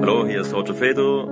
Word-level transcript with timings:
Hallo, 0.00 0.26
hier 0.26 0.40
ist 0.40 0.54
Roger 0.54 0.74
Fedor. 0.74 1.28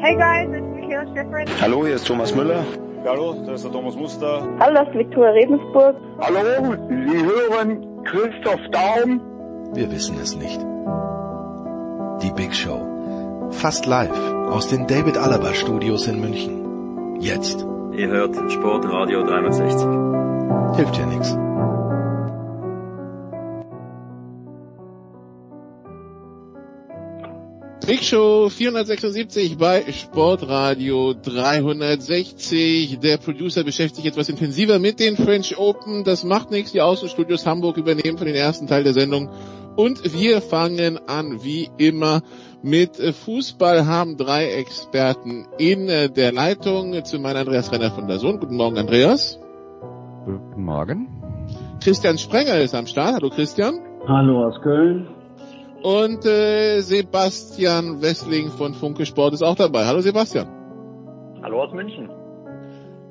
Hey 0.00 0.14
guys, 0.16 0.48
it's 0.54 0.66
Michaela 0.74 1.06
Schifrin. 1.14 1.46
Hallo, 1.60 1.86
hier 1.86 1.94
ist 1.94 2.06
Thomas 2.06 2.34
Müller. 2.34 2.64
Hallo, 3.06 3.34
das 3.46 3.56
ist 3.56 3.64
der 3.64 3.72
Thomas 3.72 3.96
Muster. 3.96 4.42
Hallo, 4.60 4.74
das 4.74 4.88
ist 4.88 4.94
Viktoria 4.98 5.30
Rebensburg. 5.30 5.96
Hallo, 6.20 6.74
Sie 6.88 7.24
hören 7.24 8.04
Christoph 8.04 8.60
Daum. 8.70 9.20
Wir 9.74 9.90
wissen 9.90 10.16
es 10.20 10.36
nicht. 10.36 10.60
Die 12.22 12.32
Big 12.32 12.54
Show. 12.54 12.78
Fast 13.50 13.86
live 13.86 14.10
aus 14.50 14.68
den 14.68 14.86
David 14.86 15.16
Alaba 15.16 15.54
Studios 15.54 16.06
in 16.06 16.20
München. 16.20 17.18
Jetzt. 17.20 17.66
Ihr 17.92 18.08
hört 18.08 18.34
Sportradio 18.50 19.22
360. 19.24 20.76
Hilft 20.76 20.96
ja 20.98 21.06
nichts. 21.06 21.36
Big 27.86 28.04
Show 28.04 28.48
476 28.48 29.58
bei 29.58 29.82
Sportradio 29.90 31.14
360. 31.14 33.00
Der 33.00 33.16
Producer 33.16 33.64
beschäftigt 33.64 33.96
sich 33.96 34.06
etwas 34.06 34.28
intensiver 34.28 34.78
mit 34.78 35.00
den 35.00 35.16
French 35.16 35.58
Open. 35.58 36.04
Das 36.04 36.22
macht 36.22 36.52
nichts. 36.52 36.70
Die 36.70 36.80
Außenstudios 36.80 37.44
Hamburg 37.44 37.76
übernehmen 37.76 38.18
für 38.18 38.24
den 38.24 38.36
ersten 38.36 38.68
Teil 38.68 38.84
der 38.84 38.92
Sendung. 38.92 39.30
Und 39.74 40.14
wir 40.16 40.40
fangen 40.40 41.00
an, 41.08 41.42
wie 41.42 41.70
immer, 41.76 42.22
mit 42.62 42.96
Fußball 42.96 43.86
haben 43.86 44.16
drei 44.16 44.52
Experten 44.52 45.48
in 45.58 45.88
der 45.88 46.32
Leitung. 46.32 47.04
Zu 47.04 47.18
meinem 47.18 47.38
Andreas 47.38 47.72
Renner 47.72 47.90
von 47.90 48.06
der 48.06 48.18
Sohn. 48.18 48.38
Guten 48.38 48.56
Morgen, 48.56 48.78
Andreas. 48.78 49.40
Guten 50.24 50.62
Morgen. 50.62 51.08
Christian 51.82 52.16
Sprenger 52.16 52.58
ist 52.58 52.76
am 52.76 52.86
Start. 52.86 53.14
Hallo, 53.14 53.30
Christian. 53.30 53.80
Hallo 54.06 54.46
aus 54.46 54.60
Köln. 54.62 55.21
Und 55.82 56.24
äh, 56.24 56.80
Sebastian 56.80 58.02
Wessling 58.02 58.50
von 58.50 58.72
Funke 58.74 59.04
Sport 59.04 59.34
ist 59.34 59.42
auch 59.42 59.56
dabei. 59.56 59.84
Hallo 59.84 60.00
Sebastian. 60.00 60.46
Hallo 61.42 61.64
aus 61.64 61.72
München. 61.72 62.08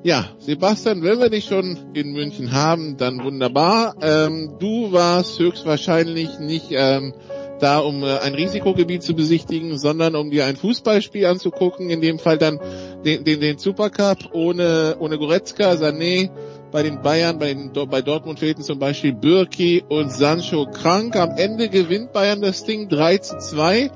Ja, 0.03 0.29
Sebastian, 0.39 1.03
wenn 1.03 1.19
wir 1.19 1.29
dich 1.29 1.45
schon 1.45 1.77
in 1.93 2.13
München 2.13 2.53
haben, 2.53 2.97
dann 2.97 3.23
wunderbar. 3.23 3.95
Ähm, 4.01 4.55
du 4.57 4.91
warst 4.93 5.37
höchstwahrscheinlich 5.37 6.39
nicht 6.39 6.67
ähm, 6.71 7.13
da, 7.59 7.79
um 7.79 8.03
äh, 8.03 8.17
ein 8.19 8.33
Risikogebiet 8.33 9.03
zu 9.03 9.13
besichtigen, 9.13 9.77
sondern 9.77 10.15
um 10.15 10.31
dir 10.31 10.45
ein 10.45 10.55
Fußballspiel 10.55 11.25
anzugucken. 11.25 11.89
In 11.89 12.01
dem 12.01 12.19
Fall 12.19 12.37
dann 12.37 12.59
den, 13.05 13.25
den, 13.25 13.41
den 13.41 13.57
Supercup 13.57 14.33
ohne, 14.33 14.95
ohne 14.99 15.17
Goretzka, 15.17 15.73
Sané, 15.73 16.31
bei 16.71 16.83
den 16.83 17.01
Bayern, 17.01 17.37
bei, 17.37 17.53
den, 17.53 17.73
bei 17.73 18.01
Dortmund 18.01 18.39
fehlten 18.39 18.63
zum 18.63 18.79
Beispiel 18.79 19.13
Birki 19.13 19.83
und 19.87 20.11
Sancho 20.11 20.65
krank. 20.65 21.15
Am 21.15 21.31
Ende 21.37 21.69
gewinnt 21.69 22.13
Bayern 22.13 22.41
das 22.41 22.63
Ding 22.63 22.87
3 22.89 23.17
zu 23.17 23.37
2 23.37 23.91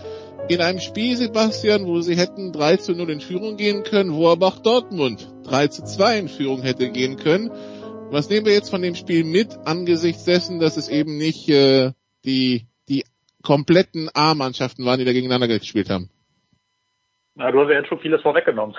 in 0.50 0.62
einem 0.62 0.80
Spiel, 0.80 1.16
Sebastian, 1.16 1.86
wo 1.86 2.02
sie 2.02 2.16
hätten 2.16 2.52
3 2.52 2.78
zu 2.78 2.94
0 2.94 3.10
in 3.10 3.22
Führung 3.22 3.58
gehen 3.58 3.84
können, 3.84 4.14
wo 4.14 4.30
aber 4.30 4.48
auch 4.48 4.60
Dortmund 4.60 5.28
3 5.46 5.68
zu 5.70 5.84
2 5.84 6.20
in 6.20 6.28
Führung 6.28 6.62
hätte 6.62 6.92
gehen 6.92 7.16
können. 7.18 7.50
Was 8.12 8.30
nehmen 8.30 8.46
wir 8.46 8.54
jetzt 8.54 8.70
von 8.70 8.82
dem 8.82 8.96
Spiel 8.96 9.24
mit, 9.24 9.58
angesichts 9.66 10.26
dessen, 10.26 10.60
dass 10.60 10.78
es 10.78 10.90
eben 10.90 11.18
nicht 11.18 11.50
äh, 11.50 11.92
die, 12.24 12.68
die 12.88 13.04
kompletten 13.42 14.10
A-Mannschaften 14.14 14.86
waren, 14.86 15.00
die 15.00 15.06
da 15.06 15.14
gegeneinander 15.14 15.48
gespielt 15.48 15.90
haben? 15.90 16.10
Na, 17.36 17.52
du 17.52 17.60
hast 17.60 17.70
ja 17.70 17.80
jetzt 17.80 17.90
schon 17.90 18.00
vieles 18.00 18.22
vorweggenommen. 18.22 18.76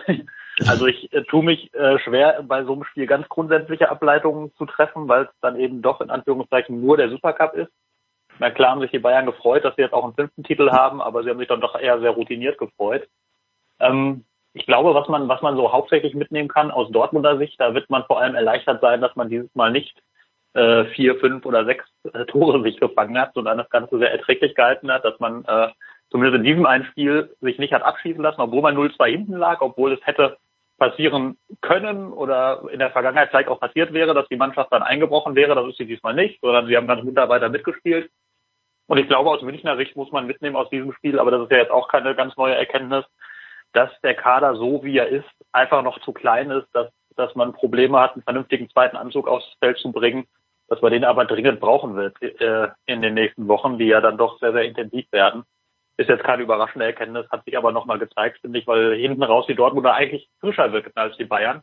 Also 0.64 0.86
ich 0.86 1.12
äh, 1.12 1.22
tue 1.24 1.44
mich 1.44 1.72
äh, 1.74 1.98
schwer, 1.98 2.42
bei 2.42 2.64
so 2.64 2.72
einem 2.72 2.84
Spiel 2.84 3.06
ganz 3.06 3.28
grundsätzliche 3.28 3.90
Ableitungen 3.90 4.54
zu 4.54 4.64
treffen, 4.64 5.06
weil 5.08 5.24
es 5.24 5.30
dann 5.40 5.56
eben 5.56 5.82
doch 5.82 6.00
in 6.00 6.10
Anführungszeichen 6.10 6.80
nur 6.80 6.96
der 6.96 7.10
Supercup 7.10 7.54
ist. 7.54 7.70
Na 8.38 8.50
klar 8.50 8.70
haben 8.70 8.80
sich 8.80 8.90
die 8.90 8.98
Bayern 8.98 9.26
gefreut, 9.26 9.64
dass 9.64 9.76
sie 9.76 9.82
jetzt 9.82 9.92
auch 9.92 10.04
einen 10.04 10.14
fünften 10.14 10.44
Titel 10.44 10.70
haben, 10.70 11.00
aber 11.02 11.22
sie 11.22 11.30
haben 11.30 11.38
sich 11.38 11.48
dann 11.48 11.60
doch 11.60 11.78
eher 11.78 12.00
sehr 12.00 12.10
routiniert 12.10 12.58
gefreut. 12.58 13.06
Ähm, 13.80 14.24
ich 14.54 14.64
glaube, 14.64 14.94
was 14.94 15.08
man, 15.08 15.28
was 15.28 15.42
man 15.42 15.56
so 15.56 15.72
hauptsächlich 15.72 16.14
mitnehmen 16.14 16.48
kann 16.48 16.70
aus 16.70 16.90
Dortmunder 16.90 17.36
Sicht, 17.36 17.60
da 17.60 17.74
wird 17.74 17.90
man 17.90 18.04
vor 18.04 18.20
allem 18.20 18.34
erleichtert 18.34 18.80
sein, 18.80 19.02
dass 19.02 19.14
man 19.14 19.28
dieses 19.28 19.54
Mal 19.54 19.70
nicht 19.70 20.02
äh, 20.54 20.86
vier, 20.86 21.16
fünf 21.16 21.44
oder 21.44 21.66
sechs 21.66 21.84
äh, 22.14 22.24
Tore 22.24 22.62
sich 22.62 22.80
gefangen 22.80 23.18
hat, 23.18 23.34
sondern 23.34 23.58
das 23.58 23.68
Ganze 23.68 23.98
sehr 23.98 24.10
erträglich 24.10 24.54
gehalten 24.54 24.90
hat, 24.90 25.04
dass 25.04 25.20
man 25.20 25.44
äh, 25.44 25.68
zumindest 26.10 26.38
in 26.38 26.44
diesem 26.44 26.64
einen 26.64 26.86
Spiel 26.86 27.36
sich 27.42 27.58
nicht 27.58 27.74
hat 27.74 27.82
abschießen 27.82 28.22
lassen, 28.22 28.40
obwohl 28.40 28.62
man 28.62 28.76
0-2 28.76 29.10
hinten 29.10 29.36
lag, 29.36 29.60
obwohl 29.60 29.92
es 29.92 30.06
hätte 30.06 30.38
passieren 30.78 31.38
können 31.60 32.12
oder 32.12 32.62
in 32.70 32.78
der 32.78 32.90
Vergangenheit 32.90 33.30
vielleicht 33.30 33.48
auch 33.48 33.60
passiert 33.60 33.92
wäre, 33.92 34.14
dass 34.14 34.28
die 34.28 34.36
Mannschaft 34.36 34.72
dann 34.72 34.82
eingebrochen 34.82 35.34
wäre. 35.34 35.54
Das 35.54 35.66
ist 35.68 35.78
sie 35.78 35.86
diesmal 35.86 36.14
nicht, 36.14 36.40
sondern 36.40 36.66
sie 36.66 36.76
haben 36.76 36.86
ganz 36.86 37.02
munter 37.02 37.28
weiter 37.28 37.48
mitgespielt. 37.48 38.10
Und 38.86 38.98
ich 38.98 39.08
glaube, 39.08 39.30
aus 39.30 39.42
Münchner 39.42 39.76
Sicht 39.76 39.96
muss 39.96 40.12
man 40.12 40.26
mitnehmen 40.26 40.56
aus 40.56 40.70
diesem 40.70 40.92
Spiel, 40.92 41.18
aber 41.18 41.30
das 41.30 41.42
ist 41.42 41.50
ja 41.50 41.58
jetzt 41.58 41.72
auch 41.72 41.88
keine 41.88 42.14
ganz 42.14 42.36
neue 42.36 42.54
Erkenntnis, 42.54 43.04
dass 43.72 43.90
der 44.02 44.14
Kader 44.14 44.56
so 44.56 44.84
wie 44.84 44.96
er 44.96 45.08
ist, 45.08 45.28
einfach 45.52 45.82
noch 45.82 46.00
zu 46.00 46.12
klein 46.12 46.50
ist, 46.50 46.68
dass, 46.72 46.90
dass 47.16 47.34
man 47.34 47.52
Probleme 47.52 47.98
hat, 47.98 48.12
einen 48.12 48.22
vernünftigen 48.22 48.70
zweiten 48.70 48.96
Anzug 48.96 49.28
aufs 49.28 49.56
Feld 49.58 49.78
zu 49.78 49.92
bringen, 49.92 50.26
dass 50.68 50.80
man 50.82 50.92
den 50.92 51.04
aber 51.04 51.24
dringend 51.24 51.60
brauchen 51.60 51.96
wird 51.96 52.20
äh, 52.22 52.68
in 52.86 53.02
den 53.02 53.14
nächsten 53.14 53.48
Wochen, 53.48 53.78
die 53.78 53.86
ja 53.86 54.00
dann 54.00 54.18
doch 54.18 54.38
sehr, 54.38 54.52
sehr 54.52 54.62
intensiv 54.62 55.10
werden. 55.10 55.44
Ist 55.98 56.08
jetzt 56.08 56.24
keine 56.24 56.42
überraschende 56.42 56.84
Erkenntnis, 56.84 57.26
hat 57.30 57.44
sich 57.44 57.56
aber 57.56 57.72
nochmal 57.72 57.98
gezeigt, 57.98 58.40
finde 58.40 58.58
ich, 58.58 58.66
weil 58.66 58.96
hinten 58.96 59.22
raus 59.22 59.46
die 59.48 59.54
Dortmunder 59.54 59.94
eigentlich 59.94 60.28
frischer 60.40 60.72
wirkten 60.72 60.98
als 60.98 61.16
die 61.16 61.24
Bayern. 61.24 61.62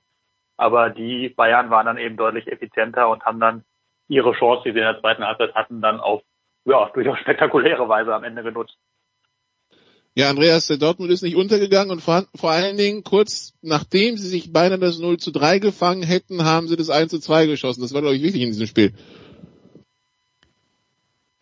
Aber 0.57 0.89
die 0.89 1.29
Bayern 1.29 1.69
waren 1.69 1.85
dann 1.85 1.97
eben 1.97 2.17
deutlich 2.17 2.47
effizienter 2.47 3.09
und 3.09 3.23
haben 3.25 3.39
dann 3.39 3.63
ihre 4.07 4.33
Chance, 4.33 4.63
die 4.65 4.71
sie 4.71 4.79
in 4.79 4.85
der 4.85 4.99
zweiten 4.99 5.25
Halbzeit 5.25 5.53
hatten, 5.55 5.81
dann 5.81 5.99
auf 5.99 6.21
ja, 6.65 6.89
durchaus 6.93 7.19
spektakuläre 7.19 7.87
Weise 7.87 8.13
am 8.13 8.23
Ende 8.23 8.43
genutzt. 8.43 8.77
Ja, 10.15 10.29
Andreas, 10.29 10.67
der 10.67 10.77
Dortmund 10.77 11.11
ist 11.11 11.23
nicht 11.23 11.35
untergegangen 11.35 11.91
und 11.91 11.99
vor, 11.99 12.25
vor 12.35 12.51
allen 12.51 12.77
Dingen 12.77 13.03
kurz 13.03 13.53
nachdem 13.63 14.15
sie 14.15 14.27
sich 14.27 14.53
beinahe 14.53 14.77
das 14.77 14.99
0 14.99 15.17
zu 15.17 15.31
3 15.31 15.57
gefangen 15.57 16.03
hätten, 16.03 16.43
haben 16.43 16.67
sie 16.67 16.75
das 16.75 16.91
1 16.91 17.09
zu 17.09 17.19
2 17.19 17.47
geschossen. 17.47 17.81
Das 17.81 17.95
war, 17.95 18.01
glaube 18.01 18.15
ich, 18.15 18.21
wichtig 18.21 18.43
in 18.43 18.49
diesem 18.49 18.67
Spiel. 18.67 18.93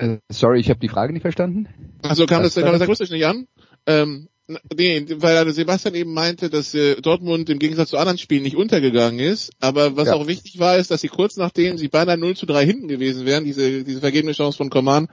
Äh, 0.01 0.17
sorry, 0.31 0.59
ich 0.59 0.69
habe 0.69 0.79
die 0.79 0.89
Frage 0.89 1.13
nicht 1.13 1.21
verstanden. 1.21 1.67
Also 2.01 2.25
kam 2.25 2.41
das, 2.41 2.55
das 2.55 2.63
kam 2.63 2.73
das 2.73 2.81
akustisch 2.81 3.11
nicht 3.11 3.25
an? 3.25 3.47
Ähm, 3.85 4.29
nee, 4.75 5.05
weil 5.17 5.51
Sebastian 5.53 5.93
eben 5.93 6.13
meinte, 6.13 6.49
dass 6.49 6.73
äh, 6.73 6.99
Dortmund 6.99 7.49
im 7.51 7.59
Gegensatz 7.59 7.89
zu 7.89 7.97
anderen 7.97 8.17
Spielen 8.17 8.41
nicht 8.41 8.55
untergegangen 8.55 9.19
ist. 9.19 9.51
Aber 9.59 9.95
was 9.95 10.07
ja. 10.07 10.15
auch 10.15 10.25
wichtig 10.25 10.59
war, 10.59 10.77
ist, 10.77 10.89
dass 10.89 11.01
sie 11.01 11.07
kurz 11.07 11.37
nachdem 11.37 11.77
sie 11.77 11.87
beinahe 11.87 12.17
0 12.17 12.35
zu 12.35 12.47
3 12.47 12.65
hinten 12.65 12.87
gewesen 12.87 13.27
wären, 13.27 13.43
diese, 13.43 13.83
diese 13.83 13.99
vergebene 13.99 14.33
Chance 14.33 14.57
von 14.57 14.71
Coman, 14.71 15.07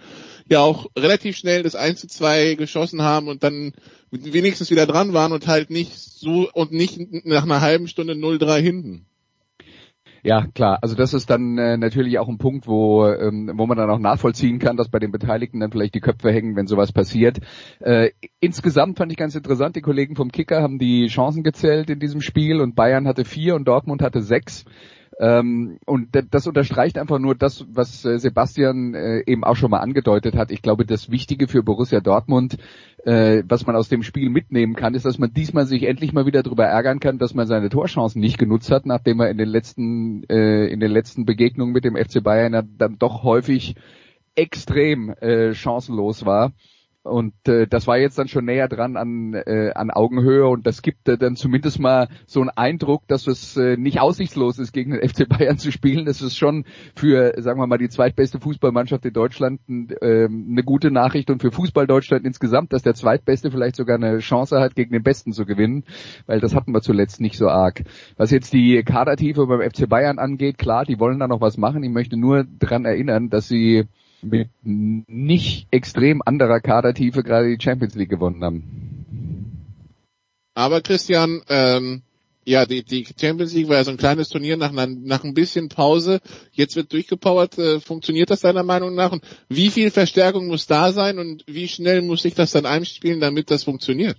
ja 0.49 0.61
auch 0.61 0.87
relativ 0.99 1.37
schnell 1.37 1.63
das 1.63 1.75
1 1.75 2.01
zu 2.01 2.07
2 2.09 2.55
geschossen 2.55 3.03
haben 3.03 3.29
und 3.29 3.43
dann 3.43 3.73
wenigstens 4.11 4.71
wieder 4.71 4.87
dran 4.87 5.13
waren 5.13 5.33
und 5.33 5.47
halt 5.47 5.69
nicht 5.69 5.93
so 5.99 6.49
und 6.55 6.73
nicht 6.73 7.27
nach 7.27 7.43
einer 7.43 7.61
halben 7.61 7.89
Stunde 7.89 8.15
0-3 8.15 8.59
hinten. 8.59 9.08
Ja, 10.23 10.47
klar. 10.55 10.79
Also 10.83 10.95
das 10.95 11.15
ist 11.15 11.31
dann 11.31 11.59
äh, 11.59 11.77
natürlich 11.77 12.19
auch 12.19 12.29
ein 12.29 12.39
Punkt, 12.39 12.67
wo, 12.67 13.07
ähm, 13.07 13.53
wo 13.55 13.67
man 13.67 13.77
dann 13.77 13.91
auch 13.91 13.99
nachvollziehen 13.99 14.59
kann, 14.59 14.77
dass 14.77 14.89
bei 14.89 14.99
den 14.99 15.13
Beteiligten 15.13 15.61
dann 15.61 15.71
vielleicht 15.71 15.95
die 15.95 16.01
Köpfe 16.01 16.33
hängen, 16.33 16.57
wenn 16.57 16.67
sowas 16.67 16.93
passiert. 16.93 17.39
Äh, 17.81 18.11
insgesamt 18.41 18.99
fand 18.99 19.13
ich 19.13 19.19
ganz 19.19 19.35
interessant, 19.35 19.77
die 19.77 19.81
Kollegen 19.81 20.17
vom 20.17 20.33
Kicker 20.33 20.63
haben 20.63 20.79
die 20.79 21.07
Chancen 21.07 21.43
gezählt 21.43 21.91
in 21.91 22.01
diesem 22.01 22.21
Spiel 22.21 22.61
und 22.61 22.75
Bayern 22.75 23.07
hatte 23.07 23.25
vier 23.25 23.55
und 23.55 23.67
Dortmund 23.67 24.03
hatte 24.03 24.23
sechs. 24.23 24.65
Ähm, 25.21 25.79
und 25.85 26.11
das 26.31 26.47
unterstreicht 26.47 26.97
einfach 26.97 27.19
nur 27.19 27.35
das, 27.35 27.67
was 27.69 28.05
äh, 28.05 28.19
Sebastian 28.19 28.95
äh, 28.95 29.23
eben 29.27 29.43
auch 29.43 29.57
schon 29.57 29.71
mal 29.71 29.81
angedeutet 29.81 30.37
hat. 30.37 30.53
Ich 30.53 30.63
glaube, 30.63 30.87
das 30.87 31.11
Wichtige 31.11 31.49
für 31.49 31.65
Borussia 31.65 32.01
Dortmund, 32.01 32.57
äh, 33.05 33.43
was 33.49 33.67
man 33.67 33.75
aus 33.75 33.89
dem 33.89 34.05
Spiel 34.05 34.31
mitnehmen 34.31 34.77
kann, 34.77 34.95
ist, 34.95 35.05
dass 35.05 35.19
man 35.19 35.33
diesmal 35.33 35.67
sich 35.67 35.83
endlich 35.83 36.13
mal 36.13 36.27
wieder 36.27 36.45
darüber 36.45 36.67
ärgern 36.67 37.01
kann, 37.01 37.19
dass 37.19 37.35
man 37.35 37.49
seine 37.49 37.69
Torchancen 37.69 38.21
nicht 38.21 38.39
genutzt 38.39 38.71
hat, 38.71 38.87
nachdem 38.87 39.19
er 39.19 39.29
in 39.31 39.39
den 39.39 39.49
letzten, 39.49 40.23
äh, 40.29 40.67
in 40.67 40.79
den 40.79 40.93
letzten 40.93 41.25
Begegnungen 41.25 41.73
mit 41.73 41.85
dem 41.85 41.97
FC 41.97 42.23
Bayern 42.23 42.69
dann 42.79 42.99
doch 42.99 43.25
häufig 43.25 43.75
extrem 44.37 45.11
äh, 45.11 45.53
chancenlos 45.53 46.25
war. 46.27 46.53
Und 47.09 47.35
äh, 47.49 47.67
das 47.67 47.87
war 47.87 47.99
jetzt 47.99 48.19
dann 48.19 48.29
schon 48.29 48.45
näher 48.45 48.69
dran 48.69 48.97
an, 48.97 49.35
äh, 49.35 49.73
an 49.75 49.91
Augenhöhe 49.91 50.47
und 50.47 50.67
das 50.67 50.83
gibt 50.83 51.09
äh, 51.09 51.19
dann 51.19 51.37
zumindest 51.37 51.81
mal 51.81 52.09
so 52.27 52.41
einen 52.41 52.51
Eindruck, 52.51 53.07
dass 53.09 53.27
es 53.27 53.57
äh, 53.57 53.77
nicht 53.77 54.01
aussichtslos 54.01 54.59
ist, 54.59 54.73
gegen 54.73 54.93
den 54.93 55.09
FC 55.09 55.29
Bayern 55.29 55.59
zu 55.59 55.73
spielen. 55.73 56.05
Das 56.05 56.23
ist 56.23 56.37
schon 56.37 56.65
für, 56.95 57.35
sagen 57.39 57.59
wir 57.59 57.67
mal, 57.67 57.79
die 57.79 57.89
zweitbeste 57.89 58.41
Fußballmannschaft 58.41 59.05
in 59.05 59.13
Deutschland 59.13 59.61
äh, 59.69 60.27
eine 60.27 60.63
gute 60.63 60.91
Nachricht 60.91 61.31
und 61.31 61.41
für 61.41 61.51
Fußball 61.51 61.87
Deutschland 61.87 62.25
insgesamt, 62.25 62.73
dass 62.73 62.83
der 62.83 62.95
zweitbeste 62.95 63.51
vielleicht 63.51 63.77
sogar 63.77 63.97
eine 63.97 64.19
Chance 64.19 64.61
hat, 64.61 64.75
gegen 64.75 64.93
den 64.93 65.03
Besten 65.03 65.33
zu 65.33 65.47
gewinnen, 65.47 65.85
weil 66.27 66.41
das 66.41 66.55
hatten 66.55 66.73
wir 66.73 66.83
zuletzt 66.83 67.21
nicht 67.21 67.37
so 67.37 67.49
arg. 67.49 67.85
Was 68.17 68.31
jetzt 68.31 68.53
die 68.53 68.83
Kadertiefe 68.83 69.47
beim 69.47 69.69
FC 69.69 69.89
Bayern 69.89 70.19
angeht, 70.19 70.59
klar, 70.59 70.85
die 70.85 71.01
wollen 71.01 71.19
da 71.19 71.27
noch 71.27 71.41
was 71.41 71.57
machen. 71.57 71.83
Ich 71.83 71.91
möchte 71.91 72.17
nur 72.17 72.45
dran 72.45 72.85
erinnern, 72.85 73.31
dass 73.31 73.49
sie 73.49 73.87
mit 74.23 74.49
nicht 74.63 75.67
extrem 75.71 76.23
anderer 76.25 76.61
Kadertiefe 76.61 77.23
gerade 77.23 77.55
die 77.55 77.63
Champions 77.63 77.95
League 77.95 78.11
gewonnen 78.11 78.43
haben. 78.45 79.65
Aber 80.55 80.81
Christian, 80.81 81.43
ähm, 81.49 82.03
ja, 82.45 82.65
die, 82.67 82.83
die 82.83 83.07
Champions 83.21 83.55
League 83.55 83.69
war 83.69 83.77
ja 83.77 83.85
so 83.85 83.91
ein 83.91 83.97
kleines 83.97 84.31
Turnier 84.31 84.57
nach, 84.57 84.73
nach 84.73 85.23
ein 85.23 85.35
bisschen 85.35 85.69
Pause. 85.69 86.21
Jetzt 86.53 86.77
wird 86.77 86.93
durchgepowert. 86.93 87.59
Äh, 87.59 87.79
funktioniert 87.79 88.31
das 88.31 88.41
deiner 88.41 88.63
Meinung 88.63 88.95
nach? 88.95 89.13
Und 89.13 89.23
wie 89.49 89.69
viel 89.69 89.91
Verstärkung 89.91 90.47
muss 90.49 90.67
da 90.67 90.93
sein 90.93 91.19
und 91.19 91.45
wie 91.47 91.69
schnell 91.69 92.03
muss 92.03 92.23
sich 92.23 92.35
das 92.35 92.53
dann 92.53 92.65
einspielen, 92.65 93.21
damit 93.21 93.51
das 93.51 93.65
funktioniert? 93.65 94.17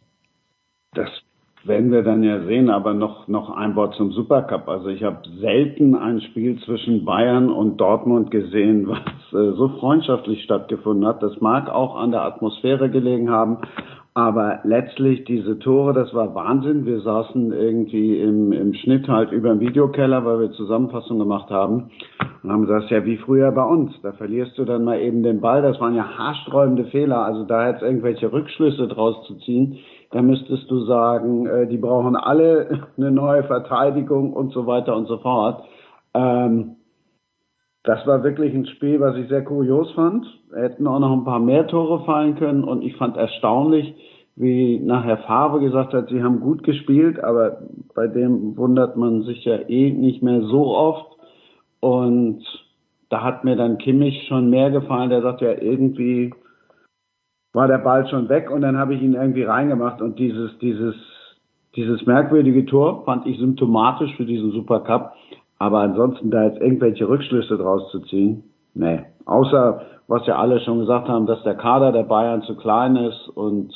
Das 0.93 1.09
werden 1.63 1.91
wir 1.91 2.03
dann 2.03 2.23
ja 2.23 2.41
sehen, 2.43 2.69
aber 2.69 2.93
noch, 2.93 3.27
noch 3.27 3.49
ein 3.49 3.75
Wort 3.75 3.95
zum 3.95 4.11
Supercup. 4.11 4.67
Also 4.69 4.87
ich 4.87 5.03
habe 5.03 5.19
selten 5.39 5.95
ein 5.95 6.21
Spiel 6.21 6.59
zwischen 6.61 7.03
Bayern 7.03 7.49
und 7.49 7.77
Dortmund 7.77 8.31
gesehen, 8.31 8.87
was 8.87 8.99
äh, 9.33 9.55
so 9.55 9.69
freundschaftlich 9.79 10.43
stattgefunden 10.43 11.05
hat. 11.05 11.21
Das 11.21 11.41
mag 11.41 11.69
auch 11.69 11.95
an 11.95 12.11
der 12.11 12.23
Atmosphäre 12.23 12.89
gelegen 12.89 13.29
haben, 13.29 13.57
aber 14.13 14.59
letztlich 14.63 15.23
diese 15.25 15.59
Tore, 15.59 15.93
das 15.93 16.13
war 16.13 16.33
Wahnsinn. 16.33 16.85
Wir 16.85 17.01
saßen 17.01 17.51
irgendwie 17.51 18.19
im, 18.19 18.51
im 18.51 18.73
Schnitt 18.73 19.07
halt 19.07 19.31
über 19.31 19.49
dem 19.49 19.59
Videokeller, 19.59 20.25
weil 20.25 20.39
wir 20.39 20.51
Zusammenfassung 20.51 21.19
gemacht 21.19 21.49
haben 21.49 21.91
und 22.43 22.51
haben 22.51 22.61
gesagt, 22.65 22.89
ja 22.89 23.05
wie 23.05 23.17
früher 23.17 23.51
bei 23.51 23.63
uns. 23.63 23.93
Da 24.01 24.13
verlierst 24.13 24.57
du 24.57 24.65
dann 24.65 24.83
mal 24.83 24.99
eben 24.99 25.23
den 25.23 25.41
Ball. 25.41 25.61
Das 25.61 25.79
waren 25.79 25.95
ja 25.95 26.05
haarsträubende 26.17 26.85
Fehler. 26.85 27.23
Also 27.23 27.43
da 27.43 27.69
jetzt 27.69 27.81
irgendwelche 27.81 28.31
Rückschlüsse 28.31 28.87
draus 28.87 29.25
zu 29.27 29.35
ziehen, 29.35 29.77
da 30.11 30.21
müsstest 30.21 30.69
du 30.71 30.85
sagen, 30.85 31.45
äh, 31.45 31.67
die 31.67 31.77
brauchen 31.77 32.15
alle 32.15 32.87
eine 32.97 33.11
neue 33.11 33.43
Verteidigung 33.43 34.33
und 34.33 34.53
so 34.53 34.65
weiter 34.65 34.95
und 34.95 35.07
so 35.07 35.17
fort. 35.17 35.63
Ähm, 36.13 36.75
das 37.83 38.05
war 38.05 38.23
wirklich 38.23 38.53
ein 38.53 38.65
Spiel, 38.65 38.99
was 38.99 39.15
ich 39.15 39.29
sehr 39.29 39.43
kurios 39.43 39.91
fand. 39.93 40.25
Hätten 40.53 40.87
auch 40.87 40.99
noch 40.99 41.13
ein 41.13 41.23
paar 41.23 41.39
mehr 41.39 41.67
Tore 41.67 42.03
fallen 42.05 42.35
können 42.35 42.63
und 42.63 42.81
ich 42.81 42.95
fand 42.97 43.15
erstaunlich, 43.17 43.95
wie 44.35 44.79
nachher 44.79 45.17
Favre 45.19 45.59
gesagt 45.59 45.93
hat, 45.93 46.09
sie 46.09 46.23
haben 46.23 46.39
gut 46.39 46.63
gespielt, 46.63 47.23
aber 47.23 47.61
bei 47.93 48.07
dem 48.07 48.57
wundert 48.57 48.95
man 48.95 49.23
sich 49.23 49.43
ja 49.45 49.57
eh 49.67 49.91
nicht 49.91 50.23
mehr 50.23 50.41
so 50.41 50.75
oft. 50.75 51.17
Und 51.81 52.43
da 53.09 53.23
hat 53.23 53.43
mir 53.43 53.55
dann 53.55 53.77
Kimmich 53.77 54.27
schon 54.27 54.49
mehr 54.49 54.71
gefallen, 54.71 55.09
der 55.09 55.21
sagt 55.21 55.41
ja 55.41 55.51
irgendwie, 55.51 56.33
war 57.53 57.67
der 57.67 57.79
Ball 57.79 58.07
schon 58.07 58.29
weg 58.29 58.49
und 58.51 58.61
dann 58.61 58.77
habe 58.77 58.93
ich 58.93 59.01
ihn 59.01 59.13
irgendwie 59.13 59.43
reingemacht 59.43 60.01
und 60.01 60.19
dieses, 60.19 60.57
dieses, 60.59 60.95
dieses 61.75 62.05
merkwürdige 62.05 62.65
Tor 62.65 63.03
fand 63.05 63.25
ich 63.25 63.37
symptomatisch 63.39 64.15
für 64.15 64.25
diesen 64.25 64.51
Supercup. 64.51 65.13
Aber 65.57 65.79
ansonsten 65.79 66.31
da 66.31 66.45
jetzt 66.45 66.61
irgendwelche 66.61 67.07
Rückschlüsse 67.07 67.57
draus 67.57 67.91
zu 67.91 67.99
ziehen, 68.01 68.43
nee. 68.73 69.01
Außer, 69.25 69.81
was 70.07 70.25
ja 70.25 70.37
alle 70.37 70.61
schon 70.61 70.79
gesagt 70.79 71.09
haben, 71.09 71.25
dass 71.25 71.43
der 71.43 71.55
Kader 71.55 71.91
der 71.91 72.03
Bayern 72.03 72.43
zu 72.43 72.55
klein 72.55 72.95
ist 72.95 73.27
und 73.27 73.73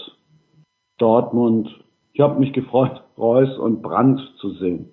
Dortmund. 0.97 1.69
Ich 2.13 2.21
habe 2.21 2.39
mich 2.39 2.53
gefreut, 2.53 3.01
Reus 3.17 3.57
und 3.57 3.81
Brandt 3.81 4.21
zu 4.39 4.51
sehen. 4.51 4.89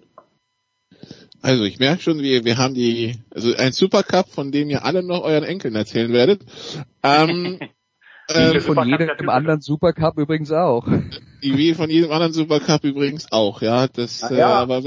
Also 1.43 1.65
ich 1.65 1.79
merke 1.79 2.03
schon, 2.03 2.19
wir, 2.19 2.45
wir 2.45 2.59
haben 2.59 2.75
die, 2.75 3.15
also 3.31 3.55
ein 3.57 3.73
Supercup, 3.73 4.29
von 4.29 4.51
dem 4.51 4.69
ihr 4.69 4.85
alle 4.85 5.03
noch 5.03 5.23
euren 5.23 5.45
Enkeln 5.45 5.75
erzählen 5.75 6.13
werdet. 6.13 6.45
Ähm, 7.03 7.59
ähm, 8.35 8.61
von 8.61 8.89
jedem 8.89 9.29
anderen 9.29 9.61
Supercup 9.61 10.19
übrigens 10.19 10.53
auch. 10.53 10.87
Wie 11.41 11.75
von 11.75 11.91
jedem 11.91 12.13
anderen 12.13 12.33
Supercup 12.33 12.85
übrigens 12.85 13.31
auch, 13.33 13.63
ja. 13.63 13.87
Das, 13.89 14.29
ja, 14.31 14.37
äh, 14.37 14.43
aber 14.43 14.83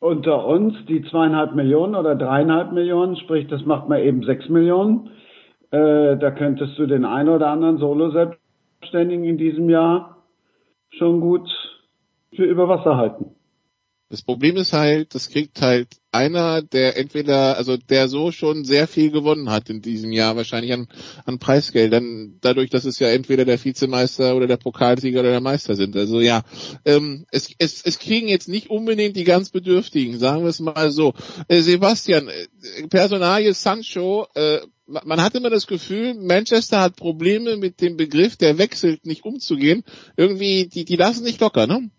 unter 0.00 0.46
uns 0.46 0.74
die 0.88 1.02
zweieinhalb 1.02 1.54
Millionen 1.54 1.94
oder 1.94 2.16
dreieinhalb 2.16 2.72
Millionen, 2.72 3.16
sprich, 3.16 3.46
das 3.48 3.64
macht 3.66 3.88
mal 3.88 4.02
eben 4.02 4.22
sechs 4.24 4.48
Millionen. 4.48 5.10
Äh, 5.70 6.16
da 6.16 6.30
könntest 6.30 6.78
du 6.78 6.86
den 6.86 7.04
einen 7.04 7.28
oder 7.28 7.48
anderen 7.48 7.78
Solo-Selbstständigen 7.78 9.24
in 9.24 9.38
diesem 9.38 9.68
Jahr 9.68 10.16
schon 10.90 11.20
gut 11.20 11.48
für 12.34 12.44
über 12.44 12.68
Wasser 12.68 12.96
halten. 12.96 13.36
Das 14.10 14.22
Problem 14.22 14.56
ist 14.56 14.72
halt, 14.72 15.14
das 15.14 15.28
kriegt 15.28 15.62
halt 15.62 15.86
einer, 16.10 16.62
der 16.62 16.96
entweder, 16.96 17.56
also 17.56 17.76
der 17.76 18.08
so 18.08 18.32
schon 18.32 18.64
sehr 18.64 18.88
viel 18.88 19.12
gewonnen 19.12 19.50
hat 19.50 19.70
in 19.70 19.82
diesem 19.82 20.10
Jahr, 20.10 20.34
wahrscheinlich 20.34 20.72
an, 20.72 20.88
an 21.26 21.38
Preisgeldern, 21.38 22.36
dadurch, 22.40 22.70
dass 22.70 22.84
es 22.84 22.98
ja 22.98 23.08
entweder 23.08 23.44
der 23.44 23.64
Vizemeister 23.64 24.34
oder 24.34 24.48
der 24.48 24.56
Pokalsieger 24.56 25.20
oder 25.20 25.30
der 25.30 25.40
Meister 25.40 25.76
sind. 25.76 25.96
Also 25.96 26.20
ja, 26.20 26.42
ähm, 26.84 27.24
es, 27.30 27.54
es, 27.58 27.82
es 27.84 28.00
kriegen 28.00 28.26
jetzt 28.26 28.48
nicht 28.48 28.68
unbedingt 28.68 29.14
die 29.14 29.22
ganz 29.22 29.50
Bedürftigen, 29.50 30.18
sagen 30.18 30.42
wir 30.42 30.48
es 30.50 30.58
mal 30.58 30.90
so. 30.90 31.14
Äh, 31.46 31.60
Sebastian, 31.60 32.26
äh, 32.26 32.88
Personalie 32.88 33.54
Sancho, 33.54 34.26
äh, 34.34 34.58
man 34.86 35.22
hat 35.22 35.36
immer 35.36 35.50
das 35.50 35.68
Gefühl, 35.68 36.14
Manchester 36.14 36.80
hat 36.80 36.96
Probleme 36.96 37.56
mit 37.56 37.80
dem 37.80 37.96
Begriff, 37.96 38.36
der 38.36 38.58
wechselt, 38.58 39.06
nicht 39.06 39.24
umzugehen. 39.24 39.84
Irgendwie, 40.16 40.66
die, 40.66 40.84
die 40.84 40.96
lassen 40.96 41.22
nicht 41.22 41.40
locker, 41.40 41.68
ne? 41.68 41.90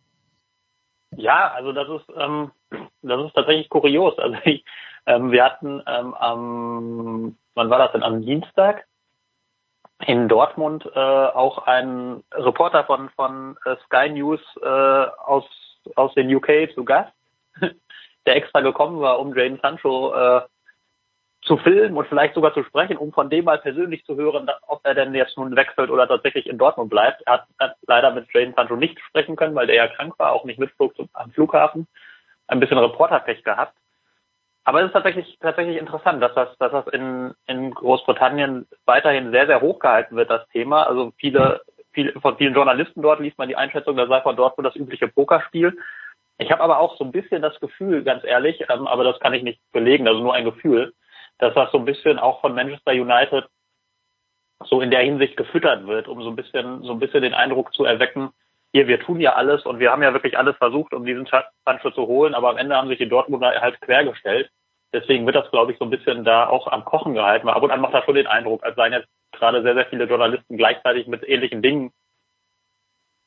Ja, 1.18 1.52
also 1.54 1.74
das 1.74 1.88
ist 1.90 2.06
ähm, 2.18 2.52
das 3.02 3.25
ist 3.25 3.34
tatsächlich 3.34 3.69
kurios. 3.69 4.18
Also 4.18 4.38
ich, 4.46 4.63
ähm, 5.06 5.31
wir 5.31 5.44
hatten 5.44 5.81
ähm, 5.88 6.13
am 6.13 7.38
wann 7.56 7.69
war 7.69 7.80
das 7.80 7.92
denn 7.92 8.04
am 8.04 8.22
Dienstag 8.22 8.86
in 10.08 10.28
Dortmund 10.28 10.90
äh, 10.96 11.00
auch 11.00 11.68
einen 11.68 12.24
Reporter 12.34 12.86
von 12.86 13.10
von 13.10 13.58
äh, 13.66 13.75
Sky 13.86 14.10
News 14.10 14.40
äh, 14.62 14.68
aus 14.68 15.46
aus 15.96 16.13
den 16.13 16.34
UK 16.34 16.74
zu 16.74 16.86
Gast, 16.86 17.12
der 18.25 18.36
extra 18.36 18.62
gekommen 18.62 19.00
war, 19.02 19.19
um 19.19 19.36
Jane 19.36 19.60
Sancho 19.62 20.13
äh, 20.13 20.42
zu 21.41 21.57
filmen 21.57 21.97
und 21.97 22.07
vielleicht 22.07 22.35
sogar 22.35 22.53
zu 22.53 22.63
sprechen, 22.63 22.97
um 22.97 23.11
von 23.11 23.29
dem 23.29 23.45
mal 23.45 23.57
persönlich 23.57 24.05
zu 24.05 24.15
hören, 24.15 24.47
ob 24.67 24.81
er 24.83 24.93
denn 24.93 25.15
jetzt 25.15 25.38
nun 25.38 25.55
wechselt 25.55 25.89
oder 25.89 26.07
tatsächlich 26.07 26.47
in 26.47 26.59
Dortmund 26.59 26.89
bleibt. 26.89 27.23
Er 27.25 27.33
hat, 27.33 27.47
hat 27.59 27.75
leider 27.88 28.11
mit 28.11 28.31
Jaden 28.33 28.53
Sancho 28.53 28.75
nicht 28.75 28.99
sprechen 28.99 29.35
können, 29.35 29.55
weil 29.55 29.67
der 29.67 29.75
ja 29.75 29.88
krank 29.88 30.13
war, 30.19 30.33
auch 30.33 30.45
nicht 30.45 30.59
mitflog 30.59 30.95
zum, 30.95 31.09
am 31.13 31.31
Flughafen. 31.31 31.88
Ein 32.47 32.59
bisschen 32.59 32.77
Reporterpech 32.77 33.43
gehabt. 33.43 33.73
Aber 34.63 34.81
es 34.81 34.88
ist 34.88 34.93
tatsächlich, 34.93 35.38
tatsächlich 35.39 35.77
interessant, 35.77 36.21
dass 36.21 36.35
das, 36.35 36.55
dass 36.59 36.71
das 36.71 36.88
in, 36.93 37.33
in 37.47 37.73
Großbritannien 37.73 38.67
weiterhin 38.85 39.31
sehr, 39.31 39.47
sehr 39.47 39.61
hoch 39.61 39.79
gehalten 39.79 40.15
wird, 40.15 40.29
das 40.29 40.47
Thema. 40.49 40.83
Also 40.83 41.11
viele, 41.17 41.61
viele, 41.91 42.13
von 42.19 42.38
vielen 42.38 42.53
Journalisten 42.53 43.01
dort 43.01 43.19
liest 43.19 43.39
man 43.39 43.47
die 43.47 43.55
Einschätzung, 43.55 43.97
das 43.97 44.09
sei 44.09 44.21
von 44.21 44.35
Dortmund 44.35 44.67
das 44.67 44.75
übliche 44.75 45.07
Pokerspiel. 45.07 45.75
Ich 46.38 46.51
habe 46.51 46.62
aber 46.62 46.79
auch 46.79 46.98
so 46.98 47.03
ein 47.03 47.12
bisschen 47.12 47.41
das 47.41 47.60
Gefühl, 47.60 48.03
ganz 48.03 48.24
ehrlich, 48.24 48.63
ähm, 48.69 48.86
aber 48.86 49.03
das 49.03 49.19
kann 49.19 49.33
ich 49.33 49.41
nicht 49.41 49.60
belegen, 49.71 50.07
also 50.07 50.21
nur 50.21 50.36
ein 50.36 50.45
Gefühl, 50.45 50.93
dass 51.41 51.53
das 51.55 51.71
so 51.71 51.79
ein 51.79 51.86
bisschen 51.86 52.19
auch 52.19 52.39
von 52.39 52.53
Manchester 52.53 52.91
United 52.91 53.48
so 54.63 54.79
in 54.79 54.91
der 54.91 55.01
Hinsicht 55.01 55.36
gefüttert 55.38 55.88
wird, 55.88 56.07
um 56.07 56.21
so 56.21 56.29
ein 56.29 56.36
bisschen, 56.36 56.83
so 56.83 56.91
ein 56.91 57.00
bisschen 57.00 57.24
den 57.24 57.33
Eindruck 57.33 57.74
zu 57.74 57.83
erwecken, 57.83 58.29
hier, 58.74 58.88
wir 58.88 59.01
tun 59.01 59.19
ja 59.19 59.33
alles 59.33 59.65
und 59.65 59.79
wir 59.79 59.91
haben 59.91 60.03
ja 60.03 60.13
wirklich 60.13 60.38
alles 60.38 60.55
versucht, 60.57 60.93
um 60.93 61.05
diesen 61.05 61.27
Sancho 61.65 61.91
zu 61.91 62.07
holen, 62.07 62.36
aber 62.36 62.51
am 62.51 62.57
Ende 62.57 62.75
haben 62.77 62.88
sich 62.88 63.00
die 63.00 63.10
Dortmunder 63.10 63.60
halt 63.60 63.81
quergestellt. 63.81 64.50
Deswegen 64.93 65.25
wird 65.25 65.36
das, 65.36 65.50
glaube 65.51 65.71
ich, 65.71 65.77
so 65.77 65.86
ein 65.86 65.89
bisschen 65.89 66.24
da 66.24 66.48
auch 66.48 66.67
am 66.67 66.86
Kochen 66.86 67.13
gehalten. 67.13 67.50
Ab 67.50 67.63
und 67.63 67.71
an 67.71 67.81
macht 67.81 67.93
das 67.93 68.05
schon 68.05 68.15
den 68.15 68.27
Eindruck, 68.27 68.63
als 68.63 68.75
seien 68.75 68.93
jetzt 68.93 69.10
gerade 69.31 69.62
sehr, 69.62 69.74
sehr 69.74 69.88
viele 69.88 70.05
Journalisten 70.05 70.57
gleichzeitig 70.57 71.07
mit 71.07 71.27
ähnlichen 71.27 71.62
Dingen 71.62 71.91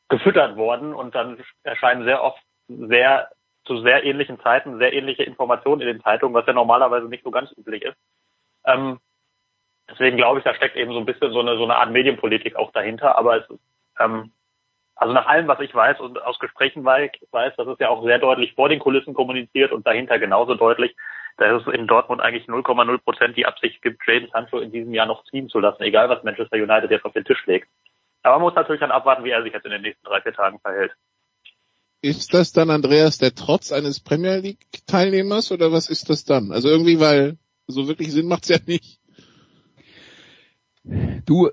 gefüttert 0.09 0.57
worden 0.57 0.95
und 0.95 1.15
dann 1.15 1.43
erscheinen 1.63 2.05
sehr 2.05 2.23
oft 2.23 2.41
sehr 2.69 3.29
zu 3.65 3.81
sehr 3.81 4.05
ähnlichen 4.05 4.41
Zeiten 4.41 4.79
sehr 4.79 4.93
ähnliche 4.93 5.23
Informationen 5.23 5.81
in 5.83 5.89
den 5.89 6.03
Zeitungen, 6.03 6.35
was 6.35 6.47
ja 6.47 6.53
normalerweise 6.53 7.09
nicht 7.09 7.25
so 7.25 7.31
ganz 7.31 7.51
üblich 7.57 7.83
ist. 7.83 7.97
Ähm, 8.65 8.99
deswegen 9.91 10.17
glaube 10.17 10.39
ich, 10.39 10.45
da 10.45 10.55
steckt 10.55 10.77
eben 10.77 10.93
so 10.93 10.99
ein 10.99 11.07
bisschen 11.07 11.33
so 11.33 11.41
eine, 11.41 11.57
so 11.57 11.65
eine 11.65 11.77
Art 11.77 11.91
Medienpolitik 11.91 12.57
auch 12.57 12.73
dahinter. 12.73 13.17
Aber 13.17 13.39
es 13.39 13.51
ist, 13.51 13.61
ähm, 13.99 14.33
also 14.97 15.13
nach 15.13 15.27
allem, 15.27 15.49
was 15.49 15.61
ich 15.61 15.75
weiß 15.75 16.01
und 16.01 16.23
aus 16.23 16.39
Gesprächen 16.39 16.85
weiß, 16.85 17.11
das 17.57 17.67
ist 17.67 17.81
ja 17.81 17.89
auch 17.89 18.05
sehr 18.05 18.19
deutlich 18.19 18.55
vor 18.55 18.69
den 18.69 18.79
Kulissen 18.79 19.15
kommuniziert 19.15 19.73
und 19.73 19.87
dahinter 19.87 20.19
genauso 20.19 20.55
deutlich, 20.55 20.95
dass 21.37 21.63
es 21.63 21.75
in 21.75 21.87
Dortmund 21.89 22.21
eigentlich 22.21 22.47
0,0 22.47 22.99
Prozent 22.99 23.37
die 23.37 23.47
Absicht 23.47 23.83
gibt, 23.83 24.07
Jaden 24.07 24.29
Sancho 24.31 24.59
in 24.59 24.71
diesem 24.71 24.95
Jahr 24.95 25.07
noch 25.07 25.25
ziehen 25.25 25.49
zu 25.49 25.59
lassen, 25.59 25.83
egal 25.83 26.09
was 26.09 26.23
Manchester 26.23 26.57
United 26.57 26.91
jetzt 26.91 27.05
auf 27.05 27.13
den 27.13 27.25
Tisch 27.25 27.45
legt. 27.47 27.69
Aber 28.23 28.37
man 28.37 28.43
muss 28.43 28.55
natürlich 28.55 28.81
dann 28.81 28.93
abwarten, 28.93 29.25
wie 29.25 29.31
er 29.31 29.43
sich 29.43 29.53
jetzt 29.53 29.65
in 29.65 29.73
den 29.73 29.83
nächsten 29.83 30.07
drei, 30.07 30.21
vier 30.21 30.33
Tagen 30.33 30.61
verhält. 30.61 30.93
Ist 32.05 32.35
das 32.35 32.53
dann, 32.53 32.69
Andreas, 32.69 33.17
der 33.17 33.35
Trotz 33.35 33.73
eines 33.73 33.99
Premier 33.99 34.37
League-Teilnehmers 34.37 35.51
oder 35.53 35.73
was 35.73 35.89
ist 35.89 36.11
das 36.11 36.27
dann? 36.27 36.53
Also 36.53 36.69
irgendwie, 36.69 37.01
weil 37.01 37.39
so 37.67 37.89
wirklich 37.89 38.13
Sinn 38.13 38.27
macht's 38.27 38.51
ja 38.51 38.59
nicht. 38.67 39.01
Du, 41.25 41.49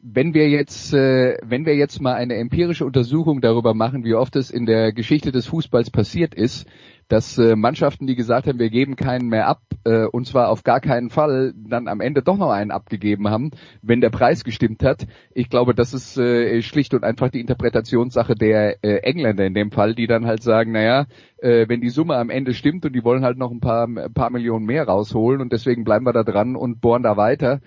wenn 0.00 0.34
wir 0.34 0.48
jetzt, 0.48 0.92
äh, 0.92 1.38
wenn 1.42 1.66
wir 1.66 1.76
jetzt 1.76 2.00
mal 2.00 2.14
eine 2.14 2.36
empirische 2.36 2.84
Untersuchung 2.84 3.40
darüber 3.40 3.74
machen, 3.74 4.04
wie 4.04 4.14
oft 4.14 4.36
es 4.36 4.50
in 4.50 4.66
der 4.66 4.92
Geschichte 4.92 5.32
des 5.32 5.46
Fußballs 5.46 5.90
passiert 5.90 6.34
ist, 6.34 6.66
dass 7.08 7.38
äh, 7.38 7.56
Mannschaften, 7.56 8.06
die 8.06 8.14
gesagt 8.14 8.46
haben, 8.46 8.58
wir 8.58 8.70
geben 8.70 8.96
keinen 8.96 9.28
mehr 9.28 9.48
ab, 9.48 9.62
äh, 9.84 10.04
und 10.04 10.26
zwar 10.26 10.50
auf 10.50 10.62
gar 10.62 10.80
keinen 10.80 11.10
Fall, 11.10 11.52
dann 11.56 11.88
am 11.88 12.00
Ende 12.00 12.22
doch 12.22 12.36
noch 12.36 12.50
einen 12.50 12.70
abgegeben 12.70 13.28
haben, 13.28 13.50
wenn 13.82 14.00
der 14.00 14.10
Preis 14.10 14.44
gestimmt 14.44 14.84
hat. 14.84 15.06
Ich 15.32 15.48
glaube, 15.48 15.74
das 15.74 15.94
ist 15.94 16.18
äh, 16.18 16.60
schlicht 16.62 16.92
und 16.94 17.04
einfach 17.04 17.30
die 17.30 17.40
Interpretationssache 17.40 18.34
der 18.34 18.84
äh, 18.84 18.98
Engländer 18.98 19.46
in 19.46 19.54
dem 19.54 19.70
Fall, 19.70 19.94
die 19.94 20.06
dann 20.06 20.26
halt 20.26 20.42
sagen, 20.42 20.72
naja, 20.72 21.06
äh, 21.38 21.66
wenn 21.68 21.80
die 21.80 21.90
Summe 21.90 22.16
am 22.16 22.30
Ende 22.30 22.52
stimmt 22.52 22.84
und 22.84 22.94
die 22.94 23.04
wollen 23.04 23.24
halt 23.24 23.38
noch 23.38 23.50
ein 23.50 23.60
paar, 23.60 23.86
ein 23.86 24.12
paar 24.12 24.30
Millionen 24.30 24.66
mehr 24.66 24.84
rausholen 24.86 25.40
und 25.40 25.52
deswegen 25.52 25.84
bleiben 25.84 26.04
wir 26.04 26.12
da 26.12 26.24
dran 26.24 26.56
und 26.56 26.80
bohren 26.80 27.02
da 27.02 27.16
weiter 27.16 27.60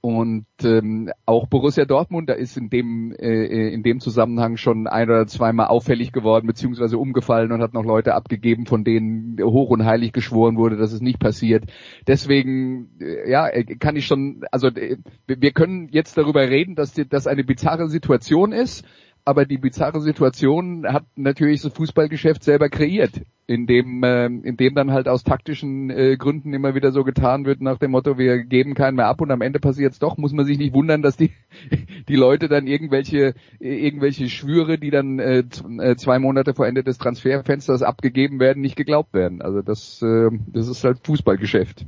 und 0.00 0.46
ähm, 0.62 1.10
auch 1.26 1.48
Borussia 1.48 1.84
Dortmund, 1.84 2.28
da 2.28 2.34
ist 2.34 2.56
in 2.56 2.70
dem 2.70 3.12
äh, 3.12 3.72
in 3.72 3.82
dem 3.82 3.98
Zusammenhang 3.98 4.56
schon 4.56 4.86
ein 4.86 5.08
oder 5.08 5.26
zweimal 5.26 5.66
auffällig 5.66 6.12
geworden 6.12 6.46
beziehungsweise 6.46 6.98
umgefallen 6.98 7.50
und 7.50 7.60
hat 7.60 7.74
noch 7.74 7.84
Leute 7.84 8.14
abgegeben, 8.14 8.66
von 8.66 8.84
denen 8.84 9.38
hoch 9.42 9.70
und 9.70 9.84
heilig 9.84 10.12
geschworen 10.12 10.56
wurde, 10.56 10.76
dass 10.76 10.92
es 10.92 11.00
nicht 11.00 11.18
passiert. 11.18 11.64
Deswegen 12.06 12.90
äh, 13.00 13.28
ja 13.30 13.48
äh, 13.48 13.64
kann 13.64 13.96
ich 13.96 14.06
schon, 14.06 14.44
also 14.52 14.68
äh, 14.68 14.98
wir 15.26 15.50
können 15.52 15.88
jetzt 15.90 16.16
darüber 16.16 16.48
reden, 16.48 16.76
dass 16.76 16.94
das 16.94 17.26
eine 17.26 17.42
bizarre 17.42 17.88
Situation 17.88 18.52
ist 18.52 18.84
aber 19.28 19.44
die 19.44 19.58
bizarre 19.58 20.00
Situation 20.00 20.86
hat 20.90 21.04
natürlich 21.14 21.60
das 21.60 21.74
Fußballgeschäft 21.74 22.42
selber 22.42 22.70
kreiert, 22.70 23.20
indem, 23.46 24.02
äh, 24.02 24.24
indem 24.24 24.74
dann 24.74 24.90
halt 24.90 25.06
aus 25.06 25.22
taktischen 25.22 25.90
äh, 25.90 26.16
Gründen 26.16 26.54
immer 26.54 26.74
wieder 26.74 26.92
so 26.92 27.04
getan 27.04 27.44
wird 27.44 27.60
nach 27.60 27.76
dem 27.76 27.90
Motto, 27.90 28.16
wir 28.16 28.42
geben 28.44 28.72
keinen 28.72 28.96
mehr 28.96 29.06
ab 29.06 29.20
und 29.20 29.30
am 29.30 29.42
Ende 29.42 29.60
passiert 29.60 29.92
es 29.92 29.98
doch, 29.98 30.16
muss 30.16 30.32
man 30.32 30.46
sich 30.46 30.56
nicht 30.56 30.72
wundern, 30.72 31.02
dass 31.02 31.18
die, 31.18 31.32
die 32.08 32.16
Leute 32.16 32.48
dann 32.48 32.66
irgendwelche, 32.66 33.34
irgendwelche 33.60 34.30
Schwüre, 34.30 34.78
die 34.78 34.90
dann 34.90 35.18
äh, 35.18 35.44
äh, 35.78 35.96
zwei 35.96 36.18
Monate 36.18 36.54
vor 36.54 36.66
Ende 36.66 36.82
des 36.82 36.96
Transferfensters 36.96 37.82
abgegeben 37.82 38.40
werden, 38.40 38.62
nicht 38.62 38.76
geglaubt 38.76 39.12
werden. 39.12 39.42
Also 39.42 39.60
das, 39.60 40.00
äh, 40.00 40.30
das 40.46 40.68
ist 40.68 40.84
halt 40.84 41.00
Fußballgeschäft. 41.04 41.84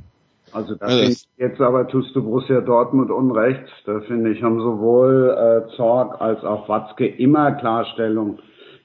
Also 0.53 0.75
da 0.75 0.87
finde 0.87 1.11
ich 1.11 1.27
jetzt 1.37 1.61
aber 1.61 1.87
tust 1.87 2.15
du 2.15 2.23
Borussia 2.23 2.61
Dortmund 2.61 3.11
unrecht. 3.11 3.63
Da 3.85 4.01
finde 4.01 4.31
ich, 4.31 4.43
haben 4.43 4.59
sowohl 4.59 5.29
äh, 5.29 5.75
Zorg 5.75 6.19
als 6.19 6.43
auch 6.43 6.67
Watzke 6.67 7.07
immer 7.07 7.53
Klarstellung, 7.53 8.39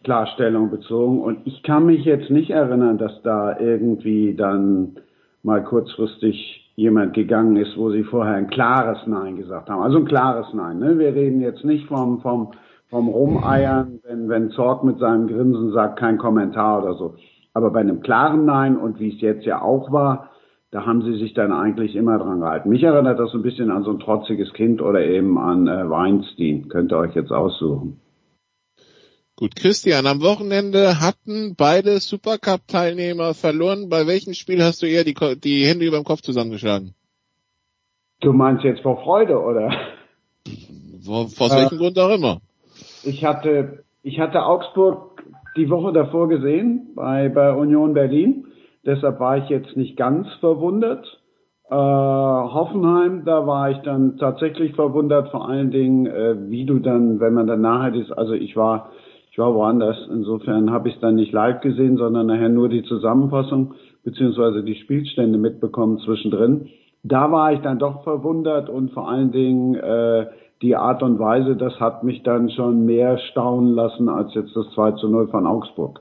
Klarstellung 0.05 0.71
bezogen. 0.71 1.21
Und 1.21 1.47
ich 1.47 1.63
kann 1.63 1.87
mich 1.87 2.05
jetzt 2.05 2.31
nicht 2.31 2.51
erinnern, 2.51 2.99
dass 2.99 3.21
da 3.23 3.59
irgendwie 3.59 4.35
dann 4.35 4.97
mal 5.43 5.63
kurzfristig 5.63 6.63
jemand 6.77 7.15
gegangen 7.15 7.57
ist, 7.57 7.77
wo 7.77 7.91
sie 7.91 8.05
vorher 8.05 8.35
ein 8.35 8.49
klares 8.49 8.99
Nein 9.07 9.37
gesagt 9.37 9.69
haben. 9.71 9.83
Also 9.83 9.99
ein 9.99 10.05
klares 10.07 10.47
Nein. 10.53 10.79
Ne? 10.79 10.99
Wir 10.99 11.15
reden 11.15 11.41
jetzt 11.41 11.65
nicht 11.65 11.87
vom, 11.89 12.21
vom, 12.21 12.53
vom 12.91 13.09
Rumeiern, 13.09 14.01
wenn, 14.05 14.29
wenn 14.29 14.51
Zorg 14.51 14.85
mit 14.85 14.99
seinem 14.99 15.27
Grinsen 15.27 15.73
sagt, 15.73 15.99
kein 15.99 16.19
Kommentar 16.19 16.83
oder 16.83 16.95
so. 16.95 17.15
Aber 17.55 17.71
bei 17.71 17.81
einem 17.81 18.01
klaren 18.01 18.45
Nein 18.45 18.77
und 18.77 19.01
wie 19.01 19.15
es 19.15 19.21
jetzt 19.23 19.47
ja 19.47 19.63
auch 19.63 19.91
war, 19.91 20.31
da 20.77 20.85
haben 20.85 21.01
sie 21.01 21.19
sich 21.19 21.33
dann 21.33 21.53
eigentlich 21.53 21.97
immer 21.97 22.19
dran 22.19 22.41
gehalten. 22.41 22.69
Mich 22.69 22.83
erinnert 22.83 23.19
das 23.19 23.31
so 23.31 23.39
ein 23.39 23.43
bisschen 23.43 23.71
an 23.71 23.83
so 23.83 23.93
ein 23.93 23.99
trotziges 23.99 24.53
Kind 24.53 24.83
oder 24.83 25.01
eben 25.01 25.39
an 25.39 25.67
äh, 25.67 25.89
Weinstein. 25.89 26.69
Könnt 26.69 26.93
ihr 26.93 26.99
euch 26.99 27.15
jetzt 27.15 27.33
aussuchen. 27.33 27.99
Gut, 29.37 29.57
Christian, 29.57 30.07
am 30.07 30.21
Wochenende 30.21 31.01
hatten 31.01 31.55
beide 31.57 31.99
Supercup-Teilnehmer 31.99 33.33
verloren. 33.33 33.89
Bei 33.89 34.07
welchem 34.07 34.35
Spiel 34.35 34.63
hast 34.63 34.83
du 34.83 34.87
eher 34.87 35.05
die, 35.05 35.15
die 35.43 35.65
Hände 35.65 35.87
über 35.87 35.97
dem 35.97 36.05
Kopf 36.05 36.21
zusammengeschlagen? 36.21 36.95
Du 38.21 38.35
meinst 38.35 38.63
jetzt 38.63 38.83
vor 38.83 39.03
Freude, 39.03 39.41
oder? 39.41 39.73
Vor, 41.03 41.29
vor 41.29 41.47
äh, 41.53 41.63
welchem 41.63 41.79
Grund 41.79 41.99
auch 41.99 42.15
immer. 42.15 42.43
Ich 43.03 43.25
hatte, 43.25 43.83
ich 44.03 44.21
hatte 44.21 44.45
Augsburg 44.45 45.23
die 45.57 45.71
Woche 45.71 45.95
davor 45.95 46.29
gesehen 46.29 46.91
bei, 46.95 47.31
bei 47.31 47.55
Union 47.55 47.95
Berlin 47.95 48.49
Deshalb 48.87 49.19
war 49.21 49.37
ich 49.39 49.49
jetzt 49.49 49.77
nicht 49.77 49.97
ganz 49.97 50.29
verwundert. 50.41 51.05
Äh, 51.69 51.75
Hoffenheim, 51.75 53.25
da 53.25 53.45
war 53.47 53.71
ich 53.73 53.79
dann 53.79 54.19
tatsächlich 54.19 54.75
verwundert, 54.75 55.31
vor 55.31 55.49
allen 55.49 55.73
Dingen, 55.73 56.07
äh, 56.07 56.37
wie 56.49 56.65
du 56.65 56.79
dann, 56.79 57.19
wenn 57.19 57.35
man 57.35 57.49
dann 57.49 57.61
nachher 57.61 57.95
ist, 57.95 58.13
also 58.13 58.35
ich 58.35 58.57
war, 58.57 58.91
ich 59.33 59.39
war 59.39 59.53
woanders, 59.53 59.99
insofern 60.09 60.71
habe 60.71 60.89
ich 60.89 60.95
es 60.95 61.01
dann 61.01 61.17
nicht 61.17 61.33
live 61.33 61.61
gesehen, 61.61 61.97
sondern 61.97 62.29
nachher 62.29 62.49
nur 62.49 62.69
die 62.69 62.85
Zusammenfassung 62.85 63.75
beziehungsweise 64.05 64.63
die 64.63 64.77
Spielstände 64.77 65.39
mitbekommen 65.39 65.99
zwischendrin. 65.99 66.69
Da 67.03 67.33
war 67.33 67.53
ich 67.53 67.61
dann 67.61 67.81
doch 67.81 68.05
verwundert 68.05 68.69
und 68.71 68.93
vor 68.93 69.09
allen 69.09 69.33
Dingen 69.33 69.75
äh, 69.75 70.27
die 70.63 70.77
Art 70.77 71.03
und 71.03 71.19
Weise, 71.19 71.57
das 71.57 71.81
hat 71.81 72.05
mich 72.05 72.23
dann 72.23 72.49
schon 72.51 72.87
mehr 72.87 73.19
staunen 73.19 73.75
lassen 73.75 74.09
als 74.09 74.33
jetzt 74.35 74.55
das 74.55 74.71
2 74.75 74.93
zu 74.93 75.09
0 75.09 75.29
von 75.29 75.47
Augsburg. 75.47 76.01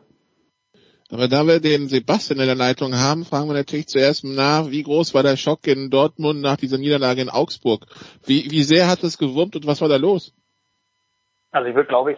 Aber 1.12 1.28
da 1.28 1.46
wir 1.46 1.60
den 1.60 1.88
Sebastian 1.88 2.40
in 2.40 2.48
der 2.48 2.56
Leitung 2.56 2.96
haben, 2.96 3.26
fragen 3.26 3.48
wir 3.48 3.54
natürlich 3.54 3.88
zuerst 3.88 4.24
nach, 4.24 4.72
wie 4.72 4.82
groß 4.82 5.14
war 5.14 5.22
der 5.22 5.38
Schock 5.38 5.68
in 5.68 5.92
Dortmund 5.92 6.42
nach 6.42 6.58
dieser 6.58 6.80
Niederlage 6.80 7.22
in 7.22 7.30
Augsburg? 7.30 7.86
Wie, 8.26 8.50
wie 8.50 8.64
sehr 8.64 8.88
hat 8.88 9.04
es 9.04 9.18
gewurmt 9.18 9.56
und 9.56 9.68
was 9.68 9.82
war 9.82 9.90
da 9.90 9.98
los? 9.98 10.34
Also 11.52 11.70
ich 11.70 11.76
würde, 11.76 11.88
glaube 11.88 12.14
ich, 12.14 12.18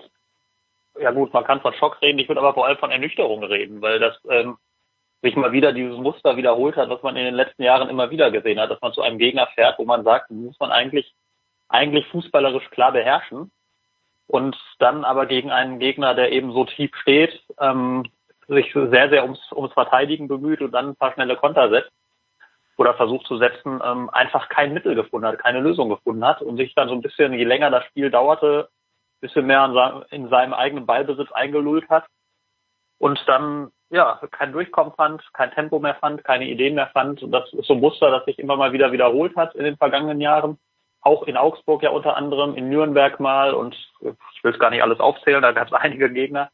ja 1.02 1.12
gut, 1.12 1.34
man 1.34 1.44
kann 1.44 1.62
von 1.62 1.74
Schock 1.74 2.02
reden, 2.02 2.20
ich 2.20 2.30
würde 2.30 2.42
aber 2.42 2.54
vor 2.54 2.66
allem 2.66 2.78
von 2.78 2.92
Ernüchterung 2.92 3.44
reden, 3.44 3.82
weil 3.82 4.00
das 4.00 4.16
ähm, 4.30 4.58
sich 5.22 5.36
mal 5.36 5.52
wieder 5.52 5.74
dieses 5.74 5.98
Muster 5.98 6.38
wiederholt 6.38 6.76
hat, 6.78 6.90
was 6.90 7.04
man 7.04 7.18
in 7.18 7.26
den 7.26 7.36
letzten 7.36 7.64
Jahren 7.64 7.90
immer 7.90 8.10
wieder 8.10 8.32
gesehen 8.32 8.60
hat, 8.60 8.72
dass 8.72 8.82
man 8.82 8.94
zu 8.94 9.02
einem 9.02 9.18
Gegner 9.18 9.48
fährt, 9.54 9.78
wo 9.80 9.86
man 9.86 10.04
sagt, 10.04 10.32
muss 10.32 10.60
man 10.60 10.72
eigentlich 10.72 11.14
eigentlich 11.70 12.08
fußballerisch 12.08 12.70
klar 12.70 12.94
beherrschen 12.94 13.52
und 14.28 14.56
dann 14.80 15.04
aber 15.04 15.26
gegen 15.26 15.52
einen 15.52 15.80
Gegner, 15.80 16.16
der 16.16 16.32
eben 16.32 16.54
so 16.54 16.64
tief 16.66 16.96
steht, 17.02 17.42
ähm, 17.60 18.06
sich 18.48 18.74
sehr, 18.74 19.10
sehr 19.10 19.24
ums, 19.24 19.40
ums 19.52 19.74
Verteidigen 19.74 20.28
bemüht 20.28 20.62
und 20.62 20.72
dann 20.72 20.90
ein 20.90 20.96
paar 20.96 21.14
schnelle 21.14 21.36
Konter 21.36 21.70
setzt 21.70 21.92
oder 22.78 22.94
versucht 22.94 23.26
zu 23.26 23.38
setzen, 23.38 23.82
ähm, 23.84 24.10
einfach 24.12 24.50
kein 24.50 24.74
Mittel 24.74 24.96
gefunden 24.96 25.28
hat, 25.28 25.40
keine 25.40 25.60
Lösung 25.60 25.90
gefunden 25.90 26.26
hat 26.26 26.42
und 26.42 26.58
sich 26.58 26.74
dann 26.76 26.88
so 26.88 26.94
ein 26.94 27.02
bisschen, 27.02 27.34
je 27.34 27.44
länger 27.44 27.72
das 27.72 27.86
Spiel 27.86 28.10
dauerte, 28.10 28.70
ein 28.70 29.20
bisschen 29.22 29.48
mehr 29.48 30.06
in 30.12 30.30
seinem 30.30 30.54
eigenen 30.54 30.86
Ballbesitz 30.86 31.32
eingelullt 31.32 31.90
hat 31.90 32.06
und 33.00 33.22
dann 33.28 33.72
ja 33.90 34.20
kein 34.32 34.52
Durchkommen 34.52 34.94
fand, 34.94 35.24
kein 35.34 35.52
Tempo 35.52 35.80
mehr 35.80 35.96
fand, 35.96 36.24
keine 36.24 36.46
Ideen 36.46 36.76
mehr 36.76 36.88
fand. 36.88 37.24
Und 37.24 37.32
das 37.32 37.52
ist 37.54 37.68
so 37.68 37.74
ein 37.74 37.80
Muster, 37.80 38.12
das 38.12 38.26
sich 38.26 38.40
immer 38.40 38.58
mal 38.58 38.74
wieder 38.74 38.92
wiederholt 38.92 39.36
hat 39.36 39.56
in 39.56 39.64
den 39.64 39.78
vergangenen 39.78 40.22
Jahren. 40.22 40.58
Auch 41.02 41.24
in 41.24 41.38
Augsburg 41.38 41.84
ja 41.84 41.92
unter 41.92 42.18
anderem, 42.18 42.56
in 42.56 42.70
Nürnberg 42.70 43.20
mal 43.20 43.54
und 43.54 43.76
ich 44.02 44.44
will 44.44 44.54
es 44.54 44.60
gar 44.60 44.72
nicht 44.72 44.84
alles 44.84 45.00
aufzählen, 45.00 45.42
da 45.42 45.52
gab 45.52 45.68
es 45.68 45.74
einige 45.74 46.12
Gegner. 46.12 46.50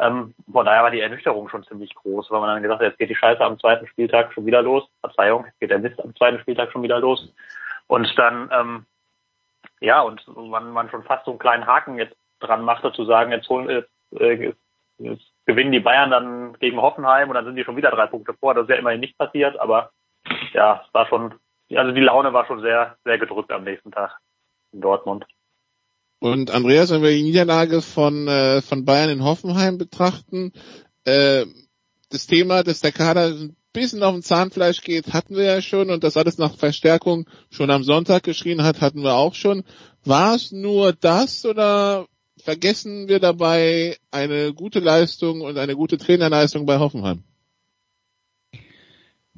Ähm, 0.00 0.34
von 0.50 0.64
daher 0.64 0.82
war 0.82 0.90
die 0.90 1.00
Ernüchterung 1.00 1.50
schon 1.50 1.64
ziemlich 1.64 1.94
groß, 1.94 2.30
weil 2.30 2.40
man 2.40 2.48
dann 2.48 2.62
gesagt 2.62 2.80
hat, 2.80 2.88
jetzt 2.88 2.98
geht 2.98 3.10
die 3.10 3.16
Scheiße 3.16 3.44
am 3.44 3.58
zweiten 3.58 3.86
Spieltag 3.86 4.32
schon 4.32 4.46
wieder 4.46 4.62
los. 4.62 4.88
Verzeihung, 5.00 5.44
jetzt 5.44 5.60
geht 5.60 5.70
der 5.70 5.78
Mist 5.78 6.02
am 6.02 6.16
zweiten 6.16 6.40
Spieltag 6.40 6.72
schon 6.72 6.82
wieder 6.82 6.98
los. 6.98 7.32
Und 7.86 8.10
dann, 8.18 8.50
ähm, 8.50 8.86
ja, 9.80 10.00
und 10.00 10.26
man, 10.36 10.70
man 10.70 10.88
schon 10.88 11.02
fast 11.02 11.26
so 11.26 11.32
einen 11.32 11.38
kleinen 11.38 11.66
Haken 11.66 11.98
jetzt 11.98 12.16
dran 12.38 12.64
machte, 12.64 12.92
zu 12.92 13.04
sagen, 13.04 13.30
jetzt 13.30 13.48
holen, 13.50 13.68
jetzt, 13.68 13.90
äh, 14.18 14.54
jetzt 14.98 15.32
gewinnen 15.44 15.72
die 15.72 15.80
Bayern 15.80 16.10
dann 16.10 16.54
gegen 16.60 16.80
Hoffenheim 16.80 17.28
und 17.28 17.34
dann 17.34 17.44
sind 17.44 17.56
die 17.56 17.64
schon 17.64 17.76
wieder 17.76 17.90
drei 17.90 18.06
Punkte 18.06 18.32
vor. 18.32 18.54
Das 18.54 18.64
ist 18.64 18.70
ja 18.70 18.76
immerhin 18.76 19.00
nicht 19.00 19.18
passiert, 19.18 19.58
aber 19.60 19.90
ja, 20.54 20.82
es 20.86 20.94
war 20.94 21.06
schon, 21.08 21.34
also 21.74 21.92
die 21.92 22.00
Laune 22.00 22.32
war 22.32 22.46
schon 22.46 22.62
sehr, 22.62 22.96
sehr 23.04 23.18
gedrückt 23.18 23.52
am 23.52 23.64
nächsten 23.64 23.92
Tag 23.92 24.18
in 24.72 24.80
Dortmund. 24.80 25.26
Und 26.20 26.50
Andreas, 26.50 26.90
wenn 26.90 27.02
wir 27.02 27.10
die 27.10 27.22
Niederlage 27.22 27.80
von, 27.80 28.28
äh, 28.28 28.60
von 28.60 28.84
Bayern 28.84 29.08
in 29.08 29.24
Hoffenheim 29.24 29.78
betrachten, 29.78 30.52
äh, 31.04 31.46
das 32.10 32.26
Thema, 32.26 32.62
dass 32.62 32.80
der 32.80 32.92
Kader 32.92 33.28
ein 33.28 33.56
bisschen 33.72 34.02
auf 34.02 34.12
dem 34.12 34.22
Zahnfleisch 34.22 34.82
geht, 34.82 35.14
hatten 35.14 35.34
wir 35.34 35.44
ja 35.44 35.62
schon 35.62 35.88
und 35.90 36.04
das 36.04 36.18
alles 36.18 36.36
nach 36.36 36.56
Verstärkung 36.56 37.26
schon 37.50 37.70
am 37.70 37.84
Sonntag 37.84 38.22
geschrien 38.22 38.62
hat, 38.62 38.82
hatten 38.82 39.02
wir 39.02 39.14
auch 39.14 39.34
schon. 39.34 39.62
War 40.04 40.34
es 40.34 40.52
nur 40.52 40.92
das 40.92 41.46
oder 41.46 42.06
vergessen 42.36 43.08
wir 43.08 43.18
dabei 43.18 43.96
eine 44.10 44.52
gute 44.52 44.80
Leistung 44.80 45.40
und 45.40 45.56
eine 45.56 45.74
gute 45.74 45.96
Trainerleistung 45.96 46.66
bei 46.66 46.78
Hoffenheim? 46.78 47.24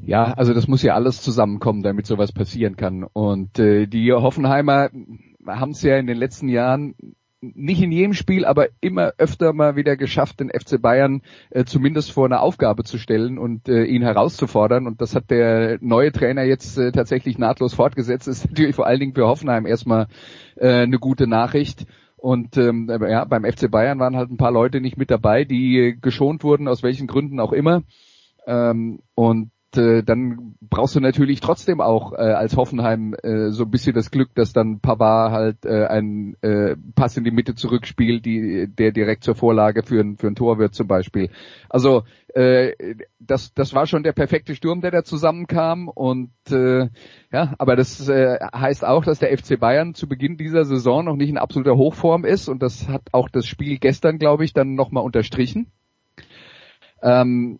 Ja, 0.05 0.33
also 0.33 0.53
das 0.53 0.67
muss 0.67 0.83
ja 0.83 0.95
alles 0.95 1.23
zusammenkommen, 1.23 1.85
damit 1.85 2.07
sowas 2.07 2.33
passieren 2.33 2.77
kann. 2.77 3.05
Und 3.05 3.61
äh, 3.61 3.87
die 3.87 4.13
Hoffenheimer 4.13 4.91
haben 5.47 5.73
es 5.73 5.83
ja 5.83 5.97
in 5.97 6.07
den 6.07 6.17
letzten 6.17 6.49
Jahren 6.49 6.95
nicht 7.43 7.83
in 7.83 7.91
jedem 7.91 8.15
Spiel, 8.15 8.45
aber 8.45 8.69
immer 8.81 9.15
öfter 9.19 9.53
mal 9.53 9.75
wieder 9.75 9.97
geschafft, 9.97 10.39
den 10.39 10.51
FC 10.51 10.81
Bayern 10.81 11.23
äh, 11.51 11.65
zumindest 11.65 12.13
vor 12.13 12.27
eine 12.27 12.41
Aufgabe 12.41 12.85
zu 12.85 12.99
stellen 12.99 13.37
und 13.37 13.69
äh, 13.69 13.85
ihn 13.85 14.03
herauszufordern. 14.03 14.87
Und 14.87 15.01
das 15.01 15.17
hat 15.17 15.31
der 15.31 15.79
neue 15.81 16.13
Trainer 16.13 16.45
jetzt 16.45 16.79
äh, 16.79 16.93
tatsächlich 16.93 17.39
nahtlos 17.39 17.75
fortgesetzt. 17.75 18.29
Das 18.29 18.39
ist 18.39 18.51
natürlich 18.51 18.77
vor 18.77 18.87
allen 18.87 19.01
Dingen 19.01 19.15
für 19.15 19.27
Hoffenheim 19.27 19.67
erstmal 19.67 20.07
äh, 20.57 20.83
eine 20.83 20.99
gute 21.01 21.27
Nachricht. 21.27 21.85
Und 22.17 22.57
ähm, 22.57 22.89
ja, 22.89 23.25
beim 23.25 23.45
FC 23.45 23.69
Bayern 23.69 23.99
waren 23.99 24.17
halt 24.17 24.31
ein 24.31 24.37
paar 24.37 24.53
Leute 24.53 24.81
nicht 24.81 24.97
mit 24.97 25.11
dabei, 25.11 25.45
die 25.45 25.99
geschont 26.01 26.45
wurden, 26.45 26.69
aus 26.69 26.85
welchen 26.85 27.09
Gründen 27.09 27.41
auch 27.41 27.53
immer. 27.53 27.83
Ähm, 28.47 29.01
und 29.17 29.51
äh, 29.77 30.03
dann 30.03 30.55
brauchst 30.61 30.95
du 30.97 31.01
natürlich 31.01 31.41
trotzdem 31.41 31.81
auch 31.81 32.13
äh, 32.13 32.17
als 32.17 32.57
Hoffenheim 32.57 33.15
äh, 33.23 33.51
so 33.51 33.65
ein 33.65 33.71
bisschen 33.71 33.95
das 33.95 34.11
Glück, 34.11 34.35
dass 34.35 34.53
dann 34.53 34.81
Pavard 34.81 35.33
halt 35.33 35.65
äh, 35.65 35.87
einen 35.87 36.37
äh, 36.43 36.77
Pass 36.95 37.17
in 37.17 37.25
die 37.25 37.31
Mitte 37.31 37.55
zurückspielt, 37.55 38.25
die, 38.25 38.69
der 38.69 38.93
direkt 38.93 39.25
zur 39.25 39.35
Vorlage 39.35 39.83
für 39.83 40.01
ein, 40.01 40.17
für 40.17 40.29
ein 40.29 40.35
Tor 40.35 40.59
wird 40.59 40.75
zum 40.75 40.87
Beispiel. 40.87 41.31
Also 41.69 42.05
äh, 42.35 42.97
das, 43.19 43.53
das 43.55 43.75
war 43.75 43.87
schon 43.87 44.03
der 44.03 44.13
perfekte 44.13 44.55
Sturm, 44.55 44.81
der 44.81 44.91
da 44.91 45.05
zusammenkam 45.05 45.89
und 45.89 46.33
äh, 46.51 46.89
ja, 47.33 47.55
aber 47.59 47.77
das 47.77 48.09
äh, 48.09 48.39
heißt 48.55 48.85
auch, 48.85 49.05
dass 49.05 49.19
der 49.19 49.37
FC 49.37 49.59
Bayern 49.59 49.95
zu 49.95 50.09
Beginn 50.09 50.37
dieser 50.37 50.65
Saison 50.65 51.05
noch 51.05 51.17
nicht 51.17 51.29
in 51.29 51.39
absoluter 51.39 51.77
Hochform 51.77 52.25
ist 52.25 52.49
und 52.49 52.63
das 52.63 52.89
hat 52.89 53.03
auch 53.13 53.29
das 53.29 53.47
Spiel 53.47 53.79
gestern, 53.79 54.19
glaube 54.19 54.45
ich, 54.45 54.53
dann 54.53 54.75
nochmal 54.75 55.05
unterstrichen. 55.05 55.71
Ähm, 57.03 57.59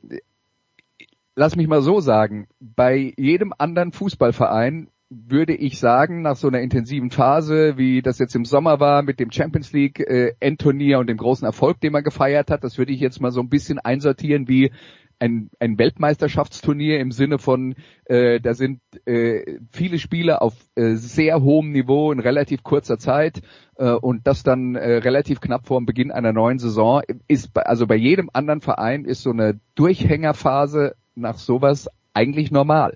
lass 1.35 1.57
mich 1.57 1.69
mal 1.69 1.83
so 1.83 2.01
sagen, 2.01 2.47
bei 2.61 3.13
jedem 3.17 3.53
anderen 3.57 3.93
Fußballverein 3.93 4.89
würde 5.15 5.55
ich 5.55 5.79
sagen, 5.79 6.23
nach 6.23 6.37
so 6.37 6.49
einer 6.49 6.61
intensiven 6.61 7.11
Phase, 7.11 7.77
wie 7.77 8.01
das 8.01 8.19
jetzt 8.19 8.35
im 8.35 8.47
Sommer 8.47 8.81
war 8.81 9.03
mit 9.03 9.21
dem 9.21 9.31
Champions 9.31 9.73
League 9.73 10.01
äh, 10.01 10.33
Endturnier 10.41 10.99
und 10.99 11.09
dem 11.09 11.19
großen 11.19 11.45
Erfolg, 11.45 11.81
den 11.81 11.93
man 11.93 12.03
gefeiert 12.03 12.51
hat, 12.51 12.65
das 12.65 12.79
würde 12.79 12.93
ich 12.93 13.01
jetzt 13.01 13.21
mal 13.21 13.31
so 13.31 13.41
ein 13.41 13.51
bisschen 13.51 13.79
einsortieren 13.79 14.49
wie 14.49 14.73
ein, 15.19 15.51
ein 15.61 15.79
Weltmeisterschaftsturnier 15.79 16.99
im 16.99 17.13
Sinne 17.13 17.39
von, 17.39 17.77
äh, 18.07 18.41
da 18.41 18.55
sind 18.55 18.81
äh, 19.05 19.59
viele 19.71 19.99
Spiele 19.99 20.41
auf 20.41 20.55
äh, 20.75 20.95
sehr 20.95 21.43
hohem 21.43 21.71
Niveau 21.71 22.11
in 22.11 22.19
relativ 22.19 22.65
kurzer 22.65 22.99
Zeit 22.99 23.41
äh, 23.77 23.91
und 23.93 24.27
das 24.27 24.43
dann 24.43 24.75
äh, 24.75 24.97
relativ 24.97 25.41
knapp 25.41 25.67
vor 25.69 25.79
dem 25.79 25.87
Beginn 25.87 26.11
einer 26.11 26.33
neuen 26.33 26.59
Saison. 26.59 27.03
Ist, 27.29 27.57
also 27.57 27.87
bei 27.87 27.95
jedem 27.95 28.31
anderen 28.33 28.63
Verein 28.63 29.05
ist 29.05 29.23
so 29.23 29.31
eine 29.31 29.61
Durchhängerphase 29.77 30.97
nach 31.15 31.39
sowas 31.39 31.89
eigentlich 32.15 32.51
normal. 32.51 32.95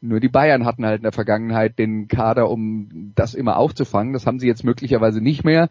Nur 0.00 0.18
die 0.18 0.28
Bayern 0.28 0.66
hatten 0.66 0.84
halt 0.84 0.98
in 0.98 1.04
der 1.04 1.12
Vergangenheit 1.12 1.78
den 1.78 2.08
Kader, 2.08 2.50
um 2.50 3.12
das 3.14 3.34
immer 3.34 3.56
aufzufangen. 3.56 4.12
Das 4.12 4.26
haben 4.26 4.40
sie 4.40 4.48
jetzt 4.48 4.64
möglicherweise 4.64 5.20
nicht 5.20 5.44
mehr. 5.44 5.68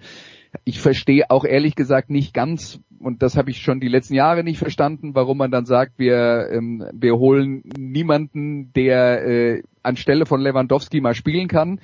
Ich 0.63 0.79
verstehe 0.79 1.29
auch 1.29 1.43
ehrlich 1.43 1.75
gesagt 1.75 2.09
nicht 2.09 2.33
ganz, 2.33 2.79
und 2.99 3.23
das 3.23 3.35
habe 3.35 3.51
ich 3.51 3.61
schon 3.61 3.79
die 3.79 3.87
letzten 3.89 4.13
Jahre 4.13 4.43
nicht 4.43 4.57
verstanden, 4.57 5.15
warum 5.15 5.37
man 5.37 5.51
dann 5.51 5.65
sagt, 5.65 5.93
wir, 5.97 6.49
ähm, 6.51 6.85
wir 6.93 7.17
holen 7.17 7.63
niemanden, 7.77 8.71
der 8.73 9.25
äh, 9.25 9.63
anstelle 9.83 10.25
von 10.25 10.41
Lewandowski 10.41 11.01
mal 11.01 11.13
spielen 11.13 11.47
kann. 11.47 11.79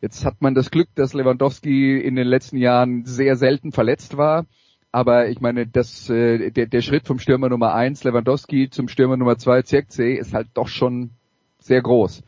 Jetzt 0.00 0.24
hat 0.24 0.42
man 0.42 0.54
das 0.54 0.70
Glück, 0.70 0.88
dass 0.96 1.14
Lewandowski 1.14 1.98
in 1.98 2.16
den 2.16 2.26
letzten 2.26 2.56
Jahren 2.56 3.04
sehr 3.04 3.36
selten 3.36 3.72
verletzt 3.72 4.16
war. 4.16 4.46
Aber 4.94 5.28
ich 5.28 5.40
meine, 5.40 5.66
das, 5.66 6.08
äh, 6.08 6.52
der, 6.52 6.66
der 6.66 6.80
Schritt 6.80 7.04
vom 7.08 7.18
Stürmer 7.18 7.48
Nummer 7.48 7.74
eins 7.74 8.04
Lewandowski 8.04 8.70
zum 8.70 8.86
Stürmer 8.86 9.16
Nummer 9.16 9.36
zwei 9.38 9.62
Zirkzee, 9.62 10.14
ist 10.14 10.32
halt 10.32 10.46
doch 10.54 10.68
schon 10.68 11.10
sehr 11.58 11.82
groß. 11.82 12.22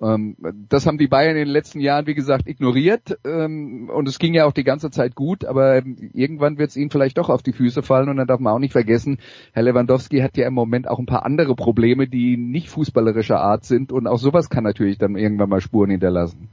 Ähm, 0.00 0.34
das 0.70 0.86
haben 0.86 0.96
die 0.96 1.08
Bayern 1.08 1.36
in 1.36 1.44
den 1.44 1.52
letzten 1.52 1.78
Jahren, 1.78 2.06
wie 2.06 2.14
gesagt, 2.14 2.48
ignoriert. 2.48 3.18
Ähm, 3.26 3.90
und 3.90 4.08
es 4.08 4.18
ging 4.18 4.32
ja 4.32 4.46
auch 4.46 4.54
die 4.54 4.64
ganze 4.64 4.90
Zeit 4.90 5.14
gut, 5.14 5.44
aber 5.44 5.82
irgendwann 6.14 6.56
wird 6.56 6.70
es 6.70 6.78
ihnen 6.78 6.88
vielleicht 6.88 7.18
doch 7.18 7.28
auf 7.28 7.42
die 7.42 7.52
Füße 7.52 7.82
fallen. 7.82 8.08
Und 8.08 8.16
dann 8.16 8.26
darf 8.26 8.40
man 8.40 8.54
auch 8.54 8.60
nicht 8.60 8.72
vergessen, 8.72 9.18
Herr 9.52 9.64
Lewandowski 9.64 10.20
hat 10.20 10.38
ja 10.38 10.46
im 10.46 10.54
Moment 10.54 10.88
auch 10.88 10.98
ein 10.98 11.04
paar 11.04 11.26
andere 11.26 11.54
Probleme, 11.54 12.08
die 12.08 12.38
nicht 12.38 12.70
fußballerischer 12.70 13.42
Art 13.42 13.66
sind. 13.66 13.92
Und 13.92 14.06
auch 14.06 14.18
sowas 14.18 14.48
kann 14.48 14.64
natürlich 14.64 14.96
dann 14.96 15.16
irgendwann 15.16 15.50
mal 15.50 15.60
Spuren 15.60 15.90
hinterlassen. 15.90 16.48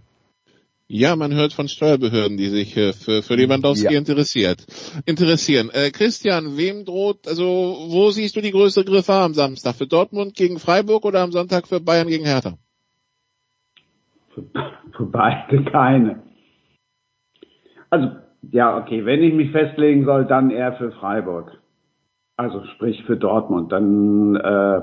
Ja, 0.90 1.16
man 1.16 1.34
hört 1.34 1.54
von 1.54 1.68
Steuerbehörden, 1.68 2.38
die 2.38 2.50
sich 2.50 2.76
äh, 2.76 2.94
für, 2.94 3.24
für 3.24 3.36
Lewandowski 3.36 3.94
ja. 3.94 4.00
interessiert, 4.00 4.66
interessieren. 5.06 5.70
Äh, 5.72 5.92
Christian, 5.92 6.58
wem 6.58 6.84
droht, 6.84 7.28
also 7.28 7.46
wo 7.88 8.12
siehst 8.12 8.36
du 8.36 8.42
die 8.42 8.52
größte 8.52 8.84
Gefahr 8.84 9.24
am 9.24 9.34
Samstag? 9.34 9.76
Für 9.76 9.88
Dortmund 9.88 10.36
gegen 10.36 10.60
Freiburg 10.60 11.06
oder 11.06 11.22
am 11.22 11.32
Sonntag 11.32 11.68
für 11.68 11.80
Bayern 11.80 12.10
gegen 12.10 12.26
Hertha? 12.26 12.58
Für, 14.36 14.44
für 14.98 15.06
beide 15.06 15.64
keine. 15.72 16.22
Also, 17.90 18.10
ja, 18.52 18.78
okay, 18.78 19.06
wenn 19.06 19.24
ich 19.24 19.34
mich 19.34 19.52
festlegen 19.52 20.06
soll, 20.06 20.26
dann 20.26 20.52
eher 20.52 20.74
für 20.74 20.92
Freiburg. 20.92 21.52
Also 22.36 22.66
sprich 22.76 23.04
für 23.06 23.16
Dortmund. 23.16 23.72
Dann, 23.72 24.36
äh, 24.36 24.82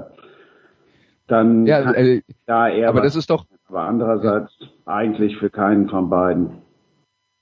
dann 1.27 1.67
ja, 1.67 1.93
äh, 1.93 2.23
da 2.47 2.69
eher. 2.69 2.89
Aber 2.89 3.03
das 3.03 3.17
ist 3.17 3.29
doch 3.29 3.45
aber 3.71 3.83
andererseits 3.83 4.53
eigentlich 4.85 5.37
für 5.37 5.49
keinen 5.49 5.89
von 5.89 6.11
beiden. 6.11 6.63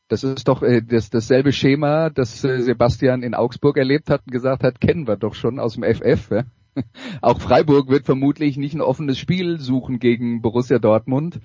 Das 0.08 0.24
ist 0.24 0.46
doch 0.46 0.62
äh, 0.62 0.82
das, 0.82 1.08
dasselbe 1.08 1.52
Schema, 1.52 2.10
das 2.10 2.44
äh, 2.44 2.60
Sebastian 2.60 3.22
in 3.22 3.34
Augsburg 3.34 3.78
erlebt 3.78 4.10
hat 4.10 4.22
und 4.26 4.32
gesagt 4.32 4.62
hat, 4.62 4.80
kennen 4.80 5.06
wir 5.06 5.16
doch 5.16 5.34
schon 5.34 5.58
aus 5.58 5.74
dem 5.74 5.84
FF. 5.84 6.30
Ja? 6.30 6.42
Auch 7.22 7.40
Freiburg 7.40 7.88
wird 7.88 8.04
vermutlich 8.04 8.58
nicht 8.58 8.74
ein 8.74 8.82
offenes 8.82 9.18
Spiel 9.18 9.58
suchen 9.58 9.98
gegen 9.98 10.42
Borussia 10.42 10.78
Dortmund. 10.78 11.40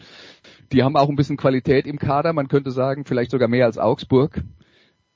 Die 0.74 0.84
haben 0.84 0.98
auch 0.98 1.10
ein 1.10 1.16
bisschen 1.16 1.38
Qualität 1.38 1.88
im 1.88 1.98
Kader, 1.98 2.34
man 2.34 2.48
könnte 2.48 2.72
sagen, 2.72 3.06
vielleicht 3.06 3.32
sogar 3.32 3.48
mehr 3.48 3.66
als 3.66 3.78
Augsburg. 3.78 4.42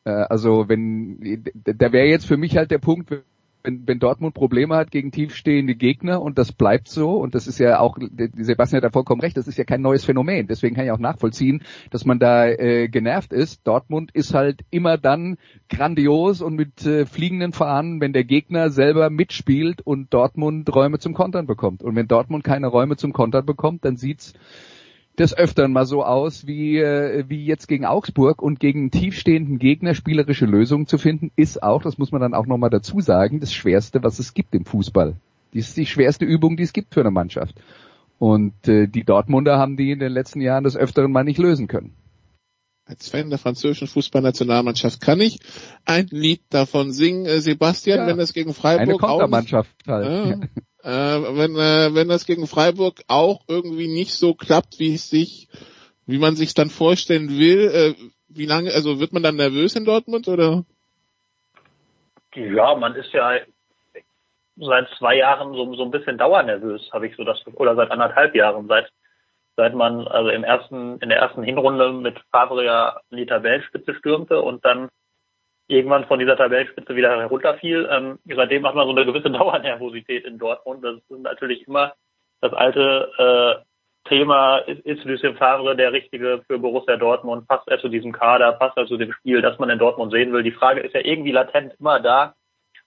Äh, 0.05 0.11
also 0.11 0.69
wenn, 0.69 1.43
da 1.55 1.91
wäre 1.91 2.07
jetzt 2.07 2.25
für 2.25 2.37
mich 2.37 2.55
halt 2.55 2.71
der 2.71 2.79
Punkt, 2.79 3.09
wenn, 3.67 3.85
wenn 3.85 3.99
Dortmund 3.99 4.33
Probleme 4.33 4.75
hat 4.75 4.91
gegen 4.91 5.11
tiefstehende 5.11 5.75
Gegner 5.75 6.21
und 6.21 6.37
das 6.37 6.53
bleibt 6.53 6.87
so 6.87 7.17
und 7.17 7.35
das 7.35 7.47
ist 7.47 7.59
ja 7.59 7.79
auch, 7.79 7.97
Sebastian 8.37 8.77
hat 8.77 8.85
da 8.85 8.89
vollkommen 8.91 9.19
recht, 9.19 9.35
das 9.35 9.47
ist 9.47 9.57
ja 9.57 9.65
kein 9.65 9.81
neues 9.81 10.05
Phänomen. 10.05 10.47
Deswegen 10.47 10.73
kann 10.73 10.85
ich 10.85 10.91
auch 10.91 10.99
nachvollziehen, 10.99 11.61
dass 11.91 12.05
man 12.05 12.17
da 12.17 12.47
äh, 12.47 12.87
genervt 12.87 13.33
ist. 13.33 13.67
Dortmund 13.67 14.11
ist 14.13 14.33
halt 14.33 14.61
immer 14.71 14.97
dann 14.97 15.37
grandios 15.69 16.41
und 16.41 16.55
mit 16.55 16.85
äh, 16.85 17.05
fliegenden 17.05 17.51
Fahnen, 17.51 17.99
wenn 17.99 18.13
der 18.13 18.23
Gegner 18.23 18.69
selber 18.69 19.09
mitspielt 19.09 19.81
und 19.81 20.13
Dortmund 20.13 20.73
Räume 20.73 20.99
zum 20.99 21.13
Kontern 21.13 21.45
bekommt. 21.45 21.83
Und 21.83 21.95
wenn 21.97 22.07
Dortmund 22.07 22.45
keine 22.45 22.67
Räume 22.67 22.95
zum 22.95 23.11
Kontern 23.11 23.45
bekommt, 23.45 23.83
dann 23.83 23.97
sieht's 23.97 24.33
des 25.17 25.35
Öfteren 25.35 25.73
mal 25.73 25.85
so 25.85 26.03
aus 26.03 26.45
wie, 26.45 26.77
äh, 26.77 27.25
wie 27.27 27.45
jetzt 27.45 27.67
gegen 27.67 27.85
Augsburg 27.85 28.41
und 28.41 28.59
gegen 28.59 28.91
tiefstehenden 28.91 29.57
Gegner 29.57 29.95
spielerische 29.95 30.45
Lösungen 30.45 30.85
zu 30.85 30.97
finden, 30.97 31.31
ist 31.35 31.63
auch, 31.63 31.81
das 31.81 31.97
muss 31.97 32.11
man 32.11 32.21
dann 32.21 32.33
auch 32.33 32.45
nochmal 32.45 32.69
dazu 32.69 32.99
sagen, 32.99 33.39
das 33.39 33.53
Schwerste, 33.53 34.03
was 34.03 34.19
es 34.19 34.33
gibt 34.33 34.53
im 34.53 34.65
Fußball. 34.65 35.15
Dies 35.53 35.69
ist 35.69 35.77
die 35.77 35.85
schwerste 35.85 36.25
Übung, 36.25 36.57
die 36.57 36.63
es 36.63 36.73
gibt 36.73 36.93
für 36.93 36.99
eine 36.99 37.11
Mannschaft. 37.11 37.55
Und 38.19 38.67
äh, 38.67 38.87
die 38.87 39.03
Dortmunder 39.03 39.57
haben 39.57 39.77
die 39.77 39.91
in 39.91 39.99
den 39.99 40.11
letzten 40.11 40.41
Jahren 40.41 40.63
des 40.63 40.75
Öfteren 40.75 41.11
mal 41.11 41.23
nicht 41.23 41.39
lösen 41.39 41.67
können. 41.67 41.93
Als 42.85 43.09
Fan 43.09 43.29
der 43.29 43.37
französischen 43.37 43.87
Fußballnationalmannschaft 43.87 45.01
kann 45.01 45.19
ich 45.19 45.39
ein 45.83 46.07
Lied 46.09 46.41
davon 46.49 46.91
singen, 46.93 47.25
äh, 47.25 47.41
Sebastian, 47.41 47.99
ja, 47.99 48.07
wenn 48.07 48.19
es 48.19 48.33
gegen 48.33 48.53
Freiburg 48.53 48.87
eine 48.87 48.97
Kontermannschaft 48.97 49.75
halt. 49.87 50.41
Äh, 50.41 50.47
äh, 50.87 51.35
wenn, 51.35 51.55
äh, 51.57 51.93
wenn 51.93 52.07
das 52.07 52.25
gegen 52.25 52.47
Freiburg 52.47 53.01
auch 53.09 53.41
irgendwie 53.49 53.89
nicht 53.89 54.13
so 54.13 54.33
klappt, 54.33 54.79
wie 54.79 54.95
es 54.95 55.09
sich, 55.09 55.49
wie 56.05 56.17
man 56.17 56.37
sich 56.37 56.53
dann 56.53 56.69
vorstellen 56.69 57.29
will, 57.29 57.67
äh, 57.67 57.93
wie 58.29 58.45
lange, 58.45 58.71
also 58.73 58.97
wird 58.99 59.11
man 59.11 59.21
dann 59.21 59.35
nervös 59.35 59.75
in 59.75 59.83
Dortmund 59.83 60.29
oder? 60.29 60.63
Ja, 62.35 62.75
man 62.75 62.95
ist 62.95 63.11
ja 63.11 63.37
seit 64.55 64.87
zwei 64.97 65.17
Jahren 65.17 65.53
so, 65.53 65.75
so 65.75 65.83
ein 65.83 65.91
bisschen 65.91 66.17
dauernervös, 66.17 66.89
habe 66.93 67.07
ich 67.07 67.17
so 67.17 67.25
das, 67.25 67.45
oder 67.55 67.75
seit 67.75 67.91
anderthalb 67.91 68.33
Jahren, 68.33 68.67
seit 68.67 68.89
seit 69.57 69.73
man 69.73 70.07
also 70.07 70.29
im 70.29 70.43
ersten, 70.43 70.99
in 70.99 71.09
der 71.09 71.17
ersten 71.17 71.43
Hinrunde 71.43 71.91
mit 71.91 72.17
Favre 72.31 72.63
ja 72.63 73.01
die 73.11 73.25
Tabellenspitze 73.25 73.95
stürmte 73.95 74.39
und 74.39 74.63
dann 74.63 74.89
irgendwann 75.67 76.05
von 76.05 76.19
dieser 76.19 76.37
Tabellenspitze 76.37 76.95
wieder 76.95 77.19
herunterfiel. 77.19 77.87
Ähm, 77.91 78.19
seitdem 78.25 78.65
hat 78.65 78.75
man 78.75 78.87
so 78.87 78.95
eine 78.95 79.05
gewisse 79.05 79.29
Dauernervosität 79.31 80.25
in 80.25 80.37
Dortmund. 80.37 80.83
Das 80.83 80.95
ist 80.95 81.09
natürlich 81.09 81.67
immer 81.67 81.93
das 82.41 82.53
alte 82.53 83.11
äh, 83.17 83.67
Thema, 84.07 84.59
ist, 84.59 84.85
ist 84.85 85.03
Lucien 85.03 85.35
Favre 85.35 85.75
der 85.75 85.91
Richtige 85.91 86.43
für 86.47 86.59
Borussia 86.59 86.95
Dortmund? 86.95 87.47
Passt 87.47 87.67
er 87.67 87.79
zu 87.79 87.89
diesem 87.89 88.11
Kader? 88.11 88.53
Passt 88.53 88.77
er 88.77 88.87
zu 88.87 88.97
dem 88.97 89.11
Spiel, 89.11 89.41
das 89.41 89.59
man 89.59 89.69
in 89.69 89.79
Dortmund 89.79 90.11
sehen 90.11 90.31
will? 90.31 90.43
Die 90.43 90.51
Frage 90.51 90.81
ist 90.81 90.93
ja 90.93 91.01
irgendwie 91.03 91.31
latent 91.31 91.73
immer 91.79 91.99
da, 91.99 92.33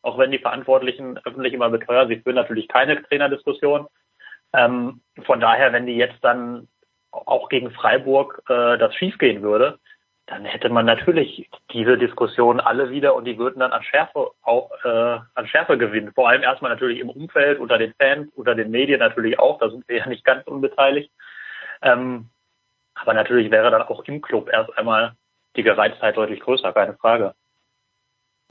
auch 0.03 0.19
wenn 0.19 0.31
die 0.31 0.38
Verantwortlichen 0.38 1.19
öffentlich 1.25 1.53
immer 1.53 1.69
beteuern, 1.69 2.09
sie 2.09 2.16
führen 2.16 2.37
natürlich 2.37 2.69
keine 2.69 3.03
Trainerdiskussion. 3.03 3.87
Ähm, 4.55 5.03
von 5.25 5.40
daher, 5.40 5.73
wenn 5.73 5.87
die 5.87 5.97
jetzt 5.97 6.23
dann 6.23 6.69
auch 7.12 7.49
gegen 7.49 7.71
Freiburg 7.71 8.43
äh, 8.49 8.79
das 8.79 8.95
schiefgehen 8.95 9.43
würde, 9.43 9.79
dann 10.31 10.45
hätte 10.45 10.69
man 10.69 10.87
natürlich 10.87 11.51
diese 11.73 11.99
Diskussion 11.99 12.61
alle 12.61 12.90
wieder 12.90 13.16
und 13.16 13.25
die 13.25 13.37
würden 13.37 13.59
dann 13.59 13.73
an 13.73 13.83
Schärfe 13.83 14.31
auch 14.43 14.71
äh, 14.85 15.19
an 15.35 15.47
Schärfe 15.49 15.77
gewinnen. 15.77 16.12
Vor 16.14 16.29
allem 16.29 16.45
erstmal 16.45 16.71
natürlich 16.71 17.01
im 17.01 17.11
Umfeld, 17.11 17.59
unter 17.59 17.79
den 17.79 17.93
Fans, 17.95 18.31
unter 18.37 18.55
den 18.55 18.71
Medien 18.71 19.01
natürlich 19.01 19.40
auch, 19.40 19.59
da 19.59 19.69
sind 19.69 19.88
wir 19.88 19.99
ja 19.99 20.07
nicht 20.07 20.25
ganz 20.25 20.47
unbeteiligt. 20.47 21.11
Ähm, 21.83 22.31
aber 22.95 23.12
natürlich 23.12 23.51
wäre 23.51 23.73
dann 23.73 23.83
auch 23.83 24.05
im 24.05 24.21
Club 24.21 24.49
erst 24.53 24.79
einmal 24.79 25.16
die 25.57 25.64
Gereiztheit 25.64 26.16
deutlich 26.16 26.38
größer, 26.38 26.73
keine 26.73 26.95
Frage. 26.95 27.35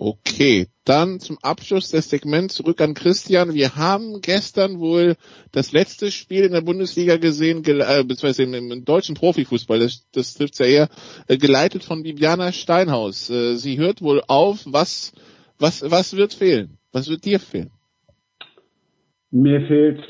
Okay, 0.02 0.68
dann 0.86 1.20
zum 1.20 1.38
Abschluss 1.42 1.92
des 1.92 2.10
Segments 2.10 2.56
zurück 2.56 2.80
an 2.80 2.94
Christian. 2.94 3.54
Wir 3.54 3.76
haben 3.76 4.22
gestern 4.22 4.80
wohl 4.80 5.16
das 5.52 5.74
letzte 5.74 6.10
Spiel 6.10 6.46
in 6.46 6.54
der 6.54 6.62
Bundesliga 6.62 7.18
gesehen, 7.18 7.66
äh, 7.66 8.06
beziehungsweise 8.06 8.44
im, 8.44 8.72
im, 8.72 8.86
deutschen 8.86 9.16
Profifußball, 9.16 9.80
das, 9.80 10.10
das 10.14 10.36
trifft 10.36 10.58
ja 10.60 10.68
eher, 10.68 10.90
äh, 11.28 11.36
geleitet 11.36 11.84
von 11.84 12.04
Bibiana 12.04 12.54
Steinhaus. 12.54 13.30
Äh, 13.30 13.56
sie 13.56 13.78
hört 13.78 14.02
wohl 14.02 14.22
auf. 14.26 14.64
Was, 14.68 15.12
was, 15.60 15.84
was 15.92 16.16
wird 16.16 16.34
fehlen? 16.34 16.78
Was 16.94 17.10
wird 17.10 17.26
dir 17.26 17.42
fehlen? 17.42 17.72
Mir 19.32 19.68
fehlt 19.68 20.02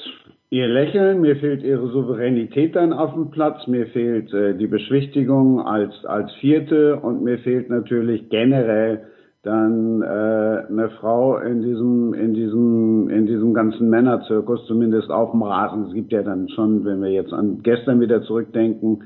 ihr 0.51 0.67
Lächeln, 0.67 1.19
mir 1.19 1.37
fehlt 1.37 1.63
ihre 1.63 1.89
Souveränität 1.91 2.75
dann 2.75 2.93
auf 2.93 3.15
dem 3.15 3.31
Platz, 3.31 3.65
mir 3.65 3.87
fehlt 3.87 4.31
äh, 4.35 4.55
die 4.55 4.67
Beschwichtigung 4.67 5.59
als, 5.59 6.05
als 6.05 6.31
Vierte 6.35 6.97
und 6.97 7.23
mir 7.23 7.39
fehlt 7.39 7.71
natürlich 7.71 8.29
generell 8.29 9.07
dann 9.43 10.01
äh, 10.01 10.65
eine 10.67 10.89
Frau 10.99 11.37
in 11.37 11.61
diesem, 11.61 12.13
in 12.13 12.33
diesem, 12.33 13.09
in 13.09 13.25
diesem 13.25 13.53
ganzen 13.53 13.89
Männerzirkus, 13.89 14.65
zumindest 14.67 15.09
auf 15.09 15.31
dem 15.31 15.43
Rasen. 15.43 15.85
Es 15.87 15.93
gibt 15.93 16.11
ja 16.11 16.23
dann 16.23 16.49
schon, 16.49 16.83
wenn 16.83 17.01
wir 17.01 17.09
jetzt 17.09 17.31
an 17.31 17.61
gestern 17.63 18.01
wieder 18.01 18.21
zurückdenken, 18.23 19.03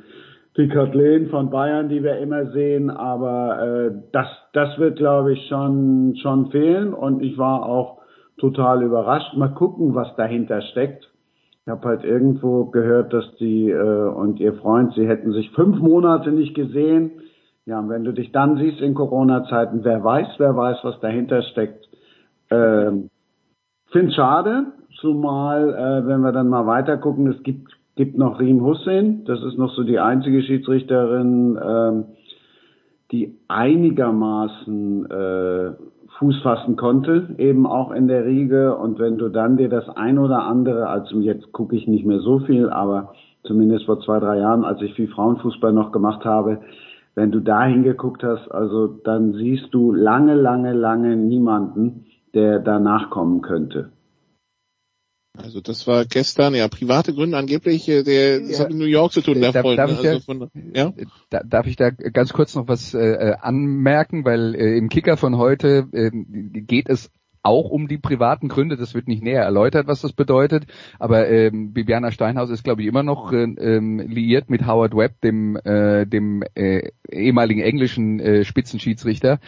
die 0.58 0.68
Kathleen 0.68 1.30
von 1.30 1.50
Bayern, 1.50 1.90
die 1.90 2.04
wir 2.04 2.18
immer 2.18 2.52
sehen, 2.52 2.90
aber 2.90 3.62
äh, 3.62 3.92
das, 4.12 4.28
das 4.54 4.78
wird, 4.78 4.98
glaube 4.98 5.34
ich, 5.34 5.48
schon, 5.48 6.16
schon 6.22 6.52
fehlen 6.52 6.94
und 6.94 7.24
ich 7.24 7.38
war 7.38 7.66
auch 7.66 8.02
total 8.38 8.84
überrascht. 8.84 9.36
Mal 9.36 9.54
gucken, 9.54 9.96
was 9.96 10.16
dahinter 10.16 10.62
steckt. 10.62 11.10
Ich 11.66 11.70
habe 11.70 11.88
halt 11.88 12.04
irgendwo 12.04 12.66
gehört, 12.66 13.14
dass 13.14 13.36
die 13.38 13.70
äh, 13.70 14.10
und 14.10 14.40
ihr 14.40 14.54
Freund, 14.56 14.94
sie 14.96 15.08
hätten 15.08 15.32
sich 15.32 15.50
fünf 15.52 15.80
Monate 15.80 16.32
nicht 16.32 16.56
gesehen. 16.56 17.12
Ja, 17.66 17.80
und 17.80 17.90
wenn 17.90 18.04
du 18.04 18.12
dich 18.12 18.32
dann 18.32 18.58
siehst 18.58 18.82
in 18.82 18.94
Corona-Zeiten, 18.94 19.84
wer 19.84 20.04
weiß, 20.04 20.28
wer 20.38 20.56
weiß, 20.56 20.78
was 20.84 21.00
dahinter 21.00 21.42
steckt. 21.44 21.88
Ähm, 22.52 23.10
Finde 23.92 24.12
schade, 24.12 24.66
zumal 25.00 25.74
äh, 25.74 26.08
wenn 26.08 26.22
wir 26.22 26.32
dann 26.32 26.50
mal 26.50 26.66
weiter 26.66 26.98
gucken, 26.98 27.28
es 27.28 27.42
gibt 27.44 27.72
gibt 27.96 28.18
noch 28.18 28.40
Riem 28.40 28.62
Hussein, 28.62 29.24
das 29.26 29.42
ist 29.44 29.58
noch 29.58 29.74
so 29.74 29.84
die 29.84 30.00
einzige 30.00 30.42
Schiedsrichterin, 30.42 31.60
ähm, 31.64 32.06
die 33.12 33.38
einigermaßen 33.48 35.12
äh, 35.12 35.72
Fuß 36.18 36.42
fassen 36.42 36.76
konnte, 36.76 37.36
eben 37.38 37.68
auch 37.68 37.92
in 37.92 38.08
der 38.08 38.26
Riege. 38.26 38.76
Und 38.76 39.00
wenn 39.00 39.18
du 39.18 39.30
dann 39.30 39.58
dir 39.58 39.70
das 39.70 39.88
ein 39.90 40.18
oder 40.18 40.44
andere, 40.44 40.88
also 40.88 41.20
jetzt 41.20 41.52
gucke 41.52 41.76
ich 41.76 41.88
nicht 41.88 42.06
mehr 42.06 42.20
so 42.20 42.40
viel, 42.40 42.70
aber 42.70 43.14
zumindest 43.44 43.86
vor 43.86 44.00
zwei, 44.00 44.20
drei 44.20 44.40
Jahren, 44.40 44.64
als 44.64 44.82
ich 44.82 44.94
viel 44.96 45.10
Frauenfußball 45.10 45.74
noch 45.74 45.92
gemacht 45.92 46.26
habe, 46.26 46.62
wenn 47.16 47.32
du 47.32 47.40
da 47.40 47.66
hingeguckt 47.66 48.24
hast, 48.24 48.50
also 48.50 48.88
dann 48.88 49.34
siehst 49.34 49.68
du 49.72 49.92
lange, 49.92 50.36
lange, 50.36 50.74
lange 50.74 51.16
niemanden, 51.16 52.06
der 52.34 52.60
danach 52.60 53.10
kommen 53.10 53.42
könnte. 53.42 53.92
Also 55.36 55.62
das 55.62 55.88
war 55.88 56.06
gestern, 56.06 56.54
ja, 56.54 56.68
private 56.68 57.12
Gründe 57.12 57.38
angeblich, 57.38 57.90
äh, 57.90 58.04
der, 58.04 58.40
das 58.40 58.52
ja. 58.52 58.60
hat 58.60 58.70
mit 58.70 58.78
New 58.78 58.86
York 58.86 59.12
zu 59.12 59.22
tun, 59.22 59.42
der 59.42 59.52
darf, 59.52 59.64
Freund. 59.64 59.80
Darf, 59.80 59.90
ne? 59.90 59.98
ich 60.00 60.08
also 60.08 60.20
da, 60.20 60.26
von, 60.26 60.50
ja? 60.76 60.94
da, 61.32 61.42
darf 61.44 61.66
ich 61.66 61.76
da 61.76 61.90
ganz 61.90 62.34
kurz 62.34 62.54
noch 62.54 62.68
was 62.68 62.94
äh, 62.94 63.34
anmerken, 63.42 64.26
weil 64.26 64.54
äh, 64.54 64.78
im 64.78 64.90
Kicker 64.90 65.18
von 65.18 65.38
heute 65.38 65.88
äh, 65.92 66.12
geht 66.12 66.88
es 66.88 67.10
auch 67.44 67.70
um 67.70 67.88
die 67.88 67.98
privaten 67.98 68.48
Gründe. 68.48 68.78
Das 68.78 68.94
wird 68.94 69.08
nicht 69.08 69.22
näher 69.22 69.44
erläutert, 69.44 69.88
was 69.88 70.02
das 70.02 70.14
bedeutet. 70.14 70.66
Aber 70.98 71.30
ähm, 71.30 71.74
Bibiana 71.74 72.12
Steinhaus 72.12 72.50
ist, 72.50 72.64
glaube 72.64 72.82
ich, 72.82 72.88
immer 72.88 73.04
noch 73.04 73.32
äh, 73.32 73.44
ähm, 73.44 74.00
liiert 74.00 74.50
mit 74.50 74.66
Howard 74.66 74.96
Webb, 74.96 75.22
dem, 75.22 75.58
äh, 75.58 76.08
dem 76.08 76.44
äh, 76.56 76.90
ehemaligen 77.12 77.62
englischen 77.62 78.20
äh, 78.20 78.44
Spitzenschiedsrichter. 78.46 79.40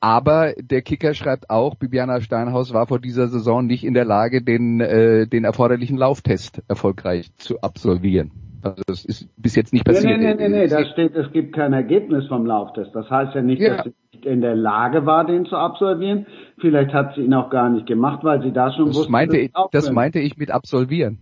Aber 0.00 0.52
der 0.60 0.82
Kicker 0.82 1.14
schreibt 1.14 1.48
auch, 1.48 1.76
Bibiana 1.76 2.20
Steinhaus 2.20 2.74
war 2.74 2.86
vor 2.86 2.98
dieser 3.00 3.28
Saison 3.28 3.66
nicht 3.66 3.84
in 3.84 3.94
der 3.94 4.04
Lage, 4.04 4.42
den, 4.42 4.80
äh, 4.80 5.26
den 5.26 5.44
erforderlichen 5.44 5.96
Lauftest 5.96 6.62
erfolgreich 6.68 7.30
zu 7.38 7.60
absolvieren. 7.60 8.45
Also 8.66 8.82
das 8.86 9.04
ist 9.04 9.28
bis 9.36 9.54
jetzt 9.54 9.72
nicht 9.72 9.84
passiert. 9.84 10.18
Nee, 10.18 10.34
nee, 10.34 10.34
nee, 10.34 10.48
nee, 10.48 10.66
da 10.66 10.84
steht, 10.86 11.14
es 11.14 11.30
gibt 11.32 11.54
kein 11.54 11.72
Ergebnis 11.72 12.26
vom 12.26 12.46
Lauftest. 12.46 12.94
Das 12.94 13.08
heißt 13.08 13.34
ja 13.34 13.42
nicht, 13.42 13.60
ja. 13.60 13.76
dass 13.76 13.84
sie 13.84 13.94
nicht 14.12 14.26
in 14.26 14.40
der 14.40 14.56
Lage 14.56 15.06
war, 15.06 15.24
den 15.24 15.46
zu 15.46 15.56
absolvieren. 15.56 16.26
Vielleicht 16.58 16.92
hat 16.92 17.14
sie 17.14 17.22
ihn 17.22 17.34
auch 17.34 17.50
gar 17.50 17.70
nicht 17.70 17.86
gemacht, 17.86 18.24
weil 18.24 18.42
sie 18.42 18.52
da 18.52 18.72
schon 18.72 18.86
das 18.86 18.96
wusste, 18.96 19.12
meinte 19.12 19.38
ich, 19.38 19.52
Das 19.70 19.90
meinte 19.90 20.18
ich 20.18 20.36
mit 20.36 20.50
absolvieren. 20.50 21.18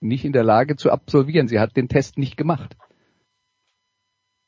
Nicht 0.00 0.24
in 0.24 0.32
der 0.32 0.44
Lage 0.44 0.76
zu 0.76 0.90
absolvieren. 0.90 1.46
Sie 1.46 1.60
hat 1.60 1.76
den 1.76 1.88
Test 1.88 2.18
nicht 2.18 2.36
gemacht. 2.36 2.76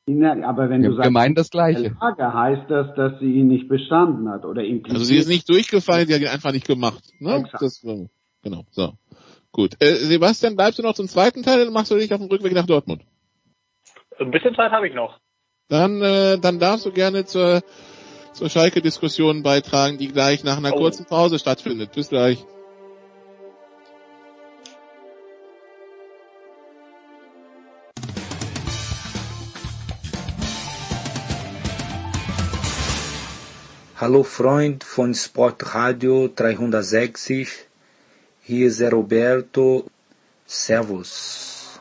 Ja, 0.07 0.33
aber 0.48 0.68
wenn 0.68 0.83
du 0.83 0.94
sagst, 0.94 1.38
das 1.38 1.50
Gleiche. 1.50 1.94
Lage 2.00 2.35
heißt 2.35 2.68
das, 2.68 2.94
dass 2.96 3.20
sie 3.20 3.33
ihn 3.35 3.46
nicht 3.46 3.68
bestanden 3.68 4.28
hat 4.28 4.44
oder 4.44 4.64
impliziert. 4.64 4.94
Also 4.94 5.05
sie 5.05 5.16
ist 5.16 5.28
nicht 5.28 5.48
durchgefallen, 5.48 6.09
sie 6.09 6.14
hat 6.14 6.22
ihn 6.22 6.28
einfach 6.28 6.52
nicht 6.52 6.66
gemacht. 6.66 7.05
Ne? 7.20 7.44
Das, 7.52 7.81
genau, 8.42 8.64
so. 8.70 8.94
Gut. 9.53 9.77
Äh, 9.81 9.97
Sebastian, 9.97 10.57
bleibst 10.57 10.79
du 10.79 10.83
noch 10.83 10.95
zum 10.95 11.09
zweiten 11.09 11.43
Teil 11.43 11.61
oder 11.61 11.71
machst 11.71 11.91
du 11.91 11.97
dich 11.97 12.12
auf 12.12 12.21
dem 12.21 12.29
Rückweg 12.29 12.55
nach 12.55 12.67
Dortmund? 12.67 13.03
Ein 14.19 14.31
bisschen 14.31 14.55
Zeit 14.55 14.73
habe 14.73 14.88
ich 14.88 14.95
noch. 14.95 15.19
Dann, 15.69 16.01
äh, 16.01 16.38
dann 16.38 16.59
darfst 16.59 16.87
du 16.87 16.93
gerne 16.93 17.27
zur, 17.27 17.62
zur 18.33 18.49
Schalke-Diskussion 18.49 19.43
beitragen, 19.43 19.99
die 19.99 20.09
gleich 20.09 20.43
nach 20.43 20.57
einer 20.57 20.73
oh. 20.75 20.79
kurzen 20.79 21.05
Pause 21.05 21.38
stattfindet. 21.38 21.93
Bis 21.93 22.09
gleich. 22.09 22.45
Hallo 34.01 34.25
Freund 34.25 34.83
von 34.83 35.15
Sportradio 35.15 36.29
360, 36.35 37.69
hier 38.53 38.69
ist 38.69 38.83
Roberto, 38.83 39.87
Servus. 40.45 41.81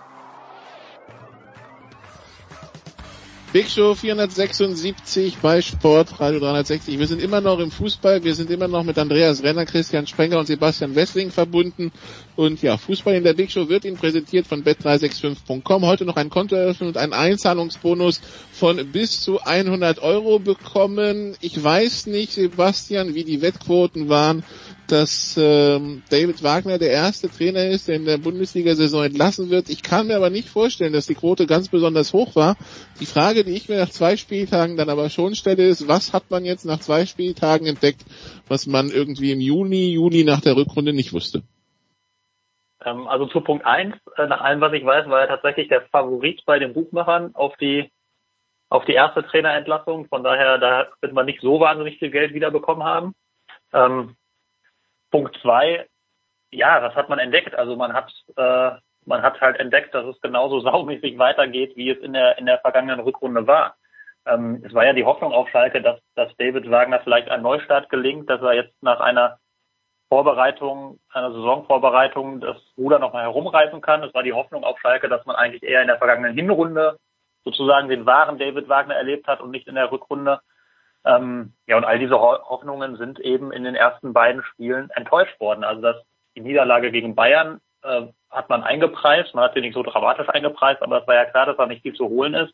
Big 3.52 3.68
Show 3.68 3.94
476 3.94 5.36
bei 5.42 5.62
Sport 5.62 6.22
Radio 6.22 6.40
360. 6.40 6.98
Wir 6.98 7.08
sind 7.08 7.22
immer 7.22 7.42
noch 7.42 7.60
im 7.60 7.70
Fußball. 7.70 8.24
Wir 8.24 8.34
sind 8.34 8.50
immer 8.50 8.70
noch 8.70 8.86
mit 8.86 8.98
Andreas 8.98 9.44
Renner, 9.44 9.66
Christian 9.66 10.08
Sprenger 10.08 10.40
und 10.40 10.46
Sebastian 10.46 10.96
Wessling 10.96 11.32
verbunden. 11.32 11.92
Und 12.38 12.62
ja, 12.62 12.78
Fußball 12.78 13.16
in 13.16 13.26
der 13.26 13.34
Big 13.34 13.52
Show 13.52 13.68
wird 13.68 13.84
Ihnen 13.84 13.98
präsentiert 13.98 14.48
von 14.48 14.64
bet365.com. 14.64 15.86
Heute 15.86 16.06
noch 16.06 16.16
ein 16.16 16.30
Konto 16.30 16.56
eröffnen 16.56 16.88
und 16.88 16.96
einen 16.96 17.12
Einzahlungsbonus 17.12 18.22
von 18.54 18.78
bis 18.94 19.20
zu 19.20 19.42
100 19.42 20.00
Euro 20.00 20.40
bekommen. 20.40 21.36
Ich 21.42 21.62
weiß 21.62 22.06
nicht, 22.06 22.32
Sebastian, 22.32 23.16
wie 23.16 23.26
die 23.26 23.42
Wettquoten 23.42 24.08
waren 24.08 24.46
dass 24.92 25.38
ähm, 25.38 26.04
David 26.10 26.44
Wagner 26.44 26.78
der 26.78 26.92
erste 26.92 27.30
Trainer 27.30 27.66
ist, 27.66 27.88
der 27.88 27.96
in 27.96 28.06
der 28.06 28.18
Bundesliga-Saison 28.18 29.06
entlassen 29.06 29.50
wird. 29.50 29.70
Ich 29.70 29.84
kann 29.84 30.08
mir 30.08 30.18
aber 30.18 30.30
nicht 30.30 30.50
vorstellen, 30.50 30.94
dass 30.94 31.08
die 31.08 31.16
Quote 31.16 31.48
ganz 31.48 31.70
besonders 31.70 32.14
hoch 32.14 32.36
war. 32.36 32.56
Die 33.00 33.06
Frage, 33.06 33.44
die 33.44 33.54
ich 33.54 33.70
mir 33.70 33.78
nach 33.78 33.90
zwei 33.90 34.18
Spieltagen 34.18 34.78
dann 34.78 34.90
aber 34.90 35.10
schon 35.10 35.36
stelle, 35.36 35.64
ist, 35.64 35.88
was 35.88 36.14
hat 36.14 36.30
man 36.30 36.46
jetzt 36.46 36.66
nach 36.66 36.80
zwei 36.80 37.06
Spieltagen 37.06 37.68
entdeckt, 37.68 38.04
was 38.48 38.68
man 38.68 38.90
irgendwie 38.90 39.32
im 39.32 39.40
Juni, 39.40 39.92
Juli 39.92 40.24
nach 40.24 40.42
der 40.42 40.56
Rückrunde 40.56 40.94
nicht 40.94 41.14
wusste? 41.14 41.44
Ähm, 42.84 43.08
also 43.08 43.28
zu 43.28 43.42
Punkt 43.42 43.66
eins, 43.66 43.96
äh, 44.18 44.28
nach 44.28 44.42
allem, 44.42 44.62
was 44.62 44.74
ich 44.74 44.86
weiß, 44.86 45.08
war 45.10 45.22
er 45.22 45.28
tatsächlich 45.28 45.70
der 45.70 45.82
Favorit 45.84 46.44
bei 46.46 46.60
den 46.60 46.74
Buchmachern 46.74 47.36
auf 47.36 47.56
die 47.58 47.90
auf 48.70 48.86
die 48.86 48.94
erste 48.94 49.24
Trainerentlassung. 49.24 50.08
Von 50.08 50.24
daher, 50.24 50.58
da 50.58 50.88
wird 51.02 51.12
man 51.12 51.26
nicht 51.26 51.42
so 51.42 51.60
wahnsinnig 51.60 52.00
viel 52.00 52.10
Geld 52.10 52.34
wiederbekommen 52.34 52.84
haben. 52.84 53.14
Ähm, 53.74 54.16
Punkt 55.12 55.38
zwei, 55.42 55.88
ja, 56.52 56.82
was 56.82 56.96
hat 56.96 57.10
man 57.10 57.20
entdeckt? 57.20 57.56
Also 57.56 57.76
man 57.76 57.94
hat 57.94 58.12
äh, 58.36 58.72
man 59.06 59.22
hat 59.22 59.42
halt 59.42 59.60
entdeckt, 59.60 59.94
dass 59.94 60.06
es 60.06 60.22
genauso 60.22 60.60
saumäßig 60.62 61.18
weitergeht, 61.18 61.76
wie 61.76 61.90
es 61.90 62.00
in 62.00 62.14
der 62.14 62.38
in 62.38 62.46
der 62.46 62.60
vergangenen 62.60 63.02
Rückrunde 63.02 63.48
war. 63.48 63.76
Ähm, 64.26 64.64
es 64.66 64.74
war 64.74 64.86
ja 64.86 64.94
die 64.94 65.06
Hoffnung 65.06 65.34
auf 65.34 65.50
Schalke, 65.50 65.82
dass, 65.82 66.00
dass 66.16 66.36
David 66.38 66.70
Wagner 66.70 67.00
vielleicht 67.00 67.30
ein 67.30 67.42
Neustart 67.42 67.90
gelingt, 67.90 68.30
dass 68.30 68.42
er 68.42 68.54
jetzt 68.54 68.84
nach 68.84 69.00
einer 69.00 69.40
Vorbereitung, 70.10 71.00
einer 71.10 71.32
Saisonvorbereitung 71.32 72.42
das 72.42 72.58
Ruder 72.78 73.00
nochmal 73.00 73.24
herumreißen 73.24 73.82
kann. 73.82 74.04
Es 74.04 74.14
war 74.14 74.24
die 74.24 74.34
Hoffnung 74.34 74.64
auf 74.64 74.80
Schalke, 74.80 75.08
dass 75.10 75.26
man 75.26 75.38
eigentlich 75.38 75.64
eher 75.64 75.82
in 75.82 75.88
der 75.88 75.98
vergangenen 75.98 76.36
Hinrunde 76.36 76.98
sozusagen 77.44 77.90
den 77.90 78.06
wahren 78.06 78.38
David 78.38 78.70
Wagner 78.70 78.96
erlebt 78.96 79.28
hat 79.28 79.42
und 79.42 79.52
nicht 79.52 79.68
in 79.68 79.76
der 79.76 79.92
Rückrunde. 79.92 80.42
Ähm, 81.06 81.54
ja, 81.68 81.78
und 81.78 81.86
all 81.86 82.00
diese 82.00 82.20
Hoffnungen 82.20 82.96
sind 82.98 83.20
eben 83.20 83.52
in 83.52 83.64
den 83.64 83.76
ersten 83.76 84.14
beiden 84.14 84.44
Spielen 84.44 84.90
enttäuscht 84.92 85.40
worden. 85.40 85.64
Also 85.64 85.82
dass 85.82 85.98
die 86.36 86.42
Niederlage 86.42 86.92
gegen 86.92 87.16
Bayern 87.16 87.60
äh, 87.84 88.04
hat 88.30 88.50
man 88.50 88.64
eingepreist, 88.64 89.34
man 89.34 89.46
hat 89.46 89.54
sie 89.54 89.62
nicht 89.62 89.74
so 89.74 89.84
dramatisch 89.84 90.30
eingepreist, 90.30 90.82
aber 90.82 91.02
es 91.02 91.08
war 91.08 91.16
ja 91.16 91.26
klar, 91.26 91.46
dass 91.46 91.58
da 91.58 91.66
nicht 91.66 91.82
viel 91.82 91.94
zu 91.94 92.08
holen 92.08 92.34
ist. 92.34 92.54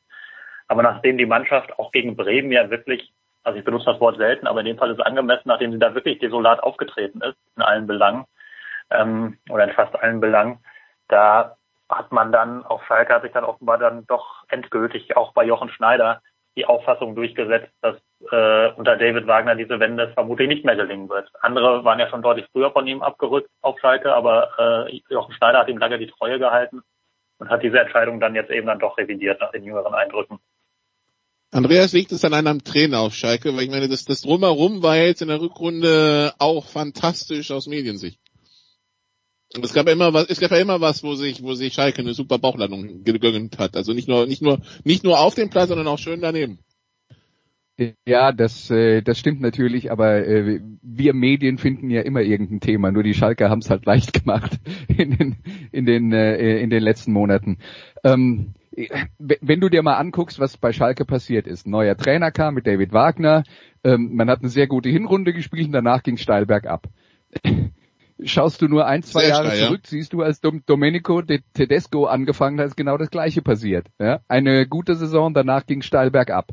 Aber 0.68 0.82
nachdem 0.82 1.18
die 1.18 1.26
Mannschaft 1.26 1.78
auch 1.78 1.92
gegen 1.92 2.16
Bremen 2.16 2.52
ja 2.52 2.70
wirklich, 2.70 3.12
also 3.44 3.60
ich 3.60 3.66
benutze 3.66 3.86
das 3.86 4.00
Wort 4.00 4.18
selten, 4.18 4.48
aber 4.48 4.62
in 4.62 4.66
dem 4.66 4.78
Fall 4.78 4.92
ist 4.92 5.00
es 5.00 5.06
angemessen, 5.06 5.44
nachdem 5.46 5.72
sie 5.72 5.80
da 5.80 5.94
wirklich 5.94 6.20
desolat 6.20 6.62
aufgetreten 6.62 7.22
ist, 7.22 7.38
in 7.56 7.64
allen 7.64 7.88
Belangen, 7.88 8.26
ähm, 8.90 9.38
oder 9.50 9.66
in 9.66 9.74
fast 9.74 9.96
allen 9.96 10.20
Belangen, 10.20 10.60
da 11.08 11.56
hat 11.90 12.12
man 12.12 12.32
dann 12.32 12.66
auf 12.66 12.84
Schalke 12.86 13.14
hat 13.14 13.22
sich 13.22 13.32
dann 13.32 13.46
offenbar 13.46 13.78
dann 13.78 14.06
doch 14.08 14.44
endgültig 14.50 15.16
auch 15.16 15.34
bei 15.34 15.46
Jochen 15.46 15.70
Schneider 15.70 16.22
die 16.58 16.66
Auffassung 16.66 17.16
durchgesetzt, 17.16 17.72
dass 17.82 17.96
äh, 18.32 18.74
unter 18.76 18.98
David 18.98 19.28
Wagner 19.28 19.56
diese 19.56 19.80
Wende 19.80 20.10
vermutlich 20.10 20.48
nicht 20.48 20.66
mehr 20.66 20.76
gelingen 20.76 21.08
wird. 21.08 21.30
Andere 21.40 21.86
waren 21.86 22.00
ja 22.00 22.10
schon 22.10 22.24
deutlich 22.24 22.48
früher 22.52 22.72
von 22.72 22.88
ihm 22.88 23.04
abgerückt 23.04 23.50
auf 23.62 23.80
Schalke, 23.80 24.14
aber 24.14 24.88
äh, 24.90 25.02
Jochen 25.10 25.34
Schneider 25.36 25.60
hat 25.60 25.70
ihm 25.70 25.78
lange 25.78 26.00
die 26.00 26.08
Treue 26.08 26.40
gehalten 26.40 26.82
und 27.38 27.50
hat 27.50 27.62
diese 27.62 27.80
Entscheidung 27.80 28.20
dann 28.20 28.36
jetzt 28.36 28.50
eben 28.50 28.66
dann 28.66 28.80
doch 28.80 28.98
revidiert 28.98 29.40
nach 29.40 29.52
den 29.52 29.64
jüngeren 29.64 29.94
Eindrücken. 29.94 30.40
Andreas 31.52 31.94
liegt 31.94 32.12
es 32.12 32.26
an 32.26 32.34
einem 32.34 32.64
Trainer 32.64 33.00
auf 33.00 33.14
Schalke, 33.14 33.56
weil 33.56 33.64
ich 33.64 33.70
meine, 33.70 33.88
das, 33.88 34.04
das 34.04 34.22
Drumherum 34.22 34.84
war 34.84 34.98
jetzt 34.98 35.22
in 35.22 35.30
der 35.30 35.40
Rückrunde 35.40 36.34
auch 36.40 36.66
fantastisch 36.66 37.52
aus 37.52 37.68
Mediensicht. 37.68 38.20
Es 39.54 39.74
gab 39.74 39.88
ja 39.88 39.94
immer 39.94 40.14
was, 40.14 40.28
es 40.30 40.40
gab 40.40 40.52
ja 40.52 40.58
immer 40.58 40.82
was, 40.82 41.04
wo 41.04 41.16
sich, 41.16 41.42
wo 41.42 41.54
sich 41.54 41.74
Schalke 41.74 42.02
eine 42.02 42.14
super 42.14 42.38
Bauchlandung 42.38 43.04
gegönnt 43.04 43.58
hat. 43.60 43.78
Also 43.78 43.94
nicht 43.94 44.08
nur, 44.08 44.26
nicht 44.26 44.42
nur, 44.42 44.60
nicht 44.84 45.04
nur 45.04 45.20
auf 45.20 45.36
dem 45.36 45.50
Platz, 45.50 45.70
sondern 45.70 45.88
auch 45.88 46.00
schön 46.00 46.22
daneben. 46.22 46.60
Ja, 48.08 48.32
das, 48.32 48.72
äh, 48.72 49.04
das 49.04 49.20
stimmt 49.20 49.40
natürlich, 49.40 49.92
aber 49.92 50.26
äh, 50.26 50.62
wir 50.82 51.14
Medien 51.14 51.60
finden 51.60 51.92
ja 51.92 52.02
immer 52.02 52.22
irgendein 52.22 52.60
Thema. 52.60 52.92
Nur 52.92 53.04
die 53.04 53.14
Schalker 53.14 53.52
haben 53.52 53.60
es 53.60 53.70
halt 53.70 53.86
leicht 53.86 54.14
gemacht 54.14 54.60
in 54.88 55.16
den, 55.16 55.36
in 55.72 55.86
den, 55.86 56.12
äh, 56.12 56.58
in 56.58 56.72
den 56.72 56.82
letzten 56.82 57.14
Monaten. 57.14 57.60
Ähm, 58.04 58.56
wenn 59.20 59.60
du 59.60 59.70
dir 59.70 59.82
mal 59.84 59.98
anguckst, 59.98 60.40
was 60.40 60.58
bei 60.58 60.72
Schalke 60.72 61.06
passiert 61.06 61.48
ist. 61.48 61.68
Neuer 61.68 61.98
Trainer 61.98 62.32
kam 62.32 62.56
mit 62.56 62.68
David 62.68 62.94
Wagner. 62.94 63.44
Ähm, 63.84 64.16
man 64.16 64.30
hat 64.30 64.40
eine 64.40 64.50
sehr 64.50 64.68
gute 64.68 64.90
Hinrunde 64.90 65.34
gespielt 65.34 65.68
und 65.68 65.74
danach 65.74 66.04
ging 66.04 66.18
steil 66.18 66.46
bergab. 66.46 66.88
Schaust 68.24 68.62
du 68.62 68.68
nur 68.68 68.88
ein, 68.88 69.04
zwei 69.04 69.22
sehr 69.22 69.30
Jahre 69.30 69.48
steil, 69.48 69.68
zurück, 69.68 69.82
ja. 69.84 69.90
siehst 69.90 70.14
du, 70.14 70.22
als 70.22 70.42
Dom 70.42 70.64
Domenico 70.66 71.22
de 71.22 71.42
Tedesco 71.54 72.06
angefangen 72.06 72.60
hat, 72.60 72.68
ist 72.68 72.78
genau 72.78 72.98
das 72.98 73.12
Gleiche 73.12 73.42
passiert. 73.42 73.88
Ja? 74.00 74.22
Eine 74.28 74.68
gute 74.68 74.96
Saison, 74.96 75.34
danach 75.34 75.66
ging 75.66 75.82
steil 75.82 76.10
bergab. 76.10 76.50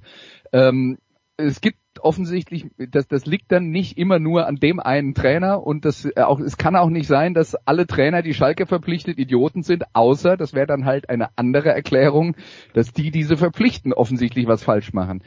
Ähm, 0.52 0.98
es 1.36 1.60
gibt 1.60 1.78
offensichtlich, 2.00 2.66
das, 2.76 3.08
das 3.08 3.26
liegt 3.26 3.50
dann 3.50 3.70
nicht 3.70 3.98
immer 3.98 4.18
nur 4.18 4.46
an 4.46 4.56
dem 4.56 4.80
einen 4.80 5.14
Trainer 5.14 5.64
und 5.64 5.84
das 5.84 6.04
äh, 6.04 6.20
auch, 6.20 6.40
es 6.40 6.56
kann 6.56 6.76
auch 6.76 6.90
nicht 6.90 7.06
sein, 7.06 7.34
dass 7.34 7.54
alle 7.54 7.86
Trainer, 7.86 8.22
die 8.22 8.34
Schalke 8.34 8.66
verpflichtet, 8.66 9.18
Idioten 9.18 9.62
sind, 9.62 9.84
außer, 9.94 10.36
das 10.36 10.54
wäre 10.54 10.66
dann 10.66 10.84
halt 10.84 11.08
eine 11.08 11.28
andere 11.36 11.70
Erklärung, 11.70 12.36
dass 12.72 12.92
die 12.92 13.10
diese 13.10 13.36
verpflichten 13.36 13.92
offensichtlich 13.92 14.46
was 14.46 14.64
falsch 14.64 14.92
machen. 14.92 15.22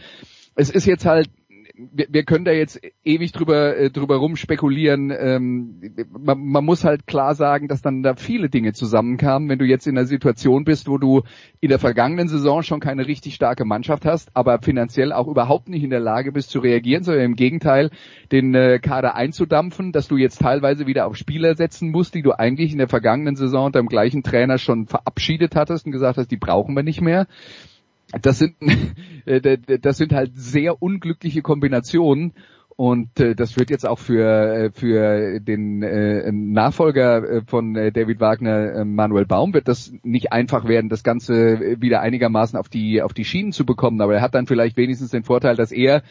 Es 0.56 0.70
ist 0.70 0.86
jetzt 0.86 1.06
halt 1.06 1.30
wir, 1.78 2.08
wir 2.10 2.24
können 2.24 2.46
da 2.46 2.52
jetzt 2.52 2.80
ewig 3.04 3.32
drüber 3.32 3.78
äh, 3.78 3.90
drüber 3.90 4.18
rumspekulieren. 4.18 5.12
Ähm, 5.12 5.82
man, 6.10 6.40
man 6.40 6.66
muss 6.66 6.84
halt 6.84 7.08
klar 7.08 7.36
sagen, 7.36 7.68
dass 7.68 7.82
dann 7.82 8.04
da 8.04 8.16
viele 8.16 8.50
Dinge 8.50 8.74
zusammenkamen. 8.74 9.50
Wenn 9.50 9.60
du 9.60 9.66
jetzt 9.66 9.88
in 9.88 9.98
einer 9.98 10.08
Situation 10.08 10.64
bist, 10.64 10.88
wo 10.88 10.98
du 10.98 11.22
in 11.60 11.70
der 11.70 11.80
vergangenen 11.80 12.28
Saison 12.28 12.64
schon 12.64 12.80
keine 12.80 13.08
richtig 13.08 13.36
starke 13.36 13.66
Mannschaft 13.66 14.06
hast, 14.06 14.36
aber 14.36 14.60
finanziell 14.62 15.14
auch 15.14 15.28
überhaupt 15.28 15.70
nicht 15.70 15.84
in 15.84 15.90
der 15.90 16.00
Lage 16.00 16.32
bist 16.32 16.50
zu 16.50 16.60
reagieren, 16.60 17.04
sondern 17.04 17.26
im 17.26 17.36
Gegenteil 17.36 17.92
den 18.32 18.56
äh, 18.56 18.80
Kader 18.80 19.16
einzudampfen, 19.16 19.92
dass 19.92 20.08
du 20.08 20.18
jetzt 20.18 20.42
teilweise 20.42 20.88
wieder 20.88 21.08
auf 21.08 21.16
Spieler 21.16 21.56
setzen 21.56 21.92
musst, 21.92 22.16
die 22.16 22.24
du 22.24 22.32
eigentlich 22.32 22.72
in 22.72 22.80
der 22.80 22.88
vergangenen 22.88 23.36
Saison 23.36 23.68
unter 23.68 23.80
dem 23.80 23.90
gleichen 23.90 24.24
Trainer 24.24 24.58
schon 24.58 24.88
verabschiedet 24.88 25.56
hattest 25.56 25.86
und 25.86 25.92
gesagt 25.92 26.18
hast, 26.18 26.32
die 26.32 26.38
brauchen 26.38 26.76
wir 26.76 26.84
nicht 26.84 27.02
mehr 27.02 27.28
das 28.22 28.40
sind 28.40 28.56
äh, 29.26 29.58
das 29.80 29.98
sind 29.98 30.14
halt 30.14 30.32
sehr 30.36 30.82
unglückliche 30.82 31.42
Kombinationen 31.42 32.34
und 32.78 33.20
äh, 33.20 33.34
das 33.34 33.58
wird 33.58 33.72
jetzt 33.72 33.88
auch 33.88 33.98
für 33.98 34.24
äh, 34.24 34.72
für 34.72 35.40
den 35.40 35.82
äh, 35.82 36.32
Nachfolger 36.32 37.24
äh, 37.24 37.42
von 37.44 37.76
äh, 37.76 37.92
David 37.92 38.20
Wagner 38.20 38.86
Manuel 38.86 39.26
Baum 39.26 39.56
wird 39.56 39.68
das 39.68 39.92
nicht 40.04 40.32
einfach 40.32 40.68
werden 40.68 40.88
das 40.88 41.04
ganze 41.04 41.82
wieder 41.82 42.02
einigermaßen 42.02 42.58
auf 42.58 42.70
die 42.70 43.02
auf 43.02 43.14
die 43.14 43.26
Schienen 43.26 43.52
zu 43.52 43.66
bekommen. 43.66 44.00
Aber 44.00 44.14
er 44.14 44.22
hat 44.22 44.36
dann 44.36 44.46
vielleicht 44.46 44.78
wenigstens 44.78 45.10
den 45.10 45.24
Vorteil 45.24 45.56
dass 45.56 45.72
er 45.72 46.04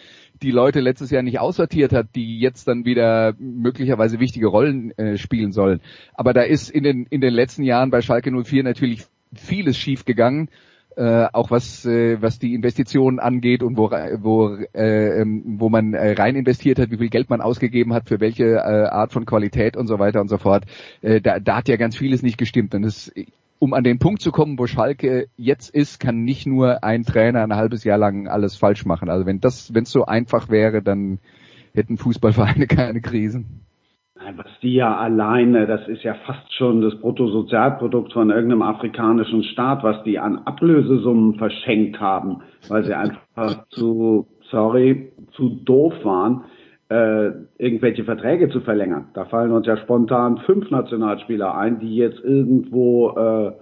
die 0.42 0.50
Leute 0.50 0.80
letztes 0.80 1.10
Jahr 1.10 1.22
nicht 1.22 1.38
aussortiert 1.38 1.92
hat 1.92 2.08
die 2.16 2.40
jetzt 2.40 2.66
dann 2.66 2.84
wieder 2.84 3.34
möglicherweise 3.38 4.18
wichtige 4.18 4.48
Rollen 4.48 4.90
äh, 4.98 5.18
spielen 5.18 5.52
sollen. 5.52 5.80
Aber 6.14 6.32
da 6.32 6.42
ist 6.42 6.68
in 6.68 6.82
den 6.82 7.06
in 7.06 7.20
den 7.20 7.32
letzten 7.32 7.62
Jahren 7.62 7.90
bei 7.92 8.00
Schalke 8.02 8.32
04 8.32 8.64
natürlich 8.64 9.04
vieles 9.32 9.78
schief 9.78 10.04
gegangen 10.04 10.48
äh, 10.96 11.26
auch 11.32 11.50
was 11.50 11.84
äh, 11.84 12.20
was 12.20 12.38
die 12.38 12.54
Investitionen 12.54 13.18
angeht 13.18 13.62
und 13.62 13.76
wo 13.76 13.90
wo 13.90 14.56
äh, 14.74 15.20
ähm, 15.20 15.42
wo 15.58 15.68
man 15.68 15.94
äh, 15.94 16.12
rein 16.12 16.36
investiert 16.36 16.78
hat, 16.78 16.90
wie 16.90 16.98
viel 16.98 17.10
Geld 17.10 17.30
man 17.30 17.40
ausgegeben 17.40 17.92
hat 17.92 18.08
für 18.08 18.18
welche 18.20 18.44
äh, 18.44 18.88
Art 18.88 19.12
von 19.12 19.26
Qualität 19.26 19.76
und 19.76 19.86
so 19.86 19.98
weiter 19.98 20.20
und 20.20 20.28
so 20.28 20.38
fort. 20.38 20.64
Äh, 21.02 21.20
da, 21.20 21.38
da 21.38 21.56
hat 21.58 21.68
ja 21.68 21.76
ganz 21.76 21.96
vieles 21.96 22.22
nicht 22.22 22.38
gestimmt 22.38 22.74
und 22.74 22.82
das 22.82 23.12
um 23.58 23.72
an 23.72 23.84
den 23.84 23.98
Punkt 23.98 24.20
zu 24.20 24.32
kommen, 24.32 24.58
wo 24.58 24.66
Schalke 24.66 25.28
jetzt 25.36 25.70
ist, 25.70 25.98
kann 25.98 26.24
nicht 26.24 26.46
nur 26.46 26.84
ein 26.84 27.04
Trainer 27.04 27.42
ein 27.42 27.54
halbes 27.54 27.84
Jahr 27.84 27.98
lang 27.98 28.28
alles 28.28 28.56
falsch 28.56 28.84
machen. 28.84 29.08
Also 29.08 29.24
wenn 29.26 29.40
das, 29.40 29.72
wenn 29.72 29.84
es 29.84 29.90
so 29.90 30.04
einfach 30.04 30.48
wäre, 30.50 30.82
dann 30.82 31.18
hätten 31.74 31.96
Fußballvereine 31.96 32.66
keine 32.66 33.00
Krisen. 33.00 33.65
Was 34.34 34.46
die 34.60 34.74
ja 34.74 34.96
alleine, 34.96 35.66
das 35.66 35.86
ist 35.88 36.02
ja 36.02 36.14
fast 36.26 36.52
schon 36.54 36.80
das 36.80 36.98
Bruttosozialprodukt 36.98 38.12
von 38.12 38.30
irgendeinem 38.30 38.62
afrikanischen 38.62 39.44
Staat, 39.44 39.84
was 39.84 40.02
die 40.02 40.18
an 40.18 40.38
Ablösesummen 40.44 41.34
verschenkt 41.34 42.00
haben, 42.00 42.42
weil 42.68 42.84
sie 42.84 42.94
einfach 42.94 43.68
zu, 43.68 44.26
sorry, 44.50 45.12
zu 45.32 45.50
doof 45.64 45.94
waren, 46.02 46.44
äh, 46.88 47.30
irgendwelche 47.58 48.04
Verträge 48.04 48.48
zu 48.48 48.60
verlängern. 48.60 49.08
Da 49.14 49.26
fallen 49.26 49.52
uns 49.52 49.66
ja 49.66 49.76
spontan 49.76 50.38
fünf 50.38 50.70
Nationalspieler 50.70 51.56
ein, 51.56 51.78
die 51.78 51.94
jetzt 51.94 52.20
irgendwo 52.22 53.10
äh, 53.10 53.52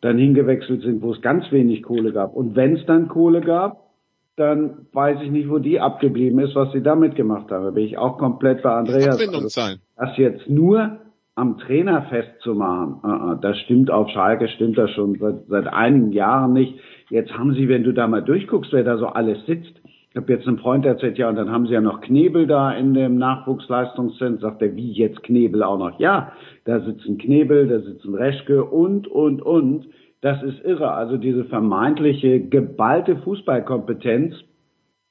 dann 0.00 0.18
hingewechselt 0.18 0.82
sind, 0.82 1.02
wo 1.02 1.12
es 1.12 1.20
ganz 1.22 1.50
wenig 1.50 1.82
Kohle 1.82 2.12
gab. 2.12 2.34
Und 2.34 2.56
wenn 2.56 2.76
es 2.76 2.86
dann 2.86 3.08
Kohle 3.08 3.40
gab, 3.40 3.88
dann 4.36 4.86
weiß 4.92 5.18
ich 5.22 5.30
nicht, 5.30 5.50
wo 5.50 5.58
die 5.58 5.80
abgeblieben 5.80 6.38
ist, 6.38 6.54
was 6.54 6.72
sie 6.72 6.82
damit 6.82 7.16
gemacht 7.16 7.50
haben. 7.50 7.64
Da 7.64 7.70
bin 7.70 7.84
ich 7.84 7.98
auch 7.98 8.18
komplett 8.18 8.62
bei 8.62 8.72
Andreas. 8.72 9.18
Also, 9.66 9.78
das 9.98 10.16
jetzt 10.16 10.48
nur 10.48 10.98
am 11.34 11.58
Trainer 11.58 12.02
festzumachen, 12.02 12.96
uh, 13.04 13.32
uh, 13.32 13.34
das 13.40 13.58
stimmt 13.58 13.90
auf 13.90 14.08
Schalke, 14.10 14.48
stimmt 14.48 14.76
das 14.76 14.90
schon 14.90 15.16
seit, 15.20 15.46
seit 15.48 15.66
einigen 15.68 16.12
Jahren 16.12 16.52
nicht. 16.52 16.78
Jetzt 17.10 17.36
haben 17.36 17.54
sie, 17.54 17.68
wenn 17.68 17.84
du 17.84 17.92
da 17.92 18.08
mal 18.08 18.22
durchguckst, 18.22 18.72
wer 18.72 18.82
da 18.82 18.98
so 18.98 19.06
alles 19.06 19.44
sitzt, 19.46 19.80
ich 20.10 20.16
habe 20.16 20.32
jetzt 20.32 20.48
einen 20.48 20.58
Freund 20.58 20.86
erzählt, 20.86 21.18
ja, 21.18 21.28
und 21.28 21.36
dann 21.36 21.52
haben 21.52 21.66
sie 21.66 21.74
ja 21.74 21.82
noch 21.82 22.00
Knebel 22.00 22.46
da 22.46 22.72
in 22.72 22.94
dem 22.94 23.18
Nachwuchsleistungszentrum. 23.18 24.40
Sagt 24.40 24.62
er, 24.62 24.74
wie 24.74 24.90
jetzt 24.92 25.22
Knebel 25.22 25.62
auch 25.62 25.78
noch? 25.78 26.00
Ja, 26.00 26.32
da 26.64 26.80
sitzen 26.80 27.18
Knebel, 27.18 27.68
da 27.68 27.80
sitzen 27.80 28.14
Reschke 28.14 28.64
und, 28.64 29.06
und, 29.06 29.42
und. 29.42 29.86
Das 30.22 30.42
ist 30.42 30.64
irre. 30.64 30.92
Also 30.92 31.18
diese 31.18 31.44
vermeintliche 31.44 32.40
geballte 32.40 33.16
Fußballkompetenz, 33.18 34.34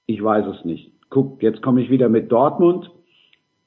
ich 0.08 0.22
weiß 0.22 0.48
es 0.48 0.66
nicht. 0.66 0.92
Guck, 1.10 1.44
jetzt 1.44 1.62
komme 1.62 1.82
ich 1.82 1.92
wieder 1.92 2.10
mit 2.10 2.32
Dortmund. 2.32 2.90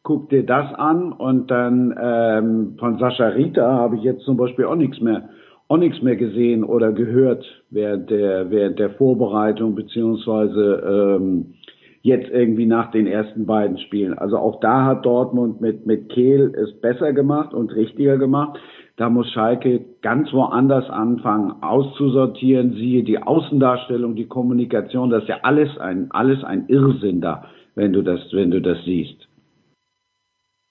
Guck 0.03 0.31
dir 0.31 0.47
das 0.47 0.73
an 0.75 1.13
und 1.13 1.51
dann 1.51 1.95
ähm, 2.01 2.77
von 2.79 2.99
Sascha 2.99 3.29
Rita 3.29 3.75
habe 3.75 3.97
ich 3.97 4.03
jetzt 4.03 4.25
zum 4.25 4.39
Beispiel 4.39 4.65
auch 4.65 4.77
nichts 4.77 4.99
mehr, 5.01 5.29
auch 5.69 5.77
nichts 5.77 6.01
mehr 6.01 6.17
gesehen 6.17 6.65
oder 6.65 6.93
gehört 6.93 7.45
während 7.69 8.09
der 8.09 8.51
während 8.51 8.79
der 8.79 8.91
Vorbereitung 8.91 9.75
beziehungsweise 9.75 10.83
ähm, 11.19 11.55
jetzt 12.01 12.31
irgendwie 12.31 12.65
nach 12.65 12.91
den 12.93 13.07
ersten 13.07 13.45
beiden 13.45 13.77
Spielen. 13.77 14.17
Also 14.17 14.39
auch 14.39 14.61
da 14.61 14.87
hat 14.87 15.05
Dortmund 15.05 15.61
mit 15.61 15.85
mit 15.85 16.09
Kehl 16.09 16.55
es 16.55 16.81
besser 16.81 17.13
gemacht 17.13 17.53
und 17.53 17.75
richtiger 17.75 18.17
gemacht. 18.17 18.59
Da 18.97 19.11
muss 19.11 19.31
Schalke 19.33 19.85
ganz 20.01 20.33
woanders 20.33 20.89
anfangen 20.89 21.63
auszusortieren. 21.63 22.73
Siehe 22.73 23.03
die 23.03 23.23
Außendarstellung, 23.23 24.15
die 24.15 24.29
Kommunikation, 24.29 25.11
das 25.11 25.23
ist 25.25 25.29
ja 25.29 25.39
alles 25.43 25.77
ein, 25.79 26.09
alles 26.11 26.43
ein 26.43 26.67
Irrsinn 26.69 27.21
da, 27.21 27.45
wenn 27.75 27.93
du 27.93 28.03
das, 28.03 28.21
wenn 28.33 28.51
du 28.51 28.63
das 28.63 28.83
siehst. 28.85 29.30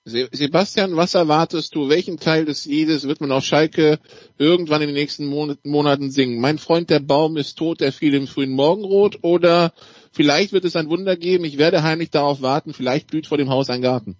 Sebastian, 0.05 0.95
was 0.95 1.13
erwartest 1.13 1.75
du? 1.75 1.89
Welchen 1.89 2.17
Teil 2.17 2.45
des 2.45 2.65
Liedes 2.65 3.07
wird 3.07 3.21
man 3.21 3.31
auf 3.31 3.43
Schalke 3.43 3.99
irgendwann 4.37 4.81
in 4.81 4.87
den 4.87 4.95
nächsten 4.95 5.25
Monaten 5.27 6.09
singen? 6.09 6.41
Mein 6.41 6.57
Freund, 6.57 6.89
der 6.89 6.99
Baum 6.99 7.37
ist 7.37 7.55
tot, 7.55 7.81
der 7.81 7.91
fiel 7.91 8.13
im 8.15 8.27
frühen 8.27 8.51
Morgenrot 8.51 9.19
oder 9.21 9.71
vielleicht 10.11 10.53
wird 10.53 10.65
es 10.65 10.75
ein 10.75 10.89
Wunder 10.89 11.15
geben, 11.15 11.43
ich 11.43 11.57
werde 11.57 11.83
heimlich 11.83 12.11
darauf 12.11 12.41
warten, 12.41 12.73
vielleicht 12.73 13.09
blüht 13.11 13.27
vor 13.27 13.37
dem 13.37 13.49
Haus 13.49 13.69
ein 13.69 13.81
Garten. 13.81 14.17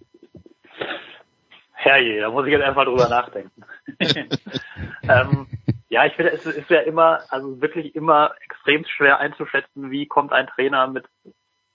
Herrje, 1.74 2.20
da 2.20 2.30
muss 2.30 2.46
ich 2.46 2.52
jetzt 2.52 2.64
einfach 2.64 2.84
drüber 2.84 3.08
nachdenken. 3.08 3.64
ähm, 5.04 5.48
ja, 5.88 6.06
ich 6.06 6.14
finde, 6.14 6.34
es 6.34 6.46
ist 6.46 6.70
ja 6.70 6.82
immer, 6.82 7.22
also 7.30 7.62
wirklich 7.62 7.96
immer 7.96 8.32
extrem 8.44 8.86
schwer 8.86 9.20
einzuschätzen, 9.20 9.90
wie 9.90 10.06
kommt 10.06 10.34
ein 10.34 10.48
Trainer 10.48 10.88
mit 10.88 11.06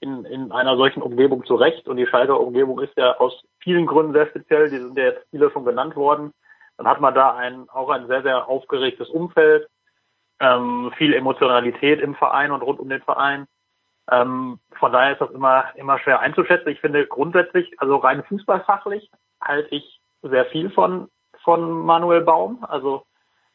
in, 0.05 0.27
in 0.27 0.53
einer 0.53 0.77
solchen 0.77 1.03
Umgebung 1.03 1.45
zurecht. 1.47 1.89
Und 1.89 1.97
die 1.97 2.07
Schalker 2.07 2.39
Umgebung 2.39 2.79
ist 2.81 2.95
ja 2.97 3.17
aus 3.17 3.43
vielen 3.59 3.87
Gründen 3.87 4.13
sehr 4.13 4.27
speziell. 4.27 4.69
Die 4.69 4.79
sind 4.79 4.97
ja 4.99 5.05
jetzt 5.05 5.27
viele 5.31 5.51
schon 5.51 5.65
genannt 5.65 5.97
worden. 5.97 6.33
Dann 6.77 6.87
hat 6.87 7.01
man 7.01 7.15
da 7.15 7.35
ein, 7.35 7.69
auch 7.71 7.89
ein 7.89 8.07
sehr, 8.07 8.23
sehr 8.23 8.47
aufgeregtes 8.47 9.09
Umfeld, 9.09 9.67
ähm, 10.41 10.93
viel 10.99 11.15
Emotionalität 11.15 12.01
im 12.01 12.15
Verein 12.15 12.51
und 12.53 12.63
rund 12.63 12.81
um 12.81 12.89
den 12.89 13.01
Verein. 13.01 13.47
Ähm, 14.11 14.59
von 14.79 14.93
daher 14.93 15.13
ist 15.13 15.21
das 15.23 15.31
immer, 15.31 15.65
immer 15.77 15.99
schwer 15.99 16.21
einzuschätzen. 16.21 16.69
Ich 16.69 16.81
finde 16.81 17.07
grundsätzlich, 17.07 17.81
also 17.81 17.97
rein 17.97 18.25
fußballfachlich, 18.25 19.11
halte 19.41 19.75
ich 19.75 20.01
sehr 20.23 20.45
viel 20.47 20.71
von, 20.71 21.09
von 21.43 21.87
Manuel 21.87 22.21
Baum. 22.21 22.65
Also 22.69 23.07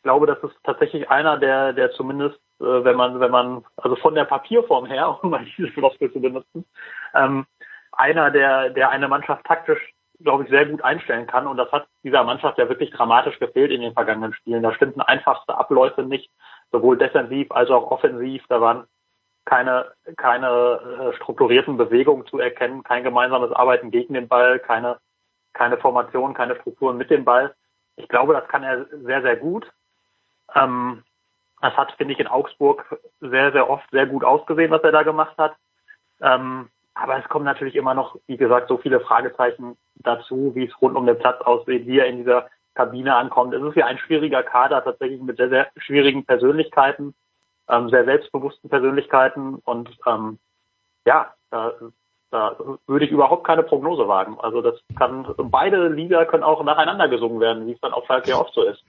glaube, 0.04 0.28
das 0.28 0.42
ist 0.44 0.56
tatsächlich 0.64 1.10
einer, 1.10 1.38
der, 1.38 1.74
der 1.74 1.92
zumindest, 1.92 2.38
äh, 2.60 2.84
wenn 2.84 2.96
man, 2.96 3.20
wenn 3.20 3.32
man, 3.32 3.66
also 3.78 3.96
von 3.96 4.16
der 4.16 4.26
Papierform 4.26 4.86
her, 4.86 5.18
um 5.24 5.32
mal 5.32 5.46
diese 5.58 5.70
Floskel 5.70 6.12
zu 6.12 6.20
benutzen, 6.20 6.66
ähm, 7.14 7.46
einer, 7.92 8.32
der, 8.32 8.70
der 8.70 8.90
eine 8.90 9.08
Mannschaft 9.08 9.46
taktisch, 9.46 9.94
glaube 10.22 10.44
ich, 10.44 10.50
sehr 10.50 10.66
gut 10.66 10.84
einstellen 10.84 11.28
kann. 11.28 11.48
Und 11.48 11.58
das 11.58 11.72
hat 11.72 11.88
dieser 12.04 12.24
Mannschaft 12.24 12.58
ja 12.58 12.68
wirklich 12.70 12.92
dramatisch 12.92 13.40
gefehlt 13.40 13.72
in 13.72 13.82
den 13.82 13.94
vergangenen 13.94 14.34
Spielen. 14.34 14.64
Da 14.64 14.74
stimmten 14.74 15.02
einfachste 15.02 15.58
Abläufe 15.58 16.04
nicht, 16.04 16.30
sowohl 16.72 16.98
defensiv 16.98 17.52
als 17.52 17.70
auch 17.70 17.90
offensiv. 17.90 18.44
Da 18.50 18.62
waren 18.62 18.86
keine, 19.46 19.94
keine 20.18 21.12
äh, 21.12 21.16
strukturierten 21.16 21.78
Bewegungen 21.78 22.26
zu 22.28 22.38
erkennen, 22.38 22.84
kein 22.84 23.04
gemeinsames 23.04 23.52
Arbeiten 23.52 23.92
gegen 23.92 24.14
den 24.14 24.28
Ball, 24.28 24.60
keine 24.60 24.98
keine 25.54 25.78
Formation, 25.78 26.34
keine 26.34 26.56
Strukturen 26.56 26.98
mit 26.98 27.10
dem 27.10 27.26
Ball. 27.26 27.54
ich 27.98 28.08
glaube, 28.08 28.34
das 28.34 28.48
kann 28.48 28.64
er 28.64 28.86
sehr, 29.04 29.22
sehr 29.22 29.36
gut. 29.36 29.70
Ähm, 30.56 31.04
das 31.62 31.76
hat, 31.76 31.92
finde 31.94 32.14
ich, 32.14 32.20
in 32.20 32.28
Augsburg 32.28 33.00
sehr, 33.20 33.52
sehr 33.52 33.70
oft 33.70 33.90
sehr 33.92 34.06
gut 34.06 34.24
ausgesehen, 34.24 34.72
was 34.72 34.84
er 34.84 34.92
da 34.92 35.04
gemacht 35.04 35.38
hat. 35.38 35.56
Ähm, 36.22 36.70
aber 36.94 37.18
es 37.18 37.30
kommen 37.30 37.46
natürlich 37.46 37.76
immer 37.76 37.94
noch, 37.94 38.18
wie 38.28 38.38
gesagt, 38.38 38.68
so 38.68 38.78
viele 38.78 39.00
Fragezeichen 39.00 39.78
dazu, 39.96 40.54
wie 40.56 40.66
es 40.66 40.82
rund 40.82 40.96
um 40.96 41.06
den 41.06 41.18
Platz 41.18 41.42
aussieht, 41.42 41.86
wie 41.86 42.00
er 42.00 42.08
in 42.08 42.18
dieser 42.18 42.50
Kabine 42.76 43.16
ankommt. 43.16 43.54
Es 43.54 43.64
ist 43.64 43.76
ja 43.76 43.86
ein 43.86 43.98
schwieriger 43.98 44.44
Kader, 44.44 44.84
tatsächlich 44.84 45.22
mit 45.22 45.38
sehr, 45.38 45.50
sehr 45.50 45.68
schwierigen 45.78 46.26
Persönlichkeiten, 46.26 47.14
ähm, 47.70 47.90
sehr 47.90 48.06
selbstbewussten 48.06 48.70
Persönlichkeiten 48.70 49.56
und 49.66 49.90
ähm, 50.06 50.40
ja, 51.06 51.34
da, 51.52 51.74
da 52.32 52.56
würde 52.86 53.06
ich 53.06 53.12
überhaupt 53.12 53.46
keine 53.46 53.64
Prognose 53.64 54.08
wagen. 54.08 54.38
Also 54.40 54.62
das 54.62 54.80
kann, 54.98 55.34
beide 55.38 55.88
Lieder 55.88 56.26
können 56.26 56.44
auch 56.44 56.64
nacheinander 56.64 57.08
gesungen 57.08 57.40
werden, 57.40 57.66
wie 57.68 57.74
es 57.74 57.82
dann 57.82 57.94
auf 57.94 58.06
Schalke 58.06 58.30
ja 58.30 58.38
oft 58.38 58.54
so 58.54 58.64
ist. 58.64 58.84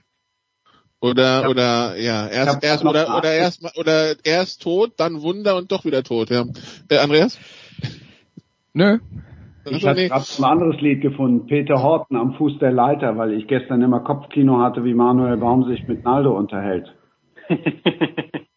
Oder, 1.01 1.41
ja. 1.41 1.49
oder, 1.49 1.97
ja, 1.97 2.27
erst, 2.27 2.63
erst, 2.63 2.85
oder, 2.85 3.17
oder 3.17 3.33
erst, 3.33 3.77
oder 3.77 4.13
erst 4.23 4.61
tot, 4.61 4.91
dann 4.97 5.23
Wunder 5.23 5.57
und 5.57 5.71
doch 5.71 5.83
wieder 5.83 6.03
tot, 6.03 6.29
ja. 6.29 6.45
Äh, 6.89 6.99
Andreas? 6.99 7.39
Nö. 8.73 8.99
Ich 9.65 9.85
hatte 9.85 10.07
gerade 10.07 10.25
ein 10.37 10.43
anderes 10.43 10.79
Lied 10.79 11.01
gefunden, 11.01 11.47
Peter 11.47 11.81
Horten 11.81 12.15
am 12.15 12.35
Fuß 12.35 12.59
der 12.59 12.71
Leiter, 12.71 13.17
weil 13.17 13.33
ich 13.33 13.47
gestern 13.47 13.81
immer 13.81 14.01
Kopfkino 14.01 14.59
hatte, 14.59 14.83
wie 14.83 14.93
Manuel 14.93 15.37
Baum 15.37 15.67
sich 15.67 15.87
mit 15.87 16.03
Naldo 16.03 16.37
unterhält. 16.37 16.93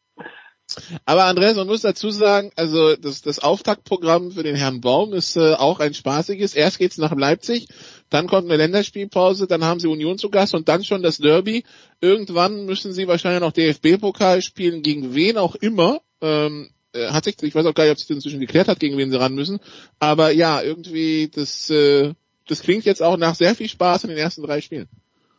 Aber 1.05 1.25
Andreas, 1.25 1.57
man 1.57 1.66
muss 1.66 1.83
dazu 1.83 2.11
sagen, 2.11 2.51
also 2.57 2.97
das, 2.97 3.23
das 3.23 3.38
Auftaktprogramm 3.38 4.33
für 4.33 4.42
den 4.42 4.57
Herrn 4.57 4.81
Baum 4.81 5.12
ist 5.12 5.37
äh, 5.37 5.55
auch 5.55 5.81
ein 5.81 5.94
spaßiges. 5.94 6.55
Erst 6.55 6.79
geht's 6.79 6.99
nach 6.99 7.14
Leipzig, 7.14 7.68
dann 8.11 8.27
kommt 8.27 8.49
eine 8.49 8.57
Länderspielpause, 8.57 9.47
dann 9.47 9.64
haben 9.64 9.81
sie 9.81 9.88
Union 9.88 10.18
zu 10.18 10.31
Gast 10.31 10.55
und 10.55 10.68
dann 10.68 10.85
schon 10.85 11.03
das 11.03 11.18
Derby. 11.18 11.64
Irgendwann 12.01 12.66
müssen 12.66 12.92
sie 12.92 13.09
wahrscheinlich 13.09 13.40
noch 13.40 13.53
DFB-Pokal 13.53 14.42
spielen, 14.42 14.83
gegen 14.83 15.14
wen 15.14 15.38
auch 15.38 15.55
immer. 15.55 16.01
Ähm, 16.20 16.70
äh, 16.92 17.09
hat 17.09 17.25
sich, 17.25 17.37
ich 17.42 17.55
weiß 17.55 17.66
auch 17.66 17.75
gar 17.75 17.85
nicht, 17.85 17.92
ob 17.92 17.99
sich 17.99 18.09
das 18.09 18.16
inzwischen 18.16 18.40
geklärt 18.40 18.68
hat, 18.68 18.81
gegen 18.81 18.97
wen 18.97 19.11
sie 19.11 19.18
ran 19.18 19.35
müssen. 19.35 19.59
Aber 19.99 20.31
ja, 20.31 20.62
irgendwie, 20.62 21.29
das, 21.29 21.68
äh, 21.70 22.14
das 22.47 22.62
klingt 22.62 22.85
jetzt 22.85 23.03
auch 23.03 23.16
nach 23.16 23.35
sehr 23.35 23.55
viel 23.55 23.68
Spaß 23.68 24.05
in 24.05 24.11
den 24.11 24.18
ersten 24.18 24.42
drei 24.42 24.61
Spielen. 24.61 24.88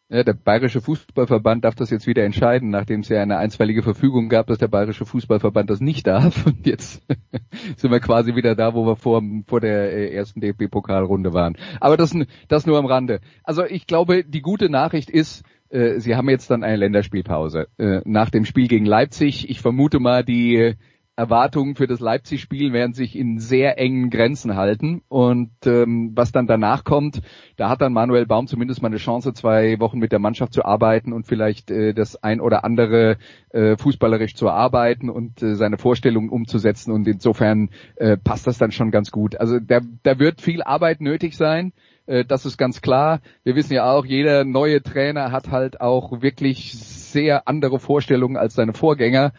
Ja, 0.07 0.23
der 0.23 0.33
Bayerische 0.33 0.81
Fußballverband 0.81 1.65
darf 1.65 1.73
das 1.73 1.89
jetzt 1.89 2.05
wieder 2.05 2.23
entscheiden, 2.23 2.69
nachdem 2.69 2.99
es 2.99 3.09
ja 3.09 3.23
eine 3.23 3.37
einstweilige 3.37 3.81
Verfügung 3.81 4.29
gab, 4.29 4.45
dass 4.45 4.59
der 4.59 4.67
Bayerische 4.67 5.03
Fußballverband 5.03 5.67
das 5.71 5.81
nicht 5.81 6.05
darf. 6.05 6.45
Und 6.45 6.67
jetzt 6.67 7.01
sind 7.75 7.91
wir 7.91 7.99
quasi 7.99 8.35
wieder 8.35 8.53
da, 8.55 8.75
wo 8.75 8.85
wir 8.85 8.97
vor, 8.97 9.23
vor 9.47 9.61
der 9.61 9.91
äh, 9.91 10.13
ersten 10.13 10.41
DFB-Pokalrunde 10.41 11.33
waren. 11.33 11.57
Aber 11.81 11.97
das, 11.97 12.15
das 12.47 12.67
nur 12.67 12.77
am 12.77 12.85
Rande. 12.85 13.19
Also 13.43 13.65
ich 13.65 13.87
glaube, 13.87 14.23
die 14.23 14.41
gute 14.41 14.69
Nachricht 14.69 15.09
ist, 15.09 15.43
äh, 15.69 15.99
Sie 15.99 16.15
haben 16.15 16.29
jetzt 16.29 16.51
dann 16.51 16.63
eine 16.63 16.77
Länderspielpause. 16.77 17.67
Äh, 17.79 18.01
nach 18.05 18.29
dem 18.29 18.45
Spiel 18.45 18.67
gegen 18.67 18.85
Leipzig, 18.85 19.49
ich 19.49 19.59
vermute 19.59 19.99
mal, 19.99 20.23
die 20.23 20.75
Erwartungen 21.17 21.75
für 21.75 21.88
das 21.88 21.99
Leipzig-Spiel 21.99 22.73
werden 22.73 22.93
sich 22.93 23.15
in 23.15 23.39
sehr 23.39 23.80
engen 23.80 24.10
Grenzen 24.10 24.56
halten. 24.56 25.01
Und 25.08 25.51
ähm, 25.65 26.12
was 26.13 26.32
dann 26.32 26.45
danach 26.45 26.84
kommt, 26.84 27.21
da 27.56 27.69
hat 27.69 27.82
dann 27.82 27.93
Manuel 27.93 28.25
Baum 28.25 28.47
zumindest 28.47 28.82
mal 28.82 28.89
eine 28.89 28.97
Chance, 28.97 29.34
zwei 29.34 29.80
Wochen 29.80 29.99
mit 29.99 30.12
der 30.12 30.19
Mannschaft 30.19 30.54
zu 30.54 30.65
arbeiten 30.65 31.13
und 31.13 31.25
vielleicht 31.25 31.71
äh, 31.71 31.93
das 31.93 32.21
ein 32.21 32.41
oder 32.41 32.65
andere 32.65 33.17
äh, 33.49 33.78
fußballerisch 33.78 34.36
zu 34.36 34.49
arbeiten 34.49 35.10
und 35.10 35.41
äh, 35.41 35.56
seine 35.56 35.78
Vorstellungen 35.78 36.30
umzusetzen. 36.30 36.91
Und 36.91 37.08
insofern 37.08 37.69
äh, 37.95 38.17
passt 38.17 38.45
das 38.47 38.58
dann 38.58 38.71
schon 38.71 38.91
ganz 38.91 39.12
gut. 39.12 39.39
Also 39.39 39.60
da, 39.60 39.80
da 40.04 40.19
wird 40.19 40.41
viel 40.41 40.63
Arbeit 40.63 40.99
nötig 40.99 41.38
sein. 41.38 41.71
Äh, 42.08 42.25
das 42.25 42.45
ist 42.45 42.58
ganz 42.58 42.82
klar. 42.82 43.21
Wir 43.43 43.56
wissen 43.56 43.73
ja 43.73 43.89
auch, 43.89 44.06
jeder 44.06 44.43
neue 44.43 44.82
Trainer 44.84 45.32
hat 45.32 45.49
halt 45.49 45.80
auch 45.80 46.21
wirklich 46.21 46.73
sehr 46.73 47.47
andere 47.47 47.80
Vorstellungen 47.80 48.38
als 48.38 48.56
seine 48.56 48.73
Vorgänger. 48.73 49.32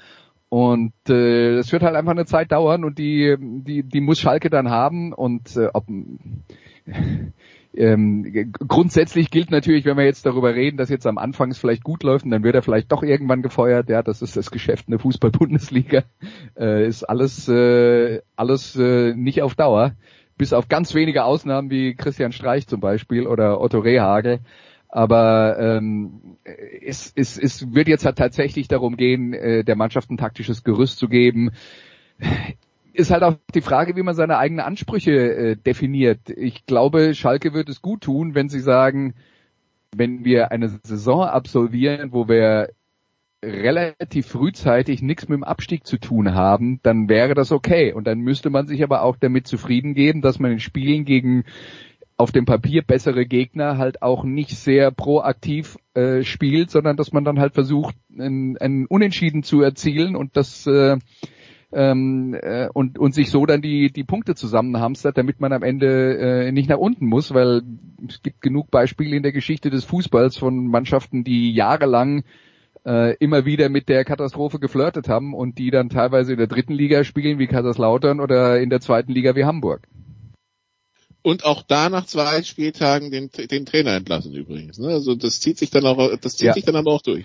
Und 0.57 0.95
äh, 1.11 1.55
das 1.55 1.71
wird 1.71 1.83
halt 1.83 1.97
einfach 1.97 2.13
eine 2.13 2.25
Zeit 2.25 2.51
dauern 2.51 2.85
und 2.85 2.97
die, 2.97 3.37
die, 3.39 3.83
die 3.83 4.01
muss 4.01 4.19
Schalke 4.19 4.49
dann 4.49 4.71
haben. 4.71 5.13
Und 5.13 5.55
äh, 5.55 5.69
ob, 5.75 5.85
ähm, 7.75 8.55
grundsätzlich 8.67 9.31
gilt 9.31 9.51
natürlich, 9.51 9.85
wenn 9.85 9.99
wir 9.99 10.07
jetzt 10.07 10.25
darüber 10.25 10.55
reden, 10.55 10.79
dass 10.79 10.89
jetzt 10.89 11.07
am 11.07 11.19
Anfang 11.19 11.51
es 11.51 11.59
vielleicht 11.59 11.85
gut 11.85 12.03
läuft 12.03 12.25
und 12.25 12.31
dann 12.31 12.43
wird 12.43 12.55
er 12.55 12.63
vielleicht 12.63 12.91
doch 12.91 13.03
irgendwann 13.03 13.43
gefeuert. 13.43 13.91
Ja, 13.91 14.03
das 14.03 14.23
ist 14.23 14.35
das 14.35 14.51
Geschäft 14.51 14.89
in 14.89 14.93
der 14.93 15.01
Fußball-Bundesliga. 15.01 16.05
Äh, 16.59 16.87
ist 16.87 17.05
alles, 17.05 17.49
äh, 17.49 18.23
alles 18.35 18.77
äh, 18.77 19.13
nicht 19.15 19.43
auf 19.43 19.57
Dauer. 19.57 19.93
Bis 20.39 20.55
auf 20.55 20.69
ganz 20.69 20.95
wenige 20.95 21.25
Ausnahmen 21.25 21.69
wie 21.69 21.95
Christian 21.95 22.33
Streich 22.33 22.67
zum 22.67 22.81
Beispiel 22.81 23.27
oder 23.27 23.61
Otto 23.61 23.81
Rehagel. 23.81 24.41
Aber 24.89 25.59
ähm, 25.59 26.37
es, 26.83 27.13
es, 27.15 27.39
es 27.39 27.75
wird 27.75 27.89
jetzt 27.89 28.05
halt 28.05 28.17
tatsächlich 28.17 28.69
darum 28.69 28.97
gehen, 28.97 29.33
äh, 29.35 29.65
der 29.65 29.77
Mannschaft 29.77 30.11
ein 30.11 30.17
taktisches 30.17 30.65
Gerüst 30.65 30.99
zu 30.99 31.09
geben. 31.09 31.51
Ist 32.93 33.11
halt 33.11 33.23
auch 33.23 33.37
die 33.55 33.61
Frage, 33.61 33.97
wie 33.97 34.03
man 34.03 34.15
seine 34.15 34.39
eigenen 34.39 34.65
Ansprüche 34.65 35.13
äh, 35.13 35.57
definiert. 35.57 36.31
Ich 36.31 36.67
glaube, 36.67 37.15
Schalke 37.15 37.53
wird 37.53 37.69
es 37.69 37.83
gut 37.83 38.03
tun, 38.03 38.35
wenn 38.35 38.49
sie 38.49 38.61
sagen, 38.61 39.15
wenn 39.95 40.25
wir 40.25 40.51
eine 40.51 40.69
Saison 40.83 41.25
absolvieren, 41.25 42.13
wo 42.13 42.29
wir 42.29 42.71
relativ 43.45 44.27
frühzeitig 44.27 45.03
nichts 45.03 45.29
mit 45.29 45.37
dem 45.37 45.45
Abstieg 45.45 45.87
zu 45.87 45.99
tun 45.99 46.35
haben, 46.35 46.81
dann 46.83 47.09
wäre 47.09 47.35
das 47.35 47.53
okay. 47.53 47.93
Und 47.93 48.07
dann 48.07 48.21
müsste 48.21 48.51
man 48.51 48.67
sich 48.67 48.83
aber 48.83 49.03
auch 49.03 49.17
damit 49.17 49.47
zufrieden 49.47 49.95
geben, 49.95 50.23
dass 50.23 50.39
man 50.39 50.53
in 50.53 50.61
Spielen 50.61 51.05
gegen 51.05 51.45
auf 52.17 52.33
dem 52.33 52.47
Papier 52.47 52.83
bessere 52.83 53.27
Gegner 53.27 53.77
halt 53.77 54.03
auch 54.03 54.25
nicht 54.25 54.57
sehr 54.57 54.91
proaktiv 54.91 55.77
äh, 55.95 56.23
spielt, 56.23 56.71
sondern 56.71 56.97
dass 56.97 57.13
man 57.13 57.25
dann 57.25 57.39
halt 57.39 57.55
versucht, 57.55 57.95
einen, 58.19 58.57
einen 58.57 58.87
Unentschieden 58.87 59.43
zu 59.43 59.61
erzielen 59.61 60.17
und 60.17 60.37
das 60.37 60.67
äh, 60.67 60.97
ähm, 61.73 62.35
äh, 62.41 62.69
und, 62.73 62.99
und 62.99 63.15
sich 63.15 63.31
so 63.31 63.45
dann 63.45 63.61
die, 63.61 63.93
die 63.93 64.05
Punkte 64.05 64.35
zusammenhamstert, 64.35 65.19
damit 65.19 65.41
man 65.41 65.53
am 65.53 65.63
Ende 65.63 66.47
äh, 66.47 66.53
nicht 66.53 66.71
nach 66.71 66.79
unten 66.79 67.07
muss, 67.07 67.35
weil 67.35 67.63
es 68.09 68.23
gibt 68.23 68.41
genug 68.41 68.71
Beispiele 68.71 69.17
in 69.17 69.23
der 69.23 69.33
Geschichte 69.33 69.69
des 69.69 69.85
Fußballs 69.85 70.39
von 70.39 70.69
Mannschaften, 70.69 71.23
die 71.23 71.53
jahrelang 71.53 72.23
äh, 72.87 73.15
immer 73.17 73.45
wieder 73.45 73.69
mit 73.69 73.91
der 73.91 74.05
Katastrophe 74.05 74.59
geflirtet 74.59 75.09
haben 75.09 75.35
und 75.35 75.59
die 75.59 75.71
dann 75.71 75.91
teilweise 75.91 76.33
in 76.33 76.39
der 76.39 76.47
dritten 76.47 76.73
Liga 76.73 77.05
spielen 77.05 77.39
wie 77.39 77.49
Kaiserslautern 77.49 78.21
oder 78.21 78.59
in 78.61 78.71
der 78.71 78.81
zweiten 78.81 79.13
Liga 79.13 79.35
wie 79.35 79.45
Hamburg 79.45 79.87
und 81.27 81.45
auch 81.45 81.63
da 81.63 81.89
nach 81.89 82.07
zwei 82.07 82.45
Spieltagen 82.45 83.11
den, 83.11 83.31
den 83.51 83.67
Trainer 83.67 83.95
entlassen 83.95 84.33
übrigens. 84.33 84.79
Ne? 84.79 84.91
Also 84.91 85.17
das 85.17 85.41
zieht 85.41 85.59
sich 85.59 85.71
dann 85.71 85.85
auch, 85.85 85.99
das 86.21 86.37
zieht 86.37 86.47
ja. 86.47 86.53
sich 86.53 86.65
dann 86.65 86.77
aber 86.77 86.93
auch 86.93 87.03
durch. 87.03 87.25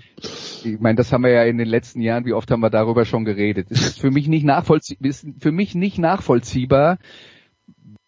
Ich 0.64 0.80
meine, 0.80 0.96
das 0.96 1.12
haben 1.12 1.24
wir 1.24 1.30
ja 1.30 1.44
in 1.44 1.60
den 1.60 1.68
letzten 1.68 2.02
Jahren, 2.02 2.26
wie 2.26 2.34
oft 2.34 2.50
haben 2.50 2.62
wir 2.62 2.72
darüber 2.72 3.06
schon 3.06 3.26
geredet. 3.26 3.68
Es 3.70 3.86
ist 3.86 4.00
für 4.00 4.10
mich 4.10 4.28
nicht 4.28 4.44
nachvollziehbar, 4.44 5.08
ist 5.08 5.28
für 5.40 5.52
mich 5.52 5.76
nicht 5.76 6.00
nachvollziehbar, 6.00 6.98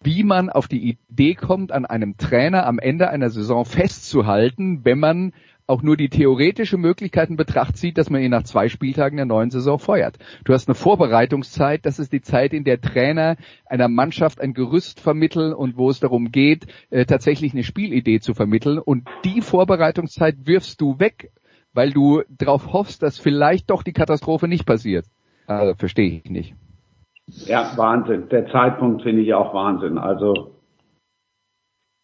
wie 0.01 0.23
man 0.23 0.49
auf 0.49 0.67
die 0.67 0.97
Idee 1.11 1.35
kommt, 1.35 1.71
an 1.71 1.85
einem 1.85 2.17
Trainer 2.17 2.65
am 2.65 2.79
Ende 2.79 3.11
einer 3.11 3.29
Saison 3.29 3.63
festzuhalten, 3.63 4.83
wenn 4.85 4.97
man 4.97 5.31
auch 5.67 5.81
nur 5.81 5.97
die 5.97 6.09
theoretische 6.09 6.77
Möglichkeit 6.77 7.29
in 7.29 7.37
Betracht 7.37 7.77
zieht, 7.77 7.97
dass 7.97 8.09
man 8.09 8.21
ihn 8.21 8.31
nach 8.31 8.43
zwei 8.43 8.69
Spieltagen 8.69 9.17
der 9.17 9.25
neuen 9.25 9.49
Saison 9.49 9.79
feuert. 9.79 10.17
Du 10.43 10.53
hast 10.53 10.67
eine 10.67 10.75
Vorbereitungszeit, 10.75 11.85
das 11.85 11.99
ist 11.99 12.11
die 12.11 12.21
Zeit, 12.21 12.53
in 12.53 12.63
der 12.63 12.81
Trainer 12.81 13.37
einer 13.65 13.87
Mannschaft 13.87 14.41
ein 14.41 14.53
Gerüst 14.53 14.99
vermitteln 14.99 15.53
und 15.53 15.77
wo 15.77 15.89
es 15.89 15.99
darum 15.99 16.31
geht, 16.31 16.67
äh, 16.89 17.05
tatsächlich 17.05 17.53
eine 17.53 17.63
Spielidee 17.63 18.19
zu 18.19 18.33
vermitteln. 18.33 18.77
Und 18.77 19.07
die 19.23 19.41
Vorbereitungszeit 19.41 20.45
wirfst 20.45 20.81
du 20.81 20.99
weg, 20.99 21.31
weil 21.73 21.91
du 21.91 22.23
darauf 22.29 22.73
hoffst, 22.73 23.01
dass 23.01 23.17
vielleicht 23.17 23.69
doch 23.69 23.83
die 23.83 23.93
Katastrophe 23.93 24.47
nicht 24.47 24.65
passiert. 24.65 25.05
Also 25.47 25.75
verstehe 25.75 26.21
ich 26.23 26.29
nicht. 26.29 26.55
Ja, 27.25 27.71
Wahnsinn. 27.77 28.29
Der 28.29 28.47
Zeitpunkt 28.51 29.03
finde 29.03 29.21
ich 29.21 29.33
auch 29.33 29.53
Wahnsinn. 29.53 29.97
Also 29.97 30.55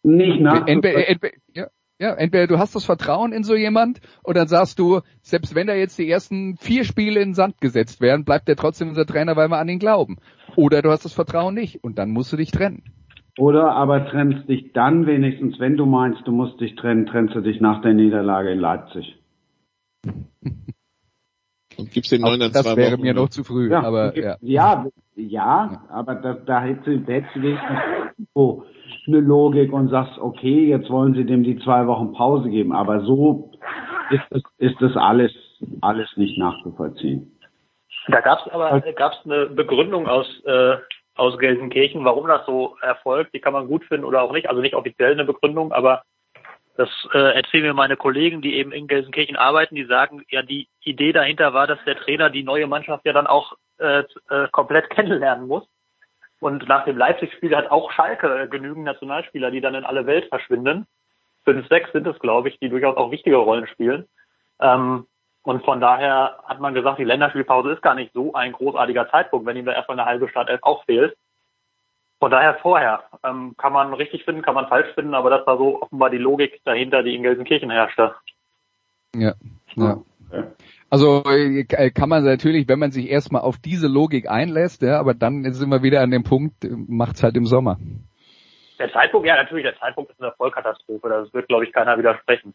nicht 0.03 0.39
nach. 0.39 0.65
Entweder, 0.65 1.07
entweder, 1.07 1.35
ja, 1.53 1.67
ja, 1.99 2.13
entweder 2.13 2.47
du 2.47 2.57
hast 2.57 2.75
das 2.75 2.85
Vertrauen 2.85 3.33
in 3.33 3.43
so 3.43 3.55
jemand 3.55 3.99
oder 4.23 4.41
dann 4.41 4.47
sagst 4.47 4.79
du, 4.79 5.01
selbst 5.21 5.53
wenn 5.53 5.67
da 5.67 5.73
jetzt 5.73 5.99
die 5.99 6.09
ersten 6.09 6.55
vier 6.55 6.85
Spiele 6.85 7.19
in 7.19 7.29
den 7.29 7.33
Sand 7.35 7.59
gesetzt 7.59 7.99
werden, 7.99 8.23
bleibt 8.23 8.47
er 8.47 8.55
trotzdem 8.55 8.87
unser 8.87 9.05
Trainer, 9.05 9.35
weil 9.35 9.49
wir 9.49 9.57
an 9.57 9.67
ihn 9.67 9.79
glauben. 9.79 10.17
Oder 10.55 10.81
du 10.81 10.91
hast 10.91 11.03
das 11.03 11.13
Vertrauen 11.13 11.53
nicht 11.53 11.83
und 11.83 11.99
dann 11.99 12.11
musst 12.11 12.31
du 12.31 12.37
dich 12.37 12.51
trennen. 12.51 12.83
Oder 13.37 13.73
aber 13.73 14.07
trennst 14.07 14.47
dich 14.47 14.71
dann 14.73 15.05
wenigstens, 15.07 15.59
wenn 15.59 15.77
du 15.77 15.85
meinst, 15.85 16.25
du 16.25 16.31
musst 16.31 16.59
dich 16.59 16.75
trennen, 16.75 17.05
trennst 17.05 17.35
du 17.35 17.41
dich 17.41 17.59
nach 17.59 17.81
der 17.81 17.93
Niederlage 17.93 18.51
in 18.51 18.59
Leipzig. 18.59 19.17
Und 21.77 21.91
gibst 21.91 22.11
den 22.11 22.21
neuen 22.21 22.39
dann 22.39 22.51
Das 22.51 22.75
wäre 22.75 22.93
Wochen, 22.93 23.01
mir 23.01 23.13
noch 23.13 23.29
zu 23.29 23.43
früh, 23.43 23.69
ja, 23.69 23.81
aber 23.83 24.17
ja. 24.17 24.37
Ja, 24.41 24.87
ja, 25.15 25.83
aber 25.89 26.15
da, 26.15 26.33
da 26.33 26.61
hättest 26.61 26.87
du, 26.87 26.91
hättest 27.05 27.35
du 27.35 27.41
wenigstens 27.41 27.79
oh, 28.33 28.63
eine 29.09 29.19
Logik 29.19 29.73
und 29.73 29.89
sagst, 29.89 30.17
okay, 30.19 30.67
jetzt 30.67 30.89
wollen 30.89 31.13
sie 31.13 31.25
dem 31.25 31.43
die 31.43 31.59
zwei 31.59 31.85
Wochen 31.87 32.13
Pause 32.13 32.49
geben. 32.49 32.71
Aber 32.73 33.01
so 33.01 33.51
ist 34.11 34.23
das, 34.29 34.41
ist 34.57 34.81
das 34.81 34.95
alles, 34.95 35.33
alles 35.81 36.09
nicht 36.15 36.37
nachzuvollziehen. 36.37 37.35
Da 38.07 38.21
gab 38.21 38.39
es 38.45 38.51
aber 38.51 38.81
gab's 38.93 39.19
eine 39.25 39.47
Begründung 39.47 40.07
aus, 40.07 40.27
äh, 40.45 40.77
aus 41.15 41.37
Gelsenkirchen, 41.37 42.05
warum 42.05 42.27
das 42.27 42.45
so 42.45 42.75
erfolgt. 42.81 43.33
Die 43.33 43.39
kann 43.39 43.53
man 43.53 43.67
gut 43.67 43.83
finden 43.83 44.05
oder 44.05 44.21
auch 44.21 44.31
nicht. 44.31 44.49
Also 44.49 44.61
nicht 44.61 44.73
offiziell 44.75 45.11
eine 45.11 45.25
Begründung, 45.25 45.71
aber 45.71 46.03
Das 46.79 46.89
äh, 47.13 47.35
erzählen 47.35 47.65
mir 47.65 47.73
meine 47.73 47.97
Kollegen, 47.97 48.41
die 48.41 48.55
eben 48.55 48.71
in 48.71 48.87
Gelsenkirchen 48.87 49.35
arbeiten, 49.35 49.75
die 49.75 49.83
sagen, 49.83 50.23
ja, 50.29 50.41
die 50.43 50.69
Idee 50.81 51.11
dahinter 51.11 51.53
war, 51.53 51.67
dass 51.67 51.83
der 51.85 51.97
Trainer 51.97 52.29
die 52.29 52.43
neue 52.43 52.67
Mannschaft 52.67 53.05
ja 53.05 53.11
dann 53.11 53.27
auch 53.27 53.57
äh, 53.79 54.03
äh, 54.29 54.47
komplett 54.53 54.89
kennenlernen 54.95 55.45
muss. 55.45 55.67
Und 56.39 56.67
nach 56.67 56.85
dem 56.85 56.97
Leipzig-Spiel 56.97 57.55
hat 57.55 57.69
auch 57.69 57.91
Schalke 57.91 58.47
genügend 58.49 58.85
Nationalspieler, 58.85 59.51
die 59.51 59.61
dann 59.61 59.75
in 59.75 59.83
alle 59.83 60.05
Welt 60.05 60.27
verschwinden. 60.29 60.87
Fünf, 61.43 61.67
sechs 61.67 61.91
sind 61.91 62.07
es, 62.07 62.17
glaube 62.19 62.49
ich, 62.49 62.59
die 62.59 62.69
durchaus 62.69 62.95
auch 62.97 63.11
wichtige 63.11 63.37
Rollen 63.37 63.67
spielen. 63.67 64.07
Ähm, 64.61 65.05
und 65.43 65.63
von 65.63 65.81
daher 65.81 66.39
hat 66.45 66.59
man 66.59 66.73
gesagt, 66.73 66.99
die 66.99 67.05
Länderspielpause 67.05 67.71
ist 67.71 67.81
gar 67.81 67.95
nicht 67.95 68.13
so 68.13 68.33
ein 68.33 68.51
großartiger 68.51 69.09
Zeitpunkt, 69.09 69.45
wenn 69.45 69.57
ihm 69.57 69.65
da 69.65 69.73
erstmal 69.73 69.99
eine 69.99 70.07
halbe 70.07 70.29
Startelf 70.29 70.59
auch 70.63 70.85
fehlt. 70.85 71.17
Von 72.19 72.31
daher 72.31 72.55
vorher. 72.55 73.03
Ähm, 73.23 73.55
kann 73.57 73.73
man 73.73 73.93
richtig 73.93 74.25
finden, 74.25 74.41
kann 74.41 74.55
man 74.55 74.67
falsch 74.67 74.93
finden, 74.93 75.13
aber 75.13 75.29
das 75.29 75.47
war 75.47 75.57
so 75.57 75.81
offenbar 75.81 76.09
die 76.09 76.17
Logik 76.17 76.61
dahinter, 76.65 77.03
die 77.03 77.15
in 77.15 77.23
Gelsenkirchen 77.23 77.71
herrschte. 77.71 78.13
Ja, 79.15 79.33
ja. 79.75 79.97
Also 80.89 81.23
äh, 81.25 81.91
kann 81.91 82.09
man 82.09 82.23
natürlich, 82.23 82.67
wenn 82.67 82.79
man 82.79 82.91
sich 82.91 83.09
erstmal 83.09 83.41
auf 83.41 83.57
diese 83.57 83.87
Logik 83.87 84.29
einlässt, 84.29 84.81
ja, 84.81 84.99
aber 84.99 85.13
dann 85.13 85.51
sind 85.53 85.69
wir 85.69 85.83
wieder 85.83 86.01
an 86.01 86.11
dem 86.11 86.23
Punkt, 86.23 86.65
äh, 86.65 86.69
macht's 86.69 87.21
halt 87.21 87.37
im 87.37 87.45
Sommer. 87.45 87.77
Der 88.79 88.91
Zeitpunkt, 88.91 89.27
ja 89.27 89.35
natürlich, 89.35 89.65
der 89.65 89.77
Zeitpunkt 89.77 90.11
ist 90.11 90.21
eine 90.21 90.31
Vollkatastrophe, 90.37 91.09
das 91.09 91.33
wird 91.33 91.47
glaube 91.47 91.65
ich 91.65 91.73
keiner 91.73 91.97
widersprechen. 91.97 92.53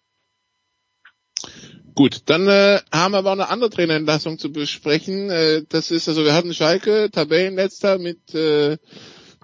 Gut, 1.95 2.29
dann 2.29 2.49
äh, 2.49 2.81
haben 2.93 3.13
wir 3.13 3.19
aber 3.19 3.29
auch 3.29 3.35
eine 3.35 3.51
andere 3.51 3.71
Trainerentlassung 3.71 4.39
zu 4.39 4.51
besprechen. 4.51 5.31
Äh, 5.31 5.63
das 5.69 5.93
ist 5.93 6.09
also, 6.09 6.25
wir 6.25 6.35
hatten 6.35 6.53
Schalke, 6.53 7.09
Tabellenletzter 7.13 7.99
mit 7.99 8.35
äh, 8.35 8.79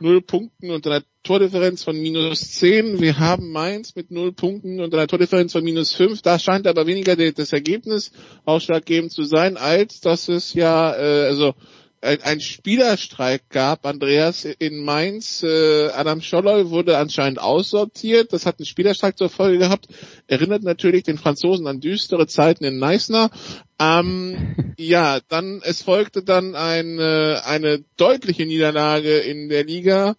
null 0.01 0.23
Punkten 0.23 0.71
und 0.71 0.87
einer 0.87 1.03
Tordifferenz 1.23 1.85
von 1.85 2.01
minus 2.01 2.53
zehn. 2.53 3.01
Wir 3.01 3.19
haben 3.19 3.51
Mainz 3.53 3.95
mit 3.95 4.11
null 4.11 4.33
Punkten 4.33 4.81
und 4.81 4.95
einer 4.95 5.07
Tordifferenz 5.07 5.53
von 5.53 5.63
minus 5.63 5.93
fünf. 5.93 6.23
Da 6.23 6.39
scheint 6.39 6.67
aber 6.67 6.87
weniger 6.87 7.17
das 7.17 7.53
Ergebnis 7.53 8.13
ausschlaggebend 8.45 9.13
zu 9.13 9.25
sein, 9.25 9.57
als 9.57 10.01
dass 10.01 10.29
es 10.29 10.55
ja, 10.55 10.95
äh, 10.95 11.27
also 11.27 11.55
ein, 12.03 12.23
ein 12.23 12.41
Spielerstreik 12.41 13.51
gab, 13.51 13.85
Andreas, 13.85 14.45
in 14.45 14.83
Mainz. 14.85 15.43
Äh, 15.43 15.89
Adam 15.91 16.23
Scholler 16.23 16.71
wurde 16.71 16.99
anscheinend 16.99 17.41
aussortiert. 17.41 18.33
Das 18.33 18.47
hat 18.47 18.59
einen 18.59 18.67
Spielerstreik 18.67 19.19
zur 19.19 19.29
Folge 19.29 19.59
gehabt. 19.59 19.89
Erinnert 20.27 20.63
natürlich 20.63 21.03
den 21.03 21.19
Franzosen 21.19 21.67
an 21.67 21.81
düstere 21.81 22.27
Zeiten 22.27 22.65
in 22.65 22.79
Neisner. 22.79 23.31
Ähm, 23.79 24.75
ja, 24.79 25.21
dann, 25.29 25.61
es 25.63 25.83
folgte 25.83 26.23
dann 26.23 26.55
eine, 26.55 27.43
eine 27.45 27.85
deutliche 27.97 28.47
Niederlage 28.47 29.19
in 29.19 29.49
der 29.49 29.65
Liga 29.65 30.17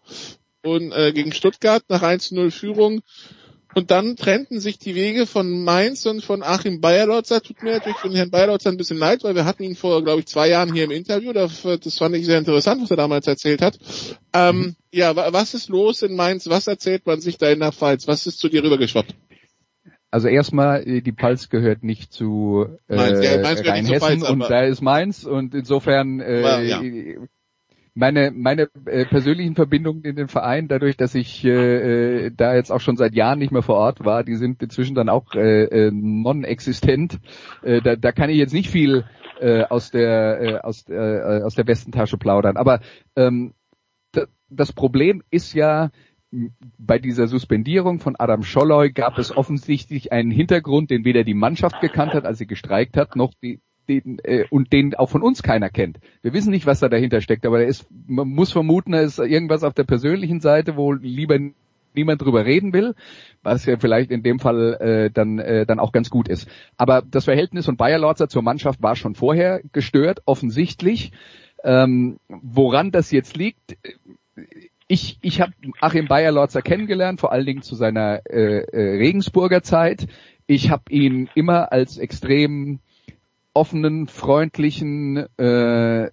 und 0.64 0.92
äh, 0.92 1.12
gegen 1.14 1.34
Stuttgart 1.34 1.84
nach 1.90 2.04
1-0 2.04 2.52
Führung. 2.52 3.02
Und 3.74 3.90
dann 3.90 4.16
trennten 4.16 4.60
sich 4.60 4.80
die 4.80 4.96
Wege 4.96 5.26
von 5.26 5.64
Mainz 5.64 6.06
und 6.06 6.24
von 6.24 6.44
Achim 6.44 6.82
Bayerlotzer. 6.82 7.42
Tut 7.42 7.64
mir 7.64 7.74
natürlich 7.74 7.98
von 7.98 8.14
Herrn 8.14 8.30
Bayerlotzer 8.30 8.70
ein 8.70 8.78
bisschen 8.78 8.98
leid, 8.98 9.24
weil 9.24 9.36
wir 9.36 9.46
hatten 9.46 9.64
ihn 9.64 9.76
vor, 9.76 10.04
glaube 10.04 10.20
ich, 10.20 10.28
zwei 10.28 10.50
Jahren 10.50 10.74
hier 10.74 10.84
im 10.84 10.92
Interview. 10.92 11.32
Das, 11.32 11.60
fand 11.60 12.16
ich 12.16 12.26
sehr 12.26 12.38
interessant, 12.40 12.82
was 12.82 12.92
er 12.92 12.98
damals 12.98 13.28
erzählt 13.28 13.62
hat. 13.62 13.78
Ähm, 14.34 14.58
mhm. 14.58 14.76
Ja, 14.92 15.16
was 15.16 15.54
ist 15.54 15.70
los 15.70 16.02
in 16.02 16.16
Mainz? 16.16 16.50
Was 16.50 16.68
erzählt 16.68 17.06
man 17.06 17.22
sich 17.22 17.38
da 17.38 17.50
in 17.50 17.60
der 17.60 17.72
Pfalz? 17.72 18.08
Was 18.08 18.28
ist 18.28 18.40
zu 18.40 18.50
dir 18.50 18.64
rübergeschwappt? 18.64 19.16
Also 20.10 20.28
erstmal, 20.28 20.86
äh, 20.86 21.02
die 21.02 21.14
Pfalz 21.14 21.48
gehört 21.48 21.84
nicht 21.84 22.12
zu 22.12 22.66
äh, 22.90 22.96
Mainz, 22.98 23.24
ja, 23.24 23.38
Mainz 23.40 23.66
Rheinhessen 23.66 24.24
und 24.24 24.42
da 24.42 24.64
ist 24.64 24.82
Mainz 24.82 25.24
und 25.24 25.56
insofern 25.56 26.20
äh, 26.20 26.64
ja 26.66 26.82
meine 27.94 28.32
meine 28.32 28.70
äh, 28.86 29.06
persönlichen 29.06 29.56
Verbindungen 29.56 30.04
in 30.04 30.16
den 30.16 30.28
Verein, 30.28 30.68
dadurch, 30.68 30.98
dass 30.98 31.16
ich 31.16 31.44
äh, 31.44 32.26
äh, 32.26 32.32
da 32.36 32.56
jetzt 32.56 32.72
auch 32.72 32.80
schon 32.80 32.98
seit 32.98 33.14
Jahren 33.14 33.40
nicht 33.40 33.52
mehr 33.52 33.62
vor 33.62 33.76
Ort 33.76 34.06
war, 34.06 34.24
die 34.24 34.36
sind 34.36 34.64
inzwischen 34.64 34.96
dann 34.96 35.10
auch 35.10 35.34
äh, 35.36 35.64
äh, 35.64 35.92
non-existent. 35.92 37.20
Äh, 37.64 37.82
da, 37.82 37.96
da 37.96 38.12
kann 38.12 38.30
ich 38.30 38.38
jetzt 38.38 38.54
nicht 38.54 38.70
viel 38.70 39.06
äh, 39.40 39.64
aus 39.64 39.92
der 39.92 40.42
äh, 40.42 40.58
aus 40.60 40.88
äh, 40.90 41.42
aus 41.44 41.56
der 41.56 41.68
Westentasche 41.68 42.18
plaudern. 42.18 42.58
Aber 42.58 42.80
ähm, 43.16 43.54
das 44.50 44.74
Problem 44.74 45.24
ist 45.32 45.54
ja, 45.54 45.90
bei 46.78 47.00
dieser 47.00 47.28
Suspendierung 47.28 48.00
von 48.00 48.16
Adam 48.18 48.44
Scholloy 48.44 48.92
gab 48.92 49.18
es 49.18 49.36
offensichtlich 49.36 50.12
einen 50.12 50.32
Hintergrund, 50.32 50.90
den 50.90 51.04
weder 51.04 51.24
die 51.24 51.34
Mannschaft 51.34 51.82
gekannt 51.82 52.14
hat, 52.14 52.26
als 52.26 52.38
sie 52.38 52.48
gestreikt 52.48 52.96
hat, 52.96 53.16
noch 53.16 53.34
die 53.42 53.60
den, 54.00 54.20
äh, 54.24 54.46
und 54.50 54.72
den 54.72 54.96
auch 54.96 55.10
von 55.10 55.22
uns 55.22 55.44
keiner 55.44 55.70
kennt. 55.70 56.00
Wir 56.22 56.34
wissen 56.34 56.52
nicht, 56.52 56.66
was 56.66 56.80
da 56.80 56.88
dahinter 56.88 57.20
steckt, 57.20 57.46
aber 57.46 57.66
ist, 57.66 57.88
man 58.08 58.30
muss 58.30 58.52
vermuten, 58.52 58.94
da 58.94 59.02
ist 59.02 59.20
irgendwas 59.20 59.64
auf 59.64 59.74
der 59.74 59.84
persönlichen 59.84 60.40
Seite, 60.40 60.78
wo 60.78 60.94
lieber 60.94 61.38
niemand 61.94 62.22
drüber 62.22 62.46
reden 62.46 62.72
will, 62.72 62.96
was 63.44 63.66
ja 63.66 63.78
vielleicht 63.78 64.12
in 64.12 64.24
dem 64.24 64.40
Fall 64.40 64.76
äh, 64.76 65.12
dann 65.12 65.40
äh, 65.40 65.66
dann 65.66 65.80
auch 65.80 65.92
ganz 65.92 66.10
gut 66.10 66.30
ist. 66.30 66.48
Aber 66.78 67.02
das 67.02 67.26
Verhältnis 67.26 67.66
von 67.66 67.76
Bayer 67.76 68.00
Lorzer 68.00 68.30
zur 68.30 68.44
Mannschaft 68.44 68.82
war 68.82 68.96
schon 68.96 69.16
vorher 69.16 69.62
gestört, 69.74 70.22
offensichtlich. 70.26 71.12
Ähm, 71.64 72.18
woran 72.30 72.92
das 72.92 73.12
jetzt 73.12 73.36
liegt, 73.36 73.76
ich, 74.92 75.18
ich 75.22 75.40
habe 75.40 75.54
Achim 75.80 76.08
Bayer-Lorzer 76.08 76.62
kennengelernt, 76.62 77.22
vor 77.22 77.32
allen 77.32 77.46
Dingen 77.46 77.62
zu 77.62 77.76
seiner 77.76 78.22
äh, 78.30 78.60
äh, 78.60 78.98
Regensburger 78.98 79.64
Zeit. 79.64 80.08
Ich 80.48 80.70
habe 80.70 80.84
ihn 80.90 81.30
immer 81.34 81.72
als 81.72 81.98
extrem 81.98 82.80
offenen, 83.54 84.08
freundlichen, 84.08 85.18
äh, 85.38 86.10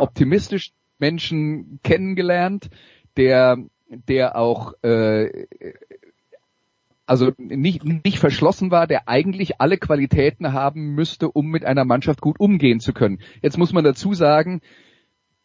optimistischen 0.00 0.74
Menschen 0.98 1.80
kennengelernt, 1.82 2.70
der, 3.16 3.58
der 3.88 4.36
auch 4.36 4.74
äh, 4.82 5.46
also 7.06 7.32
nicht, 7.36 7.84
nicht 7.84 8.18
verschlossen 8.18 8.70
war, 8.70 8.86
der 8.86 9.08
eigentlich 9.08 9.60
alle 9.60 9.76
Qualitäten 9.76 10.52
haben 10.52 10.94
müsste, 10.94 11.30
um 11.30 11.46
mit 11.46 11.64
einer 11.64 11.84
Mannschaft 11.84 12.20
gut 12.20 12.40
umgehen 12.40 12.80
zu 12.80 12.92
können. 12.92 13.20
Jetzt 13.42 13.58
muss 13.58 13.72
man 13.72 13.84
dazu 13.84 14.14
sagen, 14.14 14.60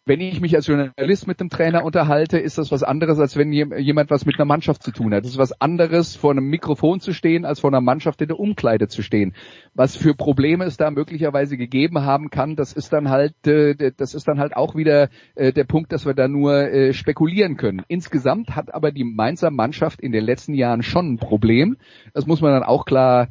wenn 0.10 0.22
ich 0.22 0.42
mich 0.42 0.56
als 0.56 0.66
Journalist 0.66 1.28
mit 1.28 1.40
dem 1.40 1.50
Trainer 1.50 1.86
unterhalte, 1.86 2.40
ist 2.40 2.58
das 2.58 2.72
was 2.72 2.82
anderes, 2.82 3.20
als 3.20 3.38
wenn 3.38 3.54
jemand 3.54 4.10
was 4.10 4.26
mit 4.26 4.38
einer 4.38 4.46
Mannschaft 4.46 4.82
zu 4.82 4.92
tun 4.92 5.14
hat. 5.14 5.24
Es 5.24 5.34
ist 5.34 5.38
was 5.38 5.62
anderes, 5.62 6.16
vor 6.16 6.32
einem 6.32 6.50
Mikrofon 6.50 7.00
zu 7.00 7.14
stehen, 7.14 7.46
als 7.46 7.60
vor 7.60 7.70
einer 7.70 7.80
Mannschaft 7.80 8.20
in 8.24 8.28
der 8.28 8.40
Umkleide 8.40 8.88
zu 8.88 9.04
stehen. 9.04 9.36
Was 9.76 9.96
für 9.96 10.16
Probleme 10.16 10.66
es 10.66 10.78
da 10.78 10.90
möglicherweise 10.90 11.58
gegeben 11.58 12.00
haben 12.00 12.32
kann, 12.32 12.56
das 12.56 12.74
ist 12.74 12.92
dann 12.92 13.10
halt, 13.10 13.36
äh, 13.46 13.92
das 13.96 14.16
ist 14.16 14.28
dann 14.28 14.40
halt 14.40 14.56
auch 14.56 14.74
wieder 14.74 15.10
äh, 15.36 15.54
der 15.54 15.66
Punkt, 15.66 15.92
dass 15.92 16.08
wir 16.08 16.16
da 16.16 16.28
nur 16.28 16.56
äh, 16.56 16.92
spekulieren 16.94 17.56
können. 17.56 17.84
Insgesamt 17.88 18.56
hat 18.56 18.74
aber 18.74 18.92
die 18.92 19.04
Mainzer 19.04 19.52
Mannschaft 19.52 20.02
in 20.02 20.12
den 20.12 20.26
letzten 20.26 20.56
Jahren 20.56 20.82
schon 20.82 21.14
ein 21.14 21.18
Problem. 21.18 21.78
Das 22.16 22.26
muss 22.26 22.42
man 22.42 22.52
dann 22.52 22.64
auch 22.64 22.86
klar 22.86 23.28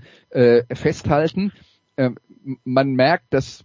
festhalten. 0.73 1.53
Ähm, 1.97 2.17
man 2.65 2.93
merkt, 2.93 3.27
dass 3.31 3.65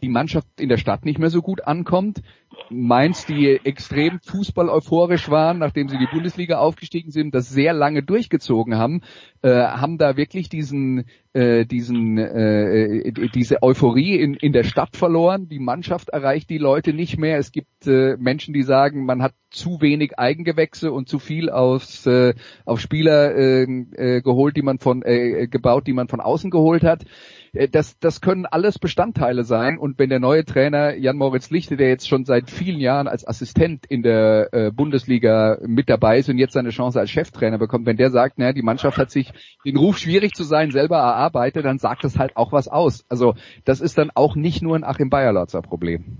die 0.00 0.08
Mannschaft 0.08 0.46
in 0.60 0.68
der 0.68 0.76
Stadt 0.78 1.04
nicht 1.04 1.18
mehr 1.18 1.30
so 1.30 1.42
gut 1.42 1.64
ankommt. 1.66 2.22
Mainz, 2.68 3.26
die 3.26 3.60
extrem 3.64 4.20
Fußball 4.20 4.68
euphorisch 4.68 5.30
waren, 5.30 5.58
nachdem 5.58 5.88
sie 5.88 5.98
die 5.98 6.08
Bundesliga 6.10 6.58
aufgestiegen 6.58 7.10
sind, 7.10 7.34
das 7.34 7.48
sehr 7.48 7.72
lange 7.72 8.02
durchgezogen 8.02 8.76
haben, 8.76 9.02
äh, 9.42 9.50
haben 9.50 9.98
da 9.98 10.16
wirklich 10.16 10.48
diesen, 10.48 11.04
äh, 11.32 11.64
diesen, 11.64 12.18
äh, 12.18 13.12
diese 13.34 13.62
Euphorie 13.62 14.16
in, 14.16 14.34
in 14.34 14.52
der 14.52 14.64
Stadt 14.64 14.96
verloren. 14.96 15.48
Die 15.48 15.58
Mannschaft 15.58 16.10
erreicht 16.10 16.50
die 16.50 16.58
Leute 16.58 16.92
nicht 16.92 17.18
mehr. 17.18 17.38
Es 17.38 17.52
gibt 17.52 17.86
äh, 17.86 18.16
Menschen, 18.18 18.54
die 18.54 18.62
sagen, 18.62 19.04
man 19.06 19.22
hat 19.22 19.34
zu 19.50 19.80
wenig 19.80 20.18
Eigengewächse 20.18 20.92
und 20.92 21.08
zu 21.08 21.18
viel 21.18 21.50
aus, 21.50 22.06
äh, 22.06 22.34
auf 22.64 22.80
Spieler 22.80 23.34
äh, 23.34 23.62
äh, 23.62 24.22
geholt, 24.22 24.56
die 24.56 24.62
man 24.62 24.78
von, 24.78 25.02
äh, 25.02 25.46
gebaut, 25.46 25.86
die 25.86 25.92
man 25.92 26.08
von 26.08 26.20
außen 26.20 26.50
geholt 26.50 26.84
hat. 26.84 27.04
Äh, 27.52 27.68
das, 27.68 27.98
das 27.98 28.20
können 28.20 28.46
alles 28.46 28.78
Bestandteile 28.78 29.44
sein. 29.44 29.78
Und 29.78 29.98
wenn 29.98 30.10
der 30.10 30.20
neue 30.20 30.44
Trainer 30.44 30.94
Jan 30.94 31.16
Moritz 31.16 31.50
Lichte, 31.50 31.76
der 31.76 31.88
jetzt 31.88 32.08
schon 32.08 32.24
seit 32.24 32.50
vielen 32.50 32.80
Jahren 32.80 33.08
als 33.08 33.26
Assistent 33.26 33.86
in 33.86 34.02
der 34.02 34.52
äh, 34.52 34.70
Bundesliga 34.70 35.58
mit 35.66 35.88
dabei 35.88 36.18
ist 36.18 36.28
und 36.28 36.38
jetzt 36.38 36.54
seine 36.54 36.70
Chance 36.70 36.98
als 37.00 37.10
Cheftrainer 37.10 37.58
bekommt, 37.58 37.86
wenn 37.86 37.96
der 37.96 38.10
sagt, 38.10 38.38
naja, 38.38 38.52
die 38.52 38.62
Mannschaft 38.62 38.98
hat 38.98 39.10
sich 39.10 39.32
den 39.64 39.76
Ruf 39.76 39.98
schwierig 39.98 40.34
zu 40.34 40.44
sein 40.44 40.70
selber 40.70 40.98
erarbeitet, 40.98 41.64
dann 41.64 41.78
sagt 41.78 42.04
das 42.04 42.18
halt 42.18 42.36
auch 42.36 42.52
was 42.52 42.68
aus. 42.68 43.04
Also 43.08 43.34
das 43.64 43.80
ist 43.80 43.98
dann 43.98 44.10
auch 44.14 44.36
nicht 44.36 44.62
nur 44.62 44.76
ein 44.76 44.84
Achim 44.84 45.10
Bayerlotzer 45.10 45.62
Problem. 45.62 46.18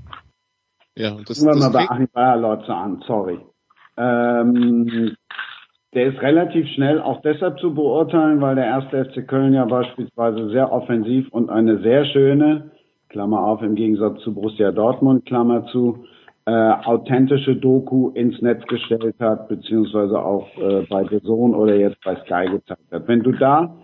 Ja, 0.94 1.12
und 1.12 1.28
das, 1.28 1.42
Fangen 1.42 1.58
wir 1.58 1.70
mal 1.70 1.72
bei 1.72 1.88
Achim 1.88 2.08
Bayerlotzer 2.12 2.76
an, 2.76 3.02
sorry. 3.06 3.40
Ähm, 3.96 5.16
der 5.94 6.06
ist 6.06 6.22
relativ 6.22 6.66
schnell 6.68 7.00
auch 7.00 7.20
deshalb 7.20 7.58
zu 7.60 7.74
beurteilen, 7.74 8.40
weil 8.40 8.54
der 8.54 8.64
erste 8.64 9.04
FC 9.04 9.26
Köln 9.26 9.52
ja 9.52 9.64
beispielsweise 9.64 10.48
sehr 10.48 10.72
offensiv 10.72 11.28
und 11.30 11.50
eine 11.50 11.78
sehr 11.78 12.04
schöne, 12.06 12.70
Klammer 13.08 13.44
auf, 13.44 13.62
im 13.62 13.74
Gegensatz 13.74 14.20
zu 14.22 14.32
Borussia 14.34 14.72
Dortmund, 14.72 15.26
Klammer 15.26 15.66
zu, 15.66 16.06
äh, 16.46 16.50
authentische 16.50 17.56
Doku 17.56 18.10
ins 18.10 18.40
Netz 18.40 18.66
gestellt 18.66 19.16
hat, 19.20 19.48
beziehungsweise 19.48 20.18
auch 20.18 20.48
äh, 20.56 20.86
bei 20.88 21.04
The 21.04 21.20
Zone 21.22 21.56
oder 21.56 21.76
jetzt 21.76 22.02
bei 22.02 22.16
Sky 22.16 22.50
gezeigt 22.50 22.90
hat. 22.90 23.06
Wenn 23.06 23.22
du 23.22 23.32
da 23.32 23.76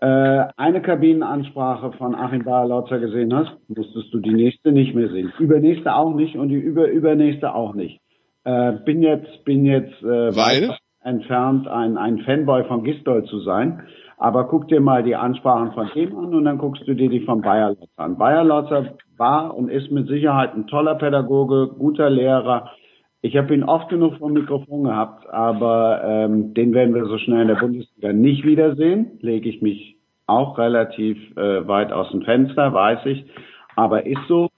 äh, 0.00 0.44
eine 0.56 0.80
Kabinenansprache 0.80 1.92
von 1.92 2.14
Achim 2.14 2.42
Bayer-Lautzer 2.42 2.98
gesehen 2.98 3.34
hast, 3.34 3.52
musstest 3.68 4.12
du 4.12 4.18
die 4.18 4.32
nächste 4.32 4.72
nicht 4.72 4.94
mehr 4.94 5.10
sehen. 5.10 5.32
Übernächste 5.38 5.94
auch 5.94 6.14
nicht 6.14 6.36
und 6.36 6.48
die 6.48 6.56
über 6.56 6.88
übernächste 6.88 7.54
auch 7.54 7.74
nicht. 7.74 8.00
Äh, 8.44 8.72
bin 8.84 9.02
jetzt 9.02 9.44
bin 9.44 9.66
jetzt 9.66 10.02
äh, 10.02 10.34
weil 10.34 10.74
entfernt, 11.02 11.66
ein, 11.68 11.96
ein 11.96 12.18
Fanboy 12.20 12.64
von 12.64 12.84
Gistol 12.84 13.24
zu 13.24 13.40
sein. 13.40 13.82
Aber 14.18 14.44
guck 14.48 14.68
dir 14.68 14.80
mal 14.80 15.02
die 15.02 15.16
Ansprachen 15.16 15.72
von 15.72 15.90
ihm 15.94 16.16
an 16.16 16.34
und 16.34 16.44
dann 16.44 16.58
guckst 16.58 16.86
du 16.86 16.94
dir 16.94 17.08
die 17.08 17.20
von 17.20 17.40
Bayer 17.40 17.70
Lotzer 17.70 17.88
an. 17.96 18.18
Bayer 18.18 18.44
Lotzer 18.44 18.94
war 19.16 19.56
und 19.56 19.70
ist 19.70 19.90
mit 19.90 20.08
Sicherheit 20.08 20.54
ein 20.54 20.66
toller 20.66 20.96
Pädagoge, 20.96 21.68
guter 21.78 22.10
Lehrer. 22.10 22.70
Ich 23.22 23.36
habe 23.36 23.54
ihn 23.54 23.64
oft 23.64 23.88
genug 23.88 24.16
vom 24.18 24.32
Mikrofon 24.32 24.84
gehabt, 24.84 25.28
aber 25.30 26.02
ähm, 26.04 26.52
den 26.52 26.74
werden 26.74 26.94
wir 26.94 27.06
so 27.06 27.18
schnell 27.18 27.42
in 27.42 27.48
der 27.48 27.54
Bundesliga 27.54 28.12
nicht 28.12 28.44
wiedersehen. 28.44 29.18
Lege 29.20 29.48
ich 29.48 29.62
mich 29.62 29.96
auch 30.26 30.58
relativ 30.58 31.16
äh, 31.36 31.66
weit 31.66 31.92
aus 31.92 32.10
dem 32.10 32.22
Fenster, 32.22 32.72
weiß 32.72 33.06
ich. 33.06 33.24
Aber 33.76 34.06
ist 34.06 34.26
so. 34.28 34.48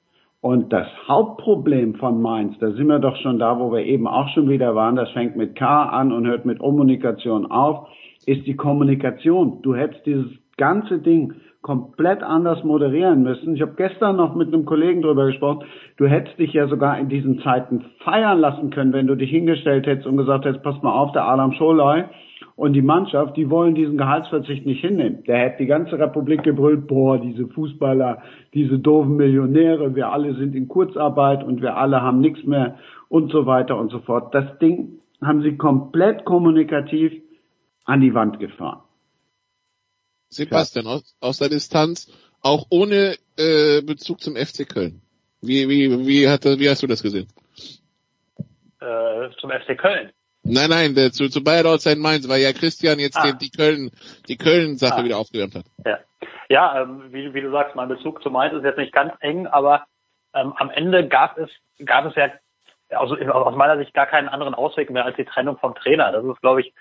Und 0.43 0.73
das 0.73 0.89
Hauptproblem 1.07 1.95
von 1.95 2.21
Mainz, 2.21 2.59
da 2.59 2.73
sind 2.73 2.89
wir 2.89 2.99
doch 2.99 3.17
schon 3.19 3.39
da, 3.39 3.61
wo 3.61 3.73
wir 3.73 3.85
eben 3.85 4.09
auch 4.09 4.29
schon 4.31 4.49
wieder 4.49 4.75
waren, 4.75 4.97
das 4.97 5.09
fängt 5.13 5.37
mit 5.37 5.55
K 5.55 5.85
an 5.85 6.11
und 6.11 6.27
hört 6.27 6.45
mit 6.45 6.59
Kommunikation 6.59 7.49
auf, 7.49 7.87
ist 8.27 8.45
die 8.45 8.57
Kommunikation. 8.57 9.63
Du 9.63 9.77
hättest 9.77 10.05
dieses 10.05 10.27
ganze 10.57 10.99
Ding 10.99 11.35
komplett 11.63 12.25
anders 12.25 12.65
moderieren 12.65 13.23
müssen. 13.23 13.55
Ich 13.55 13.63
habe 13.63 13.75
gestern 13.77 14.17
noch 14.17 14.35
mit 14.35 14.49
einem 14.49 14.65
Kollegen 14.65 15.03
drüber 15.03 15.27
gesprochen. 15.27 15.65
Du 15.97 16.09
hättest 16.09 16.37
dich 16.41 16.53
ja 16.53 16.67
sogar 16.67 16.99
in 16.99 17.09
diesen 17.09 17.39
Zeiten 17.43 17.85
feiern 18.01 18.41
lassen 18.41 18.71
können, 18.71 18.93
wenn 18.93 19.07
du 19.07 19.15
dich 19.15 19.31
hingestellt 19.31 19.87
hättest 19.87 20.09
und 20.09 20.17
gesagt 20.17 20.45
hättest, 20.45 20.65
pass 20.65 20.83
mal 20.83 20.93
auf, 20.93 21.13
der 21.13 21.25
Adam 21.25 21.53
Scholey 21.53 22.03
und 22.57 22.75
die 22.75 22.83
Mannschaft, 22.83 23.37
die 23.37 23.51
wollen 23.51 23.75
diesen 23.75 23.97
Gehaltsverzicht 23.97 24.67
nicht 24.67 24.81
hinnehmen. 24.81 25.25
Der 25.25 25.39
hätte 25.39 25.59
die 25.59 25.67
ganze 25.67 25.99
Republik 25.99 26.43
gebrüllt, 26.43 26.87
boah, 26.87 27.19
diese 27.19 27.49
Fußballer, 27.49 28.23
diese 28.55 28.79
doofen 28.79 29.17
Millionäre, 29.17 29.95
wir 29.95 30.13
alle 30.13 30.35
sind 30.37 30.55
in 30.55 30.69
Kurzarbeit 30.69 31.43
und 31.45 31.63
wir 31.63 31.77
alle 31.77 32.03
haben 32.03 32.21
nichts 32.21 32.45
mehr 32.45 32.79
und 33.09 33.33
so 33.33 33.47
weiter 33.47 33.79
und 33.79 33.91
so 33.91 34.01
fort. 34.01 34.35
Das 34.35 34.59
Ding 34.59 35.01
haben 35.23 35.43
sie 35.43 35.57
komplett 35.57 36.25
kommunikativ 36.25 37.13
an 37.85 38.01
die 38.01 38.15
Wand 38.15 38.39
gefahren. 38.39 38.83
Sebastian, 40.29 40.87
aus, 40.87 41.15
aus 41.21 41.39
der 41.39 41.49
Distanz, 41.49 42.11
auch 42.41 42.67
ohne 42.71 43.17
äh, 43.37 43.83
Bezug 43.83 44.21
zum 44.21 44.37
FC 44.37 44.69
Köln. 44.69 45.03
Wie, 45.41 45.69
wie, 45.69 46.07
wie, 46.07 46.29
hat, 46.29 46.45
wie 46.45 46.69
hast 46.69 46.83
du 46.83 46.87
das 46.87 47.03
gesehen? 47.03 47.29
Äh, 48.81 49.31
zum 49.41 49.51
FC 49.51 49.77
Köln. 49.77 50.11
Nein, 50.45 50.71
nein, 50.71 50.95
der, 50.95 51.13
zu, 51.13 51.29
zu 51.29 51.43
Bayer 51.43 51.63
Dortmund 51.63 52.01
Mainz, 52.01 52.29
weil 52.29 52.41
ja 52.41 52.53
Christian 52.53 52.99
jetzt 52.99 53.17
ah. 53.17 53.23
den, 53.23 53.39
die 53.39 53.51
Köln, 53.51 53.91
die 54.29 54.37
Köln-Sache 54.37 55.01
ah. 55.01 55.05
wieder 55.05 55.19
aufgewärmt 55.19 55.55
hat. 55.55 55.65
Ja, 55.87 55.99
ja 56.49 56.83
ähm, 56.83 57.13
wie, 57.13 57.33
wie 57.33 57.41
du 57.41 57.51
sagst, 57.51 57.77
mein 57.77 57.89
Bezug 57.89 58.23
zu 58.23 58.31
Mainz 58.31 58.55
ist 58.55 58.65
jetzt 58.65 58.79
nicht 58.79 58.93
ganz 58.93 59.13
eng, 59.21 59.47
aber 59.47 59.85
ähm, 60.35 60.53
am 60.57 60.71
Ende 60.71 61.07
gab 61.07 61.39
es, 61.39 61.51
gab 61.85 62.07
es 62.07 62.15
ja 62.17 62.31
also 62.91 63.17
aus 63.17 63.57
meiner 63.57 63.79
Sicht 63.79 63.95
gar 63.95 64.07
keinen 64.07 64.29
anderen 64.29 64.55
Ausweg 64.55 64.91
mehr 64.91 65.05
als 65.05 65.17
die 65.17 65.25
Trennung 65.25 65.59
vom 65.59 65.75
Trainer. 65.75 66.13
Das 66.13 66.25
ist, 66.25 66.41
glaube 66.41 66.61
ich, 66.61 66.75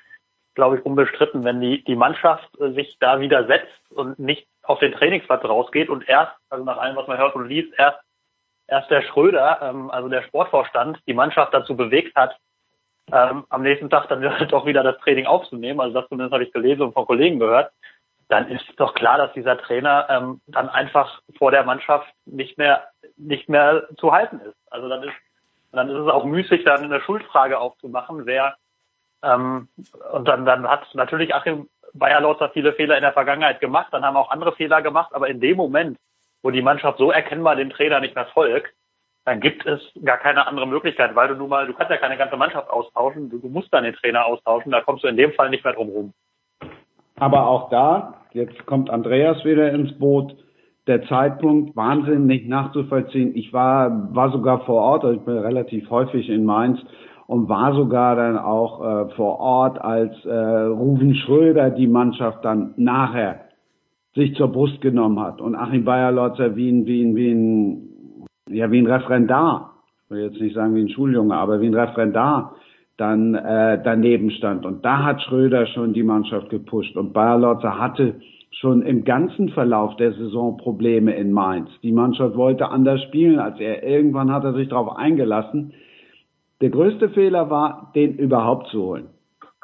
glaube 0.56 0.78
ich, 0.78 0.86
unbestritten, 0.86 1.44
wenn 1.44 1.62
die, 1.62 1.84
die 1.84 1.96
Mannschaft 1.96 2.50
äh, 2.60 2.72
sich 2.74 2.98
da 3.00 3.20
widersetzt 3.20 3.92
und 3.92 4.20
nicht 4.20 4.48
auf 4.64 4.80
den 4.80 4.92
Trainingsplatz 4.92 5.44
rausgeht 5.44 5.90
und 5.90 6.08
erst, 6.08 6.34
also 6.50 6.64
nach 6.64 6.78
allem, 6.78 6.96
was 6.96 7.08
man 7.08 7.18
hört 7.18 7.36
und 7.36 7.48
liest, 7.48 7.74
erst, 7.78 8.00
erst 8.68 8.90
der 8.90 9.02
Schröder, 9.04 9.60
ähm, 9.62 9.90
also 9.90 10.10
der 10.10 10.24
Sportvorstand, 10.24 11.00
die 11.08 11.14
Mannschaft 11.14 11.54
dazu 11.54 11.76
bewegt 11.76 12.16
hat, 12.16 12.38
ähm, 13.12 13.46
am 13.50 13.62
nächsten 13.62 13.90
Tag 13.90 14.08
dann 14.10 14.22
doch 14.50 14.66
wieder 14.66 14.84
das 14.84 14.98
Training 15.00 15.26
aufzunehmen, 15.26 15.80
also 15.80 16.00
das 16.00 16.10
zumindest 16.10 16.34
habe 16.34 16.44
ich 16.44 16.54
gelesen 16.54 16.82
und 16.82 16.94
von 16.94 17.06
Kollegen 17.06 17.40
gehört, 17.40 17.72
dann 18.28 18.48
ist 18.48 18.64
doch 18.78 18.94
klar, 18.94 19.18
dass 19.18 19.34
dieser 19.34 19.58
Trainer 19.58 20.08
ähm, 20.10 20.42
dann 20.48 20.70
einfach 20.70 21.22
vor 21.38 21.52
der 21.52 21.64
Mannschaft 21.64 22.08
nicht 22.26 22.58
mehr 22.58 22.88
nicht 23.18 23.50
mehr 23.50 23.88
zu 23.98 24.14
halten 24.14 24.40
ist. 24.40 24.56
Also 24.70 24.88
dann 24.88 25.04
ist 25.04 25.14
dann 25.74 25.90
ist 25.90 25.98
es 25.98 26.08
auch 26.08 26.26
müßig, 26.26 26.64
dann 26.64 26.84
eine 26.84 27.02
Schuldfrage 27.02 27.60
aufzumachen, 27.60 28.26
wer 28.26 28.56
ähm, 29.24 29.68
und 30.14 30.28
dann, 30.28 30.46
dann 30.46 30.68
hat 30.68 30.88
natürlich 30.94 31.36
Achim 31.36 31.70
Bayerlotzer 31.94 32.50
viele 32.50 32.74
Fehler 32.74 32.96
in 32.96 33.04
der 33.04 33.14
Vergangenheit 33.14 33.60
gemacht, 33.60 33.88
dann 33.92 34.06
haben 34.06 34.16
auch 34.16 34.32
andere 34.32 34.54
Fehler 34.54 34.82
gemacht, 34.82 35.14
aber 35.14 35.28
in 35.28 35.42
dem 35.42 35.58
Moment, 35.58 35.98
wo 36.42 36.52
die 36.52 36.62
Mannschaft 36.62 36.98
so 36.98 37.12
erkennbar 37.12 37.56
dem 37.56 37.70
Trainer 37.70 38.00
nicht 38.00 38.16
mehr 38.16 38.28
folgt, 38.28 38.74
dann 39.26 39.40
gibt 39.40 39.66
es 39.66 39.80
gar 40.04 40.18
keine 40.18 40.48
andere 40.48 40.68
Möglichkeit, 40.68 41.16
weil 41.16 41.28
du 41.28 41.36
nun 41.36 41.50
mal, 41.50 41.68
du 41.68 41.74
kannst 41.74 41.92
ja 41.92 41.98
keine 41.98 42.18
ganze 42.18 42.38
Mannschaft 42.38 42.70
austauschen, 42.70 43.30
du, 43.30 43.38
du 43.38 43.50
musst 43.50 43.72
dann 43.72 43.84
den 43.84 43.94
Trainer 43.94 44.26
austauschen, 44.26 44.72
da 44.72 44.82
kommst 44.82 45.04
du 45.04 45.08
in 45.08 45.18
dem 45.18 45.32
Fall 45.34 45.50
nicht 45.50 45.64
mehr 45.64 45.74
drum 45.74 45.90
rum. 45.90 46.14
Aber 47.18 47.48
auch 47.48 47.70
da, 47.70 48.22
jetzt 48.32 48.66
kommt 48.66 48.90
Andreas 48.90 49.46
wieder 49.46 49.72
ins 49.72 49.98
Boot, 50.00 50.36
der 50.88 51.04
Zeitpunkt 51.04 51.76
wahnsinnig 51.76 52.48
nachzuvollziehen. 52.48 53.36
Ich 53.36 53.54
war, 53.54 54.14
war 54.16 54.32
sogar 54.32 54.66
vor 54.66 54.82
Ort, 54.82 55.04
also 55.04 55.20
ich 55.20 55.26
bin 55.26 55.38
relativ 55.38 55.90
häufig 55.92 56.28
in 56.30 56.44
Mainz 56.44 56.80
und 57.28 57.48
war 57.48 57.76
sogar 57.76 58.16
dann 58.16 58.40
auch 58.40 58.82
äh, 58.82 59.10
vor 59.16 59.40
Ort, 59.40 59.80
als 59.80 60.14
äh, 60.26 60.34
Ruven 60.34 61.14
Schröder 61.16 61.70
die 61.70 61.88
Mannschaft 61.88 62.44
dann 62.44 62.74
nachher 62.78 63.46
sich 64.16 64.36
zur 64.36 64.52
Brust 64.52 64.82
genommen 64.82 65.20
hat 65.20 65.40
und 65.40 65.56
Achim 65.56 65.86
Bayerlotzer 65.86 66.56
wie 66.56 66.70
ein, 66.70 66.86
wie 66.86 67.04
ein, 67.04 67.16
wie 67.16 67.32
ein, 67.32 67.91
ja, 68.52 68.72
wie 68.72 68.80
ein 68.80 68.88
Referendar, 68.88 69.74
ich 70.06 70.12
will 70.12 70.24
jetzt 70.24 70.42
nicht 70.42 70.56
sagen 70.56 70.76
wie 70.76 70.82
ein 70.82 70.90
Schuljunge, 70.90 71.36
aber 71.36 71.62
wie 71.62 71.68
ein 71.68 71.74
Referendar 71.74 72.56
dann 72.98 73.34
äh, 73.34 73.82
daneben 73.84 74.32
stand. 74.32 74.66
Und 74.66 74.86
da 74.86 75.04
hat 75.04 75.22
Schröder 75.24 75.66
schon 75.68 75.94
die 75.94 76.04
Mannschaft 76.04 76.50
gepusht 76.50 76.96
und 76.96 77.14
Bayerlotzer 77.14 77.80
hatte 77.80 78.16
schon 78.52 78.84
im 78.84 79.04
ganzen 79.06 79.50
Verlauf 79.50 79.96
der 79.96 80.14
Saison 80.14 80.58
Probleme 80.58 81.16
in 81.16 81.32
Mainz. 81.32 81.70
Die 81.82 81.92
Mannschaft 81.92 82.36
wollte 82.36 82.70
anders 82.70 83.02
spielen 83.04 83.40
als 83.40 83.60
er. 83.60 83.84
Irgendwann 83.84 84.32
hat 84.32 84.44
er 84.44 84.54
sich 84.54 84.70
darauf 84.70 84.96
eingelassen. 84.98 85.74
Der 86.60 86.70
größte 86.70 87.10
Fehler 87.10 87.50
war, 87.50 87.92
den 87.96 88.18
überhaupt 88.18 88.68
zu 88.68 88.84
holen. 88.84 89.08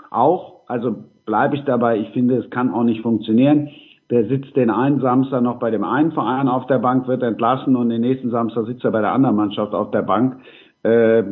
Auch, 0.09 0.61
also 0.67 0.95
bleibe 1.25 1.57
ich 1.57 1.63
dabei, 1.65 1.99
ich 1.99 2.09
finde, 2.09 2.37
es 2.37 2.49
kann 2.49 2.73
auch 2.73 2.83
nicht 2.83 3.01
funktionieren. 3.01 3.69
Der 4.09 4.27
sitzt 4.27 4.55
den 4.55 4.69
einen 4.69 5.01
Samstag 5.01 5.41
noch 5.41 5.59
bei 5.59 5.69
dem 5.69 5.83
einen 5.83 6.13
Verein 6.13 6.47
auf 6.47 6.65
der 6.67 6.79
Bank, 6.79 7.07
wird 7.07 7.23
entlassen 7.23 7.75
und 7.75 7.89
den 7.89 8.01
nächsten 8.01 8.31
Samstag 8.31 8.65
sitzt 8.65 8.85
er 8.85 8.91
bei 8.91 9.01
der 9.01 9.11
anderen 9.11 9.35
Mannschaft 9.35 9.73
auf 9.73 9.91
der 9.91 10.03
Bank. 10.03 10.41
Äh, 10.83 11.23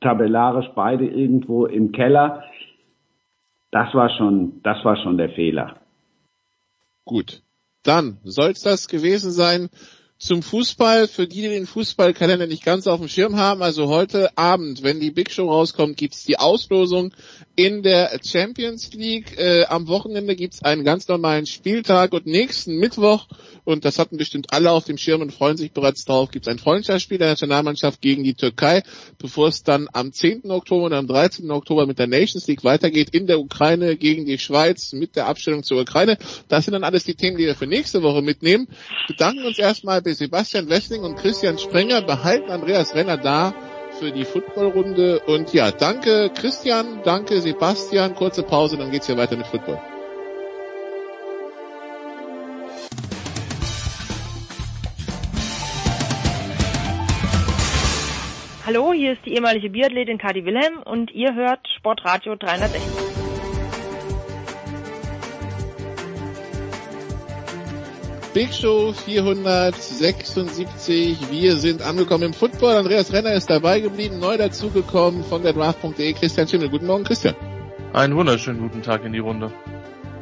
tabellarisch 0.00 0.70
beide 0.74 1.06
irgendwo 1.06 1.66
im 1.66 1.92
Keller. 1.92 2.42
Das 3.70 3.92
war 3.94 4.10
schon, 4.10 4.60
das 4.62 4.84
war 4.84 4.96
schon 4.96 5.18
der 5.18 5.30
Fehler. 5.30 5.76
Gut. 7.04 7.42
Dann 7.84 8.18
soll's 8.22 8.62
das 8.62 8.86
gewesen 8.86 9.32
sein 9.32 9.68
zum 10.22 10.40
Fußball, 10.44 11.08
für 11.08 11.26
die, 11.26 11.42
die 11.42 11.48
den 11.48 11.66
Fußballkalender 11.66 12.46
nicht 12.46 12.64
ganz 12.64 12.86
auf 12.86 13.00
dem 13.00 13.08
Schirm 13.08 13.36
haben, 13.36 13.60
also 13.60 13.88
heute 13.88 14.38
Abend, 14.38 14.84
wenn 14.84 15.00
die 15.00 15.10
Big 15.10 15.32
Show 15.32 15.50
rauskommt, 15.50 15.96
gibt's 15.96 16.22
die 16.22 16.38
Auslosung 16.38 17.12
in 17.56 17.82
der 17.82 18.20
Champions 18.24 18.92
League. 18.92 19.36
Äh, 19.36 19.64
am 19.64 19.88
Wochenende 19.88 20.36
gibt's 20.36 20.62
einen 20.62 20.84
ganz 20.84 21.08
normalen 21.08 21.46
Spieltag 21.46 22.12
und 22.12 22.26
nächsten 22.26 22.76
Mittwoch 22.76 23.26
und 23.64 23.84
das 23.84 23.98
hatten 23.98 24.16
bestimmt 24.16 24.52
alle 24.52 24.70
auf 24.70 24.84
dem 24.84 24.96
Schirm 24.96 25.22
und 25.22 25.32
freuen 25.32 25.56
sich 25.56 25.72
bereits 25.72 26.04
darauf, 26.04 26.30
gibt 26.30 26.46
es 26.46 26.52
ein 26.52 26.60
Freundschaftsspiel 26.60 27.18
der 27.18 27.30
Nationalmannschaft 27.30 28.00
gegen 28.00 28.22
die 28.22 28.34
Türkei, 28.34 28.82
bevor 29.18 29.48
es 29.48 29.64
dann 29.64 29.88
am 29.92 30.12
10. 30.12 30.50
Oktober 30.50 30.84
und 30.84 30.92
am 30.92 31.08
13. 31.08 31.50
Oktober 31.50 31.86
mit 31.86 31.98
der 31.98 32.06
Nations 32.06 32.46
League 32.46 32.62
weitergeht 32.62 33.10
in 33.10 33.26
der 33.26 33.40
Ukraine 33.40 33.96
gegen 33.96 34.24
die 34.24 34.38
Schweiz 34.38 34.92
mit 34.92 35.16
der 35.16 35.26
Abstellung 35.26 35.64
zur 35.64 35.80
Ukraine. 35.80 36.16
Das 36.48 36.64
sind 36.64 36.74
dann 36.74 36.84
alles 36.84 37.02
die 37.02 37.14
Themen, 37.14 37.36
die 37.38 37.46
wir 37.46 37.56
für 37.56 37.66
nächste 37.66 38.02
Woche 38.02 38.22
mitnehmen. 38.22 38.68
bedanken 39.08 39.44
uns 39.44 39.58
erstmal 39.58 40.00
Sebastian 40.14 40.68
Wessling 40.68 41.02
und 41.02 41.16
Christian 41.16 41.58
Sprenger, 41.58 42.02
behalten 42.02 42.50
Andreas 42.50 42.94
Renner 42.94 43.16
da 43.16 43.54
für 43.98 44.10
die 44.10 44.24
Footballrunde 44.24 45.20
und 45.26 45.52
ja, 45.52 45.70
danke 45.70 46.30
Christian, 46.34 47.02
danke 47.04 47.40
Sebastian, 47.40 48.14
kurze 48.14 48.42
Pause, 48.42 48.76
dann 48.76 48.90
geht's 48.90 49.06
hier 49.06 49.16
weiter 49.16 49.36
mit 49.36 49.46
Football. 49.46 49.80
Hallo, 58.64 58.92
hier 58.92 59.12
ist 59.12 59.26
die 59.26 59.34
ehemalige 59.34 59.70
Biathletin 59.70 60.18
Kadi 60.18 60.44
Wilhelm 60.44 60.78
und 60.84 61.10
ihr 61.10 61.34
hört 61.34 61.60
Sportradio 61.76 62.36
360. 62.36 63.31
Big 68.34 68.52
Show 68.54 68.92
476. 68.94 71.30
Wir 71.30 71.58
sind 71.58 71.82
angekommen 71.82 72.24
im 72.24 72.32
Football. 72.32 72.76
Andreas 72.76 73.12
Renner 73.12 73.34
ist 73.34 73.50
dabei 73.50 73.80
geblieben, 73.80 74.20
neu 74.20 74.38
dazugekommen 74.38 75.22
von 75.22 75.42
der 75.42 75.52
Draft.de. 75.52 76.14
Christian 76.14 76.48
Schimmel. 76.48 76.70
Guten 76.70 76.86
Morgen, 76.86 77.04
Christian. 77.04 77.34
Einen 77.92 78.16
wunderschönen 78.16 78.60
guten 78.60 78.82
Tag 78.82 79.04
in 79.04 79.12
die 79.12 79.18
Runde. 79.18 79.52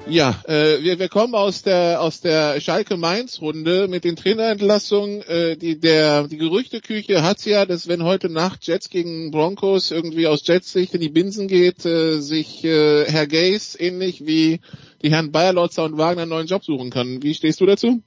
Ja, 0.08 0.40
äh, 0.48 0.82
wir, 0.82 0.98
wir 0.98 1.08
kommen 1.08 1.36
aus 1.36 1.62
der 1.62 2.00
aus 2.00 2.20
der 2.20 2.60
Schalke 2.60 2.96
Mainz 2.96 3.40
Runde 3.40 3.86
mit 3.86 4.02
den 4.02 4.16
Trainerentlassungen. 4.16 5.22
Äh, 5.22 5.56
die 5.56 5.78
der 5.78 6.26
die 6.26 6.38
Gerüchteküche 6.38 7.22
hat 7.22 7.46
ja, 7.46 7.64
dass 7.64 7.86
wenn 7.86 8.02
heute 8.02 8.28
Nacht 8.28 8.66
Jets 8.66 8.90
gegen 8.90 9.30
Broncos 9.30 9.92
irgendwie 9.92 10.26
aus 10.26 10.44
Jets 10.44 10.72
Sicht 10.72 10.94
in 10.94 11.00
die 11.00 11.10
Binsen 11.10 11.46
geht, 11.46 11.86
äh, 11.86 12.18
sich 12.18 12.64
äh, 12.64 13.04
Herr 13.04 13.28
Gaze 13.28 13.78
ähnlich 13.78 14.26
wie 14.26 14.58
die 15.02 15.10
Herren 15.10 15.32
Bayerlotzer 15.32 15.84
und 15.84 15.98
Wagner 15.98 16.22
einen 16.22 16.30
neuen 16.30 16.46
Job 16.46 16.64
suchen 16.64 16.90
kann. 16.90 17.22
Wie 17.22 17.34
stehst 17.34 17.60
du 17.60 17.66
dazu? 17.66 18.02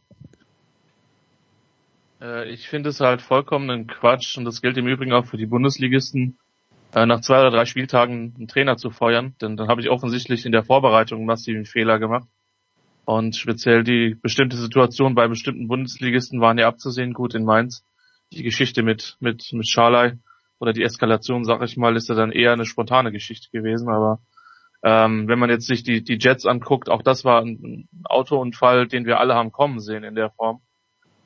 Äh, 2.21 2.49
ich 2.51 2.67
finde 2.69 2.89
es 2.89 2.99
halt 2.99 3.21
vollkommen 3.21 3.69
ein 3.69 3.87
Quatsch 3.87 4.37
und 4.37 4.45
das 4.45 4.61
gilt 4.61 4.77
im 4.77 4.87
Übrigen 4.87 5.13
auch 5.13 5.25
für 5.25 5.37
die 5.37 5.45
Bundesligisten 5.45 6.37
äh, 6.93 7.05
nach 7.05 7.21
zwei 7.21 7.39
oder 7.39 7.51
drei 7.51 7.65
Spieltagen 7.65 8.33
einen 8.37 8.47
Trainer 8.47 8.77
zu 8.77 8.89
feuern, 8.91 9.35
denn 9.41 9.57
dann 9.57 9.67
habe 9.67 9.81
ich 9.81 9.89
offensichtlich 9.89 10.45
in 10.45 10.51
der 10.51 10.63
Vorbereitung 10.63 11.25
massiven 11.25 11.65
Fehler 11.65 11.99
gemacht. 11.99 12.27
Und 13.05 13.35
speziell 13.35 13.83
die 13.83 14.15
bestimmte 14.21 14.55
Situation 14.55 15.13
bei 15.13 15.27
bestimmten 15.27 15.67
Bundesligisten 15.67 16.39
waren 16.39 16.57
ja 16.57 16.67
abzusehen. 16.67 17.13
Gut 17.13 17.35
in 17.35 17.43
Mainz. 17.43 17.83
Die 18.31 18.43
Geschichte 18.43 18.81
mit, 18.81 19.17
mit, 19.19 19.51
mit 19.51 19.67
Scharley 19.67 20.13
oder 20.57 20.71
die 20.71 20.83
Eskalation, 20.83 21.43
sag 21.43 21.61
ich 21.63 21.75
mal, 21.75 21.97
ist 21.97 22.07
ja 22.07 22.15
dann 22.15 22.31
eher 22.31 22.53
eine 22.53 22.65
spontane 22.65 23.11
Geschichte 23.11 23.49
gewesen. 23.51 23.89
Aber 23.89 24.19
ähm, 24.83 25.27
wenn 25.27 25.39
man 25.39 25.49
jetzt 25.49 25.65
sich 25.65 25.83
die, 25.83 26.03
die 26.03 26.17
Jets 26.19 26.45
anguckt, 26.45 26.89
auch 26.89 27.01
das 27.01 27.23
war 27.23 27.41
ein 27.41 27.87
Autounfall, 28.03 28.87
den 28.87 29.05
wir 29.05 29.19
alle 29.19 29.33
haben 29.33 29.51
kommen 29.51 29.79
sehen 29.79 30.03
in 30.03 30.15
der 30.15 30.29
Form. 30.31 30.61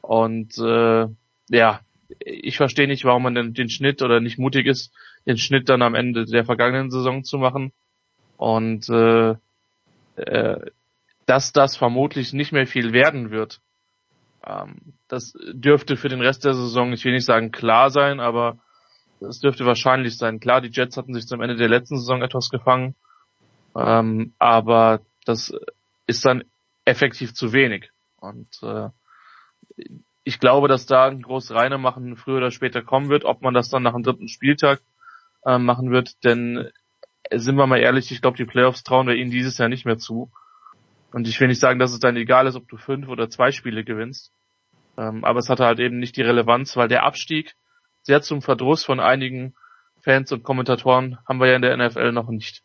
Und 0.02 0.58
äh, 0.60 1.08
ja, 1.50 1.82
ich 2.20 2.58
verstehe 2.58 2.88
nicht, 2.88 3.04
warum 3.04 3.24
man 3.24 3.36
den, 3.36 3.54
den 3.54 3.70
Schnitt 3.70 4.02
oder 4.02 4.20
nicht 4.20 4.38
mutig 4.38 4.68
ist, 4.68 4.94
den 5.26 5.38
Schnitt 5.38 5.70
dann 5.70 5.82
am 5.82 5.96
Ende 5.96 6.26
der 6.26 6.46
vergangenen 6.46 6.92
Saison 6.92 7.24
zu 7.24 7.38
machen. 7.40 7.74
Und 8.38 8.88
äh, 8.90 9.36
äh, 10.18 10.72
dass 11.26 11.52
das 11.52 11.76
vermutlich 11.76 12.34
nicht 12.34 12.52
mehr 12.52 12.68
viel 12.68 12.94
werden 12.94 13.32
wird. 13.32 13.60
Ähm, 14.46 14.94
das 15.08 15.34
dürfte 15.52 15.98
für 15.98 16.10
den 16.10 16.22
Rest 16.22 16.46
der 16.46 16.54
Saison, 16.54 16.94
ich 16.94 17.04
will 17.04 17.14
nicht 17.14 17.26
sagen 17.26 17.52
klar 17.52 17.90
sein, 17.90 18.20
aber 18.20 18.60
es 19.20 19.40
dürfte 19.40 19.66
wahrscheinlich 19.66 20.18
sein. 20.18 20.40
Klar, 20.40 20.62
die 20.62 20.70
Jets 20.70 20.96
hatten 20.96 21.14
sich 21.14 21.28
zum 21.28 21.42
Ende 21.42 21.56
der 21.56 21.70
letzten 21.70 21.98
Saison 21.98 22.22
etwas 22.22 22.50
gefangen, 22.50 22.96
ähm, 23.78 24.34
aber 24.40 25.02
das 25.26 25.54
ist 26.08 26.26
dann 26.26 26.44
effektiv 26.86 27.34
zu 27.34 27.54
wenig. 27.54 27.92
Und 28.20 28.48
äh, 28.64 28.90
ich 30.24 30.40
glaube, 30.40 30.68
dass 30.68 30.86
da 30.86 31.06
ein 31.06 31.22
großes 31.22 31.56
Reine 31.56 31.78
machen 31.78 32.18
früher 32.18 32.38
oder 32.38 32.52
später 32.52 32.82
kommen 32.82 33.10
wird, 33.10 33.24
ob 33.24 33.42
man 33.42 33.54
das 33.54 33.70
dann 33.70 33.84
nach 33.84 33.94
dem 33.94 34.04
dritten 34.04 34.28
Spieltag 34.28 34.82
äh, 35.46 35.58
machen 35.58 35.92
wird, 35.92 36.24
denn 36.24 36.70
äh, 37.24 37.38
sind 37.38 37.56
wir 37.56 37.68
mal 37.68 37.80
ehrlich, 37.80 38.12
ich 38.12 38.22
glaube, 38.22 38.38
die 38.38 38.46
Playoffs 38.46 38.84
trauen 38.84 39.08
wir 39.08 39.16
ihnen 39.16 39.32
dieses 39.32 39.58
Jahr 39.58 39.70
nicht 39.70 39.86
mehr 39.86 39.98
zu. 39.98 40.32
Und 41.12 41.28
ich 41.28 41.40
will 41.40 41.48
nicht 41.48 41.60
sagen, 41.60 41.80
dass 41.80 41.94
es 41.94 42.00
dann 42.00 42.18
egal 42.18 42.48
ist, 42.48 42.56
ob 42.56 42.68
du 42.68 42.78
fünf 42.78 43.08
oder 43.08 43.30
zwei 43.30 43.52
Spiele 43.52 43.84
gewinnst. 43.84 44.32
Ähm, 44.98 45.24
aber 45.24 45.40
es 45.40 45.50
hatte 45.50 45.66
halt 45.66 45.80
eben 45.80 46.00
nicht 46.00 46.18
die 46.18 46.22
Relevanz, 46.22 46.76
weil 46.76 46.88
der 46.88 47.04
Abstieg 47.04 47.56
sehr 48.02 48.22
zum 48.22 48.42
Verdruss 48.42 48.84
von 48.84 49.00
einigen 49.00 49.54
Fans 50.02 50.32
und 50.32 50.44
Kommentatoren 50.44 51.18
haben 51.28 51.40
wir 51.40 51.48
ja 51.48 51.56
in 51.56 51.62
der 51.62 51.78
NFL 51.78 52.12
noch 52.12 52.30
nicht. 52.30 52.64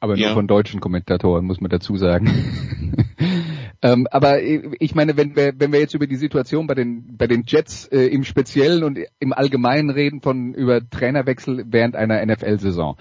Aber 0.00 0.16
nur 0.16 0.26
ja. 0.26 0.34
von 0.34 0.46
deutschen 0.46 0.80
Kommentatoren, 0.80 1.44
muss 1.44 1.60
man 1.60 1.70
dazu 1.70 1.96
sagen. 1.96 2.28
ähm, 3.82 4.06
aber 4.10 4.42
ich 4.42 4.94
meine, 4.94 5.16
wenn 5.16 5.36
wir, 5.36 5.54
wenn 5.58 5.72
wir 5.72 5.80
jetzt 5.80 5.94
über 5.94 6.06
die 6.06 6.16
Situation 6.16 6.66
bei 6.66 6.74
den, 6.74 7.16
bei 7.16 7.26
den 7.26 7.44
Jets 7.46 7.86
äh, 7.86 8.06
im 8.06 8.24
Speziellen 8.24 8.84
und 8.84 8.98
im 9.18 9.32
Allgemeinen 9.32 9.90
reden 9.90 10.20
von 10.20 10.54
über 10.54 10.80
Trainerwechsel 10.88 11.64
während 11.68 11.96
einer 11.96 12.24
NFL-Saison. 12.24 12.96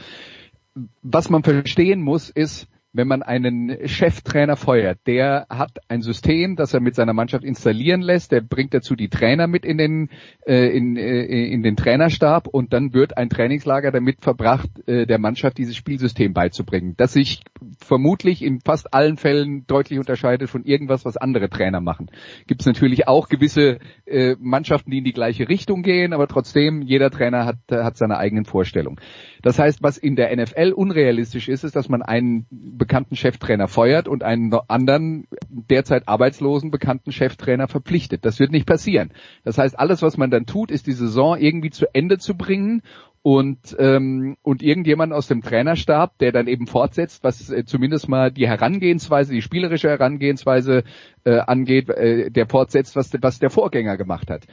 Was 1.01 1.29
man 1.29 1.43
verstehen 1.43 2.01
muss, 2.01 2.29
ist, 2.29 2.67
wenn 2.95 3.07
man 3.09 3.23
einen 3.23 3.87
Cheftrainer 3.87 4.55
feuert, 4.55 4.99
der 5.05 5.47
hat 5.49 5.79
ein 5.89 6.01
System, 6.01 6.55
das 6.55 6.73
er 6.73 6.79
mit 6.79 6.95
seiner 6.95 7.13
Mannschaft 7.13 7.43
installieren 7.43 8.01
lässt, 8.01 8.31
der 8.31 8.39
bringt 8.39 8.73
dazu 8.73 8.95
die 8.95 9.09
Trainer 9.09 9.47
mit 9.47 9.65
in 9.65 9.77
den, 9.77 10.09
äh, 10.45 10.67
in, 10.75 10.95
äh, 10.95 11.23
in 11.23 11.61
den 11.61 11.75
Trainerstab 11.75 12.47
und 12.47 12.71
dann 12.71 12.93
wird 12.93 13.17
ein 13.17 13.29
Trainingslager 13.29 13.91
damit 13.91 14.21
verbracht, 14.21 14.69
äh, 14.87 15.05
der 15.05 15.19
Mannschaft 15.19 15.57
dieses 15.57 15.75
Spielsystem 15.75 16.33
beizubringen, 16.33 16.93
das 16.95 17.11
sich 17.11 17.41
vermutlich 17.79 18.41
in 18.41 18.61
fast 18.61 18.93
allen 18.93 19.17
Fällen 19.17 19.67
deutlich 19.67 19.99
unterscheidet 19.99 20.49
von 20.49 20.63
irgendwas, 20.63 21.03
was 21.03 21.17
andere 21.17 21.49
Trainer 21.49 21.81
machen. 21.81 22.09
Gibt 22.47 22.61
es 22.61 22.67
natürlich 22.67 23.09
auch 23.09 23.27
gewisse 23.27 23.79
äh, 24.05 24.35
Mannschaften, 24.39 24.91
die 24.91 24.99
in 24.99 25.03
die 25.03 25.13
gleiche 25.13 25.49
Richtung 25.49 25.83
gehen, 25.83 26.13
aber 26.13 26.27
trotzdem, 26.27 26.81
jeder 26.81 27.11
Trainer 27.11 27.45
hat, 27.45 27.57
hat 27.69 27.97
seine 27.97 28.17
eigenen 28.17 28.45
Vorstellungen. 28.45 28.99
Das 29.41 29.59
heißt, 29.59 29.83
was 29.83 29.97
in 29.97 30.15
der 30.15 30.35
NFL 30.35 30.71
unrealistisch 30.71 31.49
ist, 31.49 31.63
ist, 31.63 31.75
dass 31.75 31.89
man 31.89 32.01
einen 32.01 32.47
bekannten 32.85 33.15
Cheftrainer 33.15 33.67
feuert 33.67 34.07
und 34.07 34.23
einen 34.23 34.53
anderen 34.67 35.27
derzeit 35.49 36.07
arbeitslosen 36.07 36.69
bekannten 36.69 37.11
Cheftrainer 37.11 37.67
verpflichtet. 37.67 38.25
Das 38.25 38.39
wird 38.39 38.51
nicht 38.51 38.67
passieren. 38.67 39.09
Das 39.43 39.57
heißt, 39.57 39.77
alles, 39.79 40.03
was 40.03 40.17
man 40.17 40.29
dann 40.29 40.45
tut, 40.45 40.69
ist 40.69 40.85
die 40.85 40.91
Saison 40.91 41.35
irgendwie 41.39 41.71
zu 41.71 41.87
Ende 41.93 42.19
zu 42.19 42.35
bringen 42.35 42.83
und 43.23 43.75
ähm, 43.79 44.37
und 44.43 44.61
irgendjemand 44.61 45.11
aus 45.11 45.25
dem 45.25 45.41
Trainerstab, 45.41 46.15
der 46.19 46.31
dann 46.31 46.47
eben 46.47 46.67
fortsetzt, 46.67 47.23
was 47.23 47.49
äh, 47.49 47.65
zumindest 47.65 48.07
mal 48.07 48.31
die 48.31 48.47
Herangehensweise, 48.47 49.33
die 49.33 49.41
spielerische 49.41 49.89
Herangehensweise 49.89 50.83
äh, 51.23 51.39
angeht, 51.39 51.89
äh, 51.89 52.29
der 52.29 52.45
fortsetzt, 52.45 52.95
was 52.95 53.09
was 53.19 53.39
der 53.39 53.49
Vorgänger 53.49 53.97
gemacht 53.97 54.29
hat. 54.29 54.45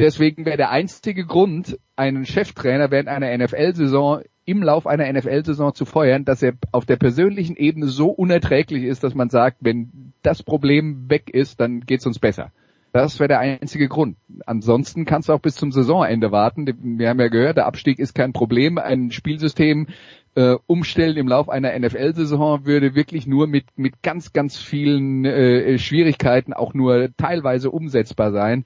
Deswegen 0.00 0.46
wäre 0.46 0.56
der 0.56 0.70
einzige 0.70 1.26
Grund, 1.26 1.78
einen 1.94 2.24
Cheftrainer 2.24 2.90
während 2.90 3.08
einer 3.08 3.36
NFL-Saison 3.36 4.22
im 4.46 4.62
Lauf 4.62 4.86
einer 4.86 5.12
NFL-Saison 5.12 5.74
zu 5.74 5.84
feuern, 5.84 6.24
dass 6.24 6.42
er 6.42 6.54
auf 6.72 6.86
der 6.86 6.96
persönlichen 6.96 7.54
Ebene 7.54 7.86
so 7.86 8.08
unerträglich 8.08 8.84
ist, 8.84 9.04
dass 9.04 9.14
man 9.14 9.28
sagt, 9.28 9.58
wenn 9.60 10.14
das 10.22 10.42
Problem 10.42 11.10
weg 11.10 11.28
ist, 11.30 11.60
dann 11.60 11.80
geht's 11.82 12.06
uns 12.06 12.18
besser. 12.18 12.50
Das 12.92 13.20
wäre 13.20 13.28
der 13.28 13.40
einzige 13.40 13.88
Grund. 13.88 14.16
Ansonsten 14.46 15.04
kannst 15.04 15.28
du 15.28 15.34
auch 15.34 15.40
bis 15.40 15.54
zum 15.54 15.70
Saisonende 15.70 16.32
warten. 16.32 16.66
Wir 16.98 17.10
haben 17.10 17.20
ja 17.20 17.28
gehört, 17.28 17.58
der 17.58 17.66
Abstieg 17.66 17.98
ist 17.98 18.14
kein 18.14 18.32
Problem. 18.32 18.78
Ein 18.78 19.12
Spielsystem 19.12 19.86
äh, 20.34 20.56
umstellen 20.66 21.18
im 21.18 21.28
Lauf 21.28 21.48
einer 21.50 21.78
NFL-Saison 21.78 22.64
würde 22.64 22.94
wirklich 22.94 23.26
nur 23.26 23.46
mit, 23.46 23.66
mit 23.76 24.02
ganz, 24.02 24.32
ganz 24.32 24.56
vielen 24.56 25.24
äh, 25.24 25.78
Schwierigkeiten 25.78 26.54
auch 26.54 26.72
nur 26.72 27.10
teilweise 27.16 27.70
umsetzbar 27.70 28.32
sein. 28.32 28.64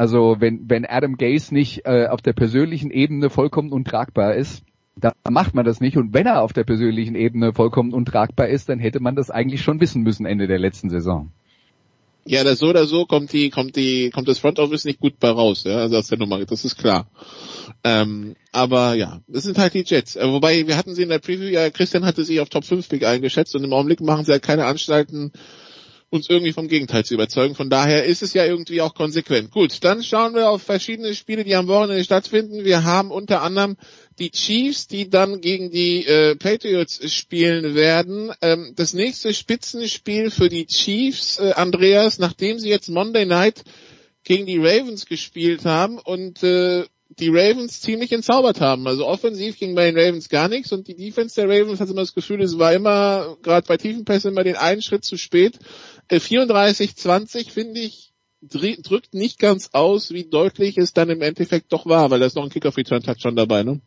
Also 0.00 0.36
wenn, 0.38 0.70
wenn 0.70 0.86
Adam 0.86 1.18
Gaze 1.18 1.52
nicht 1.52 1.82
äh, 1.84 2.06
auf 2.06 2.22
der 2.22 2.32
persönlichen 2.32 2.90
Ebene 2.90 3.28
vollkommen 3.28 3.70
untragbar 3.70 4.34
ist, 4.34 4.62
dann 4.96 5.12
macht 5.28 5.54
man 5.54 5.66
das 5.66 5.82
nicht. 5.82 5.98
Und 5.98 6.14
wenn 6.14 6.24
er 6.24 6.40
auf 6.40 6.54
der 6.54 6.64
persönlichen 6.64 7.14
Ebene 7.14 7.52
vollkommen 7.52 7.92
untragbar 7.92 8.48
ist, 8.48 8.70
dann 8.70 8.78
hätte 8.78 9.00
man 9.00 9.14
das 9.14 9.28
eigentlich 9.28 9.60
schon 9.60 9.78
wissen 9.78 10.00
müssen 10.00 10.24
Ende 10.24 10.46
der 10.46 10.58
letzten 10.58 10.88
Saison. 10.88 11.30
Ja, 12.24 12.44
das 12.44 12.60
so 12.60 12.68
oder 12.68 12.86
so 12.86 13.04
kommt 13.04 13.34
die, 13.34 13.50
kommt 13.50 13.76
die, 13.76 14.08
kommt 14.08 14.26
das 14.26 14.38
Front 14.38 14.58
Office 14.58 14.86
nicht 14.86 15.00
gut 15.00 15.20
bei 15.20 15.28
raus, 15.28 15.64
ja, 15.64 15.76
also 15.76 15.98
aus 15.98 16.08
der 16.08 16.16
Nummer, 16.16 16.42
das 16.46 16.64
ist 16.64 16.78
klar. 16.78 17.06
Ähm, 17.84 18.36
aber 18.52 18.94
ja, 18.94 19.20
das 19.28 19.44
sind 19.44 19.58
halt 19.58 19.74
die 19.74 19.84
Jets. 19.84 20.16
Äh, 20.16 20.26
wobei, 20.32 20.66
wir 20.66 20.78
hatten 20.78 20.94
sie 20.94 21.02
in 21.02 21.10
der 21.10 21.18
Preview, 21.18 21.48
ja, 21.48 21.68
Christian 21.68 22.06
hatte 22.06 22.24
sie 22.24 22.40
auf 22.40 22.48
Top 22.48 22.64
5 22.64 22.88
Pick 22.88 23.04
eingeschätzt 23.04 23.54
und 23.54 23.64
im 23.64 23.72
Augenblick 23.74 24.00
machen 24.00 24.24
sie 24.24 24.32
halt 24.32 24.42
keine 24.42 24.64
Anstalten, 24.64 25.32
uns 26.10 26.28
irgendwie 26.28 26.52
vom 26.52 26.68
Gegenteil 26.68 27.04
zu 27.04 27.14
überzeugen. 27.14 27.54
Von 27.54 27.70
daher 27.70 28.04
ist 28.04 28.22
es 28.22 28.34
ja 28.34 28.44
irgendwie 28.44 28.80
auch 28.80 28.94
konsequent. 28.94 29.52
Gut, 29.52 29.82
dann 29.82 30.02
schauen 30.02 30.34
wir 30.34 30.50
auf 30.50 30.62
verschiedene 30.62 31.14
Spiele, 31.14 31.44
die 31.44 31.54
am 31.54 31.68
Wochenende 31.68 32.02
stattfinden. 32.02 32.64
Wir 32.64 32.82
haben 32.82 33.12
unter 33.12 33.42
anderem 33.42 33.76
die 34.18 34.30
Chiefs, 34.30 34.88
die 34.88 35.08
dann 35.08 35.40
gegen 35.40 35.70
die 35.70 36.04
äh, 36.04 36.34
Patriots 36.34 37.00
spielen 37.12 37.76
werden. 37.76 38.32
Ähm, 38.42 38.72
das 38.76 38.92
nächste 38.92 39.32
Spitzenspiel 39.32 40.30
für 40.30 40.48
die 40.48 40.66
Chiefs, 40.66 41.38
äh, 41.38 41.52
Andreas, 41.52 42.18
nachdem 42.18 42.58
sie 42.58 42.68
jetzt 42.68 42.88
Monday 42.88 43.24
Night 43.24 43.62
gegen 44.24 44.46
die 44.46 44.58
Ravens 44.58 45.06
gespielt 45.06 45.64
haben 45.64 45.98
und 45.98 46.42
äh, 46.42 46.84
die 47.18 47.28
Ravens 47.28 47.80
ziemlich 47.80 48.12
entzaubert 48.12 48.60
haben. 48.60 48.86
Also 48.86 49.06
offensiv 49.06 49.58
ging 49.58 49.74
bei 49.74 49.90
den 49.90 49.98
Ravens 49.98 50.28
gar 50.28 50.48
nichts 50.48 50.72
und 50.72 50.86
die 50.86 50.94
Defense 50.94 51.34
der 51.34 51.48
Ravens 51.48 51.80
hatte 51.80 51.90
immer 51.90 52.02
das 52.02 52.14
Gefühl, 52.14 52.40
es 52.40 52.58
war 52.58 52.72
immer, 52.72 53.36
gerade 53.42 53.66
bei 53.66 53.76
Tiefenpässen, 53.76 54.30
immer 54.30 54.44
den 54.44 54.56
einen 54.56 54.82
Schritt 54.82 55.04
zu 55.04 55.16
spät. 55.16 55.58
34-20 56.18 57.38
äh, 57.38 57.50
finde 57.50 57.80
ich 57.80 58.10
drückt 58.42 59.12
nicht 59.12 59.38
ganz 59.38 59.70
aus, 59.72 60.12
wie 60.12 60.24
deutlich 60.24 60.78
es 60.78 60.92
dann 60.92 61.10
im 61.10 61.20
Endeffekt 61.20 61.72
doch 61.72 61.86
war, 61.86 62.10
weil 62.10 62.20
da 62.20 62.26
ist 62.26 62.36
noch 62.36 62.44
ein 62.44 62.50
Kickoff-Return-Touch 62.50 63.34
dabei, 63.34 63.62
ne? 63.62 63.80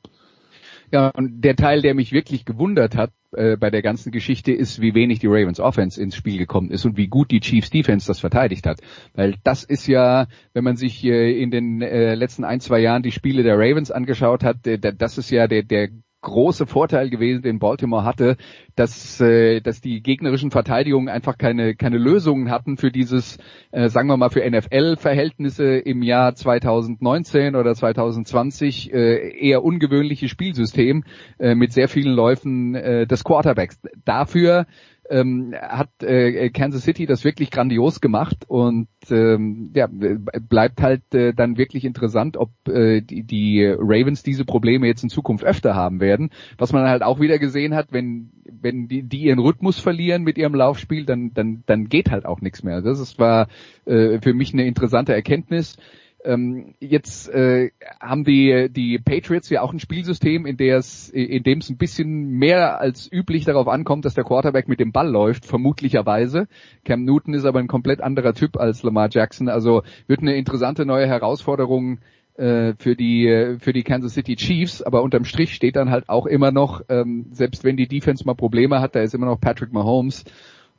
Ja, 0.91 1.09
und 1.09 1.41
der 1.41 1.55
Teil, 1.55 1.81
der 1.81 1.95
mich 1.95 2.11
wirklich 2.11 2.45
gewundert 2.45 2.95
hat 2.95 3.09
äh, 3.31 3.57
bei 3.57 3.71
der 3.71 3.81
ganzen 3.81 4.11
Geschichte, 4.11 4.51
ist, 4.51 4.79
wie 4.79 4.93
wenig 4.93 5.17
die 5.17 5.27
Ravens 5.27 5.59
Offense 5.59 5.99
ins 5.99 6.15
Spiel 6.15 6.37
gekommen 6.37 6.69
ist 6.69 6.85
und 6.85 6.97
wie 6.97 7.07
gut 7.07 7.31
die 7.31 7.39
Chiefs 7.39 7.71
Defense 7.71 8.05
das 8.05 8.19
verteidigt 8.19 8.67
hat. 8.67 8.79
Weil 9.15 9.33
das 9.43 9.63
ist 9.63 9.87
ja, 9.87 10.27
wenn 10.53 10.63
man 10.63 10.75
sich 10.75 11.03
äh, 11.03 11.41
in 11.41 11.49
den 11.49 11.81
äh, 11.81 12.13
letzten 12.13 12.43
ein, 12.43 12.59
zwei 12.59 12.79
Jahren 12.79 13.01
die 13.01 13.11
Spiele 13.11 13.41
der 13.41 13.57
Ravens 13.57 13.89
angeschaut 13.89 14.43
hat, 14.43 14.67
äh, 14.67 14.77
das 14.77 15.17
ist 15.17 15.31
ja 15.31 15.47
der, 15.47 15.63
der 15.63 15.89
große 16.23 16.65
Vorteil 16.65 17.11
gewesen, 17.11 17.43
den 17.43 17.59
Baltimore 17.59 18.03
hatte, 18.03 18.37
dass, 18.75 19.21
äh, 19.21 19.61
dass 19.61 19.81
die 19.81 20.01
gegnerischen 20.01 20.49
Verteidigungen 20.49 21.09
einfach 21.09 21.37
keine, 21.37 21.75
keine 21.75 21.97
Lösungen 21.99 22.49
hatten 22.49 22.77
für 22.77 22.91
dieses, 22.91 23.37
äh, 23.71 23.89
sagen 23.89 24.07
wir 24.07 24.17
mal, 24.17 24.29
für 24.29 24.43
NFL-Verhältnisse 24.43 25.75
im 25.77 26.01
Jahr 26.01 26.33
2019 26.33 27.55
oder 27.55 27.75
2020 27.75 28.91
äh, 28.91 29.37
eher 29.37 29.63
ungewöhnliche 29.63 30.27
Spielsystem 30.27 31.03
äh, 31.37 31.53
mit 31.53 31.71
sehr 31.71 31.87
vielen 31.87 32.13
Läufen 32.13 32.73
äh, 32.73 33.05
des 33.05 33.23
Quarterbacks. 33.23 33.79
Dafür 34.03 34.65
ähm, 35.13 35.53
hat 35.61 35.89
äh, 36.01 36.49
Kansas 36.49 36.83
City 36.83 37.05
das 37.05 37.23
wirklich 37.23 37.51
grandios 37.51 38.01
gemacht 38.01 38.45
und 38.47 38.87
ähm, 39.11 39.71
ja, 39.75 39.87
bleibt 39.87 40.81
halt 40.81 41.13
äh, 41.13 41.33
dann 41.33 41.57
wirklich 41.57 41.85
interessant, 41.85 42.35
ob 42.35 42.49
äh, 42.67 43.01
die, 43.01 43.21
die 43.23 43.63
Ravens 43.65 44.23
diese 44.23 44.43
Probleme 44.43 44.87
jetzt 44.87 45.03
in 45.03 45.09
Zukunft 45.09 45.43
öfter 45.43 45.75
haben 45.75 45.99
werden. 45.99 46.31
Was 46.57 46.73
man 46.73 46.87
halt 46.87 47.03
auch 47.03 47.19
wieder 47.19 47.37
gesehen 47.37 47.75
hat, 47.75 47.87
wenn 47.91 48.31
wenn 48.45 48.87
die, 48.87 49.03
die 49.03 49.21
ihren 49.21 49.39
Rhythmus 49.39 49.79
verlieren 49.79 50.23
mit 50.23 50.37
ihrem 50.39 50.55
Laufspiel, 50.55 51.05
dann 51.05 51.31
dann 51.33 51.63
dann 51.67 51.89
geht 51.89 52.09
halt 52.09 52.25
auch 52.25 52.41
nichts 52.41 52.63
mehr. 52.63 52.81
Das 52.81 52.99
ist, 52.99 53.19
war 53.19 53.47
äh, 53.85 54.19
für 54.19 54.33
mich 54.33 54.53
eine 54.53 54.65
interessante 54.65 55.13
Erkenntnis. 55.13 55.77
Ähm, 56.23 56.75
jetzt 56.79 57.29
äh, 57.29 57.71
haben 57.99 58.23
die 58.23 58.69
die 58.69 58.97
Patriots 58.97 59.49
ja 59.49 59.61
auch 59.61 59.73
ein 59.73 59.79
Spielsystem, 59.79 60.45
in 60.45 60.57
in 60.57 61.43
dem 61.43 61.59
es 61.59 61.69
ein 61.69 61.77
bisschen 61.77 62.29
mehr 62.29 62.79
als 62.79 63.11
üblich 63.11 63.45
darauf 63.45 63.67
ankommt, 63.67 64.05
dass 64.05 64.13
der 64.13 64.23
Quarterback 64.23 64.67
mit 64.67 64.79
dem 64.79 64.91
Ball 64.91 65.09
läuft, 65.09 65.45
vermutlicherweise. 65.45 66.47
Cam 66.85 67.03
Newton 67.03 67.33
ist 67.33 67.45
aber 67.45 67.59
ein 67.59 67.67
komplett 67.67 68.01
anderer 68.01 68.33
Typ 68.33 68.57
als 68.57 68.83
Lamar 68.83 69.09
Jackson, 69.11 69.49
also 69.49 69.83
wird 70.07 70.21
eine 70.21 70.35
interessante 70.35 70.85
neue 70.85 71.07
Herausforderung 71.07 71.99
äh, 72.35 72.73
für 72.77 72.95
die 72.95 73.57
für 73.59 73.73
die 73.73 73.83
Kansas 73.83 74.13
City 74.13 74.35
Chiefs, 74.35 74.81
aber 74.81 75.03
unterm 75.03 75.25
Strich 75.25 75.53
steht 75.53 75.75
dann 75.75 75.91
halt 75.91 76.09
auch 76.09 76.25
immer 76.25 76.51
noch, 76.51 76.81
ähm, 76.89 77.27
selbst 77.31 77.63
wenn 77.63 77.77
die 77.77 77.87
Defense 77.87 78.25
mal 78.25 78.33
Probleme 78.33 78.79
hat, 78.79 78.95
da 78.95 79.01
ist 79.01 79.13
immer 79.13 79.27
noch 79.27 79.39
Patrick 79.41 79.73
Mahomes. 79.73 80.23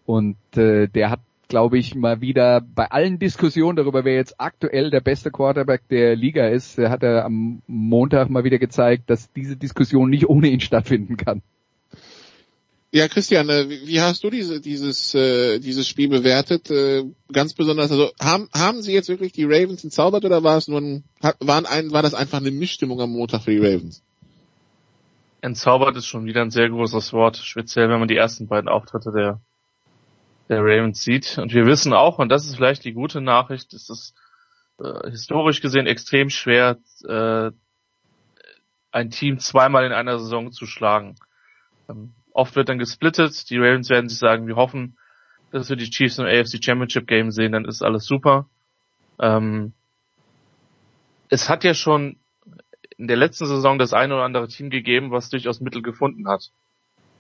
Und 0.07 0.37
äh, 0.57 0.87
der 0.89 1.11
hat 1.11 1.21
glaube 1.55 1.79
ich, 1.79 1.95
mal 1.95 2.21
wieder 2.21 2.61
bei 2.61 2.91
allen 2.91 3.21
Diskussionen 3.21 3.77
darüber, 3.77 4.05
wer 4.05 4.17
jetzt 4.17 4.41
aktuell 4.41 4.91
der 4.91 5.01
beste 5.01 5.31
Quarterback 5.31 5.87
der 5.89 6.17
Liga 6.17 6.49
ist, 6.49 6.79
hat 6.79 7.05
er 7.05 7.25
am 7.25 7.63
Montag 7.69 8.29
mal 8.29 8.43
wieder 8.43 8.59
gezeigt, 8.59 9.09
dass 9.09 9.33
diese 9.33 9.57
Diskussion 9.57 10.11
nicht 10.11 10.29
ohne 10.29 10.49
ihn 10.49 10.59
stattfinden 10.59 11.17
kann. 11.17 11.43
Ja, 12.91 13.07
Christian, 13.07 13.49
äh, 13.51 13.69
wie 13.69 14.01
hast 14.01 14.25
du 14.25 14.31
diese, 14.31 14.61
dieses, 14.61 15.15
äh, 15.15 15.61
dieses 15.61 15.87
Spiel 15.87 16.09
bewertet? 16.09 16.73
Äh, 16.73 17.05
ganz 17.33 17.55
besonders, 17.55 17.93
also 17.93 18.11
haben, 18.21 18.49
haben 18.53 18.83
sie 18.83 18.93
jetzt 18.93 19.09
wirklich 19.09 19.31
die 19.31 19.45
Ravens 19.45 19.85
entzaubert 19.85 20.25
oder 20.25 20.43
war 20.43 20.57
es 20.57 20.67
nur 20.67 20.81
ein, 20.81 21.05
waren 21.39 21.67
ein, 21.67 21.93
war 21.93 22.03
das 22.03 22.15
einfach 22.15 22.41
eine 22.41 22.51
Mischstimmung 22.51 23.01
am 23.01 23.11
Montag 23.11 23.43
für 23.43 23.53
die 23.53 23.65
Ravens? 23.65 24.03
Entzaubert 25.41 25.97
ist 25.97 26.07
schon 26.07 26.25
wieder 26.25 26.43
ein 26.43 26.51
sehr 26.51 26.69
großes 26.69 27.13
Wort, 27.13 27.37
speziell 27.37 27.89
wenn 27.91 28.01
man 28.01 28.09
die 28.09 28.17
ersten 28.17 28.49
beiden 28.49 28.69
Auftritte 28.69 29.13
der 29.13 29.41
der 30.49 30.61
Ravens 30.61 31.03
sieht. 31.03 31.39
Und 31.39 31.53
wir 31.53 31.67
wissen 31.67 31.93
auch, 31.93 32.19
und 32.19 32.29
das 32.29 32.47
ist 32.47 32.57
vielleicht 32.57 32.85
die 32.85 32.93
gute 32.93 33.21
Nachricht, 33.21 33.73
ist 33.73 33.91
es 33.91 34.15
äh, 34.79 35.11
historisch 35.11 35.61
gesehen 35.61 35.87
extrem 35.87 36.31
schwer, 36.31 36.79
äh, 37.07 37.51
ein 38.93 39.11
Team 39.11 39.39
zweimal 39.39 39.85
in 39.85 39.93
einer 39.93 40.19
Saison 40.19 40.53
zu 40.53 40.67
schlagen. 40.67 41.17
Ähm, 41.89 42.15
oft 42.33 42.57
wird 42.57 42.69
dann 42.69 42.79
gesplittet. 42.79 43.51
Die 43.51 43.59
Ravens 43.59 43.91
werden 43.91 44.09
sich 44.09 44.19
sagen, 44.19 44.47
wir 44.47 44.57
hoffen, 44.57 44.97
dass 45.51 45.69
wir 45.69 45.77
die 45.77 45.91
Chiefs 45.91 46.19
im 46.19 46.27
AFC 46.27 46.63
Championship 46.63 47.07
Game 47.07 47.31
sehen, 47.31 47.53
dann 47.53 47.65
ist 47.65 47.83
alles 47.83 48.05
super. 48.07 48.49
Ähm, 49.21 49.73
es 51.29 51.49
hat 51.49 51.65
ja 51.65 51.75
schon 51.75 52.19
in 52.97 53.09
der 53.09 53.17
letzten 53.17 53.47
Saison 53.47 53.79
das 53.79 53.93
eine 53.93 54.15
oder 54.15 54.25
andere 54.25 54.49
Team 54.49 54.71
gegeben, 54.71 55.11
was 55.11 55.31
durchaus 55.31 55.61
Mittel 55.61 55.83
gefunden 55.83 56.29
hat 56.29 56.51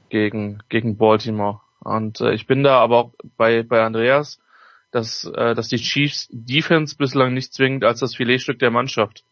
gegen, 0.09 0.63
gegen 0.69 0.97
Baltimore. 0.97 1.61
Und 1.85 2.21
äh, 2.21 2.33
ich 2.33 2.47
bin 2.47 2.63
da 2.63 2.81
aber 2.81 2.97
auch 2.97 3.15
bei, 3.37 3.63
bei 3.63 3.83
Andreas, 3.83 4.41
dass, 4.91 5.25
äh, 5.25 5.55
dass 5.55 5.69
die 5.69 5.77
Chiefs 5.77 6.29
Defense 6.33 6.97
bislang 6.97 7.35
nicht 7.35 7.53
zwingend 7.53 7.85
als 7.85 8.01
das 8.01 8.17
Filetstück 8.17 8.59
der 8.59 8.71
Mannschaft 8.71 9.25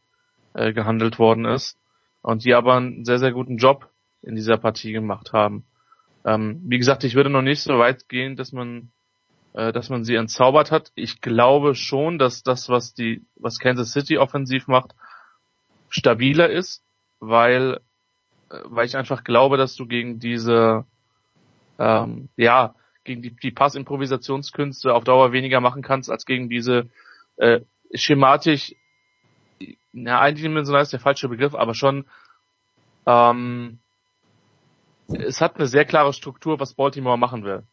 äh, 0.55 0.73
gehandelt 0.73 1.19
worden 1.19 1.45
ist. 1.47 1.79
Und 2.21 2.45
die 2.45 2.55
aber 2.55 2.75
einen 2.75 3.05
sehr, 3.05 3.19
sehr 3.19 3.33
guten 3.33 3.57
Job 3.57 3.89
in 4.23 4.37
dieser 4.37 4.57
Partie 4.57 4.93
gemacht 4.93 5.33
haben. 5.33 5.65
Ähm, 6.25 6.61
wie 6.65 6.79
gesagt, 6.79 7.05
ich 7.05 7.15
würde 7.15 7.31
noch 7.31 7.43
nicht 7.43 7.63
so 7.63 7.79
weit 7.79 8.09
gehen, 8.09 8.37
dass 8.37 8.53
man, 8.53 8.93
äh, 9.55 9.73
dass 9.73 9.89
man 9.89 10.05
sie 10.05 10.15
entzaubert 10.15 10.71
hat. 10.71 10.93
Ich 10.95 11.21
glaube 11.21 11.75
schon, 11.75 12.19
dass 12.19 12.43
das, 12.43 12.69
was 12.69 12.95
die, 12.95 13.25
was 13.35 13.59
Kansas 13.59 13.93
City 13.93 14.19
offensiv 14.19 14.69
macht, 14.69 14.95
stabiler 15.89 16.49
ist, 16.49 16.85
weil, 17.19 17.81
äh, 18.51 18.59
weil 18.65 18.87
ich 18.87 18.97
einfach 18.97 19.25
glaube, 19.25 19.57
dass 19.57 19.75
du 19.75 19.87
gegen 19.87 20.21
diese 20.21 20.85
ähm, 21.79 22.29
ja, 22.37 22.75
gegen 23.05 23.23
die, 23.23 23.35
die 23.35 23.51
Passimprovisationskünste 23.51 24.95
auf 24.95 25.05
Dauer 25.05 25.33
weniger 25.33 25.61
machen 25.61 25.83
kannst, 25.83 26.11
als 26.11 26.25
gegen 26.25 26.49
diese 26.49 26.89
äh, 27.37 27.61
schematisch, 27.95 28.75
na, 29.93 30.21
eindimensional 30.21 30.83
ist 30.83 30.93
der 30.93 31.01
falsche 31.01 31.29
Begriff, 31.29 31.55
aber 31.55 31.75
schon 31.75 32.05
ähm, 33.07 33.79
es 35.09 35.41
hat 35.41 35.57
eine 35.57 35.67
sehr 35.67 35.85
klare 35.85 36.13
Struktur, 36.13 36.61
was 36.61 36.75
Baltimore 36.75 37.19
machen 37.19 37.45
will. 37.45 37.65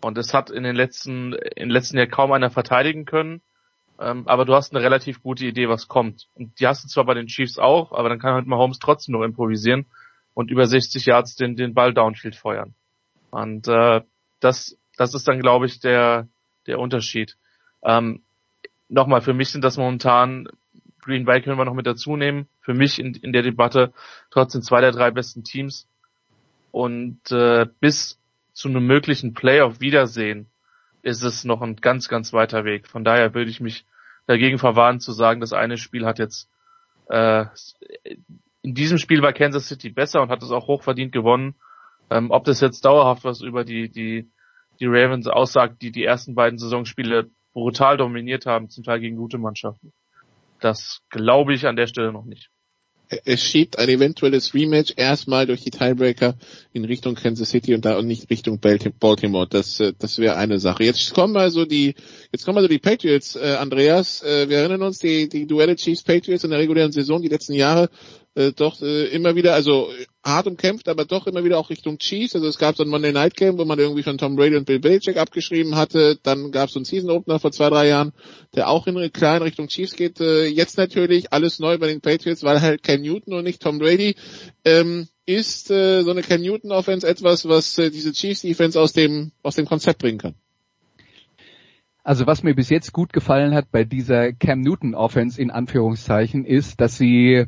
Und 0.00 0.18
es 0.18 0.34
hat 0.34 0.50
in 0.50 0.64
den 0.64 0.76
letzten, 0.76 1.32
in 1.32 1.68
den 1.68 1.70
letzten 1.70 1.96
Jahren 1.96 2.10
kaum 2.10 2.32
einer 2.32 2.50
verteidigen 2.50 3.04
können. 3.04 3.40
Ähm, 3.98 4.26
aber 4.26 4.44
du 4.44 4.54
hast 4.54 4.74
eine 4.74 4.84
relativ 4.84 5.22
gute 5.22 5.46
Idee, 5.46 5.68
was 5.68 5.88
kommt. 5.88 6.28
Und 6.34 6.58
die 6.60 6.66
hast 6.66 6.84
du 6.84 6.88
zwar 6.88 7.04
bei 7.04 7.14
den 7.14 7.28
Chiefs 7.28 7.58
auch, 7.58 7.92
aber 7.92 8.08
dann 8.08 8.18
kann 8.18 8.34
halt 8.34 8.46
Mahomes 8.46 8.80
trotzdem 8.80 9.12
noch 9.12 9.22
improvisieren 9.22 9.86
und 10.34 10.50
über 10.50 10.66
60 10.66 11.06
Yards 11.06 11.36
den, 11.36 11.56
den 11.56 11.74
Ball 11.74 11.94
downfield 11.94 12.34
feuern. 12.34 12.74
Und 13.34 13.66
äh, 13.66 14.00
das, 14.38 14.78
das 14.96 15.12
ist 15.12 15.26
dann, 15.26 15.40
glaube 15.40 15.66
ich, 15.66 15.80
der, 15.80 16.28
der 16.68 16.78
Unterschied. 16.78 17.36
Ähm, 17.82 18.22
Nochmal, 18.88 19.22
für 19.22 19.34
mich 19.34 19.48
sind 19.48 19.64
das 19.64 19.76
momentan, 19.76 20.46
Green 21.00 21.24
Bay 21.24 21.42
können 21.42 21.58
wir 21.58 21.64
noch 21.64 21.74
mit 21.74 21.86
dazu 21.86 22.16
nehmen, 22.16 22.46
für 22.60 22.74
mich 22.74 23.00
in, 23.00 23.14
in 23.14 23.32
der 23.32 23.42
Debatte 23.42 23.92
trotzdem 24.30 24.62
zwei 24.62 24.82
der 24.82 24.92
drei 24.92 25.10
besten 25.10 25.42
Teams. 25.42 25.88
Und 26.70 27.18
äh, 27.32 27.66
bis 27.80 28.20
zu 28.52 28.68
einem 28.68 28.86
möglichen 28.86 29.34
Playoff-Wiedersehen 29.34 30.46
ist 31.02 31.22
es 31.22 31.44
noch 31.44 31.60
ein 31.60 31.76
ganz, 31.76 32.08
ganz 32.08 32.32
weiter 32.32 32.64
Weg. 32.64 32.86
Von 32.86 33.02
daher 33.02 33.34
würde 33.34 33.50
ich 33.50 33.60
mich 33.60 33.84
dagegen 34.26 34.58
verwahren 34.58 35.00
zu 35.00 35.10
sagen, 35.10 35.40
das 35.40 35.52
eine 35.52 35.76
Spiel 35.76 36.06
hat 36.06 36.20
jetzt 36.20 36.48
äh, 37.08 37.46
in 38.62 38.74
diesem 38.74 38.98
Spiel 38.98 39.22
war 39.22 39.32
Kansas 39.32 39.66
City 39.66 39.90
besser 39.90 40.22
und 40.22 40.30
hat 40.30 40.42
es 40.42 40.52
auch 40.52 40.68
hochverdient 40.68 41.10
gewonnen. 41.10 41.56
Ähm, 42.10 42.30
ob 42.30 42.44
das 42.44 42.60
jetzt 42.60 42.84
dauerhaft 42.84 43.24
was 43.24 43.40
über 43.40 43.64
die, 43.64 43.90
die, 43.90 44.30
die 44.80 44.86
Ravens 44.86 45.26
aussagt, 45.26 45.82
die 45.82 45.92
die 45.92 46.04
ersten 46.04 46.34
beiden 46.34 46.58
Saisonspiele 46.58 47.30
brutal 47.52 47.96
dominiert 47.96 48.46
haben, 48.46 48.68
zum 48.68 48.84
Teil 48.84 49.00
gegen 49.00 49.16
gute 49.16 49.38
Mannschaften. 49.38 49.92
Das 50.60 51.00
glaube 51.10 51.54
ich 51.54 51.66
an 51.66 51.76
der 51.76 51.86
Stelle 51.86 52.12
noch 52.12 52.24
nicht. 52.24 52.50
Es 53.24 53.42
schiebt 53.42 53.78
ein 53.78 53.88
eventuelles 53.88 54.54
Rematch 54.54 54.94
erstmal 54.96 55.46
durch 55.46 55.62
die 55.62 55.70
Tiebreaker 55.70 56.36
in 56.72 56.84
Richtung 56.84 57.14
Kansas 57.14 57.50
City 57.50 57.74
und 57.74 57.84
da 57.84 57.98
und 57.98 58.06
nicht 58.06 58.30
Richtung 58.30 58.60
Baltimore. 58.60 59.46
Das, 59.48 59.78
äh, 59.78 59.92
das 59.98 60.18
wäre 60.18 60.36
eine 60.36 60.58
Sache. 60.58 60.84
Jetzt 60.84 61.12
kommen 61.12 61.36
also 61.36 61.64
die, 61.64 61.94
jetzt 62.32 62.44
kommen 62.44 62.58
also 62.58 62.68
die 62.68 62.78
Patriots, 62.78 63.36
äh, 63.36 63.56
Andreas. 63.60 64.22
Äh, 64.22 64.48
wir 64.48 64.58
erinnern 64.58 64.82
uns 64.82 64.98
die, 64.98 65.28
die 65.28 65.46
Duelle 65.46 65.76
Chiefs 65.76 66.02
Patriots 66.02 66.44
in 66.44 66.50
der 66.50 66.58
regulären 66.58 66.92
Saison 66.92 67.20
die 67.20 67.28
letzten 67.28 67.54
Jahre 67.54 67.90
äh, 68.34 68.52
doch 68.52 68.82
äh, 68.82 69.06
immer 69.06 69.36
wieder, 69.36 69.54
also 69.54 69.90
hart 70.24 70.46
umkämpft, 70.46 70.88
aber 70.88 71.04
doch 71.04 71.26
immer 71.26 71.44
wieder 71.44 71.58
auch 71.58 71.70
Richtung 71.70 71.98
Chiefs. 71.98 72.34
Also 72.34 72.48
es 72.48 72.58
gab 72.58 72.76
so 72.76 72.82
ein 72.82 72.88
Monday 72.88 73.12
Night 73.12 73.36
Game, 73.36 73.58
wo 73.58 73.64
man 73.64 73.78
irgendwie 73.78 74.02
von 74.02 74.18
Tom 74.18 74.36
Brady 74.36 74.56
und 74.56 74.64
Bill 74.64 74.80
Belichick 74.80 75.16
abgeschrieben 75.16 75.76
hatte. 75.76 76.18
Dann 76.22 76.50
gab 76.50 76.68
es 76.68 76.74
so 76.74 76.78
einen 76.78 76.84
Season 76.84 77.10
Opener 77.10 77.38
vor 77.38 77.52
zwei, 77.52 77.70
drei 77.70 77.88
Jahren, 77.88 78.12
der 78.54 78.68
auch 78.68 78.86
in 78.86 79.12
klein 79.12 79.42
Richtung 79.42 79.68
Chiefs 79.68 79.94
geht. 79.94 80.20
Äh, 80.20 80.46
jetzt 80.46 80.78
natürlich 80.78 81.32
alles 81.32 81.58
neu 81.58 81.78
bei 81.78 81.86
den 81.86 82.00
Patriots, 82.00 82.42
weil 82.42 82.60
halt 82.60 82.82
Ken 82.82 83.02
Newton 83.02 83.34
und 83.34 83.44
nicht 83.44 83.62
Tom 83.62 83.78
Brady. 83.78 84.16
Ähm, 84.64 85.08
ist 85.26 85.70
äh, 85.70 86.02
so 86.02 86.10
eine 86.10 86.22
Ken 86.22 86.42
Newton 86.42 86.72
Offense 86.72 87.06
etwas, 87.06 87.48
was 87.48 87.78
äh, 87.78 87.90
diese 87.90 88.12
Chiefs 88.12 88.42
Defense 88.42 88.80
aus 88.80 88.92
dem 88.92 89.32
aus 89.42 89.56
dem 89.56 89.66
Konzept 89.66 90.00
bringen 90.00 90.18
kann? 90.18 90.34
Also 92.02 92.26
was 92.26 92.42
mir 92.42 92.54
bis 92.54 92.68
jetzt 92.68 92.92
gut 92.92 93.14
gefallen 93.14 93.54
hat 93.54 93.70
bei 93.70 93.84
dieser 93.84 94.34
Cam 94.34 94.60
Newton 94.60 94.94
Offense 94.94 95.40
in 95.40 95.50
Anführungszeichen 95.50 96.44
ist, 96.44 96.78
dass 96.78 96.98
sie 96.98 97.46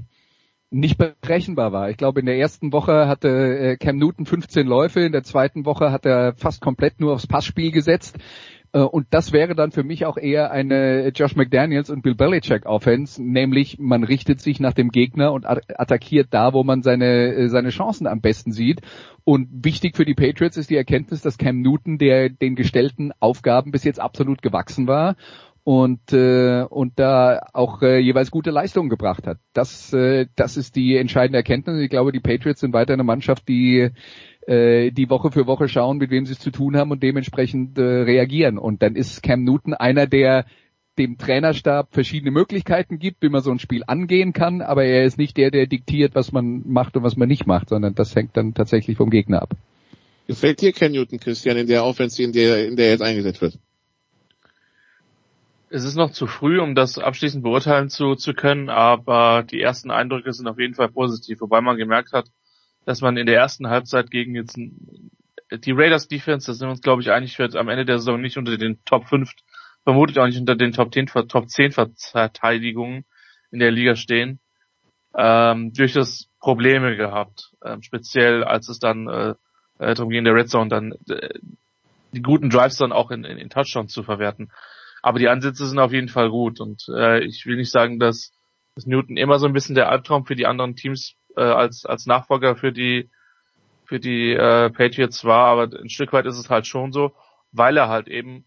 nicht 0.71 0.99
berechenbar 0.99 1.73
war. 1.73 1.91
Ich 1.91 1.97
glaube, 1.97 2.21
in 2.21 2.27
der 2.27 2.39
ersten 2.39 2.73
Woche 2.73 3.07
hatte 3.07 3.29
äh, 3.29 3.77
Cam 3.77 3.99
Newton 3.99 4.27
15 4.27 4.67
Läufe, 4.67 5.01
in 5.01 5.13
der 5.13 5.23
zweiten 5.23 5.65
Woche 5.65 5.93
hat 5.93 6.05
er 6.07 6.35
fast 6.35 6.61
komplett 6.61 7.01
nur 7.01 7.15
aufs 7.15 7.27
Passspiel 7.27 7.71
gesetzt. 7.71 8.19
Äh, 8.73 8.81
und 8.81 9.07
das 9.11 9.33
wäre 9.33 9.55
dann 9.55 9.71
für 9.71 9.85
mich 9.85 10.07
auch 10.07 10.17
eher 10.17 10.51
eine 10.51 11.09
Josh 11.09 11.37
McDaniels 11.37 11.89
und 11.89 12.03
Bill 12.03 12.17
Belichick 12.17 12.67
Offense, 12.67 13.23
nämlich 13.23 13.79
man 13.79 14.03
richtet 14.03 14.41
sich 14.41 14.59
nach 14.59 14.75
dem 14.75 14.91
Gegner 14.91 15.33
und 15.33 15.47
attackiert 15.47 16.29
da, 16.31 16.53
wo 16.53 16.65
man 16.65 16.83
seine, 16.83 17.33
äh, 17.35 17.49
seine 17.49 17.71
Chancen 17.71 18.09
am 18.09 18.21
besten 18.21 18.51
sieht. 18.51 18.81
Und 19.25 19.49
wichtig 19.65 19.97
für 19.97 20.05
die 20.05 20.15
Patriots 20.15 20.57
ist 20.57 20.71
die 20.71 20.77
Erkenntnis, 20.77 21.23
dass 21.23 21.39
Cam 21.39 21.61
Newton 21.63 21.99
der 21.99 22.29
den 22.29 22.57
gestellten 22.57 23.13
Aufgaben 23.21 23.71
bis 23.71 23.85
jetzt 23.85 24.01
absolut 24.01 24.43
gewachsen 24.43 24.89
war 24.89 25.17
und 25.67 26.13
äh, 26.13 26.63
und 26.63 26.97
da 27.01 27.41
auch 27.53 27.83
äh, 27.83 27.99
jeweils 27.99 28.31
gute 28.31 28.53
Leistungen 28.53 28.89
gebracht 28.89 29.27
hat. 29.27 29.39
Das 29.53 29.93
äh, 29.93 30.27
das 30.37 30.57
ist 30.57 30.77
die 30.77 30.97
entscheidende 30.97 31.39
Erkenntnis. 31.39 31.81
Ich 31.81 31.91
glaube, 31.91 32.13
die 32.13 32.21
Patriots 32.21 32.61
sind 32.61 32.73
weiter 32.73 32.93
eine 32.93 33.03
Mannschaft, 33.03 33.49
die 33.49 33.91
äh, 34.47 34.93
die 34.93 35.11
Woche 35.11 35.33
für 35.33 35.49
Woche 35.49 35.67
schauen, 35.67 35.99
mit 35.99 36.13
wem 36.13 36.25
sie 36.25 36.35
es 36.35 36.39
zu 36.39 36.53
tun 36.53 36.77
haben 36.77 36.93
und 36.93 37.03
dementsprechend 37.03 37.79
äh, 37.79 37.83
reagieren. 37.83 38.59
Und 38.59 38.81
dann 38.81 38.95
ist 38.95 39.25
Cam 39.25 39.43
Newton 39.43 39.75
einer, 39.75 40.07
der 40.07 40.47
dem 40.99 41.19
Trainerstab 41.19 41.93
verschiedene 41.93 42.31
Möglichkeiten 42.31 43.01
gibt, 43.01 43.21
wie 43.23 43.29
man 43.29 43.43
so 43.43 43.51
ein 43.51 43.59
Spiel 43.59 43.83
angehen 43.89 44.33
kann, 44.33 44.63
aber 44.63 44.85
er 44.85 45.03
ist 45.03 45.19
nicht 45.19 45.37
der, 45.37 45.51
der 45.51 45.67
diktiert, 45.67 46.15
was 46.15 46.31
man 46.31 46.63
macht 46.65 46.97
und 46.97 47.03
was 47.03 47.17
man 47.17 47.27
nicht 47.27 47.49
macht, 47.49 47.71
sondern 47.71 47.97
das 47.97 48.15
hängt 48.15 48.37
dann 48.37 48.55
tatsächlich 48.55 48.97
vom 48.97 49.11
Gegner 49.11 49.43
ab. 49.43 49.57
Gefällt 50.29 50.61
dir 50.61 50.73
Cam 50.73 50.93
Newton, 50.93 51.19
Christian, 51.19 51.57
in 51.57 51.67
der 51.67 51.85
Offensive, 51.85 52.29
in 52.29 52.33
der, 52.33 52.69
in 52.69 52.77
der 52.77 52.91
jetzt 52.91 53.03
eingesetzt 53.03 53.43
wird? 53.43 53.59
Es 55.69 55.85
ist 55.85 55.97
noch 55.97 56.11
zu 56.11 56.27
früh, 56.27 56.61
um 56.61 56.75
das 56.75 56.99
abschließend 56.99 57.43
beurteilen 57.43 57.89
zu, 57.89 58.15
zu 58.15 58.35
können, 58.35 58.71
aber 58.71 59.43
die 59.43 59.61
ersten 59.61 59.91
Eindrücke 59.91 60.33
sind 60.33 60.47
auf 60.47 60.61
jeden 60.61 60.75
Fall 60.75 60.89
positiv, 60.89 61.41
wobei 61.41 61.61
man 61.61 61.77
gemerkt 61.77 62.13
hat, 62.13 62.27
dass 62.85 63.01
man 63.01 63.17
in 63.17 63.27
der 63.27 63.37
ersten 63.37 63.69
Halbzeit 63.69 64.11
gegen 64.11 64.37
jetzt 64.37 64.57
die 64.57 65.73
Raiders 65.73 66.07
Defense, 66.07 66.47
da 66.47 66.55
sind 66.55 66.69
wir 66.69 66.73
uns 66.73 66.83
glaube 66.83 67.03
ich 67.03 67.11
einig, 67.11 67.39
wird 67.39 67.57
am 67.57 67.69
Ende 67.69 67.85
der 67.85 67.99
Saison 67.99 68.21
nicht 68.21 68.37
unter 68.37 68.57
den 68.57 68.85
Top 68.85 69.09
5 69.09 69.33
vermutlich 69.87 70.19
auch 70.19 70.27
nicht 70.27 70.39
unter 70.39 70.57
den 70.57 70.73
Top 70.73 70.93
10, 70.93 71.07
Top 71.29 71.49
10 71.49 71.73
Verteidigungen 71.73 73.05
in 73.53 73.61
der 73.61 73.71
Liga 73.71 73.95
stehen, 73.95 74.41
ähm, 75.17 75.73
durchaus 75.73 76.29
Probleme 76.41 76.97
gehabt. 76.97 77.53
Ähm, 77.65 77.83
speziell 77.83 78.43
als 78.43 78.69
es 78.69 78.81
dann 78.81 79.07
äh, 79.09 79.35
äh, 79.79 79.95
darum 79.95 80.11
ging, 80.11 80.19
in 80.19 80.25
der 80.25 80.35
Red 80.35 80.49
Zone 80.49 80.69
dann 80.69 80.93
äh, 81.09 81.39
die 82.11 82.23
guten 82.23 82.51
Drives 82.51 82.79
dann 82.79 82.91
auch 82.91 83.13
in, 83.13 83.25
in, 83.25 83.39
in 83.39 83.49
Touchdowns 83.49 83.93
zu 83.93 84.03
verwerten. 84.03 84.51
Aber 85.07 85.21
die 85.21 85.29
Ansätze 85.29 85.69
sind 85.69 85.79
auf 85.79 85.93
jeden 85.93 86.09
Fall 86.09 86.31
gut 86.31 86.59
und 86.59 86.89
äh, 86.89 87.23
ich 87.23 87.47
will 87.47 87.55
nicht 87.55 87.71
sagen, 87.71 88.01
dass, 88.01 88.33
dass 88.75 88.87
Newton 88.87 89.17
immer 89.17 89.39
so 89.39 89.47
ein 89.47 89.53
bisschen 89.53 89.77
der 89.77 89.89
Albtraum 89.89 90.27
für 90.27 90.35
die 90.35 90.47
anderen 90.47 90.75
Teams 90.75 91.15
äh, 91.37 91.43
als 91.43 91.87
als 91.87 92.07
Nachfolger 92.07 92.57
für 92.57 92.73
die 92.73 93.09
für 93.85 94.01
die 94.01 94.33
äh, 94.33 94.69
Patriots 94.69 95.25
war, 95.25 95.47
aber 95.47 95.79
ein 95.79 95.91
Stück 95.91 96.13
weit 96.13 96.27
ist 96.27 96.39
es 96.39 96.51
halt 96.51 96.67
schon 96.67 96.91
so, 96.91 97.15
weil 97.53 97.77
er 97.77 97.89
halt 97.89 98.09
eben 98.09 98.47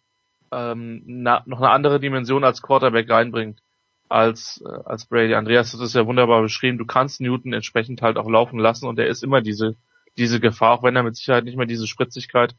ähm, 0.52 1.02
na, 1.06 1.44
noch 1.46 1.60
eine 1.62 1.70
andere 1.70 2.02
Dimension 2.02 2.44
als 2.44 2.62
Quarterback 2.62 3.10
reinbringt 3.10 3.62
als 4.10 4.62
äh, 4.66 4.84
als 4.84 5.06
Brady. 5.06 5.36
Andreas 5.36 5.74
hat 5.74 5.80
es 5.80 5.94
ja 5.94 6.06
wunderbar 6.06 6.42
beschrieben. 6.42 6.78
Du 6.78 6.86
kannst 6.86 7.22
Newton 7.22 7.54
entsprechend 7.54 8.02
halt 8.02 8.18
auch 8.18 8.30
laufen 8.30 8.60
lassen 8.60 8.86
und 8.86 9.00
er 9.00 9.08
ist 9.08 9.24
immer 9.24 9.40
diese 9.40 9.78
diese 10.18 10.42
Gefahr, 10.42 10.74
auch 10.74 10.84
wenn 10.84 10.98
er 10.98 11.04
mit 11.04 11.16
Sicherheit 11.16 11.46
nicht 11.46 11.56
mehr 11.56 11.68
diese 11.68 11.88
Spritzigkeit 11.88 12.54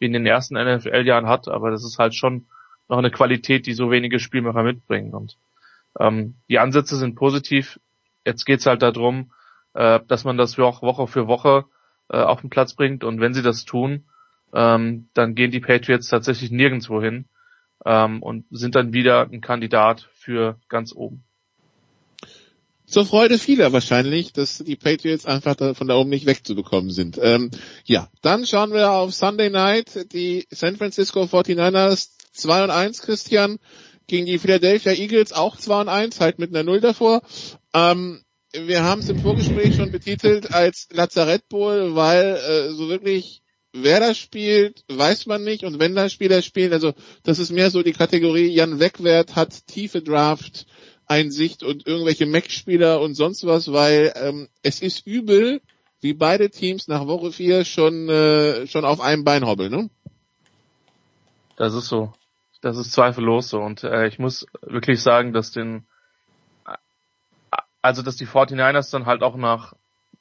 wie 0.00 0.06
in 0.06 0.12
den 0.12 0.26
ersten 0.26 0.56
NFL-Jahren 0.56 1.28
hat, 1.28 1.46
aber 1.46 1.70
das 1.70 1.84
ist 1.84 2.00
halt 2.00 2.16
schon 2.16 2.48
noch 2.88 2.98
eine 2.98 3.10
Qualität, 3.10 3.66
die 3.66 3.72
so 3.72 3.90
wenige 3.90 4.18
Spielmacher 4.18 4.62
mitbringen. 4.62 5.14
Und 5.14 5.38
ähm, 5.98 6.34
die 6.48 6.58
Ansätze 6.58 6.96
sind 6.96 7.14
positiv. 7.14 7.80
Jetzt 8.24 8.44
geht's 8.44 8.66
halt 8.66 8.82
darum, 8.82 9.32
äh, 9.74 10.00
dass 10.06 10.24
man 10.24 10.36
das 10.36 10.58
auch 10.58 10.82
Woche 10.82 11.06
für 11.06 11.26
Woche 11.26 11.64
äh, 12.08 12.18
auf 12.18 12.40
den 12.40 12.50
Platz 12.50 12.74
bringt. 12.74 13.04
Und 13.04 13.20
wenn 13.20 13.34
sie 13.34 13.42
das 13.42 13.64
tun, 13.64 14.04
ähm, 14.52 15.08
dann 15.14 15.34
gehen 15.34 15.50
die 15.50 15.60
Patriots 15.60 16.08
tatsächlich 16.08 16.50
nirgendwo 16.50 17.02
hin 17.02 17.26
ähm, 17.84 18.22
und 18.22 18.44
sind 18.50 18.74
dann 18.74 18.92
wieder 18.92 19.28
ein 19.30 19.40
Kandidat 19.40 20.08
für 20.14 20.58
ganz 20.68 20.94
oben. 20.94 21.24
Zur 22.86 23.06
Freude 23.06 23.38
vieler 23.38 23.72
wahrscheinlich, 23.72 24.34
dass 24.34 24.58
die 24.58 24.76
Patriots 24.76 25.24
einfach 25.24 25.56
von 25.74 25.88
da 25.88 25.96
oben 25.96 26.10
nicht 26.10 26.26
wegzubekommen 26.26 26.90
sind. 26.90 27.18
Ähm, 27.20 27.50
ja, 27.84 28.08
dann 28.20 28.46
schauen 28.46 28.72
wir 28.72 28.92
auf 28.92 29.14
Sunday 29.14 29.48
Night. 29.48 30.12
Die 30.12 30.46
San 30.50 30.76
Francisco 30.76 31.22
49ers 31.22 32.10
2 32.34 32.64
und 32.64 32.70
1, 32.70 33.02
Christian, 33.02 33.58
gegen 34.06 34.26
die 34.26 34.38
Philadelphia 34.38 34.92
Eagles 34.92 35.32
auch 35.32 35.56
2 35.56 35.80
und 35.82 35.88
1, 35.88 36.20
halt 36.20 36.38
mit 36.38 36.50
einer 36.50 36.62
Null 36.62 36.80
davor. 36.80 37.22
Ähm, 37.72 38.22
wir 38.52 38.84
haben 38.84 39.00
es 39.00 39.08
im 39.08 39.20
Vorgespräch 39.20 39.74
schon 39.76 39.90
betitelt 39.90 40.52
als 40.52 40.88
Lazarett 40.92 41.48
Bowl, 41.48 41.94
weil 41.94 42.36
äh, 42.36 42.72
so 42.72 42.88
wirklich 42.88 43.42
wer 43.74 44.00
das 44.00 44.16
spielt, 44.16 44.84
weiß 44.88 45.26
man 45.26 45.42
nicht. 45.42 45.64
Und 45.64 45.78
wenn 45.78 45.94
da 45.94 46.08
Spieler 46.08 46.40
spielen, 46.40 46.72
also 46.72 46.92
das 47.24 47.38
ist 47.38 47.50
mehr 47.50 47.70
so 47.70 47.82
die 47.82 47.92
Kategorie 47.92 48.46
Jan 48.46 48.78
Wegwert 48.80 49.36
hat 49.36 49.66
tiefe 49.66 50.00
Draft 50.00 50.66
Einsicht 51.06 51.62
und 51.62 51.86
irgendwelche 51.86 52.24
Mac-Spieler 52.24 53.00
und 53.00 53.14
sonst 53.14 53.44
was, 53.44 53.72
weil 53.72 54.14
ähm, 54.16 54.48
es 54.62 54.80
ist 54.80 55.06
übel, 55.06 55.60
wie 56.00 56.14
beide 56.14 56.48
Teams 56.48 56.88
nach 56.88 57.06
Woche 57.06 57.30
4 57.30 57.64
schon 57.64 58.08
äh, 58.08 58.66
schon 58.66 58.86
auf 58.86 59.00
einem 59.00 59.24
Bein 59.24 59.46
hobbeln, 59.46 59.70
ne? 59.70 59.90
Das 61.56 61.74
ist 61.74 61.88
so. 61.88 62.12
Das 62.64 62.78
ist 62.78 62.92
zweifellos 62.92 63.50
so. 63.50 63.60
Und 63.60 63.84
äh, 63.84 64.06
ich 64.06 64.18
muss 64.18 64.46
wirklich 64.62 65.02
sagen, 65.02 65.34
dass 65.34 65.50
den 65.50 65.86
also 67.82 68.00
dass 68.00 68.16
die 68.16 68.26
49ers 68.26 68.90
dann 68.90 69.04
halt 69.04 69.22
auch 69.22 69.36
nach 69.36 69.74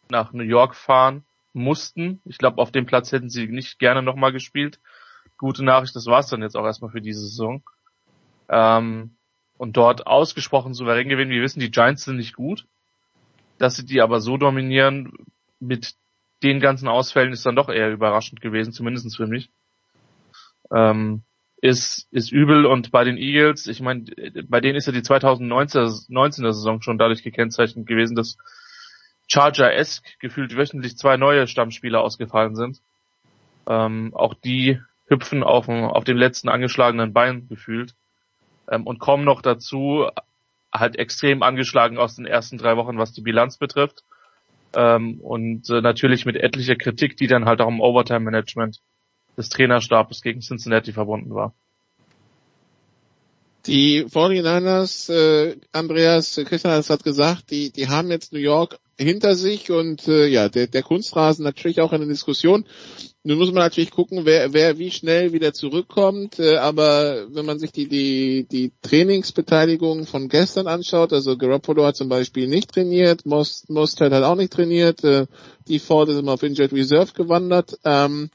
nach 0.09 0.33
New 0.33 0.43
York 0.43 0.75
fahren 0.75 1.23
mussten. 1.53 2.21
Ich 2.25 2.37
glaube, 2.37 2.61
auf 2.61 2.73
dem 2.73 2.85
Platz 2.85 3.13
hätten 3.13 3.29
sie 3.29 3.47
nicht 3.47 3.79
gerne 3.79 4.03
nochmal 4.03 4.33
gespielt. 4.33 4.81
Gute 5.37 5.63
Nachricht, 5.63 5.95
das 5.95 6.07
war's 6.07 6.27
dann 6.27 6.41
jetzt 6.41 6.57
auch 6.57 6.65
erstmal 6.65 6.91
für 6.91 6.99
diese 6.99 7.21
Saison. 7.21 7.63
Ähm, 8.49 9.15
und 9.57 9.77
dort 9.77 10.05
ausgesprochen 10.05 10.73
souverän 10.73 11.07
gewinnen. 11.07 11.31
Wir 11.31 11.43
wissen, 11.43 11.61
die 11.61 11.71
Giants 11.71 12.03
sind 12.03 12.17
nicht 12.17 12.35
gut. 12.35 12.65
Dass 13.57 13.77
sie 13.77 13.85
die 13.85 14.01
aber 14.01 14.19
so 14.19 14.35
dominieren 14.35 15.13
mit 15.61 15.95
den 16.43 16.59
ganzen 16.59 16.89
Ausfällen 16.89 17.31
ist 17.31 17.45
dann 17.45 17.55
doch 17.55 17.69
eher 17.69 17.89
überraschend 17.93 18.41
gewesen, 18.41 18.73
zumindest 18.73 19.15
für 19.15 19.27
mich. 19.27 19.49
Ähm, 20.75 21.23
ist, 21.63 22.09
ist 22.11 22.33
übel 22.33 22.65
und 22.65 22.91
bei 22.91 23.05
den 23.05 23.15
Eagles, 23.15 23.67
ich 23.67 23.79
meine, 23.79 24.03
bei 24.49 24.59
denen 24.59 24.75
ist 24.75 24.85
ja 24.85 24.91
die 24.91 24.99
2019er 24.99 26.51
Saison 26.51 26.81
schon 26.81 26.97
dadurch 26.97 27.23
gekennzeichnet 27.23 27.87
gewesen, 27.87 28.17
dass 28.17 28.37
Charger-esque 29.29 30.19
gefühlt 30.19 30.57
wöchentlich 30.57 30.97
zwei 30.97 31.15
neue 31.15 31.47
Stammspieler 31.47 32.01
ausgefallen 32.01 32.57
sind. 32.57 32.81
Ähm, 33.65 34.13
auch 34.13 34.33
die 34.33 34.81
hüpfen 35.07 35.41
auf, 35.41 35.69
auf 35.69 36.03
dem 36.03 36.17
letzten 36.17 36.49
angeschlagenen 36.49 37.13
Bein 37.13 37.47
gefühlt 37.47 37.95
ähm, 38.69 38.85
und 38.85 38.99
kommen 38.99 39.23
noch 39.23 39.41
dazu, 39.41 40.09
halt 40.73 40.97
extrem 40.97 41.43
angeschlagen 41.43 41.97
aus 41.97 42.17
den 42.17 42.25
ersten 42.25 42.57
drei 42.57 42.75
Wochen, 42.75 42.97
was 42.97 43.13
die 43.13 43.21
Bilanz 43.21 43.57
betrifft. 43.57 44.03
Ähm, 44.75 45.21
und 45.21 45.69
äh, 45.69 45.79
natürlich 45.79 46.25
mit 46.25 46.35
etlicher 46.35 46.75
Kritik, 46.75 47.15
die 47.15 47.27
dann 47.27 47.45
halt 47.45 47.61
auch 47.61 47.69
im 47.69 47.79
Overtime-Management 47.79 48.81
des 49.37 49.49
Trainerstabes 49.49 50.21
gegen 50.21 50.41
Cincinnati 50.41 50.91
verbunden 50.91 51.33
war. 51.33 51.53
Die 53.65 54.03
49ers, 54.03 55.09
äh, 55.09 55.55
Andreas, 55.71 56.35
Christian 56.45 56.83
hat 56.83 57.03
gesagt, 57.03 57.49
die, 57.49 57.71
die 57.71 57.87
haben 57.87 58.11
jetzt 58.11 58.33
New 58.33 58.39
York 58.39 58.77
hinter 58.99 59.35
sich 59.35 59.71
und 59.71 60.07
äh, 60.07 60.27
ja, 60.27 60.49
der, 60.49 60.67
der 60.67 60.83
Kunstrasen 60.83 61.43
natürlich 61.43 61.79
auch 61.79 61.93
eine 61.93 62.05
Diskussion. 62.05 62.65
Nun 63.23 63.37
muss 63.37 63.53
man 63.53 63.63
natürlich 63.63 63.91
gucken, 63.91 64.25
wer, 64.25 64.51
wer 64.51 64.77
wie 64.77 64.91
schnell 64.91 65.31
wieder 65.31 65.53
zurückkommt, 65.53 66.39
äh, 66.39 66.57
aber 66.57 67.27
wenn 67.33 67.45
man 67.45 67.57
sich 67.57 67.71
die, 67.71 67.87
die, 67.87 68.45
die 68.51 68.73
Trainingsbeteiligung 68.81 70.05
von 70.05 70.27
gestern 70.27 70.67
anschaut, 70.67 71.13
also 71.13 71.37
Garoppolo 71.37 71.85
hat 71.85 71.95
zum 71.95 72.09
Beispiel 72.09 72.47
nicht 72.47 72.73
trainiert, 72.73 73.25
Most, 73.25 73.69
Mostert 73.69 74.11
hat 74.11 74.23
auch 74.23 74.35
nicht 74.35 74.51
trainiert, 74.51 75.03
äh, 75.05 75.25
die 75.69 75.79
Ford 75.79 76.09
ist 76.09 76.17
immer 76.19 76.33
auf 76.33 76.43
Injured 76.43 76.73
Reserve 76.73 77.13
gewandert, 77.13 77.79
ähm, 77.85 78.29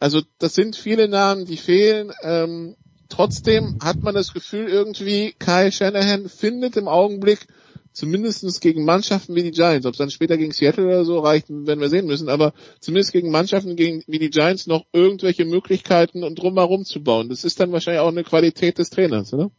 also 0.00 0.22
das 0.38 0.54
sind 0.54 0.76
viele 0.76 1.08
Namen, 1.08 1.46
die 1.46 1.56
fehlen. 1.56 2.12
Ähm, 2.22 2.76
trotzdem 3.08 3.78
hat 3.82 4.02
man 4.02 4.14
das 4.14 4.32
Gefühl 4.32 4.68
irgendwie, 4.68 5.34
Kai 5.38 5.70
Shanahan 5.70 6.28
findet 6.28 6.76
im 6.76 6.88
Augenblick 6.88 7.46
zumindestens 7.92 8.60
gegen 8.60 8.84
Mannschaften 8.84 9.34
wie 9.36 9.44
die 9.44 9.52
Giants, 9.52 9.86
ob 9.86 9.92
es 9.92 9.98
dann 9.98 10.10
später 10.10 10.36
gegen 10.36 10.52
Seattle 10.52 10.86
oder 10.86 11.04
so 11.04 11.20
reicht, 11.20 11.48
werden 11.48 11.80
wir 11.80 11.88
sehen 11.88 12.06
müssen, 12.06 12.28
aber 12.28 12.52
zumindest 12.80 13.12
gegen 13.12 13.30
Mannschaften 13.30 13.76
gegen, 13.76 14.02
wie 14.08 14.18
die 14.18 14.30
Giants 14.30 14.66
noch 14.66 14.84
irgendwelche 14.92 15.44
Möglichkeiten 15.44 16.24
und 16.24 16.34
drumherum 16.34 16.84
zu 16.84 17.02
bauen. 17.02 17.28
Das 17.28 17.44
ist 17.44 17.60
dann 17.60 17.70
wahrscheinlich 17.70 18.00
auch 18.00 18.08
eine 18.08 18.24
Qualität 18.24 18.78
des 18.78 18.90
Trainers, 18.90 19.32
oder? 19.32 19.50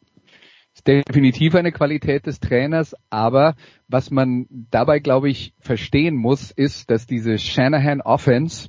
ist 0.76 0.88
definitiv 0.88 1.56
eine 1.56 1.72
Qualität 1.72 2.26
des 2.26 2.40
Trainers, 2.42 2.96
aber 3.10 3.56
was 3.88 4.12
man 4.12 4.46
dabei, 4.50 5.00
glaube 5.00 5.30
ich, 5.30 5.54
verstehen 5.60 6.16
muss, 6.16 6.52
ist, 6.52 6.92
dass 6.92 7.08
diese 7.08 7.40
Shanahan 7.40 8.02
Offense 8.02 8.68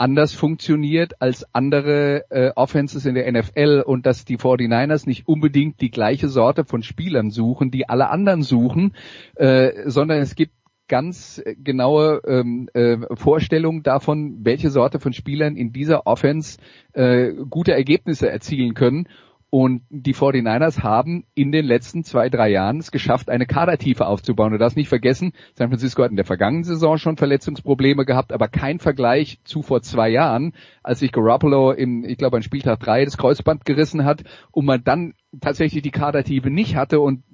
anders 0.00 0.32
funktioniert 0.32 1.20
als 1.20 1.46
andere 1.54 2.24
äh, 2.30 2.52
Offenses 2.56 3.04
in 3.04 3.14
der 3.14 3.30
NFL 3.30 3.82
und 3.84 4.06
dass 4.06 4.24
die 4.24 4.38
49ers 4.38 5.06
nicht 5.06 5.28
unbedingt 5.28 5.80
die 5.82 5.90
gleiche 5.90 6.28
Sorte 6.28 6.64
von 6.64 6.82
Spielern 6.82 7.30
suchen, 7.30 7.70
die 7.70 7.88
alle 7.88 8.08
anderen 8.08 8.42
suchen, 8.42 8.94
äh, 9.34 9.88
sondern 9.88 10.20
es 10.20 10.34
gibt 10.34 10.54
ganz 10.88 11.42
genaue 11.58 12.22
ähm, 12.26 12.68
äh, 12.72 12.96
Vorstellungen 13.14 13.82
davon, 13.82 14.38
welche 14.42 14.70
Sorte 14.70 15.00
von 15.00 15.12
Spielern 15.12 15.54
in 15.54 15.72
dieser 15.72 16.06
Offense 16.06 16.58
äh, 16.94 17.32
gute 17.48 17.72
Ergebnisse 17.72 18.28
erzielen 18.28 18.74
können. 18.74 19.06
Und 19.52 19.82
die 19.90 20.14
49ers 20.14 20.84
haben 20.84 21.24
in 21.34 21.50
den 21.50 21.64
letzten 21.64 22.04
zwei, 22.04 22.28
drei 22.28 22.50
Jahren 22.50 22.78
es 22.78 22.92
geschafft, 22.92 23.28
eine 23.28 23.46
Kadertiefe 23.46 24.06
aufzubauen. 24.06 24.52
Du 24.52 24.58
darfst 24.58 24.76
nicht 24.76 24.88
vergessen, 24.88 25.32
San 25.54 25.68
Francisco 25.70 26.04
hat 26.04 26.10
in 26.10 26.16
der 26.16 26.24
vergangenen 26.24 26.62
Saison 26.62 26.98
schon 26.98 27.16
Verletzungsprobleme 27.16 28.04
gehabt, 28.04 28.32
aber 28.32 28.46
kein 28.46 28.78
Vergleich 28.78 29.40
zu 29.42 29.62
vor 29.62 29.82
zwei 29.82 30.08
Jahren, 30.08 30.52
als 30.84 31.00
sich 31.00 31.10
Garoppolo 31.10 31.72
im, 31.72 32.04
ich 32.04 32.16
glaube, 32.16 32.36
an 32.36 32.44
Spieltag 32.44 32.78
drei 32.78 33.04
das 33.04 33.16
Kreuzband 33.16 33.64
gerissen 33.64 34.04
hat 34.04 34.22
und 34.52 34.66
man 34.66 34.84
dann 34.84 35.14
tatsächlich 35.40 35.82
die 35.82 35.90
Kadertiefe 35.90 36.48
nicht 36.48 36.76
hatte 36.76 37.00
und 37.00 37.24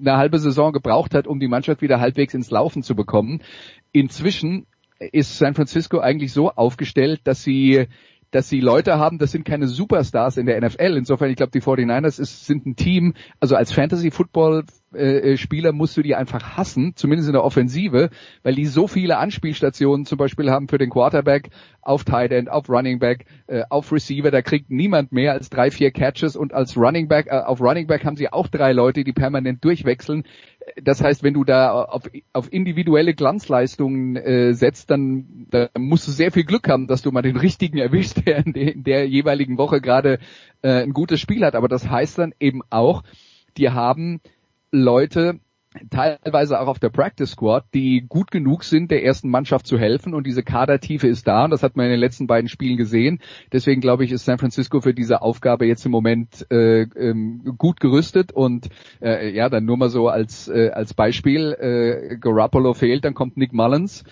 eine 0.00 0.16
halbe 0.16 0.38
Saison 0.38 0.72
gebraucht 0.72 1.12
hat, 1.12 1.26
um 1.26 1.40
die 1.40 1.48
Mannschaft 1.48 1.82
wieder 1.82 1.98
halbwegs 1.98 2.34
ins 2.34 2.52
Laufen 2.52 2.84
zu 2.84 2.94
bekommen. 2.94 3.42
Inzwischen 3.90 4.66
ist 4.98 5.38
San 5.38 5.54
Francisco 5.54 5.98
eigentlich 5.98 6.32
so 6.32 6.50
aufgestellt, 6.50 7.22
dass 7.24 7.42
sie 7.42 7.88
dass 8.34 8.48
sie 8.48 8.58
Leute 8.58 8.98
haben, 8.98 9.18
das 9.18 9.30
sind 9.30 9.44
keine 9.44 9.68
Superstars 9.68 10.38
in 10.38 10.46
der 10.46 10.60
NFL. 10.60 10.96
Insofern, 10.96 11.30
ich 11.30 11.36
glaube, 11.36 11.52
die 11.52 11.60
49ers 11.60 12.20
ist, 12.20 12.46
sind 12.46 12.66
ein 12.66 12.74
Team, 12.74 13.14
also 13.38 13.54
als 13.54 13.70
Fantasy-Football-Spieler 13.70 15.70
musst 15.70 15.96
du 15.96 16.02
die 16.02 16.16
einfach 16.16 16.56
hassen, 16.56 16.96
zumindest 16.96 17.28
in 17.28 17.34
der 17.34 17.44
Offensive, 17.44 18.10
weil 18.42 18.56
die 18.56 18.66
so 18.66 18.88
viele 18.88 19.18
Anspielstationen 19.18 20.04
zum 20.04 20.18
Beispiel 20.18 20.50
haben 20.50 20.66
für 20.66 20.78
den 20.78 20.90
Quarterback 20.90 21.50
auf 21.80 22.02
Tight 22.02 22.32
End, 22.32 22.50
auf 22.50 22.68
Running 22.68 22.98
Back, 22.98 23.26
äh, 23.46 23.62
auf 23.70 23.92
Receiver, 23.92 24.32
da 24.32 24.42
kriegt 24.42 24.68
niemand 24.68 25.12
mehr 25.12 25.30
als 25.32 25.48
drei, 25.48 25.70
vier 25.70 25.92
Catches 25.92 26.34
und 26.34 26.54
als 26.54 26.76
Running 26.76 27.06
Back, 27.06 27.28
äh, 27.28 27.38
auf 27.38 27.60
Running 27.60 27.86
Back 27.86 28.04
haben 28.04 28.16
sie 28.16 28.32
auch 28.32 28.48
drei 28.48 28.72
Leute, 28.72 29.04
die 29.04 29.12
permanent 29.12 29.64
durchwechseln. 29.64 30.24
Das 30.82 31.02
heißt, 31.02 31.22
wenn 31.22 31.34
du 31.34 31.44
da 31.44 31.84
auf, 31.84 32.02
auf 32.32 32.52
individuelle 32.52 33.14
Glanzleistungen 33.14 34.16
äh, 34.16 34.54
setzt, 34.54 34.90
dann 34.90 35.46
da 35.50 35.68
musst 35.78 36.08
du 36.08 36.12
sehr 36.12 36.32
viel 36.32 36.44
Glück 36.44 36.68
haben, 36.68 36.86
dass 36.86 37.02
du 37.02 37.10
mal 37.10 37.22
den 37.22 37.36
richtigen 37.36 37.78
erwischt, 37.78 38.22
der 38.26 38.46
in, 38.46 38.52
der, 38.52 38.74
in 38.74 38.84
der 38.84 39.08
jeweiligen 39.08 39.58
Woche 39.58 39.80
gerade 39.80 40.18
äh, 40.62 40.82
ein 40.82 40.92
gutes 40.92 41.20
Spiel 41.20 41.44
hat. 41.44 41.54
Aber 41.54 41.68
das 41.68 41.88
heißt 41.88 42.18
dann 42.18 42.34
eben 42.40 42.62
auch, 42.70 43.02
die 43.56 43.70
haben 43.70 44.20
Leute, 44.70 45.40
teilweise 45.90 46.60
auch 46.60 46.68
auf 46.68 46.78
der 46.78 46.90
Practice 46.90 47.32
Squad, 47.32 47.64
die 47.74 48.04
gut 48.08 48.30
genug 48.30 48.64
sind, 48.64 48.90
der 48.90 49.04
ersten 49.04 49.28
Mannschaft 49.28 49.66
zu 49.66 49.78
helfen 49.78 50.14
und 50.14 50.26
diese 50.26 50.42
Kadertiefe 50.42 51.08
ist 51.08 51.26
da 51.26 51.44
und 51.44 51.50
das 51.50 51.62
hat 51.62 51.76
man 51.76 51.86
in 51.86 51.92
den 51.92 52.00
letzten 52.00 52.26
beiden 52.26 52.48
Spielen 52.48 52.76
gesehen. 52.76 53.20
Deswegen 53.52 53.80
glaube 53.80 54.04
ich, 54.04 54.12
ist 54.12 54.24
San 54.24 54.38
Francisco 54.38 54.80
für 54.80 54.94
diese 54.94 55.22
Aufgabe 55.22 55.66
jetzt 55.66 55.84
im 55.84 55.92
Moment 55.92 56.46
äh, 56.50 56.82
ähm, 56.82 57.56
gut 57.58 57.80
gerüstet 57.80 58.32
und 58.32 58.68
äh, 59.02 59.34
ja, 59.34 59.48
dann 59.48 59.64
nur 59.64 59.76
mal 59.76 59.88
so 59.88 60.08
als 60.08 60.48
äh, 60.48 60.70
als 60.70 60.94
Beispiel, 60.94 61.52
äh, 61.52 62.16
Garoppolo 62.18 62.74
fehlt, 62.74 63.04
dann 63.04 63.14
kommt 63.14 63.36
Nick 63.36 63.52
Mullins. 63.52 64.04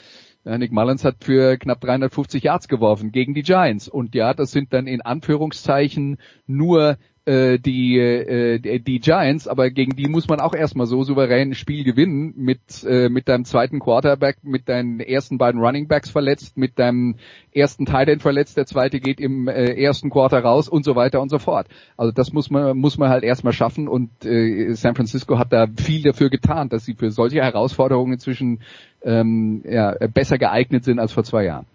Nick 0.45 0.73
Mullins 0.73 1.05
hat 1.05 1.23
für 1.23 1.57
knapp 1.57 1.81
350 1.81 2.43
Yards 2.43 2.67
geworfen 2.67 3.13
gegen 3.13 3.33
die 3.33 3.45
Giants. 3.45 3.87
Und 3.87 4.17
ja, 4.17 4.35
das 4.35 4.51
sind 4.51 4.73
dann 4.73 4.89
in 4.89 5.01
Anführungszeichen 5.01 6.19
nur 6.49 6.97
äh, 7.25 7.59
die, 7.59 7.99
äh, 7.99 8.81
die 8.81 8.99
Giants, 8.99 9.47
aber 9.47 9.71
gegen 9.71 9.95
die 9.95 10.09
muss 10.09 10.29
man 10.29 10.41
auch 10.41 10.55
erstmal 10.55 10.87
so 10.87 11.05
souverän 11.05 11.51
ein 11.51 11.55
Spiel 11.55 11.85
gewinnen 11.85 12.35
mit, 12.37 12.83
äh, 12.85 13.09
mit 13.09 13.29
deinem 13.29 13.45
zweiten 13.45 13.79
Quarterback, 13.79 14.39
mit 14.43 14.69
deinen 14.69 14.99
ersten 14.99 15.39
beiden 15.39 15.61
Running 15.61 15.87
Backs 15.87 16.11
verletzt, 16.11 16.57
mit 16.57 16.79
deinem 16.79 17.17
ersten 17.53 17.87
Tight 17.87 18.23
verletzt, 18.23 18.57
der 18.57 18.67
zweite 18.67 18.99
geht 18.99 19.21
im 19.21 19.47
äh, 19.47 19.81
ersten 19.81 20.11
Quarter 20.11 20.41
raus 20.41 20.69
und 20.69 20.85
so 20.85 20.97
weiter 20.97 21.21
und 21.21 21.29
so 21.29 21.39
fort. 21.39 21.69
Also 21.97 22.11
das 22.11 22.33
muss 22.33 22.51
man, 22.51 22.77
muss 22.77 22.99
man 22.99 23.09
halt 23.09 23.23
erstmal 23.23 23.53
schaffen 23.53 23.87
und 23.87 24.11
äh, 24.25 24.73
San 24.75 24.97
Francisco 24.97 25.39
hat 25.39 25.53
da 25.53 25.69
viel 25.77 26.03
dafür 26.03 26.29
getan, 26.29 26.69
dass 26.69 26.85
sie 26.85 26.95
für 26.95 27.13
solche 27.13 27.41
Herausforderungen 27.43 28.15
inzwischen 28.15 28.61
ähm, 29.05 29.63
ja, 29.65 29.93
besser 30.13 30.39
geeignet 30.39 30.85
sind 30.85 30.99
als 30.99 31.13
vor 31.13 31.23
zwei 31.25 31.45
Jahren. 31.45 31.67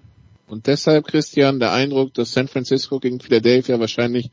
Und 0.48 0.68
deshalb, 0.68 1.08
Christian, 1.08 1.60
der 1.60 1.74
Eindruck, 1.74 2.14
dass 2.14 2.32
San 2.32 2.48
Francisco 2.48 3.00
gegen 3.00 3.20
Philadelphia 3.20 3.80
wahrscheinlich 3.82 4.32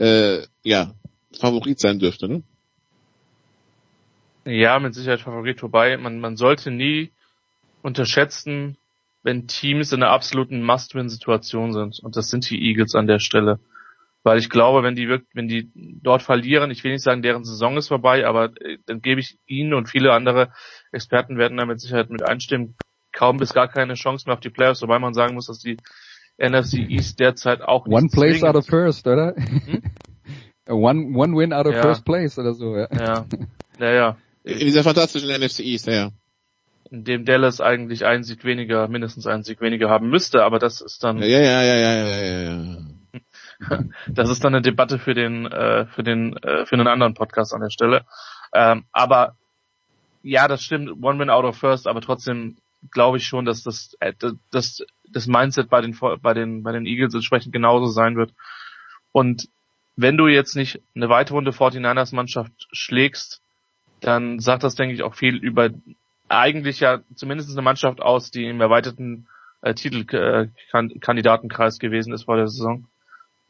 äh, 0.00 0.46
ja, 0.62 0.94
Favorit 1.38 1.78
sein 1.78 1.98
dürfte, 1.98 2.28
ne? 2.28 2.42
Ja, 4.44 4.78
mit 4.78 4.94
Sicherheit 4.94 5.20
Favorit 5.20 5.60
vorbei. 5.60 5.96
Man, 5.98 6.18
man 6.18 6.36
sollte 6.36 6.70
nie 6.70 7.10
unterschätzen, 7.82 8.76
wenn 9.22 9.46
Teams 9.46 9.92
in 9.92 10.02
einer 10.02 10.12
absoluten 10.12 10.62
Must-Win-Situation 10.62 11.72
sind. 11.72 12.00
Und 12.00 12.16
das 12.16 12.30
sind 12.30 12.48
die 12.48 12.60
Eagles 12.62 12.94
an 12.94 13.06
der 13.06 13.18
Stelle. 13.18 13.60
Weil 14.22 14.38
ich 14.38 14.50
glaube, 14.50 14.82
wenn 14.82 14.96
die 14.96 15.08
wirklich, 15.08 15.34
wenn 15.34 15.48
die 15.48 15.70
dort 15.74 16.22
verlieren, 16.22 16.70
ich 16.70 16.84
will 16.84 16.92
nicht 16.92 17.02
sagen, 17.02 17.22
deren 17.22 17.44
Saison 17.44 17.76
ist 17.76 17.88
vorbei, 17.88 18.26
aber 18.26 18.52
äh, 18.60 18.78
dann 18.86 19.02
gebe 19.02 19.20
ich 19.20 19.38
Ihnen 19.46 19.74
und 19.74 19.88
viele 19.88 20.12
andere 20.12 20.52
Experten 20.92 21.38
werden 21.38 21.56
da 21.56 21.64
mit 21.64 21.80
Sicherheit 21.80 22.10
mit 22.10 22.22
einstimmen, 22.22 22.76
kaum 23.12 23.38
bis 23.38 23.54
gar 23.54 23.68
keine 23.68 23.94
Chance 23.94 24.26
mehr 24.26 24.34
auf 24.34 24.40
die 24.40 24.50
Playoffs, 24.50 24.82
wobei 24.82 24.98
man 24.98 25.14
sagen 25.14 25.34
muss, 25.34 25.46
dass 25.46 25.58
die 25.58 25.78
NFC 26.40 26.78
East 26.88 27.20
derzeit 27.20 27.62
auch 27.62 27.86
nicht 27.86 27.96
One 27.96 28.08
place 28.08 28.42
out 28.42 28.56
of 28.56 28.66
first, 28.66 29.06
oder? 29.06 29.34
Hm? 29.36 29.82
one, 30.68 31.14
one 31.14 31.36
win 31.36 31.52
out 31.52 31.66
of 31.66 31.74
ja. 31.74 31.82
first 31.82 32.04
place 32.04 32.38
oder 32.38 32.54
so, 32.54 32.76
ja. 32.76 32.88
Ja, 32.92 33.26
ja, 33.78 33.90
ja. 33.90 34.16
In 34.44 34.58
dieser 34.58 34.82
fantastischen 34.82 35.28
NFC 35.28 35.60
East, 35.60 35.86
ja. 35.86 36.10
In 36.90 37.04
dem 37.04 37.24
Dallas 37.24 37.60
eigentlich 37.60 38.04
einen 38.04 38.24
Sieg 38.24 38.44
weniger, 38.44 38.88
mindestens 38.88 39.26
einen 39.26 39.44
Sieg 39.44 39.60
weniger 39.60 39.88
haben 39.90 40.08
müsste, 40.08 40.42
aber 40.42 40.58
das 40.58 40.80
ist 40.80 41.04
dann. 41.04 41.18
Ja, 41.18 41.26
ja, 41.26 41.62
ja, 41.62 41.62
ja, 41.62 41.94
ja, 41.94 42.22
ja, 42.22 42.40
ja. 42.40 42.78
Das 44.08 44.30
ist 44.30 44.42
dann 44.42 44.54
eine 44.54 44.62
Debatte 44.62 44.98
für 44.98 45.14
den, 45.14 45.46
äh, 45.46 45.86
für 45.86 46.02
den, 46.02 46.36
äh, 46.38 46.64
für 46.64 46.74
einen 46.74 46.88
anderen 46.88 47.14
Podcast 47.14 47.52
an 47.52 47.60
der 47.60 47.70
Stelle. 47.70 48.06
Ähm, 48.54 48.84
aber 48.92 49.36
ja, 50.22 50.48
das 50.48 50.62
stimmt, 50.62 51.02
One 51.02 51.18
Win 51.18 51.30
out 51.30 51.44
of 51.44 51.58
First, 51.58 51.86
aber 51.86 52.00
trotzdem 52.00 52.56
glaube 52.90 53.18
ich 53.18 53.26
schon, 53.26 53.44
dass 53.44 53.62
das, 53.62 53.96
äh, 54.00 54.12
das, 54.50 54.84
das 55.08 55.26
Mindset 55.26 55.68
bei 55.68 55.80
den, 55.80 55.96
bei 56.22 56.34
den, 56.34 56.62
bei 56.62 56.72
den 56.72 56.86
Eagles 56.86 57.14
entsprechend 57.14 57.52
genauso 57.52 57.86
sein 57.86 58.16
wird. 58.16 58.32
Und 59.12 59.48
wenn 59.96 60.16
du 60.16 60.28
jetzt 60.28 60.56
nicht 60.56 60.80
eine 60.94 61.08
weitere 61.08 61.36
Runde 61.36 61.50
49ers 61.50 62.14
Mannschaft 62.14 62.52
schlägst, 62.72 63.42
dann 64.00 64.38
sagt 64.38 64.62
das, 64.62 64.74
denke 64.74 64.94
ich, 64.94 65.02
auch 65.02 65.14
viel 65.14 65.36
über 65.36 65.70
eigentlich 66.28 66.80
ja 66.80 67.00
zumindest 67.14 67.50
eine 67.50 67.62
Mannschaft 67.62 68.00
aus, 68.00 68.30
die 68.30 68.46
im 68.46 68.60
erweiterten 68.60 69.26
äh, 69.62 69.74
Titelkandidatenkreis 69.74 71.76
äh, 71.76 71.80
gewesen 71.80 72.12
ist 72.12 72.24
vor 72.24 72.36
der 72.36 72.48
Saison. 72.48 72.86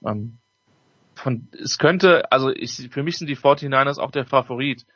Ähm, 0.05 0.39
von, 1.15 1.49
es 1.53 1.79
könnte, 1.79 2.33
also 2.33 2.51
ich, 2.51 2.89
für 2.91 3.03
mich 3.03 3.19
sind 3.19 3.29
die 3.29 3.37
49ers 3.37 3.99
auch 3.99 4.11
der 4.11 4.25
Favorit. 4.25 4.87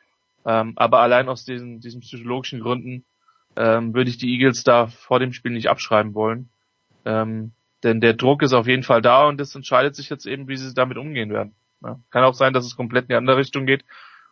Ähm, 0.45 0.73
aber 0.75 0.99
allein 0.99 1.29
aus 1.29 1.45
diesen, 1.45 1.79
diesen 1.79 2.01
psychologischen 2.01 2.59
Gründen 2.59 3.05
ähm, 3.55 3.93
würde 3.93 4.09
ich 4.09 4.17
die 4.17 4.31
Eagles 4.31 4.63
da 4.63 4.87
vor 4.87 5.19
dem 5.19 5.33
Spiel 5.33 5.51
nicht 5.51 5.69
abschreiben 5.69 6.13
wollen. 6.13 6.49
Ähm, 7.05 7.53
denn 7.83 8.01
der 8.01 8.13
Druck 8.13 8.41
ist 8.41 8.53
auf 8.53 8.67
jeden 8.67 8.83
Fall 8.83 9.01
da 9.01 9.27
und 9.27 9.39
es 9.39 9.53
entscheidet 9.55 9.95
sich 9.95 10.09
jetzt 10.09 10.25
eben, 10.25 10.47
wie 10.47 10.57
sie 10.57 10.73
damit 10.73 10.97
umgehen 10.97 11.31
werden. 11.31 11.53
Ja, 11.83 11.99
kann 12.09 12.23
auch 12.23 12.33
sein, 12.33 12.53
dass 12.53 12.65
es 12.65 12.75
komplett 12.75 13.03
in 13.03 13.09
die 13.09 13.15
andere 13.15 13.37
Richtung 13.37 13.65
geht 13.65 13.85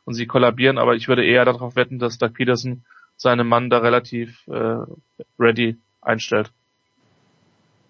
und 0.06 0.16
sie 0.16 0.26
kollabieren, 0.26 0.78
aber 0.78 0.96
ich 0.96 1.08
würde 1.08 1.24
eher 1.24 1.46
darauf 1.46 1.76
wetten, 1.76 2.00
dass 2.00 2.18
Doug 2.18 2.34
Peterson 2.34 2.84
seinen 3.16 3.48
Mann 3.48 3.70
da 3.70 3.78
relativ 3.78 4.48
äh, 4.48 4.78
ready 5.38 5.78
einstellt. 6.02 6.52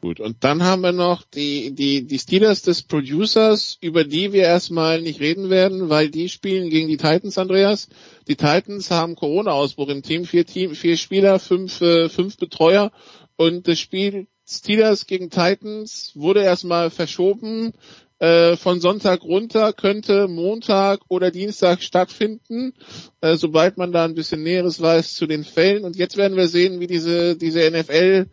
Gut, 0.03 0.19
und 0.19 0.43
dann 0.43 0.63
haben 0.63 0.81
wir 0.81 0.91
noch 0.91 1.23
die, 1.23 1.73
die, 1.73 2.05
die 2.05 2.19
Steelers 2.19 2.61
des 2.61 2.83
Producers, 2.83 3.77
über 3.79 4.03
die 4.03 4.33
wir 4.33 4.43
erstmal 4.43 5.01
nicht 5.01 5.21
reden 5.21 5.49
werden, 5.49 5.87
weil 5.87 6.09
die 6.09 6.27
spielen 6.27 6.69
gegen 6.69 6.89
die 6.89 6.97
Titans, 6.97 7.37
Andreas. 7.37 7.87
Die 8.27 8.35
Titans 8.35 8.91
haben 8.91 9.15
Corona-Ausbruch 9.15 9.87
im 9.87 10.03
Team, 10.03 10.25
vier 10.25 10.45
Team, 10.45 10.75
vier 10.75 10.97
Spieler, 10.97 11.39
fünf, 11.39 11.79
äh, 11.79 12.09
fünf 12.09 12.35
Betreuer. 12.35 12.91
Und 13.37 13.69
das 13.69 13.79
Spiel 13.79 14.27
Steelers 14.45 15.07
gegen 15.07 15.29
Titans 15.29 16.11
wurde 16.15 16.43
erstmal 16.43 16.89
verschoben. 16.89 17.71
Äh, 18.19 18.57
von 18.57 18.79
Sonntag 18.79 19.23
runter, 19.23 19.73
könnte 19.73 20.27
Montag 20.27 21.01
oder 21.09 21.31
Dienstag 21.31 21.81
stattfinden, 21.81 22.73
äh, 23.21 23.35
sobald 23.35 23.77
man 23.77 23.91
da 23.91 24.05
ein 24.05 24.15
bisschen 24.15 24.43
Näheres 24.43 24.81
weiß 24.81 25.15
zu 25.15 25.27
den 25.27 25.43
Fällen. 25.43 25.83
Und 25.83 25.95
jetzt 25.95 26.15
werden 26.15 26.37
wir 26.37 26.47
sehen, 26.47 26.79
wie 26.79 26.87
diese, 26.87 27.35
diese 27.35 27.69
NFL 27.69 28.27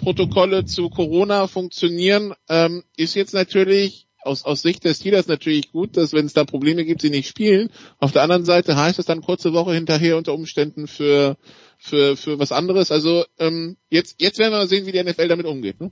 Protokolle 0.00 0.64
zu 0.64 0.88
Corona 0.88 1.46
funktionieren, 1.46 2.32
ähm, 2.48 2.84
ist 2.96 3.14
jetzt 3.14 3.34
natürlich 3.34 4.06
aus, 4.22 4.44
aus 4.44 4.62
Sicht 4.62 4.84
des 4.84 4.98
Steelers 4.98 5.28
natürlich 5.28 5.72
gut, 5.72 5.96
dass 5.96 6.12
wenn 6.12 6.26
es 6.26 6.32
da 6.32 6.44
Probleme 6.44 6.84
gibt, 6.84 7.02
sie 7.02 7.10
nicht 7.10 7.28
spielen. 7.28 7.70
Auf 7.98 8.12
der 8.12 8.22
anderen 8.22 8.44
Seite 8.44 8.76
heißt 8.76 8.98
es 8.98 9.06
dann 9.06 9.22
kurze 9.22 9.52
Woche 9.52 9.74
hinterher 9.74 10.16
unter 10.16 10.34
Umständen 10.34 10.86
für 10.86 11.36
für 11.78 12.16
für 12.16 12.38
was 12.38 12.52
anderes. 12.52 12.90
Also 12.90 13.24
ähm, 13.38 13.76
jetzt 13.88 14.20
jetzt 14.20 14.38
werden 14.38 14.52
wir 14.52 14.58
mal 14.58 14.68
sehen, 14.68 14.86
wie 14.86 14.92
die 14.92 15.02
NFL 15.02 15.28
damit 15.28 15.46
umgeht. 15.46 15.80
Ne? 15.80 15.90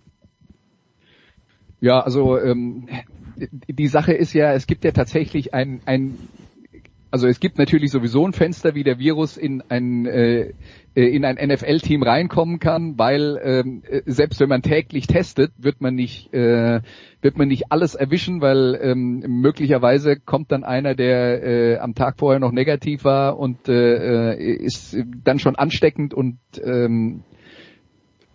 Ja, 1.80 2.00
also 2.00 2.38
ähm, 2.38 2.88
die 3.36 3.88
Sache 3.88 4.12
ist 4.12 4.32
ja, 4.32 4.52
es 4.52 4.66
gibt 4.66 4.84
ja 4.84 4.92
tatsächlich 4.92 5.54
ein 5.54 5.80
ein 5.86 6.18
also 7.10 7.26
es 7.26 7.40
gibt 7.40 7.58
natürlich 7.58 7.90
sowieso 7.90 8.26
ein 8.26 8.32
Fenster, 8.32 8.74
wie 8.74 8.84
der 8.84 8.98
Virus 8.98 9.36
in 9.36 9.62
ein 9.68 10.06
äh, 10.06 10.52
äh 10.94 11.06
in 11.08 11.24
ein 11.24 11.36
NFL-Team 11.36 12.02
reinkommen 12.02 12.58
kann, 12.58 12.98
weil 12.98 13.40
ähm, 13.42 13.82
äh, 13.88 14.02
selbst 14.04 14.40
wenn 14.40 14.48
man 14.48 14.62
täglich 14.62 15.06
testet, 15.06 15.52
wird 15.56 15.80
man 15.80 15.94
nicht 15.94 16.32
äh, 16.34 16.80
wird 17.22 17.38
man 17.38 17.48
nicht 17.48 17.72
alles 17.72 17.94
erwischen, 17.94 18.40
weil 18.40 18.78
ähm, 18.80 19.24
möglicherweise 19.26 20.16
kommt 20.16 20.52
dann 20.52 20.64
einer, 20.64 20.94
der 20.94 21.42
äh, 21.42 21.78
am 21.78 21.94
Tag 21.94 22.18
vorher 22.18 22.40
noch 22.40 22.52
negativ 22.52 23.04
war 23.04 23.38
und 23.38 23.68
äh, 23.68 24.32
äh 24.32 24.54
ist 24.54 24.96
dann 25.24 25.38
schon 25.38 25.56
ansteckend 25.56 26.12
und 26.12 26.38
ähm, 26.62 27.22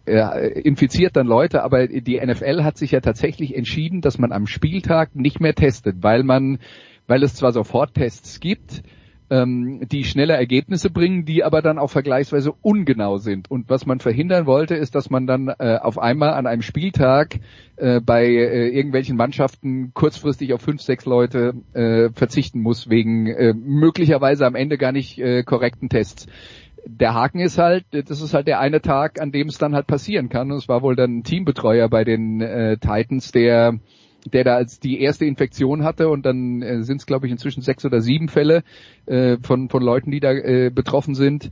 ja, 0.05 0.34
infiziert 0.34 1.15
dann 1.15 1.28
Leute, 1.28 1.63
aber 1.63 1.88
die 1.88 2.19
NFL 2.19 2.63
hat 2.63 2.78
sich 2.78 2.91
ja 2.91 2.99
tatsächlich 2.99 3.55
entschieden, 3.55 4.01
dass 4.01 4.17
man 4.17 4.34
am 4.34 4.47
Spieltag 4.47 5.15
nicht 5.15 5.39
mehr 5.39 5.55
testet, 5.55 5.97
weil 6.01 6.24
man 6.24 6.59
weil 7.07 7.23
es 7.23 7.35
zwar 7.35 7.51
Soforttests 7.51 8.39
gibt, 8.39 8.83
ähm, 9.29 9.87
die 9.91 10.03
schnelle 10.03 10.33
Ergebnisse 10.33 10.89
bringen, 10.89 11.25
die 11.25 11.43
aber 11.43 11.61
dann 11.61 11.79
auch 11.79 11.89
vergleichsweise 11.89 12.51
ungenau 12.61 13.17
sind. 13.17 13.49
Und 13.49 13.69
was 13.69 13.85
man 13.85 13.99
verhindern 13.99 14.45
wollte, 14.45 14.75
ist, 14.75 14.95
dass 14.95 15.09
man 15.09 15.25
dann 15.25 15.47
äh, 15.47 15.79
auf 15.81 15.97
einmal 15.97 16.33
an 16.33 16.45
einem 16.45 16.61
Spieltag 16.61 17.39
äh, 17.77 17.99
bei 17.99 18.25
äh, 18.25 18.69
irgendwelchen 18.69 19.17
Mannschaften 19.17 19.91
kurzfristig 19.93 20.53
auf 20.53 20.61
fünf, 20.61 20.81
sechs 20.81 21.05
Leute 21.05 21.53
äh, 21.73 22.09
verzichten 22.13 22.61
muss, 22.61 22.89
wegen 22.89 23.27
äh, 23.27 23.53
möglicherweise 23.53 24.45
am 24.45 24.55
Ende 24.55 24.77
gar 24.77 24.91
nicht 24.91 25.17
äh, 25.19 25.43
korrekten 25.43 25.89
Tests 25.89 26.27
der 26.85 27.13
Haken 27.13 27.39
ist 27.39 27.57
halt, 27.57 27.85
das 27.91 28.21
ist 28.21 28.33
halt 28.33 28.47
der 28.47 28.59
eine 28.59 28.81
Tag, 28.81 29.21
an 29.21 29.31
dem 29.31 29.47
es 29.47 29.57
dann 29.57 29.73
halt 29.73 29.87
passieren 29.87 30.27
kann. 30.27 30.51
Und 30.51 30.57
es 30.57 30.67
war 30.67 30.81
wohl 30.81 30.97
dann 30.97 31.19
ein 31.19 31.23
Teambetreuer 31.23 31.87
bei 31.87 32.03
den 32.03 32.41
äh, 32.41 32.77
Titans, 32.77 33.31
der 33.31 33.79
der 34.26 34.43
da 34.43 34.55
als 34.55 34.80
die 34.80 35.01
erste 35.01 35.26
Infektion 35.26 35.84
hatte 35.84 36.09
und 36.09 36.26
dann 36.26 36.61
äh, 36.61 36.84
sind 36.84 36.97
es 36.97 37.05
glaube 37.05 37.26
ich 37.28 37.32
inzwischen 37.32 37.61
sechs 37.61 37.86
oder 37.86 38.01
sieben 38.01 38.30
Fälle 38.30 38.63
äh, 39.05 39.38
von 39.41 39.69
von 39.69 39.84
Leuten, 39.84 40.11
die 40.11 40.19
da 40.19 40.32
äh, 40.32 40.71
betroffen 40.74 41.15
sind. 41.15 41.51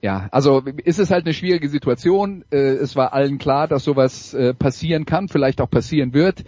Ja, 0.00 0.28
also 0.32 0.62
ist 0.84 0.98
es 0.98 1.12
halt 1.12 1.26
eine 1.26 1.34
schwierige 1.34 1.68
Situation. 1.68 2.44
Äh, 2.50 2.56
es 2.56 2.96
war 2.96 3.12
allen 3.12 3.38
klar, 3.38 3.68
dass 3.68 3.84
sowas 3.84 4.34
äh, 4.34 4.52
passieren 4.52 5.06
kann, 5.06 5.28
vielleicht 5.28 5.60
auch 5.60 5.70
passieren 5.70 6.12
wird 6.12 6.44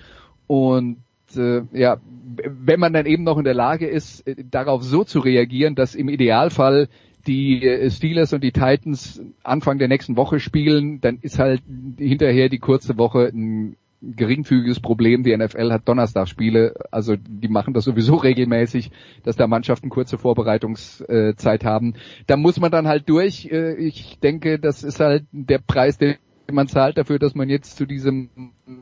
und 0.47 0.99
äh, 1.37 1.63
ja, 1.73 1.99
wenn 2.37 2.81
man 2.81 2.93
dann 2.93 3.07
eben 3.07 3.25
noch 3.25 3.39
in 3.39 3.45
der 3.45 3.55
Lage 3.55 3.87
ist, 3.87 4.27
äh, 4.27 4.37
darauf 4.51 4.83
so 4.83 5.05
zu 5.05 5.21
reagieren, 5.21 5.75
dass 5.75 5.95
im 5.95 6.09
Idealfall 6.09 6.89
die 7.27 7.65
äh, 7.67 7.91
Steelers 7.91 8.33
und 8.33 8.43
die 8.43 8.53
Titans 8.53 9.23
Anfang 9.43 9.79
der 9.79 9.89
nächsten 9.89 10.17
Woche 10.17 10.41
spielen, 10.41 11.01
dann 11.01 11.19
ist 11.21 11.39
halt 11.39 11.63
hinterher 11.99 12.49
die 12.49 12.59
kurze 12.59 12.99
Woche 12.99 13.31
ein 13.33 13.77
geringfügiges 14.17 14.81
Problem. 14.81 15.23
Die 15.23 15.37
NFL 15.37 15.73
hat 15.73 15.89
Donnerstagsspiele, 15.89 16.75
also 16.91 17.17
die 17.17 17.49
machen 17.49 17.75
das 17.75 17.85
sowieso 17.85 18.17
regelmäßig, 18.25 18.91
dass 19.23 19.37
da 19.37 19.47
Mannschaften 19.47 19.89
kurze 19.89 20.19
Vorbereitungszeit 20.19 21.65
haben. 21.65 21.95
Da 22.27 22.37
muss 22.37 22.61
man 22.61 22.71
dann 22.71 22.89
halt 22.89 23.09
durch. 23.09 23.47
Äh, 23.51 23.75
ich 23.75 24.19
denke, 24.21 24.59
das 24.59 24.83
ist 24.83 25.01
halt 25.01 25.25
der 25.33 25.59
Preis, 25.59 25.99
den 25.99 26.17
man 26.53 26.69
zahlt 26.69 26.99
dafür, 26.99 27.19
dass 27.19 27.35
man 27.35 27.49
jetzt 27.49 27.77
zu 27.77 27.87
diesem 27.87 28.29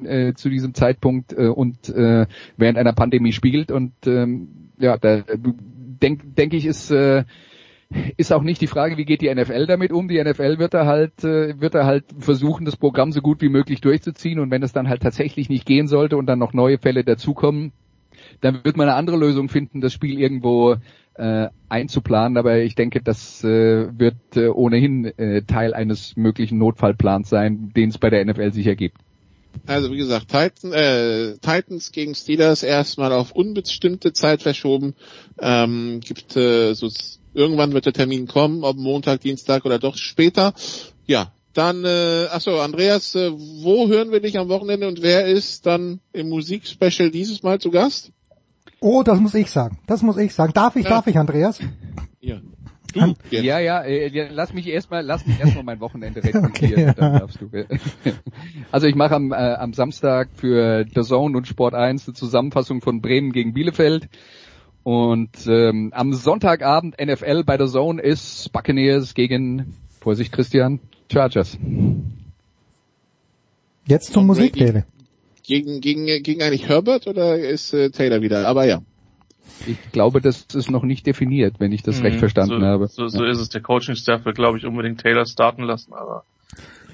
äh, 0.05 0.35
zu 0.35 0.49
diesem 0.49 0.75
Zeitpunkt 0.75 1.33
äh, 1.33 1.47
und 1.47 1.89
äh, 1.89 2.27
während 2.57 2.79
einer 2.79 2.93
Pandemie 2.93 3.33
spielt 3.33 3.71
und 3.71 3.93
ähm, 4.07 4.71
ja, 4.79 4.97
da 4.97 5.23
denke 6.03 6.27
denk 6.27 6.55
ich 6.55 6.67
ist 6.67 6.91
äh, 6.91 7.25
ist 8.17 8.33
auch 8.33 8.43
nicht 8.43 8.61
die 8.61 8.67
Frage, 8.67 8.97
wie 8.97 9.05
geht 9.05 9.21
die 9.21 9.35
NFL 9.35 9.67
damit 9.67 9.93
um. 9.93 10.09
Die 10.09 10.23
NFL 10.23 10.59
wird 10.59 10.75
da 10.75 10.87
halt, 10.87 11.25
äh, 11.25 11.61
wird 11.61 11.75
da 11.75 11.85
halt 11.85 12.05
versuchen, 12.19 12.65
das 12.65 12.77
Programm 12.77 13.13
so 13.13 13.21
gut 13.21 13.43
wie 13.43 13.49
möglich 13.49 13.81
durchzuziehen. 13.81 14.39
Und 14.39 14.51
wenn 14.51 14.63
es 14.63 14.73
dann 14.73 14.89
halt 14.89 15.03
tatsächlich 15.03 15.49
nicht 15.49 15.67
gehen 15.67 15.89
sollte 15.89 16.17
und 16.17 16.27
dann 16.27 16.39
noch 16.39 16.53
neue 16.53 16.79
Fälle 16.79 17.05
dazukommen, 17.05 17.73
dann 18.41 18.65
wird 18.65 18.77
man 18.77 18.89
eine 18.89 18.97
andere 18.97 19.17
Lösung 19.17 19.49
finden, 19.49 19.81
das 19.81 19.93
Spiel 19.93 20.19
irgendwo 20.19 20.77
äh, 21.15 21.49
einzuplanen. 21.69 22.37
Aber 22.37 22.59
ich 22.59 22.75
denke, 22.75 23.03
das 23.03 23.45
äh, 23.45 23.87
wird 23.99 24.37
äh, 24.37 24.49
ohnehin 24.49 25.07
äh, 25.19 25.43
Teil 25.43 25.75
eines 25.75 26.17
möglichen 26.17 26.59
Notfallplans 26.59 27.29
sein, 27.29 27.73
den 27.75 27.91
es 27.91 27.99
bei 27.99 28.11
der 28.11 28.25
NFL 28.25 28.53
sicher 28.53 28.75
gibt. 28.75 28.99
Also 29.67 29.93
wie 29.93 29.99
gesagt, 29.99 30.29
Titan, 30.29 30.73
äh, 30.73 31.35
Titans 31.39 31.93
gegen 31.93 32.15
Steelers 32.15 32.63
erstmal 32.63 33.13
auf 33.13 33.33
unbestimmte 33.33 34.13
Zeit 34.13 34.43
verschoben. 34.43 34.95
Ähm, 35.39 36.01
gibt 36.01 36.37
äh, 36.37 36.75
so 36.75 36.89
Irgendwann 37.35 37.73
wird 37.73 37.87
der 37.87 37.93
Termin 37.93 38.27
kommen, 38.27 38.65
ob 38.65 38.77
Montag, 38.77 39.21
Dienstag 39.21 39.65
oder 39.65 39.79
doch 39.79 39.97
später. 39.97 40.53
Ja, 41.07 41.33
dann, 41.55 41.85
äh, 41.85 42.29
achso, 42.31 42.61
Andreas, 42.61 43.15
äh, 43.15 43.31
wo 43.33 43.89
hören 43.89 44.11
wir 44.11 44.21
dich 44.21 44.39
am 44.39 44.49
Wochenende 44.49 44.89
und 44.89 45.03
wer 45.03 45.27
ist 45.27 45.67
dann 45.67 46.01
im 46.13 46.29
Musikspecial 46.31 47.11
dieses 47.11 47.43
Mal 47.43 47.59
zu 47.59 47.71
Gast? 47.71 48.11
Oh, 48.81 49.03
das 49.03 49.21
muss 49.21 49.35
ich 49.35 49.51
sagen. 49.51 49.79
Das 49.87 50.03
muss 50.03 50.17
ich 50.17 50.35
sagen. 50.35 50.53
Darf 50.55 50.77
ich, 50.77 50.85
ja. 50.85 50.91
darf 50.91 51.07
ich, 51.07 51.19
Andreas? 51.19 51.61
Ja. 52.21 52.41
Du, 52.93 53.15
ja, 53.31 53.59
ja, 53.59 53.83
äh, 53.83 54.29
lass 54.31 54.53
mich 54.53 54.67
erstmal, 54.67 55.03
lass 55.03 55.27
mich 55.27 55.41
erstmal 55.41 55.65
mein 55.65 55.81
Wochenende 55.81 56.23
rekonstruieren, 56.25 56.91
okay, 56.91 56.95
dann 57.01 57.19
darfst 57.21 57.41
du. 57.41 57.49
Also 58.71 58.87
ich 58.87 58.95
mache 58.95 59.15
am, 59.15 59.33
äh, 59.33 59.37
am 59.37 59.73
Samstag 59.73 60.29
für 60.35 60.85
The 60.95 61.03
Zone 61.03 61.37
und 61.37 61.47
Sport 61.47 61.75
1 61.75 62.07
eine 62.07 62.15
Zusammenfassung 62.15 62.83
von 62.83 63.01
Bremen 63.01 63.33
gegen 63.33 63.55
Bielefeld. 63.55 64.09
Und 64.85 65.47
ähm, 65.47 65.93
am 65.95 66.13
Sonntagabend 66.13 66.97
NFL 67.01 67.45
bei 67.45 67.57
der 67.57 67.69
Zone 67.69 68.03
ist 68.03 68.53
Buccaneers 68.53 69.15
gegen, 69.15 69.77
Vorsicht 70.01 70.33
Christian, 70.33 70.81
Chargers. 71.11 71.57
Jetzt 73.87 74.13
zum 74.13 74.27
Musik. 74.27 74.55
Gegen, 75.45 75.81
gegen, 75.81 76.07
gegen 76.23 76.43
eigentlich 76.43 76.69
Herbert 76.69 77.07
oder 77.07 77.39
ist 77.39 77.73
äh, 77.73 77.91
Taylor 77.91 78.23
wieder? 78.23 78.47
Aber 78.47 78.65
ja. 78.65 78.83
Ich 79.67 79.77
glaube, 79.93 80.21
das 80.21 80.47
ist 80.55 80.71
noch 80.71 80.83
nicht 80.83 81.07
definiert, 81.07 81.57
wenn 81.59 81.73
ich 81.73 81.83
das 81.83 81.99
mhm, 81.99 82.07
recht 82.07 82.19
verstanden 82.19 82.61
so, 82.61 82.67
habe. 82.67 82.87
So, 82.89 83.09
so 83.09 83.25
ja. 83.25 83.31
ist 83.31 83.39
es. 83.39 83.49
Der 83.49 83.61
Coaching-Staff 83.61 84.25
wird, 84.25 84.37
glaube 84.37 84.59
ich, 84.59 84.65
unbedingt 84.65 85.01
Taylor 85.01 85.27
starten 85.27 85.63
lassen, 85.63 85.93
aber 85.93 86.25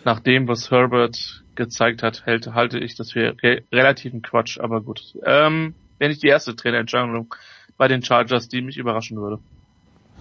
nach 0.04 0.20
dem, 0.20 0.48
was 0.48 0.70
Herbert 0.70 1.44
gezeigt 1.54 2.02
hat, 2.02 2.24
hält, 2.24 2.54
halte 2.54 2.78
ich 2.78 2.94
das 2.94 3.12
für 3.12 3.36
re 3.42 3.62
relativen 3.72 4.22
Quatsch, 4.22 4.58
aber 4.58 4.80
gut. 4.80 5.14
Ähm, 5.24 5.74
wenn 5.98 6.10
ich 6.10 6.18
die 6.18 6.28
erste 6.28 6.54
Trainerentscheidung 6.54 7.34
bei 7.78 7.88
den 7.88 8.02
Chargers, 8.02 8.48
die 8.48 8.60
mich 8.60 8.76
überraschen 8.76 9.16
würde. 9.16 9.38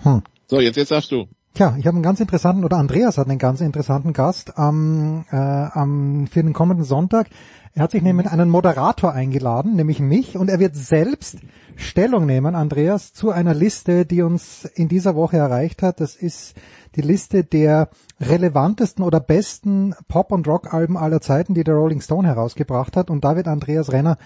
Hm. 0.03 0.21
So, 0.45 0.61
jetzt, 0.61 0.77
jetzt 0.77 0.89
sagst 0.89 1.11
du. 1.11 1.27
Tja, 1.53 1.75
ich 1.79 1.87
habe 1.87 1.95
einen 1.95 2.03
ganz 2.03 2.19
interessanten, 2.19 2.63
oder 2.63 2.77
Andreas 2.77 3.17
hat 3.17 3.27
einen 3.27 3.39
ganz 3.39 3.61
interessanten 3.61 4.13
Gast 4.13 4.57
am, 4.59 5.25
äh, 5.31 5.35
am, 5.35 6.27
für 6.27 6.43
den 6.43 6.53
kommenden 6.53 6.85
Sonntag. 6.85 7.29
Er 7.73 7.83
hat 7.83 7.91
sich 7.91 8.03
nämlich 8.03 8.27
einen 8.27 8.49
Moderator 8.49 9.11
eingeladen, 9.11 9.75
nämlich 9.75 9.99
mich, 9.99 10.37
und 10.37 10.49
er 10.49 10.59
wird 10.59 10.75
selbst 10.75 11.39
Stellung 11.75 12.27
nehmen, 12.27 12.55
Andreas, 12.55 13.11
zu 13.11 13.31
einer 13.31 13.55
Liste, 13.55 14.05
die 14.05 14.21
uns 14.21 14.65
in 14.65 14.87
dieser 14.87 15.15
Woche 15.15 15.37
erreicht 15.37 15.81
hat. 15.81 15.99
Das 15.99 16.15
ist 16.15 16.55
die 16.95 17.01
Liste 17.01 17.43
der 17.43 17.89
relevantesten 18.19 19.03
oder 19.03 19.19
besten 19.19 19.95
Pop- 20.07 20.31
und 20.31 20.47
Rock-Alben 20.47 20.97
aller 20.97 21.21
Zeiten, 21.21 21.53
die 21.53 21.63
der 21.63 21.75
Rolling 21.75 22.01
Stone 22.01 22.27
herausgebracht 22.27 22.95
hat. 22.95 23.09
Und 23.09 23.23
da 23.23 23.35
wird 23.35 23.47
Andreas 23.47 23.91
Renner 23.91 24.17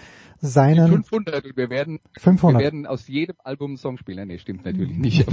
seinen 0.42 0.88
500 0.88 1.44
und 1.44 1.56
wir 1.56 1.70
werden 1.70 2.00
500. 2.18 2.58
wir 2.58 2.64
werden 2.64 2.86
aus 2.86 3.06
jedem 3.06 3.36
Album 3.44 3.70
einen 3.70 3.76
Song 3.78 3.96
spielen. 3.96 4.26
Nee, 4.26 4.38
stimmt 4.38 4.64
natürlich 4.64 4.96
nicht. 4.96 5.24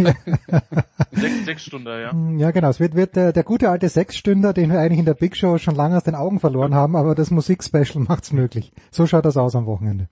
sechs, 1.12 1.36
sechs 1.46 1.66
Stunden, 1.66 1.88
ja. 1.88 2.14
Ja, 2.38 2.52
genau. 2.52 2.70
Es 2.70 2.80
wird, 2.80 2.96
wird 2.96 3.16
der, 3.16 3.34
der 3.34 3.44
gute 3.44 3.70
alte 3.70 3.90
Sechsstünder, 3.90 4.54
den 4.54 4.72
wir 4.72 4.80
eigentlich 4.80 5.00
in 5.00 5.06
der 5.06 5.16
Big 5.16 5.36
Show 5.36 5.58
schon 5.58 5.76
lange 5.76 5.98
aus 5.98 6.04
den 6.04 6.16
Augen 6.16 6.40
verloren 6.40 6.76
haben, 6.76 6.96
aber 6.96 7.16
das 7.16 7.32
Musikspecial 7.32 8.04
macht's 8.04 8.32
möglich. 8.32 8.72
So 8.92 9.08
schaut 9.08 9.26
das 9.26 9.36
aus 9.36 9.56
am 9.56 9.66
Wochenende. 9.66 10.08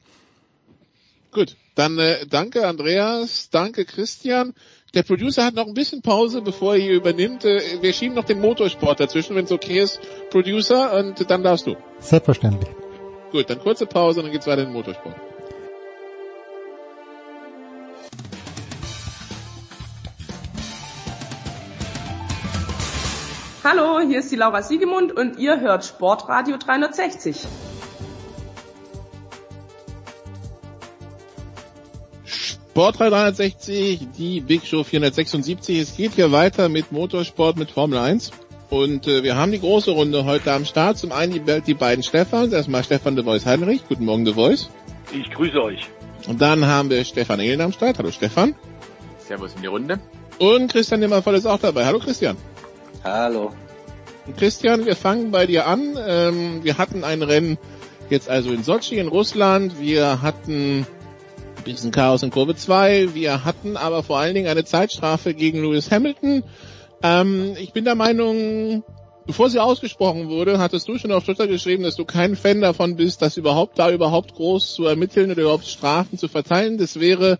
Gut, 1.31 1.55
dann 1.75 1.99
äh, 1.99 2.25
danke 2.27 2.67
Andreas, 2.67 3.51
danke 3.51 3.85
Christian. 3.85 4.53
Der 4.95 5.03
Producer 5.03 5.45
hat 5.45 5.53
noch 5.53 5.67
ein 5.67 5.75
bisschen 5.75 6.01
Pause, 6.01 6.41
bevor 6.41 6.73
er 6.73 6.81
hier 6.81 6.95
übernimmt. 6.95 7.45
Äh, 7.45 7.61
wir 7.81 7.93
schieben 7.93 8.15
noch 8.15 8.25
den 8.25 8.39
Motorsport 8.39 8.99
dazwischen, 8.99 9.35
wenn 9.35 9.45
es 9.45 9.51
okay 9.51 9.79
ist, 9.79 9.99
Producer, 10.31 10.97
und 10.97 11.29
dann 11.29 11.43
darfst 11.43 11.67
du. 11.67 11.75
Selbstverständlich. 11.99 12.86
Gut, 13.31 13.49
dann 13.49 13.59
kurze 13.59 13.85
Pause 13.85 14.19
und 14.19 14.27
dann 14.27 14.33
geht's 14.33 14.47
weiter 14.47 14.61
in 14.61 14.69
den 14.69 14.73
Motorsport. 14.73 15.15
Hallo, 23.63 23.99
hier 23.99 24.19
ist 24.19 24.31
die 24.31 24.37
Laura 24.37 24.61
Siegemund 24.61 25.11
und 25.11 25.39
ihr 25.39 25.59
hört 25.59 25.83
Sportradio 25.83 26.55
360. 26.57 27.45
Sport 32.23 32.99
360, 32.99 34.07
die 34.17 34.39
Big 34.39 34.65
Show 34.65 34.85
476. 34.85 35.79
Es 35.79 35.97
geht 35.97 36.13
hier 36.13 36.31
weiter 36.31 36.69
mit 36.69 36.93
Motorsport 36.93 37.57
mit 37.57 37.71
Formel 37.71 37.97
1. 37.97 38.31
Und 38.69 39.07
äh, 39.07 39.23
wir 39.23 39.35
haben 39.35 39.51
die 39.51 39.59
große 39.59 39.91
Runde 39.91 40.25
heute 40.25 40.51
am 40.51 40.65
Start. 40.65 40.97
Zum 40.97 41.11
einen 41.11 41.31
die, 41.31 41.61
die 41.61 41.73
beiden 41.73 42.03
Stefans. 42.03 42.51
Erstmal 42.51 42.83
Stefan 42.83 43.15
de 43.15 43.23
Voice 43.23 43.45
Heinrich. 43.45 43.87
Guten 43.87 44.05
Morgen 44.05 44.25
de 44.25 44.33
Voice. 44.33 44.69
Ich 45.13 45.29
grüße 45.31 45.61
euch. 45.61 45.87
Und 46.27 46.41
dann 46.41 46.65
haben 46.65 46.89
wir 46.89 47.03
Stefan 47.05 47.39
Ehlen 47.39 47.61
am 47.61 47.71
Start. 47.71 47.97
Hallo 47.97 48.11
Stefan. 48.11 48.55
Servus 49.19 49.55
in 49.55 49.61
die 49.61 49.67
Runde. 49.67 49.99
Und 50.39 50.71
Christian 50.71 50.99
Nimmervoll 50.99 51.35
ist 51.35 51.45
auch 51.45 51.59
dabei. 51.59 51.85
Hallo 51.85 51.99
Christian. 51.99 52.35
Hallo. 53.03 53.51
Und 54.25 54.37
Christian, 54.37 54.85
wir 54.85 54.97
fangen 54.97 55.31
bei 55.31 55.45
dir 55.45 55.65
an. 55.65 55.97
Ähm, 56.05 56.63
wir 56.63 56.77
hatten 56.77 57.05
ein 57.05 57.21
Rennen 57.21 57.57
jetzt 58.09 58.29
also 58.29 58.51
in 58.51 58.63
Sochi 58.63 58.97
in 58.97 59.07
Russland. 59.07 59.79
Wir 59.79 60.21
hatten 60.21 60.85
ein 61.57 61.63
bisschen 61.63 61.91
Chaos 61.91 62.21
in 62.23 62.31
Kurve 62.31 62.55
2. 62.55 63.13
Wir 63.13 63.45
hatten 63.45 63.77
aber 63.77 64.03
vor 64.03 64.19
allen 64.19 64.35
Dingen 64.35 64.47
eine 64.47 64.65
Zeitstrafe 64.65 65.33
gegen 65.33 65.61
Lewis 65.61 65.89
Hamilton. 65.89 66.43
Ähm, 67.03 67.55
ich 67.59 67.73
bin 67.73 67.85
der 67.85 67.95
Meinung, 67.95 68.83
bevor 69.25 69.49
sie 69.49 69.61
ausgesprochen 69.61 70.29
wurde, 70.29 70.59
hattest 70.59 70.87
du 70.87 70.97
schon 70.97 71.11
auf 71.11 71.25
Twitter 71.25 71.47
geschrieben, 71.47 71.83
dass 71.83 71.95
du 71.95 72.05
kein 72.05 72.35
Fan 72.35 72.61
davon 72.61 72.95
bist, 72.95 73.21
das 73.21 73.37
überhaupt 73.37 73.77
da 73.77 73.91
überhaupt 73.91 74.33
groß 74.33 74.73
zu 74.73 74.85
ermitteln 74.85 75.31
oder 75.31 75.41
überhaupt 75.41 75.67
Strafen 75.67 76.17
zu 76.17 76.27
verteilen. 76.27 76.77
Das 76.77 76.99
wäre, 76.99 77.39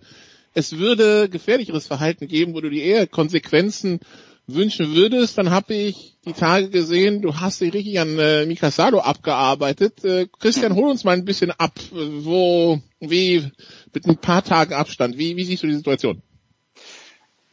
es 0.54 0.78
würde 0.78 1.30
gefährlicheres 1.30 1.88
Verhalten 1.88 2.28
geben, 2.28 2.54
wo 2.54 2.62
du 2.62 2.70
die 2.70 2.82
eher 2.82 3.08
Konsequenzen 3.08 4.00
wünschen 4.48 4.96
würdest. 4.96 5.38
Dann 5.38 5.50
habe 5.50 5.74
ich 5.74 6.18
die 6.26 6.34
Tage 6.34 6.70
gesehen, 6.70 7.22
du 7.22 7.36
hast 7.36 7.62
dich 7.62 7.74
richtig 7.74 8.00
an 8.00 8.18
äh, 8.20 8.46
Mikasado 8.46 9.00
abgearbeitet. 9.00 10.04
Äh, 10.04 10.28
Christian, 10.40 10.76
hol 10.76 10.90
uns 10.90 11.04
mal 11.04 11.14
ein 11.14 11.26
bisschen 11.26 11.52
ab, 11.52 11.74
wo, 11.92 12.80
wie, 13.00 13.50
mit 13.94 14.06
ein 14.06 14.18
paar 14.18 14.44
Tagen 14.44 14.74
Abstand, 14.74 15.18
wie, 15.18 15.36
wie 15.36 15.44
siehst 15.44 15.64
du 15.64 15.68
die 15.68 15.74
Situation? 15.76 16.22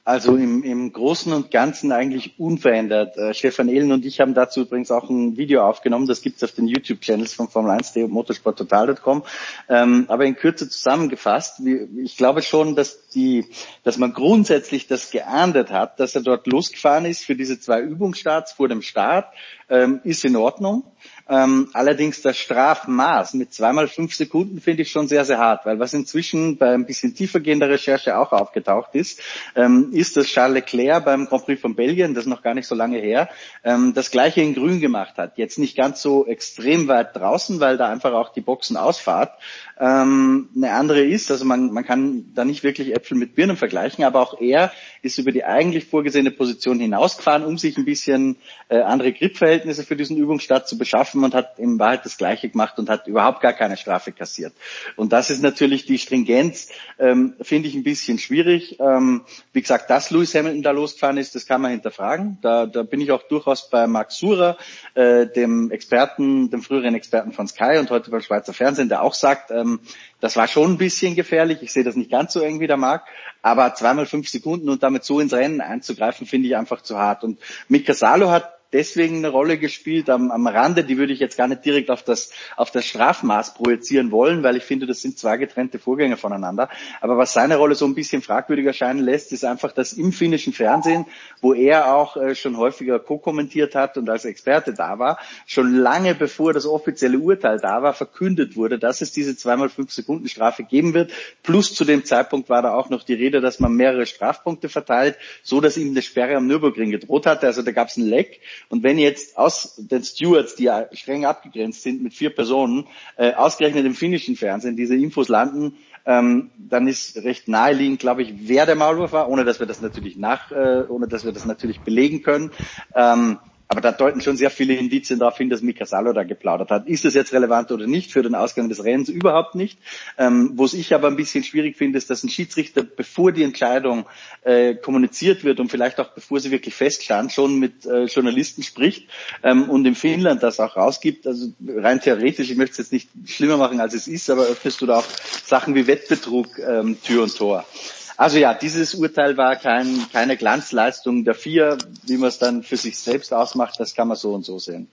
Also 0.07 0.37
im, 0.37 0.63
im 0.63 0.93
Großen 0.93 1.33
und 1.33 1.51
Ganzen 1.51 1.91
eigentlich 1.91 2.39
unverändert. 2.39 3.17
Äh, 3.17 3.33
Stefan 3.33 3.71
Ehlen 3.71 3.91
und 3.91 4.05
ich 4.05 4.21
haben 4.21 4.35
dazu 4.35 4.61
übrigens 4.61 4.91
auch 4.91 5.09
ein 5.09 5.39
Video 5.39 5.67
aufgenommen, 5.67 6.07
das 6.07 6.21
gibt's 6.21 6.45
auf 6.45 6.53
den 6.53 6.67
YouTube-Channels 6.67 7.33
von 7.33 7.49
Formel 7.49 7.71
1 7.71 7.97
und 7.97 8.11
motorsporttotal.com. 8.11 9.23
Ähm, 9.71 10.05
aber 10.09 10.27
in 10.27 10.37
Kürze 10.37 10.69
zusammengefasst, 10.69 11.63
ich 11.97 12.19
glaube 12.19 12.43
schon, 12.43 12.77
dass 12.77 13.09
die, 13.09 13.47
dass 13.83 13.97
man 13.97 14.13
grundsätzlich 14.13 14.87
das 14.89 15.11
geahndet 15.11 15.71
hat, 15.71 15.99
dass 15.99 16.15
er 16.15 16.21
dort 16.21 16.47
losgefahren 16.47 17.07
ist 17.07 17.25
für 17.25 17.35
diese 17.35 17.59
zwei 17.59 17.81
Übungsstarts 17.81 18.53
vor 18.53 18.69
dem 18.69 18.83
Start, 18.83 19.33
ähm, 19.71 20.01
ist 20.05 20.23
in 20.27 20.37
Ordnung. 20.37 20.85
Ähm, 21.29 21.71
allerdings 21.73 22.21
das 22.21 22.37
Strafmaß 22.37 23.35
mit 23.35 23.55
zweimal 23.55 23.89
fünf 23.89 24.15
Sekunden 24.15 24.61
finde 24.61 24.83
ich 24.83 24.91
schon 24.91 25.09
sehr, 25.09 25.25
sehr 25.25 25.39
hart, 25.39 25.65
weil 25.65 25.79
was 25.79 25.95
inzwischen 25.95 26.59
bei 26.59 26.75
ein 26.75 26.85
bisschen 26.85 27.15
tiefergehender 27.15 27.69
Recherche 27.69 28.19
auch 28.19 28.33
aufgetaucht 28.33 28.95
ist, 28.95 29.21
ähm, 29.57 29.91
ist, 29.93 30.17
dass 30.19 30.27
Charles 30.27 30.55
Leclerc 30.55 31.05
beim 31.05 31.27
Grand 31.27 31.47
Prix 31.47 31.61
von 31.61 31.75
Belgien, 31.75 32.15
das 32.15 32.25
ist 32.25 32.31
noch 32.31 32.43
gar 32.43 32.55
nicht 32.55 32.67
so 32.67 32.75
lange 32.75 32.99
her, 32.99 33.31
ähm, 33.65 33.95
das 33.95 34.11
gleiche 34.11 34.43
in 34.43 34.55
Grün 34.55 34.81
gemacht 34.81 35.17
hat. 35.17 35.39
Jetzt 35.39 35.59
nicht 35.59 35.77
ganz 35.77 36.03
so 36.03 36.27
extrem 36.27 36.89
weit 36.89 37.17
draußen, 37.17 37.59
weil 37.59 37.79
da 37.79 37.89
einfach 37.89 38.13
auch 38.13 38.31
die 38.31 38.43
Boxen 38.43 38.77
ausfahrt. 38.77 39.33
Ähm, 39.79 40.51
eine 40.55 40.73
andere 40.73 41.03
ist, 41.03 41.31
also 41.31 41.45
man, 41.45 41.73
man 41.73 41.85
kann 41.85 42.33
da 42.35 42.45
nicht 42.45 42.63
wirklich 42.63 42.95
Äpfel 42.95 43.17
mit 43.17 43.35
Birnen 43.35 43.57
vergleichen, 43.57 44.05
aber 44.05 44.21
auch 44.21 44.41
er 44.41 44.73
ist 45.03 45.19
über 45.19 45.33
die 45.33 45.45
eigentlich 45.45 45.87
vorgesehene 45.87 46.31
Position 46.31 46.79
hinausgefahren, 46.79 47.45
um 47.45 47.59
sich 47.59 47.77
ein 47.77 47.85
bisschen 47.85 48.37
äh, 48.69 48.81
andere 48.81 49.13
Gripverhältnisse 49.13 49.83
für 49.85 49.97
diesen 49.97 50.17
Übungsstart 50.17 50.69
zu 50.69 50.79
beschaffen 50.79 51.14
und 51.23 51.35
hat 51.35 51.59
in 51.59 51.79
Wahrheit 51.79 52.05
das 52.05 52.17
Gleiche 52.17 52.49
gemacht 52.49 52.79
und 52.79 52.89
hat 52.89 53.07
überhaupt 53.07 53.41
gar 53.41 53.53
keine 53.53 53.77
Strafe 53.77 54.11
kassiert. 54.11 54.53
Und 54.97 55.13
das 55.13 55.31
ist 55.31 55.43
natürlich 55.43 55.87
die 55.87 55.99
Stringenz, 55.99 56.71
ähm, 56.99 57.35
finde 57.41 57.69
ich 57.69 57.75
ein 57.75 57.85
bisschen 57.85 58.19
schwierig. 58.19 58.81
Ähm, 58.81 59.23
wie 59.53 59.61
gesagt, 59.61 59.91
dass 59.91 60.11
Lewis 60.11 60.35
Hamilton 60.35 60.63
da 60.63 60.71
losgefahren 60.73 61.19
ist, 61.19 61.35
das 61.35 61.47
kann 61.47 61.61
man 61.61 61.71
hinterfragen. 61.71 62.39
Da, 62.43 62.67
da 62.67 62.83
bin 62.83 63.01
ich 63.01 63.13
auch 63.13 63.23
durchaus 63.23 63.71
bei 63.71 63.87
Max 63.87 64.19
Surer, 64.19 64.57
äh, 64.95 65.27
dem 65.27 65.71
Experten, 65.71 66.51
dem 66.51 66.63
früheren 66.63 66.95
Experten 66.95 67.33
von 67.33 67.47
Sky 67.47 67.79
und 67.79 67.91
heute 67.91 68.11
beim 68.11 68.23
Schweizer 68.23 68.53
Fernsehen, 68.53 68.89
der 68.89 69.03
auch 69.03 69.15
sagt, 69.15 69.51
ähm, 69.51 69.81
das 70.21 70.37
war 70.37 70.49
schon 70.49 70.73
ein 70.73 70.79
bisschen 70.79 71.15
gefährlich. 71.15 71.59
Ich 71.61 71.73
sehe 71.73 71.85
das 71.85 71.97
nicht 71.97 72.11
ganz 72.11 72.33
so 72.33 72.41
eng 72.41 72.59
wie 72.59 72.67
der 72.67 72.79
Marc, 72.79 73.05
aber 73.43 73.75
zweimal 73.75 74.07
fünf 74.07 74.29
Sekunden 74.29 74.71
und 74.71 74.83
damit 74.83 75.05
so 75.05 75.21
ins 75.21 75.35
Rennen 75.35 75.61
einzugreifen, 75.61 76.27
finde 76.27 76.49
ich 76.49 76.57
einfach 76.57 76.81
zu 76.81 76.99
hart. 76.99 77.25
Und 77.25 77.39
Mika 77.69 77.93
Salo 77.93 78.31
hat 78.31 78.54
deswegen 78.75 79.19
eine 79.19 79.29
Rolle 79.29 79.57
gespielt 79.57 80.11
am, 80.11 80.33
am 80.33 80.47
Rande, 80.49 80.83
die 80.85 80.99
würde 80.99 81.13
ich 81.13 81.21
jetzt 81.21 81.39
gar 81.39 81.47
nicht 81.47 81.65
direkt 81.65 81.91
auf 81.91 82.03
das, 82.03 82.31
auf 82.57 82.73
das 82.73 82.85
Strafmaß 82.85 83.55
projizieren 83.55 84.11
wollen, 84.11 84.43
weil 84.43 84.57
ich 84.57 84.65
finde, 84.65 84.87
das 84.87 85.01
sind 85.01 85.17
zwei 85.17 85.37
getrennte 85.37 85.79
Vorgänge 85.79 86.17
voneinander. 86.17 86.69
Aber 87.01 87.17
was 87.17 87.33
seine 87.33 87.57
Rolle 87.57 87.77
so 87.77 87.87
ein 87.87 87.95
bisschen 87.95 88.21
fragwürdig 88.21 88.67
erscheinen 88.67 88.99
lässt, 88.99 89.33
ist 89.33 89.45
einfach, 89.45 89.71
dass 89.73 89.93
im 89.93 90.13
finnischen 90.13 90.53
Fernsehen, 90.53 91.07
wo 91.41 91.55
er 91.55 91.95
auch 91.95 92.17
äh, 92.17 92.35
schon 92.35 92.57
häufiger 92.57 92.99
co-kommentiert 92.99 93.77
hat 93.77 93.97
und 93.97 94.11
als 94.11 94.25
Experte 94.25 94.75
da 94.75 94.99
war, 94.99 95.19
schon 95.47 95.77
lange 95.77 96.17
bevor 96.17 96.53
das 96.53 96.67
offizielle 96.67 97.19
Urteil 97.19 97.61
da 97.61 97.83
war, 97.83 97.95
verkündet 97.95 98.57
wurde, 98.57 98.81
dass 98.81 99.01
es 99.01 99.13
diese 99.13 99.37
zweimal 99.37 99.69
fünf 99.69 99.93
Sekunden 99.93 100.29
Strafe 100.29 100.65
geben 100.65 100.95
wird. 100.95 101.13
Plus 101.45 101.75
zu 101.75 101.85
dem 101.85 102.05
Zeitpunkt 102.05 102.49
war 102.49 102.63
da 102.63 102.75
auch 102.75 102.91
noch 102.91 103.05
die 103.05 103.15
Rede, 103.15 103.41
dass 103.41 103.61
man 103.61 103.75
mehrere 103.75 104.07
Strafpunkte 104.07 104.69
verteilt, 104.69 105.17
so 105.45 105.61
dass 105.61 105.77
ihm 105.77 105.91
eine 105.91 106.03
Sperre 106.03 106.35
am 106.35 106.49
Nürburgring 106.49 106.91
gedroht 106.91 107.27
hatte. 107.27 107.47
Also 107.47 107.63
da 107.63 107.71
gab 107.71 107.87
es 107.89 107.97
ein 107.97 108.07
Leck 108.07 108.41
und 108.69 108.83
wenn 108.83 108.99
jetzt 108.99 109.37
aus 109.39 109.75
den 109.77 110.03
Stewards, 110.03 110.55
die 110.55 110.65
ja 110.65 110.87
streng 110.93 111.25
abgegrenzt 111.25 111.83
sind 111.83 112.03
mit 112.03 112.15
vier 112.15 112.35
Personen, 112.35 112.87
äh, 113.17 113.33
ausgerechnet 113.35 113.85
im 113.85 113.95
finnischen 113.95 114.37
Fernsehen 114.37 114.77
diese 114.77 114.97
Infos 114.97 115.29
landen, 115.29 115.77
ähm, 116.07 116.51
dann 116.59 116.87
ist 116.87 117.17
recht 117.25 117.49
naheliegend, 117.49 117.99
glaube 117.99 118.23
ich, 118.23 118.35
wer 118.49 118.67
der 118.67 118.75
Maulwurf 118.75 119.13
war, 119.13 119.29
ohne 119.29 119.45
dass 119.45 119.59
wir 119.59 119.67
das 119.67 119.81
natürlich 119.81 120.17
nach, 120.17 120.51
äh, 120.53 120.85
ohne 120.89 121.09
dass 121.09 121.25
wir 121.25 121.33
das 121.33 121.47
natürlich 121.47 121.81
belegen 121.81 122.23
können. 122.23 122.51
Ähm, 122.95 123.39
aber 123.75 123.81
da 123.81 123.91
deuten 123.91 124.21
schon 124.21 124.37
sehr 124.37 124.51
viele 124.51 124.75
Indizien 124.75 125.19
darauf 125.19 125.37
hin, 125.37 125.51
dass 125.51 125.61
Mika 125.61 125.85
Salo 125.85 126.13
da 126.13 126.23
geplaudert 126.23 126.71
hat. 126.71 126.87
Ist 126.87 127.05
das 127.05 127.15
jetzt 127.15 127.33
relevant 127.33 127.73
oder 127.73 127.89
nicht? 127.89 128.13
Für 128.13 128.23
den 128.23 128.37
Ausgang 128.37 128.69
des 128.69 128.85
Rennens 128.85 129.09
überhaupt 129.09 129.57
nicht. 129.57 129.81
Ähm, 130.17 130.53
Wo 130.55 130.65
es 130.65 130.75
ich 130.75 130.95
aber 130.95 131.09
ein 131.09 131.17
bisschen 131.17 131.43
schwierig 131.43 131.77
finde, 131.77 131.99
ist, 131.99 132.09
dass 132.09 132.23
ein 132.23 132.29
Schiedsrichter, 132.29 132.85
bevor 132.85 133.33
die 133.33 133.43
Entscheidung 133.43 134.07
äh, 134.43 134.77
kommuniziert 134.77 135.43
wird 135.43 135.59
und 135.59 135.71
vielleicht 135.71 135.99
auch 135.99 136.11
bevor 136.11 136.39
sie 136.39 136.53
wirklich 136.53 136.73
feststand, 136.73 137.33
schon 137.33 137.59
mit 137.59 137.85
äh, 137.85 138.05
Journalisten 138.05 138.63
spricht 138.63 139.09
ähm, 139.43 139.69
und 139.69 139.85
in 139.87 139.97
Finnland 139.97 140.45
das 140.45 140.61
auch 140.61 140.77
rausgibt. 140.77 141.27
Also 141.27 141.49
rein 141.67 142.01
theoretisch, 142.01 142.51
ich 142.51 142.57
möchte 142.57 142.73
es 142.75 142.79
jetzt 142.79 142.93
nicht 142.93 143.09
schlimmer 143.27 143.57
machen, 143.57 143.81
als 143.81 143.95
es 143.95 144.07
ist, 144.07 144.31
aber 144.31 144.43
öffnest 144.43 144.81
du 144.83 144.87
da 144.87 144.99
auch 144.99 145.07
Sachen 145.45 145.75
wie 145.75 145.89
Wettbetrug 145.89 146.47
ähm, 146.61 146.97
Tür 147.03 147.25
und 147.25 147.37
Tor. 147.37 147.67
Also 148.17 148.39
ja, 148.39 148.55
dieses 148.55 148.95
Urteil 148.95 149.37
war 149.37 149.57
kein, 149.57 150.07
keine 150.13 150.37
Glanzleistung 150.37 151.25
der 151.25 151.35
vier, 151.35 151.79
wie 152.05 152.17
man 152.17 152.29
es 152.29 152.39
dann 152.39 152.63
für 152.63 152.77
sich 152.77 152.99
selbst 152.99 153.33
ausmacht, 153.33 153.81
das 153.81 153.95
kann 153.95 154.09
man 154.09 154.17
so 154.17 154.33
und 154.35 154.45
so 154.45 154.59
sehen. 154.59 154.89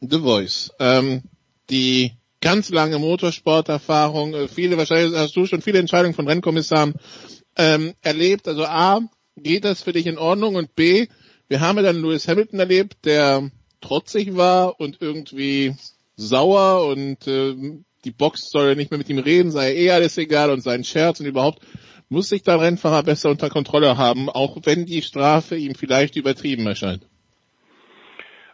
The 0.00 0.18
Voice. 0.18 0.72
Ähm, 0.78 1.22
die 1.70 2.12
ganz 2.40 2.68
lange 2.68 2.98
Motorsporterfahrung, 2.98 4.34
äh, 4.34 4.48
viele, 4.48 4.76
wahrscheinlich 4.76 5.18
hast 5.18 5.34
du 5.34 5.46
schon 5.46 5.62
viele 5.62 5.78
Entscheidungen 5.78 6.14
von 6.14 6.28
Rennkommissaren 6.28 6.94
ähm, 7.56 7.94
erlebt. 8.02 8.46
Also 8.46 8.64
A, 8.64 9.00
geht 9.36 9.64
das 9.64 9.82
für 9.82 9.92
dich 9.92 10.06
in 10.06 10.18
Ordnung? 10.18 10.56
Und 10.56 10.74
B, 10.74 11.06
wir 11.48 11.60
haben 11.60 11.76
ja 11.76 11.82
dann 11.82 12.02
Lewis 12.02 12.28
Hamilton 12.28 12.60
erlebt, 12.60 12.98
der 13.04 13.50
trotzig 13.80 14.36
war 14.36 14.78
und 14.78 14.98
irgendwie 15.00 15.74
sauer 16.16 16.86
und 16.86 17.26
äh, 17.26 17.54
die 18.04 18.10
Box 18.10 18.50
soll 18.50 18.68
ja 18.68 18.74
nicht 18.74 18.90
mehr 18.90 18.98
mit 18.98 19.08
ihm 19.08 19.18
reden, 19.18 19.50
sei 19.50 19.74
eh 19.74 19.90
alles 19.90 20.18
egal 20.18 20.50
und 20.50 20.60
sein 20.60 20.84
Scherz 20.84 21.20
und 21.20 21.26
überhaupt 21.26 21.60
muss 22.08 22.28
sich 22.28 22.42
der 22.42 22.60
Rennfahrer 22.60 23.02
besser 23.02 23.30
unter 23.30 23.50
Kontrolle 23.50 23.96
haben, 23.96 24.28
auch 24.28 24.58
wenn 24.62 24.86
die 24.86 25.02
Strafe 25.02 25.56
ihm 25.56 25.74
vielleicht 25.74 26.16
übertrieben 26.16 26.66
erscheint? 26.66 27.06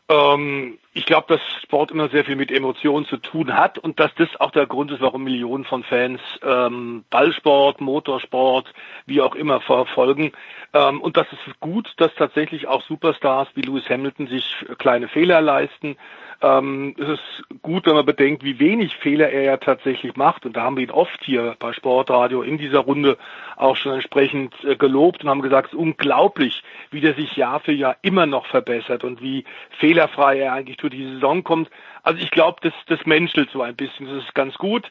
Ähm, 0.09 0.79
ich 0.93 1.07
glaube, 1.07 1.27
dass 1.29 1.41
Sport 1.63 1.93
immer 1.93 2.09
sehr 2.09 2.25
viel 2.25 2.37
mit 2.37 2.51
Emotionen 2.51 3.07
zu 3.07 3.17
tun 3.17 3.55
hat 3.55 3.79
und 3.79 4.01
dass 4.01 4.13
das 4.17 4.29
auch 4.41 4.51
der 4.51 4.67
Grund 4.67 4.91
ist, 4.91 5.01
warum 5.01 5.23
Millionen 5.23 5.65
von 5.65 5.85
Fans 5.85 6.21
ähm, 6.43 7.05
Ballsport, 7.11 7.81
Motorsport, 7.81 8.73
wie 9.07 9.21
auch 9.21 9.37
immer 9.37 9.61
verfolgen. 9.61 10.33
Ähm, 10.75 11.01
und 11.01 11.17
das 11.17 11.27
ist 11.33 11.61
gut, 11.61 11.93
dass 11.99 12.13
tatsächlich 12.17 12.67
auch 12.67 12.83
Superstars 12.83 13.49
wie 13.55 13.63
Lewis 13.63 13.89
Hamilton 13.89 14.27
sich 14.27 14.67
kleine 14.79 15.09
Fehler 15.09 15.41
leisten 15.41 15.97
ähm, 16.43 16.95
es 16.99 17.09
ist 17.09 17.61
gut, 17.61 17.87
wenn 17.87 17.95
man 17.95 18.07
bedenkt, 18.07 18.43
wie 18.43 18.59
wenig 18.59 18.97
Fehler 18.97 19.29
er 19.31 19.43
ja 19.43 19.57
tatsächlich 19.59 20.17
macht. 20.17 20.47
Und 20.47 20.57
da 20.57 20.63
haben 20.63 20.77
wir 20.77 20.85
ihn 20.85 20.91
oft 20.91 21.23
hier 21.23 21.55
bei 21.59 21.73
Sportradio 21.73 22.43
in 22.43 22.57
dieser 22.57 22.81
Runde 22.81 23.19
auch 23.57 23.77
schon 23.77 23.93
entsprechend 23.93 24.55
äh, 24.65 24.77
gelobt 24.77 25.23
und 25.23 25.29
haben 25.29 25.43
gesagt, 25.43 25.69
es 25.69 25.73
ist 25.75 25.79
unglaublich, 25.79 26.63
wie 26.91 27.03
der 27.03 27.15
sich 27.15 27.37
Jahr 27.37 27.61
für 27.61 27.73
Jahr 27.73 27.97
immer 28.01 28.25
noch 28.25 28.47
verbessert 28.47 29.05
und 29.05 29.21
wie 29.21 29.45
fehlerfrei 29.79 30.39
er 30.39 30.55
eigentlich 30.55 30.79
durch 30.83 30.93
die 30.93 31.15
Saison 31.15 31.45
kommt. 31.45 31.71
Also 32.03 32.21
ich 32.21 32.31
glaube, 32.31 32.59
das, 32.63 32.73
das 32.87 33.05
menschelt 33.07 33.51
so 33.51 33.63
ein 33.63 33.77
bisschen. 33.77 34.07
Das 34.07 34.25
ist 34.25 34.35
ganz 34.35 34.55
gut. 34.57 34.91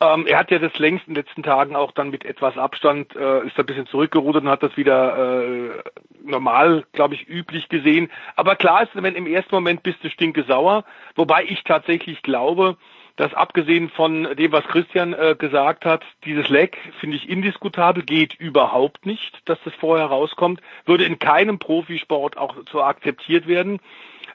Ähm, 0.00 0.26
er 0.26 0.38
hat 0.38 0.50
ja 0.52 0.60
das 0.60 0.78
längst 0.78 1.08
in 1.08 1.14
den 1.14 1.24
letzten 1.24 1.42
Tagen 1.42 1.74
auch 1.74 1.90
dann 1.90 2.10
mit 2.10 2.24
etwas 2.24 2.56
Abstand, 2.56 3.16
äh, 3.16 3.44
ist 3.46 3.58
ein 3.58 3.66
bisschen 3.66 3.86
zurückgerudert 3.86 4.44
und 4.44 4.48
hat 4.48 4.62
das 4.62 4.76
wieder 4.76 5.42
äh, 5.42 5.82
normal, 6.22 6.84
glaube 6.92 7.14
ich, 7.14 7.28
üblich 7.28 7.68
gesehen. 7.68 8.08
Aber 8.36 8.54
klar 8.54 8.84
ist, 8.84 8.90
wenn 8.94 9.16
im 9.16 9.26
ersten 9.26 9.54
Moment 9.54 9.82
bist 9.82 10.02
du 10.04 10.10
stinke 10.10 10.44
sauer, 10.44 10.84
wobei 11.16 11.44
ich 11.44 11.64
tatsächlich 11.64 12.22
glaube, 12.22 12.76
dass 13.16 13.34
abgesehen 13.34 13.90
von 13.90 14.36
dem, 14.36 14.52
was 14.52 14.64
Christian 14.68 15.12
äh, 15.12 15.34
gesagt 15.36 15.84
hat, 15.84 16.04
dieses 16.24 16.48
Leck 16.48 16.78
finde 17.00 17.16
ich 17.16 17.28
indiskutabel, 17.28 18.04
geht 18.04 18.34
überhaupt 18.34 19.04
nicht, 19.04 19.40
dass 19.46 19.58
das 19.64 19.74
vorher 19.74 20.06
rauskommt, 20.06 20.60
würde 20.86 21.04
in 21.04 21.18
keinem 21.18 21.58
Profisport 21.58 22.36
auch 22.36 22.54
so 22.70 22.80
akzeptiert 22.80 23.48
werden. 23.48 23.80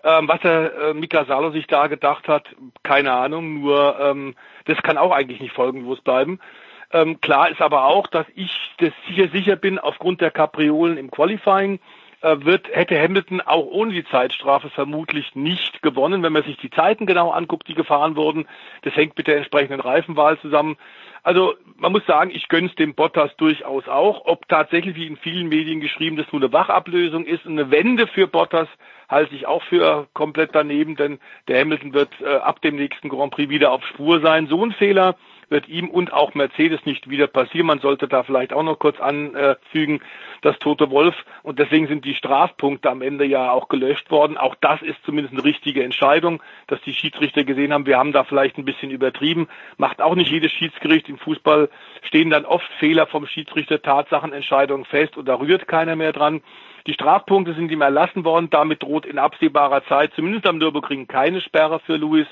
Ähm, 0.04 0.28
was 0.28 0.42
der 0.42 0.74
äh, 0.76 0.94
Mika 0.94 1.26
Salo 1.26 1.52
sich 1.52 1.68
da 1.68 1.88
gedacht 1.88 2.28
hat, 2.28 2.48
keine 2.84 3.14
Ahnung, 3.14 3.62
nur 3.62 3.98
ähm, 4.00 4.36
das 4.66 4.82
kann 4.84 4.98
auch 4.98 5.12
eigentlich 5.12 5.40
nicht 5.40 5.54
folgenlos 5.54 6.02
bleiben. 6.02 6.40
Ähm, 6.92 7.22
klar 7.22 7.50
ist 7.50 7.62
aber 7.62 7.86
auch, 7.86 8.08
dass 8.08 8.26
ich 8.36 8.52
das 8.78 8.92
sicher 9.08 9.30
sicher 9.30 9.56
bin, 9.56 9.80
aufgrund 9.80 10.22
der 10.22 10.32
Kapriolen 10.32 10.98
im 10.98 11.10
Qualifying 11.10 11.80
wird, 12.24 12.70
hätte 12.74 13.00
Hamilton 13.00 13.42
auch 13.42 13.66
ohne 13.66 13.94
die 13.94 14.06
Zeitstrafe 14.06 14.70
vermutlich 14.70 15.36
nicht 15.36 15.82
gewonnen, 15.82 16.24
wenn 16.24 16.34
man 16.34 16.44
sich 16.44 16.58
die 16.58 16.70
Zeiten 16.70 17.06
genau 17.06 17.32
anguckt, 17.32 17.68
die 17.68 17.74
gefahren 17.74 18.16
wurden. 18.16 18.48
Das 18.84 18.96
hängt 18.96 19.18
mit 19.18 19.28
der 19.28 19.38
entsprechenden 19.38 19.82
Reifenwahl 19.82 20.40
zusammen. 20.40 20.78
Also 21.24 21.56
man 21.78 21.92
muss 21.92 22.06
sagen, 22.06 22.32
ich 22.34 22.50
gönn's 22.50 22.76
dem 22.76 22.96
Bottas 22.96 23.36
durchaus 23.38 23.88
auch. 23.88 24.26
Ob 24.26 24.48
tatsächlich, 24.48 24.96
wie 24.96 25.08
in 25.08 25.18
vielen 25.18 25.48
Medien 25.48 25.80
geschrieben, 25.80 26.18
das 26.18 26.32
nur 26.32 26.42
eine 26.42 26.52
Wachablösung 26.52 27.26
ist, 27.26 27.46
eine 27.46 27.72
Wende 27.72 28.08
für 28.08 28.28
Bottas, 28.28 28.68
halte 29.10 29.36
ich 29.36 29.46
auch 29.46 29.64
für 29.64 30.08
komplett 30.14 30.52
daneben, 30.54 30.96
denn 30.96 31.20
der 31.48 31.62
Hamilton 31.62 31.94
wird 31.94 32.10
äh, 32.22 32.36
ab 32.36 32.62
dem 32.62 32.76
nächsten 32.76 33.10
Grand 33.10 33.34
Prix 33.34 33.50
wieder 33.50 33.72
auf 33.72 33.86
Spur 33.86 34.22
sein. 34.22 34.48
So 34.48 34.64
ein 34.64 34.72
Fehler 34.72 35.16
wird 35.54 35.70
ihm 35.70 35.90
und 35.90 36.12
auch 36.12 36.34
Mercedes 36.34 36.86
nicht 36.86 37.10
wieder 37.10 37.28
passieren. 37.28 37.68
Man 37.68 37.80
sollte 37.80 38.10
da 38.10 38.24
vielleicht 38.24 38.52
auch 38.52 38.64
noch 38.64 38.78
kurz 38.78 39.00
anfügen, 39.00 40.02
das 40.42 40.60
Tote 40.60 40.92
Wolf. 40.92 41.16
Und 41.44 41.60
deswegen 41.60 41.88
sind 41.88 42.04
die 42.04 42.16
Strafpunkte 42.16 42.90
am 42.90 43.02
Ende 43.02 43.24
ja 43.24 43.52
auch 43.52 43.70
gelöscht 43.70 44.12
worden. 44.12 44.38
Auch 44.38 44.56
das 44.60 44.82
ist 44.82 44.98
zumindest 45.06 45.34
eine 45.34 45.46
richtige 45.46 45.84
Entscheidung, 45.84 46.44
dass 46.68 46.82
die 46.82 46.94
Schiedsrichter 46.94 47.46
gesehen 47.46 47.72
haben, 47.72 47.86
wir 47.86 47.98
haben 47.98 48.12
da 48.12 48.26
vielleicht 48.26 48.58
ein 48.58 48.66
bisschen 48.66 48.92
übertrieben. 48.92 49.48
Macht 49.78 50.02
auch 50.02 50.16
nicht 50.16 50.30
jedes 50.32 50.52
Schiedsgericht. 50.52 51.08
Im 51.08 51.18
Fußball 51.18 51.70
stehen 52.02 52.30
dann 52.30 52.46
oft 52.46 52.68
Fehler 52.80 53.08
vom 53.08 53.26
Schiedsrichter, 53.26 53.82
Tatsachenentscheidungen 53.82 54.86
fest 54.86 55.16
und 55.16 55.28
da 55.28 55.36
rührt 55.36 55.68
keiner 55.70 55.96
mehr 55.96 56.12
dran. 56.12 56.42
Die 56.86 56.94
Strafpunkte 56.94 57.54
sind 57.54 57.72
ihm 57.72 57.82
erlassen 57.82 58.26
worden. 58.26 58.50
Damit 58.50 58.84
droht 58.84 59.06
in 59.06 59.18
absehbarer 59.18 59.86
Zeit, 59.86 60.12
zumindest 60.16 60.48
am 60.48 60.58
Nürburgring, 60.58 61.08
keine 61.08 61.40
Sperre 61.40 61.80
für 61.80 61.96
Lewis. 61.96 62.28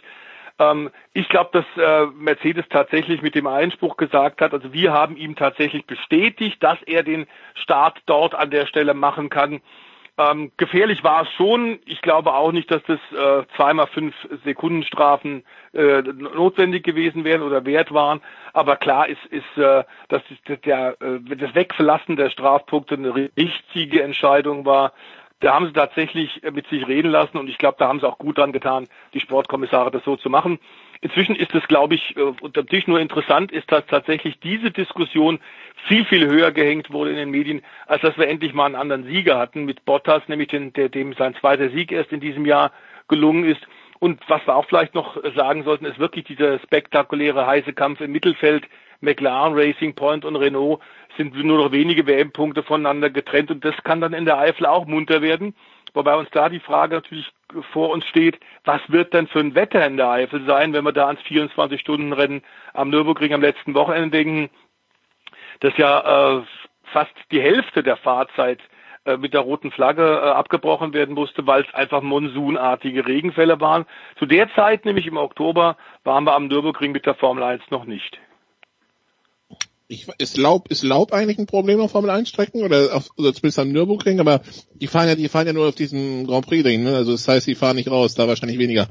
Ähm, 0.62 0.92
ich 1.14 1.28
glaube, 1.28 1.50
dass 1.54 1.66
äh, 1.84 2.06
Mercedes 2.14 2.66
tatsächlich 2.70 3.22
mit 3.22 3.36
dem 3.36 3.48
Einspruch 3.48 3.98
gesagt 3.98 4.42
hat, 4.42 4.54
also 4.54 4.72
wir 4.72 4.94
haben 4.94 5.18
ihm 5.18 5.36
tatsächlich 5.36 5.86
bestätigt, 5.86 6.62
dass 6.62 6.82
er 6.84 7.04
den 7.04 7.26
Start 7.56 8.00
dort 8.06 8.36
an 8.36 8.52
der 8.52 8.68
Stelle 8.68 8.94
machen 8.94 9.30
kann. 9.30 9.62
Ähm, 10.18 10.52
gefährlich 10.58 11.04
war 11.04 11.24
es 11.24 11.32
schon. 11.32 11.80
Ich 11.86 12.02
glaube 12.02 12.34
auch 12.34 12.52
nicht, 12.52 12.70
dass 12.70 12.84
das 12.84 13.00
äh, 13.12 13.46
zweimal 13.56 13.88
fünf 13.88 14.14
Sekunden 14.44 14.84
Strafen 14.84 15.44
äh, 15.74 16.02
notwendig 16.02 16.84
gewesen 16.84 17.24
wären 17.24 17.42
oder 17.42 17.66
wert 17.66 17.94
waren. 17.94 18.22
Aber 18.54 18.76
klar 18.76 19.08
ist, 19.08 19.26
ist 19.28 19.58
äh, 19.58 19.84
dass 20.10 20.22
der, 20.66 21.02
äh, 21.02 21.36
das 21.36 21.56
Wegverlassen 21.56 22.18
der 22.18 22.30
Strafpunkte 22.30 22.96
eine 22.96 23.16
richtige 23.16 24.04
Entscheidung 24.04 24.66
war. 24.66 24.92
Da 25.42 25.56
haben 25.56 25.66
sie 25.66 25.74
tatsächlich 25.74 26.42
mit 26.54 26.68
sich 26.68 26.88
reden 26.88 27.12
lassen 27.12 27.38
und 27.38 27.50
ich 27.50 27.58
glaube, 27.58 27.76
da 27.80 27.88
haben 27.88 28.00
sie 28.00 28.08
auch 28.08 28.20
gut 28.20 28.38
dran 28.38 28.54
getan, 28.54 28.88
die 29.14 29.20
Sportkommissare 29.20 29.92
das 29.92 30.04
so 30.04 30.16
zu 30.16 30.30
machen. 30.30 30.60
Inzwischen 31.02 31.36
ist 31.36 31.54
es, 31.56 31.68
glaube 31.68 31.96
ich, 31.96 32.16
äh, 32.16 32.22
unter 32.22 32.64
Tisch 32.64 32.86
nur 32.86 33.00
interessant, 33.00 33.52
ist, 33.52 33.72
dass 33.72 33.84
tatsächlich 33.88 34.40
diese 34.40 34.70
Diskussion 34.70 35.40
viel, 35.88 36.06
viel 36.06 36.28
höher 36.28 36.52
gehängt 36.52 36.92
wurde 36.94 37.10
in 37.10 37.16
den 37.16 37.32
Medien, 37.32 37.64
als 37.88 38.04
dass 38.04 38.18
wir 38.20 38.28
endlich 38.28 38.54
mal 38.54 38.66
einen 38.66 38.76
anderen 38.76 39.06
Sieger 39.06 39.40
hatten 39.40 39.66
mit 39.66 39.84
Bottas, 39.84 40.22
nämlich 40.28 40.50
den, 40.50 40.74
der, 40.74 40.90
dem 40.90 41.14
sein 41.14 41.34
zweiter 41.36 41.70
Sieg 41.72 41.92
erst 41.92 42.12
in 42.12 42.20
diesem 42.20 42.46
Jahr 42.46 42.72
gelungen 43.08 43.44
ist. 43.44 43.62
Und 43.98 44.22
was 44.28 44.46
wir 44.46 44.56
auch 44.56 44.66
vielleicht 44.66 44.94
noch 44.94 45.18
sagen 45.36 45.64
sollten, 45.64 45.86
ist 45.86 45.98
wirklich 45.98 46.26
dieser 46.26 46.60
spektakuläre 46.60 47.48
heiße 47.48 47.74
Kampf 47.74 48.02
im 48.02 48.12
Mittelfeld. 48.12 48.66
McLaren, 49.02 49.54
Racing 49.54 49.94
Point 49.96 50.26
und 50.26 50.36
Renault 50.36 50.82
sind 51.18 51.36
nur 51.36 51.58
noch 51.58 51.72
wenige 51.72 52.08
WM-Punkte 52.08 52.64
voneinander 52.64 53.10
getrennt 53.10 53.52
und 53.52 53.66
das 53.66 53.76
kann 53.84 54.02
dann 54.02 54.14
in 54.14 54.26
der 54.26 54.38
Eifel 54.38 54.66
auch 54.66 54.86
munter 54.86 55.22
werden. 55.22 55.56
Wobei 55.94 56.16
uns 56.16 56.30
da 56.32 56.48
die 56.48 56.62
Frage 56.62 56.96
natürlich 56.96 57.30
vor 57.74 57.90
uns 57.90 58.06
steht, 58.06 58.40
was 58.64 58.82
wird 58.88 59.14
denn 59.14 59.28
für 59.28 59.40
ein 59.40 59.56
Wetter 59.56 59.86
in 59.86 59.98
der 59.98 60.10
Eifel 60.10 60.46
sein, 60.46 60.72
wenn 60.72 60.86
wir 60.86 60.94
da 60.94 61.08
ans 61.08 61.22
24-Stunden-Rennen 61.22 62.44
am 62.74 62.90
Nürburgring 62.90 63.34
am 63.34 63.42
letzten 63.42 63.74
Wochenende 63.74 64.18
denken, 64.18 64.50
das 65.60 65.76
ja 65.78 66.38
äh, 66.38 66.44
fast 66.86 67.14
die 67.32 67.42
Hälfte 67.42 67.84
der 67.84 67.98
Fahrzeit 67.98 68.60
äh, 69.04 69.18
mit 69.18 69.34
der 69.34 69.42
roten 69.42 69.72
Flagge 69.72 70.04
äh, 70.04 70.30
abgebrochen 70.30 70.94
werden 70.94 71.16
musste, 71.16 71.46
weil 71.46 71.64
es 71.64 71.74
einfach 71.74 72.02
monsunartige 72.02 73.06
Regenfälle 73.06 73.60
waren. 73.60 73.86
Zu 74.18 74.28
der 74.28 74.54
Zeit, 74.54 74.86
nämlich 74.86 75.08
im 75.08 75.18
Oktober, 75.18 75.76
waren 76.04 76.24
wir 76.24 76.36
am 76.36 76.48
Nürburgring 76.48 76.92
mit 76.92 77.06
der 77.06 77.16
Formel 77.16 77.44
1 77.44 77.64
noch 77.72 77.86
nicht. 77.86 78.20
Ich, 79.92 80.08
ist 80.20 80.38
Laub, 80.38 80.70
ist 80.70 80.84
Laub 80.84 81.12
eigentlich 81.12 81.38
ein 81.38 81.48
Problem 81.48 81.82
auf 81.82 81.92
Formel 81.92 82.12
1 82.12 82.30
Strecken 82.30 82.64
oder, 82.64 82.96
auf, 82.96 83.10
oder 83.18 83.34
zumindest 83.34 83.60
am 83.60 83.74
Nürburgring, 83.74 84.22
aber 84.22 84.40
die 84.76 84.88
fahren 84.88 85.10
ja, 85.10 85.16
die 85.16 85.28
fahren 85.28 85.48
ja 85.48 85.52
nur 85.52 85.68
auf 85.68 85.76
diesem 85.76 86.26
Grand 86.26 86.48
Prix 86.48 86.64
Ring, 86.64 86.84
ne? 86.84 86.96
Also 86.96 87.12
das 87.12 87.28
heißt, 87.28 87.46
die 87.46 87.56
fahren 87.56 87.76
nicht 87.76 87.92
raus, 87.92 88.16
da 88.16 88.26
wahrscheinlich 88.26 88.58
weniger. 88.58 88.88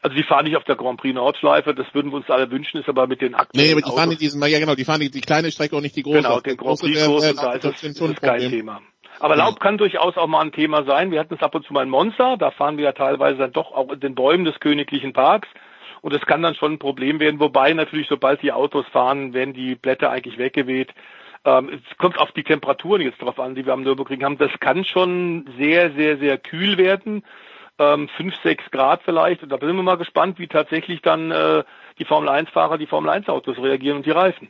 Also 0.00 0.16
die 0.16 0.22
fahren 0.22 0.46
nicht 0.46 0.56
auf 0.56 0.64
der 0.64 0.76
Grand 0.76 0.98
Prix 0.98 1.14
Nordschleife, 1.14 1.74
das 1.74 1.86
würden 1.92 2.12
wir 2.12 2.16
uns 2.16 2.30
alle 2.30 2.50
wünschen, 2.50 2.80
ist 2.80 2.88
aber 2.88 3.06
mit 3.06 3.20
den 3.20 3.34
aktuellen 3.34 3.66
Nee, 3.66 3.72
aber 3.72 3.82
die 3.82 3.94
fahren 3.94 4.10
in 4.12 4.16
diesem, 4.16 4.42
ja 4.42 4.58
genau, 4.58 4.74
die 4.74 4.86
fahren 4.86 5.00
die, 5.00 5.10
die 5.10 5.20
kleine 5.20 5.50
Strecke 5.52 5.76
und 5.76 5.82
nicht 5.82 5.96
die 5.96 6.02
große. 6.02 6.16
Genau, 6.16 6.40
den 6.40 6.56
Grand 6.56 6.80
Prix 6.80 7.04
große, 7.04 7.34
da 7.34 7.52
ist 7.52 7.64
das, 7.64 7.80
das 7.82 8.00
ist 8.00 8.22
kein 8.22 8.48
Thema. 8.48 8.80
Aber 9.20 9.36
Laub 9.36 9.60
kann 9.60 9.76
durchaus 9.76 10.16
auch 10.16 10.28
mal 10.28 10.40
ein 10.40 10.52
Thema 10.52 10.84
sein. 10.84 11.10
Wir 11.10 11.20
hatten 11.20 11.34
es 11.34 11.42
ab 11.42 11.54
und 11.54 11.66
zu 11.66 11.74
mal 11.74 11.82
in 11.82 11.90
Monza, 11.90 12.36
da 12.36 12.50
fahren 12.52 12.78
wir 12.78 12.84
ja 12.84 12.92
teilweise 12.92 13.36
dann 13.36 13.52
doch 13.52 13.72
auch 13.72 13.92
in 13.92 14.00
den 14.00 14.14
Bäumen 14.14 14.46
des 14.46 14.58
königlichen 14.60 15.12
Parks. 15.12 15.48
Und 16.02 16.14
es 16.14 16.24
kann 16.26 16.42
dann 16.42 16.54
schon 16.54 16.74
ein 16.74 16.78
Problem 16.78 17.20
werden, 17.20 17.40
wobei 17.40 17.72
natürlich, 17.72 18.08
sobald 18.08 18.42
die 18.42 18.52
Autos 18.52 18.86
fahren, 18.88 19.32
werden 19.34 19.54
die 19.54 19.74
Blätter 19.74 20.10
eigentlich 20.10 20.38
weggeweht. 20.38 20.92
Ähm, 21.44 21.70
es 21.70 21.98
kommt 21.98 22.18
auf 22.18 22.32
die 22.32 22.42
Temperaturen 22.42 23.02
jetzt 23.02 23.22
drauf 23.22 23.38
an, 23.38 23.54
die 23.54 23.64
wir 23.64 23.72
am 23.72 23.82
Nürburgring 23.82 24.24
haben. 24.24 24.38
Das 24.38 24.50
kann 24.60 24.84
schon 24.84 25.48
sehr, 25.58 25.92
sehr, 25.92 26.18
sehr 26.18 26.38
kühl 26.38 26.76
werden. 26.76 27.22
Ähm, 27.78 28.08
5, 28.16 28.34
6 28.42 28.70
Grad 28.70 29.02
vielleicht. 29.04 29.42
Und 29.42 29.50
da 29.50 29.58
sind 29.58 29.76
wir 29.76 29.82
mal 29.82 29.96
gespannt, 29.96 30.38
wie 30.38 30.48
tatsächlich 30.48 31.02
dann 31.02 31.30
äh, 31.30 31.62
die 31.98 32.04
Formel 32.04 32.28
1-Fahrer, 32.30 32.78
die 32.78 32.86
Formel 32.86 33.10
1-Autos 33.10 33.58
reagieren 33.58 33.98
und 33.98 34.06
die 34.06 34.10
Reifen. 34.10 34.48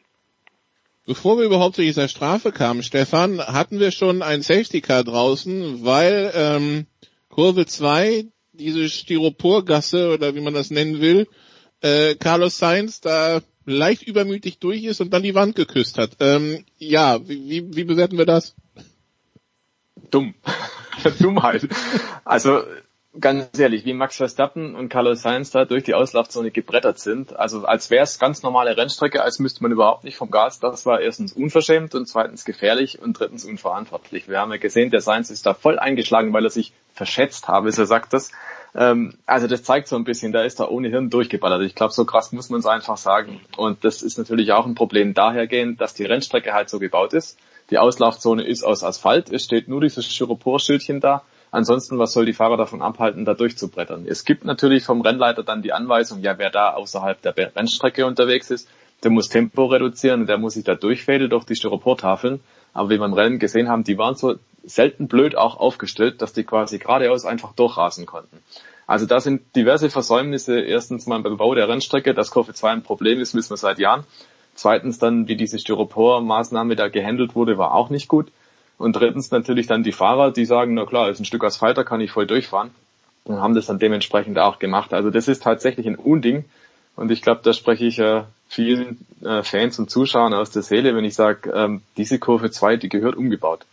Bevor 1.06 1.38
wir 1.38 1.44
überhaupt 1.44 1.76
zu 1.76 1.82
dieser 1.82 2.08
Strafe 2.08 2.50
kamen, 2.50 2.82
Stefan, 2.82 3.38
hatten 3.38 3.78
wir 3.78 3.92
schon 3.92 4.22
ein 4.22 4.42
Safety 4.42 4.80
Car 4.80 5.04
draußen, 5.04 5.84
weil 5.84 6.32
ähm, 6.34 6.86
Kurve 7.28 7.66
2, 7.66 8.24
diese 8.58 8.88
Styroporgasse 8.88 10.12
oder 10.12 10.34
wie 10.34 10.40
man 10.40 10.54
das 10.54 10.70
nennen 10.70 11.00
will, 11.00 11.28
äh, 11.80 12.14
Carlos 12.14 12.58
Sainz 12.58 13.00
da 13.00 13.40
leicht 13.64 14.02
übermütig 14.02 14.58
durch 14.58 14.84
ist 14.84 15.00
und 15.00 15.12
dann 15.12 15.22
die 15.22 15.34
Wand 15.34 15.56
geküsst 15.56 15.98
hat. 15.98 16.16
Ähm, 16.20 16.64
ja, 16.78 17.26
wie, 17.28 17.74
wie 17.74 17.84
bewerten 17.84 18.16
wir 18.16 18.26
das? 18.26 18.54
Dumm. 20.10 20.34
Dummheit. 21.20 21.68
Also 22.24 22.62
ganz 23.20 23.58
ehrlich, 23.58 23.84
wie 23.84 23.94
Max 23.94 24.16
Verstappen 24.16 24.74
und 24.74 24.88
Carlos 24.88 25.22
Sainz 25.22 25.50
da 25.50 25.64
durch 25.64 25.84
die 25.84 25.94
Auslaufzone 25.94 26.50
gebrettert 26.50 26.98
sind, 26.98 27.36
also 27.36 27.64
als 27.64 27.90
wäre 27.90 28.04
es 28.04 28.18
ganz 28.18 28.42
normale 28.42 28.76
Rennstrecke, 28.76 29.22
als 29.22 29.38
müsste 29.38 29.62
man 29.62 29.72
überhaupt 29.72 30.04
nicht 30.04 30.16
vom 30.16 30.30
Gas, 30.30 30.60
das 30.60 30.86
war 30.86 31.00
erstens 31.00 31.32
unverschämt 31.32 31.94
und 31.94 32.06
zweitens 32.06 32.44
gefährlich 32.44 33.00
und 33.00 33.18
drittens 33.18 33.44
unverantwortlich. 33.44 34.28
Wir 34.28 34.40
haben 34.40 34.50
ja 34.50 34.58
gesehen, 34.58 34.90
der 34.90 35.00
Sainz 35.00 35.30
ist 35.30 35.46
da 35.46 35.54
voll 35.54 35.78
eingeschlagen, 35.78 36.32
weil 36.32 36.44
er 36.44 36.50
sich 36.50 36.72
verschätzt 36.94 37.48
habe, 37.48 37.72
so 37.72 37.84
sagt 37.84 38.12
das. 38.12 38.32
Ähm, 38.74 39.14
also 39.26 39.46
das 39.46 39.62
zeigt 39.62 39.88
so 39.88 39.96
ein 39.96 40.04
bisschen, 40.04 40.32
da 40.32 40.42
ist 40.42 40.60
er 40.60 40.70
ohne 40.70 40.88
Hirn 40.88 41.10
durchgeballert. 41.10 41.62
Ich 41.62 41.74
glaube, 41.74 41.92
so 41.92 42.04
krass 42.04 42.32
muss 42.32 42.50
man 42.50 42.60
es 42.60 42.66
einfach 42.66 42.96
sagen. 42.96 43.40
Und 43.56 43.84
das 43.84 44.02
ist 44.02 44.18
natürlich 44.18 44.52
auch 44.52 44.66
ein 44.66 44.74
Problem 44.74 45.14
dahergehend, 45.14 45.80
dass 45.80 45.94
die 45.94 46.04
Rennstrecke 46.04 46.52
halt 46.52 46.68
so 46.68 46.78
gebaut 46.78 47.12
ist. 47.12 47.38
Die 47.70 47.78
Auslaufzone 47.78 48.44
ist 48.44 48.62
aus 48.62 48.84
Asphalt, 48.84 49.30
es 49.30 49.44
steht 49.44 49.66
nur 49.68 49.80
dieses 49.80 50.06
Styropor-Schildchen 50.06 51.00
da. 51.00 51.22
Ansonsten, 51.56 51.98
was 51.98 52.12
soll 52.12 52.26
die 52.26 52.34
Fahrer 52.34 52.58
davon 52.58 52.82
abhalten, 52.82 53.24
da 53.24 53.32
durchzubrettern? 53.32 54.04
Es 54.06 54.26
gibt 54.26 54.44
natürlich 54.44 54.84
vom 54.84 55.00
Rennleiter 55.00 55.42
dann 55.42 55.62
die 55.62 55.72
Anweisung, 55.72 56.20
ja, 56.20 56.36
wer 56.36 56.50
da 56.50 56.74
außerhalb 56.74 57.22
der 57.22 57.34
Rennstrecke 57.34 58.04
unterwegs 58.04 58.50
ist, 58.50 58.68
der 59.02 59.10
muss 59.10 59.30
Tempo 59.30 59.64
reduzieren 59.64 60.20
und 60.20 60.26
der 60.26 60.36
muss 60.36 60.52
sich 60.52 60.64
da 60.64 60.74
durchfädeln 60.74 61.30
durch 61.30 61.44
die 61.44 61.56
Styroportafeln. 61.56 62.40
Aber 62.74 62.90
wie 62.90 62.98
wir 62.98 63.06
im 63.06 63.14
Rennen 63.14 63.38
gesehen 63.38 63.70
haben, 63.70 63.84
die 63.84 63.96
waren 63.96 64.16
so 64.16 64.34
selten 64.64 65.08
blöd 65.08 65.34
auch 65.34 65.56
aufgestellt, 65.56 66.20
dass 66.20 66.34
die 66.34 66.44
quasi 66.44 66.76
geradeaus 66.76 67.24
einfach 67.24 67.54
durchrasen 67.54 68.04
konnten. 68.04 68.36
Also 68.86 69.06
da 69.06 69.20
sind 69.20 69.56
diverse 69.56 69.88
Versäumnisse. 69.88 70.60
Erstens 70.60 71.06
mal 71.06 71.22
beim 71.22 71.38
Bau 71.38 71.54
der 71.54 71.70
Rennstrecke, 71.70 72.12
dass 72.12 72.30
Kurve 72.30 72.52
2 72.52 72.70
ein 72.70 72.82
Problem 72.82 73.18
ist, 73.18 73.34
wissen 73.34 73.48
wir 73.48 73.56
seit 73.56 73.78
Jahren. 73.78 74.04
Zweitens 74.54 74.98
dann, 74.98 75.26
wie 75.26 75.36
diese 75.36 75.58
Styropor-Maßnahme 75.58 76.76
da 76.76 76.88
gehandelt 76.88 77.34
wurde, 77.34 77.56
war 77.56 77.72
auch 77.72 77.88
nicht 77.88 78.08
gut. 78.08 78.30
Und 78.78 78.94
drittens 78.94 79.30
natürlich 79.30 79.66
dann 79.66 79.82
die 79.82 79.92
Fahrer, 79.92 80.30
die 80.30 80.44
sagen, 80.44 80.74
na 80.74 80.84
klar, 80.84 81.08
ist 81.08 81.20
ein 81.20 81.24
Stück 81.24 81.44
Asphalt, 81.44 81.78
da 81.78 81.84
kann 81.84 82.00
ich 82.00 82.10
voll 82.10 82.26
durchfahren. 82.26 82.70
Und 83.24 83.40
haben 83.40 83.54
das 83.54 83.66
dann 83.66 83.78
dementsprechend 83.78 84.38
auch 84.38 84.58
gemacht. 84.58 84.92
Also 84.92 85.10
das 85.10 85.28
ist 85.28 85.42
tatsächlich 85.42 85.86
ein 85.86 85.96
Unding. 85.96 86.44
Und 86.94 87.10
ich 87.10 87.22
glaube, 87.22 87.40
da 87.42 87.52
spreche 87.52 87.84
ich 87.86 87.98
äh, 87.98 88.22
vielen 88.48 89.04
äh, 89.22 89.42
Fans 89.42 89.78
und 89.78 89.90
Zuschauern 89.90 90.34
aus 90.34 90.50
der 90.50 90.62
Seele, 90.62 90.94
wenn 90.94 91.04
ich 91.04 91.14
sage, 91.14 91.50
ähm, 91.50 91.82
diese 91.96 92.18
Kurve 92.18 92.50
2, 92.50 92.76
die 92.76 92.88
gehört 92.88 93.16
umgebaut. 93.16 93.66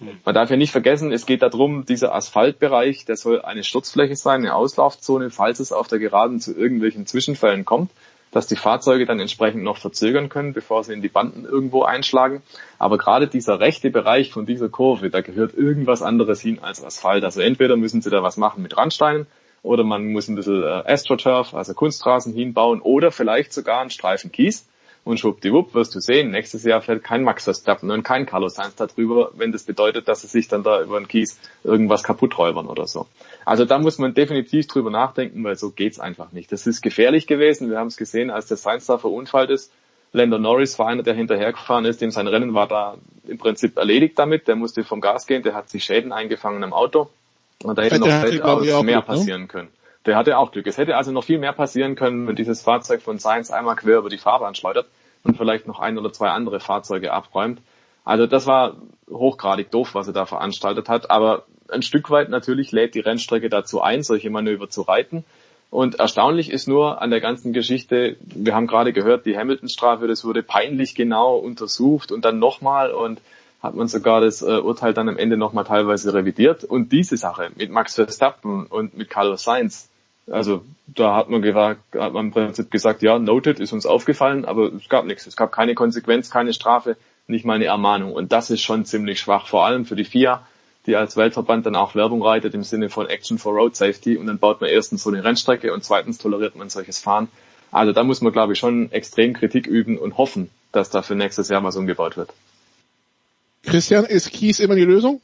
Hm. 0.00 0.18
Man 0.24 0.34
darf 0.34 0.50
ja 0.50 0.56
nicht 0.56 0.72
vergessen, 0.72 1.10
es 1.10 1.26
geht 1.26 1.42
darum, 1.42 1.86
dieser 1.86 2.14
Asphaltbereich, 2.14 3.04
der 3.04 3.16
soll 3.16 3.40
eine 3.42 3.64
Sturzfläche 3.64 4.16
sein, 4.16 4.40
eine 4.40 4.54
Auslaufzone, 4.54 5.30
falls 5.30 5.60
es 5.60 5.72
auf 5.72 5.88
der 5.88 5.98
Geraden 5.98 6.40
zu 6.40 6.54
irgendwelchen 6.54 7.06
Zwischenfällen 7.06 7.64
kommt 7.64 7.90
dass 8.30 8.46
die 8.46 8.56
Fahrzeuge 8.56 9.06
dann 9.06 9.20
entsprechend 9.20 9.62
noch 9.62 9.78
verzögern 9.78 10.28
können, 10.28 10.52
bevor 10.52 10.84
sie 10.84 10.92
in 10.92 11.02
die 11.02 11.08
Banden 11.08 11.44
irgendwo 11.44 11.82
einschlagen. 11.82 12.42
Aber 12.78 12.98
gerade 12.98 13.26
dieser 13.28 13.60
rechte 13.60 13.90
Bereich 13.90 14.30
von 14.30 14.46
dieser 14.46 14.68
Kurve, 14.68 15.10
da 15.10 15.20
gehört 15.20 15.54
irgendwas 15.54 16.02
anderes 16.02 16.40
hin 16.40 16.58
als 16.60 16.84
Asphalt. 16.84 17.24
Also 17.24 17.40
entweder 17.40 17.76
müssen 17.76 18.02
sie 18.02 18.10
da 18.10 18.22
was 18.22 18.36
machen 18.36 18.62
mit 18.62 18.76
Randsteinen 18.76 19.26
oder 19.62 19.84
man 19.84 20.12
muss 20.12 20.28
ein 20.28 20.36
bisschen 20.36 20.62
äh, 20.62 20.66
AstroTurf, 20.66 21.54
also 21.54 21.74
Kunstrasen 21.74 22.32
hinbauen 22.32 22.80
oder 22.80 23.10
vielleicht 23.10 23.52
sogar 23.52 23.80
einen 23.80 23.90
Streifen 23.90 24.30
Kies 24.30 24.66
und 25.08 25.18
schwuppdiwupp 25.18 25.74
wirst 25.74 25.94
du 25.94 26.00
sehen, 26.00 26.30
nächstes 26.30 26.64
Jahr 26.64 26.82
fährt 26.82 27.02
kein 27.02 27.22
Max 27.22 27.44
Verstappen 27.44 27.90
und 27.90 28.02
kein 28.02 28.26
Carlos 28.26 28.56
Sainz 28.56 28.74
darüber, 28.76 29.30
wenn 29.34 29.52
das 29.52 29.62
bedeutet, 29.62 30.06
dass 30.06 30.20
sie 30.20 30.26
sich 30.26 30.48
dann 30.48 30.62
da 30.62 30.82
über 30.82 31.00
den 31.00 31.08
Kies 31.08 31.40
irgendwas 31.64 32.02
kaputt 32.02 32.38
räubern 32.38 32.66
oder 32.66 32.86
so. 32.86 33.06
Also 33.46 33.64
da 33.64 33.78
muss 33.78 33.96
man 33.96 34.12
definitiv 34.12 34.66
drüber 34.66 34.90
nachdenken, 34.90 35.42
weil 35.44 35.56
so 35.56 35.70
geht's 35.70 35.98
einfach 35.98 36.32
nicht. 36.32 36.52
Das 36.52 36.66
ist 36.66 36.82
gefährlich 36.82 37.26
gewesen. 37.26 37.70
Wir 37.70 37.78
haben 37.78 37.86
es 37.86 37.96
gesehen, 37.96 38.30
als 38.30 38.48
der 38.48 38.58
Sainz 38.58 38.84
da 38.84 38.98
verunfallt 38.98 39.48
ist. 39.48 39.72
Lando 40.12 40.38
Norris 40.38 40.78
war 40.78 40.88
einer, 40.88 41.02
der 41.02 41.14
hinterhergefahren 41.14 41.86
ist, 41.86 42.02
dem 42.02 42.10
sein 42.10 42.26
Rennen 42.26 42.52
war 42.52 42.68
da 42.68 42.96
im 43.26 43.38
Prinzip 43.38 43.78
erledigt 43.78 44.18
damit. 44.18 44.46
Der 44.46 44.56
musste 44.56 44.84
vom 44.84 45.00
Gas 45.00 45.26
gehen, 45.26 45.42
der 45.42 45.54
hat 45.54 45.70
sich 45.70 45.84
Schäden 45.84 46.12
eingefangen 46.12 46.62
im 46.62 46.74
Auto. 46.74 47.08
Und 47.62 47.78
da 47.78 47.82
hätte 47.82 47.98
noch 47.98 48.08
weitaus 48.08 48.62
mehr 48.62 48.74
Glück, 48.74 48.84
ne? 48.84 49.02
passieren 49.02 49.40
ne? 49.42 49.48
können. 49.48 49.68
Der 50.04 50.16
hatte 50.16 50.36
auch 50.36 50.52
Glück. 50.52 50.66
Es 50.66 50.76
hätte 50.76 50.98
also 50.98 51.12
noch 51.12 51.24
viel 51.24 51.38
mehr 51.38 51.54
passieren 51.54 51.94
können, 51.94 52.28
wenn 52.28 52.36
dieses 52.36 52.60
Fahrzeug 52.60 53.00
von 53.00 53.18
Sainz 53.18 53.50
einmal 53.50 53.76
quer 53.76 53.98
über 53.98 54.10
die 54.10 54.18
Fahrbahn 54.18 54.54
schleudert 54.54 54.86
und 55.24 55.36
vielleicht 55.36 55.66
noch 55.66 55.80
ein 55.80 55.98
oder 55.98 56.12
zwei 56.12 56.28
andere 56.28 56.60
Fahrzeuge 56.60 57.12
abräumt. 57.12 57.60
Also 58.04 58.26
das 58.26 58.46
war 58.46 58.76
hochgradig 59.10 59.70
doof, 59.70 59.94
was 59.94 60.06
er 60.06 60.12
da 60.12 60.26
veranstaltet 60.26 60.88
hat, 60.88 61.10
aber 61.10 61.44
ein 61.70 61.82
Stück 61.82 62.10
weit 62.10 62.30
natürlich 62.30 62.72
lädt 62.72 62.94
die 62.94 63.00
Rennstrecke 63.00 63.48
dazu 63.50 63.82
ein, 63.82 64.02
solche 64.02 64.30
Manöver 64.30 64.70
zu 64.70 64.82
reiten. 64.82 65.24
Und 65.70 65.96
erstaunlich 65.96 66.50
ist 66.50 66.66
nur 66.66 67.02
an 67.02 67.10
der 67.10 67.20
ganzen 67.20 67.52
Geschichte, 67.52 68.16
wir 68.20 68.54
haben 68.54 68.66
gerade 68.66 68.94
gehört, 68.94 69.26
die 69.26 69.36
Hamilton-Strafe, 69.36 70.06
das 70.06 70.24
wurde 70.24 70.42
peinlich 70.42 70.94
genau 70.94 71.36
untersucht 71.36 72.10
und 72.10 72.24
dann 72.24 72.38
nochmal 72.38 72.90
und 72.92 73.20
hat 73.62 73.74
man 73.74 73.88
sogar 73.88 74.20
das 74.20 74.40
äh, 74.40 74.60
Urteil 74.60 74.94
dann 74.94 75.08
am 75.08 75.18
Ende 75.18 75.36
nochmal 75.36 75.64
teilweise 75.64 76.14
revidiert. 76.14 76.64
Und 76.64 76.92
diese 76.92 77.16
Sache 77.16 77.50
mit 77.56 77.70
Max 77.70 77.96
Verstappen 77.96 78.66
und 78.66 78.96
mit 78.96 79.10
Carlos 79.10 79.42
Sainz, 79.42 79.90
also 80.30 80.64
da 80.86 81.14
hat 81.14 81.28
man, 81.28 81.42
gesagt, 81.42 81.80
hat 81.94 82.12
man 82.12 82.26
im 82.26 82.32
Prinzip 82.32 82.70
gesagt, 82.70 83.02
ja, 83.02 83.18
noted, 83.18 83.60
ist 83.60 83.72
uns 83.72 83.86
aufgefallen, 83.86 84.44
aber 84.44 84.72
es 84.72 84.88
gab 84.88 85.04
nichts. 85.04 85.26
Es 85.26 85.36
gab 85.36 85.52
keine 85.52 85.74
Konsequenz, 85.74 86.30
keine 86.30 86.52
Strafe, 86.52 86.96
nicht 87.26 87.44
mal 87.44 87.54
eine 87.54 87.66
Ermahnung. 87.66 88.12
Und 88.12 88.32
das 88.32 88.50
ist 88.50 88.62
schon 88.62 88.84
ziemlich 88.84 89.20
schwach, 89.20 89.46
vor 89.46 89.66
allem 89.66 89.84
für 89.84 89.96
die 89.96 90.04
FIA, 90.04 90.46
die 90.86 90.96
als 90.96 91.16
Weltverband 91.16 91.66
dann 91.66 91.76
auch 91.76 91.94
Werbung 91.94 92.22
reitet 92.22 92.54
im 92.54 92.62
Sinne 92.62 92.88
von 92.88 93.06
Action 93.06 93.38
for 93.38 93.52
Road 93.52 93.76
Safety 93.76 94.16
und 94.16 94.26
dann 94.26 94.38
baut 94.38 94.60
man 94.60 94.70
erstens 94.70 95.02
so 95.02 95.10
eine 95.10 95.22
Rennstrecke 95.22 95.72
und 95.72 95.84
zweitens 95.84 96.18
toleriert 96.18 96.56
man 96.56 96.70
solches 96.70 96.98
Fahren. 96.98 97.28
Also 97.70 97.92
da 97.92 98.02
muss 98.02 98.22
man, 98.22 98.32
glaube 98.32 98.54
ich, 98.54 98.58
schon 98.58 98.90
extrem 98.92 99.34
Kritik 99.34 99.66
üben 99.66 99.98
und 99.98 100.16
hoffen, 100.16 100.50
dass 100.72 100.88
da 100.88 101.02
für 101.02 101.14
nächstes 101.14 101.48
Jahr 101.48 101.60
mal 101.60 101.72
so 101.72 101.80
umgebaut 101.80 102.16
wird. 102.16 102.32
Christian, 103.62 104.06
ist 104.06 104.30
Kies 104.32 104.60
immer 104.60 104.76
die 104.76 104.84
Lösung? 104.84 105.20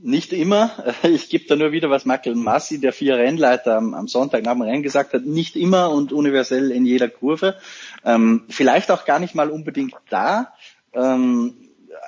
Nicht 0.00 0.32
immer. 0.32 0.70
Ich 1.02 1.28
gebe 1.28 1.46
da 1.46 1.56
nur 1.56 1.72
wieder, 1.72 1.90
was 1.90 2.04
Michael 2.04 2.34
Massi, 2.34 2.80
der 2.80 2.92
vier 2.92 3.16
Rennleiter 3.16 3.76
am, 3.76 3.94
am 3.94 4.08
Sonntag 4.08 4.44
nach 4.44 4.52
dem 4.52 4.62
Rennen 4.62 4.82
gesagt 4.82 5.12
hat. 5.12 5.24
Nicht 5.24 5.56
immer 5.56 5.90
und 5.90 6.12
universell 6.12 6.70
in 6.70 6.84
jeder 6.84 7.08
Kurve. 7.08 7.56
Ähm, 8.04 8.44
vielleicht 8.48 8.90
auch 8.90 9.04
gar 9.04 9.18
nicht 9.18 9.34
mal 9.34 9.50
unbedingt 9.50 9.94
da. 10.08 10.54
Ähm, 10.92 11.54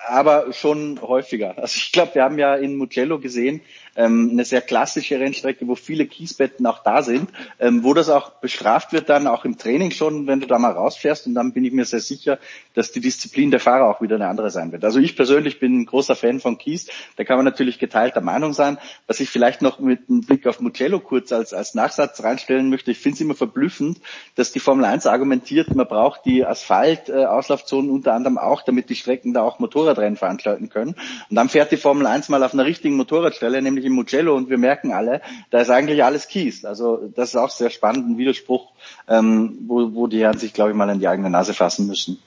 aber 0.06 0.52
schon 0.52 1.00
häufiger. 1.02 1.58
Also 1.58 1.76
ich 1.76 1.92
glaube, 1.92 2.14
wir 2.14 2.22
haben 2.22 2.38
ja 2.38 2.54
in 2.54 2.76
Mugello 2.76 3.18
gesehen, 3.18 3.60
ähm, 3.96 4.30
eine 4.32 4.44
sehr 4.44 4.60
klassische 4.60 5.18
Rennstrecke, 5.18 5.66
wo 5.66 5.74
viele 5.74 6.06
Kiesbetten 6.06 6.66
auch 6.66 6.82
da 6.82 7.02
sind, 7.02 7.30
ähm, 7.58 7.84
wo 7.84 7.94
das 7.94 8.08
auch 8.08 8.30
bestraft 8.40 8.92
wird 8.92 9.08
dann 9.08 9.26
auch 9.26 9.44
im 9.44 9.58
Training 9.58 9.90
schon, 9.90 10.26
wenn 10.26 10.40
du 10.40 10.46
da 10.46 10.58
mal 10.58 10.72
rausfährst 10.72 11.26
und 11.26 11.34
dann 11.34 11.52
bin 11.52 11.64
ich 11.64 11.72
mir 11.72 11.84
sehr 11.84 12.00
sicher, 12.00 12.38
dass 12.74 12.92
die 12.92 13.00
Disziplin 13.00 13.50
der 13.50 13.60
Fahrer 13.60 13.88
auch 13.88 14.00
wieder 14.00 14.16
eine 14.16 14.28
andere 14.28 14.50
sein 14.50 14.72
wird. 14.72 14.84
Also 14.84 15.00
ich 15.00 15.16
persönlich 15.16 15.58
bin 15.58 15.80
ein 15.80 15.86
großer 15.86 16.14
Fan 16.14 16.40
von 16.40 16.58
Kies, 16.58 16.88
da 17.16 17.24
kann 17.24 17.36
man 17.36 17.44
natürlich 17.44 17.78
geteilter 17.78 18.20
Meinung 18.20 18.52
sein. 18.52 18.78
Was 19.06 19.20
ich 19.20 19.28
vielleicht 19.28 19.62
noch 19.62 19.78
mit 19.78 20.08
einem 20.08 20.20
Blick 20.22 20.46
auf 20.46 20.60
Mugello 20.60 21.00
kurz 21.00 21.32
als, 21.32 21.52
als 21.52 21.74
Nachsatz 21.74 22.22
reinstellen 22.22 22.70
möchte, 22.70 22.90
ich 22.90 22.98
finde 22.98 23.14
es 23.14 23.20
immer 23.20 23.34
verblüffend, 23.34 24.00
dass 24.34 24.52
die 24.52 24.60
Formel 24.60 24.84
1 24.84 25.06
argumentiert, 25.06 25.74
man 25.74 25.86
braucht 25.86 26.24
die 26.24 26.44
Asphalt-Auslaufzonen 26.44 27.90
unter 27.90 28.14
anderem 28.14 28.38
auch, 28.38 28.62
damit 28.62 28.88
die 28.90 28.94
Strecken 28.94 29.34
da 29.34 29.42
auch 29.42 29.58
Motorradrennen 29.58 30.16
veranstalten 30.16 30.68
können. 30.68 30.94
Und 31.28 31.36
dann 31.36 31.48
fährt 31.48 31.72
die 31.72 31.76
Formel 31.76 32.06
1 32.06 32.28
mal 32.28 32.42
auf 32.42 32.54
einer 32.54 32.64
richtigen 32.64 32.96
Motorradstelle, 32.96 33.60
nämlich 33.62 33.80
im 33.85 33.93
Mugello 33.93 34.36
und 34.36 34.51
wir 34.51 34.59
merken 34.59 34.93
alle, 34.93 35.20
da 35.51 35.61
ist 35.61 35.70
eigentlich 35.70 36.05
alles 36.05 36.28
Kies. 36.28 36.65
Also 36.65 37.11
das 37.15 37.31
ist 37.31 37.36
auch 37.36 37.51
sehr 37.51 37.70
spannend, 37.70 38.09
ein 38.09 38.19
Widerspruch, 38.19 38.73
ähm, 39.09 39.59
wo, 39.66 39.94
wo 39.94 40.07
die 40.07 40.20
Herren 40.20 40.39
sich, 40.39 40.52
glaube 40.52 40.70
ich, 40.70 40.77
mal 40.77 40.89
in 40.90 41.01
die 41.01 41.09
eigene 41.09 41.31
Nase 41.31 41.55
fassen 41.55 41.86
müssen. 41.86 42.19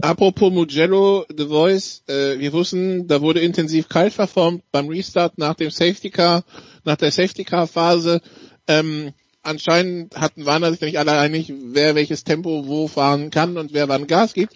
Apropos 0.00 0.52
Mugello, 0.52 1.24
The 1.34 1.46
Voice, 1.46 2.02
äh, 2.08 2.38
wir 2.38 2.52
wussten, 2.52 3.06
da 3.06 3.22
wurde 3.22 3.40
intensiv 3.40 3.88
kalt 3.88 4.12
verformt 4.12 4.62
beim 4.72 4.88
Restart 4.88 5.38
nach 5.38 5.54
dem 5.54 5.70
Safety 5.70 6.10
Car, 6.10 6.44
nach 6.84 6.96
der 6.96 7.10
Safety 7.10 7.44
Car 7.44 7.66
Phase. 7.66 8.20
Ähm, 8.66 9.12
anscheinend 9.42 10.16
hatten 10.16 10.46
waren 10.46 10.68
sich 10.72 10.80
nicht 10.80 10.98
alle 10.98 11.16
einig, 11.18 11.52
wer 11.56 11.94
welches 11.94 12.24
Tempo 12.24 12.66
wo 12.66 12.88
fahren 12.88 13.30
kann 13.30 13.56
und 13.56 13.72
wer 13.72 13.88
wann 13.88 14.06
Gas 14.06 14.34
gibt. 14.34 14.54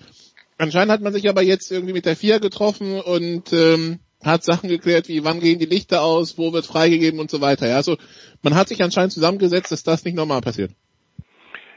Anscheinend 0.59 0.93
hat 0.93 1.03
man 1.03 1.13
sich 1.13 1.29
aber 1.29 1.43
jetzt 1.43 1.71
irgendwie 1.71 1.93
mit 1.93 2.05
der 2.05 2.17
FIA 2.17 2.39
getroffen 2.39 3.01
und 3.01 3.53
ähm, 3.53 4.01
hat 4.25 4.43
Sachen 4.43 4.69
geklärt, 4.69 5.09
wie 5.09 5.25
wann 5.25 5.41
gehen 5.41 5.59
die 5.59 5.67
Lichter 5.67 6.03
aus, 6.03 6.39
wo 6.39 6.53
wird 6.53 6.67
freigegeben 6.67 7.21
und 7.21 7.31
so 7.31 7.41
weiter. 7.41 7.69
Ja, 7.69 7.77
also 7.77 7.97
man 8.43 8.55
hat 8.55 8.69
sich 8.69 8.83
anscheinend 8.83 9.13
zusammengesetzt, 9.13 9.73
dass 9.73 9.83
das 9.83 10.05
nicht 10.05 10.17
normal 10.17 10.41
passiert. 10.41 10.73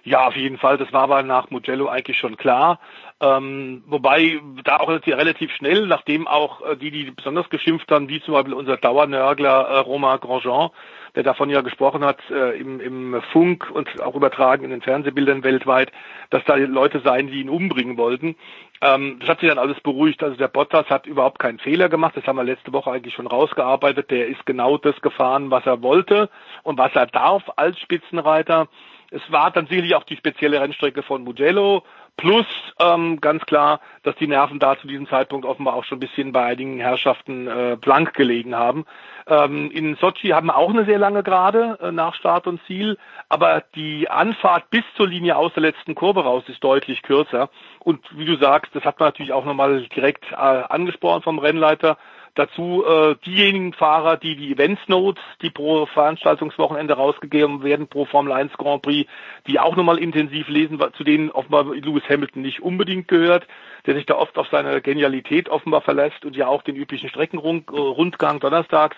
Ja, 0.03 0.27
auf 0.27 0.35
jeden 0.35 0.57
Fall. 0.57 0.77
Das 0.77 0.91
war 0.93 1.03
aber 1.03 1.21
nach 1.21 1.51
Mugello 1.51 1.87
eigentlich 1.87 2.17
schon 2.17 2.37
klar. 2.37 2.79
Ähm, 3.21 3.83
wobei 3.85 4.39
da 4.63 4.77
auch 4.77 4.89
relativ 4.89 5.51
schnell, 5.51 5.85
nachdem 5.85 6.27
auch 6.27 6.61
äh, 6.65 6.75
die, 6.75 6.89
die 6.89 7.11
besonders 7.11 7.49
geschimpft 7.49 7.91
haben, 7.91 8.09
wie 8.09 8.19
zum 8.21 8.33
Beispiel 8.33 8.55
unser 8.55 8.77
Dauernörgler 8.77 9.67
äh, 9.67 9.77
Romain 9.77 10.19
Grandjean, 10.19 10.71
der 11.13 11.21
davon 11.21 11.51
ja 11.51 11.61
gesprochen 11.61 12.03
hat 12.03 12.17
äh, 12.31 12.59
im, 12.59 12.79
im 12.79 13.21
Funk 13.31 13.69
und 13.69 14.01
auch 14.01 14.15
übertragen 14.15 14.63
in 14.63 14.71
den 14.71 14.81
Fernsehbildern 14.81 15.43
weltweit, 15.43 15.91
dass 16.31 16.43
da 16.45 16.55
Leute 16.55 17.01
seien, 17.01 17.27
die 17.27 17.41
ihn 17.41 17.49
umbringen 17.49 17.97
wollten. 17.97 18.35
Ähm, 18.81 19.17
das 19.19 19.29
hat 19.29 19.39
sich 19.39 19.49
dann 19.49 19.59
alles 19.59 19.79
beruhigt. 19.81 20.23
Also 20.23 20.35
der 20.35 20.47
Bottas 20.47 20.89
hat 20.89 21.05
überhaupt 21.05 21.39
keinen 21.39 21.59
Fehler 21.59 21.87
gemacht. 21.87 22.17
Das 22.17 22.25
haben 22.25 22.37
wir 22.37 22.43
letzte 22.43 22.73
Woche 22.73 22.91
eigentlich 22.91 23.13
schon 23.13 23.27
rausgearbeitet. 23.27 24.09
Der 24.09 24.27
ist 24.27 24.45
genau 24.45 24.77
das 24.77 24.99
gefahren, 25.01 25.51
was 25.51 25.65
er 25.65 25.81
wollte 25.83 26.29
und 26.63 26.77
was 26.77 26.93
er 26.95 27.05
darf 27.05 27.43
als 27.55 27.79
Spitzenreiter. 27.79 28.67
Es 29.11 29.21
war 29.29 29.51
dann 29.51 29.67
sicherlich 29.67 29.93
auch 29.93 30.05
die 30.05 30.15
spezielle 30.15 30.61
Rennstrecke 30.61 31.03
von 31.03 31.23
Mugello. 31.23 31.83
Plus 32.15 32.45
ähm, 32.79 33.19
ganz 33.19 33.45
klar, 33.45 33.81
dass 34.03 34.15
die 34.15 34.27
Nerven 34.27 34.59
da 34.59 34.77
zu 34.77 34.87
diesem 34.87 35.07
Zeitpunkt 35.07 35.45
offenbar 35.45 35.75
auch 35.75 35.83
schon 35.83 35.97
ein 35.97 36.01
bisschen 36.01 36.31
bei 36.31 36.45
einigen 36.45 36.79
Herrschaften 36.79 37.47
äh, 37.47 37.77
blank 37.79 38.13
gelegen 38.13 38.55
haben. 38.55 38.85
Ähm, 39.27 39.69
in 39.71 39.95
Sochi 39.95 40.29
haben 40.29 40.47
wir 40.47 40.55
auch 40.55 40.69
eine 40.69 40.85
sehr 40.85 40.97
lange 40.97 41.23
Gerade 41.23 41.77
äh, 41.81 41.91
nach 41.91 42.15
Start 42.15 42.47
und 42.47 42.61
Ziel, 42.67 42.97
aber 43.27 43.63
die 43.75 44.09
Anfahrt 44.09 44.69
bis 44.69 44.83
zur 44.95 45.07
Linie 45.07 45.35
aus 45.35 45.53
der 45.53 45.63
letzten 45.63 45.93
Kurve 45.93 46.23
raus 46.23 46.43
ist 46.47 46.63
deutlich 46.63 47.01
kürzer. 47.01 47.49
Und 47.79 47.99
wie 48.17 48.25
du 48.25 48.37
sagst, 48.37 48.73
das 48.75 48.85
hat 48.85 48.99
man 48.99 49.07
natürlich 49.07 49.33
auch 49.33 49.45
nochmal 49.45 49.81
direkt 49.93 50.31
äh, 50.31 50.35
angesprochen 50.35 51.23
vom 51.23 51.39
Rennleiter. 51.39 51.97
Dazu 52.35 52.83
äh, 52.85 53.15
diejenigen 53.25 53.73
Fahrer, 53.73 54.17
die 54.17 54.35
die 54.35 54.53
Events 54.53 54.81
Notes, 54.87 55.21
die 55.41 55.49
pro 55.49 55.85
Veranstaltungswochenende 55.85 56.93
rausgegeben 56.93 57.63
werden, 57.63 57.87
pro 57.87 58.05
Formel 58.05 58.31
1 58.31 58.53
Grand 58.53 58.81
Prix, 58.81 59.09
die 59.47 59.59
auch 59.59 59.75
nochmal 59.75 59.97
intensiv 59.97 60.47
lesen, 60.47 60.81
zu 60.95 61.03
denen 61.03 61.29
offenbar 61.31 61.65
Lewis 61.65 62.03
Hamilton 62.09 62.41
nicht 62.41 62.61
unbedingt 62.61 63.07
gehört, 63.07 63.47
der 63.85 63.95
sich 63.95 64.05
da 64.05 64.15
oft 64.15 64.37
auf 64.37 64.47
seine 64.49 64.81
Genialität 64.81 65.49
offenbar 65.49 65.81
verlässt 65.81 66.23
und 66.25 66.35
ja 66.35 66.47
auch 66.47 66.61
den 66.61 66.75
üblichen 66.75 67.09
Streckenrundgang 67.09 68.39
donnerstags 68.39 68.95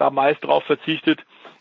da 0.00 0.10
meist 0.10 0.42
drauf 0.44 0.64
verzichtet. 0.64 1.20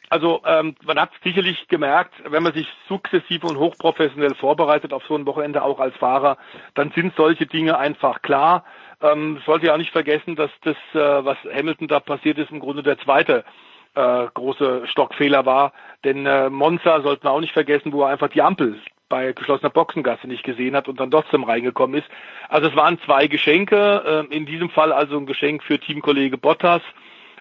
Also 0.10 0.42
ähm, 0.46 0.76
man 0.84 1.00
hat 1.00 1.12
sicherlich 1.24 1.68
gemerkt, 1.68 2.16
wenn 2.26 2.42
man 2.42 2.54
sich 2.54 2.68
sukzessiv 2.88 3.44
und 3.44 3.60
hochprofessionell 3.60 4.34
vorbereitet 4.34 4.92
auf 4.92 5.04
so 5.08 5.16
ein 5.16 5.26
Wochenende 5.28 5.62
auch 5.62 5.80
als 5.80 5.96
Fahrer, 5.98 6.38
dann 6.74 6.92
sind 6.92 7.16
solche 7.16 7.46
Dinge 7.46 7.78
einfach 7.78 8.24
klar. 8.24 8.66
Ähm, 9.02 9.42
sollte 9.46 9.68
ja 9.68 9.74
auch 9.74 9.78
nicht 9.78 9.92
vergessen, 9.92 10.36
dass 10.36 10.52
das, 10.64 10.76
äh, 10.94 11.26
was 11.26 11.38
Hamilton 11.54 11.88
da 11.88 12.00
passiert 12.00 12.38
ist, 12.38 12.52
im 12.52 12.60
Grunde 12.60 12.84
der 12.84 13.00
zweite 13.00 13.46
äh, 13.96 14.28
große 14.34 14.88
Stockfehler 14.88 15.46
war. 15.46 15.74
Denn 16.04 16.26
äh, 16.26 16.50
Monza 16.50 17.02
sollten 17.02 17.24
wir 17.24 17.32
auch 17.32 17.40
nicht 17.40 17.54
vergessen, 17.54 17.94
wo 17.94 18.04
er 18.04 18.10
einfach 18.10 18.30
die 18.30 18.42
Ampel 18.42 18.80
bei 19.10 19.34
geschlossener 19.34 19.72
Boxengasse 19.72 20.28
nicht 20.28 20.44
gesehen 20.44 20.76
hat 20.76 20.88
und 20.88 21.00
dann 21.00 21.12
trotzdem 21.12 21.44
reingekommen 21.44 22.00
ist. 22.00 22.08
Also 22.48 22.70
es 22.70 22.76
waren 22.76 23.00
zwei 23.06 23.28
Geschenke, 23.28 24.28
äh, 24.32 24.36
in 24.36 24.46
diesem 24.46 24.70
Fall 24.70 24.94
also 24.94 25.18
ein 25.18 25.26
Geschenk 25.26 25.64
für 25.64 25.80
Teamkollege 25.80 26.38
Bottas. 26.38 26.84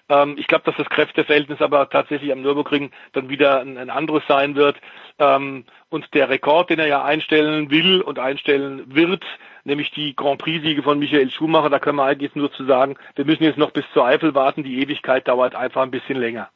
Ähm, 0.09 0.35
ich 0.37 0.47
glaube, 0.47 0.63
dass 0.65 0.75
das 0.75 0.89
Kräfteverhältnis 0.89 1.61
aber 1.61 1.89
tatsächlich 1.89 2.31
am 2.31 2.41
Nürburgring 2.41 2.91
dann 3.13 3.29
wieder 3.29 3.61
ein, 3.61 3.77
ein 3.77 3.91
anderes 3.91 4.23
sein 4.27 4.55
wird. 4.55 4.77
Ähm, 5.19 5.65
und 5.89 6.13
der 6.13 6.29
Rekord, 6.29 6.71
den 6.71 6.79
er 6.79 6.87
ja 6.87 7.03
einstellen 7.03 7.69
will 7.69 8.01
und 8.01 8.17
einstellen 8.17 8.83
wird, 8.87 9.23
nämlich 9.63 9.91
die 9.91 10.15
Grand 10.15 10.39
Prix-Siege 10.39 10.83
von 10.83 10.99
Michael 10.99 11.29
Schumacher. 11.31 11.69
Da 11.69 11.79
können 11.79 11.97
wir 11.97 12.05
eigentlich 12.05 12.35
nur 12.35 12.51
zu 12.51 12.65
sagen, 12.65 12.95
wir 13.15 13.25
müssen 13.25 13.43
jetzt 13.43 13.57
noch 13.57 13.71
bis 13.71 13.85
zur 13.93 14.05
Eifel 14.05 14.33
warten. 14.35 14.63
Die 14.63 14.81
Ewigkeit 14.81 15.27
dauert 15.27 15.55
einfach 15.55 15.81
ein 15.81 15.91
bisschen 15.91 16.19
länger. 16.19 16.49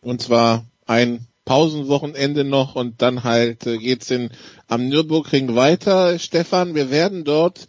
Und 0.00 0.20
zwar 0.22 0.64
ein 0.86 1.26
Pausenwochenende 1.44 2.44
noch 2.44 2.76
und 2.76 3.02
dann 3.02 3.24
halt 3.24 3.66
äh, 3.66 3.78
geht's 3.78 4.10
in, 4.10 4.30
am 4.68 4.88
Nürburgring 4.88 5.56
weiter. 5.56 6.18
Stefan, 6.18 6.74
wir 6.74 6.90
werden 6.90 7.24
dort 7.24 7.66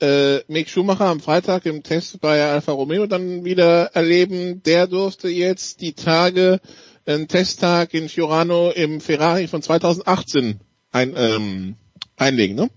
äh, 0.00 0.40
Mick 0.48 0.68
Schumacher 0.68 1.06
am 1.06 1.20
Freitag 1.20 1.66
im 1.66 1.82
Test 1.82 2.20
bei 2.20 2.42
Alfa 2.42 2.72
Romeo 2.72 3.06
dann 3.06 3.44
wieder 3.44 3.86
erleben. 3.94 4.62
Der 4.64 4.86
durfte 4.86 5.28
jetzt 5.28 5.80
die 5.80 5.92
Tage 5.92 6.60
einen 7.06 7.28
Testtag 7.28 7.94
in 7.94 8.08
Fiorano 8.08 8.70
im 8.70 9.00
Ferrari 9.00 9.46
von 9.46 9.62
2018 9.62 10.60
ein, 10.92 11.14
ähm, 11.16 11.76
einlegen, 12.16 12.56
ne? 12.56 12.70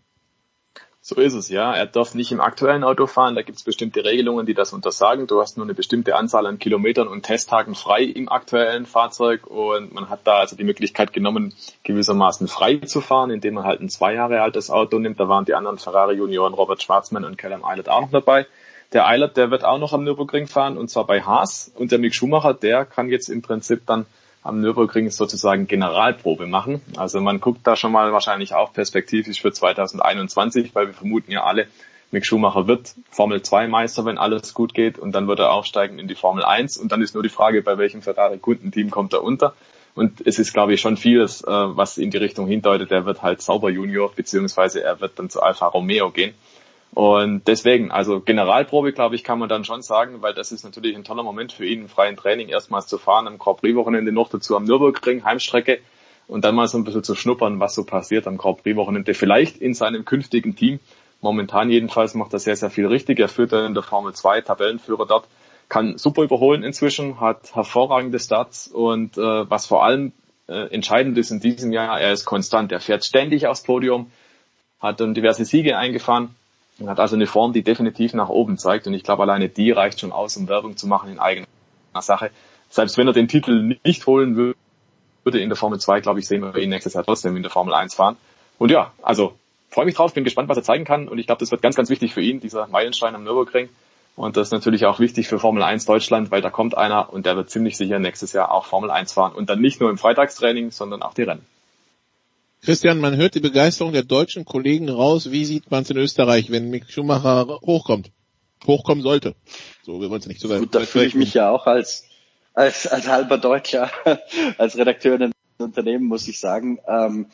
So 1.05 1.15
ist 1.15 1.33
es, 1.33 1.49
ja. 1.49 1.75
Er 1.75 1.85
darf 1.85 2.15
nicht 2.15 2.31
im 2.31 2.39
aktuellen 2.39 2.85
Auto 2.85 3.07
fahren. 3.07 3.35
Da 3.35 3.41
gibt 3.41 3.57
es 3.57 3.65
bestimmte 3.65 4.05
Regelungen, 4.05 4.45
die 4.45 4.53
das 4.53 4.71
untersagen. 4.71 5.27
Du 5.27 5.41
hast 5.41 5.57
nur 5.57 5.65
eine 5.65 5.73
bestimmte 5.73 6.15
Anzahl 6.15 6.47
an 6.47 6.59
Kilometern 6.59 7.09
und 7.09 7.23
Testtagen 7.23 7.75
frei 7.75 8.03
im 8.03 8.29
aktuellen 8.29 8.85
Fahrzeug. 8.85 9.45
Und 9.45 9.93
man 9.93 10.09
hat 10.09 10.21
da 10.23 10.37
also 10.37 10.55
die 10.55 10.63
Möglichkeit 10.63 11.11
genommen, 11.11 11.53
gewissermaßen 11.83 12.47
frei 12.47 12.77
zu 12.77 13.01
fahren, 13.01 13.31
indem 13.31 13.55
man 13.55 13.65
halt 13.65 13.81
ein 13.81 13.89
zwei 13.89 14.13
Jahre 14.13 14.41
altes 14.41 14.69
Auto 14.69 14.97
nimmt. 14.97 15.19
Da 15.19 15.27
waren 15.27 15.43
die 15.43 15.55
anderen 15.55 15.77
Ferrari-Junioren 15.77 16.53
Robert 16.53 16.81
Schwarzmann 16.81 17.25
und 17.25 17.37
Callum 17.37 17.65
Eilert 17.65 17.89
auch 17.89 17.99
noch 17.99 18.11
dabei. 18.11 18.47
Der 18.93 19.05
Eilert, 19.05 19.35
der 19.35 19.51
wird 19.51 19.65
auch 19.65 19.79
noch 19.79 19.91
am 19.91 20.05
Nürburgring 20.05 20.47
fahren 20.47 20.77
und 20.77 20.89
zwar 20.89 21.05
bei 21.05 21.21
Haas. 21.21 21.69
Und 21.75 21.91
der 21.91 21.99
Mick 21.99 22.15
Schumacher, 22.15 22.53
der 22.53 22.85
kann 22.85 23.09
jetzt 23.09 23.27
im 23.27 23.41
Prinzip 23.41 23.85
dann 23.85 24.05
am 24.43 24.59
Nürburgring 24.59 25.09
sozusagen 25.09 25.67
Generalprobe 25.67 26.47
machen. 26.47 26.81
Also 26.97 27.21
man 27.21 27.39
guckt 27.39 27.61
da 27.63 27.75
schon 27.75 27.91
mal 27.91 28.11
wahrscheinlich 28.11 28.53
auch 28.53 28.73
perspektivisch 28.73 29.41
für 29.41 29.51
2021, 29.51 30.75
weil 30.75 30.87
wir 30.87 30.93
vermuten 30.93 31.31
ja 31.31 31.43
alle, 31.43 31.67
Mick 32.11 32.27
Schumacher 32.27 32.67
wird 32.67 32.93
Formel 33.09 33.41
2 33.41 33.67
Meister, 33.67 34.05
wenn 34.05 34.19
alles 34.19 34.53
gut 34.53 34.75
geht 34.75 34.99
und 34.99 35.13
dann 35.13 35.27
wird 35.27 35.39
er 35.39 35.51
aufsteigen 35.51 35.97
in 35.97 36.07
die 36.07 36.15
Formel 36.15 36.43
1 36.43 36.77
und 36.77 36.91
dann 36.91 37.01
ist 37.01 37.15
nur 37.15 37.23
die 37.23 37.29
Frage, 37.29 37.63
bei 37.63 37.79
welchem 37.79 38.03
Ferrari 38.03 38.37
Kundenteam 38.37 38.91
kommt 38.91 39.13
er 39.13 39.23
unter. 39.23 39.55
Und 39.95 40.25
es 40.25 40.39
ist, 40.39 40.53
glaube 40.53 40.73
ich, 40.73 40.81
schon 40.81 40.97
vieles, 40.97 41.41
äh, 41.41 41.47
was 41.47 41.97
in 41.97 42.11
die 42.11 42.17
Richtung 42.17 42.47
hindeutet, 42.47 42.91
er 42.91 43.05
wird 43.05 43.21
halt 43.21 43.41
Sauber 43.41 43.69
Junior, 43.69 44.11
beziehungsweise 44.13 44.83
er 44.83 45.01
wird 45.01 45.17
dann 45.19 45.29
zu 45.29 45.41
Alfa 45.41 45.67
Romeo 45.67 46.11
gehen. 46.11 46.33
Und 46.93 47.47
deswegen, 47.47 47.91
also 47.91 48.19
Generalprobe, 48.19 48.93
glaube 48.93 49.15
ich, 49.15 49.23
kann 49.23 49.39
man 49.39 49.49
dann 49.49 49.65
schon 49.65 49.81
sagen, 49.81 50.21
weil 50.21 50.33
das 50.33 50.51
ist 50.51 50.63
natürlich 50.63 50.95
ein 50.95 51.03
toller 51.03 51.23
Moment 51.23 51.51
für 51.51 51.65
ihn, 51.65 51.81
im 51.81 51.89
freien 51.89 52.15
Training 52.15 52.49
erstmals 52.49 52.87
zu 52.87 52.97
fahren, 52.97 53.27
am 53.27 53.39
Grand 53.39 53.61
Prix-Wochenende 53.61 54.11
noch 54.11 54.29
dazu 54.29 54.55
am 54.55 54.65
Nürburgring, 54.65 55.23
Heimstrecke 55.23 55.79
und 56.27 56.45
dann 56.45 56.53
mal 56.53 56.67
so 56.67 56.77
ein 56.77 56.83
bisschen 56.83 57.03
zu 57.03 57.15
schnuppern, 57.15 57.59
was 57.59 57.73
so 57.73 57.83
passiert 57.83 58.27
am 58.27 58.37
Grand 58.37 58.61
Prix-Wochenende, 58.61 59.15
vielleicht 59.15 59.57
in 59.57 59.73
seinem 59.73 60.05
künftigen 60.05 60.55
Team, 60.55 60.79
Momentan 61.23 61.69
jedenfalls 61.69 62.15
macht 62.15 62.33
er 62.33 62.39
sehr, 62.39 62.57
sehr 62.57 62.69
viel 62.69 62.85
richtig. 62.85 63.17
Er 63.17 63.29
führt 63.29 63.53
dann 63.53 63.65
in 63.67 63.73
der 63.73 63.81
Formel 63.81 64.13
2 64.13 64.41
Tabellenführer 64.41 65.07
dort, 65.07 65.25
kann 65.69 65.97
super 65.97 66.21
überholen 66.21 66.63
inzwischen, 66.63 67.21
hat 67.21 67.55
hervorragende 67.55 68.19
Stats 68.19 68.67
und 68.67 69.17
äh, 69.17 69.49
was 69.49 69.65
vor 69.65 69.85
allem 69.85 70.11
äh, 70.47 70.67
entscheidend 70.73 71.17
ist 71.17 71.31
in 71.31 71.39
diesem 71.39 71.71
Jahr, 71.71 71.99
er 71.99 72.11
ist 72.11 72.25
konstant. 72.25 72.73
Er 72.73 72.81
fährt 72.81 73.05
ständig 73.05 73.47
aufs 73.47 73.63
Podium, 73.63 74.11
hat 74.81 74.99
dann 74.99 75.13
diverse 75.13 75.45
Siege 75.45 75.77
eingefahren 75.77 76.35
und 76.79 76.89
hat 76.89 76.99
also 76.99 77.15
eine 77.15 77.27
Form, 77.27 77.53
die 77.53 77.63
definitiv 77.63 78.13
nach 78.13 78.29
oben 78.29 78.57
zeigt. 78.57 78.87
Und 78.87 78.93
ich 78.93 79.03
glaube, 79.03 79.23
alleine 79.23 79.49
die 79.49 79.71
reicht 79.71 79.99
schon 79.99 80.11
aus, 80.11 80.35
um 80.37 80.47
Werbung 80.47 80.77
zu 80.77 80.87
machen 80.87 81.11
in 81.11 81.19
eigener 81.19 81.47
Sache. 81.99 82.31
Selbst 82.69 82.97
wenn 82.97 83.07
er 83.07 83.13
den 83.13 83.27
Titel 83.27 83.77
nicht 83.83 84.07
holen 84.07 84.35
würde 84.35 85.39
in 85.39 85.49
der 85.49 85.55
Formel 85.55 85.79
2, 85.79 86.01
glaube 86.01 86.19
ich, 86.19 86.27
sehen 86.27 86.41
wir 86.41 86.55
ihn 86.57 86.69
nächstes 86.69 86.93
Jahr 86.93 87.03
trotzdem 87.03 87.35
in 87.35 87.43
der 87.43 87.51
Formel 87.51 87.73
1 87.73 87.93
fahren. 87.93 88.17
Und 88.57 88.71
ja, 88.71 88.91
also 89.01 89.33
freue 89.69 89.85
mich 89.85 89.95
drauf, 89.95 90.13
bin 90.13 90.23
gespannt, 90.23 90.49
was 90.49 90.57
er 90.57 90.63
zeigen 90.63 90.85
kann. 90.85 91.07
Und 91.07 91.19
ich 91.19 91.27
glaube, 91.27 91.39
das 91.39 91.51
wird 91.51 91.61
ganz, 91.61 91.75
ganz 91.75 91.89
wichtig 91.89 92.13
für 92.13 92.21
ihn, 92.21 92.39
dieser 92.39 92.67
Meilenstein 92.67 93.15
am 93.15 93.23
Nürburgring. 93.23 93.69
Und 94.15 94.37
das 94.37 94.47
ist 94.47 94.51
natürlich 94.51 94.85
auch 94.85 94.99
wichtig 94.99 95.27
für 95.27 95.39
Formel 95.39 95.63
1 95.63 95.85
Deutschland, 95.85 96.29
weil 96.29 96.41
da 96.41 96.51
kommt 96.51 96.77
einer 96.77 97.11
und 97.11 97.25
der 97.25 97.35
wird 97.35 97.49
ziemlich 97.49 97.77
sicher 97.77 97.99
nächstes 97.99 98.33
Jahr 98.33 98.51
auch 98.51 98.65
Formel 98.65 98.91
1 98.91 99.13
fahren. 99.13 99.33
Und 99.33 99.49
dann 99.49 99.59
nicht 99.59 99.79
nur 99.79 99.89
im 99.89 99.97
Freitagstraining, 99.97 100.71
sondern 100.71 101.01
auch 101.01 101.13
die 101.13 101.23
Rennen. 101.23 101.45
Christian, 102.63 102.99
man 102.99 103.17
hört 103.17 103.35
die 103.35 103.41
Begeisterung 103.41 103.91
der 103.91 104.03
deutschen 104.03 104.45
Kollegen 104.45 104.87
raus. 104.87 105.31
Wie 105.31 105.43
sieht 105.43 105.69
man 105.69 105.83
es 105.83 105.89
in 105.89 105.97
Österreich, 105.97 106.49
wenn 106.49 106.69
Mick 106.69 106.89
Schumacher 106.89 107.59
hochkommt? 107.61 108.09
Hochkommen 108.65 109.03
sollte. 109.03 109.35
So, 109.81 109.99
wir 109.99 110.09
wollen 110.09 110.21
es 110.21 110.27
nicht 110.27 110.39
so 110.39 110.47
Gut, 110.47 110.73
da 110.73 110.79
fühle 110.79 111.05
ich 111.05 111.15
mich 111.15 111.33
ja 111.33 111.49
auch 111.49 111.67
als, 111.67 112.05
als, 112.53 112.87
als 112.87 113.09
halber 113.09 113.37
Deutscher, 113.37 113.91
als 114.57 114.77
Redakteur 114.77 115.15
in 115.15 115.23
einem 115.23 115.33
Unternehmen, 115.57 116.05
muss 116.05 116.25
ich 116.29 116.39
sagen. 116.39 116.79
Ähm, 116.87 117.27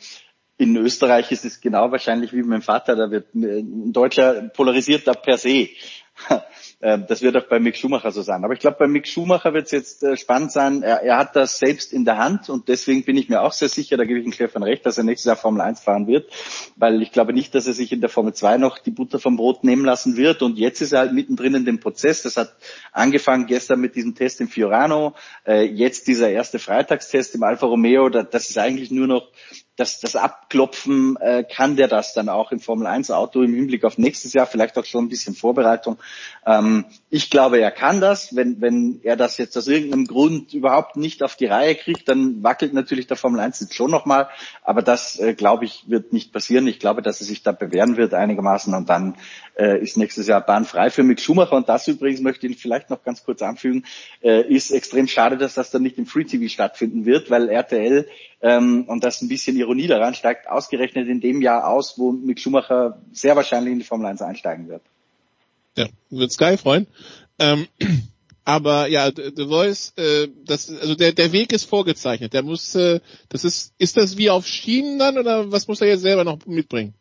in 0.56 0.76
Österreich 0.76 1.30
ist 1.30 1.44
es 1.44 1.60
genau 1.60 1.92
wahrscheinlich 1.92 2.32
wie 2.32 2.42
mein 2.42 2.62
Vater, 2.62 2.96
da 2.96 3.12
wird 3.12 3.32
ein 3.32 3.92
Deutscher 3.92 4.48
polarisiert 4.48 5.06
da 5.06 5.14
per 5.14 5.38
se. 5.38 5.68
Ähm, 6.82 7.04
das 7.06 7.20
wird 7.20 7.36
auch 7.36 7.46
bei 7.46 7.60
Mick 7.60 7.76
Schumacher 7.76 8.10
so 8.10 8.22
sein. 8.22 8.42
Aber 8.42 8.54
ich 8.54 8.60
glaube, 8.60 8.78
bei 8.78 8.86
Mick 8.86 9.06
Schumacher 9.06 9.52
wird 9.52 9.66
es 9.66 9.70
jetzt 9.70 10.02
äh, 10.02 10.16
spannend 10.16 10.50
sein. 10.50 10.82
Er, 10.82 11.02
er, 11.02 11.18
hat 11.18 11.36
das 11.36 11.58
selbst 11.58 11.92
in 11.92 12.06
der 12.06 12.16
Hand 12.16 12.48
und 12.48 12.68
deswegen 12.68 13.04
bin 13.04 13.18
ich 13.18 13.28
mir 13.28 13.42
auch 13.42 13.52
sehr 13.52 13.68
sicher, 13.68 13.98
da 13.98 14.04
gebe 14.04 14.18
ich 14.18 14.24
ihm 14.24 14.32
Stefan 14.32 14.62
recht, 14.62 14.86
dass 14.86 14.96
er 14.96 15.04
nächstes 15.04 15.26
Jahr 15.26 15.36
Formel 15.36 15.60
1 15.60 15.80
fahren 15.80 16.06
wird, 16.06 16.30
weil 16.76 17.02
ich 17.02 17.12
glaube 17.12 17.34
nicht, 17.34 17.54
dass 17.54 17.66
er 17.66 17.74
sich 17.74 17.92
in 17.92 18.00
der 18.00 18.08
Formel 18.08 18.32
2 18.32 18.56
noch 18.56 18.78
die 18.78 18.90
Butter 18.90 19.18
vom 19.18 19.36
Brot 19.36 19.62
nehmen 19.62 19.84
lassen 19.84 20.16
wird 20.16 20.40
und 20.40 20.56
jetzt 20.56 20.80
ist 20.80 20.92
er 20.92 21.00
halt 21.00 21.12
mittendrin 21.12 21.54
in 21.54 21.66
dem 21.66 21.80
Prozess. 21.80 22.22
Das 22.22 22.38
hat 22.38 22.54
angefangen 22.92 23.46
gestern 23.46 23.80
mit 23.80 23.94
diesem 23.94 24.14
Test 24.14 24.40
im 24.40 24.48
Fiorano, 24.48 25.14
äh, 25.46 25.64
jetzt 25.64 26.08
dieser 26.08 26.30
erste 26.30 26.58
Freitagstest 26.58 27.34
im 27.34 27.42
Alfa 27.42 27.66
Romeo. 27.66 28.08
Das 28.08 28.48
ist 28.48 28.56
eigentlich 28.56 28.90
nur 28.90 29.06
noch 29.06 29.28
das, 29.80 29.98
das 29.98 30.14
Abklopfen, 30.14 31.16
äh, 31.16 31.42
kann 31.42 31.76
der 31.76 31.88
das 31.88 32.12
dann 32.12 32.28
auch 32.28 32.52
im 32.52 32.60
Formel 32.60 32.86
1 32.86 33.10
Auto 33.10 33.42
im 33.42 33.54
Hinblick 33.54 33.84
auf 33.84 33.96
nächstes 33.96 34.34
Jahr, 34.34 34.46
vielleicht 34.46 34.76
auch 34.76 34.84
schon 34.84 35.06
ein 35.06 35.08
bisschen 35.08 35.34
Vorbereitung. 35.34 35.96
Ähm, 36.46 36.69
ich 37.10 37.30
glaube, 37.30 37.58
er 37.58 37.70
kann 37.70 38.00
das. 38.00 38.34
Wenn, 38.36 38.60
wenn 38.60 39.00
er 39.02 39.16
das 39.16 39.38
jetzt 39.38 39.56
aus 39.56 39.68
irgendeinem 39.68 40.06
Grund 40.06 40.54
überhaupt 40.54 40.96
nicht 40.96 41.22
auf 41.22 41.36
die 41.36 41.46
Reihe 41.46 41.74
kriegt, 41.74 42.08
dann 42.08 42.42
wackelt 42.42 42.72
natürlich 42.72 43.06
der 43.06 43.16
Formel 43.16 43.40
1 43.40 43.60
jetzt 43.60 43.74
schon 43.74 43.90
nochmal. 43.90 44.28
Aber 44.62 44.82
das, 44.82 45.18
äh, 45.18 45.34
glaube 45.34 45.64
ich, 45.64 45.84
wird 45.88 46.12
nicht 46.12 46.32
passieren. 46.32 46.66
Ich 46.66 46.78
glaube, 46.78 47.02
dass 47.02 47.20
er 47.20 47.26
sich 47.26 47.42
da 47.42 47.52
bewähren 47.52 47.96
wird 47.96 48.14
einigermaßen 48.14 48.74
und 48.74 48.88
dann 48.88 49.16
äh, 49.58 49.80
ist 49.80 49.96
nächstes 49.96 50.26
Jahr 50.26 50.40
bahnfrei 50.40 50.90
für 50.90 51.02
Mick 51.02 51.20
Schumacher. 51.20 51.56
Und 51.56 51.68
das 51.68 51.88
übrigens 51.88 52.20
möchte 52.20 52.46
ich 52.46 52.58
vielleicht 52.58 52.90
noch 52.90 53.02
ganz 53.02 53.24
kurz 53.24 53.42
anfügen, 53.42 53.84
äh, 54.22 54.42
ist 54.42 54.70
extrem 54.70 55.08
schade, 55.08 55.36
dass 55.36 55.54
das 55.54 55.70
dann 55.70 55.82
nicht 55.82 55.98
im 55.98 56.06
Free 56.06 56.24
TV 56.24 56.48
stattfinden 56.48 57.06
wird, 57.06 57.30
weil 57.30 57.48
RTL 57.48 58.06
ähm, 58.42 58.84
und 58.88 59.04
das 59.04 59.20
ein 59.22 59.28
bisschen 59.28 59.56
Ironie 59.56 59.86
daran, 59.86 60.14
steigt 60.14 60.48
ausgerechnet 60.48 61.08
in 61.08 61.20
dem 61.20 61.42
Jahr 61.42 61.68
aus, 61.68 61.98
wo 61.98 62.12
Mick 62.12 62.40
Schumacher 62.40 63.00
sehr 63.12 63.36
wahrscheinlich 63.36 63.72
in 63.72 63.78
die 63.80 63.84
Formel 63.84 64.06
1 64.06 64.22
einsteigen 64.22 64.68
wird. 64.68 64.82
Ja, 65.76 65.86
wird 66.10 66.32
Sky 66.32 66.56
freuen. 66.56 66.86
Ähm, 67.38 67.66
aber 68.44 68.88
ja, 68.88 69.10
The 69.10 69.46
Voice, 69.46 69.94
äh, 69.96 70.28
das, 70.44 70.70
also 70.80 70.94
der, 70.94 71.12
der 71.12 71.32
Weg 71.32 71.52
ist 71.52 71.68
vorgezeichnet. 71.68 72.32
Der 72.34 72.42
muss, 72.42 72.74
äh, 72.74 73.00
das 73.28 73.44
ist, 73.44 73.74
ist 73.78 73.96
das 73.96 74.18
wie 74.18 74.30
auf 74.30 74.46
Schienen 74.46 74.98
dann 74.98 75.18
oder 75.18 75.52
was 75.52 75.68
muss 75.68 75.80
er 75.80 75.88
jetzt 75.88 76.02
selber 76.02 76.24
noch 76.24 76.38
mitbringen? 76.46 76.94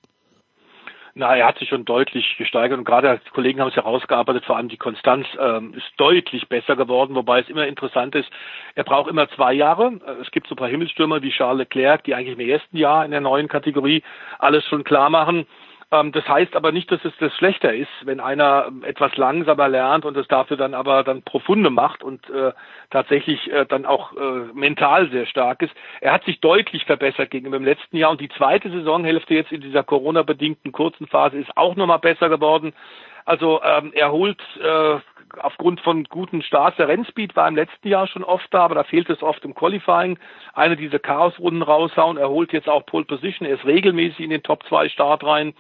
Na, 1.16 1.36
er 1.36 1.48
hat 1.48 1.58
sich 1.58 1.68
schon 1.68 1.86
deutlich 1.86 2.38
gesteigert 2.38 2.78
und 2.78 2.86
gerade 2.86 3.20
die 3.26 3.32
Kollegen 3.32 3.60
haben 3.60 3.70
es 3.70 3.76
herausgearbeitet, 3.76 4.46
vor 4.46 4.58
allem 4.58 4.70
die 4.70 4.78
Konstanz 4.78 5.28
ähm, 5.40 5.74
ist 5.74 5.92
deutlich 5.98 6.48
besser 6.48 6.76
geworden, 6.76 7.16
wobei 7.16 7.42
es 7.42 7.50
immer 7.50 7.68
interessant 7.68 8.16
ist, 8.16 8.30
er 8.76 8.84
braucht 8.84 9.10
immer 9.10 9.28
zwei 9.32 9.54
Jahre. 9.54 10.00
Es 10.22 10.32
gibt 10.32 10.48
so 10.48 10.54
ein 10.54 10.58
paar 10.58 10.70
Himmelsstürmer 10.70 11.22
wie 11.22 11.32
Charles 11.32 11.60
Leclerc, 11.60 12.04
die 12.04 12.14
eigentlich 12.14 12.38
im 12.38 12.48
ersten 12.48 12.78
Jahr 12.78 13.04
in 13.04 13.12
der 13.12 13.22
neuen 13.22 13.48
Kategorie 13.48 14.04
alles 14.38 14.64
schon 14.66 14.84
klar 14.84 15.10
machen. 15.10 15.46
Ähm, 15.92 16.12
das 16.12 16.28
heißt 16.28 16.56
aber 16.56 16.72
nicht, 16.72 16.92
dass 16.92 17.04
es 17.04 17.14
das 17.20 17.34
schlechter 17.36 17.74
ist, 17.74 17.90
wenn 18.04 18.20
einer 18.20 18.72
etwas 18.84 19.16
langsamer 19.18 19.68
lernt 19.68 20.06
und 20.06 20.16
es 20.18 20.28
dafür 20.28 20.58
dann 20.58 20.74
aber 20.74 21.04
dann 21.04 21.24
profunde 21.24 21.70
macht 21.70 22.04
und 22.04 22.30
äh, 22.30 22.52
tatsächlich 22.92 23.52
äh, 23.52 23.66
dann 23.66 23.86
auch 23.86 24.14
äh, 24.16 24.54
mental 24.54 25.10
sehr 25.10 25.26
stark 25.26 25.62
ist. 25.62 25.74
Er 26.02 26.14
hat 26.14 26.24
sich 26.26 26.40
deutlich 26.42 26.86
verbessert 26.86 27.32
gegenüber 27.32 27.58
dem 27.58 27.66
letzten 27.66 27.98
Jahr 27.98 28.12
und 28.12 28.22
die 28.22 28.30
zweite 28.30 28.70
Saisonhälfte 28.70 29.34
jetzt 29.34 29.52
in 29.52 29.62
dieser 29.62 29.84
Corona-bedingten 29.84 30.72
kurzen 30.72 31.08
Phase 31.08 31.38
ist 31.38 31.58
auch 31.58 31.76
nochmal 31.76 32.00
besser 32.00 32.30
geworden. 32.30 32.74
Also 33.26 33.62
ähm, 33.64 33.92
er 33.94 34.12
holt 34.12 34.42
äh, 34.60 34.98
aufgrund 35.42 35.82
von 35.82 36.04
guten 36.06 36.42
Starts, 36.42 36.78
der 36.78 36.88
Rennspeed 36.88 37.36
war 37.36 37.48
im 37.48 37.56
letzten 37.56 37.88
Jahr 37.88 38.08
schon 38.08 38.24
oft 38.24 38.48
da, 38.52 38.62
aber 38.62 38.76
da 38.76 38.84
fehlt 38.84 39.10
es 39.10 39.24
oft 39.24 39.44
im 39.46 39.56
Qualifying. 39.56 40.18
Eine 40.54 40.76
dieser 40.76 41.00
Chaosrunden 41.00 41.62
raushauen. 41.62 42.18
Er 42.18 42.30
holt 42.30 42.54
jetzt 42.54 42.70
auch 42.70 42.86
Pole 42.86 43.06
Position. 43.06 43.48
Er 43.48 43.56
ist 43.56 43.66
regelmäßig 43.66 44.20
in 44.20 44.30
den 44.30 44.44
Top 44.44 44.64
2 44.68 44.90
Start 44.90 45.24
rein. 45.24 45.54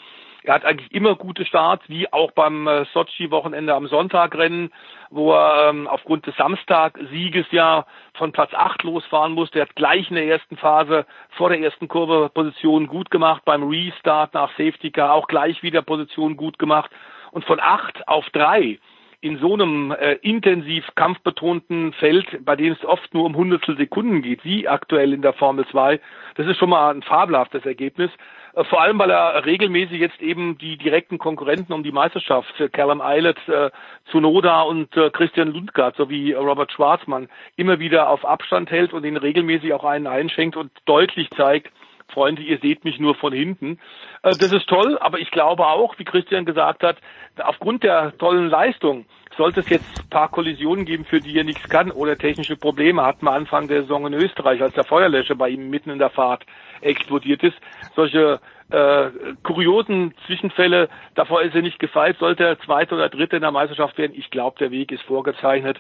Er 0.43 0.53
hat 0.53 0.65
eigentlich 0.65 0.91
immer 0.93 1.15
gute 1.15 1.45
Starts, 1.45 1.83
wie 1.89 2.11
auch 2.13 2.31
beim 2.31 2.65
äh, 2.65 2.85
Sochi-Wochenende 2.93 3.73
am 3.73 3.87
Sonntagrennen, 3.87 4.71
wo 5.09 5.33
er 5.33 5.69
ähm, 5.69 5.87
aufgrund 5.87 6.25
des 6.27 6.35
Samstag-Sieges 6.37 7.47
ja 7.51 7.85
von 8.13 8.31
Platz 8.31 8.53
8 8.53 8.83
losfahren 8.83 9.33
musste. 9.33 9.59
Er 9.59 9.67
hat 9.67 9.75
gleich 9.75 10.09
in 10.09 10.15
der 10.15 10.27
ersten 10.27 10.55
Phase 10.55 11.05
vor 11.31 11.49
der 11.49 11.59
ersten 11.59 11.89
Kurve 11.89 12.29
Position 12.33 12.87
gut 12.87 13.11
gemacht, 13.11 13.43
beim 13.43 13.63
Restart 13.63 14.33
nach 14.33 14.49
Safety 14.51 14.91
Car 14.91 15.13
auch 15.13 15.27
gleich 15.27 15.61
wieder 15.61 15.81
Position 15.81 16.37
gut 16.37 16.57
gemacht. 16.57 16.89
Und 17.31 17.43
von 17.45 17.59
8 17.59 18.07
auf 18.07 18.27
3 18.31 18.79
in 19.21 19.37
so 19.39 19.53
einem 19.53 19.91
äh, 19.91 20.13
intensiv 20.21 20.85
kampfbetonten 20.95 21.93
Feld, 21.93 22.45
bei 22.45 22.55
dem 22.55 22.73
es 22.73 22.85
oft 22.85 23.13
nur 23.13 23.25
um 23.25 23.35
Hundertstel 23.35 23.75
Sekunden 23.77 24.21
geht, 24.21 24.45
wie 24.45 24.67
aktuell 24.67 25.13
in 25.13 25.21
der 25.21 25.33
Formel 25.33 25.65
2, 25.67 25.99
das 26.35 26.47
ist 26.47 26.57
schon 26.57 26.69
mal 26.69 26.93
ein 26.93 27.03
fabelhaftes 27.03 27.65
Ergebnis. 27.65 28.11
Äh, 28.53 28.63
vor 28.63 28.81
allem, 28.81 28.97
weil 28.97 29.09
er 29.09 29.45
regelmäßig 29.45 29.99
jetzt 29.99 30.21
eben 30.21 30.57
die 30.57 30.77
direkten 30.77 31.17
Konkurrenten 31.17 31.73
um 31.73 31.83
die 31.83 31.91
Meisterschaft, 31.91 32.59
äh, 32.61 32.69
Callum 32.69 33.01
Eilert, 33.01 33.39
äh, 33.49 33.71
Zunoda 34.09 34.61
und 34.61 34.95
äh, 34.95 35.09
Christian 35.09 35.51
Lundgaard 35.51 35.97
sowie 35.97 36.31
Robert 36.33 36.71
Schwarzmann 36.71 37.27
immer 37.57 37.79
wieder 37.79 38.09
auf 38.09 38.23
Abstand 38.23 38.71
hält 38.71 38.93
und 38.93 39.05
ihnen 39.05 39.17
regelmäßig 39.17 39.73
auch 39.73 39.83
einen 39.83 40.07
einschenkt 40.07 40.55
und 40.55 40.71
deutlich 40.85 41.29
zeigt, 41.31 41.73
Freunde, 42.10 42.41
ihr 42.41 42.57
seht 42.60 42.84
mich 42.84 42.99
nur 42.99 43.15
von 43.15 43.34
hinten. 43.34 43.80
Äh, 44.23 44.31
das 44.31 44.52
ist 44.52 44.68
toll, 44.68 44.98
aber 44.99 45.19
ich 45.19 45.31
glaube 45.31 45.65
auch, 45.68 45.98
wie 45.98 46.06
Christian 46.06 46.45
gesagt 46.45 46.84
hat, 46.84 46.98
aufgrund 47.38 47.84
der 47.84 48.18
tollen 48.18 48.49
Leistung 48.49 49.06
sollte 49.38 49.61
es 49.61 49.69
jetzt 49.69 50.02
ein 50.02 50.10
paar 50.10 50.30
Kollisionen 50.30 50.86
geben, 50.86 51.06
für 51.06 51.22
die 51.22 51.38
er 51.38 51.45
nichts 51.45 51.69
kann 51.69 51.91
oder 51.91 52.18
technische 52.18 52.57
Probleme 52.57 53.06
hatten 53.06 53.26
wir 53.26 53.31
Anfang 53.31 53.68
der 53.68 53.84
Saison 53.84 54.07
in 54.07 54.14
Österreich, 54.14 54.61
als 54.61 54.73
der 54.73 54.84
Feuerlöscher 54.84 55.36
bei 55.36 55.49
ihm 55.49 55.69
mitten 55.69 55.91
in 55.91 55.99
der 55.99 56.10
Fahrt 56.10 56.45
explodiert 56.81 57.44
ist. 57.44 57.56
Solche 57.95 58.41
äh, 58.69 59.10
kuriosen 59.44 60.14
Zwischenfälle, 60.26 60.90
davor 61.15 61.41
ist 61.41 61.56
er 61.56 61.61
nicht 61.61 61.80
gefeit, 61.80 62.18
sollte 62.19 62.44
er 62.44 62.60
Zweiter 62.60 62.95
oder 62.95 63.10
Dritter 63.10 63.38
in 63.38 63.41
der 63.41 63.52
Meisterschaft 63.52 63.98
werden. 63.98 64.14
Ich 64.15 64.30
glaube, 64.30 64.57
der 64.60 64.72
Weg 64.72 64.91
ist 64.91 65.03
vorgezeichnet. 65.03 65.80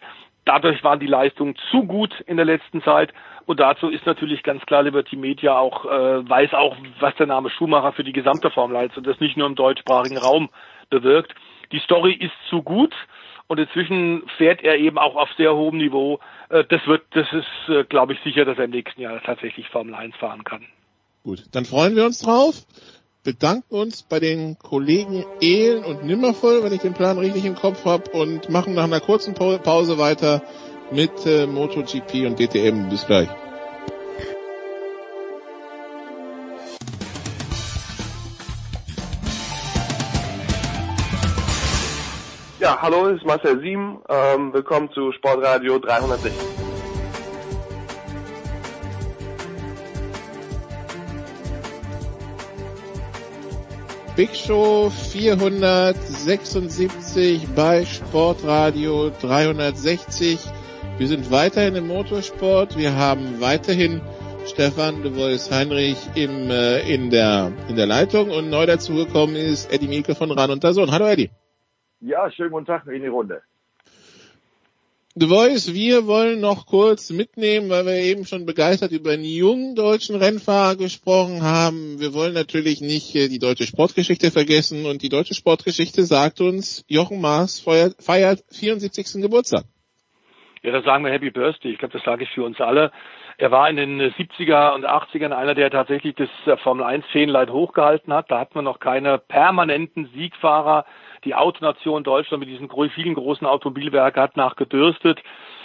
Dadurch 0.49 0.83
waren 0.83 0.99
die 0.99 1.05
Leistungen 1.05 1.55
zu 1.69 1.83
gut 1.83 2.21
in 2.21 2.35
der 2.35 2.45
letzten 2.47 2.81
Zeit 2.81 3.13
und 3.45 3.59
dazu 3.59 3.87
ist 3.87 4.07
natürlich 4.07 4.41
ganz 4.41 4.65
klar 4.65 4.81
Liberty 4.81 5.15
Media 5.15 5.55
auch, 5.55 5.85
äh, 5.85 6.27
weiß 6.27 6.55
auch, 6.55 6.75
was 6.99 7.13
der 7.17 7.27
Name 7.27 7.51
Schumacher 7.51 7.93
für 7.93 8.03
die 8.03 8.13
gesamte 8.13 8.49
Formel 8.49 8.75
1 8.75 8.97
und 8.97 9.05
das 9.05 9.19
nicht 9.19 9.37
nur 9.37 9.45
im 9.45 9.53
deutschsprachigen 9.53 10.17
Raum 10.17 10.49
bewirkt. 10.89 11.35
Die 11.71 11.77
Story 11.77 12.13
ist 12.13 12.33
zu 12.49 12.63
gut 12.63 12.95
und 13.45 13.59
inzwischen 13.59 14.23
fährt 14.37 14.63
er 14.63 14.79
eben 14.79 14.97
auch 14.97 15.15
auf 15.15 15.29
sehr 15.37 15.53
hohem 15.53 15.77
Niveau. 15.77 16.19
Äh, 16.49 16.63
das 16.67 16.81
wird, 16.87 17.03
das 17.11 17.27
ist, 17.31 17.69
äh, 17.69 17.83
glaube 17.83 18.13
ich, 18.13 18.19
sicher, 18.21 18.43
dass 18.43 18.57
er 18.57 18.63
im 18.63 18.71
nächsten 18.71 19.01
Jahr 19.01 19.21
tatsächlich 19.21 19.69
Formel 19.69 19.93
1 19.93 20.15
fahren 20.15 20.43
kann. 20.45 20.65
Gut, 21.23 21.43
dann 21.51 21.65
freuen 21.65 21.95
wir 21.95 22.05
uns 22.05 22.23
drauf. 22.23 22.65
Bedanken 23.23 23.75
uns 23.75 24.03
bei 24.03 24.21
den 24.21 24.57
Kollegen 24.57 25.25
Ehlen 25.41 25.83
und 25.83 26.05
Nimmervoll, 26.05 26.63
wenn 26.63 26.71
ich 26.71 26.79
den 26.79 26.93
Plan 26.93 27.17
richtig 27.17 27.43
im 27.43 27.55
Kopf 27.55 27.83
habe, 27.83 28.09
und 28.11 28.49
machen 28.49 28.73
nach 28.73 28.85
einer 28.85 29.01
kurzen 29.01 29.33
Pause 29.33 29.97
weiter 29.97 30.41
mit 30.91 31.25
äh, 31.25 31.45
MotoGP 31.45 32.25
und 32.25 32.39
DTM. 32.39 32.87
Bis 32.89 33.05
gleich. 33.05 33.27
Ja, 42.61 42.81
hallo, 42.81 43.07
es 43.07 43.17
ist 43.17 43.25
Marcel 43.25 43.59
Sieben. 43.59 43.99
Ähm, 44.07 44.53
willkommen 44.53 44.89
zu 44.93 45.11
Sportradio 45.11 45.79
360. 45.79 46.58
Big 54.19 54.35
Show 54.35 54.89
476 54.89 57.47
bei 57.55 57.85
Sportradio 57.85 59.11
360. 59.11 60.37
Wir 60.97 61.07
sind 61.07 61.31
weiterhin 61.31 61.77
im 61.77 61.87
Motorsport. 61.87 62.77
Wir 62.77 62.97
haben 62.97 63.39
weiterhin 63.39 64.01
Stefan 64.45 65.03
de 65.03 65.15
Vois 65.15 65.49
Heinrich 65.49 65.95
im, 66.15 66.51
äh, 66.51 66.81
in, 66.93 67.11
der, 67.11 67.53
in 67.69 67.77
der 67.77 67.85
Leitung 67.85 68.29
und 68.29 68.49
neu 68.49 68.65
dazugekommen 68.65 69.37
ist 69.37 69.71
Eddie 69.71 69.87
Mielke 69.87 70.15
von 70.15 70.31
Ran 70.31 70.51
und 70.51 70.63
Sohn. 70.63 70.91
Hallo 70.91 71.07
Eddie. 71.07 71.29
Ja, 72.01 72.29
schönen 72.29 72.51
guten 72.51 72.65
Tag 72.65 72.87
in 72.87 73.01
die 73.01 73.07
Runde. 73.07 73.41
The 75.15 75.27
Voice, 75.27 75.73
wir 75.73 76.05
wollen 76.05 76.39
noch 76.39 76.67
kurz 76.67 77.09
mitnehmen, 77.09 77.71
weil 77.71 77.83
wir 77.87 77.95
eben 77.95 78.25
schon 78.25 78.45
begeistert 78.45 78.91
über 78.91 79.09
einen 79.09 79.23
jungen 79.23 79.73
deutschen 79.75 80.15
Rennfahrer 80.15 80.75
gesprochen 80.75 81.41
haben. 81.41 81.99
Wir 81.99 82.13
wollen 82.13 82.35
natürlich 82.35 82.79
nicht 82.79 83.15
äh, 83.15 83.27
die 83.27 83.39
deutsche 83.39 83.65
Sportgeschichte 83.65 84.29
vergessen 84.29 84.85
und 84.85 85.01
die 85.01 85.09
deutsche 85.09 85.33
Sportgeschichte 85.33 86.03
sagt 86.03 86.41
uns, 86.41 86.85
Jochen 86.87 87.21
Maas 87.21 87.59
feiert, 87.59 87.95
feiert 87.99 88.43
74. 88.51 89.19
Geburtstag. 89.19 89.63
Ja, 90.61 90.71
da 90.73 90.83
sagen 90.83 91.03
wir 91.03 91.11
Happy 91.11 91.31
Birthday. 91.31 91.71
Ich 91.71 91.79
glaube, 91.79 91.93
das 91.93 92.03
sage 92.03 92.25
ich 92.25 92.29
für 92.29 92.43
uns 92.43 92.61
alle. 92.61 92.91
Er 93.39 93.49
war 93.49 93.67
in 93.67 93.77
den 93.77 93.99
70er 93.99 94.75
und 94.75 94.85
80ern 94.85 95.31
einer, 95.31 95.55
der 95.55 95.71
tatsächlich 95.71 96.13
das 96.15 96.29
äh, 96.45 96.55
Formel 96.57 96.85
1 96.85 97.03
Fähnlein 97.11 97.51
hochgehalten 97.51 98.13
hat. 98.13 98.29
Da 98.29 98.39
hat 98.39 98.53
man 98.53 98.63
noch 98.63 98.79
keine 98.79 99.17
permanenten 99.17 100.07
Siegfahrer 100.13 100.85
die 101.25 101.35
Autonation 101.35 102.03
Deutschland 102.03 102.41
mit 102.41 102.49
diesen 102.49 102.69
vielen 102.91 103.15
großen 103.15 103.47
Automobilwerken 103.47 104.21
hat 104.21 104.37
nachgedürstet. 104.37 105.21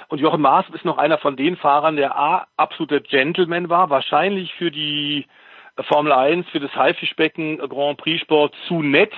Und 0.08 0.18
Jochen 0.18 0.42
Maas 0.42 0.66
ist 0.74 0.84
noch 0.84 0.98
einer 0.98 1.18
von 1.18 1.36
den 1.36 1.56
Fahrern, 1.56 1.96
der 1.96 2.16
A, 2.16 2.46
absoluter 2.56 3.00
Gentleman 3.00 3.68
war, 3.68 3.90
wahrscheinlich 3.90 4.52
für 4.54 4.70
die 4.70 5.26
Formel 5.88 6.12
1, 6.12 6.48
für 6.50 6.60
das 6.60 6.74
Haifischbecken 6.74 7.58
Grand 7.58 7.98
Prix 7.98 8.20
Sport 8.20 8.54
zu 8.68 8.82
nett. 8.82 9.12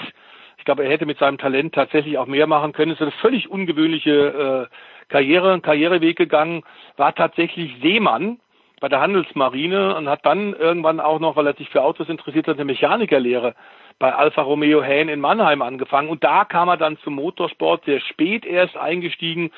Ich 0.59 0.65
glaube, 0.65 0.85
er 0.85 0.91
hätte 0.91 1.07
mit 1.07 1.19
seinem 1.19 1.39
Talent 1.39 1.75
tatsächlich 1.75 2.19
auch 2.19 2.27
mehr 2.27 2.47
machen 2.47 2.73
können. 2.73 2.93
Es 2.93 2.99
ist 2.99 3.03
eine 3.03 3.11
völlig 3.13 3.51
ungewöhnliche 3.51 4.69
äh, 4.71 4.75
Karriere, 5.09 5.61
Karriereweg 5.61 6.17
gegangen, 6.17 6.63
war 6.97 7.15
tatsächlich 7.15 7.77
Seemann 7.83 8.41
bei 8.81 8.89
der 8.89 9.01
Handelsmarine 9.01 9.97
und 9.97 10.09
hat 10.09 10.25
dann 10.27 10.55
irgendwann 10.55 11.01
auch 11.01 11.19
noch, 11.19 11.37
weil 11.37 11.47
er 11.47 11.55
sich 11.55 11.71
für 11.71 11.83
Autos 11.83 12.09
interessiert 12.09 12.47
hat, 12.47 12.57
eine 12.57 12.65
Mechanikerlehre 12.65 13.55
bei 13.99 14.15
Alfa 14.15 14.43
Romeo 14.43 14.83
Hähn 14.83 15.09
in 15.09 15.21
Mannheim 15.21 15.63
angefangen. 15.63 16.09
Und 16.09 16.23
da 16.23 16.45
kam 16.45 16.69
er 16.69 16.77
dann 16.77 16.99
zum 16.99 17.15
Motorsport, 17.15 17.85
sehr 17.87 18.01
spät 18.01 18.45
erst 18.45 18.77
eingestiegen, 18.77 19.51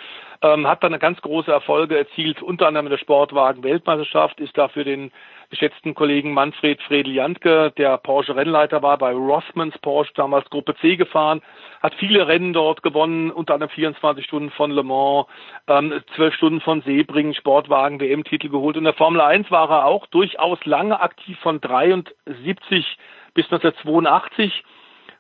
ähm, 0.43 0.67
hat 0.69 0.85
dann 0.85 0.97
ganz 1.01 1.21
große 1.21 1.51
Erfolge 1.51 1.99
erzielt, 1.99 2.41
unter 2.43 2.69
anderem 2.69 2.87
in 2.87 2.91
der 2.91 2.99
Sportwagen-Weltmeisterschaft, 2.99 4.39
ist 4.39 4.57
da 4.57 4.69
für 4.69 4.85
den 4.85 5.11
geschätzten 5.51 5.95
Kollegen 5.95 6.33
Manfred 6.33 6.83
Fredel 6.83 7.15
Jantke, 7.15 7.73
der 7.77 7.97
Porsche-Rennleiter 7.99 8.83
war, 8.83 8.99
bei 8.99 9.13
Rothmans 9.13 9.77
Porsche 9.79 10.13
damals 10.15 10.49
Gruppe 10.51 10.75
C 10.77 10.97
gefahren, 10.97 11.41
hat 11.83 11.95
viele 11.95 12.27
Rennen 12.29 12.53
dort 12.53 12.83
gewonnen, 12.83 13.31
unter 13.31 13.55
anderem 13.55 13.71
24 13.71 14.25
Stunden 14.25 14.51
von 14.51 14.71
Le 14.71 14.83
Mans, 14.83 15.27
ähm, 15.67 16.03
12 16.17 16.35
Stunden 16.35 16.61
von 16.61 16.83
Sebring, 16.83 17.35
Sportwagen, 17.35 18.01
WM-Titel 18.01 18.49
geholt. 18.49 18.77
Und 18.77 18.81
in 18.81 18.85
der 18.85 18.95
Formel 18.95 19.21
1 19.21 19.51
war 19.51 19.71
er 19.71 19.87
auch 19.87 20.07
durchaus 20.07 20.65
lange 20.65 21.01
aktiv 21.01 21.39
von 21.41 21.61
73 21.61 22.99
bis 23.35 23.47
1982, 23.47 24.65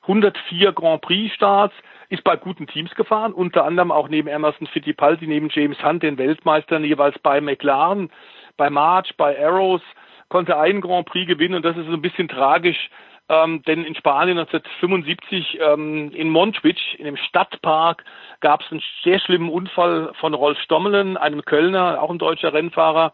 104 0.02 0.72
Grand 0.72 1.02
Prix 1.02 1.34
Starts, 1.34 1.74
ist 2.10 2.24
bei 2.24 2.36
guten 2.36 2.66
Teams 2.66 2.94
gefahren, 2.94 3.32
unter 3.32 3.64
anderem 3.64 3.92
auch 3.92 4.08
neben 4.08 4.28
Emerson 4.28 4.66
Fittipaldi, 4.66 5.26
neben 5.26 5.50
James 5.50 5.82
Hunt, 5.84 6.02
den 6.02 6.16
Weltmeistern, 6.16 6.84
jeweils 6.84 7.18
bei 7.18 7.40
McLaren, 7.40 8.10
bei 8.56 8.70
March, 8.70 9.14
bei 9.16 9.38
Arrows, 9.38 9.82
konnte 10.28 10.58
einen 10.58 10.80
Grand 10.80 11.06
Prix 11.06 11.26
gewinnen 11.26 11.54
und 11.54 11.64
das 11.64 11.76
ist 11.76 11.86
so 11.86 11.92
ein 11.92 12.02
bisschen 12.02 12.28
tragisch, 12.28 12.90
ähm, 13.28 13.62
denn 13.62 13.84
in 13.84 13.94
Spanien 13.94 14.38
1975 14.38 15.58
ähm, 15.60 16.10
in 16.12 16.30
Montjuic, 16.30 16.98
in 16.98 17.04
dem 17.04 17.16
Stadtpark, 17.16 18.04
gab 18.40 18.62
es 18.62 18.70
einen 18.70 18.82
sehr 19.04 19.20
schlimmen 19.20 19.50
Unfall 19.50 20.12
von 20.18 20.32
Rolf 20.32 20.58
Stommelen, 20.60 21.16
einem 21.16 21.44
Kölner, 21.44 22.02
auch 22.02 22.10
ein 22.10 22.18
deutscher 22.18 22.54
Rennfahrer. 22.54 23.12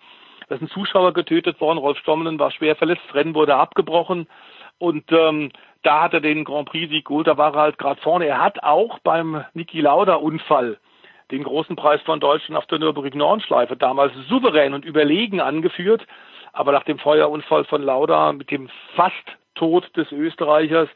Da 0.49 0.55
ist 0.55 0.61
ein 0.61 0.69
Zuschauer 0.69 1.15
getötet 1.15 1.61
worden. 1.61 1.79
Rolf 1.79 1.99
Stommelen 1.99 2.39
war 2.39 2.53
schwer 2.53 2.77
verletzt, 2.77 3.03
das 3.09 3.15
Rennen 3.17 3.35
wurde 3.35 3.57
abgebrochen. 3.57 4.29
Und 4.79 5.11
ähm, 5.11 5.51
da 5.83 6.03
hat 6.03 6.15
er 6.15 6.21
den 6.21 6.45
Grand 6.45 6.69
Prix-Sieg 6.69 7.07
geholt, 7.07 7.27
da 7.27 7.37
war 7.37 7.55
er 7.55 7.61
halt 7.61 7.79
gerade 7.79 8.01
vorne. 8.01 8.27
Er 8.27 8.41
hat 8.41 8.63
auch 8.63 8.99
beim 9.01 9.45
Niki 9.53 9.81
Lauda-Unfall 9.81 10.79
den 11.31 11.43
großen 11.43 11.75
Preis 11.75 12.01
von 12.03 12.21
Deutschland 12.21 12.57
auf 12.57 12.67
der 12.67 12.79
Nürburgring-Nordschleife 12.79 13.77
damals 13.77 14.13
souverän 14.29 14.75
und 14.75 14.85
überlegen 14.85 15.41
angeführt. 15.41 16.07
Aber 16.55 16.73
nach 16.73 16.85
dem 16.85 16.99
Feuerunfall 16.99 17.65
von 17.65 17.83
Lauda 17.83 18.33
mit 18.33 18.51
dem 18.51 18.69
Fast-Tod 18.97 19.95
des 19.97 20.11
Österreichers 20.13 20.89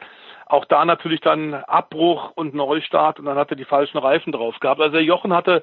auch 0.47 0.65
da 0.65 0.87
natürlich 0.87 1.21
dann 1.21 1.53
Abbruch 1.53 2.31
und 2.35 2.55
Neustart 2.55 3.19
und 3.19 3.27
dann 3.27 3.37
hat 3.37 3.51
er 3.51 3.57
die 3.57 3.67
falschen 3.67 3.99
Reifen 3.99 4.33
drauf 4.33 4.59
gehabt. 4.61 4.81
Also 4.81 4.97
Jochen 4.99 5.35
hatte 5.35 5.63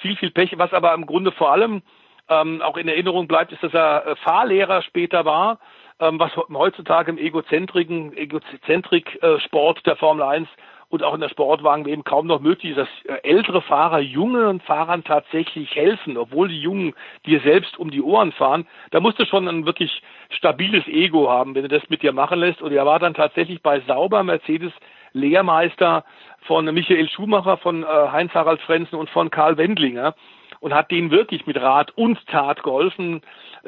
viel, 0.00 0.16
viel 0.16 0.30
Pech, 0.30 0.56
was 0.56 0.72
aber 0.72 0.94
im 0.94 1.04
Grunde 1.04 1.32
vor 1.32 1.52
allem 1.52 1.82
ähm, 2.30 2.62
auch 2.62 2.78
in 2.78 2.88
Erinnerung 2.88 3.28
bleibt, 3.28 3.52
ist, 3.52 3.62
dass 3.62 3.74
er 3.74 4.06
äh, 4.06 4.16
Fahrlehrer 4.16 4.80
später 4.82 5.26
war 5.26 5.58
ähm, 6.02 6.18
was 6.18 6.32
heutzutage 6.36 7.12
im 7.12 7.18
egozentriken 7.18 8.16
Egozentrik-Sport 8.16 9.78
äh, 9.78 9.82
der 9.82 9.96
Formel 9.96 10.24
1 10.24 10.48
und 10.92 11.02
auch 11.02 11.14
in 11.14 11.22
der 11.22 11.30
Sportwagen 11.30 11.86
eben 11.88 12.04
kaum 12.04 12.26
noch 12.26 12.40
möglich 12.40 12.76
ist, 12.76 12.76
dass 12.76 12.88
äh, 13.06 13.26
ältere 13.26 13.62
Fahrer 13.62 14.00
jungen 14.00 14.60
Fahrern 14.60 15.02
tatsächlich 15.02 15.74
helfen, 15.74 16.18
obwohl 16.18 16.48
die 16.48 16.60
Jungen 16.60 16.92
dir 17.24 17.40
selbst 17.40 17.78
um 17.78 17.90
die 17.90 18.02
Ohren 18.02 18.30
fahren. 18.32 18.66
Da 18.90 19.00
musst 19.00 19.18
du 19.18 19.24
schon 19.24 19.48
ein 19.48 19.64
wirklich 19.64 20.02
stabiles 20.28 20.86
Ego 20.86 21.30
haben, 21.30 21.54
wenn 21.54 21.62
du 21.62 21.68
das 21.68 21.88
mit 21.88 22.02
dir 22.02 22.12
machen 22.12 22.40
lässt. 22.40 22.60
Und 22.60 22.72
er 22.72 22.84
war 22.84 22.98
dann 22.98 23.14
tatsächlich 23.14 23.62
bei 23.62 23.80
Sauber 23.80 24.22
Mercedes 24.22 24.72
Lehrmeister 25.14 26.04
von 26.42 26.66
Michael 26.66 27.08
Schumacher, 27.08 27.56
von 27.56 27.84
äh, 27.84 27.86
Heinz-Harald 27.86 28.60
Frenzen 28.60 28.96
und 28.96 29.08
von 29.08 29.30
Karl 29.30 29.56
Wendlinger 29.56 30.14
und 30.62 30.72
hat 30.72 30.92
denen 30.92 31.10
wirklich 31.10 31.44
mit 31.44 31.60
Rat 31.60 31.90
und 31.96 32.24
Tat 32.28 32.62
geholfen. 32.62 33.20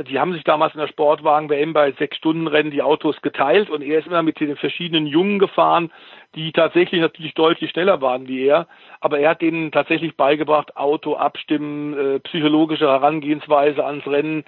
Die 0.09 0.21
haben 0.21 0.33
sich 0.33 0.45
damals 0.45 0.75
in 0.75 0.81
der 0.81 0.87
Sportwagen-WM 0.87 1.73
bei 1.73 1.91
Sechs-Stunden-Rennen 1.91 2.71
die 2.71 2.83
Autos 2.83 3.21
geteilt 3.21 3.69
und 3.69 3.83
er 3.83 3.99
ist 3.99 4.07
immer 4.07 4.23
mit 4.23 4.39
den 4.39 4.57
verschiedenen 4.57 5.09
Jungen 5.09 5.41
gefahren, 5.41 5.91
die 6.37 6.53
tatsächlich 6.53 7.01
natürlich 7.01 7.35
deutlich 7.35 7.71
schneller 7.71 8.01
waren 8.01 8.29
wie 8.29 8.47
er. 8.47 8.69
Aber 9.01 9.19
er 9.19 9.31
hat 9.31 9.43
denen 9.43 9.73
tatsächlich 9.73 10.17
beigebracht, 10.17 10.77
Auto 10.77 11.17
abstimmen, 11.17 11.99
äh, 11.99 12.21
psychologische 12.21 12.87
Herangehensweise 12.87 13.85
ans 13.85 14.07
Rennen. 14.07 14.45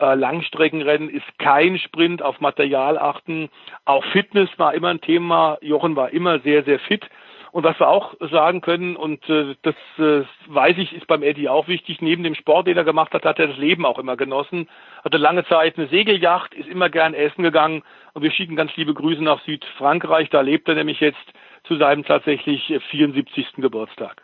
Äh, 0.00 0.14
Langstreckenrennen 0.14 1.10
ist 1.10 1.38
kein 1.38 1.78
Sprint, 1.78 2.22
auf 2.22 2.40
Material 2.40 2.98
achten. 2.98 3.50
Auch 3.84 4.04
Fitness 4.06 4.48
war 4.56 4.72
immer 4.72 4.88
ein 4.88 5.02
Thema. 5.02 5.58
Jochen 5.60 5.96
war 5.96 6.10
immer 6.14 6.40
sehr, 6.40 6.64
sehr 6.64 6.78
fit. 6.78 7.04
Und 7.52 7.64
was 7.64 7.78
wir 7.80 7.88
auch 7.88 8.14
sagen 8.30 8.60
können, 8.60 8.96
und 8.96 9.28
äh, 9.28 9.56
das 9.62 9.74
äh, 9.98 10.22
weiß 10.48 10.76
ich, 10.78 10.92
ist 10.92 11.06
beim 11.06 11.22
Eddie 11.22 11.48
auch 11.48 11.66
wichtig, 11.66 12.00
neben 12.00 12.22
dem 12.22 12.34
Sport, 12.34 12.66
den 12.66 12.76
er 12.76 12.84
gemacht 12.84 13.12
hat, 13.12 13.24
hat 13.24 13.38
er 13.38 13.48
das 13.48 13.56
Leben 13.56 13.84
auch 13.84 13.98
immer 13.98 14.16
genossen. 14.16 14.68
Hatte 15.02 15.16
lange 15.16 15.44
Zeit 15.46 15.76
eine 15.76 15.88
Segelyacht, 15.88 16.54
ist 16.54 16.68
immer 16.68 16.90
gern 16.90 17.14
essen 17.14 17.42
gegangen 17.42 17.82
und 18.14 18.22
wir 18.22 18.30
schicken 18.30 18.56
ganz 18.56 18.70
liebe 18.76 18.94
Grüße 18.94 19.22
nach 19.22 19.44
Südfrankreich. 19.44 20.30
Da 20.30 20.40
lebt 20.42 20.68
er 20.68 20.76
nämlich 20.76 21.00
jetzt 21.00 21.18
zu 21.64 21.76
seinem 21.76 22.04
tatsächlich 22.04 22.72
74. 22.90 23.54
Geburtstag. 23.56 24.22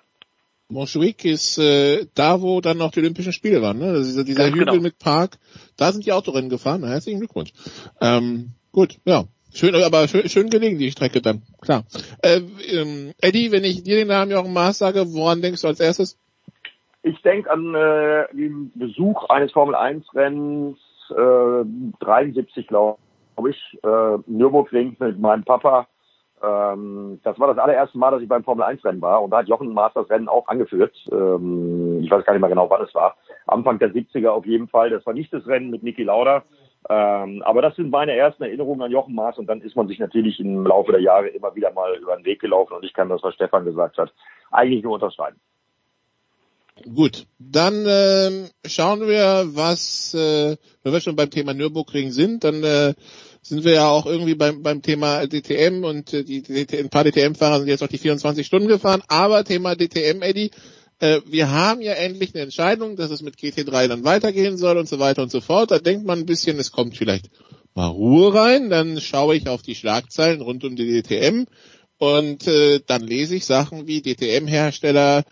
Montjuic 0.68 1.24
ist 1.24 1.58
äh, 1.58 2.06
da, 2.14 2.40
wo 2.42 2.60
dann 2.60 2.78
noch 2.78 2.90
die 2.90 2.98
Olympischen 3.00 3.32
Spiele 3.32 3.62
waren, 3.62 3.78
ne? 3.78 3.98
Dieser, 3.98 4.24
dieser 4.24 4.46
Hügel 4.48 4.64
genau. 4.64 4.80
mit 4.80 4.98
Park, 4.98 5.38
da 5.76 5.92
sind 5.92 6.04
die 6.04 6.12
Autorennen 6.12 6.50
gefahren. 6.50 6.84
Herzlichen 6.84 7.20
Glückwunsch. 7.20 7.52
Ähm, 8.00 8.54
gut, 8.72 8.98
ja, 9.04 9.24
Schön, 9.56 9.74
aber 9.74 10.06
schön, 10.06 10.28
schön 10.28 10.50
gelegen, 10.50 10.78
die 10.78 10.90
Strecke 10.90 11.22
dann. 11.22 11.40
Klar. 11.62 11.84
Äh, 12.22 12.42
ähm, 12.76 13.14
Eddie, 13.22 13.52
wenn 13.52 13.64
ich 13.64 13.82
dir 13.82 13.96
den 13.96 14.08
Namen 14.08 14.30
Jochen 14.30 14.52
Maas 14.52 14.76
sage, 14.76 15.14
woran 15.14 15.40
denkst 15.40 15.62
du 15.62 15.68
als 15.68 15.80
erstes? 15.80 16.20
Ich 17.02 17.22
denke 17.22 17.50
an 17.50 17.74
äh, 17.74 18.26
den 18.34 18.70
Besuch 18.74 19.30
eines 19.30 19.52
Formel-1-Rennens, 19.52 20.76
äh, 21.08 22.04
73, 22.04 22.66
glaube 22.66 22.98
ich, 23.48 23.78
äh, 23.82 24.18
Nürburgring 24.26 24.94
mit 24.98 25.18
meinem 25.18 25.44
Papa. 25.44 25.86
Ähm, 26.42 27.20
das 27.24 27.38
war 27.38 27.48
das 27.48 27.56
allererste 27.56 27.96
Mal, 27.96 28.10
dass 28.10 28.20
ich 28.20 28.28
beim 28.28 28.44
Formel-1-Rennen 28.44 29.00
war 29.00 29.22
und 29.22 29.30
da 29.30 29.38
hat 29.38 29.48
Jochen 29.48 29.72
Maas 29.72 29.92
das 29.94 30.10
Rennen 30.10 30.28
auch 30.28 30.48
angeführt. 30.48 30.94
Ähm, 31.10 32.00
ich 32.02 32.10
weiß 32.10 32.26
gar 32.26 32.34
nicht 32.34 32.42
mehr 32.42 32.50
genau, 32.50 32.68
wann 32.68 32.82
es 32.82 32.94
war. 32.94 33.16
Anfang 33.46 33.78
der 33.78 33.90
70er 33.90 34.28
auf 34.28 34.44
jeden 34.44 34.68
Fall. 34.68 34.90
Das 34.90 35.06
war 35.06 35.14
nicht 35.14 35.32
das 35.32 35.46
Rennen 35.46 35.70
mit 35.70 35.82
Niki 35.82 36.02
Lauda, 36.02 36.42
ähm, 36.88 37.42
aber 37.42 37.62
das 37.62 37.74
sind 37.76 37.90
meine 37.90 38.12
ersten 38.12 38.44
Erinnerungen 38.44 38.82
an 38.82 38.92
Jochen 38.92 39.14
Maas 39.14 39.38
und 39.38 39.46
dann 39.46 39.60
ist 39.60 39.76
man 39.76 39.88
sich 39.88 39.98
natürlich 39.98 40.38
im 40.38 40.66
Laufe 40.66 40.92
der 40.92 41.00
Jahre 41.00 41.28
immer 41.28 41.54
wieder 41.54 41.72
mal 41.72 41.96
über 41.96 42.16
den 42.16 42.24
Weg 42.24 42.40
gelaufen 42.40 42.74
und 42.74 42.84
ich 42.84 42.92
kann 42.92 43.08
das, 43.08 43.22
was 43.22 43.34
Stefan 43.34 43.64
gesagt 43.64 43.98
hat, 43.98 44.12
eigentlich 44.50 44.84
nur 44.84 44.94
unterschreiben. 44.94 45.38
Gut, 46.94 47.26
dann 47.38 47.86
äh, 47.86 48.48
schauen 48.66 49.00
wir, 49.08 49.46
was, 49.54 50.12
äh, 50.12 50.56
wenn 50.82 50.92
wir 50.92 51.00
schon 51.00 51.16
beim 51.16 51.30
Thema 51.30 51.54
Nürburgring 51.54 52.12
sind, 52.12 52.44
dann 52.44 52.62
äh, 52.62 52.92
sind 53.40 53.64
wir 53.64 53.74
ja 53.74 53.88
auch 53.88 54.04
irgendwie 54.04 54.34
beim, 54.34 54.62
beim 54.62 54.82
Thema 54.82 55.26
DTM 55.26 55.84
und 55.84 56.12
äh, 56.12 56.22
die, 56.22 56.42
die, 56.42 56.66
ein 56.78 56.90
paar 56.90 57.04
DTM-Fahrer 57.04 57.60
sind 57.60 57.68
jetzt 57.68 57.82
auch 57.82 57.88
die 57.88 57.98
24 57.98 58.46
Stunden 58.46 58.68
gefahren, 58.68 59.02
aber 59.08 59.42
Thema 59.44 59.74
DTM, 59.74 60.20
Eddie, 60.20 60.50
äh, 60.98 61.20
wir 61.26 61.50
haben 61.50 61.80
ja 61.82 61.92
endlich 61.92 62.34
eine 62.34 62.44
Entscheidung, 62.44 62.96
dass 62.96 63.10
es 63.10 63.22
mit 63.22 63.36
GT3 63.36 63.88
dann 63.88 64.04
weitergehen 64.04 64.56
soll 64.56 64.78
und 64.78 64.88
so 64.88 64.98
weiter 64.98 65.22
und 65.22 65.30
so 65.30 65.40
fort. 65.40 65.70
Da 65.70 65.78
denkt 65.78 66.06
man 66.06 66.20
ein 66.20 66.26
bisschen, 66.26 66.58
es 66.58 66.72
kommt 66.72 66.96
vielleicht 66.96 67.30
mal 67.74 67.88
Ruhe 67.88 68.32
rein, 68.34 68.70
dann 68.70 69.00
schaue 69.00 69.36
ich 69.36 69.48
auf 69.48 69.62
die 69.62 69.74
Schlagzeilen 69.74 70.40
rund 70.40 70.64
um 70.64 70.76
die 70.76 71.02
DTM 71.02 71.44
und 71.98 72.46
äh, 72.46 72.80
dann 72.86 73.02
lese 73.02 73.36
ich 73.36 73.44
Sachen 73.44 73.86
wie 73.86 74.00
DTM-Hersteller 74.00 75.24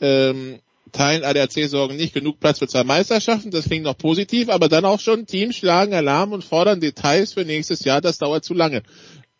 ähm, 0.00 0.58
teilen 0.90 1.24
ADAC-Sorgen 1.24 1.96
nicht 1.96 2.14
genug 2.14 2.40
Platz 2.40 2.58
für 2.58 2.68
zwei 2.68 2.84
Meisterschaften, 2.84 3.50
das 3.50 3.66
klingt 3.66 3.84
noch 3.84 3.98
positiv, 3.98 4.48
aber 4.48 4.68
dann 4.68 4.84
auch 4.84 5.00
schon 5.00 5.26
Teams 5.26 5.56
schlagen 5.56 5.94
Alarm 5.94 6.32
und 6.32 6.44
fordern 6.44 6.80
Details 6.80 7.32
für 7.32 7.44
nächstes 7.44 7.84
Jahr, 7.84 8.00
das 8.00 8.18
dauert 8.18 8.44
zu 8.44 8.54
lange. 8.54 8.82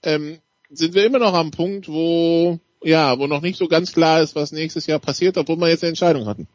Ähm, 0.03 0.39
sind 0.71 0.95
wir 0.95 1.05
immer 1.05 1.19
noch 1.19 1.35
am 1.35 1.51
Punkt, 1.51 1.89
wo 1.89 2.59
ja, 2.85 3.19
wo 3.19 3.27
noch 3.27 3.43
nicht 3.43 3.57
so 3.57 3.67
ganz 3.67 3.93
klar 3.93 4.21
ist, 4.21 4.37
was 4.37 4.53
nächstes 4.53 4.87
Jahr 4.87 4.99
passiert, 4.99 5.37
obwohl 5.37 5.57
wir 5.57 5.69
jetzt 5.69 5.83
eine 5.83 5.91
Entscheidung 5.91 6.27
hatten. 6.27 6.47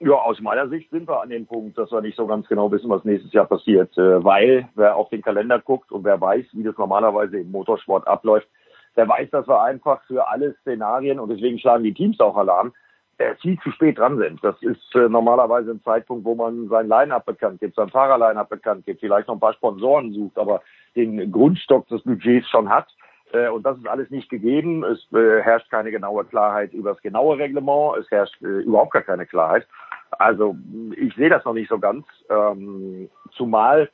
Ja, 0.00 0.14
aus 0.14 0.40
meiner 0.40 0.68
Sicht 0.68 0.90
sind 0.90 1.06
wir 1.08 1.20
an 1.20 1.28
dem 1.28 1.46
Punkt, 1.46 1.76
dass 1.76 1.92
wir 1.92 2.00
nicht 2.00 2.16
so 2.16 2.26
ganz 2.26 2.48
genau 2.48 2.72
wissen, 2.72 2.88
was 2.88 3.04
nächstes 3.04 3.32
Jahr 3.32 3.44
passiert, 3.44 3.96
äh, 3.98 4.24
weil 4.24 4.68
wer 4.74 4.96
auf 4.96 5.10
den 5.10 5.20
Kalender 5.20 5.58
guckt 5.58 5.92
und 5.92 6.04
wer 6.04 6.20
weiß, 6.20 6.46
wie 6.52 6.62
das 6.62 6.78
normalerweise 6.78 7.38
im 7.38 7.50
Motorsport 7.50 8.06
abläuft, 8.06 8.48
der 8.96 9.08
weiß, 9.08 9.30
dass 9.30 9.46
wir 9.46 9.62
einfach 9.62 10.02
für 10.06 10.28
alle 10.28 10.54
Szenarien 10.62 11.20
und 11.20 11.28
deswegen 11.28 11.58
schlagen 11.58 11.84
die 11.84 11.92
Teams 11.92 12.18
auch 12.18 12.36
Alarm, 12.36 12.72
äh, 13.18 13.34
viel 13.42 13.58
zu 13.60 13.70
spät 13.72 13.98
dran 13.98 14.16
sind. 14.16 14.42
Das 14.42 14.56
ist 14.62 14.94
äh, 14.94 15.08
normalerweise 15.08 15.72
ein 15.72 15.82
Zeitpunkt, 15.82 16.24
wo 16.24 16.34
man 16.34 16.68
sein 16.68 16.88
Line-Up 16.88 17.26
bekannt 17.26 17.60
gibt, 17.60 17.76
sein 17.76 17.90
Fahrer-Line-Up 17.90 18.48
bekannt 18.48 18.86
gibt, 18.86 19.00
vielleicht 19.00 19.28
noch 19.28 19.34
ein 19.34 19.40
paar 19.40 19.52
Sponsoren 19.52 20.14
sucht, 20.14 20.38
aber 20.38 20.62
den 20.96 21.30
Grundstock 21.30 21.86
des 21.88 22.02
Budgets 22.02 22.48
schon 22.48 22.70
hat. 22.70 22.88
Äh, 23.32 23.48
und 23.48 23.64
das 23.64 23.78
ist 23.78 23.88
alles 23.88 24.10
nicht 24.10 24.28
gegeben. 24.28 24.84
Es 24.84 25.06
äh, 25.12 25.40
herrscht 25.42 25.70
keine 25.70 25.90
genaue 25.90 26.24
Klarheit 26.24 26.72
über 26.72 26.90
das 26.90 27.02
genaue 27.02 27.38
Reglement. 27.38 27.98
Es 27.98 28.10
herrscht 28.10 28.40
äh, 28.42 28.62
überhaupt 28.62 28.92
gar 28.92 29.02
keine 29.02 29.26
Klarheit. 29.26 29.66
Also 30.10 30.56
ich 30.96 31.14
sehe 31.14 31.30
das 31.30 31.44
noch 31.44 31.54
nicht 31.54 31.68
so 31.68 31.78
ganz. 31.78 32.06
Ähm, 32.28 33.08
zumal 33.32 33.90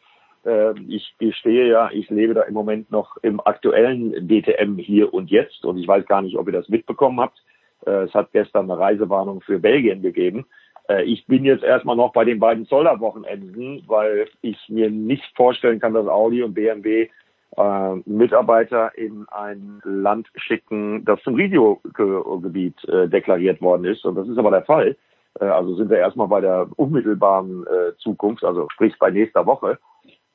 ich 0.86 1.12
gestehe 1.18 1.66
ja, 1.66 1.90
ich 1.92 2.08
lebe 2.08 2.32
da 2.32 2.42
im 2.42 2.54
Moment 2.54 2.92
noch 2.92 3.16
im 3.22 3.40
aktuellen 3.44 4.28
DTM 4.28 4.78
hier 4.78 5.12
und 5.12 5.28
jetzt. 5.28 5.64
Und 5.64 5.76
ich 5.76 5.88
weiß 5.88 6.06
gar 6.06 6.22
nicht, 6.22 6.38
ob 6.38 6.46
ihr 6.46 6.52
das 6.52 6.68
mitbekommen 6.68 7.18
habt. 7.18 7.42
Es 7.84 8.14
hat 8.14 8.30
gestern 8.30 8.70
eine 8.70 8.78
Reisewarnung 8.78 9.40
für 9.40 9.58
Belgien 9.58 10.02
gegeben. 10.02 10.46
Ich 11.04 11.26
bin 11.26 11.44
jetzt 11.44 11.64
erstmal 11.64 11.96
noch 11.96 12.12
bei 12.12 12.24
den 12.24 12.38
beiden 12.38 12.64
Zoller-Wochenenden, 12.64 13.82
weil 13.88 14.28
ich 14.40 14.56
mir 14.68 14.88
nicht 14.88 15.24
vorstellen 15.34 15.80
kann, 15.80 15.94
dass 15.94 16.06
Audi 16.06 16.44
und 16.44 16.54
BMW 16.54 17.08
äh, 17.56 17.94
Mitarbeiter 18.04 18.96
in 18.96 19.26
ein 19.28 19.80
Land 19.84 20.28
schicken, 20.36 21.04
das 21.04 21.22
zum 21.22 21.34
Risikogebiet 21.34 22.84
äh, 22.84 23.08
deklariert 23.08 23.60
worden 23.60 23.84
ist. 23.84 24.04
Und 24.04 24.16
das 24.16 24.28
ist 24.28 24.38
aber 24.38 24.50
der 24.50 24.64
Fall. 24.64 24.96
Äh, 25.40 25.44
also 25.44 25.74
sind 25.76 25.90
wir 25.90 25.98
erstmal 25.98 26.28
bei 26.28 26.40
der 26.40 26.68
unmittelbaren 26.76 27.66
äh, 27.66 27.96
Zukunft, 27.98 28.44
also 28.44 28.68
sprich 28.72 28.98
bei 28.98 29.10
nächster 29.10 29.46
Woche. 29.46 29.78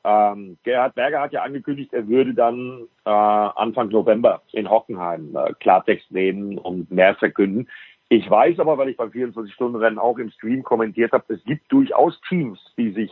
Ähm, 0.04 0.58
Gerhard 0.64 0.96
Berger 0.96 1.22
hat 1.22 1.34
ja 1.34 1.44
angekündigt, 1.44 1.94
er 1.94 2.08
würde 2.08 2.34
dann 2.34 2.88
Anfang 3.04 3.90
November 3.90 4.42
in 4.52 4.68
Hockenheim 4.68 5.38
Klartext 5.60 6.12
nehmen 6.12 6.58
und 6.58 6.90
mehr 6.90 7.14
verkünden. 7.14 7.68
Ich 8.10 8.30
weiß 8.30 8.60
aber, 8.60 8.78
weil 8.78 8.90
ich 8.90 8.98
beim 8.98 9.10
24-Stunden-Rennen 9.10 9.98
auch 9.98 10.18
im 10.18 10.32
Stream 10.32 10.64
kommentiert 10.64 11.14
habe, 11.14 11.34
es 11.34 11.44
gibt 11.46 11.72
durchaus 11.72 12.20
Teams, 12.28 12.60
die 12.78 12.92
sich 12.92 13.10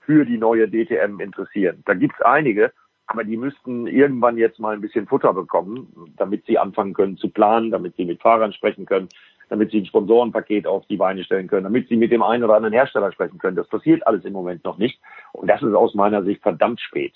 für 0.00 0.24
die 0.24 0.38
neue 0.38 0.68
DTM 0.68 1.20
interessieren. 1.20 1.84
Da 1.86 1.94
gibt 1.94 2.14
es 2.18 2.22
einige, 2.22 2.72
aber 3.10 3.24
die 3.24 3.36
müssten 3.36 3.88
irgendwann 3.88 4.38
jetzt 4.38 4.60
mal 4.60 4.72
ein 4.72 4.80
bisschen 4.80 5.08
Futter 5.08 5.34
bekommen, 5.34 6.12
damit 6.16 6.46
sie 6.46 6.58
anfangen 6.58 6.94
können 6.94 7.16
zu 7.16 7.28
planen, 7.28 7.72
damit 7.72 7.96
sie 7.96 8.04
mit 8.04 8.22
Fahrern 8.22 8.52
sprechen 8.52 8.86
können, 8.86 9.08
damit 9.48 9.72
sie 9.72 9.78
ein 9.78 9.86
Sponsorenpaket 9.86 10.68
auf 10.68 10.86
die 10.86 10.96
Beine 10.96 11.24
stellen 11.24 11.48
können, 11.48 11.64
damit 11.64 11.88
sie 11.88 11.96
mit 11.96 12.12
dem 12.12 12.22
einen 12.22 12.44
oder 12.44 12.54
anderen 12.54 12.72
Hersteller 12.72 13.10
sprechen 13.10 13.38
können. 13.38 13.56
Das 13.56 13.66
passiert 13.66 14.06
alles 14.06 14.24
im 14.24 14.32
Moment 14.32 14.64
noch 14.64 14.78
nicht. 14.78 15.00
Und 15.32 15.48
das 15.48 15.60
ist 15.60 15.74
aus 15.74 15.92
meiner 15.94 16.22
Sicht 16.22 16.40
verdammt 16.40 16.80
spät. 16.80 17.12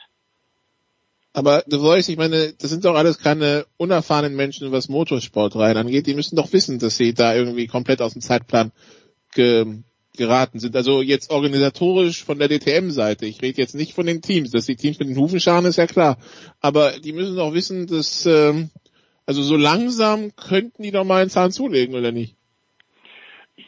Aber 1.33 1.63
du 1.69 1.81
weißt, 1.81 2.09
ich 2.09 2.17
meine, 2.17 2.53
das 2.61 2.71
sind 2.71 2.85
doch 2.85 2.97
alles 2.97 3.21
keine 3.21 3.65
unerfahrenen 3.77 4.35
Menschen, 4.35 4.73
was 4.73 4.89
Motorsport 4.89 5.55
rein 5.55 5.77
angeht. 5.77 6.09
Die 6.09 6.15
müssen 6.15 6.35
doch 6.35 6.53
wissen, 6.53 6.81
dass 6.81 6.97
sie 6.97 7.15
da 7.15 7.37
irgendwie 7.37 7.69
komplett 7.69 8.03
aus 8.03 8.15
dem 8.15 8.23
Zeitplan 8.23 8.73
ge 9.33 9.65
geraten 10.17 10.59
sind. 10.59 10.77
Also 10.77 11.03
jetzt 11.03 11.31
organisatorisch 11.31 12.25
von 12.25 12.39
der 12.39 12.49
DTM-Seite. 12.49 13.27
Ich 13.27 13.43
rede 13.43 13.61
jetzt 13.61 13.75
nicht 13.75 13.95
von 13.95 14.07
den 14.07 14.23
Teams. 14.23 14.51
Dass 14.51 14.67
die 14.67 14.77
Teams 14.77 14.99
mit 14.99 15.09
den 15.09 15.17
Hufen 15.17 15.41
scharen, 15.41 15.65
ist 15.65 15.77
ja 15.77 15.87
klar. 15.87 16.17
Aber 16.61 16.93
die 16.99 17.13
müssen 17.13 17.37
doch 17.37 17.53
wissen, 17.53 17.87
dass 17.87 18.27
ähm, 18.27 18.71
also 19.27 19.43
so 19.43 19.57
langsam 19.57 20.33
könnten 20.37 20.83
die 20.83 20.91
doch 20.91 21.05
mal 21.05 21.21
einen 21.21 21.31
Zahn 21.31 21.51
zulegen, 21.51 21.95
oder 21.95 22.13
nicht? 22.13 22.37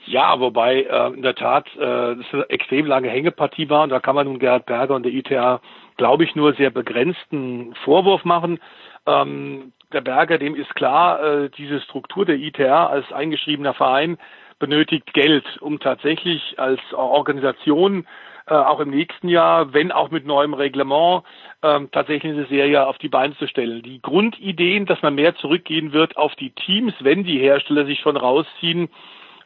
Ja, 0.07 0.39
wobei 0.41 0.83
äh, 0.83 1.15
in 1.15 1.23
der 1.23 1.35
Tat 1.35 1.67
äh, 1.77 2.17
das 2.17 2.27
eine 2.33 2.51
extrem 2.51 2.87
lange 2.87 3.09
Hängepartie 3.09 3.69
war 3.69 3.85
und 3.85 3.91
da 3.91 4.01
kann 4.01 4.15
man 4.15 4.27
nun 4.27 4.39
Gerhard 4.39 4.67
Berger 4.67 4.95
und 4.95 5.05
der 5.05 5.13
ITA, 5.13 5.61
glaube 5.97 6.25
ich, 6.25 6.35
nur 6.35 6.55
sehr 6.55 6.71
begrenzten 6.71 7.75
Vorwurf 7.85 8.25
machen. 8.25 8.59
Ähm, 9.07 9.73
der 9.93 10.01
Berger, 10.01 10.39
dem 10.39 10.57
ist 10.57 10.75
klar, 10.75 11.23
äh, 11.23 11.51
diese 11.57 11.81
Struktur 11.81 12.25
der 12.25 12.37
ITR 12.37 12.91
als 12.91 13.11
eingeschriebener 13.13 13.75
Verein 13.75 14.19
benötigt 14.59 15.13
Geld, 15.13 15.45
um 15.61 15.79
tatsächlich 15.81 16.59
als 16.59 16.81
Organisation 16.93 18.07
äh, 18.49 18.55
auch 18.55 18.81
im 18.81 18.91
nächsten 18.91 19.29
Jahr, 19.29 19.73
wenn 19.73 19.91
auch 19.91 20.11
mit 20.11 20.25
neuem 20.25 20.55
Reglement, 20.55 21.25
ähm, 21.63 21.91
tatsächlich 21.91 22.33
eine 22.33 22.47
Serie 22.47 22.87
auf 22.87 22.97
die 22.99 23.09
Beine 23.09 23.37
zu 23.37 23.49
stellen. 23.49 23.83
Die 23.83 24.01
Grundideen, 24.01 24.87
dass 24.87 25.03
man 25.03 25.15
mehr 25.17 25.35
zurückgehen 25.37 25.93
wird 25.93 26.17
auf 26.17 26.35
die 26.37 26.51
Teams, 26.51 26.95
wenn 27.01 27.25
die 27.25 27.39
Hersteller 27.39 27.87
sich 27.87 28.01
schon 28.01 28.17
rausziehen, 28.17 28.89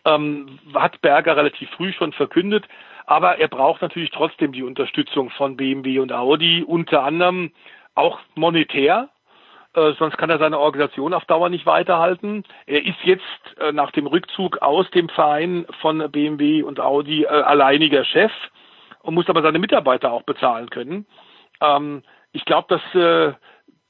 ähm, 0.05 0.59
hat 0.75 1.01
Berger 1.01 1.37
relativ 1.37 1.71
früh 1.71 1.93
schon 1.93 2.13
verkündet. 2.13 2.67
Aber 3.07 3.39
er 3.39 3.49
braucht 3.49 3.83
natürlich 3.83 4.11
trotzdem 4.11 4.53
die 4.53 4.63
Unterstützung 4.63 5.31
von 5.31 5.57
BMW 5.57 5.99
und 5.99 6.13
Audi, 6.13 6.63
unter 6.63 7.03
anderem 7.03 7.53
auch 7.95 8.21
monetär, 8.35 9.09
äh, 9.75 9.93
sonst 9.99 10.19
kann 10.19 10.31
er 10.31 10.39
seine 10.39 10.59
Organisation 10.59 11.15
auf 11.15 11.25
Dauer 11.27 11.49
nicht 11.49 11.67
weiterhalten. 11.67 12.45
Er 12.67 12.85
ist 12.85 12.99
jetzt 13.05 13.23
äh, 13.61 13.73
nach 13.73 13.93
dem 13.93 14.07
Rückzug 14.07 14.63
aus 14.63 14.91
dem 14.91 15.09
Verein 15.09 15.67
von 15.81 16.11
BMW 16.11 16.63
und 16.63 16.81
Audi 16.81 17.25
äh, 17.25 17.29
alleiniger 17.29 18.05
Chef 18.05 18.33
und 19.03 19.15
muss 19.15 19.29
aber 19.29 19.43
seine 19.43 19.59
Mitarbeiter 19.59 20.13
auch 20.13 20.23
bezahlen 20.23 20.71
können. 20.71 21.07
Ähm, 21.61 22.03
ich 22.33 22.45
glaube, 22.45 22.67
dass 22.69 22.95
äh, 23.01 23.35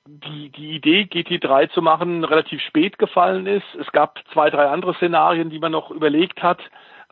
die, 0.07 0.51
die 0.51 0.73
Idee, 0.73 1.09
GT3 1.11 1.71
zu 1.71 1.83
machen, 1.83 2.25
relativ 2.25 2.61
spät 2.63 2.99
gefallen 2.99 3.47
ist. 3.47 3.75
Es 3.79 3.91
gab 3.93 4.19
zwei, 4.33 4.51
drei 4.51 4.67
andere 4.67 4.95
Szenarien, 4.95 5.51
die 5.51 5.59
man 5.59 5.73
noch 5.73 5.91
überlegt 5.91 6.43
hat. 6.43 6.61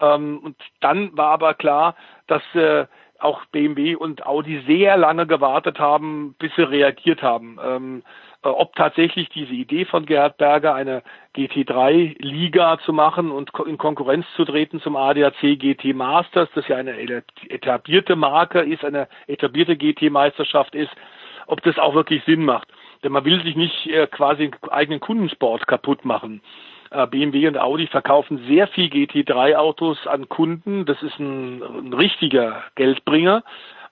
Ähm, 0.01 0.40
und 0.40 0.57
dann 0.81 1.16
war 1.16 1.31
aber 1.31 1.55
klar, 1.55 1.95
dass 2.27 2.43
äh, 2.55 2.86
auch 3.19 3.45
BMW 3.47 3.95
und 3.95 4.27
Audi 4.27 4.62
sehr 4.66 4.97
lange 4.97 5.27
gewartet 5.27 5.78
haben, 5.78 6.35
bis 6.39 6.55
sie 6.57 6.62
reagiert 6.62 7.23
haben. 7.23 7.59
Ähm, 7.62 8.03
äh, 8.03 8.27
ob 8.43 8.74
tatsächlich 8.77 9.28
diese 9.31 9.52
Idee 9.52 9.85
von 9.85 10.06
Gerhard 10.06 10.36
Berger, 10.36 10.74
eine 10.74 11.02
GT3-Liga 11.36 12.78
zu 12.85 12.93
machen 12.93 13.31
und 13.31 13.51
in 13.66 13.78
Konkurrenz 13.78 14.27
zu 14.36 14.44
treten 14.44 14.81
zum 14.81 14.97
ADAC 14.97 15.59
GT 15.59 15.94
Masters, 15.94 16.48
das 16.55 16.69
ja 16.69 16.77
eine 16.77 16.97
etablierte 17.48 18.16
Marke 18.16 18.60
ist, 18.60 18.85
eine 18.85 19.09
etablierte 19.27 19.77
GT-Meisterschaft 19.77 20.74
ist, 20.74 20.90
ob 21.47 21.62
das 21.62 21.78
auch 21.78 21.94
wirklich 21.94 22.23
Sinn 22.24 22.44
macht. 22.44 22.69
Denn 23.02 23.12
man 23.12 23.24
will 23.24 23.43
sich 23.43 23.56
nicht 23.56 23.86
äh, 23.86 24.06
quasi 24.06 24.44
einen 24.44 24.70
eigenen 24.70 25.01
Kundensport 25.01 25.66
kaputt 25.66 26.05
machen. 26.05 26.40
Äh, 26.90 27.06
BMW 27.06 27.48
und 27.48 27.59
Audi 27.59 27.86
verkaufen 27.86 28.44
sehr 28.48 28.66
viel 28.69 28.89
GT3-Autos 28.89 30.06
an 30.06 30.28
Kunden. 30.28 30.85
Das 30.85 31.02
ist 31.02 31.19
ein, 31.19 31.62
ein 31.62 31.93
richtiger 31.93 32.65
Geldbringer. 32.74 33.43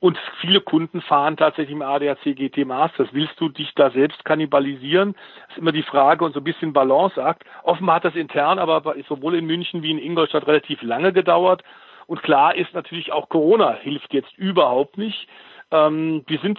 Und 0.01 0.19
viele 0.41 0.61
Kunden 0.61 1.01
fahren 1.01 1.37
tatsächlich 1.37 1.75
im 1.75 1.83
ADAC 1.83 2.37
GT 2.37 2.67
Masters. 2.67 3.09
Willst 3.13 3.41
du 3.41 3.49
dich 3.49 3.73
da 3.75 3.91
selbst 3.91 4.25
kannibalisieren? 4.25 5.15
Das 5.47 5.57
ist 5.57 5.59
immer 5.59 5.73
die 5.73 5.83
Frage 5.83 6.25
und 6.25 6.33
so 6.33 6.41
ein 6.41 6.45
bisschen 6.45 6.73
Balanceakt. 6.73 7.45
Offenbar 7.63 7.97
hat 7.97 8.05
das 8.05 8.15
intern 8.15 8.59
aber 8.59 8.95
sowohl 9.09 9.37
in 9.37 9.47
München 9.47 9.83
wie 9.83 9.91
in 9.91 9.99
Ingolstadt 9.99 10.47
relativ 10.47 10.83
lange 10.83 11.13
gedauert. 11.13 11.63
Und 12.07 12.23
klar 12.23 12.55
ist 12.55 12.75
natürlich 12.75 13.13
auch 13.13 13.29
Corona 13.29 13.73
hilft 13.75 14.13
jetzt 14.13 14.37
überhaupt 14.37 14.99
nicht. 14.99 15.29
Ähm, 15.71 16.25
wir 16.27 16.39
sind 16.39 16.59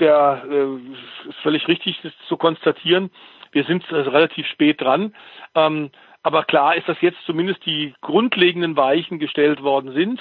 der 0.00 0.42
äh, 0.48 1.28
ist 1.28 1.38
völlig 1.42 1.68
richtig 1.68 2.00
das 2.02 2.12
zu 2.28 2.36
konstatieren. 2.36 3.10
Wir 3.52 3.64
sind 3.64 3.88
äh, 3.90 3.96
relativ 3.96 4.46
spät 4.46 4.80
dran. 4.80 5.14
Ähm, 5.54 5.90
aber 6.22 6.44
klar 6.44 6.76
ist, 6.76 6.88
dass 6.88 7.00
jetzt 7.00 7.18
zumindest 7.26 7.64
die 7.66 7.94
grundlegenden 8.00 8.76
Weichen 8.76 9.18
gestellt 9.18 9.62
worden 9.62 9.92
sind. 9.92 10.20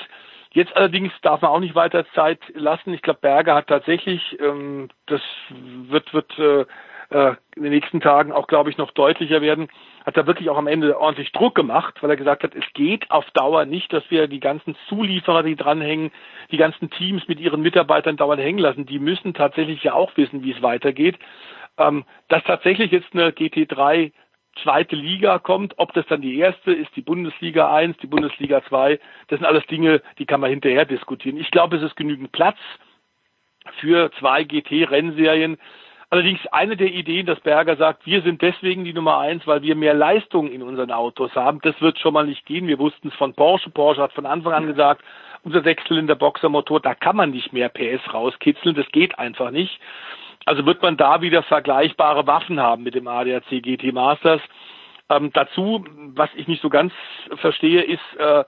Jetzt 0.54 0.76
allerdings 0.76 1.14
darf 1.22 1.42
man 1.42 1.52
auch 1.52 1.60
nicht 1.60 1.76
weiter 1.76 2.06
Zeit 2.14 2.40
lassen. 2.54 2.94
Ich 2.94 3.02
glaube, 3.02 3.20
Berger 3.22 3.56
hat 3.56 3.68
tatsächlich, 3.68 4.38
ähm, 4.40 4.90
das 5.06 5.22
wird, 5.50 6.14
wird 6.14 6.38
äh, 6.40 6.66
äh, 7.12 7.36
in 7.56 7.64
den 7.64 7.72
nächsten 7.72 8.02
Tagen 8.02 8.32
auch, 8.32 8.48
glaube 8.48 8.70
ich, 8.70 8.78
noch 8.78 8.92
deutlicher 8.92 9.42
werden, 9.42 9.70
hat 10.06 10.18
er 10.18 10.28
wirklich 10.28 10.50
auch 10.50 10.58
am 10.58 10.68
Ende 10.68 11.00
ordentlich 11.00 11.32
Druck 11.32 11.56
gemacht, 11.56 12.02
weil 12.02 12.10
er 12.10 12.16
gesagt 12.16 12.44
hat, 12.44 12.56
es 12.56 12.66
geht 12.74 13.12
auf 13.12 13.30
Dauer 13.32 13.66
nicht, 13.66 13.94
dass 13.94 14.04
wir 14.10 14.28
die 14.28 14.40
ganzen 14.40 14.76
Zulieferer, 14.88 15.44
die 15.44 15.56
dranhängen, 15.56 16.12
die 16.52 16.58
ganzen 16.58 16.90
Teams 16.90 17.28
mit 17.28 17.40
ihren 17.40 17.62
Mitarbeitern 17.62 18.18
dauernd 18.18 18.42
hängen 18.42 18.60
lassen. 18.60 18.86
Die 18.86 19.00
müssen 19.00 19.34
tatsächlich 19.34 19.84
ja 19.84 19.94
auch 19.94 20.16
wissen, 20.18 20.44
wie 20.44 20.52
es 20.52 20.62
weitergeht. 20.62 21.20
Ähm, 21.78 22.04
dass 22.28 22.44
tatsächlich 22.44 22.92
jetzt 22.92 23.14
eine 23.14 23.30
GT3 23.30 24.12
zweite 24.64 24.96
Liga 24.96 25.40
kommt, 25.40 25.74
ob 25.78 25.94
das 25.94 26.06
dann 26.08 26.22
die 26.22 26.38
erste 26.38 26.72
ist, 26.72 26.96
die 26.96 27.02
Bundesliga 27.02 27.74
1, 27.74 27.98
die 27.98 28.08
Bundesliga 28.08 28.64
2, 28.64 29.00
das 29.28 29.40
sind 29.40 29.46
alles 29.46 29.66
Dinge, 29.68 30.02
die 30.20 30.26
kann 30.26 30.42
man 30.42 30.50
hinterher 30.50 30.86
diskutieren. 30.86 31.38
Ich 31.38 31.52
glaube, 31.52 31.78
es 31.78 31.84
ist 31.84 31.96
genügend 31.96 32.32
Platz 32.32 32.58
für 33.80 34.12
zwei 34.20 34.44
GT-Rennserien. 34.44 35.58
Allerdings 36.10 36.46
eine 36.48 36.76
der 36.76 36.92
Ideen, 36.92 37.26
dass 37.26 37.40
Berger 37.40 37.78
sagt, 37.78 38.06
wir 38.06 38.22
sind 38.22 38.42
deswegen 38.42 38.84
die 38.84 38.94
Nummer 38.94 39.20
eins, 39.20 39.48
weil 39.48 39.62
wir 39.62 39.76
mehr 39.76 39.94
Leistung 39.94 40.52
in 40.52 40.62
unseren 40.62 40.92
Autos 40.92 41.34
haben. 41.36 41.62
Das 41.62 41.80
wird 41.80 42.00
schon 42.00 42.14
mal 42.14 42.26
nicht 42.26 42.46
gehen. 42.46 42.68
Wir 42.68 42.80
wussten 42.80 43.08
es 43.08 43.14
von 43.14 43.34
Porsche. 43.34 43.70
Porsche 43.70 44.02
hat 44.02 44.12
von 44.12 44.26
Anfang 44.26 44.52
an 44.52 44.68
gesagt, 44.68 45.04
unser 45.44 45.64
Sechszylinder 45.64 46.16
Boxermotor, 46.16 46.82
da 46.82 46.96
kann 46.96 47.16
man 47.16 47.32
nicht 47.32 47.54
mehr 47.54 47.70
PS 47.70 48.14
rauskitzeln. 48.14 48.76
Das 48.76 48.88
geht 48.92 49.18
einfach 49.20 49.52
nicht. 49.52 49.80
Also 50.46 50.66
wird 50.66 50.82
man 50.82 50.98
da 50.98 51.22
wieder 51.22 51.44
vergleichbare 51.44 52.26
Waffen 52.28 52.60
haben 52.60 52.84
mit 52.84 52.96
dem 52.96 53.08
ADAC 53.08 53.62
GT 53.62 53.94
Masters. 53.94 54.42
Ähm, 55.10 55.32
dazu, 55.34 55.86
was 56.16 56.30
ich 56.36 56.48
nicht 56.48 56.62
so 56.62 56.70
ganz 56.70 56.94
verstehe, 57.36 57.82
ist 57.82 58.16
äh, 58.18 58.44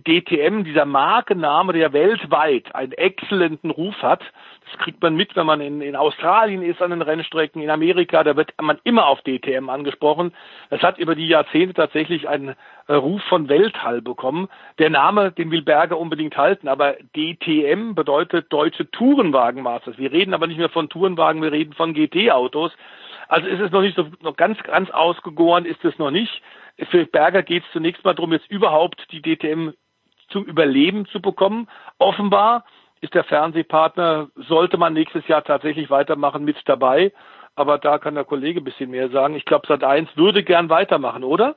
DTM, 0.00 0.64
dieser 0.64 0.86
Markenname, 0.86 1.72
der 1.72 1.92
weltweit 1.92 2.74
einen 2.74 2.92
exzellenten 2.92 3.70
Ruf 3.70 3.94
hat. 4.02 4.22
Das 4.64 4.78
kriegt 4.78 5.02
man 5.02 5.14
mit, 5.14 5.36
wenn 5.36 5.46
man 5.46 5.60
in, 5.60 5.80
in 5.82 5.96
Australien 5.96 6.62
ist 6.62 6.80
an 6.80 6.90
den 6.90 7.02
Rennstrecken, 7.02 7.60
in 7.60 7.68
Amerika, 7.68 8.24
da 8.24 8.36
wird 8.36 8.54
man 8.60 8.78
immer 8.84 9.06
auf 9.06 9.20
DTM 9.22 9.68
angesprochen. 9.68 10.32
Das 10.70 10.82
hat 10.82 10.98
über 10.98 11.14
die 11.14 11.28
Jahrzehnte 11.28 11.74
tatsächlich 11.74 12.28
einen 12.28 12.54
äh, 12.86 12.94
Ruf 12.94 13.22
von 13.28 13.48
Welthall 13.48 14.00
bekommen. 14.00 14.48
Der 14.78 14.88
Name, 14.88 15.32
den 15.32 15.50
will 15.50 15.62
Berger 15.62 15.98
unbedingt 15.98 16.36
halten, 16.36 16.68
aber 16.68 16.96
DTM 17.14 17.94
bedeutet 17.94 18.52
Deutsche 18.52 18.90
Tourenwagenmasters. 18.90 19.98
Wir 19.98 20.10
reden 20.10 20.32
aber 20.32 20.46
nicht 20.46 20.58
mehr 20.58 20.70
von 20.70 20.88
Tourenwagen, 20.88 21.42
wir 21.42 21.52
reden 21.52 21.74
von 21.74 21.92
GT-Autos. 21.92 22.72
Also 23.28 23.46
ist 23.48 23.60
es 23.60 23.70
noch 23.70 23.82
nicht 23.82 23.96
so 23.96 24.06
noch 24.20 24.36
ganz, 24.36 24.62
ganz 24.62 24.90
ausgegoren, 24.90 25.64
ist 25.64 25.84
es 25.84 25.98
noch 25.98 26.10
nicht. 26.10 26.42
Für 26.90 27.04
Berger 27.06 27.42
geht 27.42 27.64
es 27.64 27.72
zunächst 27.72 28.04
mal 28.04 28.14
darum, 28.14 28.32
jetzt 28.32 28.50
überhaupt 28.50 29.06
die 29.10 29.20
DTM 29.20 29.72
zum 30.32 30.44
Überleben 30.44 31.06
zu 31.06 31.20
bekommen. 31.20 31.68
Offenbar 31.98 32.64
ist 33.00 33.14
der 33.14 33.24
Fernsehpartner, 33.24 34.28
sollte 34.36 34.78
man 34.78 34.92
nächstes 34.94 35.26
Jahr 35.28 35.44
tatsächlich 35.44 35.90
weitermachen, 35.90 36.44
mit 36.44 36.56
dabei. 36.66 37.12
Aber 37.54 37.78
da 37.78 37.98
kann 37.98 38.14
der 38.14 38.24
Kollege 38.24 38.60
ein 38.60 38.64
bisschen 38.64 38.90
mehr 38.90 39.10
sagen. 39.10 39.34
Ich 39.34 39.44
glaube, 39.44 39.66
Sat 39.66 39.84
1 39.84 40.16
würde 40.16 40.42
gern 40.42 40.70
weitermachen, 40.70 41.24
oder? 41.24 41.56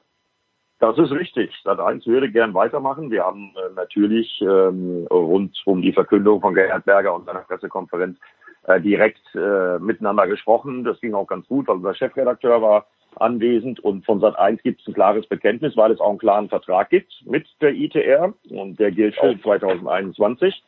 Das 0.80 0.97
ist 0.97 1.11
richtig. 1.11 1.53
Sat 1.64 1.80
1 1.80 2.06
würde 2.06 2.30
gern 2.30 2.53
weitermachen. 2.53 3.11
Wir 3.11 3.23
haben 3.23 3.53
äh, 3.56 3.73
natürlich 3.76 4.41
ähm, 4.41 5.07
rund 5.10 5.57
um 5.65 5.81
die 5.81 5.93
Verkündung 5.93 6.41
von 6.41 6.53
Gerhard 6.53 6.84
Berger 6.84 7.15
und 7.15 7.26
seiner 7.26 7.41
Pressekonferenz 7.41 8.19
äh, 8.64 8.81
direkt 8.81 9.23
äh, 9.35 9.80
miteinander 9.80 10.27
gesprochen. 10.27 10.84
Das 10.84 10.99
ging 10.99 11.14
auch 11.14 11.27
ganz 11.27 11.47
gut, 11.47 11.68
weil 11.68 11.77
unser 11.77 11.93
Chefredakteur 11.93 12.61
war 12.61 12.88
anwesend 13.18 13.80
und 13.80 14.06
von 14.06 14.20
Sat 14.20 14.38
1 14.38 14.62
gibt 14.64 14.82
es 14.82 14.88
ein 14.88 14.94
klares 14.94 15.26
Bekenntnis, 15.28 15.76
weil 15.78 15.92
es 15.92 16.00
auch 16.00 16.10
einen 16.10 16.18
klaren 16.18 16.50
Vertrag 16.50 16.90
gibt 16.90 17.14
mit 17.26 17.48
der 17.62 17.74
ITR 17.74 18.34
und 18.50 18.80
der 18.80 18.92
gilt 18.92 19.20
auch 19.20 19.36
2021 19.42 20.64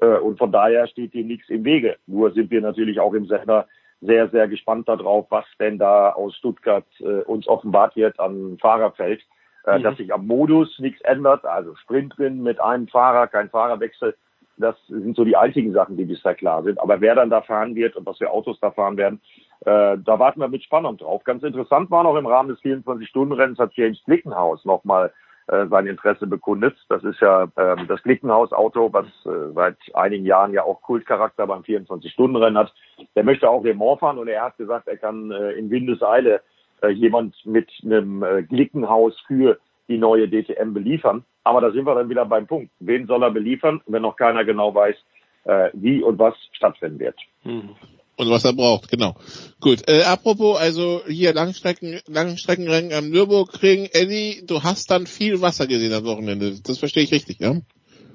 äh, 0.00 0.06
und 0.06 0.38
von 0.38 0.52
daher 0.52 0.86
steht 0.86 1.14
dem 1.14 1.28
nichts 1.28 1.48
im 1.48 1.64
Wege. 1.64 1.96
Nur 2.06 2.32
sind 2.32 2.50
wir 2.50 2.60
natürlich 2.60 3.00
auch 3.00 3.14
im 3.14 3.26
Sender 3.26 3.66
sehr, 4.00 4.28
sehr 4.30 4.48
gespannt 4.48 4.88
darauf, 4.88 5.26
was 5.30 5.44
denn 5.58 5.78
da 5.78 6.10
aus 6.10 6.34
Stuttgart 6.36 6.86
äh, 7.00 7.22
uns 7.22 7.46
offenbart 7.46 7.96
wird 7.96 8.18
an 8.18 8.56
Fahrerfeld, 8.58 9.22
äh, 9.66 9.78
mhm. 9.78 9.82
dass 9.82 9.96
sich 9.98 10.12
am 10.12 10.26
Modus 10.26 10.78
nichts 10.78 11.00
ändert, 11.02 11.44
also 11.44 11.74
Sprint 11.76 12.16
drin 12.16 12.42
mit 12.42 12.60
einem 12.60 12.88
Fahrer, 12.88 13.26
kein 13.26 13.50
Fahrerwechsel. 13.50 14.16
Das 14.56 14.76
sind 14.88 15.16
so 15.16 15.24
die 15.24 15.36
einzigen 15.36 15.72
Sachen, 15.72 15.96
die 15.96 16.04
bisher 16.04 16.34
klar 16.34 16.62
sind. 16.62 16.78
Aber 16.80 17.00
wer 17.00 17.14
dann 17.14 17.30
da 17.30 17.40
fahren 17.40 17.74
wird 17.74 17.96
und 17.96 18.06
was 18.06 18.18
für 18.18 18.30
Autos 18.30 18.58
da 18.60 18.70
fahren 18.70 18.96
werden, 18.96 19.20
äh, 19.60 19.98
da 19.98 20.18
warten 20.18 20.40
wir 20.40 20.48
mit 20.48 20.62
Spannung 20.62 20.96
drauf. 20.96 21.22
Ganz 21.24 21.42
interessant 21.42 21.90
war 21.90 22.04
noch 22.04 22.16
im 22.16 22.26
Rahmen 22.26 22.48
des 22.48 22.60
24-Stunden-Rennens 22.60 23.58
hat 23.58 23.74
James 23.74 24.02
Glickenhaus 24.04 24.64
nochmal 24.64 25.12
äh, 25.48 25.66
sein 25.66 25.86
Interesse 25.86 26.26
bekundet. 26.26 26.76
Das 26.88 27.04
ist 27.04 27.20
ja 27.20 27.44
äh, 27.56 27.86
das 27.86 28.02
Glickenhaus-Auto, 28.02 28.92
was 28.92 29.06
äh, 29.26 29.52
seit 29.54 29.76
einigen 29.94 30.24
Jahren 30.24 30.54
ja 30.54 30.62
auch 30.62 30.80
Kultcharakter 30.80 31.46
beim 31.46 31.62
24-Stunden-Rennen 31.62 32.56
hat. 32.56 32.72
Der 33.14 33.24
möchte 33.24 33.50
auch 33.50 33.62
Le 33.62 33.74
Mans 33.74 34.00
fahren 34.00 34.18
und 34.18 34.28
er 34.28 34.44
hat 34.44 34.56
gesagt, 34.56 34.88
er 34.88 34.96
kann 34.96 35.30
äh, 35.30 35.52
in 35.52 35.70
Windeseile 35.70 36.40
äh, 36.82 36.88
jemand 36.88 37.34
mit 37.44 37.70
einem 37.84 38.22
äh, 38.22 38.42
Glickenhaus 38.42 39.18
für 39.26 39.58
die 39.88 39.98
neue 39.98 40.28
DTM 40.28 40.72
beliefern. 40.72 41.24
Aber 41.44 41.60
da 41.60 41.70
sind 41.70 41.84
wir 41.84 41.94
dann 41.94 42.08
wieder 42.08 42.24
beim 42.24 42.46
Punkt. 42.46 42.70
Wen 42.78 43.06
soll 43.06 43.22
er 43.22 43.30
beliefern, 43.30 43.82
wenn 43.86 44.02
noch 44.02 44.16
keiner 44.16 44.44
genau 44.44 44.74
weiß, 44.74 44.96
äh, 45.44 45.70
wie 45.74 46.02
und 46.02 46.18
was 46.18 46.34
stattfinden 46.52 46.98
wird. 46.98 47.16
Mhm. 47.44 47.74
Und 48.20 48.28
was 48.30 48.44
er 48.44 48.52
braucht, 48.52 48.90
genau. 48.90 49.14
Gut. 49.62 49.88
Äh, 49.88 50.02
apropos, 50.02 50.60
also 50.60 51.00
hier 51.06 51.32
Langstrecken, 51.32 52.00
Langstreckenrennen 52.06 52.92
am 52.92 53.08
Nürburgring. 53.08 53.88
Eddie, 53.94 54.44
du 54.46 54.62
hast 54.62 54.90
dann 54.90 55.06
viel 55.06 55.40
Wasser 55.40 55.66
gesehen 55.66 55.94
am 55.94 56.04
Wochenende. 56.04 56.52
Das 56.62 56.78
verstehe 56.78 57.04
ich 57.04 57.12
richtig, 57.12 57.40
ja? 57.40 57.54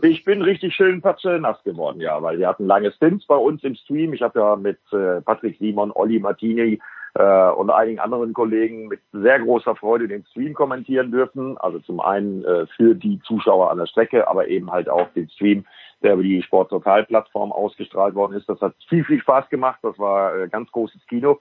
Ich 0.04 0.24
bin 0.24 0.44
richtig 0.44 0.76
schön 0.76 1.02
nass 1.42 1.64
geworden, 1.64 2.02
ja, 2.02 2.22
weil 2.22 2.38
wir 2.38 2.48
hatten 2.48 2.68
lange 2.68 2.92
Stints 2.92 3.26
bei 3.26 3.36
uns 3.36 3.64
im 3.64 3.74
Stream. 3.74 4.14
Ich 4.14 4.22
habe 4.22 4.40
ja 4.40 4.56
mit 4.56 4.78
äh, 4.92 5.22
Patrick 5.22 5.58
Simon, 5.58 5.92
Olli 5.92 6.20
Martini 6.20 6.80
äh, 7.16 7.50
und 7.50 7.72
einigen 7.72 8.00
anderen 8.00 8.34
Kollegen 8.34 8.88
mit 8.88 9.00
sehr 9.12 9.40
großer 9.40 9.76
Freude 9.76 10.08
den 10.08 10.24
Stream 10.26 10.54
kommentieren 10.54 11.10
dürfen. 11.10 11.58
Also 11.58 11.80
zum 11.80 12.00
einen 12.00 12.46
äh, 12.46 12.68
für 12.78 12.94
die 12.94 13.20
Zuschauer 13.26 13.72
an 13.72 13.80
der 13.80 13.88
Strecke, 13.88 14.28
aber 14.28 14.50
eben 14.50 14.70
halt 14.70 14.88
auch 14.88 15.10
den 15.16 15.30
Stream, 15.30 15.66
der 16.06 16.14
über 16.14 16.24
die 16.24 16.42
Sporttotal-Plattform 16.44 17.52
ausgestrahlt 17.52 18.16
worden 18.16 18.38
ist. 18.38 18.48
Das 18.48 18.62
hat 18.62 18.76
viel, 18.88 19.04
viel 19.04 19.20
Spaß 19.20 19.50
gemacht. 19.50 19.80
Das 19.82 19.98
war 19.98 20.36
äh, 20.38 20.48
ganz 20.48 20.72
großes 20.72 21.06
Kino. 21.08 21.40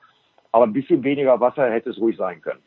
Aber 0.51 0.65
ein 0.65 0.73
bisschen 0.73 1.05
weniger 1.05 1.39
Wasser 1.41 1.71
hätte 1.71 1.91
es 1.91 1.99
ruhig 1.99 2.17
sein 2.17 2.41
können. 2.41 2.61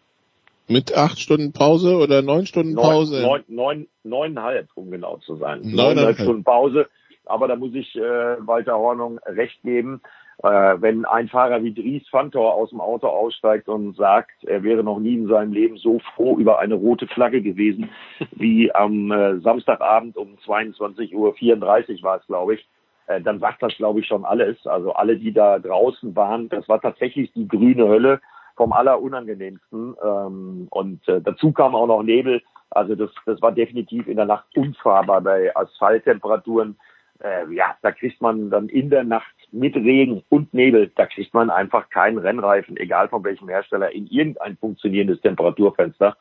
Mit 0.68 0.95
acht 0.95 1.19
Stunden 1.19 1.53
Pause 1.53 1.98
oder 1.98 2.22
neun 2.22 2.45
Stunden 2.45 2.76
Pause? 2.76 3.22
Neun, 3.22 3.44
neun, 3.48 3.88
neuneinhalb, 4.03 4.68
um 4.76 4.91
genau 4.91 5.18
zu 5.18 5.38
sein. 5.38 5.61
Neuneinhalb 5.64 6.18
Stunden 6.18 6.44
Pause. 6.44 6.88
Aber 7.26 7.48
da 7.48 7.56
muss 7.56 7.74
ich 7.74 7.95
äh, 7.95 8.02
Walter 8.02 8.78
Hornung 8.78 9.19
recht 9.26 9.61
geben 9.64 10.02
wenn 10.43 11.05
ein 11.05 11.30
Fahrer 11.30 11.64
wie 11.64 11.73
Dries 11.73 12.07
Fantor 12.09 12.53
aus 12.53 12.69
dem 12.69 12.80
Auto 12.80 13.07
aussteigt 13.07 13.68
und 13.68 13.95
sagt, 13.95 14.43
er 14.43 14.61
wäre 14.61 14.84
noch 14.84 14.99
nie 14.99 15.15
in 15.15 15.27
seinem 15.27 15.51
Leben 15.51 15.77
so 15.77 15.99
froh 16.15 16.38
über 16.38 16.59
eine 16.59 16.76
rote 16.76 17.07
Flagge 17.07 17.41
gewesen, 17.41 17.89
wie 18.31 18.73
am 18.73 19.11
äh, 19.11 19.39
Samstagabend 19.39 20.15
um 20.15 20.35
22.34 20.45 21.15
Uhr 21.15 22.03
war 22.03 22.18
es, 22.18 22.27
glaube 22.27 22.53
ich, 22.53 22.68
äh, 23.07 23.22
dann 23.22 23.39
sagt 23.39 23.64
das, 23.64 23.76
glaube 23.77 24.01
ich, 24.01 24.07
schon 24.07 24.26
alles. 24.26 24.65
Also 24.68 24.93
alle, 24.93 25.18
die 25.18 25.34
da 25.34 25.59
draußen 25.59 26.15
waren, 26.15 26.49
das 26.49 26.68
war 26.69 26.80
tatsächlich 26.80 27.31
die 27.34 27.47
grüne 27.47 27.88
Hölle 27.88 28.22
vom 28.55 28.73
allerunangenehmsten. 28.73 29.95
Ähm, 30.03 30.68
und 30.69 31.07
äh, 31.07 31.22
dazu 31.22 31.51
kam 31.51 31.73
auch 31.73 31.88
noch 31.88 32.03
Nebel. 32.03 32.41
Also 32.69 32.95
das, 32.95 33.09
das 33.26 33.41
war 33.41 33.53
definitiv 33.53 34.07
in 34.07 34.18
der 34.18 34.26
Nacht 34.26 34.45
unfahrbar 34.55 35.22
bei 35.22 35.55
Asphalttemperaturen. 35.55 36.77
Äh, 37.23 37.51
ja, 37.53 37.77
da 37.81 37.91
kriegt 37.91 38.22
man 38.22 38.49
dann 38.49 38.68
in 38.68 38.89
der 38.89 39.03
Nacht 39.03 39.34
mit 39.52 39.76
Regen 39.76 40.24
und 40.30 40.53
Nebel, 40.53 40.91
da 40.95 41.06
kriegt 41.06 41.34
man 41.34 41.49
einfach 41.49 41.90
keinen 41.90 42.18
Rennreifen, 42.18 42.78
egal 42.78 43.10
von 43.10 43.24
welchem 43.24 43.49
Hersteller, 43.49 43.91
in 43.91 44.07
irgendein 44.07 44.57
funktionierendes 44.57 45.22
Temperaturfenster. 45.22 46.18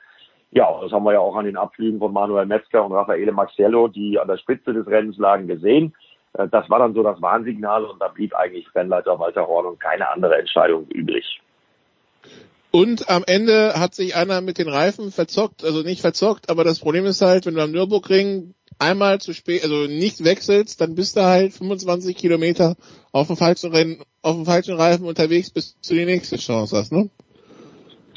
Ja, 0.53 0.81
das 0.81 0.93
haben 0.93 1.05
wir 1.05 1.15
ja 1.15 1.21
auch 1.21 1.37
an 1.37 1.45
den 1.45 1.57
Abflügen 1.57 1.99
von 1.99 2.13
Manuel 2.13 2.47
Metzger 2.47 2.85
und 2.85 2.93
Raffaele 2.93 3.33
Maxiello, 3.33 3.89
die 3.89 4.19
an 4.19 4.29
der 4.29 4.39
Spitze 4.39 4.73
des 4.73 4.87
Rennens 4.87 5.19
lagen, 5.19 5.49
gesehen. 5.49 5.95
Äh, 6.35 6.49
das 6.49 6.71
war 6.71 6.79
dann 6.79 6.95
so 6.95 7.03
das 7.03 7.21
Warnsignal 7.21 7.85
und 7.85 8.01
da 8.01 8.09
blieb 8.09 8.35
eigentlich 8.35 8.73
Rennleiter 8.75 9.19
Walter 9.19 9.47
Horn 9.47 9.67
und 9.67 9.81
keine 9.81 10.11
andere 10.11 10.39
Entscheidung 10.39 10.87
übrig. 10.89 11.41
Und 12.71 13.09
am 13.09 13.25
Ende 13.27 13.75
hat 13.75 13.95
sich 13.95 14.17
einer 14.17 14.41
mit 14.41 14.59
den 14.59 14.69
Reifen 14.69 15.11
verzockt, 15.11 15.65
also 15.65 15.83
nicht 15.83 16.01
verzockt, 16.01 16.51
aber 16.51 16.63
das 16.63 16.81
Problem 16.81 17.07
ist 17.07 17.23
halt, 17.23 17.47
wenn 17.47 17.55
du 17.55 17.63
am 17.63 17.73
Nürburgring 17.73 18.55
einmal 18.79 19.21
zu 19.21 19.33
spät, 19.33 19.65
also 19.65 19.87
nicht 19.87 20.25
wechselst, 20.25 20.81
dann 20.81 20.95
bist 20.95 21.17
du 21.17 21.23
halt 21.23 21.53
25 21.53 22.17
Kilometer 22.17 22.77
auf 23.13 23.29
dem 23.29 23.37
falschen 23.37 23.73
Rennen, 23.73 24.03
auf 24.23 24.37
dem 24.37 24.45
falschen 24.45 24.77
Reifen 24.77 25.07
unterwegs, 25.07 25.51
bis 25.51 25.79
du 25.81 25.95
die 25.95 26.05
nächste 26.05 26.37
Chance 26.37 26.77
hast, 26.77 26.93
ne? 26.93 27.11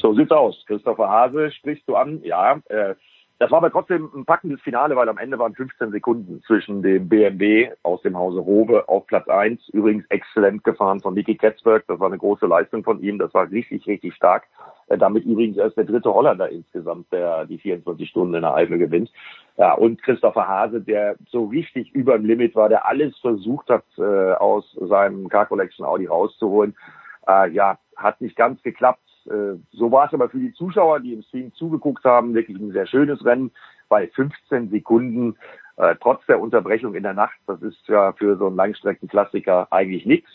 So 0.00 0.14
sieht's 0.14 0.30
aus. 0.30 0.62
Christopher 0.66 1.08
Hase 1.08 1.50
sprichst 1.52 1.86
du 1.86 1.94
an, 1.94 2.22
ja. 2.24 2.60
Äh, 2.68 2.94
das 3.40 3.50
war 3.50 3.56
aber 3.56 3.70
trotzdem 3.70 4.10
ein 4.14 4.26
packendes 4.26 4.60
Finale, 4.60 4.96
weil 4.96 5.08
am 5.08 5.16
Ende 5.16 5.38
waren 5.38 5.54
15 5.54 5.92
Sekunden 5.92 6.42
zwischen 6.46 6.82
dem 6.82 7.08
BMW 7.08 7.70
aus 7.82 8.02
dem 8.02 8.14
Hause 8.14 8.38
Robe 8.38 8.86
auf 8.86 9.06
Platz 9.06 9.26
1. 9.28 9.70
Übrigens 9.70 10.04
exzellent 10.10 10.62
gefahren 10.62 11.00
von 11.00 11.14
Nicky 11.14 11.36
Ketzberg. 11.38 11.84
Das 11.88 11.98
war 11.98 12.08
eine 12.08 12.18
große 12.18 12.46
Leistung 12.46 12.84
von 12.84 13.00
ihm. 13.00 13.18
Das 13.18 13.32
war 13.32 13.50
richtig, 13.50 13.86
richtig 13.86 14.14
stark. 14.14 14.44
Äh, 14.88 14.98
damit 14.98 15.24
übrigens 15.24 15.56
erst 15.56 15.78
der 15.78 15.84
dritte 15.84 16.12
Holländer 16.12 16.50
insgesamt, 16.50 17.10
der 17.12 17.46
die 17.46 17.56
24 17.56 18.10
Stunden 18.10 18.34
in 18.34 18.42
der 18.42 18.54
Eifel 18.54 18.76
gewinnt. 18.76 19.10
Ja, 19.56 19.72
und 19.72 20.02
Christopher 20.02 20.46
Hase, 20.46 20.82
der 20.82 21.16
so 21.30 21.46
richtig 21.46 21.94
über 21.94 22.18
dem 22.18 22.26
Limit 22.26 22.54
war, 22.54 22.68
der 22.68 22.86
alles 22.86 23.16
versucht 23.20 23.70
hat, 23.70 23.84
äh, 23.96 24.32
aus 24.32 24.70
seinem 24.78 25.30
Car 25.30 25.46
Collection 25.46 25.86
Audi 25.86 26.04
rauszuholen. 26.04 26.76
Äh, 27.26 27.50
ja, 27.52 27.78
hat 27.96 28.20
nicht 28.20 28.36
ganz 28.36 28.62
geklappt 28.62 29.00
äh, 29.26 29.56
so 29.72 29.90
war 29.90 30.06
es 30.06 30.14
aber 30.14 30.28
für 30.28 30.38
die 30.38 30.52
Zuschauer, 30.52 31.00
die 31.00 31.14
im 31.14 31.22
Stream 31.22 31.52
zugeguckt 31.54 32.04
haben, 32.04 32.34
wirklich 32.34 32.58
ein 32.58 32.72
sehr 32.72 32.86
schönes 32.86 33.24
Rennen 33.24 33.50
bei 33.88 34.08
15 34.08 34.70
Sekunden, 34.70 35.36
äh, 35.76 35.96
trotz 36.00 36.24
der 36.26 36.40
Unterbrechung 36.40 36.94
in 36.94 37.02
der 37.02 37.14
Nacht. 37.14 37.38
Das 37.46 37.60
ist 37.62 37.86
ja 37.88 38.12
für 38.12 38.36
so 38.36 38.46
einen 38.46 38.56
Langstreckenklassiker 38.56 39.68
eigentlich 39.70 40.06
nichts. 40.06 40.30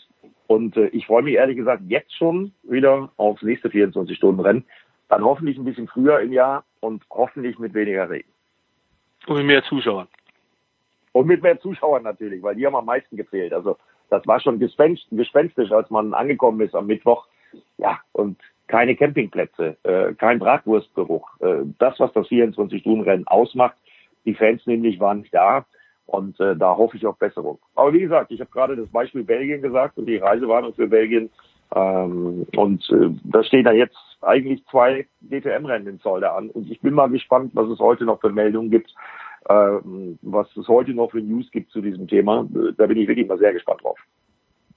Und 0.46 0.76
äh, 0.76 0.88
ich 0.88 1.06
freue 1.06 1.22
mich 1.22 1.34
ehrlich 1.34 1.56
gesagt 1.56 1.82
jetzt 1.88 2.14
schon 2.16 2.52
wieder 2.62 3.10
aufs 3.16 3.42
nächste 3.42 3.68
24-Stunden-Rennen. 3.68 4.64
Dann 5.08 5.24
hoffentlich 5.24 5.56
ein 5.56 5.64
bisschen 5.64 5.88
früher 5.88 6.20
im 6.20 6.32
Jahr 6.32 6.64
und 6.80 7.04
hoffentlich 7.10 7.58
mit 7.58 7.74
weniger 7.74 8.08
Regen. 8.10 8.28
Und 9.26 9.36
mit 9.36 9.46
mehr 9.46 9.62
Zuschauern. 9.64 10.08
Und 11.12 11.26
mit 11.26 11.42
mehr 11.42 11.58
Zuschauern 11.60 12.02
natürlich, 12.02 12.42
weil 12.42 12.54
die 12.56 12.66
haben 12.66 12.76
am 12.76 12.84
meisten 12.84 13.16
gefehlt. 13.16 13.52
Also 13.52 13.78
das 14.10 14.26
war 14.26 14.40
schon 14.40 14.58
gespenst, 14.58 15.06
gespenstisch, 15.10 15.72
als 15.72 15.90
man 15.90 16.14
angekommen 16.14 16.60
ist 16.60 16.74
am 16.74 16.86
Mittwoch. 16.86 17.26
Ja, 17.78 18.00
und 18.12 18.38
keine 18.66 18.96
Campingplätze, 18.96 19.76
äh, 19.82 20.14
kein 20.14 20.38
Bratwurstgeruch. 20.38 21.28
Äh, 21.40 21.64
das, 21.78 21.98
was 22.00 22.12
das 22.12 22.26
24-Stunden-Rennen 22.28 23.26
ausmacht, 23.26 23.76
die 24.24 24.34
Fans 24.34 24.66
nämlich 24.66 24.98
waren 25.00 25.20
nicht 25.20 25.34
da. 25.34 25.66
Und 26.06 26.38
äh, 26.38 26.56
da 26.56 26.76
hoffe 26.76 26.96
ich 26.96 27.06
auf 27.06 27.18
Besserung. 27.18 27.58
Aber 27.74 27.92
wie 27.92 28.00
gesagt, 28.00 28.30
ich 28.30 28.40
habe 28.40 28.50
gerade 28.50 28.76
das 28.76 28.88
Beispiel 28.88 29.24
Belgien 29.24 29.60
gesagt 29.60 29.98
und 29.98 30.06
die 30.06 30.18
Reisewarnung 30.18 30.72
für 30.74 30.86
Belgien. 30.86 31.30
Ähm, 31.74 32.46
und 32.56 32.88
äh, 32.90 33.10
da 33.24 33.42
stehen 33.42 33.64
da 33.64 33.72
jetzt 33.72 33.96
eigentlich 34.22 34.64
zwei 34.66 35.06
DTM-Rennen 35.20 35.88
in 35.88 36.00
Zolder 36.00 36.36
an. 36.36 36.50
Und 36.50 36.70
ich 36.70 36.80
bin 36.80 36.94
mal 36.94 37.08
gespannt, 37.08 37.50
was 37.54 37.68
es 37.68 37.80
heute 37.80 38.04
noch 38.04 38.20
für 38.20 38.30
Meldungen 38.30 38.70
gibt, 38.70 38.94
äh, 39.48 39.78
was 40.22 40.56
es 40.56 40.68
heute 40.68 40.92
noch 40.92 41.10
für 41.10 41.20
News 41.20 41.50
gibt 41.50 41.72
zu 41.72 41.80
diesem 41.80 42.06
Thema. 42.06 42.46
Da 42.76 42.86
bin 42.86 42.98
ich 42.98 43.08
wirklich 43.08 43.26
mal 43.26 43.38
sehr 43.38 43.52
gespannt 43.52 43.82
drauf. 43.82 43.98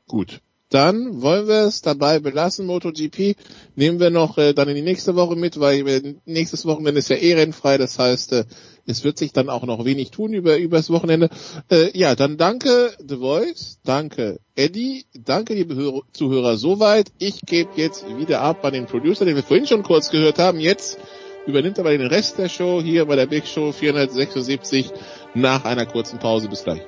Gut 0.07 0.41
dann 0.69 1.21
wollen 1.21 1.47
wir 1.47 1.65
es 1.65 1.81
dabei 1.81 2.19
belassen, 2.19 2.67
MotoGP. 2.67 3.35
Nehmen 3.75 3.99
wir 3.99 4.11
noch 4.11 4.37
äh, 4.37 4.53
dann 4.53 4.69
in 4.69 4.75
die 4.75 4.81
nächste 4.81 5.15
Woche 5.15 5.35
mit, 5.35 5.59
weil 5.59 5.87
äh, 5.87 6.15
nächstes 6.25 6.65
Wochenende 6.65 6.99
ist 6.99 7.09
ja 7.09 7.15
eh 7.15 7.33
rennfrei, 7.33 7.77
das 7.77 7.97
heißt, 7.97 8.33
äh, 8.33 8.45
es 8.85 9.03
wird 9.03 9.17
sich 9.17 9.33
dann 9.33 9.49
auch 9.49 9.63
noch 9.63 9.85
wenig 9.85 10.11
tun 10.11 10.33
über 10.33 10.57
übers 10.57 10.89
Wochenende. 10.89 11.29
Äh, 11.69 11.97
ja, 11.97 12.15
dann 12.15 12.37
danke 12.37 12.91
The 13.07 13.17
Voice, 13.17 13.79
danke 13.83 14.39
Eddie, 14.55 15.05
danke 15.13 15.53
liebe 15.53 15.75
Hörer, 15.75 16.01
Zuhörer 16.13 16.57
soweit. 16.57 17.11
Ich 17.17 17.41
gebe 17.41 17.71
jetzt 17.75 18.05
wieder 18.17 18.41
ab 18.41 18.63
an 18.63 18.73
den 18.73 18.85
Producer, 18.85 19.25
den 19.25 19.35
wir 19.35 19.43
vorhin 19.43 19.67
schon 19.67 19.83
kurz 19.83 20.09
gehört 20.09 20.39
haben. 20.39 20.59
Jetzt 20.59 20.99
übernimmt 21.47 21.79
aber 21.79 21.91
den 21.91 22.07
Rest 22.07 22.37
der 22.37 22.49
Show 22.49 22.81
hier 22.81 23.05
bei 23.05 23.15
der 23.15 23.25
Big 23.25 23.47
Show 23.47 23.71
476 23.71 24.91
nach 25.33 25.65
einer 25.65 25.85
kurzen 25.85 26.19
Pause. 26.19 26.47
Bis 26.47 26.63
gleich. 26.63 26.81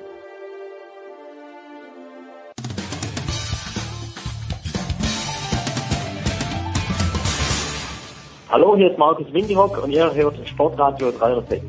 Hallo, 8.52 8.76
hier 8.76 8.90
ist 8.90 8.98
Markus 8.98 9.32
Windihock 9.32 9.82
und 9.82 9.92
ihr 9.92 10.12
hört 10.12 10.46
Sportradio 10.46 11.10
306. 11.10 11.64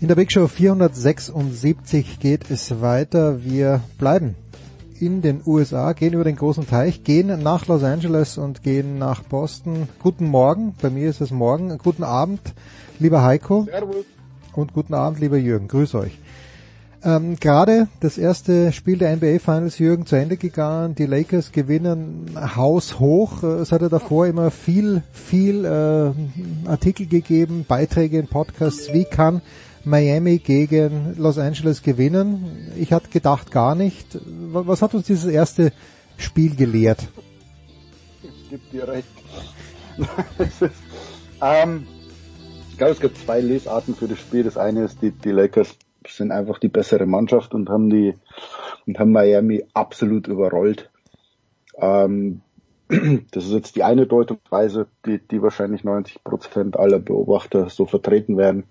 In 0.00 0.08
der 0.08 0.16
Big 0.16 0.32
Show 0.32 0.48
476 0.48 2.18
geht 2.18 2.50
es 2.50 2.80
weiter. 2.80 3.44
Wir 3.44 3.82
bleiben 4.00 4.34
in 4.98 5.22
den 5.22 5.42
USA, 5.46 5.92
gehen 5.92 6.14
über 6.14 6.24
den 6.24 6.34
großen 6.34 6.66
Teich, 6.66 7.04
gehen 7.04 7.40
nach 7.40 7.68
Los 7.68 7.84
Angeles 7.84 8.36
und 8.36 8.64
gehen 8.64 8.98
nach 8.98 9.22
Boston. 9.22 9.88
Guten 10.02 10.26
Morgen, 10.26 10.74
bei 10.82 10.90
mir 10.90 11.08
ist 11.08 11.20
es 11.20 11.30
morgen. 11.30 11.78
Guten 11.78 12.02
Abend, 12.02 12.40
lieber 12.98 13.22
Heiko. 13.22 13.68
Servus. 13.70 14.04
Und 14.56 14.72
guten 14.72 14.94
Abend, 14.94 15.20
lieber 15.20 15.36
Jürgen. 15.36 15.68
Grüß 15.68 15.94
euch. 15.94 16.18
Ähm, 17.04 17.36
Gerade 17.36 17.86
das 18.00 18.18
erste 18.18 18.72
Spiel 18.72 18.98
der 18.98 19.14
NBA 19.14 19.38
Finals, 19.38 19.78
Jürgen, 19.78 20.04
zu 20.04 20.16
Ende 20.16 20.36
gegangen. 20.36 20.96
Die 20.96 21.06
Lakers 21.06 21.52
gewinnen 21.52 22.30
haushoch. 22.56 23.42
Es 23.44 23.70
hat 23.70 23.82
ja 23.82 23.88
davor 23.88 24.26
immer 24.26 24.50
viel, 24.50 25.02
viel 25.12 25.64
äh, 25.64 26.68
Artikel 26.68 27.06
gegeben, 27.06 27.64
Beiträge 27.68 28.18
in 28.18 28.26
Podcasts. 28.26 28.92
Wie 28.92 29.04
kann 29.04 29.42
Miami 29.84 30.38
gegen 30.38 31.14
Los 31.16 31.38
Angeles 31.38 31.82
gewinnen? 31.82 32.72
Ich 32.76 32.92
hatte 32.92 33.10
gedacht 33.10 33.52
gar 33.52 33.76
nicht. 33.76 34.18
Was 34.52 34.82
hat 34.82 34.94
uns 34.94 35.06
dieses 35.06 35.30
erste 35.30 35.72
Spiel 36.16 36.56
gelehrt? 36.56 37.06
Ich 38.22 38.50
gebe 38.50 38.62
dir 38.72 38.88
recht. 38.88 39.08
ähm, 41.42 41.86
ich 42.70 42.76
glaube, 42.76 42.92
es 42.92 43.00
gibt 43.00 43.18
zwei 43.18 43.40
Lesarten 43.40 43.94
für 43.94 44.08
das 44.08 44.18
Spiel. 44.18 44.42
Das 44.42 44.56
eine 44.56 44.84
ist, 44.84 45.00
die, 45.00 45.12
die 45.12 45.30
Lakers 45.30 45.76
sind 46.16 46.32
einfach 46.32 46.58
die 46.58 46.68
bessere 46.68 47.06
Mannschaft 47.06 47.54
und 47.54 47.68
haben 47.68 47.90
die 47.90 48.14
und 48.86 48.98
haben 48.98 49.12
Miami 49.12 49.64
absolut 49.74 50.28
überrollt. 50.28 50.90
Ähm, 51.76 52.40
das 52.88 53.44
ist 53.44 53.52
jetzt 53.52 53.76
die 53.76 53.84
eine 53.84 54.06
Deutungsweise, 54.06 54.86
die, 55.04 55.18
die 55.18 55.42
wahrscheinlich 55.42 55.84
90 55.84 56.24
Prozent 56.24 56.78
aller 56.78 56.98
Beobachter 56.98 57.68
so 57.68 57.84
vertreten 57.84 58.36
werden. 58.36 58.64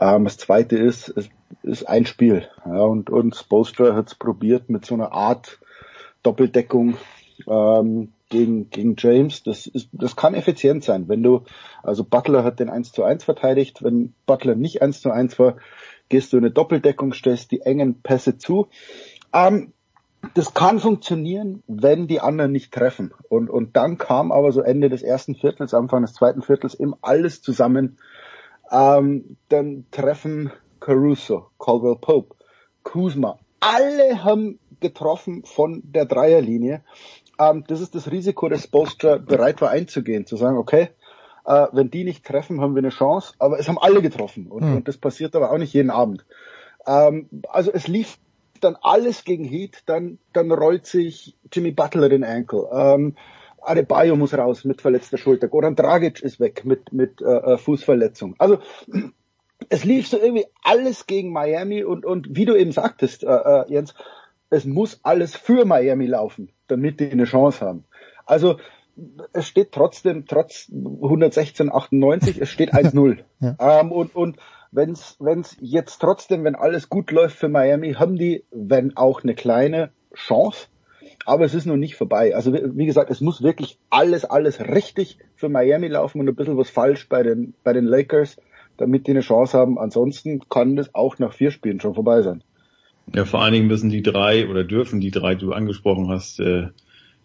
Ähm, 0.00 0.24
das 0.24 0.36
zweite 0.36 0.76
ist, 0.76 1.08
es 1.16 1.30
ist 1.62 1.88
ein 1.88 2.06
Spiel. 2.06 2.48
Ja, 2.66 2.82
und, 2.82 3.08
und 3.10 3.34
Spolstra 3.34 3.94
hat 3.94 4.08
es 4.08 4.14
probiert 4.14 4.68
mit 4.68 4.84
so 4.84 4.94
einer 4.94 5.12
Art 5.12 5.58
Doppeldeckung 6.22 6.96
ähm, 7.48 8.12
gegen, 8.28 8.70
gegen 8.70 8.94
James. 8.98 9.42
Das 9.42 9.66
ist, 9.66 9.88
das 9.92 10.16
kann 10.16 10.34
effizient 10.34 10.84
sein. 10.84 11.08
Wenn 11.08 11.22
du, 11.22 11.42
also 11.82 12.04
Butler 12.04 12.44
hat 12.44 12.60
den 12.60 12.68
1 12.68 12.92
zu 12.92 13.04
1 13.04 13.24
verteidigt, 13.24 13.82
wenn 13.82 14.14
Butler 14.26 14.54
nicht 14.54 14.82
1 14.82 15.00
zu 15.00 15.10
1 15.10 15.38
war, 15.38 15.56
gehst 16.10 16.32
du 16.32 16.36
in 16.36 16.44
eine 16.44 16.52
Doppeldeckung, 16.52 17.14
stellst 17.14 17.50
die 17.50 17.62
engen 17.62 18.02
Pässe 18.02 18.36
zu. 18.36 18.68
Ähm, 19.32 19.72
das 20.34 20.52
kann 20.52 20.78
funktionieren, 20.78 21.62
wenn 21.66 22.06
die 22.06 22.20
anderen 22.20 22.52
nicht 22.52 22.72
treffen. 22.72 23.14
Und, 23.30 23.48
und 23.48 23.76
dann 23.76 23.96
kam 23.96 24.32
aber 24.32 24.52
so 24.52 24.60
Ende 24.60 24.90
des 24.90 25.02
ersten 25.02 25.34
Viertels, 25.34 25.72
Anfang 25.72 26.02
des 26.02 26.12
zweiten 26.12 26.42
Viertels 26.42 26.74
eben 26.74 26.94
alles 27.00 27.40
zusammen. 27.40 27.98
Ähm, 28.70 29.36
dann 29.48 29.86
treffen 29.90 30.52
Caruso, 30.78 31.46
Caldwell 31.58 31.96
Pope, 31.96 32.36
Kuzma. 32.82 33.38
Alle 33.60 34.22
haben 34.22 34.58
getroffen 34.80 35.44
von 35.44 35.82
der 35.84 36.04
Dreierlinie. 36.04 36.82
Ähm, 37.38 37.64
das 37.66 37.80
ist 37.80 37.94
das 37.94 38.10
Risiko, 38.10 38.48
dass 38.48 38.66
Bolstra 38.66 39.16
bereit 39.16 39.60
war 39.60 39.70
einzugehen, 39.70 40.26
zu 40.26 40.36
sagen, 40.36 40.58
okay, 40.58 40.90
äh, 41.50 41.66
wenn 41.72 41.90
die 41.90 42.04
nicht 42.04 42.24
treffen, 42.24 42.60
haben 42.60 42.74
wir 42.74 42.80
eine 42.80 42.90
Chance. 42.90 43.34
Aber 43.38 43.58
es 43.58 43.68
haben 43.68 43.78
alle 43.78 44.02
getroffen 44.02 44.46
und, 44.46 44.64
mhm. 44.64 44.76
und 44.76 44.88
das 44.88 44.96
passiert 44.96 45.34
aber 45.34 45.50
auch 45.50 45.58
nicht 45.58 45.74
jeden 45.74 45.90
Abend. 45.90 46.24
Ähm, 46.86 47.28
also 47.48 47.72
es 47.72 47.88
lief 47.88 48.18
dann 48.60 48.76
alles 48.82 49.24
gegen 49.24 49.44
Heat, 49.44 49.82
dann, 49.86 50.18
dann 50.32 50.52
rollt 50.52 50.86
sich 50.86 51.36
Jimmy 51.52 51.72
Butler 51.72 52.08
den 52.08 52.24
Ankle. 52.24 52.68
Ähm, 52.72 53.16
Adebayo 53.62 54.16
muss 54.16 54.32
raus 54.32 54.64
mit 54.64 54.80
verletzter 54.80 55.18
Schulter. 55.18 55.48
Goran 55.48 55.76
Dragic 55.76 56.20
ist 56.22 56.40
weg 56.40 56.64
mit, 56.64 56.92
mit 56.92 57.20
äh, 57.20 57.24
äh 57.24 57.58
Fußverletzung. 57.58 58.36
Also 58.38 58.58
es 59.68 59.84
lief 59.84 60.08
so 60.08 60.18
irgendwie 60.18 60.46
alles 60.62 61.06
gegen 61.06 61.32
Miami 61.32 61.82
und, 61.84 62.06
und 62.06 62.28
wie 62.36 62.44
du 62.44 62.54
eben 62.54 62.72
sagtest, 62.72 63.24
äh, 63.24 63.26
äh, 63.26 63.64
Jens, 63.68 63.94
es 64.50 64.64
muss 64.64 65.00
alles 65.02 65.36
für 65.36 65.64
Miami 65.64 66.06
laufen, 66.06 66.52
damit 66.68 67.00
die 67.00 67.10
eine 67.10 67.24
Chance 67.24 67.64
haben. 67.64 67.84
Also 68.24 68.58
es 69.32 69.46
steht 69.46 69.72
trotzdem, 69.72 70.26
trotz 70.26 70.70
116, 70.70 71.72
98, 71.72 72.40
es 72.40 72.48
steht 72.50 72.74
1-0. 72.74 73.18
ja. 73.40 73.80
ähm, 73.80 73.92
und 73.92 74.14
und 74.14 74.36
wenn 74.72 74.90
es 74.92 75.56
jetzt 75.60 75.98
trotzdem, 75.98 76.44
wenn 76.44 76.54
alles 76.54 76.88
gut 76.88 77.10
läuft 77.10 77.36
für 77.36 77.48
Miami, 77.48 77.94
haben 77.94 78.16
die, 78.16 78.44
wenn 78.50 78.96
auch 78.96 79.22
eine 79.22 79.34
kleine 79.34 79.90
Chance, 80.14 80.68
aber 81.26 81.44
es 81.44 81.54
ist 81.54 81.66
noch 81.66 81.76
nicht 81.76 81.96
vorbei. 81.96 82.34
Also 82.34 82.52
wie 82.52 82.86
gesagt, 82.86 83.10
es 83.10 83.20
muss 83.20 83.42
wirklich 83.42 83.78
alles, 83.90 84.24
alles 84.24 84.60
richtig 84.60 85.18
für 85.34 85.48
Miami 85.48 85.88
laufen 85.88 86.20
und 86.20 86.28
ein 86.28 86.36
bisschen 86.36 86.56
was 86.56 86.70
falsch 86.70 87.08
bei 87.08 87.22
den, 87.22 87.54
bei 87.64 87.72
den 87.72 87.84
Lakers, 87.84 88.36
damit 88.76 89.06
die 89.06 89.12
eine 89.12 89.20
Chance 89.20 89.58
haben. 89.58 89.78
Ansonsten 89.78 90.40
kann 90.48 90.76
das 90.76 90.94
auch 90.94 91.18
nach 91.18 91.32
vier 91.32 91.50
Spielen 91.50 91.80
schon 91.80 91.94
vorbei 91.94 92.22
sein. 92.22 92.42
Ja, 93.14 93.24
vor 93.24 93.42
allen 93.42 93.52
Dingen 93.52 93.66
müssen 93.66 93.90
die 93.90 94.02
drei 94.02 94.48
oder 94.48 94.64
dürfen 94.64 95.00
die 95.00 95.10
drei, 95.10 95.34
die 95.34 95.44
du 95.44 95.52
angesprochen 95.52 96.08
hast, 96.08 96.38
äh, 96.38 96.68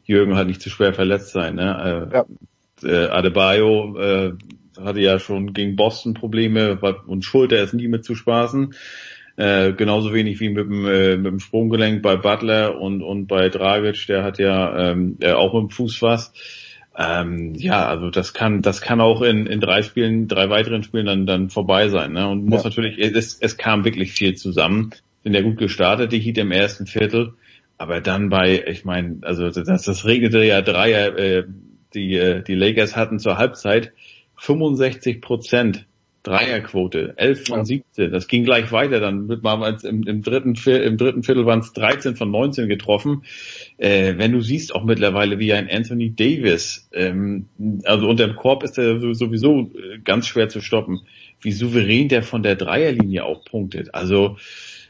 Jürgen 0.05 0.35
halt 0.35 0.47
nicht 0.47 0.61
zu 0.61 0.69
schwer 0.69 0.93
verletzt 0.93 1.31
sein. 1.31 1.55
Ne? 1.55 2.09
Äh, 2.11 2.87
ja. 2.87 3.05
äh, 3.05 3.07
Adebayo 3.09 3.97
äh, 3.99 4.33
hatte 4.79 4.99
ja 4.99 5.19
schon 5.19 5.53
gegen 5.53 5.75
Boston 5.75 6.13
Probleme 6.13 6.79
und 7.07 7.23
Schulter 7.25 7.61
ist 7.61 7.73
nie 7.73 7.87
mit 7.87 8.05
zu 8.05 8.15
spaßen. 8.15 8.73
Äh, 9.37 9.73
genauso 9.73 10.13
wenig 10.13 10.39
wie 10.39 10.49
mit 10.49 10.65
dem, 10.65 10.85
äh, 10.85 11.17
mit 11.17 11.25
dem 11.25 11.39
Sprunggelenk 11.39 12.01
bei 12.01 12.15
Butler 12.15 12.79
und, 12.79 13.01
und 13.01 13.27
bei 13.27 13.49
Dragic, 13.49 14.07
der 14.07 14.23
hat 14.23 14.39
ja 14.39 14.91
ähm, 14.91 15.17
äh, 15.19 15.33
auch 15.33 15.53
mit 15.53 15.63
dem 15.63 15.69
Fuß 15.71 16.01
was. 16.01 16.31
Ähm, 16.97 17.53
ja, 17.55 17.85
also 17.85 18.09
das 18.09 18.33
kann, 18.33 18.61
das 18.61 18.79
kann 18.79 19.01
auch 19.01 19.21
in, 19.21 19.47
in 19.47 19.59
drei 19.59 19.81
Spielen, 19.81 20.29
drei 20.29 20.49
weiteren 20.49 20.83
Spielen 20.83 21.05
dann, 21.05 21.25
dann 21.25 21.49
vorbei 21.49 21.89
sein. 21.89 22.13
Ne? 22.13 22.29
Und 22.29 22.45
muss 22.45 22.63
ja. 22.63 22.69
natürlich, 22.69 22.97
es, 22.97 23.37
es 23.39 23.57
kam 23.57 23.83
wirklich 23.83 24.13
viel 24.13 24.35
zusammen. 24.35 24.91
Sind 25.23 25.33
ja 25.33 25.41
gut 25.41 25.57
gestartet, 25.57 26.13
die 26.13 26.19
Heat 26.19 26.37
im 26.37 26.51
ersten 26.51 26.87
Viertel. 26.87 27.33
Aber 27.77 28.01
dann 28.01 28.29
bei, 28.29 28.63
ich 28.67 28.85
meine, 28.85 29.17
also 29.21 29.49
das, 29.49 29.83
das 29.83 30.05
regnete 30.05 30.43
ja 30.43 30.61
Dreier, 30.61 31.17
äh, 31.17 31.43
die, 31.93 32.15
äh, 32.15 32.41
die 32.41 32.55
Lakers 32.55 32.95
hatten 32.95 33.19
zur 33.19 33.37
Halbzeit 33.37 33.91
65 34.37 35.21
Prozent 35.21 35.85
Dreierquote, 36.25 37.13
11 37.17 37.47
von 37.47 37.65
17. 37.65 38.11
Das 38.11 38.27
ging 38.27 38.43
gleich 38.43 38.71
weiter. 38.71 38.99
Dann 38.99 39.29
wird 39.29 39.43
man 39.43 39.77
im, 39.83 40.03
im 40.03 40.23
dritten 40.23 40.55
im 40.55 40.97
dritten 40.97 41.21
Viertel 41.21 41.45
waren 41.45 41.59
es 41.59 41.71
13 41.73 42.15
von 42.15 42.31
19 42.31 42.67
getroffen. 42.67 43.23
Äh, 43.77 44.15
wenn 44.17 44.31
du 44.31 44.41
siehst 44.41 44.73
auch 44.73 44.83
mittlerweile 44.83 45.37
wie 45.37 45.53
ein 45.53 45.69
Anthony 45.69 46.15
Davis, 46.15 46.89
ähm, 46.93 47.47
also 47.83 48.09
unter 48.09 48.25
dem 48.25 48.35
Korb 48.35 48.63
ist 48.63 48.79
er 48.79 48.99
sowieso 49.13 49.71
äh, 49.75 49.99
ganz 50.03 50.25
schwer 50.25 50.49
zu 50.49 50.61
stoppen. 50.61 51.01
Wie 51.41 51.51
souverän 51.51 52.09
der 52.09 52.23
von 52.23 52.41
der 52.41 52.55
Dreierlinie 52.55 53.23
auch 53.23 53.45
punktet. 53.45 53.93
Also 53.93 54.37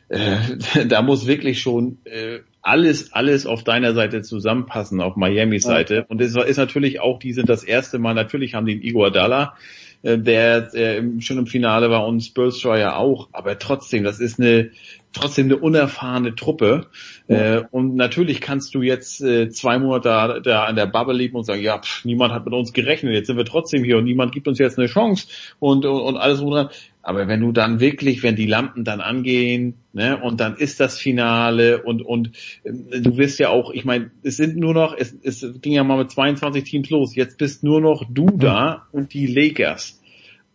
äh, 0.07 0.38
da 0.88 1.02
muss 1.02 1.28
wirklich 1.28 1.60
schon 1.60 1.98
äh, 2.06 2.40
alles, 2.66 3.14
alles 3.14 3.46
auf 3.46 3.64
deiner 3.64 3.94
Seite 3.94 4.24
zusammenpassen, 4.24 5.00
auf 5.00 5.16
Miamis 5.16 5.64
Seite. 5.64 6.06
Und 6.10 6.20
es 6.20 6.36
ist 6.36 6.58
natürlich 6.58 7.00
auch, 7.00 7.20
die 7.20 7.32
sind 7.32 7.48
das 7.48 7.64
erste 7.64 8.00
Mal, 8.00 8.16
natürlich 8.16 8.56
haben 8.56 8.66
die 8.66 8.74
einen 8.74 8.82
Igor 8.82 9.12
Dalla, 9.12 9.54
äh, 10.02 10.18
der 10.18 10.74
äh, 10.74 11.04
schon 11.20 11.38
im 11.38 11.46
Finale 11.46 11.92
war 11.92 12.08
und 12.08 12.22
Spurs 12.22 12.64
ja 12.64 12.96
auch. 12.96 13.30
Aber 13.34 13.60
trotzdem, 13.60 14.04
das 14.04 14.20
ist 14.20 14.40
eine 14.40 14.72
trotzdem 15.16 15.46
eine 15.46 15.58
unerfahrene 15.58 16.36
Truppe. 16.36 16.88
Ja. 17.28 17.58
Äh, 17.58 17.64
und 17.72 17.96
natürlich 17.96 18.42
kannst 18.42 18.76
du 18.76 18.82
jetzt 18.82 19.22
äh, 19.22 19.50
zwei 19.50 19.80
Monate 19.80 20.10
da, 20.10 20.40
da 20.40 20.64
an 20.66 20.76
der 20.76 20.86
Bubble 20.86 21.16
leben 21.16 21.36
und 21.36 21.44
sagen, 21.44 21.62
ja, 21.62 21.80
pff, 21.80 22.06
niemand 22.06 22.34
hat 22.34 22.46
mit 22.46 22.54
uns 22.54 22.74
gerechnet, 22.74 23.14
jetzt 23.14 23.28
sind 23.28 23.38
wir 23.38 23.46
trotzdem 23.46 23.84
hier 23.84 23.98
und 23.98 24.04
niemand 24.04 24.32
gibt 24.32 24.48
uns 24.48 24.60
jetzt 24.60 24.78
eine 24.78 24.88
Chance 24.88 25.28
und, 25.60 25.86
und, 25.86 26.02
und 26.02 26.18
alles 26.18 26.42
dran. 26.42 26.70
Aber 27.06 27.27
wenn 27.27 27.40
du 27.40 27.52
dann 27.52 27.80
wirklich, 27.80 28.23
wenn 28.23 28.36
die 28.36 28.48
Lampen 28.48 28.84
dann 28.84 28.99
angehen, 28.99 29.76
ne, 29.94 30.19
und 30.19 30.40
dann 30.40 30.56
ist 30.56 30.80
das 30.80 30.98
Finale 30.98 31.84
und 31.84 32.02
und 32.02 32.32
äh, 32.64 32.99
du 32.99 33.18
wirst 33.18 33.38
ja 33.38 33.49
auch, 33.49 33.72
ich 33.72 33.86
meine, 33.86 34.10
es 34.23 34.38
sind 34.38 34.57
nur 34.57 34.73
noch, 34.73 34.95
es, 34.98 35.15
es 35.22 35.45
ging 35.61 35.73
ja 35.73 35.84
mal 35.84 35.99
mit 35.99 36.10
22 36.10 36.64
Teams 36.64 36.90
los, 36.90 37.15
jetzt 37.15 37.38
bist 37.38 37.64
nur 37.64 37.80
noch 37.80 38.06
du 38.10 38.26
da 38.26 38.88
und 38.91 39.14
die 39.14 39.27
Lakers. 39.27 40.02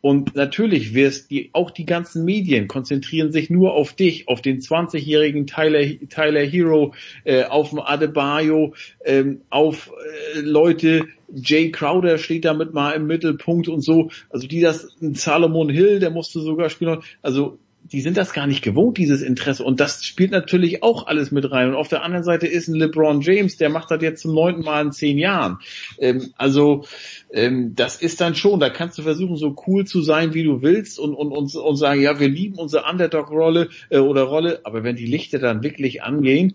Und 0.00 0.34
natürlich 0.34 0.94
wirst 0.94 1.30
die, 1.30 1.50
auch 1.52 1.70
die 1.70 1.84
ganzen 1.84 2.24
Medien 2.24 2.68
konzentrieren 2.68 3.32
sich 3.32 3.50
nur 3.50 3.74
auf 3.74 3.92
dich, 3.92 4.28
auf 4.28 4.40
den 4.40 4.60
20-jährigen 4.60 5.46
Tyler, 5.46 5.82
Tyler 6.08 6.42
Hero, 6.42 6.94
äh, 7.24 7.44
auf 7.44 7.76
Adebayo, 7.76 8.74
ähm, 9.04 9.42
auf 9.50 9.92
äh, 10.34 10.40
Leute, 10.40 11.06
Jay 11.32 11.70
Crowder 11.70 12.18
steht 12.18 12.44
damit 12.44 12.72
mal 12.72 12.92
im 12.92 13.06
Mittelpunkt 13.06 13.68
und 13.68 13.82
so. 13.82 14.10
Also 14.30 14.46
die 14.46 14.60
das, 14.60 14.88
Salomon 15.00 15.68
Hill, 15.68 16.00
der 16.00 16.10
musste 16.10 16.40
sogar 16.40 16.70
spielen. 16.70 17.02
Also 17.22 17.58
die 17.82 18.00
sind 18.00 18.16
das 18.16 18.32
gar 18.32 18.46
nicht 18.46 18.62
gewohnt, 18.62 18.98
dieses 18.98 19.22
Interesse. 19.22 19.64
Und 19.64 19.80
das 19.80 20.04
spielt 20.04 20.30
natürlich 20.30 20.82
auch 20.82 21.06
alles 21.06 21.30
mit 21.30 21.50
rein. 21.50 21.68
Und 21.68 21.74
auf 21.74 21.88
der 21.88 22.02
anderen 22.02 22.24
Seite 22.24 22.46
ist 22.46 22.68
ein 22.68 22.74
LeBron 22.74 23.20
James, 23.20 23.56
der 23.56 23.70
macht 23.70 23.90
das 23.90 24.02
jetzt 24.02 24.22
zum 24.22 24.34
neunten 24.34 24.62
Mal 24.62 24.86
in 24.86 24.92
zehn 24.92 25.18
Jahren. 25.18 25.58
Ähm, 25.98 26.32
also 26.36 26.84
ähm, 27.32 27.74
das 27.74 27.96
ist 27.96 28.20
dann 28.20 28.34
schon, 28.34 28.60
da 28.60 28.70
kannst 28.70 28.98
du 28.98 29.02
versuchen, 29.02 29.36
so 29.36 29.56
cool 29.66 29.86
zu 29.86 30.02
sein, 30.02 30.34
wie 30.34 30.44
du 30.44 30.62
willst 30.62 30.98
und, 30.98 31.14
und, 31.14 31.32
und, 31.32 31.54
und 31.54 31.76
sagen, 31.76 32.00
ja, 32.00 32.20
wir 32.20 32.28
lieben 32.28 32.56
unsere 32.56 32.84
Underdog-Rolle 32.84 33.68
äh, 33.88 33.98
oder 33.98 34.22
Rolle, 34.22 34.60
aber 34.64 34.84
wenn 34.84 34.96
die 34.96 35.06
Lichter 35.06 35.38
dann 35.38 35.62
wirklich 35.62 36.02
angehen, 36.02 36.54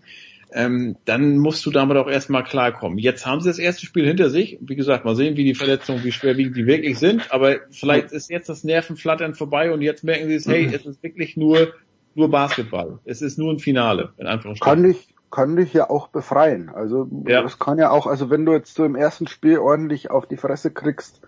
ähm, 0.56 0.96
dann 1.04 1.36
musst 1.36 1.66
du 1.66 1.70
damit 1.70 1.98
auch 1.98 2.08
erstmal 2.08 2.42
klarkommen. 2.42 2.96
Jetzt 2.96 3.26
haben 3.26 3.42
sie 3.42 3.50
das 3.50 3.58
erste 3.58 3.84
Spiel 3.84 4.06
hinter 4.06 4.30
sich. 4.30 4.58
Wie 4.62 4.74
gesagt, 4.74 5.04
mal 5.04 5.14
sehen, 5.14 5.36
wie 5.36 5.44
die 5.44 5.54
Verletzungen, 5.54 6.02
wie 6.02 6.12
schwerwiegend 6.12 6.56
die 6.56 6.66
wirklich 6.66 6.98
sind. 6.98 7.30
Aber 7.30 7.56
vielleicht 7.70 8.10
ist 8.10 8.30
jetzt 8.30 8.48
das 8.48 8.64
Nervenflattern 8.64 9.34
vorbei 9.34 9.70
und 9.70 9.82
jetzt 9.82 10.02
merken 10.02 10.28
sie 10.28 10.34
es, 10.34 10.48
hey, 10.48 10.64
es 10.72 10.86
ist 10.86 11.02
wirklich 11.02 11.36
nur, 11.36 11.74
nur 12.14 12.30
Basketball. 12.30 13.00
Es 13.04 13.20
ist 13.20 13.38
nur 13.38 13.52
ein 13.52 13.58
Finale, 13.58 14.14
in 14.16 14.26
Anführungsstrichen. 14.26 14.82
Kann 14.82 14.82
dich, 14.82 15.14
kann 15.30 15.56
dich 15.56 15.74
ja 15.74 15.90
auch 15.90 16.08
befreien. 16.08 16.70
Also, 16.70 17.06
ja. 17.26 17.42
das 17.42 17.58
kann 17.58 17.76
ja 17.78 17.90
auch, 17.90 18.06
also 18.06 18.30
wenn 18.30 18.46
du 18.46 18.52
jetzt 18.52 18.74
so 18.74 18.86
im 18.86 18.96
ersten 18.96 19.26
Spiel 19.26 19.58
ordentlich 19.58 20.10
auf 20.10 20.26
die 20.26 20.38
Fresse 20.38 20.70
kriegst, 20.70 21.20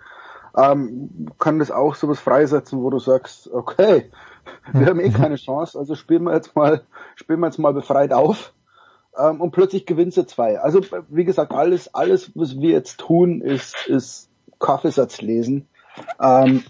ähm, 0.57 1.29
kann 1.39 1.59
das 1.59 1.71
auch 1.71 1.97
sowas 1.97 2.19
freisetzen, 2.19 2.81
wo 2.81 2.89
du 2.89 2.99
sagst, 2.99 3.53
okay, 3.53 4.11
wir 4.73 4.87
haben 4.87 5.01
eh 5.01 5.11
keine 5.11 5.37
Chance, 5.37 5.79
also 5.79 5.97
spielen 5.97 6.23
wir 6.23 6.33
jetzt 6.33 6.57
mal, 6.57 6.81
spielen 7.17 7.41
wir 7.41 7.49
jetzt 7.49 7.59
mal 7.59 7.75
befreit 7.75 8.15
auf 8.15 8.55
ähm, 9.19 9.41
und 9.41 9.51
plötzlich 9.51 9.87
gewinnst 9.87 10.17
du 10.17 10.27
zwei. 10.27 10.59
Also 10.61 10.81
wie 11.09 11.25
gesagt, 11.25 11.53
alles, 11.53 11.95
alles, 11.95 12.31
was 12.35 12.61
wir 12.61 12.71
jetzt 12.71 12.99
tun, 12.99 13.41
ist, 13.41 13.75
ist 13.87 14.29
Kaffeesatz 14.59 15.21
lesen, 15.21 15.67
ähm, 16.21 16.63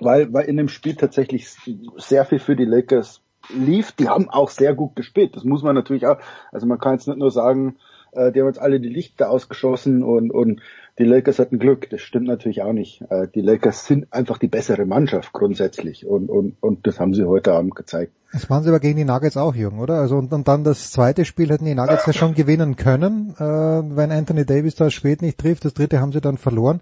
weil, 0.00 0.32
weil 0.32 0.46
in 0.46 0.56
dem 0.56 0.68
Spiel 0.68 0.94
tatsächlich 0.94 1.48
sehr 1.96 2.24
viel 2.24 2.38
für 2.38 2.56
die 2.56 2.64
Lakers 2.64 3.20
lief. 3.48 3.92
Die 3.92 4.08
haben 4.08 4.30
auch 4.30 4.50
sehr 4.50 4.74
gut 4.74 4.96
gespielt. 4.96 5.36
Das 5.36 5.44
muss 5.44 5.62
man 5.62 5.74
natürlich 5.74 6.06
auch. 6.06 6.18
Also 6.52 6.66
man 6.66 6.78
kann 6.78 6.94
jetzt 6.94 7.08
nicht 7.08 7.18
nur 7.18 7.30
sagen, 7.30 7.76
äh, 8.14 8.32
die 8.32 8.40
haben 8.40 8.48
jetzt 8.48 8.60
alle 8.60 8.80
die 8.80 8.88
Lichter 8.88 9.30
ausgeschossen 9.30 10.02
und, 10.02 10.30
und 10.30 10.60
die 10.98 11.04
Lakers 11.04 11.38
hatten 11.38 11.58
Glück. 11.58 11.90
Das 11.90 12.00
stimmt 12.00 12.26
natürlich 12.26 12.62
auch 12.62 12.72
nicht. 12.72 13.02
Äh, 13.10 13.28
die 13.34 13.40
Lakers 13.40 13.86
sind 13.86 14.12
einfach 14.12 14.38
die 14.38 14.48
bessere 14.48 14.86
Mannschaft 14.86 15.32
grundsätzlich 15.32 16.06
und, 16.06 16.28
und, 16.28 16.56
und 16.60 16.86
das 16.86 17.00
haben 17.00 17.14
sie 17.14 17.24
heute 17.24 17.52
Abend 17.52 17.74
gezeigt. 17.74 18.12
Das 18.32 18.50
waren 18.50 18.62
sie 18.62 18.68
aber 18.68 18.80
gegen 18.80 18.96
die 18.96 19.04
Nuggets 19.04 19.36
auch, 19.36 19.54
Jürgen, 19.54 19.78
oder? 19.78 19.94
Also 19.94 20.16
und, 20.16 20.32
und 20.32 20.48
dann 20.48 20.64
das 20.64 20.90
zweite 20.90 21.24
Spiel 21.24 21.50
hätten 21.50 21.64
die 21.64 21.74
Nuggets 21.74 22.06
ja 22.06 22.12
schon 22.12 22.34
gewinnen 22.34 22.76
können, 22.76 23.34
äh, 23.38 23.42
wenn 23.42 24.10
Anthony 24.10 24.44
Davis 24.44 24.74
da 24.74 24.90
spät 24.90 25.22
nicht 25.22 25.38
trifft. 25.38 25.64
Das 25.64 25.74
dritte 25.74 26.00
haben 26.00 26.12
sie 26.12 26.20
dann 26.20 26.38
verloren. 26.38 26.80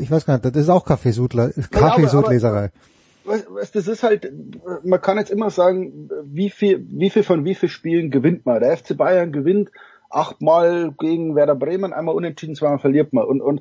Ich 0.00 0.10
weiß 0.10 0.24
gar 0.24 0.34
nicht, 0.34 0.46
das 0.46 0.56
ist 0.56 0.70
auch 0.70 0.86
Kaffeesudler, 0.86 1.50
Kaffeesudleserei. 1.70 2.70
Das 3.72 3.88
ist 3.88 4.02
halt, 4.02 4.32
man 4.84 5.00
kann 5.00 5.18
jetzt 5.18 5.30
immer 5.30 5.50
sagen, 5.50 6.08
wie 6.24 6.48
viel, 6.48 6.86
wie 6.90 7.10
viel 7.10 7.24
von 7.24 7.44
wie 7.44 7.54
viel 7.54 7.68
Spielen 7.68 8.10
gewinnt 8.10 8.46
man. 8.46 8.60
Der 8.60 8.76
FC 8.76 8.96
Bayern 8.96 9.32
gewinnt 9.32 9.70
achtmal 10.10 10.92
gegen 10.98 11.34
Werder 11.34 11.54
Bremen, 11.54 11.92
einmal 11.92 12.14
unentschieden, 12.14 12.54
zweimal 12.54 12.78
verliert 12.78 13.12
man. 13.12 13.24
Und, 13.24 13.40
und 13.40 13.60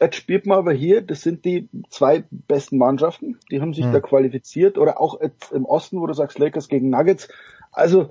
jetzt 0.00 0.16
spielt 0.16 0.46
man 0.46 0.58
aber 0.58 0.72
hier, 0.72 1.02
das 1.02 1.22
sind 1.22 1.44
die 1.44 1.68
zwei 1.90 2.24
besten 2.30 2.78
Mannschaften, 2.78 3.38
die 3.50 3.60
haben 3.60 3.74
sich 3.74 3.84
hm. 3.84 3.92
da 3.92 4.00
qualifiziert. 4.00 4.78
Oder 4.78 5.00
auch 5.00 5.20
im 5.52 5.64
Osten, 5.64 6.00
wo 6.00 6.06
du 6.06 6.14
sagst 6.14 6.38
Lakers 6.38 6.68
gegen 6.68 6.90
Nuggets. 6.90 7.28
Also, 7.70 8.10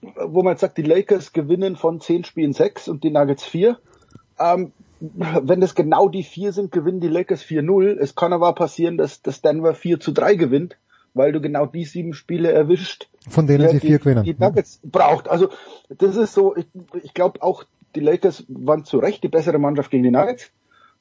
wo 0.00 0.42
man 0.42 0.52
jetzt 0.52 0.60
sagt, 0.60 0.78
die 0.78 0.82
Lakers 0.82 1.32
gewinnen 1.32 1.76
von 1.76 2.00
zehn 2.00 2.24
Spielen 2.24 2.52
sechs 2.52 2.88
und 2.88 3.04
die 3.04 3.10
Nuggets 3.10 3.44
vier. 3.44 3.78
Ähm, 4.38 4.72
wenn 5.00 5.60
das 5.60 5.74
genau 5.74 6.08
die 6.08 6.22
vier 6.22 6.52
sind, 6.52 6.72
gewinnen 6.72 7.00
die 7.00 7.08
Lakers 7.08 7.42
4-0. 7.42 7.98
Es 7.98 8.14
kann 8.14 8.32
aber 8.32 8.54
passieren, 8.54 8.96
dass, 8.96 9.20
dass 9.20 9.42
Denver 9.42 9.74
4 9.74 10.00
zu 10.00 10.12
3 10.12 10.36
gewinnt 10.36 10.78
weil 11.16 11.32
du 11.32 11.40
genau 11.40 11.66
die 11.66 11.84
sieben 11.84 12.14
Spiele 12.14 12.52
erwischt, 12.52 13.08
von 13.28 13.46
denen 13.46 13.68
sie 13.68 13.80
vier 13.80 13.98
gewinnen. 13.98 14.24
Die 14.24 14.36
Nuggets 14.38 14.80
braucht. 14.84 15.28
Also 15.28 15.48
das 15.88 16.16
ist 16.16 16.34
so, 16.34 16.56
ich, 16.56 16.66
ich 17.02 17.14
glaube 17.14 17.42
auch 17.42 17.64
die 17.94 18.00
Lakers 18.00 18.44
waren 18.48 18.84
zu 18.84 18.98
Recht 18.98 19.24
die 19.24 19.28
bessere 19.28 19.58
Mannschaft 19.58 19.90
gegen 19.90 20.04
die 20.04 20.10
Nuggets 20.10 20.50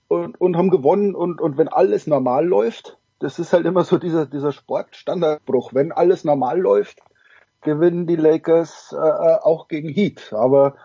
und, 0.08 0.40
und 0.40 0.58
haben 0.58 0.70
gewonnen 0.70 1.16
und, 1.16 1.42
und 1.42 1.58
wenn 1.58 1.68
alles 1.68 2.08
normal 2.08 2.46
läuft, 2.46 2.98
das 3.20 3.40
ist 3.40 3.54
halt 3.54 3.66
immer 3.66 3.84
so 3.84 3.98
dieser, 3.98 4.26
dieser 4.26 4.52
Sportstandardbruch. 4.52 5.74
Wenn 5.74 5.92
alles 5.92 6.24
normal 6.24 6.60
läuft, 6.60 7.00
gewinnen 7.62 8.08
die 8.08 8.16
Lakers 8.16 8.94
äh, 8.94 8.98
äh 8.98 9.38
auch 9.42 9.68
gegen 9.68 9.90
Heat. 9.90 10.34
Aber 10.34 10.76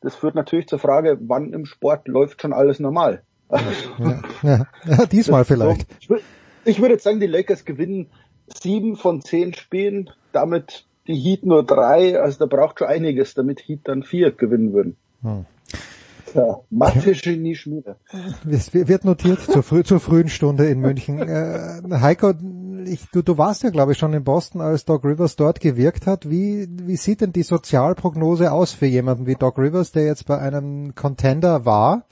das 0.00 0.14
führt 0.14 0.34
natürlich 0.34 0.68
zur 0.68 0.78
Frage, 0.78 1.18
wann 1.20 1.52
im 1.52 1.66
Sport 1.66 2.08
läuft 2.08 2.42
schon 2.42 2.52
alles 2.52 2.80
normal. 2.80 3.22
Ja, 3.50 4.22
ja, 4.42 4.66
ja 4.84 5.06
diesmal 5.06 5.44
vielleicht. 5.44 5.86
So, 6.06 6.16
ich, 6.16 6.22
ich 6.64 6.80
würde 6.80 6.94
jetzt 6.94 7.04
sagen, 7.04 7.20
die 7.20 7.26
Lakers 7.26 7.64
gewinnen 7.64 8.10
sieben 8.46 8.96
von 8.96 9.22
zehn 9.22 9.54
Spielen, 9.54 10.10
damit 10.32 10.84
die 11.06 11.14
Heat 11.14 11.44
nur 11.44 11.64
drei, 11.64 12.20
also 12.20 12.38
da 12.38 12.46
braucht 12.46 12.78
schon 12.78 12.88
einiges, 12.88 13.34
damit 13.34 13.60
Heat 13.66 13.80
dann 13.84 14.02
vier 14.02 14.32
gewinnen 14.32 14.72
würden. 14.72 14.96
Hm. 15.22 15.46
Ja, 16.34 16.60
Mathe-Genie 16.70 17.54
Schmiede. 17.54 17.96
Es 18.50 18.74
wird 18.74 19.04
notiert 19.04 19.40
zur, 19.40 19.62
früh, 19.62 19.84
zur 19.84 20.00
frühen 20.00 20.28
Stunde 20.28 20.66
in 20.66 20.80
München. 20.80 21.20
Äh, 21.20 21.80
Heiko, 22.00 22.34
ich, 22.84 23.06
du, 23.10 23.22
du 23.22 23.38
warst 23.38 23.62
ja 23.62 23.70
glaube 23.70 23.92
ich 23.92 23.98
schon 23.98 24.12
in 24.12 24.24
Boston, 24.24 24.60
als 24.60 24.84
Doc 24.84 25.04
Rivers 25.04 25.36
dort 25.36 25.60
gewirkt 25.60 26.06
hat. 26.06 26.28
Wie, 26.28 26.68
wie 26.70 26.96
sieht 26.96 27.20
denn 27.22 27.32
die 27.32 27.42
Sozialprognose 27.42 28.52
aus 28.52 28.72
für 28.72 28.86
jemanden 28.86 29.26
wie 29.26 29.36
Doc 29.36 29.56
Rivers, 29.56 29.92
der 29.92 30.04
jetzt 30.04 30.26
bei 30.26 30.38
einem 30.38 30.94
Contender 30.94 31.64
war? 31.64 32.04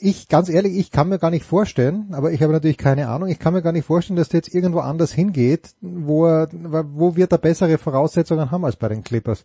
Ich, 0.00 0.28
ganz 0.28 0.48
ehrlich, 0.48 0.76
ich 0.76 0.90
kann 0.90 1.08
mir 1.08 1.18
gar 1.18 1.30
nicht 1.30 1.44
vorstellen, 1.44 2.08
aber 2.12 2.32
ich 2.32 2.42
habe 2.42 2.52
natürlich 2.52 2.78
keine 2.78 3.08
Ahnung, 3.08 3.28
ich 3.28 3.38
kann 3.38 3.52
mir 3.52 3.62
gar 3.62 3.72
nicht 3.72 3.86
vorstellen, 3.86 4.16
dass 4.16 4.28
der 4.28 4.38
jetzt 4.38 4.54
irgendwo 4.54 4.80
anders 4.80 5.12
hingeht, 5.12 5.70
wo 5.80 6.26
er, 6.26 6.48
wo 6.52 7.16
wir 7.16 7.26
da 7.26 7.36
bessere 7.36 7.78
Voraussetzungen 7.78 8.50
haben 8.50 8.64
als 8.64 8.76
bei 8.76 8.88
den 8.88 9.02
Clippers. 9.02 9.44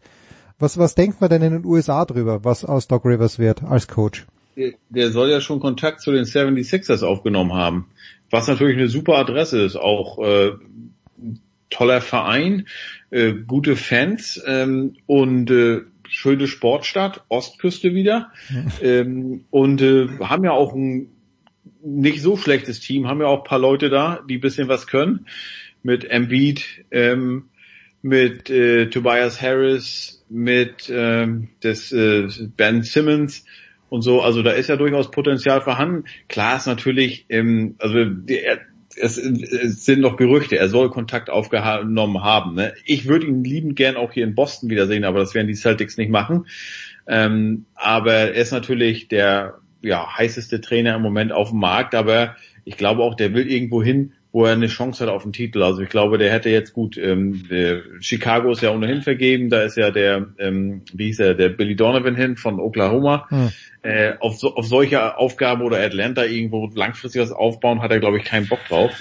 Was, 0.60 0.78
was 0.78 0.96
denkt 0.96 1.20
man 1.20 1.30
denn 1.30 1.42
in 1.42 1.54
den 1.54 1.66
USA 1.66 2.06
drüber, 2.06 2.44
was 2.44 2.64
aus 2.64 2.88
Doc 2.88 3.06
Rivers 3.06 3.40
wird 3.40 3.64
als 3.64 3.88
Coach? 3.88 4.26
Der 4.90 5.12
soll 5.12 5.32
ja 5.32 5.42
schon 5.42 5.60
Kontakt 5.60 6.02
zu 6.02 6.12
den 6.12 6.26
76ers 6.26 7.04
aufgenommen 7.04 7.54
haben, 7.54 7.88
was 8.30 8.48
natürlich 8.48 8.78
eine 8.78 8.88
super 8.88 9.18
Adresse 9.18 9.60
ist, 9.62 9.76
auch 9.76 10.20
äh, 10.24 10.52
toller 11.72 12.02
Verein, 12.02 12.68
äh, 13.10 13.34
gute 13.34 13.76
Fans 13.76 14.42
ähm, 14.46 14.96
und 15.08 15.50
äh, 15.50 15.82
schöne 16.14 16.48
Sportstadt, 16.48 17.24
Ostküste 17.28 17.94
wieder. 17.94 18.32
ähm, 18.82 19.46
und 19.50 19.82
äh, 19.82 20.08
haben 20.20 20.44
ja 20.44 20.52
auch 20.52 20.74
ein 20.74 21.10
nicht 21.82 22.22
so 22.22 22.38
schlechtes 22.38 22.80
Team, 22.80 23.08
haben 23.08 23.20
ja 23.20 23.28
auch 23.28 23.44
paar 23.44 23.60
Leute 23.60 23.90
da, 23.90 24.22
die 24.30 24.38
bisschen 24.38 24.68
was 24.68 24.88
können. 24.88 25.26
Mit 25.82 26.06
Embiid, 26.06 26.86
ähm, 26.92 27.50
mit 28.02 28.50
äh, 28.50 28.90
Tobias 28.90 29.42
Harris, 29.42 30.24
mit 30.30 30.90
ähm, 30.90 31.50
des 31.62 31.92
äh, 31.92 32.28
Ben 32.56 32.84
Simmons 32.84 33.46
und 33.90 34.02
so. 34.02 34.22
Also 34.22 34.44
da 34.44 34.52
ist 34.52 34.70
ja 34.70 34.78
durchaus 34.78 35.12
Potenzial 35.12 35.62
vorhanden. 35.62 36.06
Klar 36.30 36.58
ist 36.58 36.68
natürlich, 36.68 37.26
ähm, 37.30 37.76
also 37.80 38.06
die, 38.06 38.40
es, 38.98 39.18
es 39.18 39.86
sind 39.86 40.02
noch 40.02 40.18
Gerüchte, 40.18 40.58
er 40.58 40.70
soll 40.70 40.90
Kontakt 40.90 41.30
aufgenommen 41.30 42.24
haben. 42.24 42.56
Ne? 42.56 42.74
Ich 42.86 43.08
würde 43.08 43.28
ihn 43.28 43.44
liebend 43.44 43.76
gern 43.76 43.96
auch 43.96 44.12
hier 44.12 44.24
in 44.24 44.36
Boston 44.36 44.70
wiedersehen, 44.70 45.04
aber 45.04 45.20
das 45.20 45.34
werden 45.34 45.48
die 45.48 45.56
Celtics 45.56 45.98
nicht 45.98 46.10
machen. 46.10 46.48
Ähm, 47.08 47.66
aber 47.76 48.14
er 48.14 48.34
ist 48.34 48.52
natürlich 48.52 49.08
der 49.08 49.60
ja, 49.82 50.18
heißeste 50.18 50.62
Trainer 50.62 50.96
im 50.96 51.02
Moment 51.02 51.32
auf 51.32 51.50
dem 51.50 51.60
Markt, 51.60 51.96
aber 51.96 52.36
ich 52.66 52.78
glaube 52.78 53.04
auch, 53.04 53.16
der 53.16 53.34
will 53.34 53.52
irgendwo 53.52 53.84
hin, 53.84 54.14
wo 54.34 54.46
er 54.46 54.54
eine 54.54 54.68
Chance 54.68 55.06
hat 55.06 55.14
auf 55.14 55.24
den 55.24 55.32
Titel. 55.32 55.62
Also 55.62 55.82
ich 55.82 55.90
glaube, 55.90 56.18
der 56.18 56.32
hätte 56.32 56.50
jetzt 56.50 56.74
gut, 56.74 56.98
ähm, 56.98 57.46
Chicago 58.02 58.52
ist 58.52 58.64
ja 58.64 58.72
ohnehin 58.72 59.04
vergeben, 59.04 59.50
da 59.50 59.62
ist 59.62 59.78
ja 59.78 59.92
der, 59.92 60.26
ähm, 60.40 60.82
wie 60.92 61.06
hieß 61.06 61.20
er, 61.20 61.36
der 61.36 61.50
Billy 61.50 61.76
Donovan 61.76 62.16
hin 62.16 62.36
von 62.36 62.60
Oklahoma. 62.60 63.28
Hm. 63.30 63.52
Äh, 63.84 64.14
auf, 64.20 64.38
so, 64.38 64.56
auf 64.56 64.66
solche 64.66 65.18
Aufgaben 65.18 65.62
oder 65.62 65.78
Atlanta 65.78 66.26
irgendwo 66.26 66.68
langfristig 66.74 67.22
was 67.22 67.32
aufbauen, 67.32 67.84
hat 67.84 67.92
er, 67.92 68.00
glaube 68.00 68.18
ich, 68.18 68.24
keinen 68.24 68.48
Bock 68.48 68.60
drauf. 68.68 68.92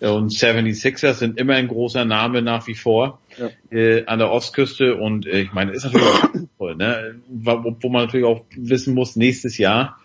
Und 0.00 0.32
76ers 0.32 1.14
sind 1.14 1.38
immer 1.38 1.54
ein 1.54 1.68
großer 1.68 2.04
Name 2.04 2.42
nach 2.42 2.66
wie 2.66 2.74
vor 2.74 3.20
ja. 3.38 3.50
äh, 3.70 4.06
an 4.06 4.18
der 4.18 4.32
Ostküste 4.32 4.96
und 4.96 5.26
äh, 5.26 5.42
ich 5.42 5.52
meine, 5.52 5.72
ist 5.72 5.84
natürlich 5.84 6.08
auch 6.08 6.30
toll, 6.58 6.76
ne? 6.76 7.20
Wo, 7.28 7.76
wo 7.80 7.88
man 7.90 8.06
natürlich 8.06 8.26
auch 8.26 8.44
wissen 8.56 8.94
muss, 8.94 9.14
nächstes 9.14 9.58
Jahr 9.58 9.98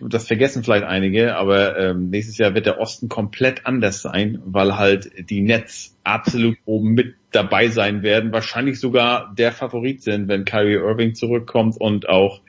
das 0.00 0.26
vergessen 0.26 0.64
vielleicht 0.64 0.84
einige, 0.84 1.36
aber 1.36 1.78
ähm, 1.78 2.10
nächstes 2.10 2.38
Jahr 2.38 2.54
wird 2.54 2.66
der 2.66 2.78
Osten 2.78 3.08
komplett 3.08 3.66
anders 3.66 4.02
sein, 4.02 4.40
weil 4.44 4.76
halt 4.76 5.10
die 5.30 5.40
Nets 5.40 5.96
absolut 6.04 6.56
oben 6.64 6.92
mit 6.92 7.14
dabei 7.32 7.68
sein 7.68 8.02
werden, 8.02 8.32
wahrscheinlich 8.32 8.80
sogar 8.80 9.32
der 9.34 9.52
Favorit 9.52 10.02
sind, 10.02 10.28
wenn 10.28 10.44
Kyrie 10.44 10.74
Irving 10.74 11.14
zurückkommt 11.14 11.80
und 11.80 12.08
auch 12.08 12.40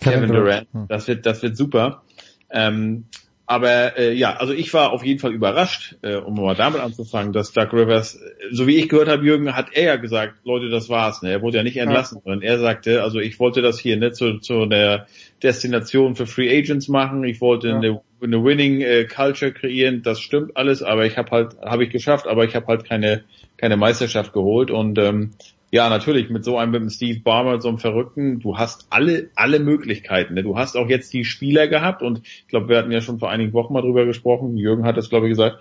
Kevin 0.00 0.32
Durant. 0.32 0.68
Hm. 0.72 0.86
Das 0.88 1.08
wird, 1.08 1.26
das 1.26 1.42
wird 1.42 1.56
super. 1.56 2.02
Ähm, 2.50 3.04
aber 3.50 3.96
äh, 3.96 4.12
ja, 4.12 4.36
also 4.36 4.52
ich 4.52 4.74
war 4.74 4.92
auf 4.92 5.02
jeden 5.02 5.20
Fall 5.20 5.32
überrascht, 5.32 5.96
äh, 6.02 6.16
um 6.16 6.34
mal 6.34 6.54
damit 6.54 6.82
anzufangen, 6.82 7.32
dass 7.32 7.52
Doug 7.52 7.72
Rivers, 7.72 8.20
so 8.50 8.66
wie 8.66 8.76
ich 8.76 8.90
gehört 8.90 9.08
habe, 9.08 9.24
Jürgen, 9.24 9.56
hat 9.56 9.68
er 9.72 9.84
ja 9.84 9.96
gesagt, 9.96 10.34
Leute, 10.44 10.68
das 10.68 10.90
war's. 10.90 11.22
Ne? 11.22 11.30
Er 11.30 11.40
wurde 11.40 11.56
ja 11.56 11.62
nicht 11.62 11.78
entlassen, 11.78 12.18
ja. 12.18 12.22
sondern 12.24 12.42
er 12.42 12.58
sagte, 12.58 13.02
also 13.02 13.20
ich 13.20 13.40
wollte 13.40 13.62
das 13.62 13.78
hier 13.78 13.96
nicht 13.96 14.16
zu, 14.16 14.38
zu 14.40 14.66
der 14.66 15.06
Destination 15.42 16.14
für 16.14 16.26
Free 16.26 16.58
Agents 16.58 16.88
machen, 16.88 17.24
ich 17.24 17.40
wollte 17.40 17.68
ja. 17.68 17.76
eine, 17.76 18.02
eine 18.22 18.44
Winning 18.44 18.82
äh, 18.82 19.04
Culture 19.06 19.52
kreieren, 19.52 20.02
das 20.02 20.20
stimmt 20.20 20.54
alles, 20.58 20.82
aber 20.82 21.06
ich 21.06 21.16
habe 21.16 21.30
halt, 21.30 21.56
habe 21.64 21.84
ich 21.84 21.90
geschafft, 21.90 22.26
aber 22.26 22.44
ich 22.44 22.54
habe 22.54 22.66
halt 22.66 22.84
keine, 22.84 23.24
keine 23.56 23.78
Meisterschaft 23.78 24.34
geholt 24.34 24.70
und 24.70 24.98
ähm, 24.98 25.30
ja, 25.70 25.90
natürlich, 25.90 26.30
mit 26.30 26.44
so 26.44 26.56
einem, 26.56 26.72
mit 26.72 26.80
dem 26.80 26.90
Steve 26.90 27.20
Barmer, 27.20 27.60
so 27.60 27.68
einem 27.68 27.78
Verrückten, 27.78 28.40
du 28.40 28.56
hast 28.56 28.86
alle, 28.90 29.30
alle 29.34 29.58
Möglichkeiten. 29.58 30.34
Ne? 30.34 30.42
Du 30.42 30.56
hast 30.56 30.76
auch 30.76 30.88
jetzt 30.88 31.12
die 31.12 31.24
Spieler 31.24 31.68
gehabt 31.68 32.02
und 32.02 32.22
ich 32.24 32.48
glaube, 32.48 32.68
wir 32.68 32.78
hatten 32.78 32.90
ja 32.90 33.02
schon 33.02 33.18
vor 33.18 33.30
einigen 33.30 33.52
Wochen 33.52 33.74
mal 33.74 33.82
drüber 33.82 34.06
gesprochen. 34.06 34.56
Jürgen 34.56 34.84
hat 34.84 34.96
das, 34.96 35.10
glaube 35.10 35.26
ich, 35.26 35.32
gesagt. 35.32 35.58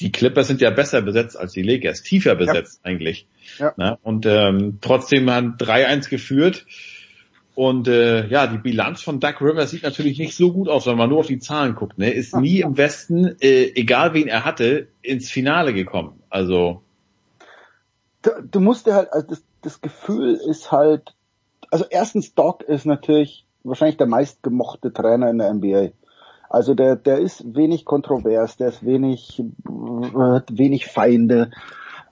Die 0.00 0.10
Clippers 0.10 0.48
sind 0.48 0.60
ja 0.60 0.70
besser 0.70 1.02
besetzt 1.02 1.38
als 1.38 1.52
die 1.52 1.62
Lakers, 1.62 2.02
tiefer 2.02 2.34
besetzt 2.34 2.80
ja. 2.82 2.90
eigentlich. 2.90 3.28
Ja. 3.60 3.74
Ne? 3.76 3.96
Und 4.02 4.26
ähm, 4.26 4.78
trotzdem 4.80 5.30
haben 5.30 5.56
3-1 5.56 6.10
geführt. 6.10 6.66
Und 7.54 7.86
äh, 7.86 8.26
ja, 8.26 8.48
die 8.48 8.58
Bilanz 8.58 9.02
von 9.02 9.20
Doug 9.20 9.40
Rivers 9.40 9.70
sieht 9.70 9.84
natürlich 9.84 10.18
nicht 10.18 10.34
so 10.34 10.52
gut 10.52 10.68
aus, 10.68 10.88
wenn 10.88 10.96
man 10.96 11.08
nur 11.08 11.20
auf 11.20 11.28
die 11.28 11.38
Zahlen 11.38 11.76
guckt. 11.76 11.96
Ne? 11.98 12.10
Ist 12.10 12.34
nie 12.34 12.62
im 12.62 12.76
Westen, 12.76 13.36
äh, 13.40 13.70
egal 13.76 14.14
wen 14.14 14.26
er 14.26 14.44
hatte, 14.44 14.88
ins 15.02 15.30
Finale 15.30 15.72
gekommen. 15.72 16.20
Also 16.28 16.82
du, 18.50 18.60
musst 18.60 18.86
dir 18.86 18.94
halt, 18.94 19.12
also 19.12 19.26
das, 19.28 19.44
das 19.62 19.80
Gefühl 19.80 20.34
ist 20.34 20.72
halt, 20.72 21.14
also 21.70 21.84
erstens 21.90 22.34
Doc 22.34 22.62
ist 22.62 22.86
natürlich 22.86 23.46
wahrscheinlich 23.62 23.96
der 23.96 24.06
meistgemochte 24.06 24.92
Trainer 24.92 25.30
in 25.30 25.38
der 25.38 25.52
NBA. 25.52 25.88
Also 26.48 26.74
der, 26.74 26.96
der 26.96 27.18
ist 27.18 27.54
wenig 27.54 27.84
kontrovers, 27.84 28.56
der 28.56 28.68
ist 28.68 28.84
wenig, 28.84 29.42
hat 30.16 30.56
wenig 30.56 30.86
Feinde. 30.86 31.50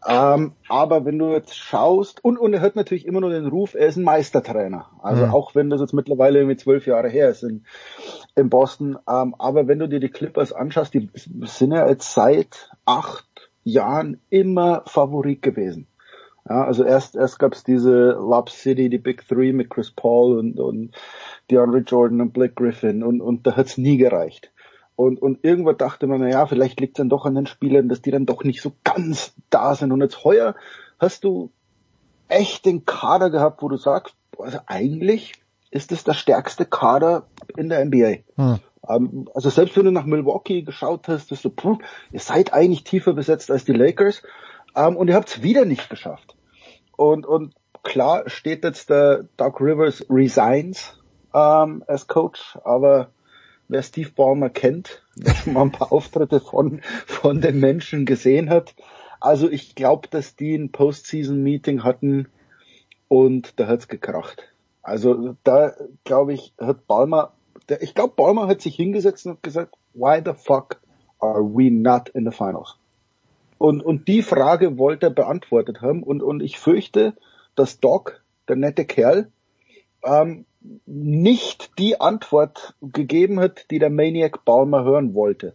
Ähm, 0.05 0.55
aber 0.68 1.05
wenn 1.05 1.18
du 1.18 1.30
jetzt 1.30 1.55
schaust, 1.55 2.24
und, 2.24 2.36
und 2.36 2.52
er 2.55 2.60
hat 2.60 2.74
natürlich 2.74 3.06
immer 3.06 3.20
nur 3.20 3.30
den 3.30 3.47
Ruf, 3.47 3.74
er 3.74 3.86
ist 3.86 3.97
ein 3.97 4.02
Meistertrainer. 4.02 4.86
Also 5.01 5.26
mhm. 5.26 5.32
auch 5.32 5.55
wenn 5.55 5.70
das 5.70 5.80
jetzt 5.80 5.93
mittlerweile 5.93 6.40
irgendwie 6.40 6.56
zwölf 6.56 6.86
Jahre 6.86 7.09
her 7.09 7.28
ist 7.28 7.44
in, 7.44 7.64
in 8.34 8.51
Boston. 8.51 8.98
Ähm, 9.09 9.36
aber 9.39 9.68
wenn 9.68 9.78
du 9.78 9.89
dir 9.89 10.01
die 10.01 10.09
Clippers 10.09 10.52
anschaust, 10.52 10.93
die 10.94 11.09
sind 11.14 11.70
ja 11.70 11.89
jetzt 11.89 12.12
seit 12.12 12.70
acht 12.84 13.51
Jahren 13.62 14.20
immer 14.28 14.82
Favorit 14.86 15.40
gewesen. 15.40 15.86
Ja, 16.48 16.64
also 16.64 16.85
erst, 16.85 17.14
erst 17.14 17.39
gab 17.39 17.52
es 17.52 17.62
diese 17.62 18.10
Love 18.12 18.51
City, 18.51 18.89
die 18.89 18.98
Big 18.98 19.27
Three 19.27 19.52
mit 19.52 19.70
Chris 19.70 19.90
Paul 19.90 20.39
und, 20.39 20.59
und 20.59 20.94
DeAndre 21.51 21.78
Jordan 21.78 22.20
und 22.20 22.32
Blake 22.32 22.55
Griffin 22.55 23.02
und, 23.05 23.20
und 23.20 23.47
da 23.47 23.56
hat's 23.56 23.78
nie 23.78 23.97
gereicht. 23.97 24.51
Und, 24.97 25.23
und 25.23 25.44
irgendwann 25.44 25.78
dachte 25.78 26.06
man, 26.06 26.20
na 26.20 26.28
ja, 26.28 26.47
vielleicht 26.47 26.81
liegt 26.81 26.98
dann 26.98 27.09
doch 27.09 27.24
an 27.24 27.35
den 27.35 27.47
Spielern, 27.47 27.89
dass 27.89 28.02
die 28.02 28.10
dann 28.10 28.27
doch 28.27 28.44
nicht 28.44 28.60
so 28.60 28.73
ganz 28.85 29.35
da 29.51 29.74
sind. 29.74 29.93
Und 29.93 30.01
jetzt 30.01 30.24
heuer 30.24 30.55
hast 30.98 31.24
du 31.24 31.51
echt 32.28 32.66
den 32.66 32.85
Kader 32.85 33.31
gehabt, 33.31 33.62
wo 33.62 33.69
du 33.69 33.77
sagst, 33.77 34.14
also 34.39 34.59
eigentlich 34.66 35.35
ist 35.70 35.93
es 35.93 36.05
der 36.05 36.14
stärkste 36.14 36.66
Kader 36.66 37.24
in 37.56 37.69
der 37.69 37.85
NBA. 37.85 38.19
Hm. 38.36 38.59
Ähm, 38.89 39.28
also 39.35 39.48
selbst 39.48 39.77
wenn 39.77 39.85
du 39.85 39.93
nach 39.93 40.05
Milwaukee 40.05 40.62
geschaut 40.62 41.09
hast, 41.09 41.31
dass 41.31 41.43
du, 41.43 41.51
pff, 41.51 41.78
ihr 42.10 42.20
seid 42.20 42.52
eigentlich 42.52 42.85
tiefer 42.85 43.12
besetzt 43.12 43.51
als 43.51 43.64
die 43.64 43.73
Lakers. 43.73 44.23
Ähm, 44.74 44.97
und 44.97 45.09
ihr 45.09 45.15
habt 45.15 45.28
es 45.28 45.43
wieder 45.43 45.65
nicht 45.65 45.90
geschafft. 45.90 46.36
Und, 46.97 47.27
und 47.27 47.55
klar 47.82 48.28
steht 48.28 48.65
jetzt 48.65 48.90
der 48.90 49.24
Doug 49.36 49.61
Rivers 49.61 50.05
resigns 50.09 50.99
ähm, 51.35 51.85
als 51.86 52.07
Coach, 52.07 52.59
aber 52.65 53.11
wer 53.69 53.82
Steve 53.82 54.11
Ballmer 54.11 54.51
kennt, 54.51 55.03
wer 55.16 55.35
schon 55.35 55.55
mal 55.55 55.62
ein 55.62 55.73
paar 55.73 55.93
Auftritte 55.93 56.40
von, 56.40 56.81
von 57.07 57.40
den 57.40 57.61
Menschen 57.61 58.07
gesehen 58.07 58.51
hat, 58.51 58.74
also 59.20 59.49
ich 59.49 59.77
glaube, 59.77 60.09
dass 60.09 60.35
die 60.35 60.57
ein 60.57 60.73
Postseason-Meeting 60.73 61.85
hatten 61.85 62.28
und 63.07 63.59
da 63.61 63.69
hat's 63.69 63.86
gekracht. 63.86 64.53
Also 64.82 65.36
da 65.44 65.74
glaube 66.03 66.32
ich, 66.32 66.55
hat 66.61 66.89
Balmer, 66.89 67.32
der, 67.69 67.82
ich 67.82 67.94
glaube, 67.94 68.15
Balmer 68.16 68.49
hat 68.49 68.61
sich 68.61 68.74
hingesetzt 68.74 69.27
und 69.27 69.43
gesagt, 69.43 69.77
why 69.94 70.20
the 70.24 70.32
fuck 70.35 70.81
are 71.20 71.43
we 71.43 71.70
not 71.70 72.09
in 72.09 72.24
the 72.28 72.36
finals? 72.36 72.78
Und, 73.62 73.80
und 73.80 74.09
die 74.09 74.22
Frage 74.22 74.76
wollte 74.76 75.06
er 75.06 75.10
beantwortet 75.10 75.82
haben. 75.82 76.02
Und, 76.02 76.20
und 76.20 76.43
ich 76.43 76.59
fürchte, 76.59 77.14
dass 77.55 77.78
Doc, 77.78 78.20
der 78.48 78.56
nette 78.56 78.84
Kerl, 78.84 79.30
ähm, 80.02 80.47
nicht 80.84 81.78
die 81.78 82.01
Antwort 82.01 82.74
gegeben 82.80 83.39
hat, 83.39 83.70
die 83.70 83.78
der 83.78 83.90
Maniac 83.90 84.44
Balmer 84.44 84.82
hören 84.82 85.14
wollte. 85.14 85.55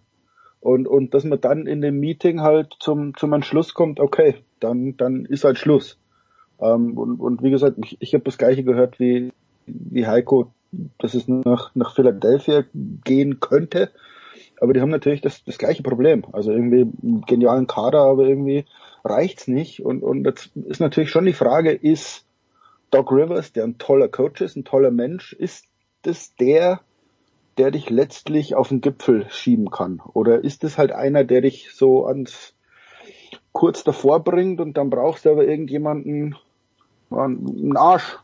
Und, 0.62 0.88
und 0.88 1.14
dass 1.14 1.26
man 1.26 1.42
dann 1.42 1.68
in 1.68 1.82
dem 1.82 2.00
Meeting 2.00 2.40
halt 2.40 2.78
zum, 2.80 3.14
zum 3.18 3.34
Entschluss 3.34 3.74
kommt, 3.74 4.00
okay, 4.00 4.36
dann, 4.62 4.96
dann 4.96 5.26
ist 5.26 5.44
halt 5.44 5.58
Schluss. 5.58 5.98
Ähm, 6.62 6.98
und, 6.98 7.20
und 7.20 7.44
wie 7.44 7.52
gesagt, 7.52 7.76
ich, 7.84 7.98
ich 8.00 8.14
habe 8.14 8.24
das 8.24 8.38
gleiche 8.38 8.64
gehört 8.64 9.02
wie, 9.02 9.34
wie 9.66 10.08
Heiko, 10.08 10.54
dass 10.98 11.14
es 11.14 11.28
nach, 11.28 11.76
nach 11.76 11.94
Philadelphia 11.94 12.64
gehen 13.04 13.42
könnte. 13.42 13.92
Aber 14.60 14.74
die 14.74 14.82
haben 14.82 14.90
natürlich 14.90 15.22
das, 15.22 15.44
das 15.44 15.58
gleiche 15.58 15.84
Problem. 15.84 16.26
Also 16.32 16.52
irgendwie 16.52 16.82
einen 16.82 17.22
genialen 17.22 17.68
Kader, 17.68 18.02
aber 18.02 18.26
irgendwie 18.26 18.66
reicht's 19.04 19.48
nicht. 19.48 19.84
Und, 19.84 20.04
und 20.04 20.26
jetzt 20.26 20.56
ist 20.56 20.80
natürlich 20.80 21.10
schon 21.10 21.26
die 21.26 21.34
Frage, 21.34 21.72
ist 21.72 22.26
Doc 22.92 23.12
Rivers, 23.12 23.52
der 23.52 23.66
ein 23.66 23.78
toller 23.78 24.08
Coach 24.08 24.42
ist, 24.42 24.56
ein 24.56 24.66
toller 24.66 24.92
Mensch, 24.92 25.34
ist 25.34 25.66
das 26.04 26.36
der, 26.36 26.82
der 27.58 27.72
dich 27.72 27.90
letztlich 27.90 28.56
auf 28.56 28.70
den 28.70 28.82
Gipfel 28.82 29.28
schieben 29.30 29.70
kann? 29.72 30.02
Oder 30.14 30.44
ist 30.44 30.64
es 30.64 30.78
halt 30.78 30.92
einer, 30.92 31.24
der 31.24 31.42
dich 31.42 31.72
so 31.74 32.06
ans 32.06 32.54
kurz 33.52 33.84
davor 33.84 34.24
bringt 34.24 34.62
und 34.62 34.78
dann 34.78 34.90
brauchst 34.90 35.26
du 35.26 35.32
aber 35.32 35.46
irgendjemanden, 35.46 36.36
einen 37.10 37.78
Arsch, 37.78 38.20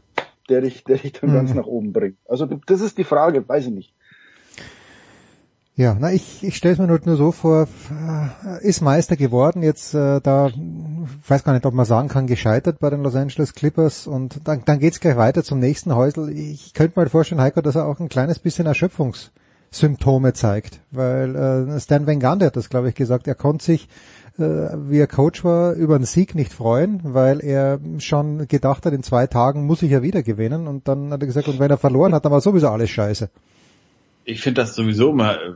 der 0.50 0.62
dich, 0.62 0.84
der 0.84 0.98
dich 0.98 1.14
dann 1.14 1.32
mhm. 1.32 1.36
ganz 1.36 1.54
nach 1.54 1.66
oben 1.66 1.92
bringt? 1.92 2.18
Also 2.28 2.46
das 2.46 2.82
ist 2.82 2.98
die 2.98 3.04
Frage, 3.04 3.48
weiß 3.48 3.68
ich 3.68 3.74
nicht. 3.74 3.94
Ja, 5.76 5.98
na 6.00 6.14
ich, 6.14 6.44
ich 6.44 6.56
stelle 6.56 6.74
es 6.74 6.80
mir 6.80 6.86
nur, 6.86 7.00
nur 7.04 7.16
so 7.16 7.32
vor, 7.32 7.68
äh, 7.90 8.68
ist 8.68 8.82
Meister 8.82 9.16
geworden, 9.16 9.64
jetzt 9.64 9.96
äh, 9.96 10.22
da, 10.22 10.52
weiß 11.28 11.44
gar 11.44 11.54
nicht, 11.54 11.66
ob 11.66 11.74
man 11.74 11.86
sagen 11.86 12.10
kann, 12.10 12.28
gescheitert 12.28 12.78
bei 12.78 12.92
den 12.92 13.02
Los 13.02 13.16
Angeles 13.16 13.56
Clippers 13.56 14.06
und 14.06 14.42
dann, 14.44 14.62
dann 14.66 14.78
geht's 14.78 15.00
gleich 15.00 15.18
weiter 15.18 15.44
zum 15.44 15.58
nächsten 15.58 15.96
Häusl. 15.96 16.30
Ich 16.30 16.76
könnte 16.76 17.00
mir 17.00 17.10
vorstellen, 17.10 17.42
Heiko, 17.42 17.62
dass 17.62 17.74
er 17.74 17.88
auch 17.88 18.00
ein 18.00 18.08
kleines 18.08 18.38
bisschen 18.38 18.68
Erschöpfungssymptome 18.68 20.34
zeigt, 20.34 20.80
weil 20.92 21.36
äh, 21.36 21.80
Stan 21.80 22.06
Van 22.06 22.20
Gundy 22.20 22.46
hat 22.46 22.56
das, 22.56 22.70
glaube 22.70 22.90
ich, 22.90 22.96
gesagt, 22.96 23.28
er 23.28 23.34
konnte 23.34 23.66
sich 23.66 23.90
äh, 24.38 24.44
wie 24.44 25.00
er 25.00 25.08
Coach 25.08 25.44
war, 25.44 25.74
über 25.74 25.96
einen 25.96 26.06
Sieg 26.06 26.36
nicht 26.36 26.54
freuen, 26.54 27.02
weil 27.04 27.44
er 27.44 27.80
schon 27.98 28.48
gedacht 28.48 28.86
hat, 28.86 28.94
in 28.94 29.02
zwei 29.02 29.26
Tagen 29.26 29.66
muss 29.66 29.82
ich 29.82 29.90
ja 29.90 30.04
wieder 30.04 30.22
gewinnen 30.22 30.68
und 30.68 30.88
dann 30.88 31.12
hat 31.12 31.22
er 31.22 31.28
gesagt, 31.28 31.48
und 31.48 31.58
wenn 31.58 31.72
er 31.72 31.78
verloren 31.80 32.14
hat, 32.14 32.26
dann 32.26 32.32
war 32.32 32.42
sowieso 32.42 32.70
alles 32.70 32.92
scheiße 32.92 33.32
ich 34.26 34.42
finde 34.42 34.62
das 34.62 34.76
sowieso 34.76 35.12
immer, 35.12 35.42
äh, 35.42 35.54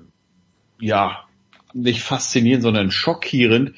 ja, 0.79 1.23
nicht 1.73 2.01
faszinierend, 2.01 2.63
sondern 2.63 2.91
schockierend. 2.91 3.73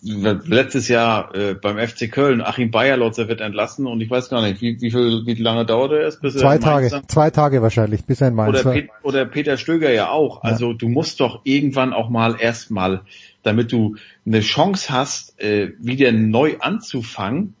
Letztes 0.00 0.86
Jahr 0.86 1.34
äh, 1.34 1.54
beim 1.54 1.78
FC 1.78 2.10
Köln, 2.12 2.40
Achim 2.40 2.70
Bayerlotzer 2.70 3.26
wird 3.26 3.40
entlassen 3.40 3.88
und 3.88 4.00
ich 4.00 4.08
weiß 4.08 4.28
gar 4.28 4.40
nicht, 4.42 4.60
wie, 4.60 4.80
wie, 4.80 4.92
viel, 4.92 5.22
wie 5.26 5.34
lange 5.34 5.66
dauert 5.66 5.90
er 5.90 6.06
es, 6.06 6.20
bis 6.20 6.34
zwei 6.34 6.54
er 6.54 6.60
Tage, 6.60 6.90
Mainz 6.90 7.06
zwei 7.08 7.30
Tage 7.30 7.60
wahrscheinlich, 7.60 8.04
bis 8.04 8.20
er 8.20 8.28
in 8.28 8.34
Mainz 8.34 8.60
oder, 8.60 8.70
Pet, 8.70 8.90
oder 9.02 9.24
Peter 9.24 9.56
Stöger 9.56 9.90
ja 9.90 10.10
auch. 10.10 10.44
Ja. 10.44 10.50
Also 10.50 10.74
du 10.74 10.88
musst 10.88 11.18
doch 11.18 11.40
irgendwann 11.42 11.92
auch 11.92 12.08
mal 12.08 12.36
erstmal, 12.38 13.00
damit 13.42 13.72
du 13.72 13.96
eine 14.24 14.40
Chance 14.40 14.92
hast, 14.92 15.40
äh, 15.40 15.72
wieder 15.80 16.12
neu 16.12 16.58
anzufangen, 16.60 17.54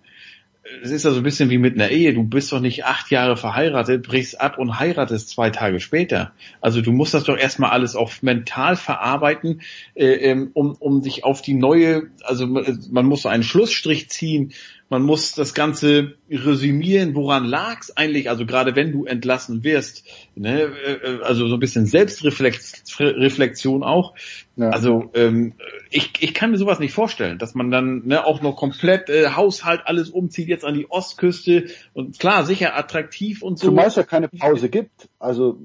es 0.82 0.90
ist 0.90 1.04
ja 1.04 1.10
so 1.10 1.18
ein 1.18 1.22
bisschen 1.22 1.50
wie 1.50 1.58
mit 1.58 1.74
einer 1.74 1.90
Ehe. 1.90 2.14
Du 2.14 2.24
bist 2.24 2.52
doch 2.52 2.60
nicht 2.60 2.84
acht 2.84 3.10
Jahre 3.10 3.36
verheiratet, 3.36 4.06
brichst 4.06 4.40
ab 4.40 4.58
und 4.58 4.78
heiratest 4.78 5.28
zwei 5.28 5.50
Tage 5.50 5.80
später. 5.80 6.32
Also 6.60 6.80
du 6.80 6.92
musst 6.92 7.14
das 7.14 7.24
doch 7.24 7.36
erstmal 7.36 7.70
alles 7.70 7.96
auch 7.96 8.12
mental 8.22 8.76
verarbeiten, 8.76 9.62
äh, 9.94 10.06
ähm, 10.06 10.50
um, 10.54 10.74
um 10.78 11.02
dich 11.02 11.24
auf 11.24 11.42
die 11.42 11.54
neue, 11.54 12.08
also 12.22 12.46
man 12.46 13.06
muss 13.06 13.22
so 13.22 13.28
einen 13.28 13.42
Schlussstrich 13.42 14.08
ziehen, 14.08 14.52
man 14.90 15.02
muss 15.02 15.34
das 15.34 15.52
Ganze 15.52 16.14
resümieren, 16.30 17.14
woran 17.14 17.44
lag's 17.44 17.90
eigentlich, 17.90 18.30
also 18.30 18.46
gerade 18.46 18.74
wenn 18.74 18.90
du 18.92 19.04
entlassen 19.04 19.62
wirst, 19.62 20.04
ne, 20.34 20.62
äh, 20.62 21.20
also 21.22 21.46
so 21.46 21.54
ein 21.56 21.60
bisschen 21.60 21.84
Selbstreflexion 21.86 23.82
auch. 23.82 24.14
Ja. 24.56 24.70
Also 24.70 25.10
ähm, 25.14 25.52
ich, 25.90 26.12
ich 26.20 26.32
kann 26.34 26.50
mir 26.50 26.58
sowas 26.58 26.78
nicht 26.78 26.94
vorstellen, 26.94 27.38
dass 27.38 27.54
man 27.54 27.70
dann 27.70 28.06
ne, 28.06 28.26
auch 28.26 28.40
noch 28.40 28.56
komplett 28.56 29.10
äh, 29.10 29.30
Haushalt 29.30 29.82
alles 29.84 30.08
umzieht 30.10 30.48
jetzt 30.48 30.64
an 30.64 30.74
die 30.74 30.90
Ostküste 30.90 31.66
und 31.92 32.18
klar, 32.18 32.44
sicher 32.44 32.76
attraktiv 32.76 33.42
und 33.42 33.58
so. 33.58 33.68
Zumal 33.68 33.88
es 33.88 33.96
ja 33.96 34.04
keine 34.04 34.28
Pause 34.28 34.70
gibt. 34.70 35.08
Also 35.18 35.58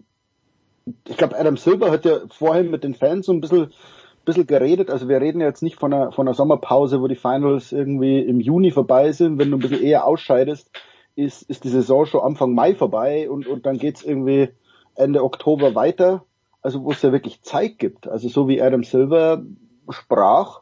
ich 1.07 1.15
glaube, 1.15 1.39
Adam 1.39 1.55
Silver 1.55 1.91
hat 1.91 2.03
ja 2.03 2.19
vorhin 2.29 2.69
mit 2.69 2.83
den 2.83 2.93
Fans 2.93 3.25
so 3.25 3.31
ein 3.31 3.39
bisschen 3.39 3.71
bisschen 4.25 4.47
geredet. 4.47 4.89
Also 4.89 5.09
wir 5.09 5.19
reden 5.19 5.41
jetzt 5.41 5.63
nicht 5.63 5.77
von 5.77 5.93
einer, 5.93 6.11
von 6.11 6.27
einer 6.27 6.35
Sommerpause, 6.35 7.01
wo 7.01 7.07
die 7.07 7.15
Finals 7.15 7.71
irgendwie 7.71 8.19
im 8.19 8.39
Juni 8.39 8.71
vorbei 8.71 9.11
sind. 9.11 9.39
Wenn 9.39 9.51
du 9.51 9.57
ein 9.57 9.61
bisschen 9.61 9.83
eher 9.83 10.05
ausscheidest, 10.05 10.69
ist, 11.15 11.43
ist 11.43 11.63
die 11.63 11.69
Saison 11.69 12.05
schon 12.05 12.21
Anfang 12.21 12.53
Mai 12.53 12.75
vorbei 12.75 13.29
und, 13.29 13.47
und 13.47 13.65
dann 13.65 13.77
geht's 13.77 14.03
irgendwie 14.03 14.49
Ende 14.95 15.23
Oktober 15.23 15.75
weiter. 15.75 16.23
Also 16.61 16.83
wo 16.83 16.91
es 16.91 17.01
ja 17.01 17.11
wirklich 17.11 17.41
Zeit 17.41 17.77
gibt. 17.77 18.07
Also 18.07 18.29
so 18.29 18.47
wie 18.47 18.61
Adam 18.61 18.83
Silver 18.83 19.43
sprach, 19.89 20.61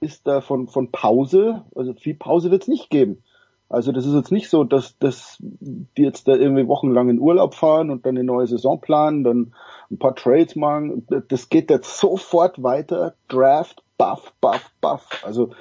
ist 0.00 0.26
da 0.26 0.40
von, 0.40 0.68
von 0.68 0.90
Pause, 0.90 1.64
also 1.74 1.92
viel 1.94 2.14
Pause 2.14 2.50
wird's 2.50 2.68
nicht 2.68 2.88
geben. 2.88 3.22
Also 3.70 3.92
das 3.92 4.04
ist 4.04 4.14
jetzt 4.14 4.32
nicht 4.32 4.50
so, 4.50 4.64
dass, 4.64 4.98
dass 4.98 5.36
die 5.40 6.02
jetzt 6.02 6.26
da 6.26 6.34
irgendwie 6.34 6.66
wochenlang 6.66 7.08
in 7.08 7.20
Urlaub 7.20 7.54
fahren 7.54 7.90
und 7.90 8.04
dann 8.04 8.16
eine 8.16 8.24
neue 8.24 8.48
Saison 8.48 8.80
planen, 8.80 9.22
dann 9.22 9.54
ein 9.92 9.98
paar 9.98 10.16
Trades 10.16 10.56
machen. 10.56 11.06
Das 11.28 11.48
geht 11.48 11.70
jetzt 11.70 11.96
sofort 11.96 12.60
weiter. 12.64 13.14
Draft, 13.28 13.84
buff, 13.96 14.32
buff, 14.40 14.72
buff. 14.80 15.22
Also 15.24 15.52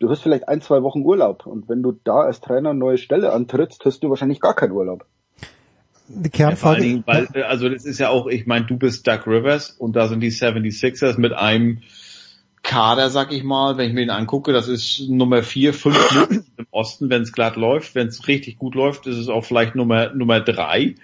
du 0.00 0.10
hast 0.10 0.22
vielleicht 0.22 0.48
ein, 0.48 0.60
zwei 0.60 0.82
Wochen 0.82 1.02
Urlaub 1.02 1.46
und 1.46 1.68
wenn 1.68 1.84
du 1.84 1.92
da 2.02 2.22
als 2.22 2.40
Trainer 2.40 2.70
eine 2.70 2.78
neue 2.80 2.98
Stelle 2.98 3.32
antrittst, 3.32 3.84
hast 3.84 4.02
du 4.02 4.10
wahrscheinlich 4.10 4.40
gar 4.40 4.54
keinen 4.54 4.72
Urlaub. 4.72 5.06
Die 6.08 6.30
Kernfrage. 6.30 6.84
Ja, 6.84 7.02
weil, 7.06 7.28
also 7.44 7.68
das 7.68 7.84
ist 7.84 8.00
ja 8.00 8.08
auch, 8.08 8.26
ich 8.26 8.46
meine, 8.46 8.66
du 8.66 8.76
bist 8.76 9.06
Doug 9.06 9.28
Rivers 9.28 9.70
und 9.70 9.94
da 9.94 10.08
sind 10.08 10.18
die 10.18 10.32
76ers 10.32 11.20
mit 11.20 11.32
einem 11.32 11.82
Kader, 12.62 13.10
sag 13.10 13.32
ich 13.32 13.42
mal, 13.42 13.78
wenn 13.78 13.88
ich 13.88 13.94
mir 13.94 14.00
den 14.00 14.10
angucke, 14.10 14.52
das 14.52 14.68
ist 14.68 15.08
Nummer 15.08 15.42
vier, 15.42 15.72
fünf 15.74 16.28
im 16.56 16.66
Osten, 16.70 17.10
wenn 17.10 17.22
es 17.22 17.32
glatt 17.32 17.56
läuft. 17.56 17.94
Wenn 17.94 18.08
es 18.08 18.28
richtig 18.28 18.58
gut 18.58 18.74
läuft, 18.74 19.06
ist 19.06 19.16
es 19.16 19.28
auch 19.28 19.44
vielleicht 19.44 19.74
Nummer 19.74 20.12
Nummer 20.14 20.40
drei 20.40 20.94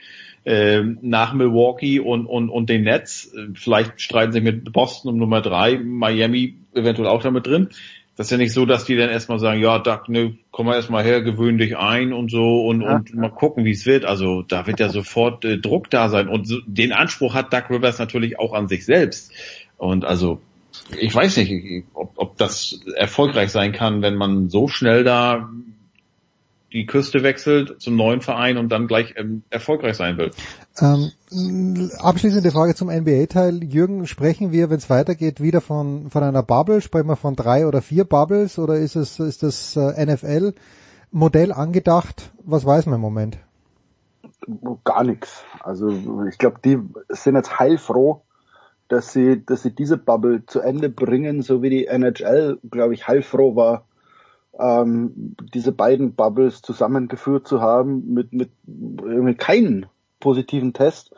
äh, 0.44 0.82
nach 1.02 1.34
Milwaukee 1.34 1.98
und, 1.98 2.26
und, 2.26 2.50
und 2.50 2.70
den 2.70 2.82
Nets. 2.82 3.34
Vielleicht 3.54 4.00
streiten 4.00 4.32
sie 4.32 4.40
mit 4.40 4.72
Boston 4.72 5.10
um 5.10 5.18
Nummer 5.18 5.40
drei, 5.40 5.78
Miami 5.78 6.56
eventuell 6.74 7.08
auch 7.08 7.22
damit 7.22 7.46
drin. 7.46 7.70
Das 8.16 8.28
ist 8.28 8.30
ja 8.30 8.38
nicht 8.38 8.52
so, 8.52 8.64
dass 8.64 8.86
die 8.86 8.96
dann 8.96 9.10
erstmal 9.10 9.38
sagen, 9.38 9.60
ja, 9.60 9.78
Doug, 9.78 10.08
ne, 10.08 10.38
komm 10.50 10.66
mal 10.66 10.76
erstmal 10.76 11.04
her, 11.04 11.20
gewöhn 11.20 11.58
dich 11.58 11.76
ein 11.76 12.14
und 12.14 12.30
so 12.30 12.64
und, 12.64 12.80
ja. 12.80 12.96
und 12.96 13.14
mal 13.14 13.28
gucken, 13.28 13.66
wie 13.66 13.72
es 13.72 13.84
wird. 13.84 14.06
Also 14.06 14.40
da 14.40 14.66
wird 14.66 14.80
ja 14.80 14.88
sofort 14.88 15.44
äh, 15.44 15.58
Druck 15.58 15.90
da 15.90 16.08
sein. 16.08 16.28
Und 16.28 16.46
so, 16.46 16.60
den 16.66 16.92
Anspruch 16.92 17.34
hat 17.34 17.52
Doug 17.52 17.68
Rivers 17.68 17.98
natürlich 17.98 18.38
auch 18.38 18.54
an 18.54 18.68
sich 18.68 18.86
selbst. 18.86 19.32
Und 19.76 20.06
also 20.06 20.40
ich 20.98 21.14
weiß 21.14 21.36
nicht, 21.38 21.84
ob, 21.94 22.12
ob 22.16 22.36
das 22.36 22.80
erfolgreich 22.96 23.50
sein 23.50 23.72
kann, 23.72 24.02
wenn 24.02 24.14
man 24.16 24.48
so 24.48 24.68
schnell 24.68 25.04
da 25.04 25.48
die 26.72 26.86
Küste 26.86 27.22
wechselt 27.22 27.80
zum 27.80 27.96
neuen 27.96 28.20
Verein 28.20 28.58
und 28.58 28.68
dann 28.70 28.86
gleich 28.86 29.14
ähm, 29.16 29.42
erfolgreich 29.50 29.96
sein 29.96 30.18
will. 30.18 30.30
Ähm, 30.78 31.10
abschließende 31.98 32.50
Frage 32.50 32.74
zum 32.74 32.88
NBA-Teil. 32.88 33.64
Jürgen, 33.64 34.06
sprechen 34.06 34.52
wir, 34.52 34.68
wenn 34.68 34.76
es 34.76 34.90
weitergeht, 34.90 35.40
wieder 35.40 35.60
von, 35.60 36.10
von 36.10 36.22
einer 36.22 36.42
Bubble? 36.42 36.80
Sprechen 36.82 37.08
wir 37.08 37.16
von 37.16 37.36
drei 37.36 37.66
oder 37.66 37.82
vier 37.82 38.04
Bubbles 38.04 38.58
oder 38.58 38.76
ist 38.76 38.96
es 38.96 39.18
ist 39.18 39.42
das 39.42 39.76
äh, 39.76 40.04
NFL-Modell 40.04 41.52
angedacht? 41.52 42.30
Was 42.44 42.66
weiß 42.66 42.86
man 42.86 42.96
im 42.96 43.00
Moment? 43.00 43.38
Gar 44.84 45.04
nichts. 45.04 45.44
Also 45.60 45.88
ich 46.28 46.36
glaube, 46.36 46.58
die 46.64 46.78
sind 47.08 47.36
jetzt 47.36 47.58
heilfroh, 47.58 48.22
dass 48.88 49.12
sie, 49.12 49.44
dass 49.44 49.62
sie 49.62 49.74
diese 49.74 49.96
Bubble 49.96 50.44
zu 50.46 50.60
Ende 50.60 50.88
bringen, 50.88 51.42
so 51.42 51.62
wie 51.62 51.70
die 51.70 51.86
NHL, 51.86 52.58
glaube 52.70 52.94
ich, 52.94 53.08
heilfroh 53.08 53.56
war, 53.56 53.84
ähm, 54.58 55.36
diese 55.54 55.72
beiden 55.72 56.14
Bubbles 56.14 56.62
zusammengeführt 56.62 57.46
zu 57.46 57.60
haben 57.60 58.12
mit, 58.14 58.32
mit 58.32 58.50
irgendwie 58.66 59.34
keinen 59.34 59.86
positiven 60.20 60.72
Test. 60.72 61.14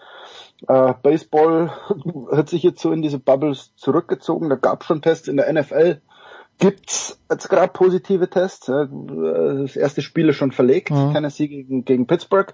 Äh, 0.66 0.94
Baseball 1.02 1.70
hat 2.32 2.48
sich 2.48 2.62
jetzt 2.62 2.80
so 2.80 2.90
in 2.90 3.02
diese 3.02 3.18
Bubbles 3.18 3.74
zurückgezogen. 3.76 4.48
Da 4.48 4.56
gab 4.56 4.84
schon 4.84 5.02
Tests 5.02 5.28
in 5.28 5.36
der 5.36 5.52
NFL 5.52 6.00
gibt's 6.58 7.18
jetzt 7.30 7.48
gerade 7.48 7.72
positive 7.72 8.28
Tests. 8.28 8.66
Das 8.66 9.76
erste 9.76 10.02
Spiel 10.02 10.28
ist 10.28 10.36
schon 10.36 10.52
verlegt, 10.52 10.90
mhm. 10.90 11.12
Tennessee 11.12 11.48
gegen, 11.48 11.84
gegen 11.84 12.06
Pittsburgh. 12.06 12.52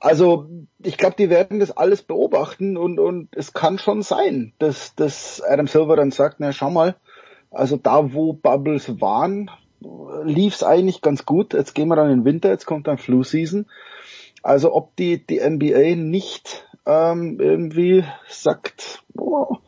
Also 0.00 0.48
ich 0.82 0.96
glaube, 0.96 1.16
die 1.16 1.30
werden 1.30 1.60
das 1.60 1.70
alles 1.70 2.02
beobachten 2.02 2.76
und, 2.76 2.98
und 2.98 3.28
es 3.36 3.52
kann 3.52 3.78
schon 3.78 4.02
sein, 4.02 4.52
dass, 4.58 4.94
dass 4.94 5.40
Adam 5.40 5.66
Silver 5.66 5.96
dann 5.96 6.10
sagt, 6.10 6.36
na 6.40 6.52
schau 6.52 6.70
mal, 6.70 6.96
also 7.50 7.76
da 7.76 8.12
wo 8.12 8.32
Bubbles 8.32 9.00
waren, 9.00 9.50
lief's 10.24 10.62
eigentlich 10.62 11.00
ganz 11.00 11.24
gut. 11.24 11.54
Jetzt 11.54 11.74
gehen 11.74 11.88
wir 11.88 11.96
dann 11.96 12.10
in 12.10 12.20
den 12.20 12.24
Winter, 12.24 12.48
jetzt 12.50 12.66
kommt 12.66 12.88
dann 12.88 12.98
Flu 12.98 13.22
Season. 13.22 13.66
Also 14.42 14.74
ob 14.74 14.96
die, 14.96 15.24
die 15.24 15.40
NBA 15.40 15.94
nicht 15.96 16.66
ähm, 16.86 17.38
irgendwie 17.40 18.04
sagt, 18.28 19.02
oh, 19.16 19.58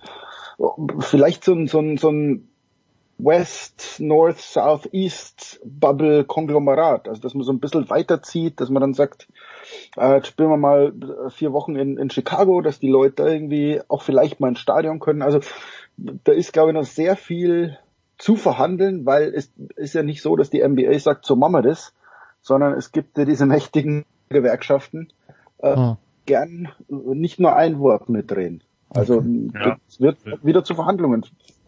vielleicht 1.00 1.44
so 1.44 1.54
ein, 1.54 1.66
so 1.66 1.80
ein, 1.80 1.96
so 1.96 2.10
ein 2.10 2.48
West, 3.18 3.97
North, 3.98 4.38
South, 4.38 4.88
East 4.93 5.60
Bubble 5.64 6.24
Konglomerat. 6.24 7.09
Also 7.09 7.20
dass 7.20 7.34
man 7.34 7.44
so 7.44 7.52
ein 7.52 7.60
bisschen 7.60 7.88
weiterzieht, 7.88 8.60
dass 8.60 8.68
man 8.68 8.80
dann 8.80 8.94
sagt, 8.94 9.28
äh, 9.97 10.16
jetzt 10.16 10.28
spielen 10.28 10.51
wir 10.51 10.56
mal 10.56 10.93
vier 11.30 11.52
Wochen 11.52 11.76
in, 11.76 11.97
in 11.97 12.10
Chicago, 12.10 12.60
dass 12.60 12.78
die 12.78 12.90
Leute 12.90 13.22
irgendwie 13.22 13.80
auch 13.88 14.02
vielleicht 14.02 14.40
mal 14.40 14.48
ins 14.48 14.60
Stadion 14.60 15.01
können. 15.01 15.22
Also 15.22 15.40
da 15.97 16.32
ist, 16.32 16.52
glaube 16.52 16.70
ich, 16.70 16.74
noch 16.74 16.84
sehr 16.84 17.16
viel 17.16 17.78
zu 18.18 18.36
verhandeln, 18.36 19.06
weil 19.06 19.34
es 19.34 19.51
ist 19.76 19.94
ja 19.94 20.02
nicht 20.02 20.22
so, 20.22 20.36
dass 20.36 20.51
die 20.51 20.66
NBA 20.66 20.98
sagt, 20.98 21.24
so 21.26 21.36
machen 21.36 21.52
wir 21.52 21.62
das, 21.62 21.94
sondern 22.40 22.74
es 22.74 22.93
gibt 22.93 23.18
ja 23.18 23.24
diese 23.24 23.47
mächtigen 23.47 24.05
Gewerkschaften, 24.28 25.09
äh, 25.59 25.74
hm. 25.74 25.97
gern 26.26 26.68
nicht 26.88 27.40
nur 27.40 27.56
ein 27.56 27.78
Wort 27.78 28.09
mitdrehen. 28.09 28.62
Also 28.90 29.20
ja. 29.20 29.76
es 29.88 30.01
wird 30.01 30.18
wieder 30.44 30.64
zu 30.64 30.74
Verhandlungen 30.74 31.26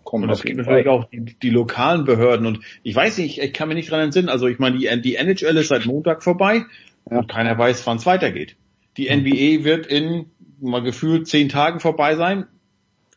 kommen. 0.09 0.25
Und 0.25 0.31
es 0.31 0.43
gibt 0.43 0.57
natürlich 0.57 0.89
auch 0.89 1.05
die, 1.05 1.21
die, 1.21 1.51
lokalen 1.51 2.05
Behörden 2.05 2.47
und 2.47 2.61
ich 2.83 2.97
weiß 2.97 3.19
nicht, 3.19 3.43
ich 3.43 3.53
kann 3.53 3.69
mir 3.69 3.75
nicht 3.75 3.91
dran 3.91 4.01
entsinnen, 4.01 4.31
also 4.31 4.47
ich 4.47 4.59
meine, 4.59 4.79
die, 4.79 5.03
die 5.03 5.17
NHL 5.17 5.57
ist 5.59 5.69
seit 5.69 5.85
Montag 5.85 6.23
vorbei 6.23 6.65
ja. 7.11 7.19
und 7.19 7.29
keiner 7.29 7.59
weiß, 7.59 7.87
wann 7.87 7.99
es 7.99 8.07
weitergeht. 8.07 8.57
Die 8.97 9.15
NBA 9.15 9.65
wird 9.65 9.87
in 9.87 10.31
mal 10.61 10.83
gefühlt 10.83 11.29
zehn 11.29 11.51
Tagen 11.51 11.79
vorbei 11.79 12.17
sein. 12.17 12.47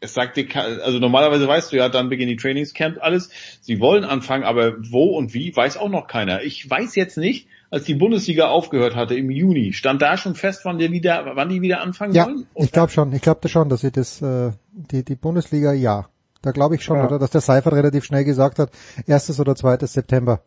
Es 0.02 0.14
sagt 0.14 0.36
dir, 0.36 0.48
also 0.54 1.00
normalerweise 1.00 1.48
weißt 1.48 1.72
du 1.72 1.78
ja, 1.78 1.88
dann 1.88 2.10
beginnt 2.10 2.30
die 2.30 2.36
Trainingscamp 2.36 2.98
alles. 3.00 3.30
Sie 3.62 3.80
wollen 3.80 4.04
anfangen, 4.04 4.44
aber 4.44 4.76
wo 4.80 5.16
und 5.18 5.34
wie, 5.34 5.56
weiß 5.56 5.78
auch 5.78 5.90
noch 5.90 6.08
keiner. 6.08 6.44
Ich 6.44 6.70
weiß 6.70 6.96
jetzt 6.96 7.18
nicht, 7.18 7.48
als 7.70 7.86
die 7.86 7.96
Bundesliga 7.96 8.50
aufgehört 8.50 8.98
hatte 8.98 9.16
im 9.16 9.32
Juni, 9.32 9.72
stand 9.72 10.02
da 10.02 10.18
schon 10.18 10.36
fest, 10.36 10.66
wann 10.66 10.78
die 10.78 10.92
wieder, 10.92 11.32
wann 11.36 11.48
die 11.48 11.62
wieder 11.62 11.80
anfangen 11.80 12.14
ja, 12.14 12.26
wollen? 12.26 12.48
Oder? 12.54 12.66
Ich 12.66 12.72
glaube 12.74 12.92
schon, 12.92 13.14
ich 13.14 13.22
glaube 13.22 13.48
schon, 13.48 13.70
dass 13.70 13.80
sie 13.80 13.92
das, 13.92 14.22
äh, 14.22 14.52
die, 14.74 15.06
die 15.06 15.16
Bundesliga, 15.16 15.72
ja. 15.72 16.11
Da 16.42 16.52
glaube 16.52 16.76
ich 16.76 16.84
schon, 16.84 16.98
ja. 16.98 17.06
oder? 17.06 17.20
Dass 17.20 17.32
der 17.32 17.42
Seifert 17.42 17.74
relativ 17.74 18.04
schnell 18.04 18.24
gesagt 18.24 18.60
hat, 18.60 18.72
erstes 19.06 19.40
oder 19.40 19.56
zweites 19.56 19.94
September 19.94 20.42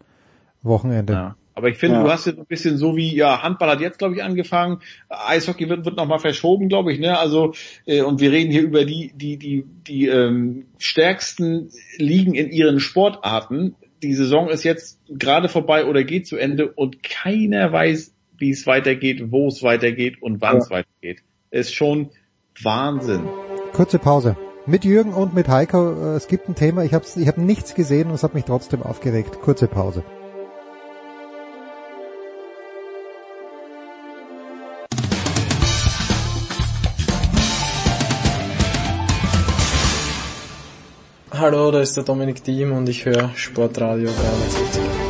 Wochenende. 0.63 1.13
Ja. 1.13 1.37
Aber 1.57 1.69
ich 1.69 1.77
finde, 1.77 1.97
ja. 1.97 2.03
du 2.03 2.11
hast 2.11 2.27
jetzt 2.27 2.39
ein 2.39 2.47
bisschen 2.47 2.79
so 2.79 2.97
wie, 2.97 3.15
ja, 3.15 3.43
Handball 3.43 3.71
hat 3.71 3.81
jetzt, 3.81 3.99
glaube 3.99 4.17
ich, 4.17 4.23
angefangen, 4.25 4.81
Eishockey 5.09 5.69
wird, 5.69 5.85
wird 5.85 5.97
nochmal 5.97 6.19
verschoben, 6.19 6.69
glaube 6.69 6.93
ich, 6.93 6.99
ne? 6.99 7.17
Also, 7.17 7.55
äh, 7.87 8.03
und 8.03 8.21
wir 8.21 8.33
reden 8.33 8.51
hier 8.51 8.63
über 8.63 8.85
die, 8.85 9.13
die, 9.15 9.37
die, 9.37 9.65
die 9.87 10.09
ähm, 10.09 10.67
stärksten 10.79 11.71
Ligen 11.97 12.35
in 12.35 12.51
ihren 12.51 12.81
Sportarten. 12.81 13.77
Die 14.03 14.15
Saison 14.15 14.49
ist 14.49 14.65
jetzt 14.65 15.01
gerade 15.09 15.49
vorbei 15.49 15.87
oder 15.87 16.03
geht 16.03 16.27
zu 16.27 16.37
Ende 16.37 16.73
und 16.73 17.05
keiner 17.05 17.73
weiß, 17.73 18.13
wie 18.37 18.51
es 18.51 18.67
weitergeht, 18.67 19.31
wo 19.31 19.47
es 19.47 19.63
weitergeht 19.63 20.21
und 20.21 20.41
wann 20.41 20.57
es 20.57 20.71
weitergeht. 20.71 21.23
Ist 21.53 21.73
schon 21.73 22.11
Wahnsinn. 22.63 23.23
Kurze 23.73 24.01
Pause. 24.01 24.37
Mit 24.67 24.87
Jürgen 24.87 25.13
und 25.13 25.35
mit 25.35 25.47
Heiko, 25.49 25.93
äh, 25.93 26.17
es 26.17 26.27
gibt 26.27 26.49
ein 26.49 26.55
Thema, 26.55 26.85
ich 26.85 26.95
habe 26.95 27.05
ich 27.17 27.29
hab 27.29 27.37
nichts 27.37 27.75
gesehen 27.75 28.09
und 28.09 28.15
es 28.15 28.23
hat 28.23 28.33
mich 28.33 28.45
trotzdem 28.45 28.83
aufgeregt. 28.83 29.43
Kurze 29.43 29.69
Pause. 29.69 30.03
Hallo, 41.31 41.71
da 41.71 41.83
ist 41.83 41.95
der 41.99 42.05
Dominik 42.05 42.43
Diem 42.43 42.73
und 42.73 42.89
ich 42.89 43.05
höre 43.05 43.33
Sportradio 43.35 44.09
360. 44.09 45.04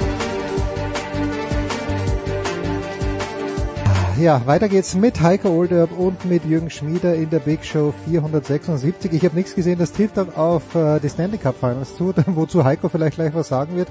ja, 4.19 4.47
weiter 4.47 4.69
geht's 4.69 4.95
mit 4.95 5.21
Heiko 5.21 5.49
Olderb 5.49 5.91
und 5.99 6.25
mit 6.25 6.45
Jürgen 6.45 6.71
Schmieder 6.71 7.15
in 7.15 7.31
der 7.31 7.39
Big 7.41 7.65
Show 7.65 7.93
476. 8.07 9.13
Ich 9.13 9.25
habe 9.25 9.35
nichts 9.35 9.55
gesehen, 9.55 9.79
das 9.79 9.93
trifft 9.93 10.19
auch 10.19 10.37
auf 10.37 10.75
äh, 10.75 11.01
die 11.01 11.09
Stanley 11.09 11.39
Cup 11.39 11.57
Finals 11.59 11.97
zu, 11.97 12.13
wozu 12.27 12.65
Heiko 12.65 12.89
vielleicht 12.89 13.17
gleich 13.17 13.35
was 13.35 13.49
sagen 13.49 13.77
wird. 13.77 13.89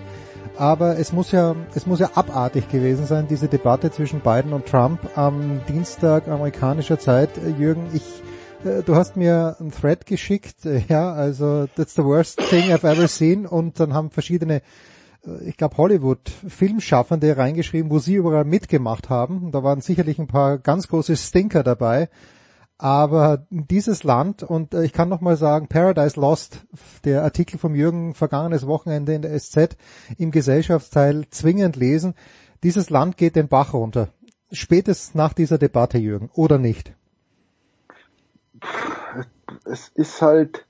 Aber 0.56 1.00
es 1.00 1.14
muss 1.14 1.32
ja, 1.32 1.56
es 1.74 1.88
muss 1.88 2.00
ja 2.00 2.12
abartig 2.16 2.70
gewesen 2.70 3.06
sein, 3.06 3.28
diese 3.28 3.48
Debatte 3.48 3.92
zwischen 3.92 4.20
Biden 4.20 4.54
und 4.54 4.66
Trump 4.66 5.00
am 5.16 5.62
Dienstag 5.68 6.28
amerikanischer 6.28 7.00
Zeit. 7.00 7.30
Jürgen, 7.58 7.88
ich, 7.94 8.04
äh, 8.64 8.84
du 8.84 8.96
hast 8.96 9.18
mir 9.18 9.58
ein 9.60 9.72
Thread 9.72 10.06
geschickt, 10.06 10.66
äh, 10.66 10.84
ja, 10.88 11.12
also 11.12 11.68
that's 11.76 11.96
the 11.96 12.04
worst 12.04 12.40
thing 12.50 12.72
I've 12.72 12.88
ever 12.88 13.08
seen 13.08 13.46
und 13.46 13.80
dann 13.80 13.94
haben 13.94 14.10
verschiedene 14.10 14.62
ich 15.46 15.58
glaube 15.58 15.78
Hollywood-Filmschaffende 15.78 17.38
reingeschrieben, 17.38 17.90
wo 17.90 18.00
sie 18.00 18.16
überall 18.16 18.46
mitgemacht 18.46 19.10
haben. 19.10 19.52
Da 19.52 19.64
waren 19.64 19.82
sicherlich 19.82 20.20
ein 20.20 20.28
paar 20.28 20.58
ganz 20.58 20.88
große 20.88 21.16
Stinker 21.16 21.64
dabei. 21.64 22.10
Aber 22.78 23.46
dieses 23.50 24.04
Land, 24.04 24.44
und 24.44 24.74
äh, 24.74 24.84
ich 24.84 24.92
kann 24.92 25.08
nochmal 25.08 25.38
sagen, 25.38 25.68
Paradise 25.68 26.20
Lost, 26.20 26.66
der 27.06 27.24
Artikel 27.24 27.58
vom 27.58 27.76
Jürgen 27.76 28.14
vergangenes 28.14 28.68
Wochenende 28.68 29.14
in 29.14 29.22
der 29.22 29.40
SZ 29.40 29.78
im 30.18 30.32
Gesellschaftsteil 30.32 31.26
zwingend 31.30 31.76
lesen, 31.76 32.16
dieses 32.64 32.90
Land 32.90 33.16
geht 33.16 33.36
den 33.36 33.48
Bach 33.48 33.74
runter. 33.74 34.10
Spätestens 34.52 35.16
nach 35.16 35.34
dieser 35.34 35.58
Debatte, 35.58 35.98
Jürgen, 35.98 36.30
oder 36.34 36.58
nicht? 36.58 36.94
Es 39.66 39.90
ist 39.90 40.22
halt, 40.22 40.66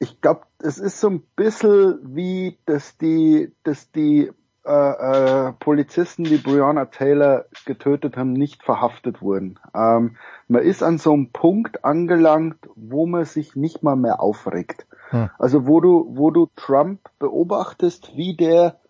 ich 0.00 0.20
glaube, 0.22 0.42
es 0.58 0.78
ist 0.78 0.98
so 0.98 1.10
ein 1.10 1.22
bisschen 1.36 2.00
wie, 2.16 2.58
dass 2.64 2.96
die, 2.96 3.52
dass 3.62 3.92
die 3.92 4.32
äh, 4.64 4.72
äh, 4.72 5.52
Polizisten, 5.52 6.24
die 6.24 6.38
Breonna 6.38 6.86
Taylor 6.86 7.44
getötet 7.66 8.16
haben, 8.16 8.32
nicht 8.32 8.62
verhaftet 8.62 9.20
wurden. 9.20 9.58
Ähm, 9.74 10.16
man 10.48 10.62
ist 10.62 10.82
an 10.82 10.96
so 10.96 11.12
einem 11.12 11.30
Punkt 11.32 11.84
angelangt, 11.84 12.56
wo 12.74 13.06
man 13.06 13.26
sich 13.26 13.56
nicht 13.56 13.82
mal 13.82 13.94
mehr 13.94 14.20
aufregt. 14.20 14.86
Hm. 15.10 15.28
Also 15.38 15.66
wo 15.66 15.80
du, 15.80 16.06
wo 16.16 16.30
du 16.30 16.48
Trump 16.56 17.00
beobachtest, 17.18 18.16
wie 18.16 18.34
der 18.36 18.80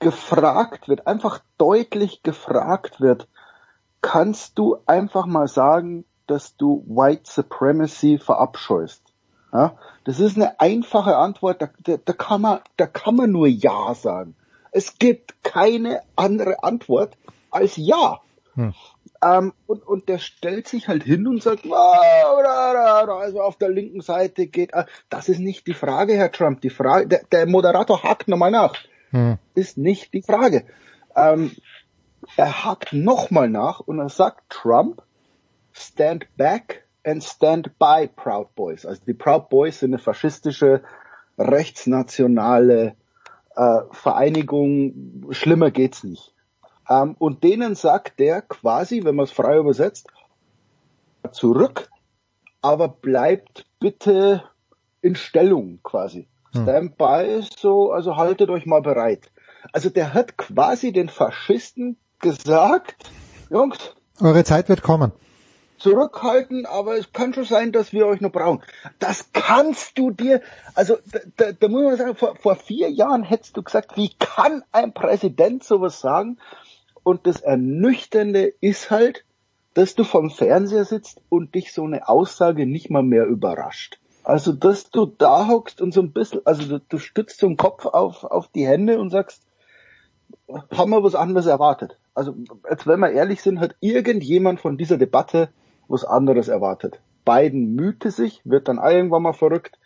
gefragt 0.00 0.88
wird, 0.88 1.06
einfach 1.06 1.40
deutlich 1.56 2.24
gefragt 2.24 3.00
wird, 3.00 3.28
kannst 4.00 4.58
du 4.58 4.76
einfach 4.86 5.26
mal 5.26 5.46
sagen, 5.46 6.04
dass 6.26 6.56
du 6.56 6.84
White 6.88 7.30
Supremacy 7.30 8.18
verabscheust? 8.18 9.09
Ja, 9.52 9.76
das 10.04 10.20
ist 10.20 10.36
eine 10.36 10.60
einfache 10.60 11.16
Antwort, 11.16 11.60
da, 11.60 11.70
da, 11.82 11.96
da, 11.96 12.12
kann 12.12 12.40
man, 12.40 12.60
da 12.76 12.86
kann 12.86 13.16
man 13.16 13.30
nur 13.30 13.48
Ja 13.48 13.94
sagen. 13.94 14.36
Es 14.70 14.98
gibt 14.98 15.42
keine 15.42 16.02
andere 16.16 16.62
Antwort 16.62 17.16
als 17.50 17.76
Ja. 17.76 18.20
Hm. 18.54 18.74
Ähm, 19.22 19.52
und, 19.66 19.86
und 19.86 20.08
der 20.08 20.18
stellt 20.18 20.66
sich 20.66 20.88
halt 20.88 21.02
hin 21.02 21.26
und 21.26 21.42
sagt, 21.42 21.66
also 21.70 23.42
auf 23.42 23.56
der 23.56 23.68
linken 23.68 24.00
Seite 24.00 24.46
geht, 24.46 24.72
äh, 24.72 24.86
das 25.10 25.28
ist 25.28 25.40
nicht 25.40 25.66
die 25.66 25.74
Frage, 25.74 26.14
Herr 26.14 26.32
Trump. 26.32 26.60
Die 26.62 26.70
Frage, 26.70 27.06
der, 27.06 27.22
der 27.30 27.46
Moderator 27.46 28.02
hakt 28.02 28.28
nochmal 28.28 28.50
nach. 28.50 28.74
Hm. 29.10 29.36
Ist 29.54 29.76
nicht 29.76 30.14
die 30.14 30.22
Frage. 30.22 30.64
Ähm, 31.14 31.52
er 32.36 32.64
hakt 32.64 32.92
nochmal 32.92 33.50
nach 33.50 33.80
und 33.80 33.98
er 33.98 34.08
sagt, 34.08 34.48
Trump, 34.48 35.02
stand 35.72 36.26
back 36.36 36.86
and 37.04 37.22
stand 37.22 37.78
by 37.78 38.08
Proud 38.08 38.54
Boys. 38.54 38.84
Also 38.86 39.02
die 39.06 39.14
Proud 39.14 39.48
Boys 39.48 39.80
sind 39.80 39.90
eine 39.90 39.98
faschistische, 39.98 40.82
rechtsnationale 41.38 42.96
äh, 43.56 43.80
Vereinigung. 43.90 45.26
Schlimmer 45.30 45.70
geht's 45.70 46.04
nicht. 46.04 46.34
Ähm, 46.88 47.16
und 47.18 47.44
denen 47.44 47.74
sagt 47.74 48.18
der 48.18 48.42
quasi, 48.42 49.04
wenn 49.04 49.16
man 49.16 49.24
es 49.24 49.32
frei 49.32 49.58
übersetzt, 49.58 50.08
zurück, 51.32 51.90
aber 52.62 52.88
bleibt 52.88 53.66
bitte 53.78 54.44
in 55.02 55.14
Stellung 55.14 55.80
quasi. 55.82 56.28
Hm. 56.52 56.62
Standby 56.62 57.38
ist 57.38 57.58
so, 57.58 57.92
also 57.92 58.16
haltet 58.16 58.50
euch 58.50 58.66
mal 58.66 58.82
bereit. 58.82 59.30
Also 59.72 59.90
der 59.90 60.14
hat 60.14 60.36
quasi 60.36 60.92
den 60.92 61.08
Faschisten 61.08 61.96
gesagt, 62.18 63.10
Jungs, 63.50 63.94
eure 64.20 64.44
Zeit 64.44 64.68
wird 64.68 64.82
kommen 64.82 65.12
zurückhalten, 65.80 66.66
aber 66.66 66.96
es 66.96 67.12
kann 67.12 67.34
schon 67.34 67.44
sein, 67.44 67.72
dass 67.72 67.92
wir 67.92 68.06
euch 68.06 68.20
noch 68.20 68.30
brauchen. 68.30 68.62
Das 68.98 69.32
kannst 69.32 69.98
du 69.98 70.10
dir, 70.10 70.40
also 70.74 70.98
da, 71.36 71.52
da 71.52 71.68
muss 71.68 71.82
man 71.82 71.96
sagen, 71.96 72.14
vor, 72.14 72.36
vor 72.36 72.56
vier 72.56 72.90
Jahren 72.90 73.22
hättest 73.22 73.56
du 73.56 73.62
gesagt, 73.62 73.96
wie 73.96 74.10
kann 74.18 74.62
ein 74.72 74.92
Präsident 74.92 75.64
sowas 75.64 76.00
sagen? 76.00 76.38
Und 77.02 77.26
das 77.26 77.40
Ernüchternde 77.40 78.52
ist 78.60 78.90
halt, 78.90 79.24
dass 79.74 79.94
du 79.94 80.04
vom 80.04 80.30
Fernseher 80.30 80.84
sitzt 80.84 81.22
und 81.28 81.54
dich 81.54 81.72
so 81.72 81.84
eine 81.84 82.08
Aussage 82.08 82.66
nicht 82.66 82.90
mal 82.90 83.02
mehr 83.02 83.26
überrascht. 83.26 83.98
Also, 84.22 84.52
dass 84.52 84.90
du 84.90 85.06
da 85.06 85.48
hockst 85.48 85.80
und 85.80 85.94
so 85.94 86.02
ein 86.02 86.12
bisschen, 86.12 86.42
also 86.44 86.78
du, 86.78 86.84
du 86.86 86.98
stützt 86.98 87.40
den 87.42 87.56
Kopf 87.56 87.86
auf, 87.86 88.24
auf 88.24 88.48
die 88.48 88.66
Hände 88.66 89.00
und 89.00 89.10
sagst, 89.10 89.42
haben 90.76 90.90
wir 90.90 91.02
was 91.02 91.14
anderes 91.14 91.46
erwartet. 91.46 91.96
Also, 92.14 92.34
jetzt 92.68 92.86
wenn 92.86 93.00
wir 93.00 93.10
ehrlich 93.10 93.40
sind, 93.40 93.60
hat 93.60 93.76
irgendjemand 93.80 94.60
von 94.60 94.76
dieser 94.76 94.98
Debatte 94.98 95.48
was 95.90 96.04
anderes 96.04 96.48
erwartet. 96.48 97.00
Biden 97.24 97.74
mühte 97.74 98.10
sich, 98.10 98.40
wird 98.44 98.68
dann 98.68 98.78
irgendwann 98.78 99.22
mal 99.22 99.32
verrückt, 99.32 99.78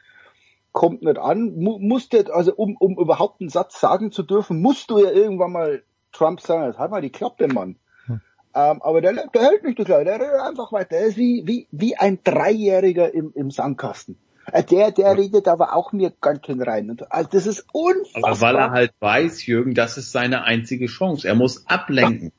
kommt 0.73 1.03
nicht 1.03 1.19
an, 1.19 1.55
mu 1.57 1.79
musste, 1.79 2.33
also 2.33 2.55
um, 2.55 2.77
um 2.77 2.99
überhaupt 2.99 3.41
einen 3.41 3.51
Satz 3.51 3.81
sagen 3.81 4.13
zu 4.13 4.23
dürfen, 4.23 4.61
musst 4.61 4.91
du 4.91 4.99
ja 4.99 5.11
irgendwann 5.11 5.53
mal 5.53 5.83
Trump 6.13 6.41
sagen, 6.41 6.67
das 6.67 6.79
hat 6.79 6.91
mal 6.91 7.01
die 7.01 7.11
Klappe, 7.11 7.49
Mann. 7.49 7.77
Hm. 8.07 8.21
Ähm, 8.55 8.83
aber 8.83 9.01
der, 9.01 9.13
der 9.29 9.43
hält 9.43 9.65
nicht 9.65 9.79
die 9.79 9.85
Klappe, 9.85 10.05
der 10.05 10.21
redet 10.21 10.41
einfach 10.41 10.73
weiter. 10.73 10.91
Der 10.91 11.07
ist 11.07 11.17
wie, 11.17 11.43
wie, 11.47 11.69
wie 11.71 11.97
ein 11.97 12.19
Dreijähriger 12.23 13.13
im, 13.13 13.33
im 13.35 13.51
Sandkasten. 13.51 14.17
Äh, 14.53 14.65
der, 14.65 14.91
der 14.91 15.17
redet 15.17 15.49
aber 15.49 15.75
auch 15.75 15.93
mir 15.93 16.13
ganz 16.21 16.47
schön 16.47 16.63
rein. 16.63 16.97
Also 17.09 17.29
das 17.31 17.47
ist 17.47 17.67
unfassbar. 17.73 18.31
Aber 18.31 18.41
weil 18.41 18.57
er 18.57 18.71
halt 18.71 18.93
weiß, 19.01 19.47
Jürgen, 19.47 19.75
das 19.75 19.97
ist 19.97 20.13
seine 20.13 20.45
einzige 20.45 20.87
Chance. 20.87 21.27
Er 21.27 21.35
muss 21.35 21.67
ablenken. 21.67 22.33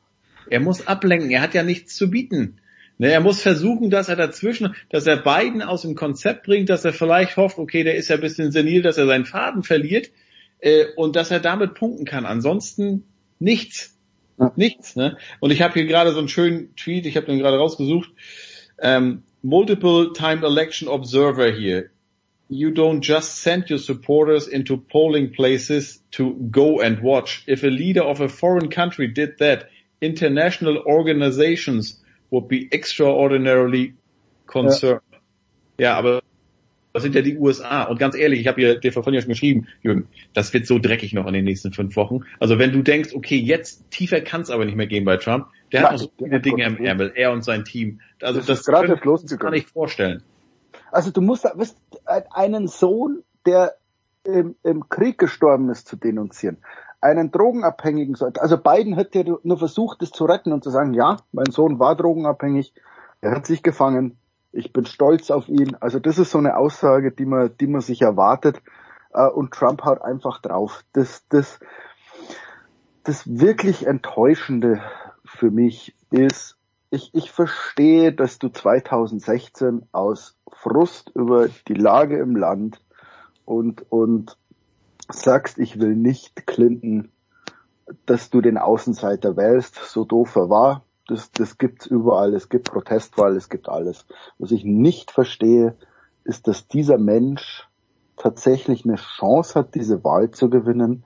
Er 0.50 0.60
muss 0.60 0.88
ablenken. 0.88 1.32
Er 1.32 1.42
hat 1.42 1.54
ja 1.54 1.64
nichts 1.64 1.96
zu 1.96 2.10
bieten. 2.10 2.60
Ne, 2.97 3.11
er 3.11 3.19
muss 3.19 3.41
versuchen, 3.41 3.89
dass 3.89 4.07
er 4.07 4.15
dazwischen, 4.15 4.73
dass 4.89 5.05
er 5.05 5.17
beiden 5.17 5.61
aus 5.61 5.81
dem 5.81 5.95
Konzept 5.95 6.45
bringt, 6.45 6.69
dass 6.69 6.85
er 6.85 6.93
vielleicht 6.93 7.35
hofft, 7.35 7.57
okay, 7.57 7.84
der 7.84 7.95
ist 7.95 8.07
ja 8.07 8.15
ein 8.15 8.22
bisschen 8.22 8.51
senil, 8.51 8.81
dass 8.81 8.97
er 8.97 9.05
seinen 9.05 9.26
Faden 9.26 9.63
verliert 9.63 10.11
äh, 10.59 10.85
und 10.95 11.15
dass 11.15 11.30
er 11.30 11.41
damit 11.41 11.73
punkten 11.73 12.05
kann. 12.05 12.26
Ansonsten 12.26 13.03
nichts. 13.39 13.97
Nichts. 14.55 14.95
Ne? 14.95 15.17
Und 15.39 15.51
ich 15.51 15.61
habe 15.61 15.73
hier 15.73 15.85
gerade 15.85 16.11
so 16.11 16.19
einen 16.19 16.27
schönen 16.27 16.76
Tweet, 16.76 17.05
ich 17.05 17.15
habe 17.15 17.26
den 17.26 17.39
gerade 17.39 17.57
rausgesucht. 17.57 18.09
Ähm, 18.80 19.23
multiple 19.41 20.11
time 20.13 20.45
election 20.45 20.88
observer 20.88 21.51
here. 21.51 21.89
You 22.47 22.69
don't 22.69 23.01
just 23.01 23.41
send 23.41 23.69
your 23.72 23.80
supporters 23.80 24.47
into 24.47 24.77
polling 24.77 25.31
places 25.31 26.03
to 26.11 26.35
go 26.51 26.80
and 26.80 27.01
watch. 27.01 27.43
If 27.47 27.63
a 27.63 27.67
leader 27.67 28.05
of 28.05 28.22
a 28.22 28.30
foreign 28.30 28.69
country 28.69 29.11
did 29.11 29.39
that, 29.39 29.67
international 29.99 30.77
organizations 30.85 32.03
would 32.30 32.47
be 32.47 32.68
extraordinarily 32.72 33.95
concerned. 34.45 35.02
Ja, 35.77 35.91
ja 35.91 35.97
aber 35.97 36.22
das 36.93 37.03
sind 37.03 37.14
ja 37.14 37.22
die 37.22 37.38
USA. 37.38 37.84
Und 37.84 37.99
ganz 37.99 38.15
ehrlich, 38.15 38.39
ich 38.39 38.47
habe 38.47 38.61
hier 38.61 38.80
dir 38.80 38.93
vorhin 38.93 39.14
ja 39.14 39.22
schon 39.22 39.30
geschrieben, 39.30 39.68
Jürgen, 39.81 40.07
das 40.34 40.53
wird 40.53 40.65
so 40.65 40.80
dreckig 40.80 41.14
noch 41.14 41.27
in 41.27 41.34
den 41.34 41.43
nächsten 41.43 41.73
fünf 41.73 41.97
Wochen. 41.97 42.22
Also 42.39 42.57
wenn 42.57 42.72
du 42.72 42.81
denkst, 42.84 43.14
okay, 43.14 43.35
jetzt 43.35 43.91
tiefer 43.91 44.22
kann 44.22 44.41
es 44.41 44.49
aber 44.49 44.64
nicht 44.64 44.77
mehr 44.77 44.88
gehen 44.88 45.03
bei 45.03 45.18
Trump, 45.18 45.47
der 45.73 45.81
Nein, 45.81 45.91
hat 45.91 45.99
noch 45.99 46.06
so 46.06 46.11
viele 46.18 46.39
Dinge 46.39 46.64
im 46.64 46.77
Ärmel, 46.77 47.11
er 47.14 47.34
und 47.34 47.43
sein 47.43 47.65
Team. 47.65 47.99
Also 48.22 48.39
das, 48.39 48.47
das, 48.47 48.65
gerade 48.65 48.95
kann 48.95 49.53
ich 49.53 49.68
vorstellen. 49.68 50.23
Also 50.89 51.11
du 51.11 51.19
musst 51.19 51.43
weißt, 51.43 51.77
einen 52.31 52.69
Sohn, 52.69 53.23
der 53.45 53.76
im, 54.23 54.56
im 54.64 54.88
Krieg 54.88 55.18
gestorben 55.18 55.69
ist, 55.69 55.89
zu 55.89 55.97
denunzieren 55.97 56.57
einen 57.01 57.31
Drogenabhängigen. 57.31 58.17
Also 58.39 58.57
Biden 58.57 58.95
hätte 58.95 59.19
ja 59.19 59.35
nur 59.43 59.57
versucht, 59.57 60.01
das 60.01 60.11
zu 60.11 60.26
retten 60.26 60.53
und 60.53 60.63
zu 60.63 60.69
sagen, 60.69 60.93
ja, 60.93 61.17
mein 61.31 61.51
Sohn 61.51 61.80
war 61.80 61.95
drogenabhängig, 61.95 62.73
er 63.22 63.31
hat 63.31 63.45
sich 63.45 63.63
gefangen, 63.63 64.17
ich 64.51 64.72
bin 64.72 64.85
stolz 64.85 65.31
auf 65.31 65.49
ihn. 65.49 65.76
Also 65.80 65.99
das 65.99 66.17
ist 66.17 66.31
so 66.31 66.38
eine 66.38 66.57
Aussage, 66.57 67.11
die 67.11 67.26
man, 67.26 67.51
die 67.59 67.67
man 67.67 67.81
sich 67.81 68.01
erwartet. 68.01 68.61
Äh, 69.13 69.27
und 69.27 69.53
Trump 69.53 69.84
haut 69.84 70.01
einfach 70.01 70.39
drauf. 70.41 70.84
Das, 70.93 71.27
das, 71.30 71.59
das 73.03 73.23
wirklich 73.27 73.85
Enttäuschende 73.85 74.81
für 75.26 75.51
mich 75.51 75.95
ist, 76.11 76.57
ich, 76.91 77.09
ich 77.13 77.31
verstehe, 77.31 78.13
dass 78.13 78.39
du 78.39 78.49
2016 78.49 79.88
aus 79.91 80.38
Frust 80.51 81.11
über 81.13 81.49
die 81.67 81.73
Lage 81.73 82.17
im 82.19 82.35
Land 82.35 82.80
und, 83.43 83.85
und 83.91 84.38
sagst, 85.10 85.57
ich 85.60 85.80
will 85.80 85.95
nicht 85.95 86.48
Clinton, 86.48 87.11
dass 88.06 88.30
du 88.30 88.41
den 88.41 88.57
Außenseiter 88.57 89.38
wählst, 89.38 89.76
so 89.76 90.06
doof 90.06 90.36
er 90.36 90.49
war. 90.49 90.84
Das, 91.07 91.32
das 91.32 91.57
gibt's 91.57 91.86
überall. 91.86 92.34
Es 92.34 92.49
gibt 92.49 92.72
Protestwahl, 92.72 93.36
es 93.36 93.49
gibt 93.49 93.69
alles. 93.69 94.06
Was 94.40 94.52
ich 94.52 94.64
nicht 94.64 95.11
verstehe, 95.11 95.76
ist, 96.23 96.48
dass 96.48 96.68
dieser 96.68 96.98
Mensch 96.98 97.68
tatsächlich 98.18 98.86
eine 98.86 98.95
Chance 98.95 99.60
hat, 99.60 99.76
diese 99.76 100.03
Wahl 100.03 100.32
zu 100.32 100.49
gewinnen 100.49 101.06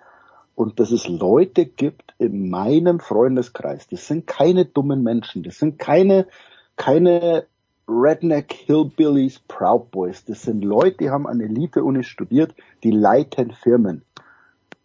und 0.55 0.79
dass 0.79 0.91
es 0.91 1.07
Leute 1.07 1.65
gibt 1.65 2.13
in 2.17 2.49
meinem 2.49 2.99
Freundeskreis, 2.99 3.87
das 3.87 4.07
sind 4.07 4.27
keine 4.27 4.65
dummen 4.65 5.03
Menschen, 5.03 5.43
das 5.43 5.57
sind 5.57 5.79
keine, 5.79 6.27
keine 6.75 7.45
Redneck 7.89 8.53
Hillbillies 8.53 9.39
Proud 9.47 9.89
Boys, 9.89 10.23
das 10.23 10.43
sind 10.43 10.63
Leute, 10.63 10.97
die 10.97 11.09
haben 11.09 11.25
an 11.25 11.41
Elite-Uni 11.41 12.03
studiert, 12.03 12.53
die 12.83 12.91
leiten 12.91 13.51
Firmen. 13.51 14.03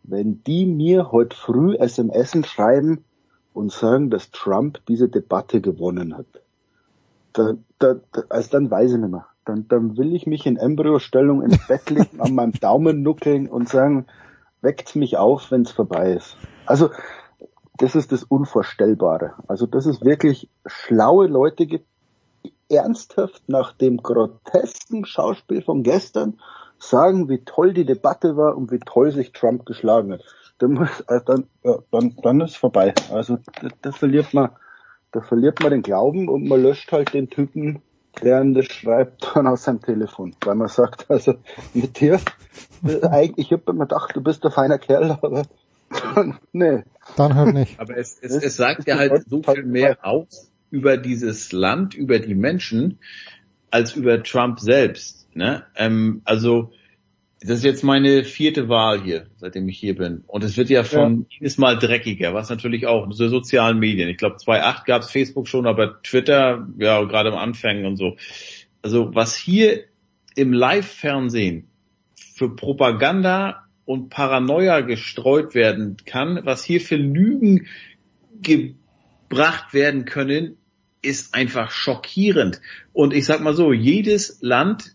Wenn 0.02 0.42
die 0.44 0.64
mir 0.64 1.12
heute 1.12 1.36
früh 1.36 1.76
SMS 1.76 2.32
schreiben 2.46 3.04
und 3.52 3.72
sagen, 3.72 4.08
dass 4.08 4.30
Trump 4.30 4.80
diese 4.88 5.08
Debatte 5.08 5.60
gewonnen 5.60 6.16
hat, 6.16 6.26
da, 7.34 7.54
da, 7.78 7.96
da, 8.12 8.22
also 8.30 8.50
dann 8.50 8.70
weiß 8.70 8.92
ich 8.92 8.98
nicht 8.98 9.10
mehr. 9.10 9.26
Dann, 9.44 9.68
dann 9.68 9.98
will 9.98 10.14
ich 10.14 10.26
mich 10.26 10.46
in 10.46 10.56
Embryostellung 10.56 11.42
ins 11.42 11.66
Bett 11.68 11.90
legen, 11.90 12.20
an 12.20 12.34
meinem 12.34 12.52
Daumen 12.52 13.02
nuckeln 13.02 13.48
und 13.48 13.68
sagen, 13.68 14.06
weckt 14.62 14.96
mich 14.96 15.18
auf, 15.18 15.50
wenn 15.50 15.62
es 15.62 15.72
vorbei 15.72 16.12
ist. 16.12 16.38
Also 16.64 16.90
das 17.76 17.94
ist 17.94 18.12
das 18.12 18.24
Unvorstellbare. 18.24 19.34
Also 19.46 19.66
dass 19.66 19.84
es 19.84 20.02
wirklich 20.02 20.48
schlaue 20.64 21.26
Leute 21.26 21.66
gibt, 21.66 21.86
ernsthaft 22.74 23.42
nach 23.48 23.72
dem 23.72 23.98
grotesken 23.98 25.04
Schauspiel 25.04 25.62
von 25.62 25.82
gestern 25.82 26.38
sagen, 26.78 27.28
wie 27.28 27.44
toll 27.44 27.72
die 27.72 27.84
Debatte 27.84 28.36
war 28.36 28.56
und 28.56 28.70
wie 28.70 28.80
toll 28.80 29.12
sich 29.12 29.32
Trump 29.32 29.66
geschlagen 29.66 30.12
hat. 30.12 30.22
Dann, 30.58 30.72
muss, 30.72 31.02
also 31.06 31.24
dann, 31.24 31.46
ja, 31.62 31.78
dann, 31.90 32.16
dann 32.22 32.40
ist 32.40 32.56
vorbei. 32.56 32.94
Also 33.12 33.38
da, 33.60 33.68
da 33.82 33.92
verliert 33.92 34.34
man, 34.34 34.50
da 35.12 35.20
verliert 35.20 35.60
man 35.60 35.70
den 35.70 35.82
Glauben 35.82 36.28
und 36.28 36.46
man 36.46 36.62
löscht 36.62 36.92
halt 36.92 37.14
den 37.14 37.30
Typen, 37.30 37.82
der 38.22 38.44
das 38.44 38.66
schreibt, 38.66 39.30
dann 39.34 39.46
aus 39.46 39.64
seinem 39.64 39.82
Telefon, 39.82 40.36
weil 40.44 40.54
man 40.54 40.68
sagt, 40.68 41.10
also 41.10 41.34
mit 41.72 42.00
dir, 42.00 42.20
äh, 42.84 43.06
eigentlich, 43.06 43.46
ich 43.46 43.52
habe 43.52 43.72
mir 43.72 43.86
gedacht, 43.86 44.14
du 44.14 44.22
bist 44.22 44.44
ein 44.44 44.52
feiner 44.52 44.78
Kerl, 44.78 45.18
aber 45.22 45.42
nee. 46.52 46.82
Dann 47.16 47.34
halt 47.34 47.54
nicht. 47.54 47.78
Aber 47.78 47.96
es, 47.96 48.18
es, 48.20 48.34
es 48.34 48.56
sagt 48.56 48.86
ja 48.86 48.96
halt 48.96 49.28
so 49.28 49.42
viel 49.42 49.64
mehr 49.64 49.98
aus 50.02 50.50
über 50.74 50.96
dieses 50.96 51.52
Land, 51.52 51.94
über 51.94 52.18
die 52.18 52.34
Menschen, 52.34 52.98
als 53.70 53.94
über 53.94 54.20
Trump 54.24 54.58
selbst. 54.58 55.28
Ne? 55.36 55.64
Ähm, 55.76 56.20
also 56.24 56.72
das 57.40 57.58
ist 57.58 57.64
jetzt 57.64 57.84
meine 57.84 58.24
vierte 58.24 58.68
Wahl 58.68 59.00
hier, 59.00 59.26
seitdem 59.36 59.68
ich 59.68 59.78
hier 59.78 59.94
bin. 59.94 60.24
Und 60.26 60.42
es 60.42 60.56
wird 60.56 60.68
ja 60.70 60.82
von 60.82 61.20
ja. 61.20 61.26
jedes 61.38 61.58
Mal 61.58 61.78
dreckiger, 61.78 62.34
was 62.34 62.50
natürlich 62.50 62.88
auch 62.88 63.06
so 63.12 63.28
sozialen 63.28 63.78
Medien. 63.78 64.08
Ich 64.08 64.16
glaube 64.16 64.36
2008 64.36 64.84
gab 64.84 65.02
es 65.02 65.10
Facebook 65.12 65.46
schon, 65.46 65.66
aber 65.68 66.02
Twitter, 66.02 66.66
ja, 66.76 67.04
gerade 67.04 67.30
am 67.30 67.38
Anfang 67.38 67.84
und 67.84 67.96
so. 67.96 68.16
Also 68.82 69.14
was 69.14 69.36
hier 69.36 69.84
im 70.34 70.52
Live-Fernsehen 70.52 71.68
für 72.16 72.56
Propaganda 72.56 73.68
und 73.84 74.08
Paranoia 74.08 74.80
gestreut 74.80 75.54
werden 75.54 75.98
kann, 76.04 76.40
was 76.42 76.64
hier 76.64 76.80
für 76.80 76.96
Lügen 76.96 77.68
gebracht 78.42 79.72
werden 79.72 80.04
können, 80.04 80.56
ist 81.04 81.34
einfach 81.34 81.70
schockierend. 81.70 82.60
Und 82.92 83.12
ich 83.12 83.26
sag 83.26 83.40
mal 83.40 83.54
so, 83.54 83.72
jedes 83.72 84.38
Land, 84.40 84.94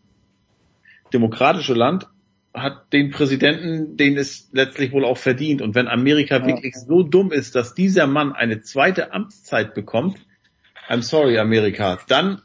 demokratische 1.14 1.74
Land, 1.74 2.08
hat 2.54 2.92
den 2.94 3.12
Präsidenten, 3.12 3.96
den 3.96 4.18
es 4.18 4.50
letztlich 4.52 4.92
wohl 4.92 5.06
auch 5.06 5.18
verdient. 5.18 5.62
Und 5.62 5.76
wenn 5.76 5.88
Amerika 5.88 6.38
ja. 6.38 6.48
wirklich 6.48 6.76
so 6.76 7.04
dumm 7.04 7.32
ist, 7.32 7.56
dass 7.56 7.74
dieser 7.74 8.08
Mann 8.08 8.34
eine 8.34 8.62
zweite 8.62 9.14
Amtszeit 9.14 9.74
bekommt, 9.76 10.18
I'm 10.90 11.04
sorry, 11.04 11.38
Amerika, 11.38 12.00
dann, 12.08 12.42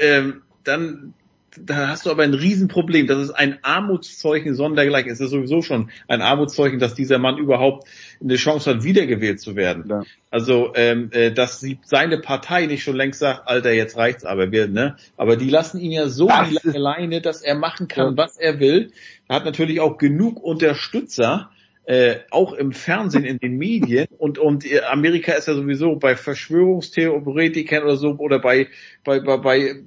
äh, 0.00 0.18
ähm, 0.18 0.42
dann, 0.64 1.14
da 1.56 1.88
hast 1.88 2.06
du 2.06 2.10
aber 2.10 2.22
ein 2.22 2.34
Riesenproblem. 2.34 3.06
Das 3.06 3.18
ist 3.18 3.30
ein 3.30 3.58
Armutszeichen 3.62 4.54
sondergleichen. 4.54 5.10
Es 5.10 5.20
ist 5.20 5.30
sowieso 5.30 5.62
schon 5.62 5.90
ein 6.06 6.22
Armutszeichen, 6.22 6.78
dass 6.78 6.94
dieser 6.94 7.18
Mann 7.18 7.38
überhaupt 7.38 7.88
eine 8.20 8.36
Chance 8.36 8.70
hat, 8.70 8.84
wiedergewählt 8.84 9.40
zu 9.40 9.56
werden. 9.56 9.84
Ja. 9.88 10.02
Also, 10.30 10.72
ähm, 10.76 11.10
äh, 11.12 11.32
dass 11.32 11.60
sie, 11.60 11.78
seine 11.84 12.18
Partei 12.18 12.66
nicht 12.66 12.82
schon 12.82 12.96
längst 12.96 13.20
sagt, 13.20 13.48
Alter, 13.48 13.72
jetzt 13.72 13.96
reicht's 13.96 14.24
aber, 14.24 14.52
wir, 14.52 14.68
ne? 14.68 14.96
Aber 15.16 15.36
die 15.36 15.50
lassen 15.50 15.80
ihn 15.80 15.92
ja 15.92 16.08
so 16.08 16.28
lange 16.28 16.60
alleine, 16.64 17.20
dass 17.20 17.42
er 17.42 17.56
machen 17.56 17.88
kann, 17.88 18.10
ja. 18.10 18.16
was 18.16 18.36
er 18.36 18.60
will. 18.60 18.92
Er 19.28 19.36
hat 19.36 19.44
natürlich 19.44 19.80
auch 19.80 19.98
genug 19.98 20.42
Unterstützer, 20.42 21.50
äh, 21.84 22.18
auch 22.30 22.52
im 22.52 22.72
Fernsehen, 22.72 23.24
in 23.24 23.38
den 23.38 23.56
Medien 23.56 24.06
und 24.18 24.38
und 24.38 24.64
Amerika 24.88 25.32
ist 25.32 25.48
ja 25.48 25.54
sowieso 25.54 25.96
bei 25.96 26.14
Verschwörungstheoretikern 26.14 27.82
oder 27.82 27.96
so 27.96 28.10
oder 28.18 28.38
bei 28.38 28.68
bei 29.02 29.18
bei, 29.18 29.38
bei 29.38 29.82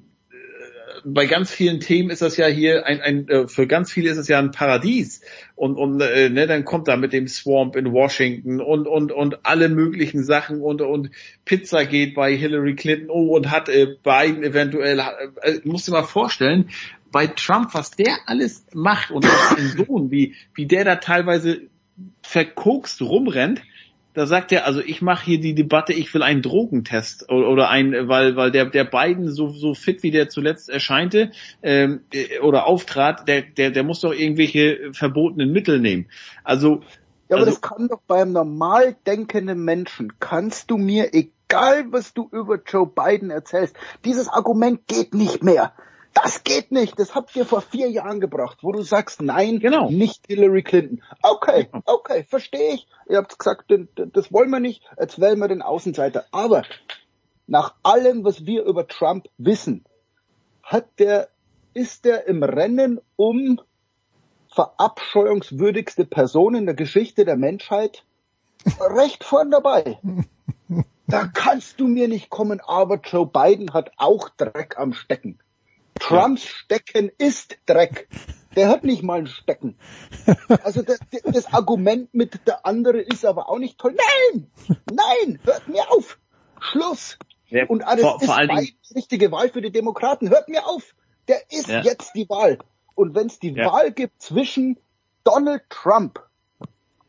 bei 1.05 1.25
ganz 1.25 1.51
vielen 1.51 1.80
Themen 1.80 2.09
ist 2.09 2.21
das 2.21 2.38
ja 2.38 2.47
hier 2.47 2.85
ein, 2.85 3.01
ein 3.01 3.27
äh, 3.27 3.47
für 3.47 3.67
ganz 3.67 3.91
viele 3.91 4.09
ist 4.09 4.17
es 4.17 4.27
ja 4.27 4.39
ein 4.39 4.51
Paradies. 4.51 5.21
Und 5.55 5.75
und 5.75 6.01
äh, 6.01 6.30
ne, 6.30 6.47
dann 6.47 6.65
kommt 6.65 6.88
da 6.88 6.97
mit 6.97 7.13
dem 7.13 7.27
Swamp 7.27 7.75
in 7.75 7.91
Washington 7.91 8.61
und 8.61 8.88
und 8.88 9.11
und 9.11 9.45
alle 9.45 9.69
möglichen 9.69 10.23
Sachen 10.23 10.61
und 10.61 10.81
und 10.81 11.11
Pizza 11.45 11.85
geht 11.85 12.15
bei 12.15 12.35
Hillary 12.35 12.75
Clinton 12.75 13.09
oh 13.09 13.35
und 13.35 13.51
hat 13.51 13.69
äh, 13.69 13.95
Biden 14.03 14.43
eventuell 14.43 14.99
äh, 14.99 15.59
musst 15.63 15.88
du 15.88 15.91
mal 15.91 16.03
vorstellen 16.03 16.69
bei 17.11 17.27
Trump 17.27 17.73
was 17.73 17.91
der 17.91 18.17
alles 18.25 18.65
macht 18.73 19.11
und 19.11 19.25
sein 19.25 19.85
Sohn 19.85 20.11
wie 20.11 20.35
wie 20.55 20.65
der 20.65 20.85
da 20.85 20.95
teilweise 20.95 21.61
verkokst 22.23 23.01
rumrennt 23.01 23.61
da 24.14 24.27
sagt 24.27 24.52
er, 24.52 24.65
also 24.65 24.80
ich 24.80 25.02
mache 25.02 25.26
hier 25.26 25.40
die 25.40 25.56
Debatte, 25.56 25.94
ich 25.94 26.14
will 26.14 26.23
einen 26.23 26.41
Drogentest 26.41 27.30
oder, 27.30 27.49
oder 27.49 27.69
ein, 27.69 28.07
weil 28.07 28.35
weil 28.35 28.52
der 28.52 28.65
der 28.65 28.85
Biden 28.85 29.30
so 29.30 29.49
so 29.49 29.73
fit 29.73 30.03
wie 30.03 30.11
der 30.11 30.30
zuletzt 30.30 30.69
erscheinte 30.69 31.31
ähm, 31.61 32.02
äh, 32.14 32.40
oder 32.40 32.68
auftrat, 32.68 33.27
der 33.27 33.41
der 33.41 33.72
der 33.72 33.84
muss 33.84 34.02
doch 34.02 34.14
irgendwelche 34.14 34.94
verbotenen 34.94 35.52
Mittel 35.52 35.80
nehmen. 35.80 36.07
Also 36.44 36.81
ja, 37.30 37.38
aber 37.38 37.45
also, 37.45 37.52
das 37.52 37.61
kann 37.61 37.88
doch 37.88 38.02
beim 38.07 38.31
normal 38.31 38.95
denkenden 39.07 39.64
Menschen 39.64 40.14
kannst 40.19 40.69
du 40.69 40.77
mir 40.77 41.14
egal 41.14 41.85
was 41.91 42.14
du 42.14 42.30
über 42.31 42.60
Joe 42.65 42.88
Biden 42.88 43.31
erzählst, 43.31 43.76
dieses 44.06 44.27
Argument 44.27 44.88
geht 44.88 45.14
nicht 45.14 45.44
mehr. 45.44 45.73
Das 46.14 46.44
geht 46.44 46.72
nicht. 46.72 46.99
Das 46.99 47.15
habt 47.15 47.35
ihr 47.35 47.45
vor 47.45 47.61
vier 47.61 47.90
Jahren 47.90 48.19
gebracht, 48.19 48.60
wo 48.61 48.72
du 48.72 48.81
sagst, 48.81 49.22
nein, 49.22 49.60
genau. 49.60 49.90
nicht 49.90 50.26
Hillary 50.27 50.64
Clinton. 50.64 51.02
Okay, 51.22 51.68
genau. 51.72 51.84
okay, 51.85 52.26
verstehe 52.30 52.76
ich. 52.76 52.88
Ihr 53.10 53.18
habt 53.18 53.38
gesagt, 53.38 53.73
das 53.95 54.31
wollen 54.31 54.49
wir 54.49 54.60
nicht. 54.60 54.84
Jetzt 54.99 55.19
wählen 55.19 55.40
wir 55.40 55.48
den 55.48 55.61
Außenseiter. 55.61 56.26
Aber 56.31 56.64
nach 57.48 57.73
allem, 57.84 58.23
was 58.23 58.45
wir 58.45 58.64
über 58.64 58.88
Trump 58.88 59.27
wissen, 59.38 59.85
hat 60.61 60.88
der, 60.99 61.30
ist 61.73 62.06
der 62.06 62.27
im 62.27 62.44
Rennen 62.44 63.02
um 63.15 63.60
verabscheuungswürdigste 64.53 66.06
Person 66.06 66.56
in 66.56 66.65
der 66.65 66.76
Geschichte 66.76 67.26
der 67.26 67.38
Menschheit 67.38 68.03
recht 68.80 69.23
vorn 69.23 69.52
dabei. 69.52 69.99
Da 71.06 71.27
kannst 71.27 71.81
du 71.81 71.88
mir 71.88 72.07
nicht 72.07 72.30
kommen, 72.30 72.61
aber 72.61 72.95
Joe 72.95 73.27
Biden 73.27 73.73
hat 73.73 73.91
auch 73.98 74.30
Dreck 74.30 74.80
am 74.80 74.94
Stecken. 74.94 75.38
Trumps 76.03 76.45
Stecken 76.45 77.11
ist 77.17 77.57
Dreck. 77.65 78.09
Der 78.57 78.67
hat 78.67 78.84
nicht 78.84 79.03
mal 79.03 79.19
ein 79.19 79.27
Stecken. 79.27 79.77
Also 80.63 80.81
das, 80.81 80.99
das 81.23 81.53
Argument 81.53 82.13
mit 82.13 82.45
der 82.45 82.65
andere 82.65 82.99
ist 82.99 83.25
aber 83.25 83.49
auch 83.49 83.57
nicht 83.57 83.80
toll. 83.80 83.95
Nein! 83.95 84.51
Nein! 84.91 85.39
Hört 85.43 85.67
mir 85.69 85.89
auf! 85.91 86.19
Schluss! 86.59 87.17
Ja, 87.47 87.65
Und 87.67 87.84
alles 87.84 88.03
vor, 88.03 88.21
ist 88.21 88.30
vor 88.30 88.45
die 88.45 88.75
richtige 88.93 89.31
Wahl 89.31 89.49
für 89.49 89.61
die 89.61 89.71
Demokraten. 89.71 90.30
Hört 90.30 90.49
mir 90.49 90.67
auf! 90.67 90.93
Der 91.30 91.51
ist 91.51 91.69
ja. 91.69 91.81
jetzt 91.81 92.11
die 92.15 92.27
Wahl. 92.30 92.59
Und 92.95 93.15
wenn 93.15 93.27
es 93.27 93.39
die 93.39 93.53
ja. 93.53 93.71
Wahl 93.71 93.91
gibt 93.91 94.21
zwischen 94.21 94.77
Donald 95.23 95.63
Trump 95.69 96.21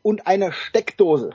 und 0.03 0.27
einer 0.27 0.53
Steckdose, 0.53 1.31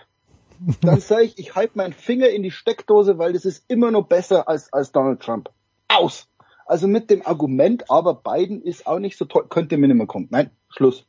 dann 0.82 1.02
sage 1.02 1.24
ich, 1.24 1.38
ich 1.38 1.56
halte 1.56 1.78
meinen 1.78 1.94
Finger 1.94 2.30
in 2.30 2.42
die 2.42 2.52
Steckdose, 2.52 3.18
weil 3.18 3.34
das 3.34 3.44
ist 3.44 3.66
immer 3.68 3.92
noch 3.92 4.08
besser 4.08 4.48
als, 4.48 4.72
als 4.72 4.94
Donald 4.94 5.22
Trump. 5.22 5.50
Aus! 5.90 6.30
Also 6.70 6.88
mit 6.88 7.10
dem 7.10 7.26
Argument, 7.26 7.90
aber 7.90 8.14
Biden 8.14 8.62
ist 8.62 8.86
auch 8.86 9.00
nicht 9.00 9.18
so 9.18 9.26
toll, 9.26 9.48
könnte 9.50 9.76
mir 9.76 9.88
nicht 9.88 9.98
mehr 9.98 10.06
kommen. 10.06 10.28
Nein, 10.30 10.52
Schluss. 10.70 11.08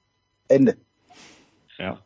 Ende. 0.48 0.78
Ja. 1.76 1.98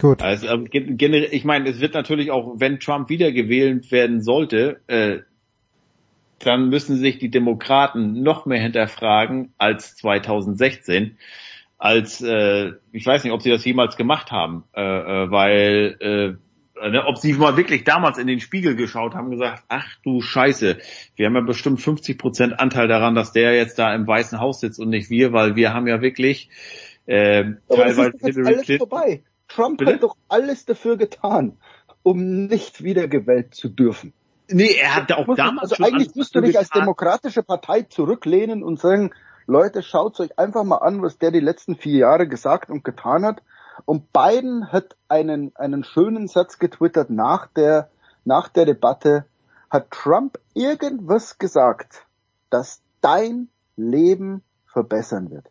Gut. 0.00 0.22
Also, 0.22 0.48
ähm, 0.48 0.68
generell, 0.70 1.28
ich 1.30 1.44
meine, 1.44 1.68
es 1.68 1.80
wird 1.80 1.92
natürlich 1.92 2.30
auch, 2.30 2.54
wenn 2.56 2.80
Trump 2.80 3.10
wiedergewählt 3.10 3.92
werden 3.92 4.22
sollte, 4.22 4.80
äh, 4.86 5.18
dann 6.38 6.70
müssen 6.70 6.96
sich 6.96 7.18
die 7.18 7.30
Demokraten 7.30 8.22
noch 8.22 8.46
mehr 8.46 8.60
hinterfragen 8.60 9.52
als 9.58 9.96
2016 9.96 11.18
als 11.76 12.22
äh, 12.22 12.72
ich 12.92 13.04
weiß 13.04 13.24
nicht, 13.24 13.32
ob 13.34 13.42
sie 13.42 13.50
das 13.50 13.64
jemals 13.64 13.96
gemacht 13.96 14.30
haben, 14.30 14.64
äh, 14.74 14.80
äh, 14.80 15.30
weil 15.30 15.96
äh, 16.00 16.43
ne, 16.90 17.04
ob 17.06 17.18
sie 17.18 17.32
mal 17.34 17.56
wirklich 17.56 17.84
damals 17.84 18.18
in 18.18 18.26
den 18.26 18.40
Spiegel 18.40 18.76
geschaut 18.76 19.14
haben, 19.14 19.30
gesagt, 19.30 19.64
ach 19.68 19.88
du 20.02 20.20
Scheiße, 20.20 20.78
wir 21.16 21.26
haben 21.26 21.34
ja 21.34 21.40
bestimmt 21.40 21.80
50 21.80 22.18
Prozent 22.18 22.60
Anteil 22.60 22.88
daran, 22.88 23.14
dass 23.14 23.32
der 23.32 23.54
jetzt 23.54 23.78
da 23.78 23.94
im 23.94 24.06
Weißen 24.06 24.40
Haus 24.40 24.60
sitzt 24.60 24.78
und 24.78 24.90
nicht 24.90 25.10
wir, 25.10 25.32
weil 25.32 25.56
wir 25.56 25.72
haben 25.72 25.86
ja 25.86 26.00
wirklich 26.00 26.50
äh, 27.06 27.44
Aber 27.68 27.76
teilweise 27.76 28.12
das 28.12 28.36
ist 28.36 28.46
alles 28.46 28.62
Clinton. 28.62 28.88
vorbei. 28.88 29.22
Trump 29.48 29.78
Bitte? 29.78 29.94
hat 29.94 30.02
doch 30.02 30.16
alles 30.28 30.64
dafür 30.64 30.96
getan, 30.96 31.58
um 32.02 32.46
nicht 32.46 32.82
wiedergewählt 32.82 33.54
zu 33.54 33.68
dürfen. 33.68 34.12
Nee, 34.48 34.74
er 34.80 34.96
hat 34.96 35.12
auch 35.12 35.34
damals 35.34 35.72
Also 35.72 35.84
eigentlich 35.84 36.14
musst 36.14 36.34
du 36.34 36.40
dich 36.40 36.58
als 36.58 36.70
demokratische 36.70 37.42
Partei 37.42 37.82
zurücklehnen 37.82 38.62
und 38.62 38.78
sagen, 38.78 39.12
Leute, 39.46 39.82
schaut 39.82 40.18
euch 40.20 40.38
einfach 40.38 40.64
mal 40.64 40.78
an, 40.78 41.02
was 41.02 41.18
der 41.18 41.30
die 41.30 41.40
letzten 41.40 41.76
vier 41.76 41.98
Jahre 41.98 42.26
gesagt 42.26 42.70
und 42.70 42.84
getan 42.84 43.24
hat 43.24 43.42
Und 43.84 44.12
Biden 44.12 44.72
hat 44.72 44.96
einen, 45.08 45.54
einen 45.56 45.84
schönen 45.84 46.28
Satz 46.28 46.58
getwittert 46.58 47.10
nach 47.10 47.46
der, 47.48 47.90
nach 48.24 48.48
der 48.48 48.66
Debatte. 48.66 49.26
Hat 49.70 49.90
Trump 49.90 50.38
irgendwas 50.54 51.38
gesagt, 51.38 52.06
das 52.50 52.82
dein 53.00 53.48
Leben 53.76 54.42
verbessern 54.66 55.30
wird? 55.30 55.50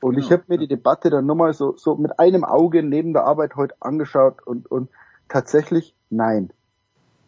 Und 0.00 0.14
genau. 0.14 0.26
ich 0.26 0.32
habe 0.32 0.44
mir 0.48 0.58
die 0.58 0.68
Debatte 0.68 1.10
dann 1.10 1.26
nochmal 1.26 1.52
so, 1.52 1.76
so 1.76 1.96
mit 1.96 2.18
einem 2.18 2.44
Auge 2.44 2.82
neben 2.82 3.12
der 3.12 3.24
Arbeit 3.24 3.56
heute 3.56 3.74
angeschaut 3.80 4.46
und, 4.46 4.70
und 4.70 4.88
tatsächlich 5.28 5.94
nein. 6.10 6.52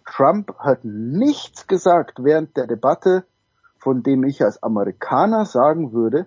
Trump 0.05 0.57
hat 0.59 0.85
nichts 0.85 1.67
gesagt 1.67 2.23
während 2.23 2.57
der 2.57 2.67
Debatte, 2.67 3.25
von 3.79 4.03
dem 4.03 4.25
ich 4.25 4.43
als 4.43 4.63
Amerikaner 4.63 5.45
sagen 5.45 5.93
würde, 5.93 6.27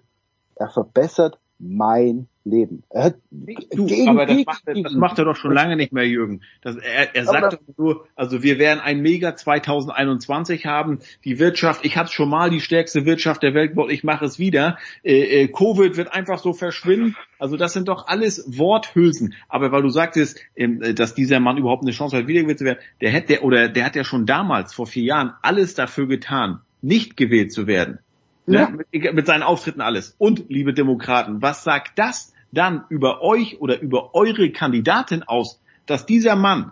er 0.56 0.70
verbessert 0.70 1.40
mein 1.62 2.28
Leben. 2.44 2.84
Er 2.90 3.04
hat 3.04 3.16
du, 3.30 3.86
gegen, 3.86 4.10
aber 4.10 4.26
das 4.26 4.46
macht, 4.46 4.64
er, 4.66 4.82
das 4.82 4.94
macht 4.94 5.20
er 5.20 5.26
doch 5.26 5.36
schon 5.36 5.54
lange 5.54 5.76
nicht 5.76 5.94
mehr, 5.94 6.08
Jürgen. 6.08 6.42
Das, 6.62 6.76
er, 6.76 7.16
er 7.16 7.26
sagt 7.26 7.54
doch 7.54 7.78
nur, 7.78 8.08
also 8.16 8.42
wir 8.42 8.58
werden 8.58 8.80
ein 8.80 9.02
Mega 9.02 9.36
2021 9.36 10.66
haben. 10.66 11.00
Die 11.24 11.38
Wirtschaft, 11.38 11.86
ich 11.86 11.98
hatte 11.98 12.12
schon 12.12 12.30
mal 12.30 12.50
die 12.50 12.60
stärkste 12.60 13.06
Wirtschaft 13.06 13.44
der 13.44 13.54
Welt, 13.54 13.74
ich 13.90 14.04
mache 14.04 14.26
es 14.26 14.40
wieder. 14.40 14.80
Äh, 15.04 15.44
äh, 15.44 15.48
Covid 15.50 15.98
wird 15.98 16.14
einfach 16.14 16.40
so 16.40 16.54
verschwinden. 16.54 17.16
Also 17.38 17.58
das 17.58 17.74
sind 17.74 17.88
doch 17.88 18.08
alles 18.08 18.44
Worthülsen. 18.48 19.36
Aber 19.48 19.72
weil 19.72 19.84
du 19.84 19.90
sagtest, 19.90 20.40
äh, 20.56 20.94
dass 20.96 21.14
dieser 21.14 21.40
Mann 21.40 21.58
überhaupt 21.58 21.84
eine 21.84 21.92
Chance 21.92 22.18
hat, 22.18 22.28
wiedergewählt 22.28 22.60
zu 22.60 22.66
werden, 22.66 22.80
der 23.02 23.12
hätte 23.12 23.42
oder 23.42 23.70
der 23.70 23.86
hat 23.86 23.96
ja 23.96 24.04
schon 24.04 24.26
damals 24.26 24.74
vor 24.74 24.88
vier 24.88 25.04
Jahren 25.04 25.34
alles 25.44 25.76
dafür 25.76 26.08
getan, 26.08 26.62
nicht 26.82 27.18
gewählt 27.18 27.52
zu 27.54 27.68
werden. 27.68 28.00
Ne? 28.46 28.60
Ja. 28.60 28.70
Mit, 28.70 29.14
mit 29.14 29.28
seinen 29.28 29.44
Auftritten 29.44 29.82
alles. 29.82 30.16
Und, 30.18 30.46
liebe 30.50 30.74
Demokraten, 30.74 31.42
was 31.42 31.64
sagt 31.64 31.98
das 31.98 32.34
dann 32.52 32.84
über 32.90 33.22
euch 33.22 33.62
oder 33.62 33.80
über 33.80 34.14
eure 34.14 34.52
Kandidatin 34.52 35.24
aus, 35.24 35.62
dass 35.86 36.06
dieser 36.06 36.36
Mann 36.36 36.72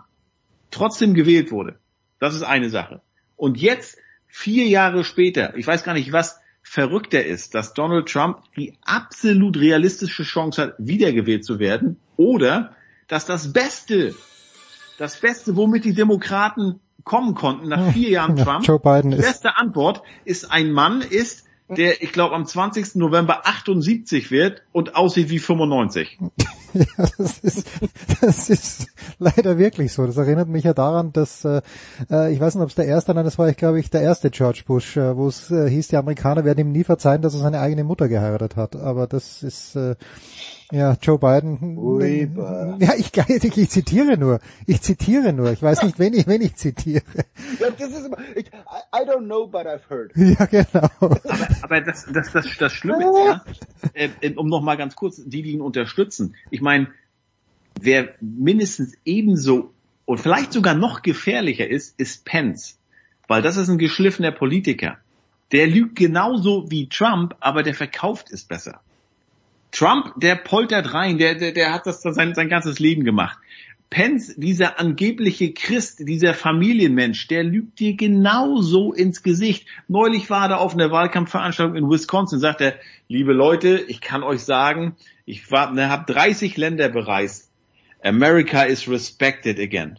trotzdem 0.70 1.14
gewählt 1.14 1.50
wurde? 1.50 1.78
Das 2.18 2.34
ist 2.34 2.42
eine 2.42 2.70
Sache. 2.70 3.00
Und 3.36 3.58
jetzt, 3.58 3.98
vier 4.26 4.66
Jahre 4.66 5.04
später, 5.04 5.56
ich 5.56 5.66
weiß 5.66 5.84
gar 5.84 5.94
nicht, 5.94 6.12
was 6.12 6.40
verrückter 6.62 7.24
ist, 7.24 7.54
dass 7.54 7.72
Donald 7.72 8.08
Trump 8.08 8.42
die 8.56 8.76
absolut 8.82 9.56
realistische 9.56 10.22
Chance 10.22 10.62
hat, 10.62 10.74
wiedergewählt 10.78 11.44
zu 11.44 11.58
werden, 11.58 11.98
oder 12.16 12.76
dass 13.08 13.24
das 13.24 13.52
Beste, 13.52 14.14
das 14.98 15.18
Beste, 15.18 15.56
womit 15.56 15.84
die 15.84 15.94
Demokraten 15.94 16.80
kommen 17.02 17.34
konnten 17.34 17.68
nach 17.68 17.92
vier 17.92 18.10
Jahren 18.10 18.36
Trump, 18.36 18.66
Joe 18.66 18.78
Biden 18.78 19.10
die 19.10 19.16
beste 19.16 19.56
Antwort 19.56 20.02
ist 20.24 20.52
ein 20.52 20.70
Mann 20.70 21.00
ist, 21.00 21.46
der, 21.76 22.02
ich 22.02 22.12
glaube, 22.12 22.34
am 22.34 22.46
20. 22.46 22.96
November 22.96 23.46
78 23.46 24.30
wird 24.30 24.62
und 24.72 24.96
aussieht 24.96 25.30
wie 25.30 25.38
95. 25.38 26.18
ja, 26.74 26.84
das 27.18 27.38
ist, 27.38 27.66
das 28.20 28.50
ist 28.50 28.86
leider 29.18 29.58
wirklich 29.58 29.92
so. 29.92 30.06
Das 30.06 30.16
erinnert 30.16 30.48
mich 30.48 30.64
ja 30.64 30.74
daran, 30.74 31.12
dass, 31.12 31.44
äh, 31.44 31.62
äh 32.10 32.32
ich 32.32 32.40
weiß 32.40 32.54
nicht, 32.54 32.62
ob 32.62 32.68
es 32.68 32.74
der 32.74 32.86
erste, 32.86 33.14
nein, 33.14 33.24
das 33.24 33.38
war, 33.38 33.48
ich 33.48 33.56
glaube 33.56 33.80
ich, 33.80 33.90
der 33.90 34.02
erste 34.02 34.30
George 34.30 34.62
Bush, 34.66 34.96
äh, 34.96 35.16
wo 35.16 35.28
es 35.28 35.50
äh, 35.50 35.68
hieß, 35.68 35.88
die 35.88 35.96
Amerikaner 35.96 36.44
werden 36.44 36.60
ihm 36.60 36.72
nie 36.72 36.84
verzeihen, 36.84 37.22
dass 37.22 37.34
er 37.34 37.40
seine 37.40 37.60
eigene 37.60 37.84
Mutter 37.84 38.08
geheiratet 38.08 38.56
hat. 38.56 38.76
Aber 38.76 39.06
das 39.06 39.42
ist, 39.42 39.76
äh, 39.76 39.96
ja, 40.70 40.96
Joe 41.00 41.18
Biden. 41.18 41.76
Ui, 41.78 42.30
ja, 42.78 42.94
ich, 42.96 43.10
ich, 43.16 43.56
ich 43.56 43.70
zitiere 43.70 44.16
nur. 44.16 44.40
Ich 44.66 44.80
zitiere 44.82 45.32
nur. 45.32 45.50
Ich 45.52 45.62
weiß 45.62 45.82
nicht, 45.82 45.98
wen 45.98 46.14
ich, 46.14 46.26
wen 46.26 46.42
ich 46.42 46.54
zitiere. 46.56 47.02
Ja, 47.58 47.70
das 47.70 47.90
ist, 47.90 48.10
ich, 48.36 48.46
I 48.46 49.06
don't 49.06 49.24
know, 49.24 49.46
but 49.46 49.66
I've 49.66 49.88
heard. 49.88 50.12
Ja, 50.16 50.46
genau. 50.46 50.88
Aber, 51.00 51.20
aber 51.62 51.80
das, 51.80 52.06
das, 52.12 52.32
das, 52.32 52.46
das 52.58 52.72
Schlimme 52.72 53.04
ist 53.04 53.94
ja, 53.94 54.08
äh, 54.20 54.34
um 54.34 54.48
noch 54.48 54.62
mal 54.62 54.76
ganz 54.76 54.94
kurz, 54.94 55.22
die, 55.24 55.42
die 55.42 55.52
ihn 55.52 55.60
unterstützen. 55.60 56.36
Ich 56.50 56.60
meine, 56.60 56.88
wer 57.80 58.14
mindestens 58.20 58.96
ebenso 59.04 59.72
und 60.04 60.18
vielleicht 60.18 60.52
sogar 60.52 60.74
noch 60.74 61.02
gefährlicher 61.02 61.68
ist, 61.68 61.98
ist 61.98 62.24
Pence. 62.24 62.78
Weil 63.28 63.42
das 63.42 63.56
ist 63.56 63.68
ein 63.68 63.78
geschliffener 63.78 64.32
Politiker. 64.32 64.98
Der 65.52 65.66
lügt 65.66 65.96
genauso 65.96 66.70
wie 66.70 66.88
Trump, 66.88 67.34
aber 67.40 67.62
der 67.62 67.74
verkauft 67.74 68.30
es 68.32 68.44
besser. 68.44 68.80
Trump, 69.72 70.14
der 70.16 70.36
poltert 70.36 70.94
rein, 70.94 71.18
der, 71.18 71.34
der, 71.34 71.52
der 71.52 71.72
hat 71.72 71.86
das 71.86 72.02
sein, 72.02 72.34
sein 72.34 72.48
ganzes 72.48 72.78
Leben 72.78 73.04
gemacht. 73.04 73.38
Pence, 73.90 74.34
dieser 74.36 74.78
angebliche 74.78 75.52
Christ, 75.52 76.06
dieser 76.06 76.32
Familienmensch, 76.32 77.26
der 77.26 77.42
lügt 77.42 77.80
dir 77.80 77.96
genauso 77.96 78.92
ins 78.92 79.24
Gesicht. 79.24 79.66
Neulich 79.88 80.30
war 80.30 80.48
er 80.48 80.60
auf 80.60 80.74
einer 80.74 80.92
Wahlkampfveranstaltung 80.92 81.76
in 81.76 81.90
Wisconsin, 81.90 82.38
sagt 82.38 82.60
er, 82.60 82.76
liebe 83.08 83.32
Leute, 83.32 83.84
ich 83.88 84.00
kann 84.00 84.22
euch 84.22 84.42
sagen, 84.42 84.94
ich 85.26 85.50
ne, 85.50 85.88
habe 85.88 86.12
30 86.12 86.56
Länder 86.56 86.88
bereist. 86.88 87.50
America 88.02 88.62
is 88.62 88.88
respected 88.88 89.58
again. 89.58 89.98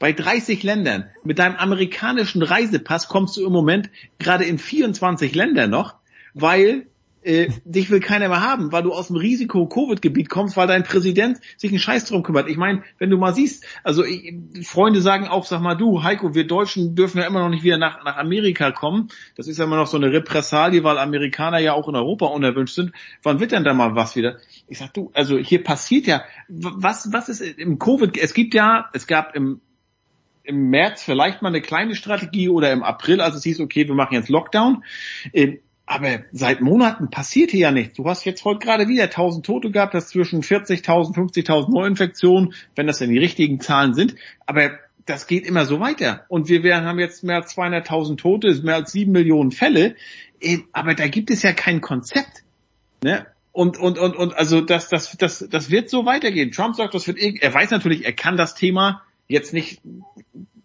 Bei 0.00 0.12
30 0.12 0.64
Ländern. 0.64 1.08
Mit 1.22 1.38
deinem 1.38 1.56
amerikanischen 1.56 2.42
Reisepass 2.42 3.08
kommst 3.08 3.36
du 3.36 3.46
im 3.46 3.52
Moment 3.52 3.90
gerade 4.18 4.44
in 4.44 4.58
24 4.58 5.34
Länder 5.36 5.68
noch, 5.68 5.94
weil 6.34 6.86
äh, 7.22 7.50
dich 7.64 7.90
will 7.90 8.00
keiner 8.00 8.28
mehr 8.28 8.42
haben, 8.42 8.72
weil 8.72 8.82
du 8.82 8.92
aus 8.92 9.08
dem 9.08 9.16
Risiko-Covid-Gebiet 9.16 10.28
kommst, 10.28 10.56
weil 10.56 10.66
dein 10.66 10.84
Präsident 10.84 11.38
sich 11.56 11.70
einen 11.70 11.80
Scheiß 11.80 12.06
drum 12.06 12.22
kümmert. 12.22 12.48
Ich 12.48 12.56
meine, 12.56 12.82
wenn 12.98 13.10
du 13.10 13.18
mal 13.18 13.34
siehst, 13.34 13.64
also 13.84 14.04
ich, 14.04 14.34
Freunde 14.62 15.00
sagen 15.00 15.26
auch, 15.28 15.44
sag 15.44 15.60
mal 15.60 15.74
du, 15.74 16.02
Heiko, 16.02 16.34
wir 16.34 16.46
Deutschen 16.46 16.94
dürfen 16.94 17.18
ja 17.18 17.26
immer 17.26 17.40
noch 17.40 17.48
nicht 17.48 17.64
wieder 17.64 17.78
nach, 17.78 18.04
nach 18.04 18.16
Amerika 18.16 18.70
kommen. 18.70 19.08
Das 19.36 19.48
ist 19.48 19.58
ja 19.58 19.64
immer 19.64 19.76
noch 19.76 19.86
so 19.86 19.96
eine 19.96 20.12
Repressalie, 20.12 20.84
weil 20.84 20.98
Amerikaner 20.98 21.58
ja 21.58 21.72
auch 21.72 21.88
in 21.88 21.96
Europa 21.96 22.26
unerwünscht 22.26 22.74
sind. 22.74 22.92
Wann 23.22 23.40
wird 23.40 23.52
denn 23.52 23.64
da 23.64 23.74
mal 23.74 23.94
was 23.94 24.16
wieder? 24.16 24.38
Ich 24.68 24.78
sag 24.78 24.94
du, 24.94 25.10
also 25.14 25.38
hier 25.38 25.62
passiert 25.62 26.06
ja, 26.06 26.22
was, 26.48 27.12
was 27.12 27.28
ist 27.28 27.40
im 27.40 27.78
Covid, 27.78 28.16
es 28.16 28.34
gibt 28.34 28.54
ja, 28.54 28.88
es 28.92 29.06
gab 29.06 29.34
im 29.34 29.60
im 30.48 30.70
März 30.70 31.02
vielleicht 31.02 31.42
mal 31.42 31.50
eine 31.50 31.60
kleine 31.60 31.94
Strategie 31.94 32.48
oder 32.48 32.72
im 32.72 32.82
April, 32.82 33.20
als 33.20 33.34
es 33.34 33.44
hieß, 33.44 33.60
okay, 33.60 33.86
wir 33.86 33.94
machen 33.94 34.14
jetzt 34.14 34.30
Lockdown. 34.30 34.82
Ähm, 35.34 35.58
aber 35.88 36.20
seit 36.32 36.60
Monaten 36.60 37.10
passiert 37.10 37.50
hier 37.50 37.60
ja 37.60 37.70
nichts. 37.70 37.96
Du 37.96 38.04
hast 38.04 38.26
jetzt 38.26 38.44
heute 38.44 38.58
gerade 38.58 38.88
wieder 38.88 39.04
1000 39.04 39.44
Tote 39.44 39.70
gehabt, 39.70 39.94
das 39.94 40.08
zwischen 40.08 40.42
40.000, 40.42 41.14
50.000 41.14 41.72
Neuinfektionen, 41.72 42.52
wenn 42.76 42.86
das 42.86 42.98
denn 42.98 43.10
die 43.10 43.18
richtigen 43.18 43.58
Zahlen 43.60 43.94
sind. 43.94 44.14
Aber 44.44 44.70
das 45.06 45.26
geht 45.26 45.46
immer 45.46 45.64
so 45.64 45.80
weiter. 45.80 46.26
Und 46.28 46.50
wir 46.50 46.62
werden, 46.62 46.84
haben 46.84 46.98
jetzt 46.98 47.24
mehr 47.24 47.36
als 47.36 47.56
200.000 47.56 48.18
Tote, 48.18 48.54
mehr 48.62 48.74
als 48.74 48.92
7 48.92 49.10
Millionen 49.10 49.50
Fälle. 49.50 49.96
Äh, 50.40 50.58
aber 50.72 50.94
da 50.94 51.08
gibt 51.08 51.30
es 51.30 51.42
ja 51.42 51.54
kein 51.54 51.80
Konzept. 51.80 52.44
Ne? 53.02 53.26
Und, 53.52 53.78
und, 53.78 53.98
und, 53.98 54.14
und, 54.14 54.36
also 54.36 54.60
das, 54.60 54.90
das, 54.90 55.16
das, 55.16 55.48
das 55.50 55.70
wird 55.70 55.88
so 55.88 56.04
weitergehen. 56.04 56.50
Trump 56.50 56.76
sagt, 56.76 56.92
das 56.92 57.06
wird, 57.06 57.18
er 57.18 57.54
weiß 57.54 57.70
natürlich, 57.70 58.04
er 58.04 58.12
kann 58.12 58.36
das 58.36 58.54
Thema 58.54 59.04
jetzt 59.26 59.54
nicht 59.54 59.80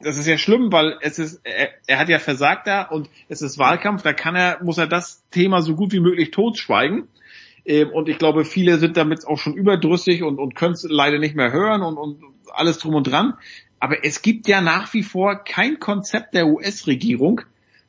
das 0.04 0.18
ist 0.18 0.28
ja 0.28 0.38
schlimm, 0.38 0.72
weil 0.72 0.98
es 1.02 1.20
ist, 1.20 1.42
er, 1.44 1.70
er, 1.88 2.00
hat 2.00 2.10
ja 2.10 2.20
versagt 2.20 2.68
da 2.68 2.84
und 2.84 3.10
es 3.30 3.42
ist 3.42 3.58
Wahlkampf, 3.58 4.02
da 4.04 4.14
kann 4.14 4.36
er, 4.36 4.64
muss 4.64 4.78
er 4.78 4.88
das 4.88 5.24
Thema 5.30 5.62
so 5.62 5.76
gut 5.76 5.92
wie 5.92 6.00
möglich 6.00 6.32
totschweigen. 6.32 7.08
Ähm, 7.66 7.90
und 7.92 8.10
ich 8.10 8.18
glaube, 8.18 8.46
viele 8.46 8.78
sind 8.78 8.98
damit 8.98 9.26
auch 9.26 9.38
schon 9.38 9.54
überdrüssig 9.54 10.24
und, 10.24 10.40
und 10.40 10.56
können 10.56 10.74
es 10.74 10.86
leider 10.88 11.20
nicht 11.20 11.36
mehr 11.36 11.52
hören 11.52 11.82
und, 11.82 11.98
und 11.98 12.24
alles 12.54 12.78
drum 12.78 12.96
und 12.96 13.04
dran. 13.04 13.36
Aber 13.80 14.06
es 14.06 14.22
gibt 14.22 14.48
ja 14.48 14.62
nach 14.62 14.94
wie 14.94 15.04
vor 15.04 15.44
kein 15.44 15.80
Konzept 15.80 16.34
der 16.34 16.48
US-Regierung, 16.48 17.42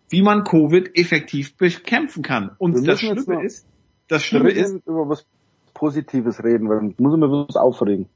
wie 0.09 0.23
man 0.23 0.45
Covid 0.45 0.97
effektiv 0.99 1.57
bekämpfen 1.57 2.23
kann. 2.23 2.51
Und 2.59 2.87
das 2.87 3.01
Schlimme 3.01 3.45
ist, 3.45 3.67
das 4.09 4.25
Schlimme 4.25 4.51
ist, 4.51 4.87
über 4.87 5.09
was 5.09 5.27
Positives 5.73 6.43
reden, 6.43 6.69
weil 6.69 6.95
muss 6.99 7.19
man 7.19 7.31
was 7.49 7.57
aufregen. 7.57 8.09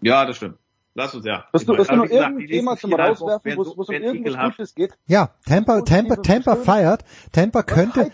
Ja, 0.00 0.26
das 0.26 0.36
stimmt. 0.36 0.58
Lass 0.94 1.14
uns 1.14 1.24
ja. 1.24 1.44
Hast 1.52 1.66
du, 1.66 1.76
hast 1.76 1.90
du 1.90 1.96
noch 1.96 2.04
irgendein 2.04 2.46
Thema 2.46 2.76
zum 2.76 2.92
Rauswerfen, 2.92 3.56
wo 3.56 3.62
es 3.62 3.88
um 3.88 3.94
irgendwas 3.94 4.56
Gutes 4.56 4.74
geht? 4.74 4.92
Ja, 5.06 5.30
Tampa, 5.46 5.80
Tampa, 5.80 6.16
Tampa 6.16 6.56
feiert. 6.56 7.04
Tampa 7.32 7.62
könnte, 7.62 8.10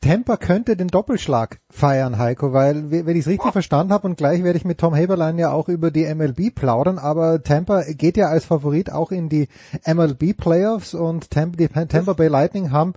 Tampa 0.00 0.38
könnte 0.38 0.76
den 0.76 0.88
Doppelschlag 0.88 1.60
feiern, 1.68 2.16
Heiko, 2.16 2.54
weil, 2.54 2.90
wenn 2.90 3.08
ich 3.08 3.22
es 3.22 3.26
richtig 3.26 3.48
oh. 3.48 3.52
verstanden 3.52 3.92
habe, 3.92 4.06
und 4.06 4.16
gleich 4.16 4.42
werde 4.44 4.56
ich 4.56 4.64
mit 4.64 4.78
Tom 4.78 4.94
Heberlein 4.94 5.38
ja 5.38 5.52
auch 5.52 5.68
über 5.68 5.90
die 5.90 6.06
MLB 6.06 6.54
plaudern, 6.54 6.98
aber 6.98 7.42
Tampa 7.42 7.82
geht 7.82 8.16
ja 8.16 8.28
als 8.28 8.46
Favorit 8.46 8.90
auch 8.90 9.12
in 9.12 9.28
die 9.28 9.48
MLB 9.86 10.34
Playoffs 10.36 10.94
und 10.94 11.30
Tampa, 11.30 11.56
die 11.56 11.68
Tampa 11.68 12.14
Bay 12.14 12.28
Lightning 12.28 12.70
haben 12.70 12.94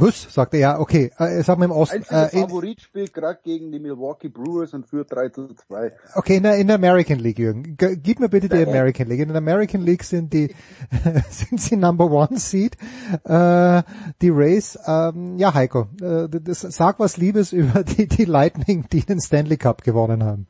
was? 0.00 0.32
Sagt 0.32 0.54
er, 0.54 0.60
ja, 0.60 0.80
okay. 0.80 1.10
Äh, 1.18 1.42
sag 1.42 1.58
mal 1.58 1.66
im 1.66 1.70
Osten. 1.70 2.02
Äh, 2.02 2.28
Favorit 2.28 2.80
spielt 2.80 3.12
gerade 3.12 3.38
gegen 3.42 3.70
die 3.72 3.78
Milwaukee 3.78 4.28
Brewers 4.28 4.74
und 4.74 4.86
führt 4.86 5.12
3 5.12 5.28
zu 5.30 5.48
2. 5.48 5.92
Okay, 6.14 6.36
in 6.36 6.42
der, 6.42 6.56
in 6.56 6.66
der 6.66 6.76
American 6.76 7.18
League, 7.18 7.38
Jürgen. 7.38 7.76
Gib 7.76 8.20
mir 8.20 8.28
bitte 8.28 8.48
die 8.48 8.66
American 8.66 9.08
League. 9.08 9.20
In 9.20 9.28
der 9.28 9.36
American 9.36 9.82
League 9.82 10.04
sind 10.04 10.32
die, 10.32 10.54
sind 11.30 11.60
sie 11.60 11.76
Number 11.76 12.10
One 12.10 12.38
Seed, 12.38 12.76
äh, 13.24 13.82
die 14.20 14.30
Rays. 14.30 14.78
Ähm, 14.86 15.36
ja, 15.38 15.54
Heiko, 15.54 15.88
äh, 16.00 16.28
das, 16.28 16.60
sag 16.60 16.98
was 16.98 17.16
Liebes 17.16 17.52
über 17.52 17.82
die, 17.84 18.06
die 18.06 18.24
Lightning, 18.24 18.86
die 18.92 19.00
den 19.00 19.20
Stanley 19.20 19.56
Cup 19.56 19.82
gewonnen 19.82 20.24
haben. 20.24 20.46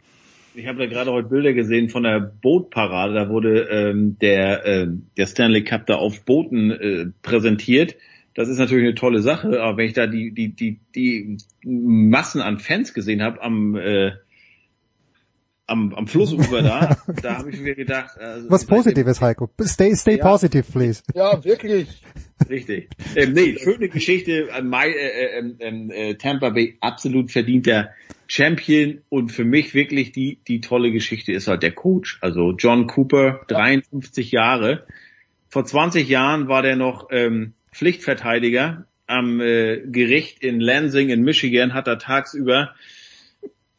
Ich 0.55 0.67
habe 0.67 0.79
da 0.79 0.87
gerade 0.87 1.11
heute 1.11 1.29
Bilder 1.29 1.55
gesehen 1.55 1.89
von 1.89 2.03
der 2.03 2.21
Bootparade. 2.21 3.15
Da 3.15 3.31
wurde 3.31 3.63
ähm, 3.71 4.19
der, 4.21 4.67
äh, 4.67 4.87
der 5.17 5.27
Stanley 5.27 5.65
Cup 5.65 5.87
da 5.87 5.95
auf 5.95 6.25
Booten 6.25 6.71
äh, 6.71 7.07
präsentiert 7.23 7.97
das 8.35 8.49
ist 8.49 8.59
natürlich 8.59 8.85
eine 8.85 8.95
tolle 8.95 9.21
Sache, 9.21 9.61
aber 9.61 9.77
wenn 9.79 9.87
ich 9.87 9.93
da 9.93 10.07
die, 10.07 10.33
die, 10.33 10.55
die, 10.55 10.81
die 10.95 11.37
Massen 11.65 12.41
an 12.41 12.59
Fans 12.59 12.95
gesehen 12.95 13.23
habe 13.23 13.43
am, 13.43 13.77
äh, 13.77 14.13
am, 15.67 15.95
am 15.95 16.07
Flussufer 16.07 16.63
da, 16.63 16.97
da 17.23 17.39
habe 17.39 17.51
ich 17.51 17.61
mir 17.61 17.75
gedacht. 17.75 18.19
Also, 18.19 18.51
Was 18.51 18.67
Positives, 18.67 19.21
Heiko. 19.21 19.51
Stay, 19.63 19.95
stay 19.95 20.19
Ja. 20.19 20.25
positive, 20.29 20.65
please. 20.71 21.03
Ja, 21.15 21.43
wirklich. 21.45 22.03
Richtig. 22.49 22.91
Ähm, 23.15 23.33
nee, 23.35 23.57
schöne 23.59 23.89
Geschichte. 23.89 24.49
Äh, 24.51 24.63
Mai, 24.63 24.89
äh, 24.89 25.39
äh, 25.39 25.55
äh, 25.61 26.11
äh, 26.11 26.15
Tampa 26.15 26.51
Bay 26.51 26.77
absolut 26.81 27.31
verdienter 27.31 27.91
Champion 28.27 29.03
und 29.11 29.31
für 29.31 29.45
mich 29.45 29.75
wirklich 29.75 30.11
die 30.13 30.39
die 30.49 30.61
tolle 30.61 30.91
Geschichte 30.91 31.33
ist 31.33 31.49
halt 31.49 31.63
der 31.63 31.73
Coach. 31.73 32.19
Also 32.21 32.53
John 32.53 32.87
Cooper, 32.87 33.43
53 33.49 34.33
Jahre. 34.33 34.87
Vor 35.49 35.65
20 35.65 36.09
Jahren 36.09 36.49
war 36.49 36.63
der 36.63 36.77
noch 36.77 37.09
ähm, 37.11 37.53
Pflichtverteidiger 37.73 38.87
am 39.07 39.41
äh, 39.41 39.79
Gericht 39.87 40.43
in 40.43 40.61
Lansing 40.61 41.09
in 41.11 41.23
Michigan, 41.23 41.75
hat 41.75 41.89
er 41.89 41.99
tagsüber 41.99 42.75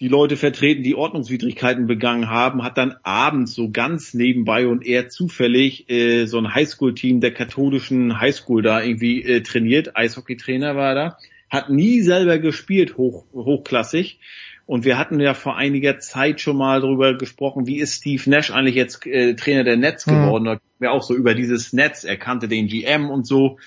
die 0.04 0.10
Leute 0.10 0.36
vertreten, 0.36 0.84
die 0.84 0.96
Ordnungswidrigkeiten 0.96 1.88
begangen 1.88 2.30
haben, 2.30 2.64
hat 2.64 2.78
dann 2.78 2.96
abends 3.04 3.54
so 3.54 3.72
ganz 3.72 4.14
nebenbei 4.14 4.68
und 4.68 4.86
eher 4.86 5.08
zufällig 5.08 5.90
äh, 5.90 6.26
so 6.26 6.40
ein 6.40 6.54
Highschool-Team 6.54 7.22
der 7.22 7.34
katholischen 7.34 8.20
Highschool 8.20 8.62
da 8.62 8.84
irgendwie 8.84 9.24
äh, 9.24 9.42
trainiert. 9.42 9.96
Eishockeytrainer 9.96 10.76
war 10.76 10.94
da, 10.94 11.18
hat 11.50 11.70
nie 11.70 12.02
selber 12.02 12.38
gespielt, 12.38 12.98
hoch, 12.98 13.26
hochklassig. 13.34 14.20
Und 14.66 14.84
wir 14.84 14.98
hatten 14.98 15.22
ja 15.22 15.34
vor 15.34 15.56
einiger 15.56 16.00
Zeit 16.00 16.42
schon 16.42 16.58
mal 16.58 16.82
darüber 16.82 17.18
gesprochen, 17.18 17.66
wie 17.68 17.80
ist 17.80 17.96
Steve 17.96 18.30
Nash 18.30 18.52
eigentlich 18.52 18.76
jetzt 18.76 19.06
äh, 19.06 19.36
Trainer 19.36 19.64
der 19.64 19.78
Nets 19.78 20.06
Mhm. 20.06 20.12
geworden? 20.12 20.46
Da 20.46 20.60
wir 20.80 20.92
auch 20.92 21.04
so 21.04 21.16
über 21.16 21.34
dieses 21.34 21.72
Netz, 21.72 22.04
er 22.04 22.18
kannte 22.18 22.50
den 22.50 22.68
GM 22.68 23.10
und 23.10 23.26
so. 23.26 23.58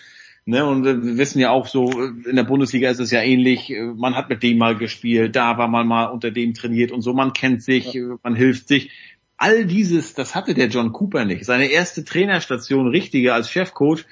Ne, 0.49 0.65
und 0.65 0.85
wir 0.85 1.19
wissen 1.19 1.41
ja 1.41 1.51
auch 1.51 1.67
so, 1.67 1.91
in 1.91 2.37
der 2.37 2.45
Bundesliga 2.45 2.89
ist 2.89 3.01
es 3.01 3.11
ja 3.11 3.21
ähnlich, 3.21 3.69
äh, 3.69 3.83
man 3.83 4.15
hat 4.15 4.29
mit 4.29 4.45
dem 4.45 4.59
mal 4.59 4.77
gespielt, 4.77 5.35
da 5.35 5.59
war 5.59 5.67
man 5.67 5.89
mal 5.89 6.05
unter 6.05 6.31
dem 6.31 6.55
trainiert 6.55 6.93
und 6.93 7.03
so, 7.03 7.13
man 7.13 7.33
kennt 7.33 7.65
sich, 7.65 7.97
äh, 7.97 8.15
man 8.23 8.37
hilft 8.37 8.69
sich. 8.69 8.93
All 9.37 9.67
dieses, 9.67 10.15
das 10.15 10.37
hatte 10.37 10.55
der 10.55 10.69
John 10.69 10.93
Cooper 10.93 11.25
nicht. 11.25 11.45
Seine 11.45 11.67
erste 11.67 12.05
Trainerstation, 12.05 12.87
richtige 12.87 13.35
als 13.35 13.51
Chefcoach, 13.51 14.05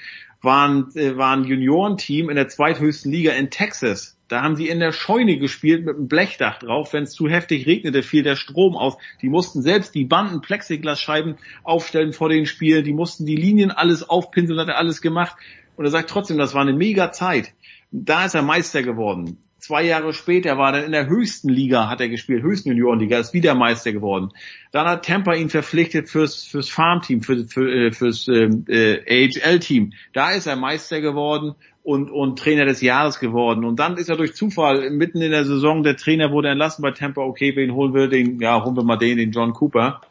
waren, 0.43 0.91
äh, 0.97 1.17
war 1.17 1.37
ein 1.37 1.45
Juniorenteam 1.45 2.29
in 2.29 2.35
der 2.35 2.49
zweithöchsten 2.49 3.13
Liga 3.13 3.31
in 3.33 3.51
Texas. 3.51 4.19
Da 4.27 4.43
haben 4.43 4.57
sie 4.57 4.69
in 4.69 4.81
der 4.81 4.91
Scheune 4.91 5.39
gespielt 5.39 5.85
mit 5.85 5.95
einem 5.95 6.09
Blechdach 6.09 6.59
drauf. 6.59 6.93
Wenn 6.93 7.05
es 7.05 7.13
zu 7.13 7.29
heftig 7.29 7.67
regnete, 7.69 8.03
fiel 8.03 8.25
der 8.25 8.35
Strom 8.35 8.77
aus. 8.77 8.97
Die 9.23 9.29
mussten 9.29 9.63
selbst 9.63 9.95
die 9.95 10.05
Banden, 10.05 10.41
Plexiglasscheiben 10.41 11.37
aufstellen 11.63 12.13
vor 12.13 12.29
den 12.29 12.47
Spielen. 12.47 12.85
Die 12.85 12.93
mussten 12.93 13.25
die 13.25 13.37
Linien 13.37 13.71
alles 13.71 14.03
aufpinseln, 14.09 14.59
hat 14.59 14.69
er 14.69 14.79
alles 14.79 15.01
gemacht. 15.01 15.37
Und 15.77 15.85
er 15.85 15.91
sagt 15.91 16.11
trotzdem, 16.11 16.39
das 16.39 16.55
war 16.55 16.63
eine 16.63 16.73
mega 16.73 17.13
Zeit. 17.13 17.53
Da 17.91 18.25
ist 18.25 18.35
er 18.35 18.43
Meister 18.43 18.83
geworden. 18.83 19.39
Zwei 19.59 19.83
Jahre 19.85 20.13
später 20.13 20.59
war 20.59 20.69
er 20.69 20.73
dann 20.73 20.85
in 20.85 20.93
der 20.93 21.07
höchsten 21.07 21.49
Liga, 21.49 21.89
hat 21.89 22.01
er 22.03 22.11
gespielt, 22.11 22.43
höchsten 22.43 22.69
Juniorenliga, 22.69 23.19
ist 23.19 23.33
wieder 23.33 23.55
Meister 23.55 23.93
geworden. 23.93 24.29
Dann 24.73 24.87
hat 24.87 25.07
Tampa 25.07 25.33
ihn 25.33 25.49
verpflichtet 25.49 26.11
fürs, 26.11 26.45
fürs 26.45 26.69
Farmteam, 26.69 27.23
für, 27.23 27.47
für, 27.47 27.87
äh, 27.87 27.91
fürs 27.91 28.29
ähm, 28.29 28.67
äh, 28.69 28.99
AHL-Team. 29.09 29.95
Da 30.13 30.33
ist 30.33 30.47
er 30.47 30.57
Meister 30.57 31.01
geworden 31.01 31.55
und, 31.83 32.11
und 32.11 32.39
Trainer 32.39 32.67
des 32.67 32.83
Jahres 32.83 33.21
geworden. 33.21 33.65
Und 33.65 33.79
dann 33.79 33.97
ist 33.97 34.11
er 34.11 34.17
durch 34.17 34.35
Zufall 34.35 34.91
mitten 34.91 35.23
in 35.23 35.31
der 35.31 35.47
Saison, 35.47 35.83
der 35.83 35.97
Trainer 35.97 36.31
wurde 36.31 36.51
entlassen 36.51 36.83
bei 36.83 36.91
Tampa, 36.91 37.23
okay, 37.23 37.57
wen 37.57 37.73
holen 37.73 37.95
wir? 37.95 38.09
Den, 38.09 38.41
ja, 38.41 38.63
holen 38.63 38.77
wir 38.77 38.85
mal 38.85 38.99
den, 38.99 39.17
den 39.17 39.33
John 39.33 39.55
Cooper. 39.55 40.03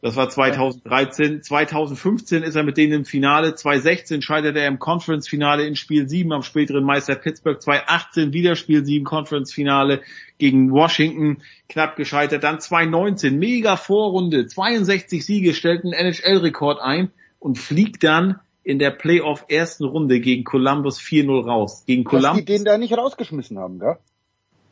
Das 0.00 0.14
war 0.14 0.28
2013. 0.28 1.42
2015 1.42 2.44
ist 2.44 2.54
er 2.54 2.62
mit 2.62 2.76
denen 2.76 2.92
im 2.92 3.04
Finale. 3.04 3.54
2016 3.56 4.22
scheitert 4.22 4.56
er 4.56 4.68
im 4.68 4.78
Conference-Finale 4.78 5.66
in 5.66 5.74
Spiel 5.74 6.08
7 6.08 6.32
am 6.32 6.42
späteren 6.42 6.84
Meister 6.84 7.16
Pittsburgh. 7.16 7.60
2018 7.60 8.32
wieder 8.32 8.54
Spiel 8.54 8.84
7 8.84 9.04
Conference-Finale 9.04 10.02
gegen 10.38 10.70
Washington. 10.70 11.42
Knapp 11.68 11.96
gescheitert. 11.96 12.44
Dann 12.44 12.60
2019 12.60 13.38
mega 13.38 13.76
Vorrunde. 13.76 14.46
62 14.46 15.26
Siege, 15.26 15.52
stellt 15.52 15.82
einen 15.82 15.94
NHL-Rekord 15.94 16.80
ein 16.80 17.10
und 17.40 17.58
fliegt 17.58 18.04
dann 18.04 18.38
in 18.62 18.78
der 18.78 18.90
Playoff 18.90 19.46
ersten 19.48 19.84
Runde 19.84 20.20
gegen 20.20 20.44
Columbus 20.44 21.00
4-0 21.00 21.44
raus. 21.44 21.84
Gegen 21.86 22.04
Dass 22.04 22.12
die 22.12 22.16
Columbus. 22.18 22.44
den 22.44 22.64
da 22.64 22.78
nicht 22.78 22.96
rausgeschmissen 22.96 23.58
haben, 23.58 23.80
gell? 23.80 23.96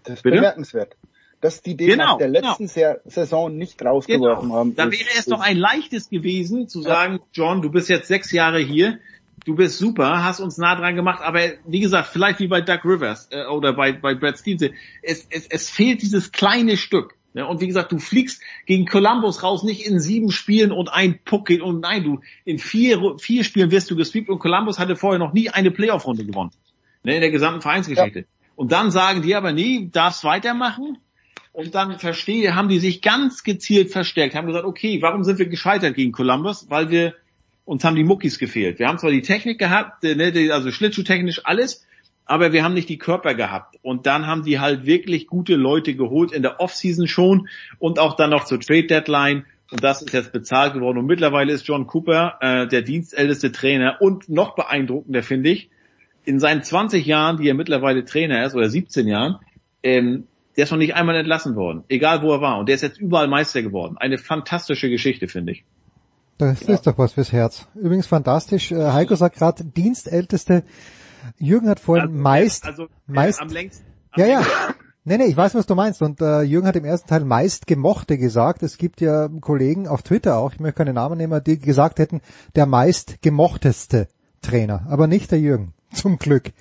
Das 0.05 0.18
ist 0.18 0.22
Bitte? 0.22 0.36
bemerkenswert. 0.36 0.96
Dass 1.40 1.62
die 1.62 1.76
den 1.76 1.89
Genau, 1.90 2.12
nach 2.12 2.18
der 2.18 2.28
letzten 2.28 2.66
Sa- 2.66 2.97
Saison 3.05 3.56
nicht 3.56 3.84
rausgeworfen 3.84 4.52
haben. 4.52 4.74
Da 4.74 4.90
wäre 4.90 5.05
es 5.18 5.26
doch 5.26 5.40
ein 5.40 5.56
leichtes 5.58 6.08
gewesen 6.08 6.68
zu 6.68 6.81
sagen, 6.82 7.20
John, 7.32 7.62
du 7.62 7.70
bist 7.70 7.89
jetzt 7.89 8.08
sechs 8.08 8.32
Jahre 8.32 8.58
hier, 8.58 8.98
du 9.44 9.55
bist 9.55 9.78
super, 9.78 10.24
hast 10.24 10.40
uns 10.40 10.56
nah 10.56 10.74
dran 10.74 10.97
gemacht, 10.97 11.20
aber 11.23 11.40
wie 11.66 11.81
gesagt, 11.81 12.08
vielleicht 12.08 12.40
wie 12.40 12.48
bei 12.48 12.62
Doug 12.62 12.81
Rivers 12.84 13.28
äh, 13.31 13.44
oder 13.47 13.74
bei, 13.74 13.92
bei 13.92 14.15
Brad 14.15 14.39
Stevens, 14.39 14.73
es, 15.02 15.26
es, 15.31 15.47
es 15.47 15.70
fehlt 15.70 16.02
dieses 16.02 16.32
kleine 16.32 16.76
Stück. 16.76 17.15
Ne? 17.34 17.47
Und 17.47 17.60
wie 17.60 17.66
gesagt, 17.66 17.92
du 17.92 17.98
fliegst 17.98 18.40
gegen 18.65 18.86
Columbus 18.86 19.42
raus, 19.42 19.62
nicht 19.62 19.86
in 19.86 20.00
sieben 20.00 20.32
Spielen 20.32 20.73
und 20.73 20.89
ein 20.89 21.20
Puck 21.23 21.47
geht 21.48 21.60
und 21.60 21.81
nein, 21.81 22.02
du 22.02 22.20
in 22.47 22.58
vier, 22.58 23.16
vier 23.18 23.44
Spielen 23.44 23.70
wirst 23.70 23.90
du 23.90 23.97
gesweept 23.97 24.31
und 24.31 24.39
Columbus 24.39 24.78
hatte 24.78 24.97
vorher 24.97 25.18
noch 25.18 25.34
nie 25.34 25.50
eine 25.50 25.70
Playoff-Runde 25.70 26.24
gewonnen. 26.24 26.50
Ne, 27.05 27.16
in 27.16 27.20
der 27.20 27.31
gesamten 27.31 27.60
Vereinsgeschichte. 27.60 28.24
Und 28.56 28.73
dann 28.73 28.90
sagen 28.90 29.20
die 29.20 29.34
aber, 29.34 29.52
nee, 29.52 29.90
darfst 29.92 30.24
weitermachen. 30.24 30.97
Und 31.56 31.74
dann 31.74 31.98
verstehe, 31.98 32.54
haben 32.54 32.68
die 32.68 32.78
sich 32.78 33.00
ganz 33.00 33.42
gezielt 33.42 33.90
verstärkt, 33.90 34.34
haben 34.34 34.46
gesagt, 34.46 34.66
okay, 34.66 35.00
warum 35.00 35.24
sind 35.24 35.38
wir 35.38 35.46
gescheitert 35.46 35.94
gegen 35.94 36.12
Columbus? 36.12 36.66
Weil 36.68 36.90
wir, 36.90 37.14
uns 37.64 37.82
haben 37.82 37.96
die 37.96 38.04
Muckis 38.04 38.38
gefehlt. 38.38 38.78
Wir 38.78 38.88
haben 38.88 38.98
zwar 38.98 39.10
die 39.10 39.22
Technik 39.22 39.58
gehabt, 39.58 40.02
ne, 40.02 40.50
also 40.52 40.70
schlittschuhtechnisch 40.70 41.46
alles, 41.46 41.86
aber 42.26 42.52
wir 42.52 42.62
haben 42.62 42.74
nicht 42.74 42.90
die 42.90 42.98
Körper 42.98 43.34
gehabt. 43.34 43.78
Und 43.80 44.04
dann 44.04 44.26
haben 44.26 44.42
die 44.42 44.60
halt 44.60 44.84
wirklich 44.84 45.28
gute 45.28 45.54
Leute 45.54 45.94
geholt 45.94 46.30
in 46.30 46.42
der 46.42 46.60
Offseason 46.60 47.08
schon 47.08 47.48
und 47.78 47.98
auch 47.98 48.16
dann 48.16 48.28
noch 48.28 48.44
zur 48.44 48.60
Trade 48.60 48.88
Deadline. 48.88 49.46
Und 49.70 49.82
das 49.82 50.02
ist 50.02 50.12
jetzt 50.12 50.32
bezahlt 50.32 50.74
geworden. 50.74 50.98
Und 50.98 51.06
mittlerweile 51.06 51.54
ist 51.54 51.66
John 51.66 51.86
Cooper 51.86 52.36
äh, 52.42 52.66
der 52.68 52.82
dienstälteste 52.82 53.50
Trainer 53.50 53.96
und 54.00 54.28
noch 54.28 54.56
beeindruckender 54.56 55.22
finde 55.22 55.48
ich, 55.48 55.70
in 56.26 56.38
seinen 56.38 56.62
20 56.62 57.06
Jahren, 57.06 57.38
die 57.38 57.48
er 57.48 57.54
mittlerweile 57.54 58.04
Trainer 58.04 58.44
ist, 58.44 58.54
oder 58.54 58.68
17 58.68 59.08
Jahren, 59.08 59.38
ähm, 59.82 60.26
der 60.56 60.64
ist 60.64 60.70
noch 60.70 60.78
nicht 60.78 60.94
einmal 60.94 61.16
entlassen 61.16 61.54
worden, 61.56 61.84
egal 61.88 62.22
wo 62.22 62.32
er 62.32 62.40
war. 62.40 62.58
Und 62.58 62.68
der 62.68 62.74
ist 62.76 62.82
jetzt 62.82 62.98
überall 62.98 63.28
Meister 63.28 63.62
geworden. 63.62 63.96
Eine 63.98 64.18
fantastische 64.18 64.88
Geschichte, 64.88 65.28
finde 65.28 65.52
ich. 65.52 65.64
Das 66.38 66.62
ist 66.62 66.86
doch 66.86 66.98
was 66.98 67.14
fürs 67.14 67.32
Herz. 67.32 67.66
Übrigens 67.74 68.06
fantastisch. 68.06 68.70
Äh, 68.70 68.92
Heiko 68.92 69.14
sagt 69.14 69.36
gerade, 69.36 69.64
Dienstälteste. 69.64 70.64
Jürgen 71.38 71.68
hat 71.68 71.80
vorhin 71.80 72.12
meist, 72.14 72.66
Also 72.66 72.84
äh, 72.84 72.88
meist, 73.06 73.40
am 73.40 73.48
längsten. 73.48 73.84
ja, 74.16 74.26
ja. 74.26 74.46
Nee, 75.08 75.18
nee, 75.18 75.26
ich 75.26 75.36
weiß, 75.36 75.54
was 75.54 75.66
du 75.66 75.74
meinst. 75.76 76.02
Und 76.02 76.20
äh, 76.20 76.42
Jürgen 76.42 76.66
hat 76.66 76.74
im 76.76 76.84
ersten 76.84 77.08
Teil 77.08 77.24
meist 77.24 77.66
Gemochte 77.68 78.18
gesagt. 78.18 78.62
Es 78.62 78.76
gibt 78.76 79.00
ja 79.00 79.28
Kollegen 79.40 79.86
auf 79.86 80.02
Twitter 80.02 80.36
auch, 80.36 80.52
ich 80.52 80.60
möchte 80.60 80.78
keine 80.78 80.92
Namen 80.92 81.16
nehmen, 81.16 81.42
die 81.44 81.58
gesagt 81.58 82.00
hätten, 82.00 82.20
der 82.56 82.66
meist 82.66 83.22
gemochteste 83.22 84.08
Trainer. 84.42 84.84
Aber 84.88 85.06
nicht 85.06 85.30
der 85.30 85.38
Jürgen. 85.38 85.74
Zum 85.92 86.18
Glück. 86.18 86.52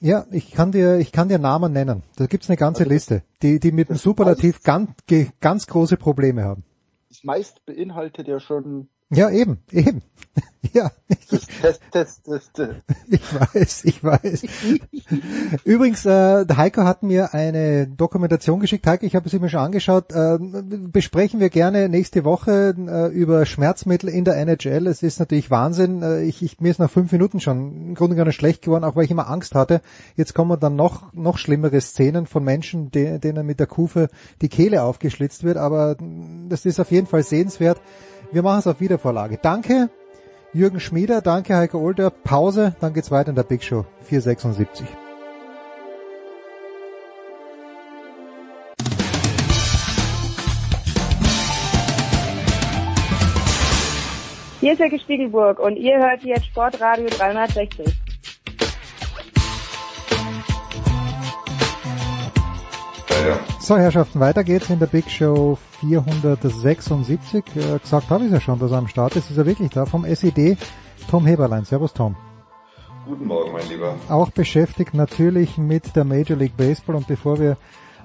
Ja, 0.00 0.26
ich 0.30 0.52
kann 0.52 0.72
dir, 0.72 0.98
ich 0.98 1.12
kann 1.12 1.28
dir 1.28 1.38
Namen 1.38 1.72
nennen. 1.72 2.02
Da 2.16 2.26
gibt's 2.26 2.48
eine 2.48 2.56
ganze 2.56 2.84
Liste, 2.84 3.22
die, 3.42 3.58
die 3.58 3.72
mit 3.72 3.88
dem 3.88 3.96
Superlativ 3.96 4.62
ganz, 4.62 4.90
ganz 5.40 5.66
große 5.66 5.96
Probleme 5.96 6.44
haben. 6.44 6.64
Das 7.08 7.24
meist 7.24 7.64
beinhaltet 7.66 8.28
ja 8.28 8.38
schon 8.38 8.88
Ja, 9.10 9.30
eben, 9.30 9.58
eben. 9.70 10.02
Ja, 10.72 10.90
Test, 11.30 11.48
Test, 11.92 12.24
Test, 12.24 12.54
Test. 12.54 12.82
ich 13.08 13.34
weiß, 13.34 13.84
ich 13.84 14.04
weiß. 14.04 14.42
Übrigens, 15.64 16.04
äh, 16.04 16.44
Heiko 16.56 16.82
hat 16.82 17.04
mir 17.04 17.32
eine 17.32 17.86
Dokumentation 17.86 18.58
geschickt. 18.60 18.86
Heiko, 18.86 19.06
ich 19.06 19.14
habe 19.14 19.28
sie 19.28 19.38
mir 19.38 19.48
schon 19.48 19.60
angeschaut. 19.60 20.12
Äh, 20.12 20.38
besprechen 20.38 21.38
wir 21.38 21.48
gerne 21.48 21.88
nächste 21.88 22.24
Woche 22.24 22.74
äh, 22.76 23.06
über 23.06 23.46
Schmerzmittel 23.46 24.08
in 24.10 24.24
der 24.24 24.36
NHL. 24.36 24.88
Es 24.88 25.02
ist 25.02 25.20
natürlich 25.20 25.50
Wahnsinn. 25.50 26.02
Äh, 26.02 26.22
ich, 26.24 26.42
ich, 26.42 26.60
mir 26.60 26.70
ist 26.70 26.80
nach 26.80 26.90
fünf 26.90 27.12
Minuten 27.12 27.40
schon 27.40 27.88
im 27.90 27.94
Grunde 27.94 28.16
genommen 28.16 28.32
schlecht 28.32 28.62
geworden, 28.62 28.84
auch 28.84 28.96
weil 28.96 29.04
ich 29.04 29.12
immer 29.12 29.30
Angst 29.30 29.54
hatte. 29.54 29.80
Jetzt 30.16 30.34
kommen 30.34 30.58
dann 30.58 30.76
noch, 30.76 31.12
noch 31.14 31.38
schlimmere 31.38 31.80
Szenen 31.80 32.26
von 32.26 32.42
Menschen, 32.42 32.90
de, 32.90 33.18
denen 33.20 33.46
mit 33.46 33.60
der 33.60 33.68
Kufe 33.68 34.08
die 34.42 34.48
Kehle 34.48 34.82
aufgeschlitzt 34.82 35.44
wird. 35.44 35.56
Aber 35.56 35.96
das 36.48 36.66
ist 36.66 36.80
auf 36.80 36.90
jeden 36.90 37.06
Fall 37.06 37.22
sehenswert. 37.22 37.80
Wir 38.30 38.42
machen 38.42 38.58
es 38.58 38.66
auf 38.66 38.80
Wiedervorlage. 38.80 39.38
Danke. 39.40 39.88
Jürgen 40.52 40.80
Schmieder, 40.80 41.22
danke 41.22 41.56
Heiko 41.56 41.78
Older. 41.78 42.10
Pause, 42.10 42.74
dann 42.80 42.92
geht's 42.92 43.10
weiter 43.10 43.30
in 43.30 43.36
der 43.36 43.42
Big 43.42 43.62
Show 43.62 43.84
476. 44.02 44.86
Hier 54.60 54.72
ist 54.72 54.80
Herr 54.80 54.98
Spiegelburg 54.98 55.58
und 55.60 55.76
ihr 55.76 55.98
hört 55.98 56.22
jetzt 56.22 56.46
Sportradio 56.46 57.06
360. 57.08 58.07
So, 63.60 63.76
Herrschaften, 63.76 64.20
weiter 64.20 64.44
geht's 64.44 64.70
in 64.70 64.78
der 64.78 64.86
Big 64.86 65.10
Show 65.10 65.58
476. 65.80 67.44
Äh, 67.56 67.78
gesagt 67.78 68.10
habe 68.10 68.24
ich 68.24 68.32
ja 68.32 68.40
schon, 68.40 68.58
dass 68.58 68.70
er 68.70 68.78
am 68.78 68.88
Start 68.88 69.16
ist. 69.16 69.30
Ist 69.30 69.36
er 69.36 69.46
wirklich 69.46 69.70
da? 69.70 69.84
Vom 69.86 70.04
SED, 70.04 70.56
Tom 71.10 71.26
Heberlein. 71.26 71.64
Servus, 71.64 71.92
Tom. 71.92 72.16
Guten 73.06 73.26
Morgen, 73.26 73.52
mein 73.52 73.68
Lieber. 73.68 73.94
Auch 74.08 74.30
beschäftigt 74.30 74.94
natürlich 74.94 75.58
mit 75.58 75.96
der 75.96 76.04
Major 76.04 76.36
League 76.36 76.56
Baseball. 76.56 76.96
Und 76.96 77.06
bevor 77.06 77.38
wir 77.38 77.56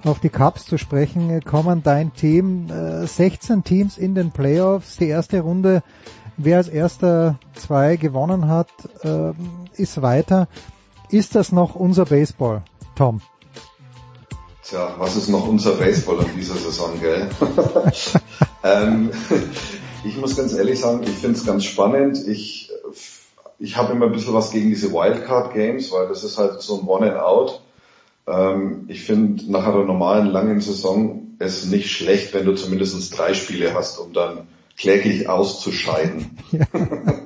auf 0.06 0.20
die 0.20 0.30
Cups 0.30 0.66
zu 0.66 0.78
sprechen 0.78 1.44
kommen. 1.44 1.84
Dein 1.84 2.14
Team, 2.14 2.70
äh, 2.70 3.06
16 3.06 3.64
Teams 3.64 3.98
in 3.98 4.16
den 4.16 4.32
Playoffs, 4.32 4.98
die 4.98 5.08
erste 5.08 5.42
Runde, 5.42 5.84
wer 6.38 6.58
als 6.58 6.68
erster 6.68 7.40
zwei 7.54 7.96
gewonnen 7.96 8.48
hat, 8.48 8.70
äh, 9.04 9.32
ist 9.76 10.02
weiter. 10.02 10.48
Ist 11.10 11.36
das 11.36 11.52
noch 11.52 11.76
unser 11.76 12.06
Baseball, 12.06 12.64
Tom? 12.96 13.22
Tja, 14.64 14.96
was 14.98 15.18
ist 15.18 15.28
noch 15.28 15.48
unser 15.48 15.74
Baseball 15.74 16.20
in 16.26 16.38
dieser 16.38 16.56
Saison, 16.56 17.00
gell? 17.02 17.30
ähm, 18.64 19.12
ich 20.06 20.16
muss 20.18 20.38
ganz 20.38 20.54
ehrlich 20.54 20.80
sagen, 20.80 21.04
ich 21.04 21.18
finde 21.18 21.38
es 21.38 21.46
ganz 21.46 21.66
spannend. 21.66 22.26
Ich, 22.28 22.72
ich 23.60 23.76
habe 23.76 23.92
immer 23.92 24.06
ein 24.06 24.14
bisschen 24.14 24.34
was 24.34 24.52
gegen 24.52 24.70
diese 24.70 24.94
Wildcard-Games, 24.94 25.92
weil 25.92 26.08
das 26.08 26.24
ist 26.24 26.38
halt 26.38 26.62
so 26.62 26.80
ein 26.80 26.88
One 26.88 27.12
and 27.12 27.22
Out. 27.22 27.62
Ähm, 28.26 28.86
ich 28.88 29.04
finde 29.04 29.52
nach 29.52 29.68
einer 29.68 29.84
normalen 29.84 30.28
langen 30.28 30.62
Saison 30.62 31.36
es 31.40 31.66
nicht 31.66 31.92
schlecht, 31.92 32.34
wenn 32.34 32.46
du 32.46 32.54
zumindest 32.54 33.18
drei 33.18 33.34
Spiele 33.34 33.74
hast, 33.74 33.98
um 33.98 34.14
dann 34.14 34.48
kläglich 34.78 35.28
auszuscheiden. 35.28 36.38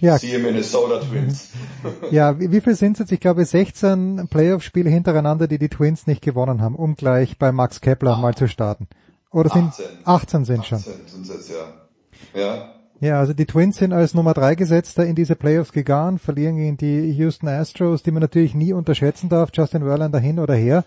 Ja. 0.00 0.18
Siehe 0.18 0.38
Minnesota 0.38 1.00
Twins. 1.00 1.50
ja, 2.10 2.38
wie, 2.38 2.52
wie 2.52 2.60
viel 2.60 2.74
sind 2.74 2.92
es 2.92 2.98
jetzt? 3.00 3.12
Ich 3.12 3.20
glaube 3.20 3.44
16 3.44 4.28
Playoff-Spiele 4.28 4.90
hintereinander, 4.90 5.48
die 5.48 5.58
die 5.58 5.68
Twins 5.68 6.06
nicht 6.06 6.22
gewonnen 6.22 6.60
haben, 6.62 6.74
um 6.74 6.94
gleich 6.94 7.38
bei 7.38 7.52
Max 7.52 7.80
Kepler 7.80 8.16
ah. 8.16 8.18
mal 8.18 8.34
zu 8.34 8.48
starten. 8.48 8.88
Oder 9.30 9.50
sind 9.50 9.68
18, 9.68 9.84
18 10.04 10.44
sind 10.44 10.60
18 10.60 10.64
schon. 10.64 10.94
sind 11.06 11.28
jetzt, 11.28 11.50
ja. 11.50 12.40
Ja. 12.40 12.74
Ja, 13.00 13.20
also 13.20 13.32
die 13.32 13.46
Twins 13.46 13.76
sind 13.76 13.92
als 13.92 14.14
Nummer 14.14 14.34
drei 14.34 14.56
Gesetzter 14.56 15.06
in 15.06 15.14
diese 15.14 15.36
Playoffs 15.36 15.72
gegangen, 15.72 16.18
verlieren 16.18 16.56
gegen 16.56 16.76
die 16.76 17.12
Houston 17.12 17.48
Astros, 17.48 18.02
die 18.02 18.10
man 18.10 18.22
natürlich 18.22 18.54
nie 18.54 18.72
unterschätzen 18.72 19.28
darf, 19.28 19.50
Justin 19.52 19.84
Verlander 19.84 20.18
hin 20.18 20.40
oder 20.40 20.54
her. 20.54 20.84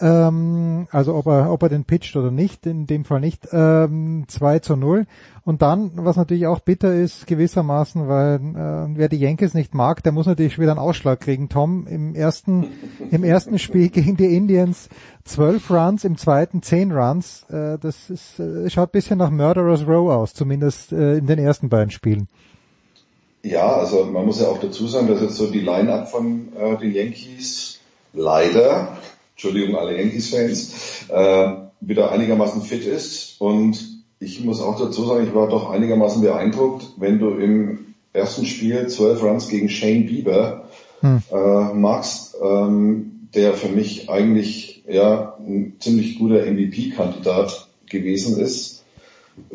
Ähm, 0.00 0.88
also 0.90 1.14
ob 1.14 1.26
er, 1.26 1.52
ob 1.52 1.62
er 1.62 1.68
den 1.68 1.84
pitcht 1.84 2.16
oder 2.16 2.30
nicht, 2.30 2.66
in 2.66 2.86
dem 2.86 3.04
Fall 3.04 3.20
nicht. 3.20 3.48
Ähm, 3.52 4.24
2 4.28 4.60
zu 4.60 4.76
0. 4.76 5.06
Und 5.44 5.62
dann, 5.62 5.92
was 5.94 6.16
natürlich 6.16 6.46
auch 6.46 6.60
bitter 6.60 6.94
ist, 6.94 7.26
gewissermaßen, 7.26 8.08
weil 8.08 8.36
äh, 8.36 8.96
wer 8.96 9.08
die 9.08 9.18
Yankees 9.18 9.54
nicht 9.54 9.74
mag, 9.74 10.02
der 10.02 10.12
muss 10.12 10.26
natürlich 10.26 10.58
wieder 10.58 10.70
einen 10.70 10.80
Ausschlag 10.80 11.20
kriegen. 11.20 11.48
Tom 11.48 11.86
im 11.86 12.14
ersten, 12.14 12.66
im 13.10 13.24
ersten 13.24 13.58
Spiel 13.58 13.88
gegen 13.90 14.16
die 14.16 14.34
Indians 14.34 14.88
zwölf 15.24 15.70
Runs, 15.70 16.04
im 16.04 16.16
zweiten 16.16 16.62
zehn 16.62 16.92
Runs. 16.92 17.44
Äh, 17.50 17.78
das 17.78 18.10
ist, 18.10 18.38
äh, 18.38 18.70
schaut 18.70 18.92
bisschen 18.92 19.18
nach 19.18 19.30
Murderers 19.30 19.86
Row 19.86 20.10
aus, 20.10 20.34
zumindest 20.34 20.92
äh, 20.92 21.18
in 21.18 21.26
den 21.26 21.38
ersten 21.38 21.68
beiden 21.68 21.90
Spielen. 21.90 22.28
Ja, 23.42 23.72
also 23.72 24.04
man 24.04 24.26
muss 24.26 24.40
ja 24.40 24.48
auch 24.48 24.60
dazu 24.60 24.86
sagen, 24.86 25.08
dass 25.08 25.20
jetzt 25.20 25.36
so 25.36 25.50
die 25.50 25.60
Line-Up 25.60 26.10
von 26.10 26.48
äh, 26.56 26.76
den 26.76 26.92
Yankees 26.92 27.80
leider 28.12 28.98
Entschuldigung 29.40 29.76
alle 29.76 29.96
Yankees-Fans, 29.96 31.06
äh, 31.08 31.52
wieder 31.80 32.12
einigermaßen 32.12 32.60
fit 32.60 32.84
ist. 32.84 33.40
Und 33.40 34.04
ich 34.18 34.44
muss 34.44 34.60
auch 34.60 34.78
dazu 34.78 35.06
sagen, 35.06 35.26
ich 35.26 35.34
war 35.34 35.48
doch 35.48 35.70
einigermaßen 35.70 36.20
beeindruckt, 36.20 36.92
wenn 36.98 37.18
du 37.18 37.30
im 37.30 37.94
ersten 38.12 38.44
Spiel 38.44 38.86
zwölf 38.88 39.22
Runs 39.22 39.48
gegen 39.48 39.70
Shane 39.70 40.04
Bieber 40.04 40.68
hm. 41.00 41.22
äh, 41.32 41.72
magst, 41.72 42.36
ähm, 42.42 43.28
der 43.34 43.54
für 43.54 43.68
mich 43.68 44.10
eigentlich 44.10 44.84
ja 44.86 45.38
ein 45.38 45.76
ziemlich 45.80 46.18
guter 46.18 46.44
MVP-Kandidat 46.44 47.68
gewesen 47.88 48.38
ist. 48.38 48.84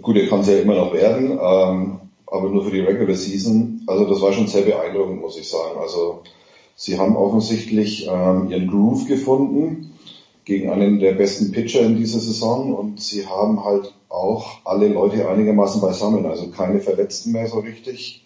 Gut, 0.01 0.17
er 0.17 0.27
kann 0.27 0.39
es 0.39 0.47
ja 0.47 0.57
immer 0.57 0.73
noch 0.73 0.95
werden, 0.95 1.29
ähm, 1.31 1.99
aber 2.25 2.49
nur 2.49 2.65
für 2.65 2.71
die 2.71 2.79
Regular 2.79 3.15
Season. 3.15 3.83
Also 3.85 4.05
das 4.05 4.19
war 4.19 4.33
schon 4.33 4.47
sehr 4.47 4.63
beeindruckend, 4.63 5.21
muss 5.21 5.37
ich 5.37 5.47
sagen. 5.47 5.77
Also 5.79 6.23
Sie 6.75 6.99
haben 6.99 7.15
offensichtlich 7.15 8.07
ähm, 8.07 8.49
ihren 8.49 8.67
Groove 8.67 9.07
gefunden 9.07 9.91
gegen 10.43 10.69
einen 10.69 10.99
der 10.99 11.13
besten 11.13 11.51
Pitcher 11.51 11.81
in 11.81 11.97
dieser 11.97 12.19
Saison 12.19 12.73
und 12.73 12.99
sie 12.99 13.25
haben 13.25 13.63
halt 13.63 13.93
auch 14.09 14.59
alle 14.65 14.89
Leute 14.89 15.27
einigermaßen 15.27 15.81
beisammen, 15.81 16.25
also 16.25 16.49
keine 16.51 16.79
Verletzten 16.79 17.31
mehr 17.31 17.47
so 17.47 17.59
richtig. 17.59 18.23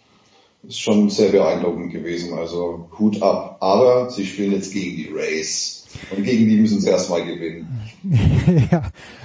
Ist 0.62 0.80
schon 0.80 1.08
sehr 1.08 1.30
beeindruckend 1.30 1.90
gewesen, 1.90 2.34
also 2.36 2.88
Hut 2.98 3.22
ab. 3.22 3.56
Aber 3.60 4.10
sie 4.10 4.26
spielen 4.26 4.52
jetzt 4.52 4.74
gegen 4.74 4.96
die 4.96 5.08
Rays 5.10 5.86
und 6.14 6.22
gegen 6.22 6.48
die 6.48 6.56
müssen 6.56 6.80
sie 6.80 6.90
erstmal 6.90 7.24
gewinnen. 7.24 7.80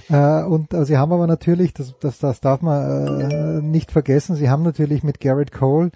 ja, 0.10 0.42
äh, 0.42 0.46
und 0.46 0.74
äh, 0.74 0.86
sie 0.86 0.98
haben 0.98 1.12
aber 1.12 1.28
natürlich, 1.28 1.74
das, 1.74 1.94
das, 2.00 2.20
das 2.20 2.40
darf 2.40 2.62
man 2.62 3.32
äh, 3.32 3.62
nicht 3.62 3.92
vergessen, 3.92 4.38
sie 4.38 4.50
haben 4.50 4.64
natürlich 4.64 5.04
mit 5.04 5.20
Garrett 5.20 5.52
Cole 5.52 5.92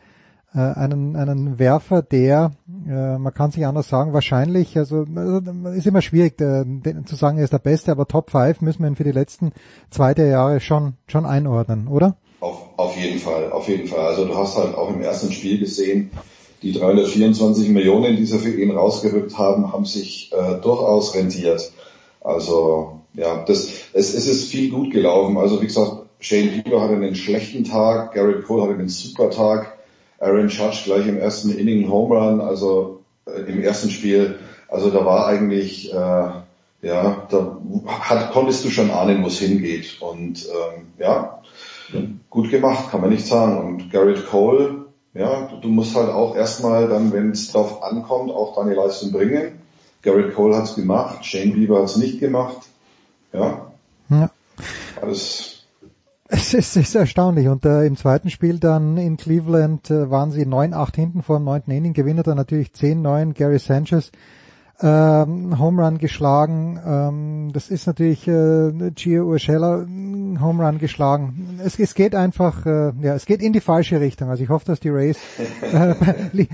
äh, 0.54 0.60
einen, 0.60 1.16
einen 1.16 1.60
Werfer, 1.60 2.02
der, 2.02 2.52
äh, 2.88 3.18
man 3.18 3.34
kann 3.34 3.52
sich 3.52 3.66
anders 3.66 3.90
sagen, 3.90 4.14
wahrscheinlich, 4.14 4.78
also, 4.78 5.06
also 5.16 5.42
ist 5.76 5.88
immer 5.88 6.02
schwierig 6.02 6.38
den, 6.38 7.06
zu 7.06 7.16
sagen, 7.16 7.38
er 7.38 7.44
ist 7.44 7.54
der 7.54 7.60
Beste, 7.60 7.92
aber 7.92 8.08
Top 8.08 8.32
5 8.32 8.62
müssen 8.62 8.82
wir 8.82 8.90
ihn 8.90 8.96
für 8.96 9.04
die 9.04 9.12
letzten 9.12 9.52
zwei 9.90 10.14
der 10.14 10.28
Jahre 10.28 10.60
schon, 10.60 10.94
schon 11.08 11.26
einordnen, 11.26 11.88
oder? 11.88 12.16
Auf, 12.40 12.62
auf 12.78 12.98
jeden 12.98 13.20
Fall, 13.20 13.52
auf 13.52 13.68
jeden 13.68 13.88
Fall. 13.88 14.00
Also 14.00 14.26
du 14.26 14.36
hast 14.36 14.58
halt 14.58 14.76
auch 14.76 14.90
im 14.90 15.02
ersten 15.02 15.32
Spiel 15.32 15.60
gesehen, 15.60 16.12
die 16.62 16.74
324 16.74 17.70
Millionen, 17.70 18.18
die 18.18 18.26
sie 18.26 18.40
für 18.40 18.50
ihn 18.50 18.72
rausgerückt 18.72 19.38
haben, 19.38 19.72
haben 19.72 19.86
sich 19.86 20.32
äh, 20.34 20.60
durchaus 20.62 21.16
rentiert. 21.16 21.72
Also 22.22 23.00
ja, 23.14 23.44
das, 23.46 23.68
es, 23.94 24.14
es 24.14 24.28
ist 24.28 24.50
viel 24.50 24.72
gut 24.72 24.92
gelaufen. 24.92 25.38
Also 25.38 25.62
wie 25.62 25.68
gesagt, 25.68 26.04
Shane 26.20 26.64
Bieber 26.64 26.82
hatte 26.82 26.96
einen 26.96 27.16
schlechten 27.16 27.64
Tag, 27.64 28.14
Garrett 28.14 28.46
Cole 28.46 28.64
hatte 28.64 28.74
einen 28.74 28.90
super 28.90 29.30
Tag. 29.30 29.79
Aaron 30.20 30.50
Judge 30.50 30.82
gleich 30.86 31.08
im 31.08 31.18
ersten 31.18 31.52
Inning 31.52 31.90
Home 31.90 32.16
Run, 32.16 32.42
also 32.42 33.02
äh, 33.26 33.42
im 33.42 33.62
ersten 33.62 33.90
Spiel. 33.90 34.40
Also 34.68 34.90
da 34.90 35.06
war 35.06 35.28
eigentlich, 35.28 35.92
äh, 35.94 35.96
ja, 35.96 36.44
da 37.30 37.58
hat, 37.88 38.32
konntest 38.32 38.64
du 38.64 38.70
schon 38.70 38.92
ahnen, 38.92 39.24
wo 39.24 39.28
es 39.28 39.40
hingeht. 39.40 40.02
Und 40.02 40.46
ähm, 40.46 40.88
ja, 40.98 41.42
gut 42.30 42.52
gemacht, 42.52 42.92
kann 42.92 43.02
man 43.02 43.10
nicht 43.10 43.26
sagen. 43.26 43.58
Und 43.58 43.92
Garrett 43.92 44.28
Cole, 44.28 44.86
ja, 45.14 45.50
du 45.62 45.68
musst 45.70 45.96
halt 45.96 46.10
auch 46.10 46.36
erstmal 46.36 46.88
dann, 46.88 47.12
wenn 47.12 47.32
es 47.32 47.52
darauf 47.52 47.84
ankommt, 47.84 48.32
auch 48.32 48.56
deine 48.56 48.76
Leistung 48.76 49.12
bringen. 49.12 49.60
Garrett 50.02 50.36
Cole 50.36 50.56
hat's 50.56 50.76
gemacht, 50.76 51.26
Shane 51.26 51.54
Bieber 51.54 51.82
hat's 51.82 51.98
nicht 51.98 52.20
gemacht. 52.20 52.68
Ja. 53.34 53.72
ja. 54.10 54.30
Alles 55.02 55.59
es 56.30 56.54
ist, 56.54 56.78
ist 56.78 56.96
erstaunlich. 56.96 57.48
Und 57.48 57.66
äh, 57.66 57.86
im 57.86 57.98
zweiten 57.98 58.30
Spiel 58.30 58.60
dann 58.60 58.98
in 58.98 59.18
Cleveland 59.18 59.90
äh, 59.90 60.10
waren 60.12 60.32
sie 60.32 60.46
9-8 60.46 60.96
hinten 60.96 61.24
vor 61.24 61.40
dem 61.40 61.46
neunten 61.46 61.72
Inning, 61.72 61.94
gewinnt 61.94 62.26
dann 62.28 62.38
natürlich 62.38 62.70
10-9 62.70 63.34
Gary 63.34 63.58
Sanchez 63.58 64.12
ähm, 64.82 65.60
Home 65.60 65.84
Run 65.84 65.98
geschlagen. 65.98 66.80
Ähm, 66.86 67.52
das 67.54 67.70
ist 67.70 67.88
natürlich 67.88 68.28
äh, 68.28 68.72
Gio 68.96 69.26
Urshela 69.26 69.86
Home 70.42 70.66
Run 70.66 70.78
geschlagen. 70.80 71.60
Es, 71.64 71.78
es 71.80 71.96
geht 71.96 72.16
einfach, 72.16 72.66
äh, 72.66 72.94
ja, 73.02 73.16
es 73.16 73.26
geht 73.26 73.42
in 73.42 73.54
die 73.54 73.60
falsche 73.60 74.00
Richtung. 74.00 74.30
Also 74.30 74.44
ich 74.44 74.50
hoffe, 74.50 74.66
dass 74.66 74.80
die 74.80 74.90
Rays, 74.90 75.18
äh, 75.74 75.96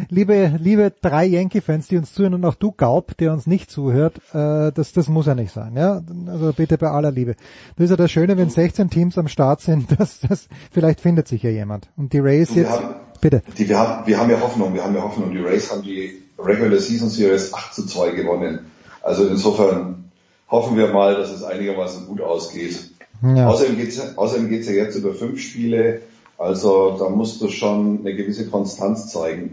liebe, 0.09 0.57
liebe 0.59 0.91
drei 1.01 1.25
Yankee-Fans, 1.25 1.87
die 1.87 1.97
uns 1.97 2.13
zuhören 2.13 2.33
und 2.33 2.45
auch 2.45 2.55
du 2.55 2.71
Gaub, 2.71 3.15
der 3.17 3.31
uns 3.31 3.45
nicht 3.45 3.69
zuhört, 3.69 4.17
äh, 4.33 4.71
das, 4.71 4.93
das 4.93 5.07
muss 5.07 5.27
ja 5.27 5.35
nicht 5.35 5.51
sein. 5.51 5.73
Ja, 5.75 6.01
also 6.27 6.53
bitte 6.53 6.77
bei 6.77 6.89
aller 6.89 7.11
Liebe. 7.11 7.35
Das 7.75 7.85
ist 7.85 7.89
ja 7.91 7.97
das 7.97 8.11
Schöne, 8.11 8.37
wenn 8.37 8.49
16 8.49 8.89
Teams 8.89 9.17
am 9.17 9.27
Start 9.27 9.61
sind, 9.61 9.87
dass 9.99 10.21
das 10.21 10.47
vielleicht 10.71 10.99
findet 10.99 11.27
sich 11.27 11.43
ja 11.43 11.51
jemand. 11.51 11.89
Und 11.95 12.13
die 12.13 12.19
Rays 12.19 12.55
jetzt, 12.55 12.71
haben, 12.71 12.95
bitte. 13.21 13.43
Die, 13.57 13.69
wir 13.69 13.77
haben, 13.77 14.07
wir 14.07 14.19
haben 14.19 14.31
ja 14.31 14.41
Hoffnung, 14.41 14.73
wir 14.73 14.83
haben 14.83 14.95
ja 14.95 15.03
Hoffnung. 15.03 15.31
Die 15.31 15.39
Rays 15.39 15.71
haben 15.71 15.83
die 15.83 16.24
Regular 16.45 16.79
Season 16.79 17.09
Series 17.09 17.53
8 17.53 17.73
zu 17.73 17.85
2 17.85 18.11
gewonnen. 18.11 18.71
Also 19.01 19.27
insofern 19.27 20.11
hoffen 20.49 20.77
wir 20.77 20.87
mal, 20.87 21.15
dass 21.15 21.31
es 21.31 21.43
einigermaßen 21.43 22.07
gut 22.07 22.21
ausgeht. 22.21 22.91
Ja. 23.21 23.47
Außerdem 23.47 23.77
geht 23.77 23.89
es 23.89 24.17
außerdem 24.17 24.49
geht's 24.49 24.67
ja 24.67 24.73
jetzt 24.73 24.95
über 24.95 25.13
fünf 25.13 25.41
Spiele, 25.41 26.01
also 26.37 26.97
da 26.99 27.09
musst 27.09 27.41
du 27.41 27.49
schon 27.49 27.99
eine 28.01 28.15
gewisse 28.15 28.47
Konstanz 28.47 29.07
zeigen. 29.07 29.51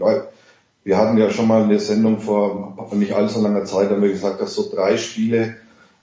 Wir 0.83 0.97
hatten 0.97 1.17
ja 1.17 1.29
schon 1.29 1.47
mal 1.47 1.63
eine 1.63 1.79
Sendung 1.79 2.19
vor 2.19 2.89
nicht 2.91 3.13
allzu 3.13 3.41
langer 3.41 3.65
Zeit, 3.65 3.89
haben 3.89 4.01
wir 4.01 4.11
gesagt, 4.11 4.41
dass 4.41 4.53
so 4.53 4.69
drei 4.69 4.97
Spiele 4.97 5.55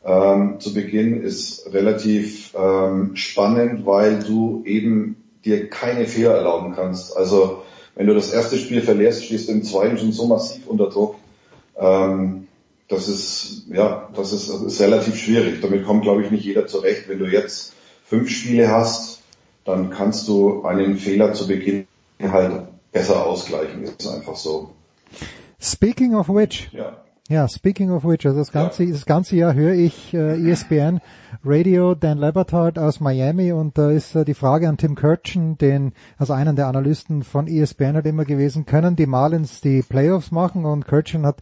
ähm, 0.04 0.58
zu 0.58 0.72
Beginn 0.72 1.22
ist 1.22 1.72
relativ 1.72 2.54
ähm, 2.58 3.14
spannend, 3.14 3.84
weil 3.84 4.20
du 4.20 4.62
eben 4.64 5.16
dir 5.44 5.68
keine 5.68 6.06
Fehler 6.06 6.34
erlauben 6.36 6.74
kannst. 6.74 7.16
Also 7.16 7.62
wenn 8.00 8.06
du 8.06 8.14
das 8.14 8.32
erste 8.32 8.56
Spiel 8.56 8.80
verlierst, 8.80 9.26
stehst 9.26 9.48
du 9.48 9.52
im 9.52 9.62
zweiten 9.62 9.98
schon 9.98 10.10
so 10.10 10.24
massiv 10.26 10.66
unter 10.66 10.88
Druck. 10.88 11.16
Ähm, 11.76 12.48
das 12.88 13.08
ist, 13.08 13.66
ja, 13.68 14.08
das 14.14 14.32
ist, 14.32 14.48
das 14.48 14.62
ist 14.62 14.80
relativ 14.80 15.18
schwierig. 15.18 15.60
Damit 15.60 15.84
kommt, 15.84 16.04
glaube 16.04 16.24
ich, 16.24 16.30
nicht 16.30 16.42
jeder 16.42 16.66
zurecht. 16.66 17.10
Wenn 17.10 17.18
du 17.18 17.26
jetzt 17.26 17.74
fünf 18.06 18.30
Spiele 18.30 18.70
hast, 18.70 19.20
dann 19.66 19.90
kannst 19.90 20.26
du 20.28 20.62
einen 20.64 20.96
Fehler 20.96 21.34
zu 21.34 21.46
Beginn 21.46 21.86
halt 22.22 22.68
besser 22.90 23.26
ausgleichen. 23.26 23.82
Das 23.82 23.96
ist 23.98 24.08
einfach 24.08 24.36
so. 24.36 24.70
Speaking 25.60 26.14
of 26.14 26.30
which. 26.30 26.70
Ja. 26.72 27.04
Ja, 27.30 27.46
speaking 27.46 27.92
of 27.92 28.02
which, 28.02 28.26
also 28.26 28.40
das 28.40 28.50
ganze, 28.50 28.82
ja. 28.82 28.90
das 28.90 29.06
ganze 29.06 29.36
Jahr 29.36 29.54
höre 29.54 29.74
ich 29.74 30.12
äh, 30.12 30.50
ESPN 30.50 30.98
Radio, 31.44 31.94
Dan 31.94 32.18
Lebertard 32.18 32.76
aus 32.76 32.98
Miami 32.98 33.52
und 33.52 33.78
da 33.78 33.92
ist 33.92 34.16
äh, 34.16 34.24
die 34.24 34.34
Frage 34.34 34.68
an 34.68 34.78
Tim 34.78 34.96
Kirchen, 34.96 35.56
den, 35.56 35.92
also 36.18 36.32
einen 36.32 36.56
der 36.56 36.66
Analysten 36.66 37.22
von 37.22 37.46
ESPN 37.46 37.94
hat 37.94 38.06
immer 38.06 38.24
gewesen, 38.24 38.66
können 38.66 38.96
die 38.96 39.06
Marlins 39.06 39.60
die 39.60 39.82
Playoffs 39.82 40.32
machen 40.32 40.64
und 40.64 40.88
Kirchen 40.88 41.24
hat 41.24 41.36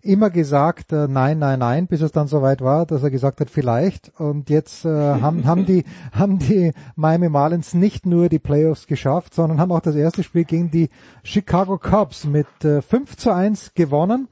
immer 0.00 0.30
gesagt, 0.30 0.94
äh, 0.94 1.06
nein, 1.06 1.38
nein, 1.38 1.58
nein, 1.58 1.86
bis 1.86 2.00
es 2.00 2.12
dann 2.12 2.28
soweit 2.28 2.62
war, 2.62 2.86
dass 2.86 3.02
er 3.02 3.10
gesagt 3.10 3.40
hat, 3.40 3.50
vielleicht. 3.50 4.18
Und 4.18 4.48
jetzt 4.48 4.86
äh, 4.86 4.88
haben, 4.88 5.44
haben 5.44 5.66
die 5.66 5.84
haben 6.12 6.38
die 6.38 6.72
Miami 6.94 7.28
Marlins 7.28 7.74
nicht 7.74 8.06
nur 8.06 8.30
die 8.30 8.38
Playoffs 8.38 8.86
geschafft, 8.86 9.34
sondern 9.34 9.60
haben 9.60 9.72
auch 9.72 9.80
das 9.80 9.96
erste 9.96 10.22
Spiel 10.22 10.44
gegen 10.44 10.70
die 10.70 10.88
Chicago 11.24 11.76
Cubs 11.76 12.24
mit 12.24 12.46
äh, 12.64 12.80
5 12.80 13.18
zu 13.18 13.34
1 13.34 13.74
gewonnen. 13.74 14.28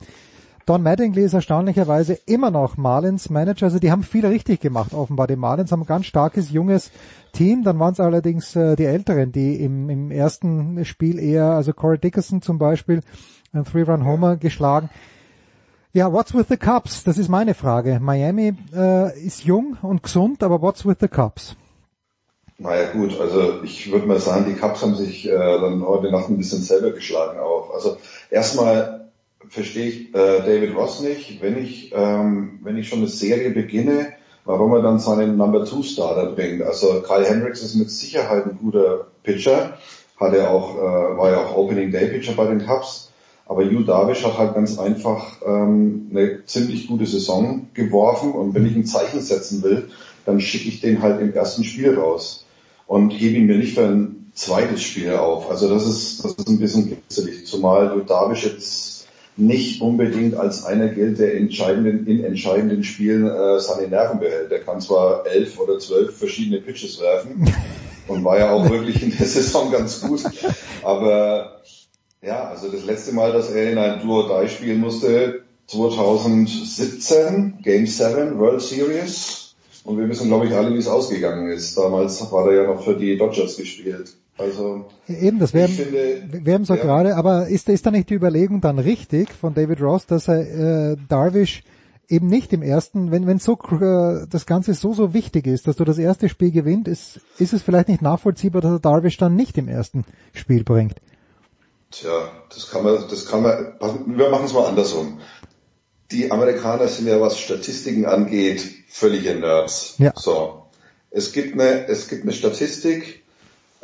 Don 0.67 0.83
Mattingly 0.83 1.25
ist 1.25 1.35
erstaunlicherweise 1.35 2.15
immer 2.27 2.51
noch 2.51 2.79
Marlins 2.79 3.29
Manager. 3.29 3.67
Also 3.67 3.79
die 3.79 3.91
haben 3.91 4.03
viel 4.03 4.25
richtig 4.25 4.61
gemacht 4.61 4.95
offenbar. 4.95 5.27
Die 5.27 5.37
Marlins 5.37 5.73
haben 5.73 5.83
ein 5.83 5.87
ganz 5.87 6.07
starkes, 6.07 6.51
junges 6.51 6.91
Team. 7.33 7.65
Dann 7.65 7.79
waren 7.79 7.93
es 7.93 8.01
allerdings 8.01 8.57
äh, 8.57 8.75
die 8.75 8.87
Älteren, 8.87 9.31
die 9.31 9.61
im, 9.61 9.91
im 9.91 10.11
ersten 10.11 10.85
Spiel 10.87 11.19
eher, 11.19 11.51
also 11.51 11.75
Corey 11.75 11.99
Dickerson 11.99 12.41
zum 12.41 12.59
Beispiel, 12.59 13.01
ein 13.53 13.65
Three-Run-Homer 13.65 14.37
geschlagen. 14.37 14.89
Ja, 15.93 16.13
what's 16.13 16.35
with 16.35 16.47
the 16.49 16.57
Cubs? 16.57 17.05
Das 17.05 17.19
ist 17.19 17.29
meine 17.29 17.55
Frage. 17.55 18.01
Miami 18.01 18.55
äh, 18.75 19.19
ist 19.25 19.45
jung 19.45 19.77
und 19.83 20.03
gesund, 20.03 20.43
aber 20.43 20.63
what's 20.63 20.87
with 20.87 20.97
the 21.01 21.09
Cubs? 21.09 21.57
Naja 22.57 22.91
gut, 22.93 23.21
also 23.21 23.63
ich 23.63 23.93
würde 23.93 24.07
mal 24.07 24.19
sagen, 24.19 24.47
die 24.47 24.55
Cubs 24.55 24.81
haben 24.81 24.95
sich 24.95 25.29
äh, 25.29 25.33
dann 25.33 25.85
heute 25.87 26.11
Nacht 26.11 26.31
ein 26.31 26.39
bisschen 26.39 26.63
selber 26.63 26.93
geschlagen 26.93 27.39
auch. 27.39 27.75
Also 27.75 27.99
erstmal 28.31 29.04
verstehe 29.49 29.87
ich 29.87 30.15
äh, 30.15 30.41
David 30.41 30.77
Ross 30.77 31.01
nicht, 31.01 31.43
wenn 31.43 31.57
ich, 31.59 31.93
ähm, 31.95 32.61
wenn 32.63 32.77
ich 32.77 32.89
schon 32.89 33.01
eine 33.01 33.09
Serie 33.09 33.51
beginne, 33.51 34.13
warum 34.45 34.73
er 34.73 34.83
dann 34.83 34.99
seinen 34.99 35.37
Number 35.37 35.65
Two 35.65 35.83
Starter 35.83 36.33
bringt. 36.33 36.63
Also 36.63 37.03
Kyle 37.03 37.25
Hendricks 37.25 37.63
ist 37.63 37.75
mit 37.75 37.91
Sicherheit 37.91 38.47
ein 38.47 38.59
guter 38.61 39.07
Pitcher, 39.23 39.79
hat 40.19 40.35
er 40.35 40.51
auch, 40.51 40.77
äh, 40.77 41.17
war 41.17 41.31
ja 41.31 41.39
auch 41.39 41.57
Opening 41.57 41.91
Day 41.91 42.09
Pitcher 42.09 42.35
bei 42.35 42.47
den 42.47 42.65
Cubs. 42.65 43.11
Aber 43.47 43.63
Yu 43.63 43.83
Darvish 43.83 44.25
hat 44.25 44.39
halt 44.39 44.55
ganz 44.55 44.79
einfach 44.79 45.37
ähm, 45.45 46.09
eine 46.11 46.45
ziemlich 46.47 46.87
gute 46.87 47.07
Saison 47.07 47.69
geworfen 47.75 48.33
und 48.33 48.55
wenn 48.55 48.65
ich 48.65 48.75
ein 48.75 48.87
Zeichen 48.87 49.21
setzen 49.21 49.63
will, 49.63 49.91
dann 50.25 50.41
schicke 50.41 50.69
ich 50.69 50.81
den 50.81 51.03
halt 51.03 51.21
im 51.21 51.35
ersten 51.35 51.63
Spiel 51.63 51.95
raus 51.95 52.47
und 52.87 53.11
hebe 53.11 53.37
ihn 53.37 53.47
mir 53.47 53.59
nicht 53.59 53.75
für 53.75 53.85
ein 53.85 54.31
zweites 54.35 54.83
Spiel 54.83 55.13
auf. 55.13 55.51
Also 55.51 55.69
das 55.69 55.87
ist, 55.87 56.25
das 56.25 56.33
ist 56.33 56.49
ein 56.49 56.59
bisschen 56.59 56.89
kitzelig, 56.89 57.47
zumal 57.47 57.95
Yu 57.95 58.03
Darvish 58.03 58.45
jetzt 58.45 58.94
nicht 59.37 59.81
unbedingt 59.81 60.37
als 60.37 60.65
einer 60.65 60.89
gilt, 60.89 61.19
der 61.19 61.37
entscheidenden, 61.37 62.07
in 62.07 62.25
entscheidenden 62.25 62.85
Spielen 62.85 63.27
äh, 63.27 63.59
seine 63.59 63.89
Nerven 63.89 64.21
behält. 64.21 64.51
Der 64.51 64.61
kann 64.61 64.81
zwar 64.81 65.27
elf 65.27 65.59
oder 65.59 65.79
zwölf 65.79 66.17
verschiedene 66.17 66.61
Pitches 66.61 67.01
werfen 67.01 67.53
und 68.09 68.25
war 68.25 68.39
ja 68.39 68.53
auch 68.53 68.71
wirklich 68.71 69.03
in 69.03 69.17
der 69.17 69.27
Saison 69.27 69.73
ganz 69.73 70.01
gut, 70.01 70.23
aber 70.83 71.63
ja, 72.23 72.49
also 72.49 72.71
das 72.71 72.85
letzte 72.85 73.13
Mal, 73.13 73.33
dass 73.33 73.51
er 73.51 73.73
in 73.73 73.79
ein 73.79 74.01
Duo-Die 74.01 74.49
spielen 74.49 74.81
musste, 74.81 75.43
2017, 75.67 77.59
Game 77.63 77.87
7, 77.87 78.39
World 78.39 78.63
Series. 78.63 79.55
Und 79.85 79.99
wir 79.99 80.09
wissen, 80.09 80.29
glaube 80.29 80.47
ich, 80.47 80.55
alle, 80.55 80.73
wie 80.73 80.79
es 80.79 80.89
ausgegangen 80.89 81.51
ist. 81.51 81.77
Damals 81.77 82.33
war 82.33 82.51
er 82.51 82.63
ja 82.63 82.67
noch 82.67 82.83
für 82.83 82.97
die 82.97 83.19
Dodgers 83.19 83.57
gespielt. 83.57 84.15
Also 84.37 84.87
eben, 85.07 85.39
das 85.39 85.55
wäre 85.55 85.71
wär 85.71 86.65
so 86.65 86.75
ja. 86.75 86.83
gerade, 86.83 87.17
aber 87.17 87.47
ist, 87.47 87.69
ist 87.69 87.87
da 87.87 87.91
nicht 87.93 88.11
die 88.11 88.15
Überlegung 88.15 88.61
dann 88.61 88.81
richtig 88.81 89.31
von 89.31 89.55
David 89.55 89.81
Ross, 89.81 90.07
dass 90.07 90.27
er 90.27 90.93
äh, 90.93 90.97
Darvish 91.09 91.63
eben 92.09 92.27
nicht 92.27 92.53
im 92.53 92.63
ersten, 92.63 93.13
wenn 93.13 93.29
wenn 93.29 93.39
so 93.39 93.53
äh, 93.53 94.27
das 94.29 94.47
Ganze 94.47 94.75
so 94.75 94.93
so 94.93 95.15
wichtig 95.15 95.47
ist, 95.47 95.69
dass 95.69 95.77
du 95.77 95.85
das 95.85 95.99
erste 95.99 96.29
Spiel 96.29 96.51
gewinnt, 96.51 96.89
ist 96.89 97.21
ist 97.39 97.53
es 97.53 97.63
vielleicht 97.63 97.89
nicht 97.89 98.03
nachvollziehbar, 98.03 98.61
dass 98.61 98.73
er 98.73 98.81
Darvish 98.81 99.19
dann 99.19 99.37
nicht 99.37 99.57
im 99.57 99.69
ersten 99.69 100.05
Spiel 100.33 100.65
bringt. 100.65 100.97
Tja, 101.93 102.29
das 102.53 102.71
kann 102.71 102.83
man, 102.83 103.05
das 103.09 103.27
kann 103.27 103.43
man, 103.43 103.75
wir 104.07 104.31
machen 104.31 104.47
es 104.47 104.53
mal 104.53 104.67
andersrum. 104.67 105.21
Die 106.11 106.33
Amerikaner 106.33 106.89
sind 106.89 107.07
ja, 107.07 107.21
was 107.21 107.39
Statistiken 107.39 108.05
angeht, 108.05 108.65
völlige 108.89 109.37
Nerds. 109.37 109.95
Ja. 109.99 110.13
So. 110.17 110.65
Es 111.11 111.33
gibt 111.33 111.55
eine, 111.55 111.87
es 111.87 112.09
gibt 112.09 112.25
eine 112.25 112.33
Statistik, 112.33 113.24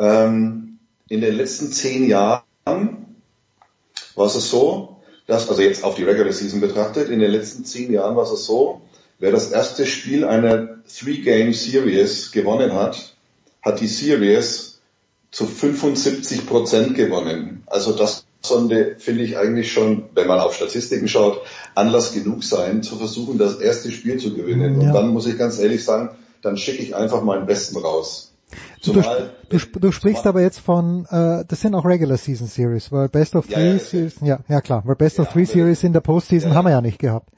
ähm, 0.00 0.78
in 1.08 1.20
den 1.20 1.34
letzten 1.34 1.70
zehn 1.70 2.08
Jahren 2.08 2.42
war 2.64 4.26
es 4.26 4.50
so, 4.50 4.96
dass, 5.26 5.48
also 5.48 5.62
jetzt 5.62 5.84
auf 5.84 5.94
die 5.94 6.04
Regular 6.04 6.32
Season 6.32 6.60
betrachtet, 6.60 7.10
in 7.10 7.20
den 7.20 7.30
letzten 7.30 7.64
zehn 7.64 7.92
Jahren 7.92 8.16
war 8.16 8.24
es 8.24 8.44
so, 8.44 8.80
wer 9.18 9.30
das 9.30 9.52
erste 9.52 9.86
Spiel 9.86 10.24
einer 10.24 10.78
Three-Game 10.88 11.52
Series 11.52 12.32
gewonnen 12.32 12.72
hat, 12.72 13.14
hat 13.62 13.80
die 13.80 13.86
Series 13.86 14.80
zu 15.30 15.46
75 15.46 16.46
Prozent 16.46 16.94
gewonnen. 16.94 17.62
Also 17.66 17.92
das 17.92 18.24
sollte, 18.42 18.96
finde 18.98 19.22
ich 19.22 19.36
eigentlich 19.36 19.70
schon, 19.70 20.04
wenn 20.14 20.26
man 20.26 20.40
auf 20.40 20.54
Statistiken 20.54 21.08
schaut, 21.08 21.42
Anlass 21.74 22.14
genug 22.14 22.42
sein, 22.42 22.82
zu 22.82 22.96
versuchen, 22.96 23.38
das 23.38 23.60
erste 23.60 23.92
Spiel 23.92 24.18
zu 24.18 24.34
gewinnen. 24.34 24.80
Ja. 24.80 24.88
Und 24.88 24.94
dann 24.94 25.08
muss 25.08 25.26
ich 25.26 25.38
ganz 25.38 25.58
ehrlich 25.58 25.84
sagen, 25.84 26.16
dann 26.42 26.56
schicke 26.56 26.82
ich 26.82 26.96
einfach 26.96 27.22
meinen 27.22 27.46
Besten 27.46 27.78
raus. 27.78 28.29
Zumal, 28.80 29.30
du, 29.48 29.58
du, 29.58 29.78
du 29.78 29.92
sprichst 29.92 30.26
aber 30.26 30.40
jetzt 30.40 30.60
von, 30.60 31.06
äh, 31.10 31.44
das 31.46 31.60
sind 31.60 31.74
auch 31.74 31.84
Regular 31.84 32.16
Season 32.16 32.46
Series, 32.46 32.90
weil 32.92 33.08
Best 33.08 33.36
of 33.36 33.46
Three 33.46 33.72
ja, 33.72 33.78
Series, 33.78 34.14
ja, 34.22 34.38
ja 34.48 34.60
klar, 34.60 34.82
weil 34.86 34.96
Best 34.96 35.18
ja, 35.18 35.24
of 35.24 35.32
Three 35.32 35.44
Series 35.44 35.82
in 35.84 35.92
der 35.92 36.00
Postseason 36.00 36.54
haben 36.54 36.64
wir 36.64 36.72
ja 36.72 36.80
nicht 36.80 36.98
gehabt. 36.98 37.28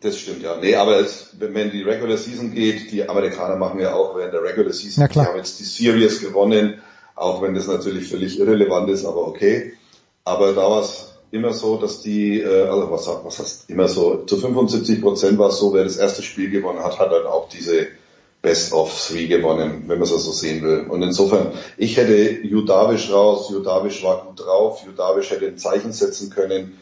Das 0.00 0.18
stimmt, 0.18 0.42
ja. 0.42 0.56
Nee, 0.60 0.76
aber 0.76 1.00
es, 1.00 1.34
wenn 1.38 1.70
die 1.70 1.82
Regular 1.82 2.16
Season 2.16 2.52
geht, 2.52 2.92
die 2.92 3.08
Amerikaner 3.08 3.56
machen 3.56 3.80
ja 3.80 3.94
auch 3.94 4.16
während 4.16 4.34
der 4.34 4.42
Regular 4.42 4.72
Season, 4.72 5.02
ja, 5.02 5.08
klar. 5.08 5.24
die 5.24 5.30
haben 5.30 5.36
jetzt 5.38 5.58
die 5.58 5.64
Series 5.64 6.20
gewonnen, 6.20 6.80
auch 7.14 7.42
wenn 7.42 7.54
das 7.54 7.66
natürlich 7.66 8.08
völlig 8.08 8.38
irrelevant 8.38 8.90
ist, 8.90 9.04
aber 9.04 9.26
okay. 9.26 9.72
Aber 10.24 10.52
da 10.52 10.62
war 10.62 10.80
es 10.80 11.14
immer 11.30 11.52
so, 11.52 11.76
dass 11.78 12.02
die, 12.02 12.40
äh, 12.40 12.68
also 12.68 12.90
was, 12.90 13.06
was 13.24 13.38
heißt 13.38 13.70
immer 13.70 13.88
so, 13.88 14.24
zu 14.24 14.36
75 14.36 15.00
Prozent 15.00 15.38
war 15.38 15.48
es 15.48 15.58
so, 15.58 15.72
wer 15.72 15.84
das 15.84 15.96
erste 15.96 16.22
Spiel 16.22 16.50
gewonnen 16.50 16.82
hat, 16.82 16.98
hat 16.98 17.10
dann 17.10 17.26
auch 17.26 17.48
diese 17.48 17.86
Best 18.46 18.72
of 18.72 18.96
Three 18.96 19.26
gewonnen, 19.26 19.82
wenn 19.88 19.98
man 19.98 20.04
es 20.04 20.10
so 20.10 20.14
also 20.14 20.30
sehen 20.30 20.62
will. 20.62 20.86
Und 20.88 21.02
insofern, 21.02 21.50
ich 21.76 21.96
hätte 21.96 22.46
Judavish 22.46 23.10
raus, 23.10 23.50
Judavish 23.50 24.04
war 24.04 24.24
gut 24.24 24.38
drauf, 24.38 24.84
Judavish 24.86 25.32
hätte 25.32 25.48
ein 25.48 25.58
Zeichen 25.58 25.92
setzen 25.92 26.30
können. 26.30 26.80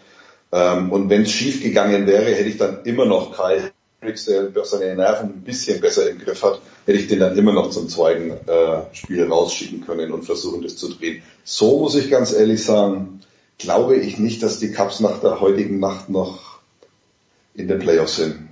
Ähm, 0.53 0.93
und 0.93 1.09
wenn 1.09 1.23
es 1.23 1.31
schief 1.31 1.63
gegangen 1.63 2.07
wäre, 2.07 2.27
hätte 2.27 2.51
ich 2.51 2.59
dann 2.59 2.83
immer 2.85 3.07
noch 3.07 3.35
Kai 3.35 3.73
Hendricks, 3.99 4.27
der 4.27 4.53
seine 4.65 4.95
Nerven 4.95 5.31
ein 5.31 5.41
bisschen 5.41 5.81
besser 5.81 6.11
im 6.11 6.19
Griff 6.19 6.43
hat, 6.43 6.61
hätte 6.85 6.99
ich 6.99 7.09
den 7.09 7.21
dann 7.21 7.39
immer 7.39 7.55
noch 7.55 7.71
zum 7.71 7.89
zweiten 7.89 8.33
äh, 8.47 8.83
Spiel 8.93 9.25
rausschicken 9.27 9.87
können 9.87 10.13
und 10.13 10.27
versuchen, 10.27 10.61
das 10.61 10.77
zu 10.77 10.93
drehen. 10.93 11.23
So 11.45 11.79
muss 11.79 11.95
ich 11.95 12.11
ganz 12.11 12.35
ehrlich 12.35 12.63
sagen, 12.63 13.21
glaube 13.57 13.97
ich 13.97 14.19
nicht, 14.19 14.43
dass 14.43 14.59
die 14.59 14.71
Cups 14.71 15.01
nach 15.01 15.19
der 15.19 15.41
heutigen 15.41 15.81
Nacht 15.81 16.11
noch 16.11 16.59
in 17.55 17.69
den 17.69 17.79
Playoffs 17.79 18.17
sind. 18.17 18.51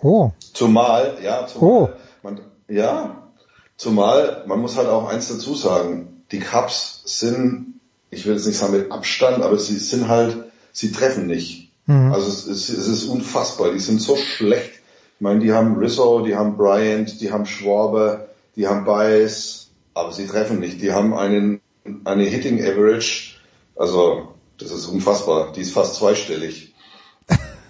Oh. 0.00 0.30
Zumal, 0.54 1.18
ja, 1.22 1.46
zumal, 1.46 1.70
oh. 1.70 1.88
Man, 2.22 2.40
ja, 2.68 3.28
zumal 3.76 4.44
man 4.46 4.60
muss 4.60 4.76
halt 4.76 4.88
auch 4.88 5.08
eins 5.08 5.28
dazu 5.28 5.54
sagen, 5.54 6.22
die 6.30 6.38
Cups 6.38 7.02
sind, 7.04 7.80
ich 8.10 8.24
will 8.24 8.34
jetzt 8.34 8.46
nicht 8.46 8.58
sagen 8.58 8.76
mit 8.76 8.92
Abstand, 8.92 9.42
aber 9.42 9.58
sie 9.58 9.76
sind 9.76 10.08
halt, 10.08 10.44
sie 10.72 10.92
treffen 10.92 11.26
nicht. 11.26 11.70
Mhm. 11.86 12.12
Also 12.12 12.28
es, 12.28 12.46
es, 12.46 12.68
es, 12.68 12.86
ist 12.86 13.04
unfassbar, 13.04 13.72
die 13.72 13.80
sind 13.80 14.00
so 14.00 14.16
schlecht. 14.16 14.70
Ich 15.16 15.20
meine, 15.20 15.40
die 15.40 15.52
haben 15.52 15.76
Rizzo, 15.76 16.20
die 16.20 16.36
haben 16.36 16.56
Bryant, 16.56 17.20
die 17.20 17.32
haben 17.32 17.46
Schwaber, 17.46 18.28
die 18.56 18.66
haben 18.66 18.84
Bias, 18.84 19.70
aber 19.94 20.12
sie 20.12 20.26
treffen 20.26 20.60
nicht. 20.60 20.80
Die 20.80 20.92
haben 20.92 21.14
einen, 21.14 21.60
eine 22.04 22.24
Hitting 22.24 22.60
Average, 22.62 23.36
also 23.76 24.28
das 24.58 24.70
ist 24.70 24.86
unfassbar, 24.86 25.52
die 25.52 25.60
ist 25.60 25.72
fast 25.72 25.96
zweistellig. 25.96 26.74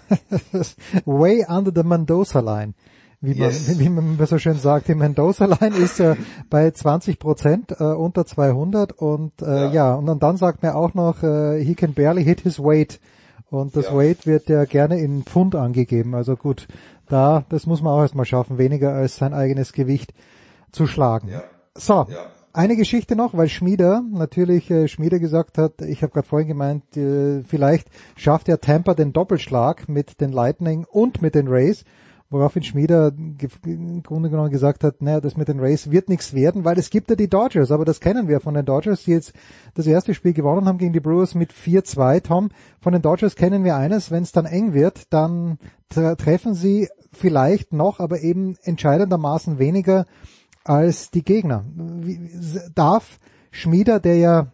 Way 1.06 1.46
under 1.48 1.72
the 1.74 1.82
Mendoza 1.82 2.40
line 2.40 2.74
wie 3.22 3.34
man, 3.34 3.50
yes. 3.50 3.78
wie 3.78 3.88
man 3.88 4.26
so 4.26 4.36
schön 4.36 4.58
sagt, 4.58 4.88
die 4.88 4.94
Mendoza-Line 4.94 5.76
ist 5.76 6.00
äh, 6.00 6.16
bei 6.50 6.70
20 6.70 7.18
Prozent 7.18 7.70
äh, 7.70 7.84
unter 7.84 8.26
200 8.26 8.92
und 8.92 9.40
äh, 9.40 9.46
ja. 9.46 9.72
ja, 9.72 9.94
und 9.94 10.22
dann 10.22 10.36
sagt 10.36 10.62
man 10.62 10.72
auch 10.72 10.92
noch, 10.94 11.22
äh, 11.22 11.64
he 11.64 11.74
can 11.74 11.94
barely 11.94 12.24
hit 12.24 12.40
his 12.40 12.58
weight 12.58 13.00
und 13.48 13.76
das 13.76 13.86
ja. 13.86 13.96
Weight 13.96 14.26
wird 14.26 14.48
ja 14.48 14.64
gerne 14.64 14.98
in 14.98 15.22
Pfund 15.22 15.54
angegeben. 15.54 16.14
Also 16.14 16.36
gut, 16.36 16.66
da, 17.06 17.44
das 17.48 17.66
muss 17.66 17.80
man 17.80 17.92
auch 17.92 18.00
erstmal 18.00 18.26
schaffen, 18.26 18.58
weniger 18.58 18.92
als 18.92 19.16
sein 19.16 19.34
eigenes 19.34 19.72
Gewicht 19.72 20.12
zu 20.72 20.86
schlagen. 20.86 21.28
Ja. 21.28 21.44
So, 21.74 22.06
eine 22.52 22.76
Geschichte 22.76 23.14
noch, 23.14 23.34
weil 23.36 23.48
Schmieder 23.48 24.02
natürlich 24.10 24.70
äh, 24.70 24.88
Schmieder 24.88 25.18
gesagt 25.18 25.58
hat, 25.58 25.80
ich 25.80 26.02
habe 26.02 26.12
gerade 26.12 26.26
vorhin 26.26 26.48
gemeint, 26.48 26.96
äh, 26.96 27.42
vielleicht 27.44 27.88
schafft 28.16 28.48
ja 28.48 28.56
Tampa 28.56 28.94
den 28.94 29.12
Doppelschlag 29.12 29.88
mit 29.88 30.20
den 30.20 30.32
Lightning 30.32 30.84
und 30.90 31.22
mit 31.22 31.34
den 31.34 31.48
Rays 31.48 31.84
woraufhin 32.32 32.62
Schmieder 32.62 33.12
im 33.64 34.02
Grunde 34.02 34.30
genommen 34.30 34.50
gesagt 34.50 34.82
hat, 34.82 35.02
naja, 35.02 35.20
das 35.20 35.36
mit 35.36 35.48
den 35.48 35.60
Rays 35.60 35.90
wird 35.90 36.08
nichts 36.08 36.34
werden, 36.34 36.64
weil 36.64 36.78
es 36.78 36.90
gibt 36.90 37.10
ja 37.10 37.16
die 37.16 37.28
Dodgers, 37.28 37.70
aber 37.70 37.84
das 37.84 38.00
kennen 38.00 38.26
wir 38.26 38.40
von 38.40 38.54
den 38.54 38.64
Dodgers, 38.64 39.04
die 39.04 39.12
jetzt 39.12 39.32
das 39.74 39.86
erste 39.86 40.14
Spiel 40.14 40.32
gewonnen 40.32 40.66
haben 40.66 40.78
gegen 40.78 40.92
die 40.92 41.00
Brewers 41.00 41.34
mit 41.34 41.52
4-2. 41.52 42.22
Tom, 42.22 42.48
von 42.80 42.92
den 42.92 43.02
Dodgers 43.02 43.36
kennen 43.36 43.64
wir 43.64 43.76
eines, 43.76 44.10
wenn 44.10 44.22
es 44.22 44.32
dann 44.32 44.46
eng 44.46 44.72
wird, 44.72 45.12
dann 45.12 45.58
treffen 45.88 46.54
sie 46.54 46.88
vielleicht 47.12 47.72
noch, 47.72 48.00
aber 48.00 48.22
eben 48.22 48.56
entscheidendermaßen 48.62 49.58
weniger 49.58 50.06
als 50.64 51.10
die 51.10 51.22
Gegner. 51.22 51.64
Wie, 51.76 52.18
darf 52.74 53.18
Schmieder, 53.50 54.00
der 54.00 54.16
ja 54.16 54.46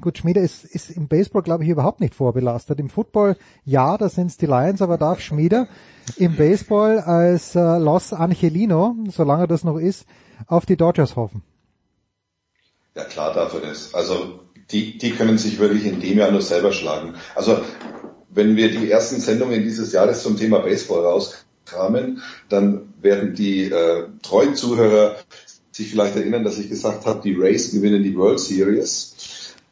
gut, 0.00 0.18
Schmiede 0.18 0.40
ist, 0.40 0.64
ist 0.64 0.90
im 0.90 1.08
Baseball, 1.08 1.42
glaube 1.42 1.64
ich, 1.64 1.70
überhaupt 1.70 2.00
nicht 2.00 2.14
vorbelastet. 2.14 2.78
Im 2.78 2.88
Football, 2.88 3.36
ja, 3.64 3.96
da 3.98 4.08
sind 4.08 4.28
es 4.28 4.36
die 4.36 4.46
Lions, 4.46 4.82
aber 4.82 4.98
darf 4.98 5.20
Schmiede 5.20 5.68
im 6.16 6.36
Baseball 6.36 6.98
als 7.00 7.54
äh, 7.54 7.78
Los 7.78 8.12
Angelino, 8.12 8.96
solange 9.10 9.46
das 9.46 9.64
noch 9.64 9.78
ist, 9.78 10.06
auf 10.46 10.66
die 10.66 10.76
Dodgers 10.76 11.16
hoffen? 11.16 11.42
Ja, 12.94 13.04
klar 13.04 13.32
darf 13.32 13.54
er 13.54 13.60
das. 13.60 13.94
Also 13.94 14.40
die, 14.70 14.98
die 14.98 15.12
können 15.12 15.38
sich 15.38 15.58
wirklich 15.58 15.86
in 15.86 16.00
dem 16.00 16.18
Jahr 16.18 16.30
nur 16.30 16.42
selber 16.42 16.72
schlagen. 16.72 17.14
Also 17.34 17.60
wenn 18.30 18.56
wir 18.56 18.70
die 18.70 18.90
ersten 18.90 19.20
Sendungen 19.20 19.62
dieses 19.62 19.92
Jahres 19.92 20.22
zum 20.22 20.36
Thema 20.36 20.60
Baseball 20.60 21.04
rauskramen, 21.04 22.22
dann 22.48 22.94
werden 23.00 23.34
die 23.34 23.64
äh, 23.64 24.06
treuen 24.22 24.54
Zuhörer 24.54 25.16
sich 25.72 25.90
vielleicht 25.90 26.16
erinnern, 26.16 26.44
dass 26.44 26.58
ich 26.58 26.68
gesagt 26.68 27.06
habe, 27.06 27.20
die 27.22 27.34
Rays 27.34 27.72
gewinnen 27.72 28.02
die 28.02 28.16
World 28.16 28.40
Series. 28.40 29.14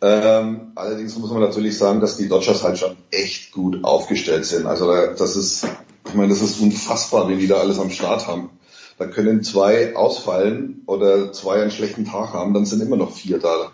Ähm, 0.01 0.73
allerdings 0.77 1.18
muss 1.18 1.31
man 1.31 1.41
natürlich 1.41 1.77
sagen, 1.77 2.01
dass 2.01 2.17
die 2.17 2.28
Dodgers 2.28 2.62
halt 2.62 2.78
schon 2.78 2.97
echt 3.10 3.52
gut 3.52 3.83
aufgestellt 3.85 4.44
sind. 4.44 4.67
Also 4.67 4.93
das 4.93 5.36
ist, 5.36 5.67
ich 6.07 6.15
meine, 6.15 6.28
das 6.28 6.43
ist 6.43 6.60
unfassbar, 6.60 7.28
wie 7.28 7.36
die 7.36 7.49
da 7.49 7.57
alles 7.57 7.81
am 7.81 7.91
Start 7.91 8.27
haben. 8.27 8.51
Da 8.99 9.07
können 9.07 9.43
zwei 9.43 9.97
ausfallen 9.97 10.83
oder 10.86 11.33
zwei 11.33 11.62
einen 11.62 11.70
schlechten 11.70 12.05
Tag 12.05 12.33
haben, 12.33 12.55
dann 12.55 12.67
sind 12.67 12.83
immer 12.83 12.97
noch 12.97 13.12
vier 13.12 13.39
da. 13.39 13.73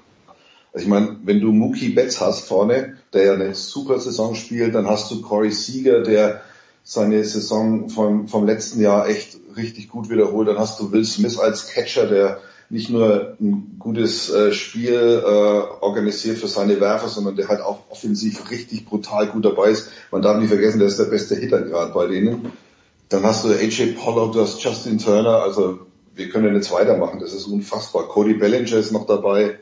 Ich 0.74 0.86
meine, 0.86 1.18
wenn 1.22 1.40
du 1.40 1.52
Mookie 1.52 1.90
Betts 1.90 2.20
hast 2.20 2.46
vorne, 2.46 2.98
der 3.12 3.24
ja 3.24 3.34
eine 3.34 3.54
super 3.54 3.98
Saison 4.00 4.34
spielt, 4.34 4.74
dann 4.74 4.88
hast 4.88 5.10
du 5.10 5.22
Corey 5.22 5.52
Seager, 5.52 6.02
der 6.02 6.42
seine 6.82 7.24
Saison 7.24 7.88
vom, 7.88 8.28
vom 8.28 8.44
letzten 8.44 8.80
Jahr 8.80 9.08
echt 9.08 9.38
richtig 9.56 9.88
gut 9.88 10.10
wiederholt. 10.10 10.48
Dann 10.48 10.58
hast 10.58 10.80
du 10.80 10.92
Will 10.92 11.04
Smith 11.04 11.38
als 11.38 11.68
Catcher, 11.68 12.06
der 12.06 12.40
nicht 12.70 12.90
nur 12.90 13.36
ein 13.40 13.76
gutes 13.78 14.30
äh, 14.30 14.52
Spiel 14.52 15.22
äh, 15.24 15.28
organisiert 15.28 16.38
für 16.38 16.48
seine 16.48 16.80
Werfer, 16.80 17.08
sondern 17.08 17.36
der 17.36 17.48
halt 17.48 17.60
auch 17.60 17.90
offensiv 17.90 18.50
richtig 18.50 18.86
brutal 18.86 19.28
gut 19.28 19.44
dabei 19.44 19.70
ist. 19.70 19.90
Man 20.10 20.22
darf 20.22 20.38
nicht 20.38 20.48
vergessen, 20.48 20.78
der 20.78 20.88
ist 20.88 20.98
der 20.98 21.04
beste 21.04 21.36
Hitter 21.36 21.62
gerade 21.62 21.92
bei 21.92 22.06
denen. 22.06 22.52
Dann 23.08 23.22
hast 23.22 23.44
du 23.44 23.50
AJ 23.50 23.94
Pollock, 23.98 24.32
du 24.32 24.40
hast 24.40 24.62
Justin 24.62 24.98
Turner, 24.98 25.42
also 25.42 25.80
wir 26.14 26.28
können 26.28 26.54
jetzt 26.54 26.72
weitermachen, 26.72 27.20
das 27.20 27.32
ist 27.32 27.46
unfassbar. 27.46 28.08
Cody 28.08 28.34
Bellinger 28.34 28.76
ist 28.76 28.92
noch 28.92 29.06
dabei. 29.06 29.58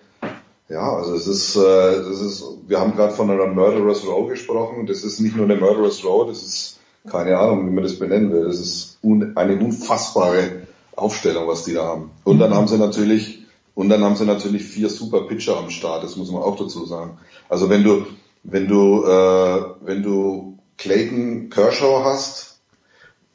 Ja, 0.69 0.97
also 0.97 1.15
es 1.15 1.27
ist, 1.27 1.57
äh, 1.57 1.61
das 1.61 2.21
ist, 2.21 2.45
wir 2.67 2.81
haben 2.81 2.97
gerade 2.97 3.13
von 3.13 3.31
einer 3.31 3.47
Murderous 3.47 4.07
Row 4.07 4.29
gesprochen. 4.29 4.87
Das 4.87 5.03
ist 5.05 5.21
nicht 5.21 5.37
nur 5.37 5.45
eine 5.45 5.57
Murderous 5.57 6.05
Row, 6.05 6.27
das 6.27 6.43
ist 6.43 6.79
keine 7.11 7.37
Ahnung, 7.37 7.67
wie 7.67 7.75
man 7.75 7.83
das 7.83 7.99
benennen 7.99 8.33
will. 8.33 8.45
Das 8.45 8.59
ist 8.59 8.99
un, 9.03 9.37
eine 9.37 9.57
unfassbare 9.57 10.63
Aufstellung, 11.03 11.49
was 11.49 11.65
die 11.65 11.75
da 11.75 11.85
haben. 11.85 12.11
Und 12.25 12.39
dann 12.39 12.55
haben 12.55 12.69
sie 12.69 12.79
natürlich, 12.79 13.45
und 13.75 13.89
dann 13.89 14.03
haben 14.03 14.17
sie 14.17 14.25
natürlich 14.25 14.65
vier 14.65 14.89
super 14.89 15.23
Pitcher 15.23 15.57
am 15.59 15.71
Start. 15.71 16.05
Das 16.05 16.17
muss 16.17 16.31
man 16.31 16.43
auch 16.43 16.57
dazu 16.57 16.87
sagen. 16.87 17.19
Also 17.49 17.69
wenn 17.69 17.85
du, 17.85 18.07
wenn 18.45 18.69
du, 18.69 19.05
äh, 19.05 19.63
wenn 19.83 20.03
du 20.03 20.59
Clayton 20.79 21.51
Kershaw 21.51 22.05
hast 22.05 22.61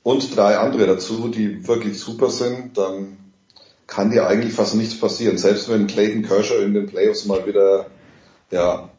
und 0.04 0.36
drei 0.36 0.58
andere 0.58 0.88
dazu, 0.88 1.28
die 1.28 1.68
wirklich 1.68 2.00
super 2.00 2.30
sind, 2.30 2.78
dann 2.78 3.18
kann 3.86 4.12
dir 4.12 4.28
eigentlich 4.28 4.54
fast 4.54 4.76
nichts 4.76 5.00
passieren. 5.00 5.38
Selbst 5.38 5.70
wenn 5.70 5.88
Clayton 5.88 6.24
Kershaw 6.24 6.62
in 6.64 6.74
den 6.74 6.88
Playoffs 6.88 7.26
mal 7.26 7.46
wieder 7.46 7.88
ja, 8.52 8.90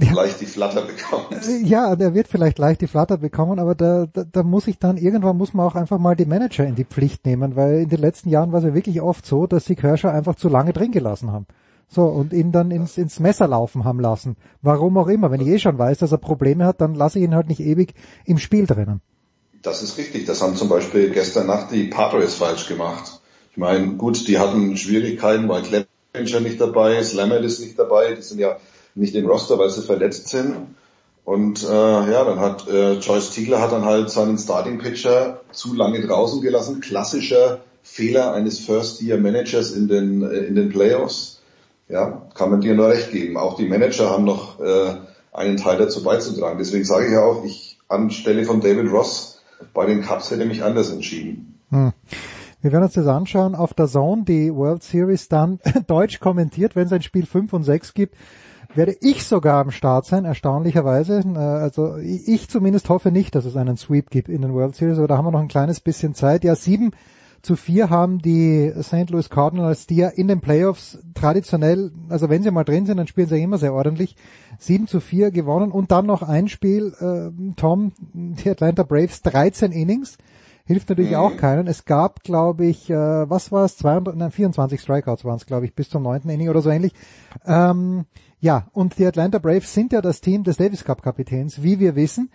ja. 0.00 0.12
leicht 0.12 0.40
die 0.40 0.46
Flatter 0.46 0.82
bekommt. 0.82 1.28
Ja, 1.64 1.96
der 1.96 2.14
wird 2.14 2.28
vielleicht 2.28 2.58
leicht 2.58 2.80
die 2.80 2.86
Flatter 2.86 3.18
bekommen, 3.18 3.58
aber 3.58 3.74
da, 3.74 4.06
da, 4.06 4.24
da 4.24 4.42
muss 4.42 4.66
ich 4.66 4.78
dann, 4.78 4.96
irgendwann 4.96 5.36
muss 5.36 5.54
man 5.54 5.66
auch 5.66 5.74
einfach 5.74 5.98
mal 5.98 6.14
die 6.14 6.26
Manager 6.26 6.64
in 6.64 6.76
die 6.76 6.84
Pflicht 6.84 7.26
nehmen, 7.26 7.56
weil 7.56 7.80
in 7.80 7.88
den 7.88 8.00
letzten 8.00 8.28
Jahren 8.28 8.52
war 8.52 8.60
es 8.60 8.64
ja 8.64 8.74
wirklich 8.74 9.00
oft 9.00 9.26
so, 9.26 9.46
dass 9.46 9.64
sie 9.64 9.76
Kershaw 9.76 10.10
einfach 10.10 10.36
zu 10.36 10.48
lange 10.48 10.72
drin 10.72 10.92
gelassen 10.92 11.32
haben. 11.32 11.46
So, 11.90 12.02
und 12.04 12.32
ihn 12.34 12.52
dann 12.52 12.70
ins, 12.70 12.98
ins 12.98 13.18
Messer 13.18 13.48
laufen 13.48 13.84
haben 13.84 13.98
lassen. 13.98 14.36
Warum 14.60 14.98
auch 14.98 15.08
immer. 15.08 15.30
Wenn 15.30 15.40
ich 15.40 15.48
eh 15.48 15.58
schon 15.58 15.78
weiß, 15.78 15.98
dass 15.98 16.12
er 16.12 16.18
Probleme 16.18 16.66
hat, 16.66 16.82
dann 16.82 16.94
lasse 16.94 17.18
ich 17.18 17.24
ihn 17.24 17.34
halt 17.34 17.48
nicht 17.48 17.60
ewig 17.60 17.94
im 18.26 18.38
Spiel 18.38 18.66
drinnen. 18.66 19.00
Das 19.62 19.82
ist 19.82 19.96
richtig. 19.96 20.26
Das 20.26 20.42
haben 20.42 20.54
zum 20.54 20.68
Beispiel 20.68 21.10
gestern 21.10 21.46
Nacht 21.46 21.72
die 21.72 21.84
Padres 21.84 22.34
falsch 22.34 22.68
gemacht. 22.68 23.20
Ich 23.52 23.56
meine, 23.56 23.94
gut, 23.94 24.28
die 24.28 24.38
hatten 24.38 24.76
Schwierigkeiten, 24.76 25.48
weil 25.48 25.62
Clevenger 25.62 26.40
nicht 26.40 26.60
dabei 26.60 26.98
ist, 26.98 27.14
Lammert 27.14 27.42
ist 27.44 27.60
nicht 27.60 27.78
dabei. 27.78 28.14
Die 28.14 28.22
sind 28.22 28.38
ja 28.38 28.58
nicht 28.98 29.14
im 29.14 29.26
Roster, 29.26 29.58
weil 29.58 29.70
sie 29.70 29.82
verletzt 29.82 30.28
sind. 30.28 30.56
Und 31.24 31.62
äh, 31.62 31.66
ja, 31.66 32.24
dann 32.24 32.40
hat 32.40 32.68
äh, 32.68 32.94
Joyce 32.94 33.30
Tiegler 33.30 33.60
hat 33.60 33.72
dann 33.72 33.84
halt 33.84 34.10
seinen 34.10 34.38
Starting 34.38 34.78
Pitcher 34.78 35.40
zu 35.52 35.74
lange 35.74 36.00
draußen 36.00 36.40
gelassen. 36.40 36.80
Klassischer 36.80 37.60
Fehler 37.82 38.32
eines 38.32 38.58
First 38.58 39.02
Year 39.02 39.18
Managers 39.18 39.72
in 39.72 39.88
den 39.88 40.22
äh, 40.22 40.38
in 40.38 40.54
den 40.54 40.70
Playoffs. 40.70 41.42
Ja, 41.88 42.22
kann 42.34 42.50
man 42.50 42.60
dir 42.60 42.74
nur 42.74 42.88
recht 42.88 43.12
geben. 43.12 43.36
Auch 43.36 43.56
die 43.56 43.66
Manager 43.66 44.10
haben 44.10 44.24
noch 44.24 44.60
äh, 44.60 44.96
einen 45.32 45.56
Teil 45.56 45.78
dazu 45.78 46.02
beizutragen. 46.02 46.58
Deswegen 46.58 46.84
sage 46.84 47.06
ich 47.06 47.12
ja 47.12 47.22
auch, 47.22 47.44
ich 47.44 47.78
anstelle 47.88 48.44
von 48.44 48.60
David 48.60 48.90
Ross 48.90 49.42
bei 49.74 49.86
den 49.86 50.02
Cubs 50.02 50.30
hätte 50.30 50.44
mich 50.44 50.62
anders 50.62 50.90
entschieden. 50.90 51.58
Hm. 51.70 51.92
Wir 52.60 52.72
werden 52.72 52.84
uns 52.84 52.94
das 52.94 53.06
anschauen 53.06 53.54
auf 53.54 53.74
der 53.74 53.86
Zone, 53.86 54.24
die 54.24 54.54
World 54.54 54.82
Series 54.82 55.28
dann 55.28 55.60
deutsch 55.86 56.20
kommentiert, 56.20 56.74
wenn 56.74 56.86
es 56.86 56.92
ein 56.92 57.02
Spiel 57.02 57.26
5 57.26 57.52
und 57.52 57.64
6 57.64 57.94
gibt 57.94 58.14
werde 58.78 58.96
ich 59.00 59.24
sogar 59.24 59.60
am 59.60 59.72
Start 59.72 60.06
sein, 60.06 60.24
erstaunlicherweise. 60.24 61.20
Äh, 61.34 61.38
also 61.38 61.96
ich 61.96 62.48
zumindest 62.48 62.88
hoffe 62.88 63.10
nicht, 63.10 63.34
dass 63.34 63.44
es 63.44 63.56
einen 63.56 63.76
Sweep 63.76 64.08
gibt 64.08 64.30
in 64.30 64.40
den 64.40 64.54
World 64.54 64.76
Series, 64.76 64.98
aber 64.98 65.08
da 65.08 65.18
haben 65.18 65.26
wir 65.26 65.32
noch 65.32 65.40
ein 65.40 65.48
kleines 65.48 65.80
bisschen 65.80 66.14
Zeit. 66.14 66.44
Ja, 66.44 66.54
sieben 66.54 66.92
zu 67.42 67.56
vier 67.56 67.90
haben 67.90 68.18
die 68.18 68.72
St. 68.80 69.10
Louis 69.10 69.30
Cardinals, 69.30 69.86
die 69.86 69.96
ja 69.96 70.08
in 70.08 70.28
den 70.28 70.40
Playoffs 70.40 70.98
traditionell, 71.14 71.92
also 72.08 72.30
wenn 72.30 72.42
sie 72.42 72.50
mal 72.50 72.64
drin 72.64 72.86
sind, 72.86 72.96
dann 72.96 73.06
spielen 73.06 73.28
sie 73.28 73.42
immer 73.42 73.58
sehr 73.58 73.74
ordentlich, 73.74 74.16
sieben 74.58 74.86
zu 74.86 75.00
vier 75.00 75.30
gewonnen 75.30 75.70
und 75.70 75.90
dann 75.90 76.06
noch 76.06 76.22
ein 76.22 76.48
Spiel, 76.48 76.94
äh, 77.00 77.54
Tom, 77.56 77.92
die 78.12 78.50
Atlanta 78.50 78.82
Braves, 78.84 79.22
13 79.22 79.72
Innings, 79.72 80.18
hilft 80.64 80.88
natürlich 80.88 81.12
mhm. 81.12 81.16
auch 81.16 81.36
keinen. 81.36 81.66
Es 81.66 81.84
gab, 81.84 82.22
glaube 82.22 82.66
ich, 82.66 82.90
äh, 82.90 82.94
was 82.94 83.50
war 83.50 83.64
es, 83.64 83.76
24 83.76 84.80
Strikeouts 84.80 85.24
waren 85.24 85.36
es, 85.36 85.46
glaube 85.46 85.64
ich, 85.64 85.74
bis 85.74 85.88
zum 85.88 86.02
neunten 86.02 86.28
Inning 86.28 86.50
oder 86.50 86.60
so 86.60 86.70
ähnlich. 86.70 86.92
Ähm, 87.46 88.04
ja, 88.40 88.68
und 88.72 88.98
die 88.98 89.06
Atlanta 89.06 89.38
Braves 89.38 89.74
sind 89.74 89.92
ja 89.92 90.00
das 90.00 90.20
Team 90.20 90.44
des 90.44 90.56
Davis 90.56 90.84
Cup 90.84 91.02
Kapitäns, 91.02 91.62
wie 91.62 91.80
wir 91.80 91.96
wissen. 91.96 92.30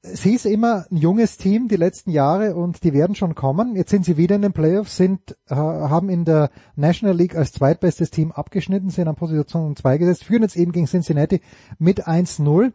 Sie 0.00 0.34
ist 0.34 0.46
immer 0.46 0.86
ein 0.90 0.96
junges 0.98 1.38
Team 1.38 1.66
die 1.66 1.76
letzten 1.76 2.10
Jahre 2.10 2.54
und 2.54 2.84
die 2.84 2.92
werden 2.92 3.16
schon 3.16 3.34
kommen. 3.34 3.74
Jetzt 3.74 3.90
sind 3.90 4.04
sie 4.04 4.16
wieder 4.16 4.36
in 4.36 4.42
den 4.42 4.52
Playoffs, 4.52 4.96
sind, 4.96 5.36
äh, 5.48 5.56
haben 5.56 6.08
in 6.08 6.24
der 6.24 6.50
National 6.76 7.16
League 7.16 7.34
als 7.34 7.52
zweitbestes 7.52 8.10
Team 8.10 8.30
abgeschnitten, 8.30 8.90
sind 8.90 9.08
an 9.08 9.16
Position 9.16 9.74
2 9.74 9.98
gesetzt, 9.98 10.22
führen 10.24 10.42
jetzt 10.42 10.56
eben 10.56 10.70
gegen 10.70 10.86
Cincinnati 10.86 11.40
mit 11.78 12.06
1-0. 12.06 12.72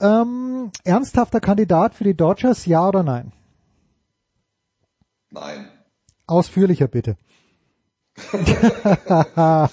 Ähm, 0.00 0.70
ernsthafter 0.82 1.38
Kandidat 1.40 1.94
für 1.94 2.04
die 2.04 2.16
Dodgers, 2.16 2.66
ja 2.66 2.88
oder 2.88 3.04
nein? 3.04 3.30
Nein. 5.30 5.68
Ausführlicher 6.26 6.88
bitte. 6.88 7.16
soll, 8.32 9.68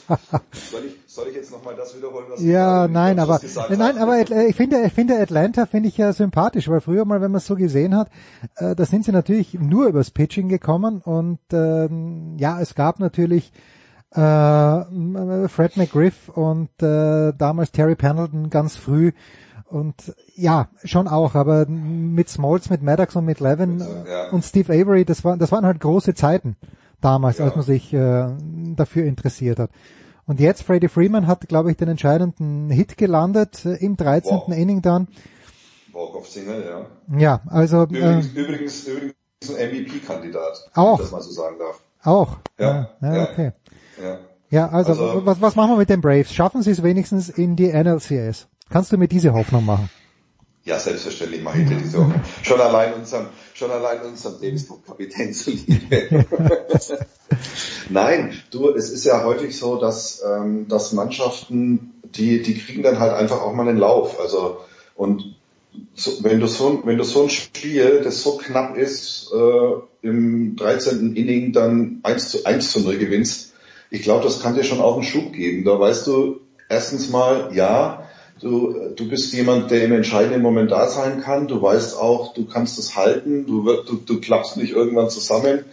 ich, 0.86 0.99
soll 1.10 1.28
ich 1.30 1.36
jetzt 1.36 1.52
nochmal 1.52 1.76
das 1.76 1.98
wiederholen, 1.98 2.28
was 2.30 2.42
Ja, 2.42 2.88
nein, 2.88 3.18
aber 3.18 3.42
nein, 3.70 3.98
aber 3.98 4.22
ich 4.22 4.56
finde, 4.56 4.84
ich 4.86 4.94
finde 4.94 5.20
Atlanta 5.20 5.66
finde 5.66 5.90
ich 5.90 5.98
ja 5.98 6.14
sympathisch, 6.14 6.70
weil 6.70 6.82
früher 6.82 7.04
mal, 7.04 7.20
wenn 7.20 7.32
man 7.32 7.40
es 7.40 7.48
so 7.48 7.56
gesehen 7.56 7.96
hat, 7.96 8.10
äh, 8.58 8.76
da 8.76 8.86
sind 8.86 9.06
sie 9.06 9.12
natürlich 9.12 9.56
nur 9.56 9.88
übers 9.88 10.12
Pitching 10.12 10.50
gekommen 10.50 11.02
und 11.02 11.40
äh, 11.52 11.90
ja, 12.38 12.62
es 12.62 12.76
gab 12.76 13.00
natürlich 13.00 13.52
äh, 14.12 14.20
Fred 14.20 15.78
McGriff 15.78 16.30
und 16.30 16.70
äh, 16.84 17.34
damals 17.36 17.72
Terry 17.72 17.96
Pendleton 17.96 18.52
ganz 18.52 18.76
früh 18.76 19.12
und 19.66 20.14
ja, 20.36 20.70
schon 20.84 21.08
auch, 21.08 21.34
aber 21.34 21.66
mit 21.66 22.30
Smalls, 22.30 22.70
mit 22.70 22.84
Maddox 22.84 23.16
und 23.16 23.26
mit 23.26 23.40
Levin 23.40 23.80
ja. 23.80 24.30
und 24.30 24.44
Steve 24.44 24.72
Avery, 24.72 25.06
das 25.06 25.24
waren, 25.24 25.40
das 25.40 25.52
waren 25.52 25.66
halt 25.66 25.80
große 25.80 26.14
Zeiten 26.14 26.56
damals, 27.02 27.40
ja. 27.40 27.46
als 27.46 27.56
man 27.56 27.66
sich 27.66 27.94
äh, 27.94 28.28
dafür 28.76 29.06
interessiert 29.06 29.58
hat. 29.58 29.72
Und 30.30 30.40
jetzt 30.40 30.62
Freddie 30.62 30.90
Freeman 30.90 31.26
hat, 31.26 31.48
glaube 31.48 31.72
ich, 31.72 31.78
den 31.78 31.88
entscheidenden 31.88 32.70
Hit 32.70 32.98
gelandet 32.98 33.66
äh, 33.66 33.84
im 33.84 33.98
13. 33.98 34.32
Wow. 34.32 34.50
Inning 34.50 34.84
dann. 34.84 35.08
Walk 35.92 36.16
of 36.16 36.30
Single, 36.30 36.64
ja. 36.64 37.20
Ja, 37.20 37.42
also 37.48 37.86
übrigens, 37.86 38.36
äh, 38.36 38.40
übrigens, 38.40 38.88
übrigens 38.88 39.16
ein 39.50 39.70
MVP-Kandidat, 39.72 40.70
auch, 40.76 41.00
wenn 41.00 41.06
ich 41.06 41.10
das 41.10 41.12
mal 41.12 41.22
so 41.24 41.32
sagen 41.32 41.56
darf. 41.58 41.82
Auch. 42.04 42.38
Ja, 42.60 42.92
ja, 43.02 43.16
ja 43.16 43.24
okay. 43.24 43.52
Ja. 44.00 44.20
Ja, 44.52 44.70
also, 44.70 44.92
also 44.92 45.26
was, 45.26 45.42
was 45.42 45.56
machen 45.56 45.72
wir 45.72 45.78
mit 45.78 45.90
den 45.90 46.02
Braves? 46.02 46.32
Schaffen 46.32 46.62
sie 46.62 46.72
es 46.72 46.84
wenigstens 46.84 47.30
in 47.30 47.56
die 47.56 47.74
NLCS? 47.74 48.48
Kannst 48.70 48.92
du 48.92 48.98
mir 48.98 49.08
diese 49.08 49.34
Hoffnung 49.34 49.66
machen? 49.66 49.90
Ja, 50.70 50.78
selbstverständlich 50.78 51.42
mache 51.42 51.62
ich 51.62 51.68
dir 51.68 51.78
diese 51.78 51.98
Hoffnung. 51.98 52.22
Schon 52.44 52.62
allein 52.62 52.94
unserem, 52.94 53.26
schon 53.56 53.72
allein 53.72 54.02
unserem 54.02 54.40
Davis 54.40 54.68
Kapitän 54.86 55.34
zu 55.34 55.50
lieben. 55.50 55.90
Nein, 57.90 58.40
du, 58.52 58.70
es 58.70 58.92
ist 58.92 59.04
ja 59.04 59.24
häufig 59.24 59.58
so, 59.58 59.78
dass, 59.78 60.22
ähm, 60.24 60.68
dass 60.68 60.94
Mannschaften, 60.94 61.96
die, 62.04 62.44
die 62.44 62.60
kriegen 62.60 62.84
dann 62.84 63.00
halt 63.00 63.14
einfach 63.14 63.42
auch 63.42 63.52
mal 63.54 63.68
einen 63.68 63.80
Lauf. 63.80 64.20
Also, 64.20 64.60
und 64.94 65.36
so, 65.96 66.24
wenn 66.24 66.40
du 66.40 66.46
so, 66.46 66.84
wenn 66.86 67.00
du 67.00 67.04
so 67.04 67.24
ein 67.24 67.32
Spiel, 67.32 68.02
das 68.04 68.22
so 68.22 68.38
knapp 68.38 68.78
ist, 68.78 69.32
äh, 69.34 70.08
im 70.08 70.56
13. 70.56 71.16
Inning 71.16 71.52
dann 71.52 72.02
1 72.04 72.30
zu 72.30 72.46
1 72.46 72.72
zu 72.72 72.82
0 72.82 73.00
gewinnst, 73.00 73.54
ich 73.90 74.04
glaube, 74.04 74.24
das 74.24 74.40
kann 74.40 74.54
dir 74.54 74.64
schon 74.64 74.82
auch 74.82 74.94
einen 74.94 75.04
Schub 75.04 75.34
geben. 75.34 75.66
Da 75.66 75.80
weißt 75.80 76.06
du, 76.06 76.42
Erstens 76.72 77.10
mal, 77.10 77.50
ja, 77.56 78.04
du, 78.40 78.90
du 78.96 79.08
bist 79.08 79.34
jemand, 79.34 79.72
der 79.72 79.84
im 79.84 79.94
entscheidenden 79.94 80.42
Moment 80.42 80.72
da 80.72 80.88
sein 80.88 81.22
kann. 81.22 81.48
Du 81.48 81.62
weißt 81.62 81.98
auch, 81.98 82.34
du 82.34 82.46
kannst 82.46 82.80
es 82.80 82.96
halten, 82.96 83.46
du, 83.46 83.64
du, 83.84 83.96
du 83.96 84.20
klappst 84.20 84.58
nicht 84.58 84.72
irgendwann 84.72 85.10
zusammen. 85.10 85.66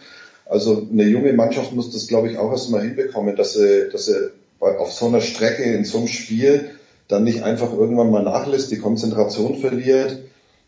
Also 0.45 0.87
eine 0.91 1.05
junge 1.05 1.33
Mannschaft 1.33 1.73
muss 1.73 1.91
das, 1.91 2.07
glaube 2.07 2.31
ich, 2.31 2.39
auch 2.39 2.51
erstmal 2.53 2.83
hinbekommen, 2.83 3.37
dass 3.37 3.55
sie, 3.55 3.89
dass 3.91 4.07
sie 4.07 4.31
auf 4.61 4.93
so 4.93 5.07
einer 5.07 5.21
Strecke, 5.21 5.63
in 5.63 5.85
so 5.85 5.99
einem 5.99 6.09
Spiel 6.09 6.71
dann 7.09 7.25
nicht 7.25 7.43
einfach 7.43 7.73
irgendwann 7.73 8.11
mal 8.11 8.23
nachlässt, 8.23 8.71
die 8.71 8.79
Konzentration 8.79 9.59
verliert. 9.59 10.19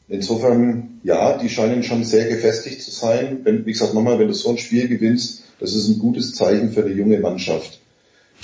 Insofern, 0.09 1.01
ja, 1.03 1.37
die 1.37 1.49
scheinen 1.49 1.83
schon 1.83 2.05
sehr 2.05 2.29
gefestigt 2.29 2.83
zu 2.83 2.91
sein. 2.91 3.41
Wenn, 3.45 3.67
wie 3.67 3.73
gesagt, 3.73 3.95
nochmal, 3.95 4.19
wenn 4.19 4.29
du 4.29 4.35
so 4.35 4.51
ein 4.51 4.59
Spiel 4.59 4.89
gewinnst, 4.89 5.43
das 5.61 5.75
ist 5.75 5.89
ein 5.89 5.99
gutes 5.99 6.35
Zeichen 6.35 6.71
für 6.71 6.85
eine 6.85 6.95
junge 6.95 7.19
Mannschaft. 7.19 7.81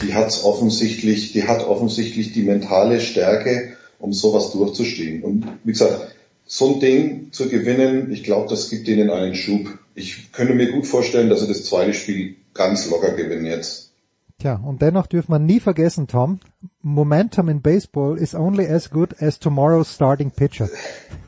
Die 0.03 0.15
hat 0.15 0.43
offensichtlich, 0.45 1.33
die 1.33 1.47
hat 1.47 1.67
offensichtlich 1.67 2.33
die 2.33 2.43
mentale 2.43 3.01
Stärke, 3.01 3.77
um 3.99 4.13
sowas 4.13 4.53
durchzustehen. 4.53 5.23
Und 5.23 5.47
wie 5.65 5.73
gesagt, 5.73 6.15
so 6.47 6.75
ein 6.75 6.81
Ding 6.81 7.33
zu 7.33 7.49
gewinnen, 7.49 8.13
ich 8.13 8.25
glaube, 8.25 8.49
das 8.49 8.69
gibt 8.71 8.89
ihnen 8.89 9.11
einen 9.11 9.35
Schub. 9.35 9.79
Ich 9.95 10.33
könnte 10.33 10.55
mir 10.55 10.73
gut 10.73 10.87
vorstellen, 10.87 11.31
dass 11.31 11.41
sie 11.41 11.49
das 11.49 11.65
zweite 11.65 11.95
Spiel 11.95 12.37
ganz 12.53 12.91
locker 12.91 13.13
gewinnen 13.13 13.47
jetzt. 13.47 13.93
Tja, 14.41 14.57
und 14.57 14.83
dennoch 14.83 15.07
dürfen 15.07 15.33
wir 15.33 15.39
nie 15.39 15.61
vergessen, 15.61 16.09
Tom, 16.09 16.41
Momentum 16.83 17.49
in 17.49 17.63
Baseball 17.63 18.19
is 18.19 18.35
only 18.35 18.67
as 18.67 18.91
good 18.91 19.15
as 19.23 19.39
tomorrow's 19.39 19.95
starting 19.95 20.33
pitcher. 20.33 20.69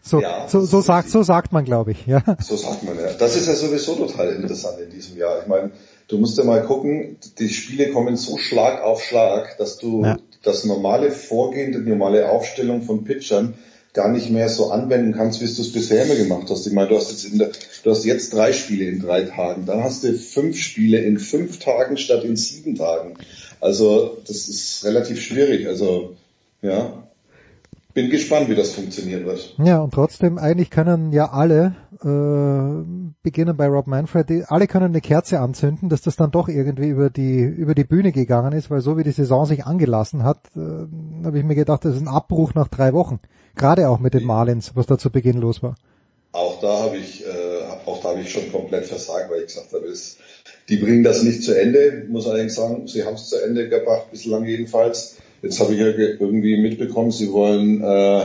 So, 0.03 0.21
ja, 0.21 0.49
so, 0.49 0.65
so 0.67 0.81
sagt, 0.81 1.09
so 1.09 1.23
sagt 1.23 1.53
man, 1.53 1.65
glaube 1.65 1.93
ich, 1.93 2.07
ja. 2.07 2.23
So 2.41 2.57
sagt 2.57 2.83
man, 2.83 2.99
ja. 2.99 3.13
Das 3.13 3.37
ist 3.37 3.47
ja 3.47 3.55
sowieso 3.55 3.95
total 3.95 4.35
interessant 4.35 4.81
in 4.81 4.91
diesem 4.91 5.17
Jahr. 5.17 5.41
Ich 5.41 5.47
meine, 5.47 5.71
du 6.09 6.19
musst 6.19 6.39
ja 6.39 6.45
mal 6.45 6.63
gucken, 6.63 7.17
die 7.39 7.49
Spiele 7.49 7.91
kommen 7.91 8.17
so 8.17 8.39
Schlag 8.39 8.83
auf 8.83 9.03
Schlag, 9.03 9.59
dass 9.59 9.79
du 9.79 10.05
ja. 10.05 10.17
das 10.43 10.65
normale 10.65 11.11
Vorgehen, 11.11 11.73
die 11.73 11.91
normale 11.91 12.31
Aufstellung 12.31 12.83
von 12.83 13.05
Pitchern 13.05 13.55
gar 13.93 14.11
nicht 14.11 14.31
mehr 14.31 14.51
so 14.51 14.71
anwenden 14.71 15.15
kannst, 15.15 15.41
wie 15.41 15.47
du 15.47 15.63
es 15.63 15.73
bisher 15.73 16.05
immer 16.05 16.17
gemacht 16.17 16.49
hast. 16.51 16.67
Ich 16.67 16.73
meine, 16.75 16.89
du 16.89 16.97
hast 16.97 17.11
jetzt 17.11 17.25
in 17.25 17.39
der, 17.39 17.51
du 17.83 17.91
hast 17.91 18.05
jetzt 18.05 18.33
drei 18.35 18.53
Spiele 18.53 18.85
in 18.85 19.01
drei 19.01 19.23
Tagen, 19.23 19.65
dann 19.65 19.83
hast 19.83 20.05
du 20.05 20.13
fünf 20.13 20.59
Spiele 20.59 20.99
in 20.99 21.19
fünf 21.19 21.59
Tagen 21.59 21.97
statt 21.97 22.23
in 22.23 22.37
sieben 22.37 22.75
Tagen. 22.75 23.15
Also 23.59 24.19
das 24.27 24.49
ist 24.49 24.85
relativ 24.85 25.21
schwierig. 25.23 25.67
Also 25.67 26.15
ja, 26.61 27.06
bin 27.97 28.11
gespannt, 28.11 28.51
wie 28.51 28.55
das 28.55 28.73
funktionieren 28.73 29.25
wird. 29.25 29.55
Ja, 29.57 29.81
und 29.81 29.95
trotzdem, 29.95 30.37
eigentlich 30.37 30.69
können 30.69 31.13
ja 31.13 31.31
alle, 31.31 31.75
äh, 32.05 32.85
beginnen 33.23 33.57
bei 33.57 33.67
Rob 33.69 33.87
Manfred, 33.87 34.29
die, 34.29 34.45
alle 34.47 34.67
können 34.67 34.85
eine 34.85 35.01
Kerze 35.01 35.41
anzünden, 35.41 35.89
dass 35.89 36.03
das 36.03 36.15
dann 36.15 36.31
doch 36.31 36.49
irgendwie 36.49 36.89
über 36.89 37.09
die, 37.09 37.41
über 37.41 37.75
die 37.75 37.85
Bühne 37.85 38.13
gegangen 38.13 38.53
ist, 38.53 38.71
weil 38.71 38.83
so 38.83 38.99
wie 38.99 39.03
die 39.03 39.13
Saison 39.13 39.47
sich 39.47 39.65
angelassen 39.65 40.25
hat, 40.25 40.41
äh, 40.55 40.61
habe 41.25 41.39
ich 41.39 41.45
mir 41.45 41.55
gedacht, 41.55 41.87
das 41.87 41.95
ist 41.95 42.03
ein 42.03 42.09
Abbruch 42.09 42.53
nach 42.53 42.69
drei 42.69 42.93
Wochen. 42.93 43.19
Gerade 43.57 43.89
auch 43.89 43.99
mit 43.99 44.13
den 44.13 44.25
Marlins, 44.25 44.73
was 44.75 44.85
da 44.85 44.99
zu 44.99 45.09
Beginn 45.11 45.39
los 45.39 45.63
war. 45.63 45.75
Auch 46.33 46.61
da 46.61 46.81
habe 46.81 46.99
ich, 46.99 47.25
äh, 47.25 47.87
auch 47.87 48.03
da 48.03 48.11
habe 48.11 48.21
ich 48.21 48.31
schon 48.31 48.53
komplett 48.53 48.85
versagt, 48.85 49.31
weil 49.31 49.41
ich 49.41 49.47
gesagt 49.47 49.73
habe, 49.73 49.91
die 50.69 50.77
bringen 50.77 51.03
das 51.03 51.23
nicht 51.23 51.43
zu 51.43 51.59
Ende. 51.59 52.03
Ich 52.05 52.11
muss 52.11 52.27
allerdings 52.27 52.57
sagen, 52.57 52.87
sie 52.89 53.05
haben 53.05 53.15
es 53.15 53.31
zu 53.31 53.43
Ende 53.43 53.71
gebracht, 53.71 54.11
bislang 54.11 54.45
jedenfalls. 54.45 55.17
Jetzt 55.43 55.61
habe 55.61 55.75
ich 55.75 55.81
ja 55.81 55.87
irgendwie 55.87 56.61
mitbekommen, 56.61 57.11
sie 57.11 57.31
wollen 57.33 57.83
äh, 57.83 58.23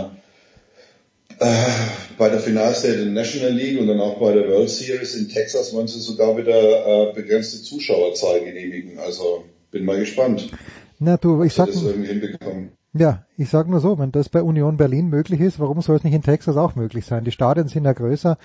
äh, 1.40 1.70
bei 2.18 2.30
der 2.30 2.40
Finalserie 2.40 3.06
der 3.06 3.14
National 3.14 3.52
League 3.52 3.80
und 3.80 3.88
dann 3.88 4.00
auch 4.00 4.20
bei 4.20 4.34
der 4.34 4.48
World 4.48 4.70
Series 4.70 5.16
in 5.16 5.28
Texas 5.28 5.74
wollen 5.74 5.88
sie 5.88 6.00
sogar 6.00 6.38
wieder 6.38 7.10
äh, 7.10 7.14
begrenzte 7.14 7.62
Zuschauerzahl 7.62 8.42
genehmigen. 8.42 9.00
Also 9.00 9.44
bin 9.72 9.86
mal 9.86 10.00
gespannt. 10.00 10.52
Na 11.00 11.18
du, 11.18 11.44
ich 11.44 11.54
sag, 11.54 11.68
das 11.68 11.82
irgendwie 11.82 12.10
hinbekommen. 12.10 12.72
Ja, 12.94 13.26
ich 13.38 13.50
sage 13.50 13.72
nur 13.72 13.80
so, 13.80 13.98
wenn 13.98 14.12
das 14.12 14.30
bei 14.30 14.42
Union 14.44 14.78
Berlin 14.78 15.08
möglich 15.08 15.40
ist, 15.40 15.60
warum 15.60 15.82
soll 15.82 15.96
es 15.96 16.04
nicht 16.04 16.14
in 16.14 16.24
Texas 16.24 16.58
auch 16.58 16.76
möglich 16.76 17.06
sein? 17.06 17.24
Die 17.24 17.32
Stadien 17.32 17.70
sind 17.70 17.86
ja 17.86 17.94
größer 17.94 18.38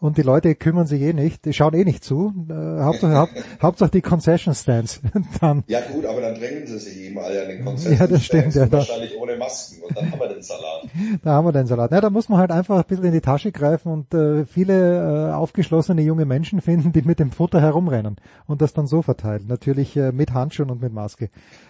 und 0.00 0.16
die 0.16 0.22
Leute 0.22 0.54
kümmern 0.54 0.86
sich 0.86 1.02
eh 1.02 1.12
nicht, 1.12 1.44
die 1.44 1.52
schauen 1.52 1.74
eh 1.74 1.84
nicht 1.84 2.02
zu. 2.02 2.32
Äh, 2.48 2.82
Hauptsache, 2.82 3.14
Haupt, 3.14 3.32
Hauptsache 3.62 3.90
die 3.90 4.00
Concession 4.00 4.54
Stands. 4.54 5.00
dann, 5.40 5.62
ja 5.66 5.80
gut, 5.92 6.06
aber 6.06 6.22
dann 6.22 6.34
drängen 6.34 6.66
sie 6.66 6.78
sich 6.78 6.96
eben 6.98 7.18
alle 7.18 7.42
an 7.42 7.48
den 7.48 7.64
Concession 7.64 7.98
ja, 7.98 8.06
das 8.06 8.24
stimmt, 8.24 8.54
ja, 8.54 8.72
wahrscheinlich 8.72 9.16
ohne 9.18 9.36
Masken 9.36 9.82
und 9.82 9.96
dann 9.96 10.10
haben 10.10 10.18
wir 10.18 10.28
den 10.28 10.42
Salat. 10.42 10.88
Da 11.22 11.32
haben 11.32 11.46
wir 11.46 11.52
den 11.52 11.66
Salat. 11.66 11.92
Ja, 11.92 12.00
da 12.00 12.08
muss 12.08 12.28
man 12.28 12.38
halt 12.38 12.50
einfach 12.50 12.78
ein 12.78 12.84
bisschen 12.84 13.04
in 13.04 13.12
die 13.12 13.20
Tasche 13.20 13.52
greifen 13.52 13.92
und 13.92 14.14
äh, 14.14 14.46
viele 14.46 15.28
äh, 15.30 15.32
aufgeschlossene 15.32 16.00
junge 16.00 16.24
Menschen 16.24 16.60
finden, 16.62 16.92
die 16.92 17.02
mit 17.02 17.18
dem 17.18 17.30
Futter 17.30 17.60
herumrennen 17.60 18.16
und 18.46 18.62
das 18.62 18.72
dann 18.72 18.86
so 18.86 19.02
verteilen. 19.02 19.44
Natürlich 19.48 19.96
äh, 19.96 20.12
mit 20.12 20.32
Handschuhen 20.32 20.70
und 20.70 20.80
mit 20.80 20.92
Maske. 20.94 21.28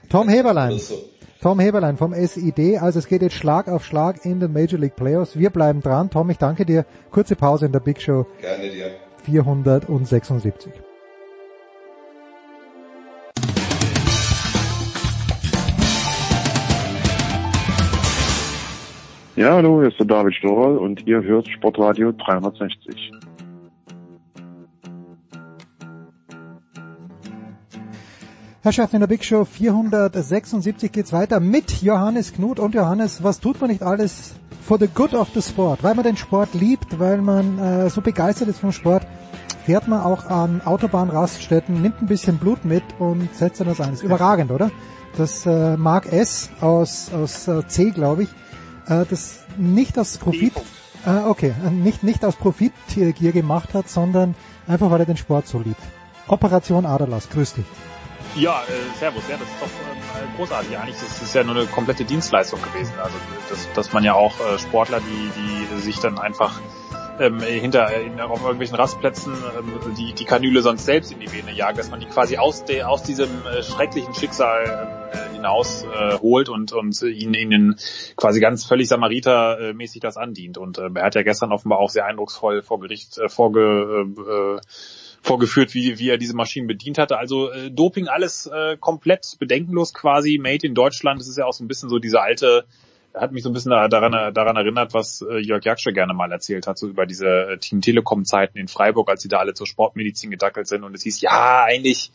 Tom 0.09 0.28
Heberlein. 0.28 0.78
Tom 1.43 1.59
Heberlein 1.59 1.97
vom 1.97 2.12
SID. 2.12 2.78
Also 2.83 2.99
es 2.99 3.09
geht 3.09 3.23
jetzt 3.23 3.35
Schlag 3.35 3.69
auf 3.69 3.85
Schlag 3.85 4.27
in 4.27 4.41
den 4.41 4.52
Major 4.52 4.78
League 4.78 4.94
Playoffs. 4.94 5.39
Wir 5.39 5.49
bleiben 5.49 5.81
dran. 5.81 6.10
Tom, 6.10 6.28
ich 6.28 6.36
danke 6.36 6.67
dir. 6.67 6.85
Kurze 7.10 7.35
Pause 7.35 7.65
in 7.67 7.73
der 7.73 7.81
Big 7.81 8.02
Show. 8.02 8.27
Gerne 8.43 8.69
dir. 8.69 8.91
476. 9.25 10.73
Ja, 19.36 19.55
hallo, 19.55 19.81
hier 19.81 19.89
ist 19.89 19.99
der 19.99 20.05
David 20.07 20.35
Storer 20.35 20.78
und 20.78 21.07
ihr 21.07 21.23
hört 21.23 21.49
Sportradio 21.49 22.12
360. 22.12 23.12
Herrschaften 28.63 28.97
in 28.97 29.01
der 29.01 29.07
Big 29.07 29.25
Show 29.25 29.47
476 29.47 30.93
geht's 30.93 31.15
weiter 31.15 31.41
mit 31.41 31.81
Johannes 31.81 32.35
Knut 32.35 32.59
und 32.59 32.75
Johannes, 32.75 33.25
was 33.25 33.41
tut 33.41 33.59
man 33.59 33.71
nicht 33.71 33.83
alles 33.83 34.35
for 34.61 34.79
the 34.79 34.87
good 34.87 35.15
of 35.15 35.29
the 35.33 35.41
sport? 35.41 35.83
Weil 35.83 35.95
man 35.95 36.05
den 36.05 36.19
Sport 36.19 36.53
liebt, 36.53 36.99
weil 36.99 37.23
man 37.23 37.59
äh, 37.59 37.89
so 37.89 38.03
begeistert 38.03 38.49
ist 38.49 38.61
vom 38.61 38.73
Sport, 38.73 39.07
fährt 39.65 39.89
man 39.89 40.03
auch 40.03 40.27
an 40.27 40.61
Autobahnraststätten, 40.63 41.81
nimmt 41.81 42.03
ein 42.03 42.07
bisschen 42.07 42.37
Blut 42.37 42.67
mit 42.67 42.83
und 42.99 43.35
setzt 43.35 43.61
dann 43.61 43.69
das 43.69 43.81
ein. 43.81 43.95
Ist 43.95 44.03
überragend, 44.03 44.51
oder? 44.51 44.71
Das 45.17 45.47
äh, 45.47 45.79
Mark 45.79 46.13
S. 46.13 46.51
aus, 46.61 47.11
aus 47.15 47.49
äh, 47.49 47.67
C, 47.67 47.93
glaube 47.93 48.25
ich, 48.25 48.29
äh, 48.89 49.07
das 49.09 49.39
nicht 49.57 49.99
aus 49.99 50.19
Profit, 50.19 50.53
äh, 51.07 51.27
okay, 51.27 51.55
nicht, 51.71 52.03
nicht 52.03 52.27
aus 52.27 52.37
Profitgier 52.37 53.33
gemacht 53.33 53.73
hat, 53.73 53.89
sondern 53.89 54.35
einfach 54.69 54.91
weil 54.91 55.01
er 55.01 55.07
den 55.07 55.17
Sport 55.17 55.47
so 55.47 55.61
liebt. 55.61 55.81
Operation 56.29 56.85
Aderlass, 56.85 57.31
grüß 57.31 57.55
dich. 57.55 57.65
Ja, 58.36 58.62
äh, 58.62 58.99
Servus, 58.99 59.25
ja, 59.28 59.36
das 59.36 59.49
ist 59.49 59.60
doch 59.60 59.67
ähm, 59.67 60.36
großartig. 60.36 60.78
Eigentlich 60.78 60.97
das 61.00 61.20
ist 61.20 61.34
ja 61.34 61.42
nur 61.42 61.57
eine 61.57 61.67
komplette 61.67 62.05
Dienstleistung 62.05 62.60
gewesen. 62.62 62.94
Also 63.02 63.17
dass, 63.49 63.73
dass 63.73 63.92
man 63.92 64.05
ja 64.05 64.15
auch 64.15 64.34
äh, 64.41 64.59
Sportler, 64.59 65.00
die, 65.00 65.31
die 65.36 65.81
sich 65.81 65.99
dann 65.99 66.18
einfach 66.18 66.60
ähm, 67.20 67.41
hinter 67.41 67.94
in, 68.00 68.18
auf 68.20 68.41
irgendwelchen 68.41 68.76
Rastplätzen 68.76 69.34
ähm, 69.59 69.94
die, 69.97 70.15
die 70.15 70.25
Kanüle 70.25 70.62
sonst 70.62 70.86
selbst 70.86 71.12
in 71.12 71.20
die 71.20 71.31
Vene 71.31 71.52
jagen, 71.52 71.76
dass 71.76 71.91
man 71.91 72.00
die 72.00 72.07
quasi 72.07 72.39
aus, 72.39 72.65
de, 72.65 72.83
aus 72.83 73.02
diesem 73.02 73.44
äh, 73.47 73.62
schrecklichen 73.62 74.15
Schicksal 74.15 75.10
äh, 75.12 75.34
hinaus 75.34 75.84
äh, 75.84 76.18
holt 76.18 76.49
und, 76.49 76.73
und 76.73 77.02
ihnen, 77.02 77.34
ihnen 77.34 77.76
quasi 78.17 78.41
ganz 78.41 78.65
völlig 78.65 78.89
Samariter-mäßig 78.89 80.00
das 80.00 80.17
andient. 80.17 80.57
Und 80.57 80.78
äh, 80.78 80.89
er 80.94 81.05
hat 81.05 81.15
ja 81.15 81.23
gestern 81.23 81.52
offenbar 81.52 81.78
auch 81.78 81.91
sehr 81.91 82.07
eindrucksvoll 82.07 82.62
vor 82.62 82.81
Gericht 82.81 83.18
äh, 83.18 83.28
vorge, 83.28 84.07
äh, 84.17 84.60
vorgeführt, 85.23 85.75
wie, 85.75 85.99
wie 85.99 86.09
er 86.09 86.19
diese 86.19 86.35
Maschinen 86.35 86.67
bedient 86.67 86.99
hatte. 86.99 87.19
Also 87.19 87.51
äh, 87.51 87.71
Doping 87.71 88.09
alles 88.09 88.47
äh, 88.47 88.77
komplett 88.79 89.37
bedenkenlos 89.39 89.95
quasi, 89.95 90.39
made 90.39 90.67
in 90.67 90.75
Deutschland. 90.75 91.21
Das 91.21 91.29
ist 91.29 91.39
ja 91.39 91.47
auch 91.47 91.53
so 91.53 91.63
ein 91.65 91.69
bisschen 91.69 91.89
so 91.89 91.99
diese 91.99 92.21
alte, 92.21 92.65
hat 93.15 93.33
mich 93.33 93.43
so 93.43 93.51
ein 93.51 93.53
bisschen 93.53 93.71
daran, 93.71 94.35
daran 94.35 94.57
erinnert, 94.57 94.95
was 94.95 95.23
äh, 95.29 95.39
Jörg 95.39 95.65
Jaksche 95.65 95.93
gerne 95.93 96.15
mal 96.15 96.33
erzählt 96.33 96.67
hat, 96.67 96.79
so 96.79 96.89
über 96.89 97.07
diese 97.07 97.27
äh, 97.27 97.59
Team 97.59 97.81
Telekom 97.81 98.25
Zeiten 98.25 98.59
in 98.59 98.69
Freiburg, 98.69 99.11
als 99.11 99.23
sie 99.23 99.29
da 99.29 99.39
alle 99.39 99.55
zur 99.55 99.67
Sportmedizin 99.67 100.31
gedackelt 100.31 100.67
sind 100.67 100.85
und 100.85 100.95
es 100.95 101.03
hieß, 101.03 101.21
ja, 101.21 101.65
eigentlich 101.65 102.13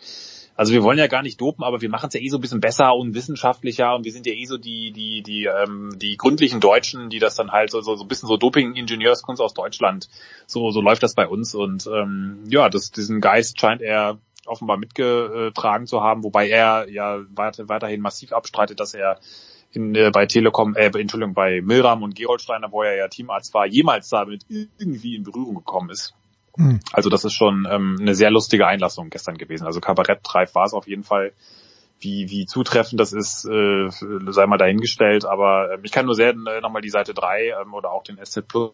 also 0.56 0.72
wir 0.72 0.84
wollen 0.84 0.98
ja 0.98 1.08
gar 1.08 1.22
nicht 1.22 1.40
dopen, 1.42 1.64
aber 1.64 1.82
wir 1.82 1.90
machen 1.90 2.08
es 2.08 2.14
ja 2.14 2.22
eh 2.22 2.30
so 2.30 2.38
ein 2.38 2.42
bisschen 2.42 2.62
besser 2.62 2.96
und 2.96 3.14
wissenschaftlicher 3.14 3.94
und 3.94 4.06
wir 4.06 4.12
sind 4.14 4.26
ja 4.26 4.34
eh 4.34 4.46
so 4.46 4.58
die, 4.58 4.92
die, 4.92 5.22
die, 5.22 5.46
ähm, 5.46 5.92
die 5.98 6.16
gründlichen 6.16 6.62
Deutschen, 6.62 7.10
die 7.10 7.20
das 7.20 7.36
dann 7.36 7.52
halt 7.52 7.72
so, 7.72 7.82
so, 7.82 7.96
so 7.96 8.06
ein 8.06 8.08
bisschen 8.08 8.28
so 8.28 8.38
Doping-Ingenieurskunst 8.38 9.42
aus 9.42 9.54
Deutschland. 9.54 10.08
So, 10.48 10.72
so 10.72 10.80
läuft 10.80 11.04
das 11.04 11.14
bei 11.14 11.28
uns. 11.28 11.56
Und 11.56 11.88
ähm, 11.88 12.44
ja, 12.48 12.70
das, 12.70 12.92
diesen 12.92 13.20
Geist 13.20 13.60
scheint 13.60 13.82
er 13.82 14.18
offenbar 14.46 14.78
mitgetragen 14.78 15.88
zu 15.88 16.02
haben, 16.02 16.24
wobei 16.24 16.48
er 16.48 16.90
ja 16.90 17.20
weiter, 17.34 17.68
weiterhin 17.68 18.00
massiv 18.00 18.32
abstreitet, 18.32 18.80
dass 18.80 18.94
er 18.94 19.20
in, 19.72 19.94
äh, 19.96 20.12
bei 20.14 20.26
Telekom, 20.26 20.76
äh, 20.76 20.86
Entschuldigung, 20.86 21.34
bei 21.34 21.62
Milram 21.62 22.04
und 22.04 22.16
Geroldsteiner, 22.16 22.72
wo 22.72 22.84
er 22.84 22.96
ja 22.96 23.08
Teamarzt 23.10 23.54
war, 23.54 23.66
jemals 23.66 24.10
damit 24.10 24.46
irgendwie 24.48 25.16
in 25.16 25.24
Berührung 25.24 25.56
gekommen 25.56 25.90
ist. 25.90 26.14
Also 26.94 27.10
das 27.10 27.26
ist 27.26 27.34
schon 27.34 27.68
ähm, 27.70 27.98
eine 28.00 28.16
sehr 28.16 28.32
lustige 28.32 28.68
Einlassung 28.68 29.10
gestern 29.10 29.38
gewesen. 29.38 29.66
Also 29.66 29.82
Kabarettreif 29.82 30.56
war 30.56 30.66
es 30.66 30.74
auf 30.74 30.88
jeden 30.88 31.04
Fall. 31.04 31.34
wie, 32.00 32.30
wie 32.30 32.46
zutreffend 32.46 33.00
das 33.00 33.14
ist, 33.14 33.46
äh, 33.46 33.90
sei 33.90 34.46
mal 34.46 34.58
dahingestellt. 34.58 35.26
Aber 35.26 35.72
äh, 35.72 35.78
ich 35.84 35.92
kann 35.92 36.06
nur 36.06 36.16
sehr 36.16 36.32
äh, 36.32 36.62
nochmal 36.62 36.82
die 36.82 36.90
Seite 36.90 37.14
3 37.14 37.54
ähm, 37.62 37.74
oder 37.74 37.92
auch 37.92 38.04
den 38.04 38.18
SZ 38.24 38.48
Plus 38.48 38.74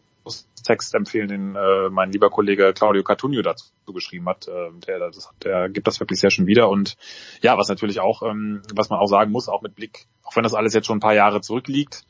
Text 0.64 0.94
empfehlen, 0.94 1.28
den 1.28 1.56
äh, 1.56 1.88
mein 1.90 2.12
lieber 2.12 2.30
Kollege 2.30 2.72
Claudio 2.72 3.02
Cartunio 3.02 3.42
dazu 3.42 3.72
geschrieben 3.92 4.28
hat. 4.28 4.46
Äh, 4.48 4.70
der, 4.86 4.98
das, 4.98 5.30
der 5.42 5.68
gibt 5.68 5.86
das 5.86 5.98
wirklich 5.98 6.20
sehr 6.20 6.30
schön 6.30 6.46
wieder. 6.46 6.68
Und 6.68 6.96
ja, 7.42 7.58
was 7.58 7.68
natürlich 7.68 8.00
auch, 8.00 8.22
ähm, 8.22 8.62
was 8.74 8.88
man 8.90 9.00
auch 9.00 9.08
sagen 9.08 9.32
muss, 9.32 9.48
auch 9.48 9.62
mit 9.62 9.74
Blick, 9.74 10.06
auch 10.22 10.36
wenn 10.36 10.44
das 10.44 10.54
alles 10.54 10.74
jetzt 10.74 10.86
schon 10.86 10.98
ein 10.98 11.00
paar 11.00 11.14
Jahre 11.14 11.40
zurückliegt, 11.40 12.04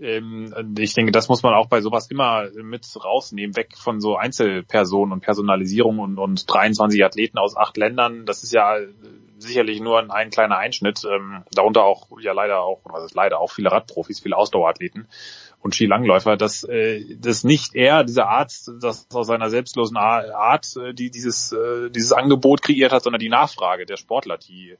ich 0.00 0.94
denke, 0.94 1.10
das 1.10 1.28
muss 1.28 1.42
man 1.42 1.54
auch 1.54 1.66
bei 1.66 1.80
sowas 1.80 2.08
immer 2.08 2.48
mit 2.62 2.86
rausnehmen, 3.04 3.56
weg 3.56 3.76
von 3.76 4.00
so 4.00 4.16
Einzelpersonen 4.16 5.12
und 5.12 5.20
Personalisierung 5.20 5.98
und, 5.98 6.18
und 6.18 6.52
23 6.52 7.04
Athleten 7.04 7.38
aus 7.38 7.56
acht 7.56 7.76
Ländern. 7.76 8.24
Das 8.24 8.44
ist 8.44 8.52
ja 8.52 8.76
sicherlich 9.38 9.80
nur 9.80 9.98
ein, 9.98 10.10
ein 10.10 10.30
kleiner 10.30 10.58
Einschnitt, 10.58 11.04
ähm, 11.04 11.42
darunter 11.52 11.84
auch 11.84 12.08
ja 12.20 12.32
leider 12.32 12.60
auch, 12.60 12.80
was 12.84 13.04
ist 13.04 13.14
leider 13.14 13.40
auch 13.40 13.50
viele 13.50 13.70
Radprofis, 13.70 14.20
viele 14.20 14.36
Ausdauerathleten 14.36 15.08
und 15.60 15.74
Skilangläufer, 15.74 16.36
dass 16.36 16.64
äh, 16.64 17.16
das 17.18 17.44
nicht 17.44 17.74
er, 17.74 18.04
dieser 18.04 18.28
Arzt, 18.28 18.70
das 18.80 19.08
aus 19.12 19.26
seiner 19.26 19.50
selbstlosen 19.50 19.96
Art, 19.96 20.76
äh, 20.76 20.94
die 20.94 21.10
dieses 21.10 21.52
äh, 21.52 21.90
dieses 21.90 22.12
Angebot 22.12 22.62
kreiert 22.62 22.92
hat, 22.92 23.02
sondern 23.02 23.20
die 23.20 23.28
Nachfrage 23.28 23.86
der 23.86 23.96
Sportler, 23.96 24.38
die 24.38 24.76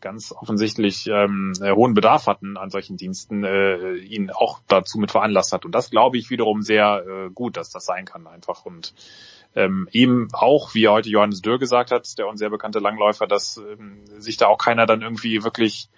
ganz 0.00 0.32
offensichtlich 0.32 1.06
ähm, 1.06 1.52
äh, 1.60 1.72
hohen 1.72 1.94
Bedarf 1.94 2.26
hatten 2.26 2.56
an 2.56 2.70
solchen 2.70 2.96
Diensten, 2.96 3.44
äh, 3.44 3.94
ihn 3.96 4.30
auch 4.30 4.60
dazu 4.66 4.98
mit 4.98 5.10
veranlasst 5.10 5.52
hat. 5.52 5.64
Und 5.64 5.74
das 5.74 5.90
glaube 5.90 6.18
ich 6.18 6.30
wiederum 6.30 6.62
sehr 6.62 7.04
äh, 7.06 7.30
gut, 7.30 7.56
dass 7.56 7.70
das 7.70 7.84
sein 7.84 8.04
kann 8.04 8.26
einfach. 8.26 8.64
Und 8.64 8.94
ähm, 9.54 9.88
eben 9.92 10.28
auch, 10.32 10.74
wie 10.74 10.88
heute 10.88 11.08
Johannes 11.10 11.42
Dürr 11.42 11.58
gesagt 11.58 11.90
hat, 11.90 12.18
der 12.18 12.28
uns 12.28 12.38
sehr 12.38 12.50
bekannte 12.50 12.78
Langläufer, 12.78 13.26
dass 13.26 13.56
ähm, 13.56 14.04
sich 14.18 14.36
da 14.36 14.46
auch 14.46 14.58
keiner 14.58 14.86
dann 14.86 15.02
irgendwie 15.02 15.42
wirklich 15.42 15.88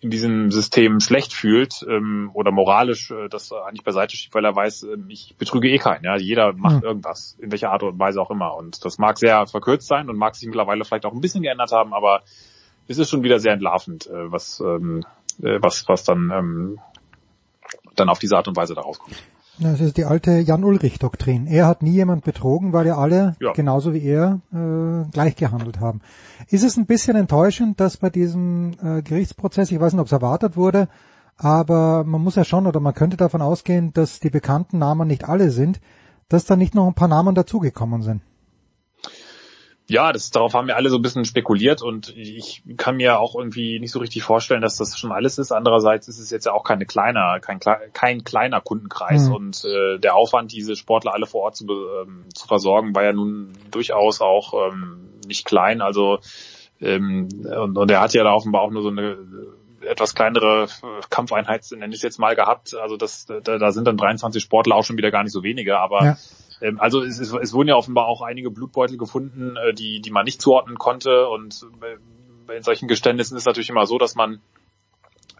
in 0.00 0.10
diesem 0.10 0.50
System 0.50 1.00
schlecht 1.00 1.32
fühlt 1.32 1.82
ähm, 1.88 2.30
oder 2.34 2.50
moralisch 2.50 3.10
äh, 3.10 3.28
das 3.30 3.52
eigentlich 3.52 3.84
beiseite 3.84 4.16
schiebt, 4.16 4.34
weil 4.34 4.44
er 4.44 4.54
weiß, 4.54 4.82
äh, 4.82 4.96
ich 5.08 5.34
betrüge 5.38 5.70
eh 5.70 5.78
keinen. 5.78 6.04
Ja, 6.04 6.16
jeder 6.16 6.52
macht 6.52 6.82
mhm. 6.82 6.88
irgendwas, 6.88 7.38
in 7.40 7.50
welcher 7.50 7.70
Art 7.70 7.82
und 7.82 7.98
Weise 7.98 8.20
auch 8.20 8.30
immer. 8.30 8.54
Und 8.54 8.84
das 8.84 8.98
mag 8.98 9.18
sehr 9.18 9.46
verkürzt 9.46 9.88
sein 9.88 10.10
und 10.10 10.18
mag 10.18 10.34
sich 10.34 10.46
mittlerweile 10.46 10.84
vielleicht 10.84 11.06
auch 11.06 11.14
ein 11.14 11.22
bisschen 11.22 11.42
geändert 11.42 11.72
haben, 11.72 11.94
aber 11.94 12.22
es 12.88 12.98
ist 12.98 13.10
schon 13.10 13.22
wieder 13.22 13.38
sehr 13.38 13.52
entlarvend, 13.52 14.06
äh, 14.06 14.30
was 14.32 14.60
ähm, 14.60 15.04
äh, 15.42 15.58
was 15.60 15.88
was 15.88 16.04
dann 16.04 16.30
ähm, 16.32 16.78
dann 17.96 18.08
auf 18.08 18.18
diese 18.18 18.36
Art 18.36 18.48
und 18.48 18.56
Weise 18.56 18.74
daraus 18.74 18.98
kommt. 18.98 19.16
Das 19.58 19.80
ist 19.80 19.96
die 19.96 20.04
alte 20.04 20.32
Jan-Ulrich-Doktrin. 20.40 21.46
Er 21.46 21.68
hat 21.68 21.80
nie 21.80 21.92
jemand 21.92 22.24
betrogen, 22.24 22.72
weil 22.72 22.88
ja 22.88 22.96
alle, 22.96 23.36
ja. 23.40 23.52
genauso 23.52 23.94
wie 23.94 24.02
er, 24.02 24.40
äh, 24.52 25.08
gleich 25.12 25.36
gehandelt 25.36 25.78
haben. 25.78 26.00
Ist 26.48 26.64
es 26.64 26.76
ein 26.76 26.86
bisschen 26.86 27.14
enttäuschend, 27.14 27.78
dass 27.78 27.98
bei 27.98 28.10
diesem 28.10 28.72
äh, 28.82 29.02
Gerichtsprozess, 29.02 29.70
ich 29.70 29.78
weiß 29.78 29.92
nicht, 29.92 30.00
ob 30.00 30.06
es 30.06 30.12
erwartet 30.12 30.56
wurde, 30.56 30.88
aber 31.36 32.02
man 32.02 32.20
muss 32.20 32.34
ja 32.34 32.42
schon 32.42 32.66
oder 32.66 32.80
man 32.80 32.94
könnte 32.94 33.16
davon 33.16 33.42
ausgehen, 33.42 33.92
dass 33.92 34.18
die 34.18 34.30
bekannten 34.30 34.78
Namen 34.78 35.06
nicht 35.06 35.28
alle 35.28 35.50
sind, 35.50 35.80
dass 36.28 36.46
da 36.46 36.56
nicht 36.56 36.74
noch 36.74 36.88
ein 36.88 36.94
paar 36.94 37.08
Namen 37.08 37.36
dazugekommen 37.36 38.02
sind. 38.02 38.22
Ja, 39.86 40.12
das, 40.12 40.30
darauf 40.30 40.54
haben 40.54 40.66
wir 40.66 40.76
alle 40.76 40.88
so 40.88 40.96
ein 40.96 41.02
bisschen 41.02 41.26
spekuliert 41.26 41.82
und 41.82 42.16
ich 42.16 42.62
kann 42.78 42.96
mir 42.96 43.20
auch 43.20 43.34
irgendwie 43.34 43.78
nicht 43.80 43.90
so 43.90 43.98
richtig 43.98 44.22
vorstellen, 44.22 44.62
dass 44.62 44.78
das 44.78 44.98
schon 44.98 45.12
alles 45.12 45.36
ist. 45.36 45.52
Andererseits 45.52 46.08
ist 46.08 46.18
es 46.18 46.30
jetzt 46.30 46.46
ja 46.46 46.52
auch 46.52 46.64
keine 46.64 46.86
kleiner, 46.86 47.38
kein, 47.40 47.60
kein 47.92 48.24
kleiner 48.24 48.62
Kundenkreis 48.62 49.28
mhm. 49.28 49.34
und 49.34 49.64
äh, 49.66 49.98
der 49.98 50.14
Aufwand, 50.14 50.52
diese 50.52 50.74
Sportler 50.74 51.12
alle 51.12 51.26
vor 51.26 51.42
Ort 51.42 51.56
zu, 51.56 51.66
ähm, 51.66 52.24
zu 52.34 52.46
versorgen, 52.46 52.94
war 52.94 53.04
ja 53.04 53.12
nun 53.12 53.52
durchaus 53.70 54.22
auch 54.22 54.54
ähm, 54.70 55.10
nicht 55.26 55.44
klein. 55.44 55.82
Also 55.82 56.18
ähm, 56.80 57.28
und, 57.44 57.76
und 57.76 57.90
er 57.90 58.00
hat 58.00 58.14
ja 58.14 58.24
da 58.24 58.32
offenbar 58.32 58.62
auch 58.62 58.70
nur 58.70 58.82
so 58.82 58.88
eine 58.88 59.18
etwas 59.82 60.14
kleinere 60.14 60.66
Kampfeinheit, 61.10 61.66
nenne 61.72 61.88
ich 61.88 61.96
es 61.96 62.02
jetzt 62.02 62.18
mal, 62.18 62.34
gehabt. 62.34 62.74
Also 62.74 62.96
das, 62.96 63.26
da, 63.26 63.58
da 63.58 63.70
sind 63.70 63.86
dann 63.86 63.98
23 63.98 64.42
Sportler 64.42 64.76
auch 64.76 64.84
schon 64.84 64.96
wieder 64.96 65.10
gar 65.10 65.24
nicht 65.24 65.32
so 65.32 65.42
wenige, 65.42 65.78
aber 65.78 66.04
ja 66.04 66.16
ähm, 66.60 66.80
also 66.80 67.02
es, 67.02 67.18
es, 67.18 67.32
es 67.32 67.52
wurden 67.52 67.68
ja 67.68 67.76
offenbar 67.76 68.06
auch 68.06 68.22
einige 68.22 68.50
Blutbeutel 68.50 68.96
gefunden, 68.96 69.56
äh, 69.56 69.74
die, 69.74 70.00
die 70.00 70.10
man 70.10 70.24
nicht 70.24 70.40
zuordnen 70.40 70.78
konnte. 70.78 71.28
Und 71.28 71.66
äh, 72.48 72.56
in 72.56 72.62
solchen 72.62 72.88
Geständnissen 72.88 73.36
ist 73.36 73.42
es 73.42 73.46
natürlich 73.46 73.70
immer 73.70 73.86
so, 73.86 73.98
dass 73.98 74.14
man 74.14 74.40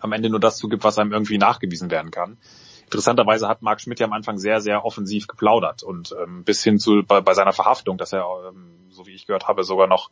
am 0.01 0.13
Ende 0.13 0.31
nur 0.31 0.41
das 0.41 0.59
zugibt, 0.59 0.85
was 0.85 0.99
einem 0.99 1.13
irgendwie 1.13 1.39
nachgewiesen 1.39 1.91
werden 1.91 2.11
kann. 2.11 2.37
Interessanterweise 2.85 3.49
hat 3.49 3.63
Marc 3.63 3.81
Schmidt 3.81 4.01
ja 4.01 4.07
am 4.07 4.13
Anfang 4.13 4.39
sehr, 4.39 4.61
sehr 4.61 4.85
offensiv 4.85 5.27
geplaudert 5.27 5.83
und 5.83 6.15
ähm, 6.23 6.45
bis 6.45 6.63
hin 6.63 6.79
zu 6.79 7.03
bei, 7.07 7.23
bei 7.23 7.33
seiner 7.33 7.53
Verhaftung, 7.53 7.97
dass 7.97 8.13
er, 8.13 8.27
ähm, 8.49 8.75
so 8.91 9.07
wie 9.07 9.15
ich 9.15 9.27
gehört 9.27 9.49
habe, 9.49 9.65
sogar 9.65 9.87
noch 9.87 10.11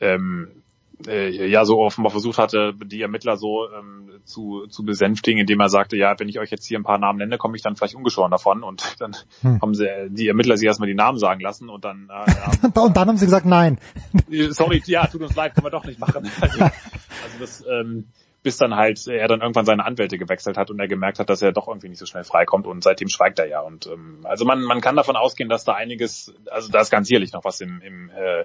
ähm, 0.00 0.62
äh, 1.06 1.46
ja 1.46 1.64
so 1.64 1.78
offenbar 1.78 2.10
versucht 2.10 2.38
hatte, 2.38 2.74
die 2.84 3.02
Ermittler 3.02 3.36
so 3.36 3.68
ähm, 3.68 4.10
zu, 4.24 4.66
zu 4.68 4.84
besänftigen, 4.84 5.40
indem 5.40 5.60
er 5.60 5.68
sagte, 5.68 5.96
ja, 5.96 6.18
wenn 6.18 6.28
ich 6.28 6.38
euch 6.38 6.50
jetzt 6.50 6.66
hier 6.66 6.78
ein 6.78 6.84
paar 6.84 6.98
Namen 6.98 7.18
nenne, 7.18 7.38
komme 7.38 7.56
ich 7.56 7.62
dann 7.62 7.76
vielleicht 7.76 7.94
ungeschoren 7.94 8.30
davon 8.30 8.62
und 8.62 8.82
dann 8.98 9.16
hm. 9.42 9.60
haben 9.60 9.74
sie 9.74 9.86
die 10.08 10.28
Ermittler 10.28 10.56
sich 10.56 10.66
erstmal 10.66 10.88
die 10.88 10.94
Namen 10.94 11.18
sagen 11.18 11.40
lassen 11.40 11.68
und 11.68 11.84
dann 11.84 12.10
äh, 12.10 12.66
und 12.80 12.96
dann 12.96 13.08
haben 13.08 13.16
sie 13.16 13.26
gesagt, 13.26 13.46
nein. 13.46 13.78
Sorry, 14.50 14.82
ja, 14.86 15.06
tut 15.06 15.22
uns 15.22 15.36
leid, 15.36 15.54
können 15.54 15.66
wir 15.66 15.70
doch 15.70 15.84
nicht 15.84 15.98
machen. 15.98 16.30
Also, 16.40 16.62
also 16.62 17.38
das 17.38 17.64
ähm, 17.70 18.06
bis 18.42 18.56
dann 18.56 18.76
halt 18.76 19.06
er 19.06 19.28
dann 19.28 19.40
irgendwann 19.40 19.66
seine 19.66 19.84
Anwälte 19.84 20.16
gewechselt 20.16 20.56
hat 20.56 20.70
und 20.70 20.78
er 20.78 20.88
gemerkt 20.88 21.18
hat, 21.18 21.28
dass 21.28 21.42
er 21.42 21.52
doch 21.52 21.68
irgendwie 21.68 21.88
nicht 21.88 21.98
so 21.98 22.06
schnell 22.06 22.24
freikommt 22.24 22.66
und 22.66 22.82
seitdem 22.82 23.08
schweigt 23.08 23.38
er 23.38 23.46
ja. 23.46 23.60
Und 23.60 23.86
ähm, 23.86 24.20
also 24.24 24.44
man, 24.44 24.62
man 24.62 24.80
kann 24.80 24.96
davon 24.96 25.16
ausgehen, 25.16 25.48
dass 25.48 25.64
da 25.64 25.74
einiges, 25.74 26.32
also 26.50 26.70
da 26.70 26.80
ist 26.80 26.90
ganz 26.90 27.08
sicherlich 27.08 27.32
noch 27.32 27.44
was 27.44 27.60
im, 27.60 27.80
im 27.82 28.10
äh, 28.10 28.44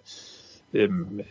ähm, 0.74 1.24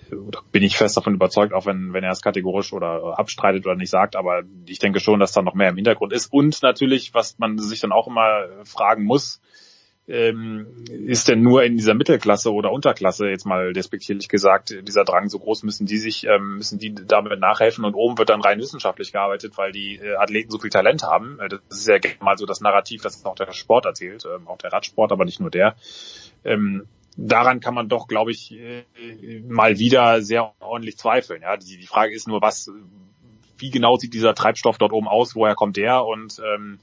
bin 0.52 0.62
ich 0.62 0.76
fest 0.76 0.96
davon 0.96 1.14
überzeugt, 1.14 1.52
auch 1.52 1.66
wenn, 1.66 1.92
wenn 1.92 2.04
er 2.04 2.12
es 2.12 2.22
kategorisch 2.22 2.72
oder 2.72 3.18
abstreitet 3.18 3.66
oder 3.66 3.76
nicht 3.76 3.90
sagt, 3.90 4.16
aber 4.16 4.42
ich 4.66 4.78
denke 4.78 5.00
schon, 5.00 5.20
dass 5.20 5.32
da 5.32 5.42
noch 5.42 5.54
mehr 5.54 5.70
im 5.70 5.76
Hintergrund 5.76 6.12
ist. 6.12 6.32
Und 6.32 6.62
natürlich, 6.62 7.14
was 7.14 7.38
man 7.38 7.58
sich 7.58 7.80
dann 7.80 7.92
auch 7.92 8.06
immer 8.06 8.46
fragen 8.64 9.04
muss, 9.04 9.40
ähm, 10.08 10.84
ist 10.90 11.28
denn 11.28 11.42
nur 11.42 11.62
in 11.62 11.76
dieser 11.76 11.94
Mittelklasse 11.94 12.52
oder 12.52 12.72
Unterklasse, 12.72 13.28
jetzt 13.28 13.46
mal 13.46 13.72
despektierlich 13.72 14.28
gesagt, 14.28 14.74
dieser 14.82 15.04
Drang 15.04 15.28
so 15.28 15.38
groß, 15.38 15.62
müssen 15.62 15.86
die 15.86 15.98
sich, 15.98 16.26
ähm, 16.26 16.56
müssen 16.56 16.78
die 16.78 16.92
damit 16.94 17.38
nachhelfen 17.38 17.84
und 17.84 17.94
oben 17.94 18.18
wird 18.18 18.28
dann 18.28 18.40
rein 18.40 18.58
wissenschaftlich 18.58 19.12
gearbeitet, 19.12 19.56
weil 19.56 19.70
die 19.70 19.96
äh, 19.96 20.16
Athleten 20.16 20.50
so 20.50 20.58
viel 20.58 20.70
Talent 20.70 21.04
haben. 21.04 21.38
Äh, 21.38 21.48
das 21.48 21.60
ist 21.70 21.88
ja 21.88 21.98
mal 22.20 22.36
so 22.36 22.46
das 22.46 22.60
Narrativ, 22.60 23.02
das 23.02 23.24
auch 23.24 23.36
der 23.36 23.52
Sport 23.52 23.86
erzählt, 23.86 24.26
ähm, 24.26 24.48
auch 24.48 24.58
der 24.58 24.72
Radsport, 24.72 25.12
aber 25.12 25.24
nicht 25.24 25.40
nur 25.40 25.50
der. 25.50 25.76
Ähm, 26.44 26.88
daran 27.16 27.60
kann 27.60 27.74
man 27.74 27.88
doch, 27.88 28.06
glaube 28.06 28.30
ich, 28.30 28.52
äh, 28.52 28.84
mal 29.46 29.78
wieder 29.78 30.22
sehr 30.22 30.52
ordentlich 30.60 30.98
zweifeln. 30.98 31.42
Ja, 31.42 31.56
die, 31.56 31.78
die 31.78 31.86
Frage 31.86 32.14
ist 32.14 32.28
nur, 32.28 32.40
was, 32.42 32.70
wie 33.58 33.70
genau 33.70 33.96
sieht 33.96 34.14
dieser 34.14 34.34
Treibstoff 34.34 34.78
dort 34.78 34.92
oben 34.92 35.08
aus, 35.08 35.34
woher 35.34 35.54
kommt 35.54 35.76
der? 35.76 36.04
Und 36.04 36.40
ähm, 36.54 36.78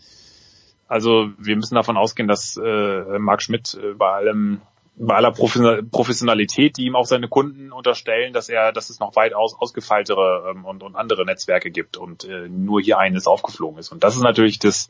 also 0.88 1.32
wir 1.38 1.56
müssen 1.56 1.75
davon 1.75 1.98
ausgehen, 1.98 2.27
dass 2.27 2.58
äh, 2.58 3.19
Marc 3.19 3.41
Schmidt 3.41 3.75
äh, 3.75 3.93
bei 3.93 4.11
allem 4.11 4.61
bei 5.00 5.16
aller 5.16 5.32
Professionalität, 5.32 6.78
die 6.78 6.86
ihm 6.86 6.95
auch 6.95 7.06
seine 7.06 7.28
Kunden 7.28 7.72
unterstellen, 7.72 8.34
dass 8.34 8.50
er, 8.50 8.72
dass 8.72 8.90
es 8.90 9.00
noch 9.00 9.16
weitaus 9.16 9.56
ausgefeiltere 9.58 10.52
ähm, 10.52 10.66
und, 10.66 10.84
und 10.84 10.95
andere 10.95 11.26
Netzwerke 11.26 11.72
gibt 11.72 11.98
und 11.98 12.26
äh, 12.26 12.48
nur 12.50 12.82
hier 12.82 13.00
eines 13.00 13.26
aufgeflogen 13.26 13.80
ist. 13.80 13.92
Und 13.92 14.03
das 14.03 14.16
ist 14.16 14.22
natürlich 14.22 14.60
das, 14.60 14.90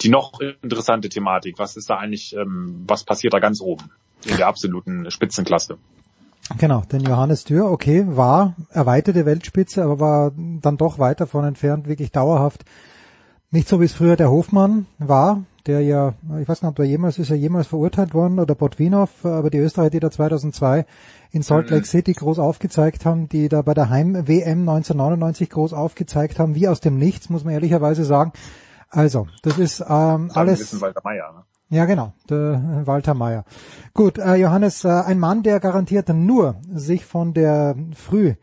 die 0.00 0.10
noch 0.10 0.38
interessante 0.62 1.08
Thematik. 1.08 1.58
Was 1.58 1.76
ist 1.76 1.90
da 1.90 1.96
eigentlich, 1.96 2.36
ähm, 2.36 2.84
was 2.86 3.04
passiert 3.04 3.34
da 3.34 3.40
ganz 3.40 3.60
oben? 3.60 3.90
in 4.24 4.36
der 4.36 4.46
absoluten 4.46 5.10
Spitzenklasse. 5.10 5.78
Genau, 6.56 6.82
denn 6.90 7.02
Johannes 7.02 7.44
Dürr, 7.44 7.70
okay, 7.70 8.04
war 8.06 8.54
erweiterte 8.70 9.26
Weltspitze, 9.26 9.82
aber 9.82 10.00
war 10.00 10.32
dann 10.36 10.78
doch 10.78 10.98
weit 10.98 11.20
davon 11.20 11.44
entfernt, 11.44 11.86
wirklich 11.86 12.10
dauerhaft. 12.10 12.64
Nicht 13.50 13.68
so 13.68 13.80
wie 13.80 13.84
es 13.84 13.94
früher 13.94 14.16
der 14.16 14.30
Hofmann 14.30 14.86
war, 14.98 15.42
der 15.68 15.82
ja, 15.82 16.14
ich 16.40 16.48
weiß 16.48 16.62
nicht, 16.62 16.68
ob 16.68 16.76
der 16.76 16.86
jemals, 16.86 17.18
ist 17.18 17.30
er 17.30 17.36
jemals 17.36 17.66
verurteilt 17.66 18.14
worden 18.14 18.38
oder 18.38 18.54
Botvinov, 18.54 19.24
aber 19.24 19.50
die 19.50 19.58
Österreicher, 19.58 19.90
die 19.90 20.00
da 20.00 20.10
2002 20.10 20.86
in 21.30 21.42
Salt 21.42 21.70
Lake 21.70 21.86
City 21.86 22.14
groß 22.14 22.38
aufgezeigt 22.38 23.04
haben, 23.04 23.28
die 23.28 23.48
da 23.48 23.62
bei 23.62 23.74
der 23.74 23.90
Heim-WM 23.90 24.68
1999 24.68 25.50
groß 25.50 25.74
aufgezeigt 25.74 26.38
haben, 26.38 26.54
wie 26.54 26.66
aus 26.66 26.80
dem 26.80 26.98
Nichts, 26.98 27.28
muss 27.28 27.44
man 27.44 27.52
ehrlicherweise 27.52 28.04
sagen. 28.04 28.32
Also, 28.88 29.28
das 29.42 29.58
ist 29.58 29.84
ähm, 29.86 30.30
alles. 30.32 30.80
Walter 30.80 31.02
Meyer, 31.04 31.32
ne? 31.32 31.44
Ja, 31.70 31.84
genau, 31.84 32.14
der 32.30 32.82
Walter 32.86 33.12
Meyer. 33.12 33.44
Gut, 33.92 34.16
äh, 34.16 34.36
Johannes, 34.36 34.84
äh, 34.84 34.88
ein 34.88 35.18
Mann, 35.18 35.42
der 35.42 35.60
garantiert 35.60 36.08
nur 36.08 36.56
sich 36.72 37.04
von 37.04 37.34
der 37.34 37.76
früh 37.94 38.34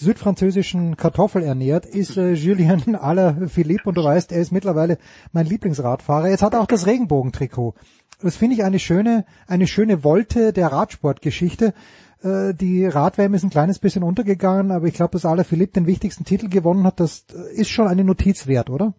südfranzösischen 0.00 0.96
Kartoffel 0.96 1.42
ernährt, 1.42 1.86
ist 1.86 2.16
äh, 2.16 2.32
Julien 2.32 2.96
Alaphilippe 2.96 3.88
und 3.88 3.96
du 3.96 4.04
weißt, 4.04 4.32
er 4.32 4.40
ist 4.40 4.50
mittlerweile 4.50 4.98
mein 5.32 5.46
Lieblingsradfahrer. 5.46 6.28
Jetzt 6.28 6.42
hat 6.42 6.54
er 6.54 6.60
auch 6.60 6.66
das 6.66 6.86
Regenbogentrikot. 6.86 7.74
Das 8.22 8.36
finde 8.36 8.56
ich 8.56 8.64
eine 8.64 8.78
schöne, 8.78 9.24
eine 9.46 9.66
schöne 9.66 10.04
Wolte 10.04 10.52
der 10.52 10.68
Radsportgeschichte. 10.68 11.74
Äh, 12.22 12.54
die 12.54 12.86
Radwärme 12.86 13.36
ist 13.36 13.44
ein 13.44 13.50
kleines 13.50 13.78
bisschen 13.78 14.02
untergegangen, 14.02 14.72
aber 14.72 14.86
ich 14.86 14.94
glaube, 14.94 15.12
dass 15.12 15.26
Alaphilippe 15.26 15.74
den 15.74 15.86
wichtigsten 15.86 16.24
Titel 16.24 16.48
gewonnen 16.48 16.84
hat, 16.84 16.98
das 17.00 17.26
ist 17.54 17.70
schon 17.70 17.86
eine 17.86 18.04
Notiz 18.04 18.46
wert, 18.46 18.70
oder? 18.70 18.94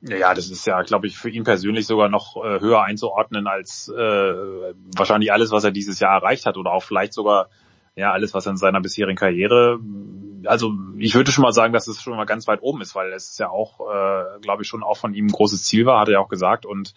Ja, 0.00 0.34
das 0.34 0.50
ist 0.50 0.66
ja, 0.66 0.82
glaube 0.82 1.06
ich, 1.06 1.16
für 1.16 1.30
ihn 1.30 1.44
persönlich 1.44 1.86
sogar 1.86 2.10
noch 2.10 2.36
äh, 2.36 2.60
höher 2.60 2.82
einzuordnen 2.82 3.46
als 3.46 3.88
äh, 3.88 4.00
wahrscheinlich 4.96 5.32
alles, 5.32 5.50
was 5.50 5.64
er 5.64 5.70
dieses 5.70 5.98
Jahr 5.98 6.12
erreicht 6.12 6.44
hat 6.44 6.58
oder 6.58 6.72
auch 6.72 6.82
vielleicht 6.82 7.14
sogar 7.14 7.48
ja 7.96 8.12
alles, 8.12 8.34
was 8.34 8.46
in 8.46 8.56
seiner 8.56 8.80
bisherigen 8.80 9.16
Karriere 9.16 9.78
also 10.46 10.74
ich 10.98 11.14
würde 11.14 11.32
schon 11.32 11.42
mal 11.42 11.52
sagen, 11.52 11.72
dass 11.72 11.88
es 11.88 12.00
schon 12.00 12.16
mal 12.16 12.24
ganz 12.24 12.46
weit 12.46 12.62
oben 12.62 12.80
ist, 12.80 12.94
weil 12.94 13.12
es 13.12 13.36
ja 13.38 13.48
auch, 13.48 13.80
äh, 13.80 14.40
glaube 14.40 14.62
ich, 14.62 14.68
schon 14.68 14.82
auch 14.82 14.96
von 14.96 15.14
ihm 15.14 15.26
ein 15.26 15.32
großes 15.32 15.64
Ziel 15.64 15.86
war, 15.86 16.00
hat 16.00 16.08
er 16.08 16.14
ja 16.14 16.20
auch 16.20 16.28
gesagt 16.28 16.66
und 16.66 16.94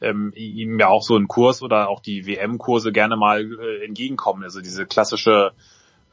ähm, 0.00 0.32
ihm 0.34 0.78
ja 0.78 0.88
auch 0.88 1.02
so 1.02 1.16
ein 1.16 1.28
Kurs 1.28 1.62
oder 1.62 1.88
auch 1.88 2.00
die 2.00 2.26
WM-Kurse 2.26 2.90
gerne 2.92 3.16
mal 3.16 3.42
äh, 3.42 3.84
entgegenkommen. 3.84 4.42
Also 4.42 4.60
diese 4.60 4.86
klassische 4.86 5.52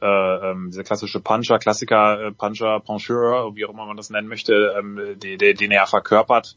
äh, 0.00 0.06
ähm, 0.06 0.70
dieser 0.70 0.84
klassische 0.84 1.20
Puncher, 1.20 1.58
Klassiker, 1.58 2.26
äh, 2.26 2.32
Puncher, 2.32 2.80
Puncheur, 2.80 3.56
wie 3.56 3.64
auch 3.64 3.70
immer 3.70 3.86
man 3.86 3.96
das 3.96 4.10
nennen 4.10 4.28
möchte, 4.28 4.74
ähm, 4.78 5.16
die, 5.18 5.36
den 5.36 5.70
er 5.70 5.86
verkörpert. 5.86 6.56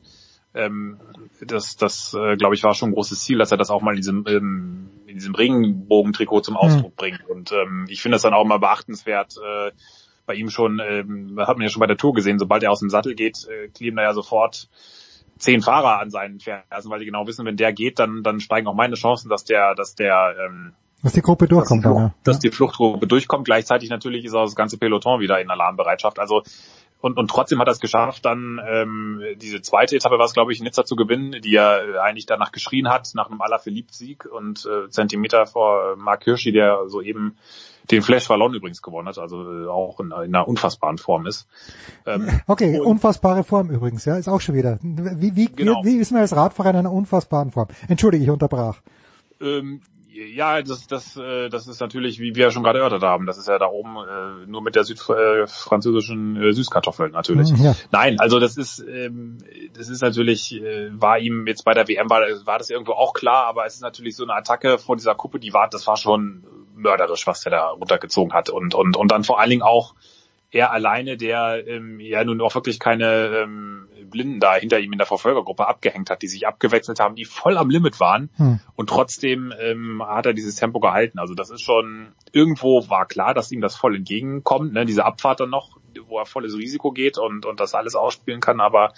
Ähm, 0.54 1.00
das, 1.42 1.78
das 1.78 2.14
äh, 2.14 2.36
glaube 2.36 2.56
ich, 2.56 2.64
war 2.64 2.74
schon 2.74 2.90
ein 2.90 2.94
großes 2.94 3.24
Ziel, 3.24 3.38
dass 3.38 3.52
er 3.52 3.58
das 3.58 3.70
auch 3.70 3.82
mal 3.82 3.92
in 3.92 3.98
diesem, 3.98 4.26
ähm, 4.28 4.90
in 5.08 5.16
diesem 5.16 5.36
Regenbogentrikot 5.36 6.42
zum 6.42 6.58
Ausdruck 6.58 6.92
mhm. 6.92 6.98
bringt. 6.98 7.30
Und 7.30 7.52
ähm, 7.52 7.86
ich 7.90 8.02
finde 8.02 8.16
das 8.16 8.24
dann 8.24 8.34
auch 8.34 8.46
mal 8.46 8.60
beachtenswert. 8.60 9.36
Äh, 9.38 9.72
bei 10.26 10.36
ihm 10.36 10.50
schon, 10.50 10.80
ähm, 10.80 11.36
hat 11.40 11.58
man 11.58 11.64
ja 11.64 11.70
schon 11.70 11.80
bei 11.80 11.88
der 11.88 11.98
Tour 11.98 12.14
gesehen, 12.14 12.40
sobald 12.40 12.64
er 12.64 12.72
aus 12.72 12.80
dem 12.80 12.90
Sattel 12.90 13.16
geht, 13.16 13.48
äh, 13.50 13.70
kleben 13.70 13.98
da 13.98 14.04
ja 14.04 14.14
sofort 14.14 14.70
zehn 15.38 15.62
Fahrer 15.62 16.00
an 16.00 16.12
seinen 16.12 16.40
Fersen, 16.40 16.92
weil 16.92 17.00
die 17.00 17.06
genau 17.06 17.26
wissen, 17.28 17.46
wenn 17.46 17.58
der 17.58 17.74
geht, 17.74 18.00
dann, 18.00 18.22
dann 18.24 18.40
steigen 18.40 18.68
auch 18.68 18.76
meine 18.76 18.96
Chancen, 18.96 19.30
dass 19.30 19.44
der, 19.44 19.74
dass 19.74 19.96
der 19.96 20.36
ähm, 20.46 20.74
dass 21.04 21.14
die 21.14 21.22
Gruppe 21.22 21.48
durchkommt, 21.48 21.84
dass 21.84 21.92
die, 21.92 22.00
ja. 22.00 22.14
dass 22.24 22.40
die 22.40 22.52
Fluchtgruppe 22.52 23.08
durchkommt. 23.08 23.46
Gleichzeitig 23.46 23.90
natürlich 23.90 24.24
ist 24.24 24.36
auch 24.36 24.46
das 24.46 24.56
ganze 24.56 24.78
Peloton 24.78 25.20
wieder 25.20 25.42
in 25.42 25.50
Alarmbereitschaft. 25.50 26.20
Also 26.20 26.44
und, 27.02 27.18
und 27.18 27.30
trotzdem 27.30 27.60
hat 27.60 27.68
er 27.68 27.74
es 27.74 27.80
geschafft, 27.80 28.26
dann 28.26 28.62
ähm, 28.66 29.22
diese 29.38 29.62
zweite 29.62 29.96
Etappe 29.96 30.18
war 30.18 30.26
es, 30.26 30.34
glaube 30.34 30.54
ich, 30.54 30.62
Nizza 30.62 30.86
zu 30.86 30.96
gewinnen, 30.96 31.42
die 31.42 31.56
er 31.56 32.02
eigentlich 32.02 32.28
danach 32.28 32.52
geschrien 32.52 32.90
hat, 32.90 33.12
nach 33.16 33.30
einem 33.30 33.42
Alaphilippe-Sieg 33.42 34.26
und 34.26 34.66
äh, 34.66 34.90
Zentimeter 34.90 35.48
vor 35.48 35.96
Mark 35.98 36.24
Hirschi, 36.24 36.52
der 36.52 36.88
soeben 36.88 37.38
den 37.90 38.02
Flash 38.02 38.30
Wallon 38.30 38.54
übrigens 38.54 38.82
gewonnen 38.82 39.08
hat, 39.08 39.18
also 39.18 39.42
äh, 39.42 39.68
auch 39.68 40.00
in, 40.00 40.08
in, 40.08 40.14
einer 40.14 40.48
unfassbaren 40.48 40.98
Form 40.98 41.26
ist. 41.26 41.48
Ähm, 42.06 42.30
okay, 42.48 42.80
unfassbare 42.80 43.44
Form 43.44 43.70
übrigens, 43.72 44.06
ja, 44.06 44.18
ist 44.18 44.28
auch 44.28 44.42
schon 44.42 44.56
wieder. 44.56 44.78
Wie, 44.82 45.36
wie, 45.36 45.48
genau. 45.48 45.82
wie, 45.84 45.96
wie 45.96 45.98
ist 45.98 46.12
man 46.12 46.22
als 46.22 46.36
Radfahrer 46.36 46.70
in 46.70 46.76
einer 46.76 46.92
unfassbaren 46.92 47.52
Form? 47.52 47.68
Entschuldige, 47.88 48.24
ich 48.24 48.30
unterbrach. 48.30 48.82
Ähm, 49.42 49.82
ja, 50.14 50.62
das, 50.62 50.88
das, 50.88 51.16
äh, 51.16 51.50
das 51.50 51.68
ist 51.68 51.80
natürlich, 51.80 52.20
wie 52.20 52.36
wir 52.36 52.46
ja 52.46 52.52
schon 52.52 52.64
gerade 52.64 52.80
erörtert 52.80 53.04
haben, 53.04 53.26
das 53.26 53.38
ist 53.38 53.48
ja 53.48 53.58
da 53.58 53.68
oben 53.68 53.96
äh, 53.98 54.46
nur 54.46 54.62
mit 54.62 54.76
der 54.76 54.84
südfranzösischen 54.84 56.36
äh, 56.36 56.54
Süßkartoffel 56.54 57.10
natürlich. 57.10 57.52
Mhm, 57.52 57.64
ja. 57.64 57.76
Nein, 57.92 58.20
also 58.20 58.40
das 58.40 58.58
ist, 58.58 58.80
ähm, 58.80 59.38
das 59.74 59.90
ist 59.90 60.02
natürlich, 60.02 60.54
äh, 60.54 60.90
war 60.92 61.20
ihm 61.20 61.48
jetzt 61.48 61.64
bei 61.64 61.74
der 61.74 61.88
WM 61.88 62.10
war, 62.10 62.22
war 62.46 62.58
das 62.58 62.70
irgendwo 62.70 62.94
auch 62.94 63.14
klar, 63.14 63.46
aber 63.46 63.66
es 63.66 63.76
ist 63.76 63.82
natürlich 63.82 64.16
so 64.16 64.24
eine 64.24 64.34
Attacke 64.34 64.78
vor 64.78 64.98
dieser 64.98 65.16
Kuppe, 65.16 65.40
die 65.40 65.54
war, 65.54 65.70
das 65.70 65.88
war 65.88 65.96
schon 65.96 66.44
mörderisch, 66.76 67.26
was 67.28 67.42
der 67.42 67.52
da 67.52 67.70
runtergezogen 67.70 68.34
hat 68.34 68.50
und 68.50 68.76
und 68.76 68.98
und 68.98 69.12
dann 69.12 69.24
vor 69.24 69.40
allen 69.40 69.50
Dingen 69.50 69.62
auch 69.62 69.94
er 70.52 70.72
alleine, 70.72 71.16
der 71.16 71.66
ähm, 71.66 72.00
ja 72.00 72.24
nun 72.24 72.42
auch 72.42 72.56
wirklich 72.56 72.80
keine 72.80 73.28
ähm, 73.28 73.88
Blinden 74.12 74.40
da 74.40 74.56
hinter 74.56 74.80
ihm 74.80 74.92
in 74.92 75.00
der 75.00 75.08
Verfolgergruppe 75.08 75.68
abgehängt 75.68 76.12
hat, 76.12 76.22
die 76.22 76.28
sich 76.28 76.46
abgewechselt 76.48 77.00
haben, 77.00 77.16
die 77.16 77.26
voll 77.26 77.58
am 77.58 77.70
Limit 77.70 78.00
waren 78.00 78.30
hm. 78.36 78.60
und 78.76 78.90
trotzdem 78.90 79.52
ähm, 79.60 80.04
hat 80.06 80.28
er 80.28 80.34
dieses 80.34 80.56
Tempo 80.56 80.80
gehalten. 80.80 81.18
Also 81.18 81.34
das 81.34 81.50
ist 81.50 81.62
schon, 81.62 82.10
irgendwo 82.32 82.88
war 82.90 83.08
klar, 83.08 83.34
dass 83.34 83.52
ihm 83.52 83.62
das 83.62 83.76
voll 83.76 83.96
entgegenkommt, 83.96 84.74
ne? 84.74 84.86
diese 84.86 85.06
Abfahrt 85.06 85.40
dann 85.40 85.50
noch, 85.50 85.80
wo 86.08 86.20
er 86.20 86.26
volles 86.26 86.56
Risiko 86.56 86.92
geht 86.92 87.18
und, 87.18 87.46
und 87.48 87.60
das 87.60 87.74
alles 87.74 87.96
ausspielen 87.96 88.42
kann, 88.42 88.62
aber 88.62 88.94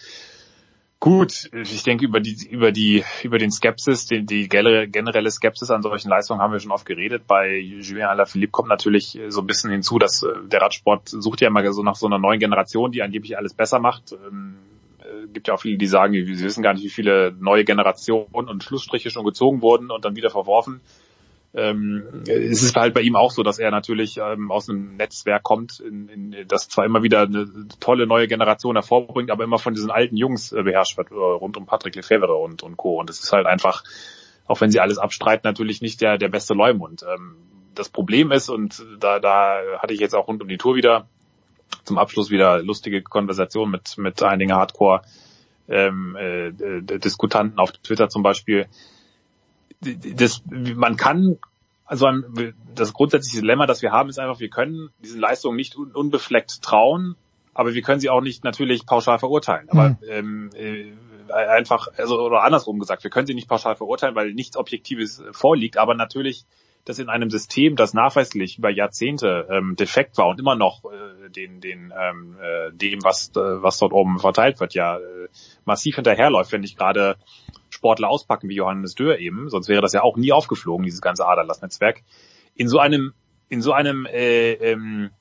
Gut, 1.03 1.49
ich 1.51 1.83
denke 1.83 2.05
über 2.05 2.21
die 2.21 2.47
über 2.47 2.71
die 2.71 3.03
über 3.23 3.37
den 3.37 3.51
Skepsis, 3.51 4.05
die, 4.05 4.25
die 4.25 4.47
generelle 4.47 5.29
Skepsis 5.29 5.69
an 5.69 5.81
solchen 5.81 6.07
Leistungen 6.07 6.39
haben 6.39 6.53
wir 6.53 6.61
schon 6.61 6.71
oft 6.71 6.85
geredet. 6.85 7.27
Bei 7.27 7.57
Julien 7.57 8.07
Alaphilippe 8.07 8.51
kommt 8.51 8.69
natürlich 8.69 9.19
so 9.27 9.41
ein 9.41 9.45
bisschen 9.45 9.69
hinzu, 9.69 9.99
dass 9.99 10.23
äh, 10.23 10.29
der 10.45 10.61
Radsport 10.61 11.09
sucht 11.09 11.41
ja 11.41 11.49
immer 11.49 11.73
so 11.73 11.83
nach 11.83 11.97
so 11.97 12.05
einer 12.05 12.19
neuen 12.19 12.39
Generation, 12.39 12.93
die 12.93 13.01
angeblich 13.01 13.37
alles 13.37 13.53
besser 13.53 13.79
macht. 13.79 14.13
Gibt 15.31 15.47
ja 15.47 15.53
auch 15.53 15.61
viele, 15.61 15.77
die 15.77 15.87
sagen, 15.87 16.13
sie 16.13 16.43
wissen 16.43 16.63
gar 16.63 16.73
nicht, 16.73 16.83
wie 16.83 16.89
viele 16.89 17.35
neue 17.39 17.63
Generationen 17.63 18.27
und 18.31 18.63
Schlussstriche 18.63 19.09
schon 19.09 19.25
gezogen 19.25 19.61
wurden 19.61 19.91
und 19.91 20.05
dann 20.05 20.15
wieder 20.15 20.29
verworfen 20.29 20.81
ähm, 21.55 22.23
es 22.27 22.63
ist 22.63 22.75
halt 22.75 22.95
bei 22.95 23.01
ihm 23.01 23.15
auch 23.15 23.29
so, 23.29 23.43
dass 23.43 23.59
er 23.59 23.69
natürlich 23.69 24.17
ähm, 24.17 24.51
aus 24.51 24.69
einem 24.69 24.95
Netzwerk 24.95 25.43
kommt, 25.43 25.79
in, 25.79 26.09
in, 26.09 26.47
das 26.47 26.67
zwar 26.67 26.85
immer 26.85 27.03
wieder 27.03 27.21
eine 27.21 27.47
tolle 27.79 28.07
neue 28.07 28.27
Generation 28.27 28.75
hervorbringt, 28.75 29.29
aber 29.29 29.43
immer 29.43 29.59
von 29.59 29.75
diesen 29.75 29.91
alten 29.91 30.17
Jungs 30.17 30.51
äh, 30.51 30.63
beherrscht 30.63 30.97
wird, 30.97 31.11
äh, 31.11 31.15
rund 31.15 31.55
um 31.55 31.67
Patrick 31.67 31.95
Lefebvre 31.95 32.33
und, 32.33 32.63
und 32.63 32.77
Co. 32.77 32.99
Und 32.99 33.09
es 33.11 33.19
ist 33.19 33.31
halt 33.33 33.45
einfach, 33.45 33.83
auch 34.47 34.61
wenn 34.61 34.71
sie 34.71 34.79
alles 34.79 34.97
abstreiten, 34.97 35.41
natürlich 35.43 35.81
nicht 35.81 36.01
der, 36.01 36.17
der 36.17 36.29
beste 36.29 36.55
Leumund. 36.55 37.03
Ähm, 37.03 37.35
das 37.75 37.89
Problem 37.89 38.31
ist, 38.31 38.49
und 38.49 38.83
da, 38.99 39.19
da 39.19 39.59
hatte 39.77 39.93
ich 39.93 39.99
jetzt 39.99 40.15
auch 40.15 40.27
rund 40.27 40.41
um 40.41 40.47
die 40.47 40.57
Tour 40.57 40.75
wieder 40.75 41.07
zum 41.83 41.97
Abschluss 41.97 42.29
wieder 42.29 42.61
lustige 42.61 43.01
Konversation 43.01 43.69
mit, 43.69 43.97
mit 43.97 44.21
einigen 44.23 44.53
Hardcore 44.53 45.01
ähm, 45.67 46.15
äh, 46.15 46.51
Diskutanten 46.99 47.59
auf 47.59 47.71
Twitter 47.71 48.09
zum 48.09 48.23
Beispiel, 48.23 48.67
das, 49.81 50.41
man 50.45 50.97
kann, 50.97 51.37
also 51.85 52.07
das 52.73 52.93
grundsätzliche 52.93 53.41
Dilemma, 53.41 53.65
das 53.65 53.81
wir 53.81 53.91
haben, 53.91 54.09
ist 54.09 54.19
einfach, 54.19 54.39
wir 54.39 54.49
können 54.49 54.89
diesen 55.03 55.19
Leistungen 55.19 55.55
nicht 55.55 55.75
unbefleckt 55.75 56.61
trauen, 56.61 57.15
aber 57.53 57.73
wir 57.73 57.81
können 57.81 57.99
sie 57.99 58.09
auch 58.09 58.21
nicht 58.21 58.43
natürlich 58.43 58.85
pauschal 58.85 59.19
verurteilen. 59.19 59.69
Aber 59.69 59.89
mhm. 59.89 59.97
ähm, 60.07 60.49
äh, 60.55 60.93
einfach, 61.31 61.87
also 61.97 62.19
oder 62.19 62.43
andersrum 62.43 62.79
gesagt, 62.79 63.03
wir 63.03 63.11
können 63.11 63.27
sie 63.27 63.33
nicht 63.33 63.47
pauschal 63.47 63.75
verurteilen, 63.75 64.15
weil 64.15 64.33
nichts 64.33 64.57
Objektives 64.57 65.23
vorliegt, 65.31 65.77
aber 65.77 65.95
natürlich 65.95 66.45
dass 66.85 66.99
in 66.99 67.09
einem 67.09 67.29
System, 67.29 67.75
das 67.75 67.93
nachweislich 67.93 68.57
über 68.57 68.69
Jahrzehnte 68.69 69.47
ähm, 69.49 69.75
defekt 69.75 70.17
war 70.17 70.27
und 70.27 70.39
immer 70.39 70.55
noch 70.55 70.83
äh, 70.85 71.29
den, 71.29 71.61
den, 71.61 71.93
ähm, 71.97 72.35
äh, 72.41 72.71
dem, 72.73 73.03
was, 73.03 73.29
äh, 73.29 73.61
was 73.61 73.79
dort 73.79 73.93
oben 73.93 74.19
verteilt 74.19 74.59
wird, 74.59 74.73
ja 74.73 74.97
äh, 74.97 75.27
massiv 75.65 75.95
hinterherläuft, 75.95 76.51
wenn 76.51 76.61
nicht 76.61 76.77
gerade 76.77 77.15
Sportler 77.69 78.09
auspacken 78.09 78.49
wie 78.49 78.55
Johannes 78.55 78.95
Dürr 78.95 79.17
eben, 79.19 79.49
sonst 79.49 79.69
wäre 79.69 79.81
das 79.81 79.93
ja 79.93 80.01
auch 80.01 80.17
nie 80.17 80.31
aufgeflogen, 80.31 80.85
dieses 80.85 81.01
ganze 81.01 81.25
Aderlass-Netzwerk. 81.25 82.03
In 82.55 82.67
so 82.67 82.79
einem, 82.79 83.13
in 83.49 83.61
so 83.61 83.71
einem 83.71 84.05
äh, 84.05 84.53
ähm, 84.53 85.11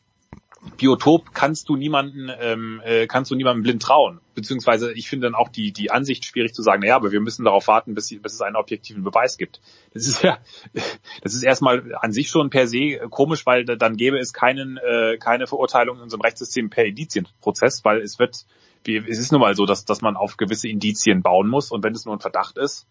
Biotop 0.77 1.35
kannst 1.35 1.69
du 1.69 1.77
niemanden, 1.77 2.31
ähm, 2.41 2.81
äh, 2.85 3.07
kannst 3.09 3.31
du 3.31 3.35
niemandem 3.35 3.65
blind 3.65 3.83
trauen. 3.83 4.21
Beziehungsweise 4.35 4.93
ich 4.93 5.09
finde 5.09 5.27
dann 5.27 5.35
auch 5.35 5.49
die, 5.49 5.73
die 5.73 5.91
Ansicht 5.91 6.25
schwierig 6.25 6.55
zu 6.55 6.63
sagen, 6.63 6.83
naja, 6.83 6.95
aber 6.95 7.11
wir 7.11 7.21
müssen 7.21 7.45
darauf 7.45 7.67
warten, 7.67 7.95
bis, 7.95 8.09
bis 8.21 8.35
es 8.35 8.41
einen 8.41 8.57
objektiven 8.57 9.03
Beweis 9.03 9.39
gibt. 9.39 9.61
Das 9.93 10.07
ist 10.07 10.23
ja, 10.23 10.39
das 11.23 11.35
ist 11.35 11.43
erstmal 11.43 11.95
an 11.97 12.13
sich 12.13 12.29
schon 12.29 12.51
per 12.51 12.69
se 12.69 13.01
komisch, 13.11 13.45
weil 13.45 13.65
dann 13.65 13.97
gäbe 13.97 14.19
es 14.19 14.33
keinen, 14.33 14.77
äh, 14.77 15.19
keine 15.19 15.47
Verurteilung 15.49 15.97
in 15.97 16.03
unserem 16.05 16.21
Rechtssystem 16.21 16.71
per 16.71 16.85
Indizienprozess, 16.85 17.85
weil 17.85 18.01
es 18.01 18.19
wird 18.19 18.47
es 18.85 19.19
ist 19.19 19.31
nun 19.31 19.41
mal 19.41 19.55
so, 19.55 19.65
dass, 19.65 19.85
dass 19.85 20.01
man 20.01 20.17
auf 20.17 20.37
gewisse 20.37 20.69
Indizien 20.69 21.23
bauen 21.23 21.49
muss 21.49 21.71
und 21.71 21.85
wenn 21.85 21.95
es 21.95 22.05
nur 22.05 22.17
ein 22.17 22.21
Verdacht 22.21 22.59
ist. 22.59 22.89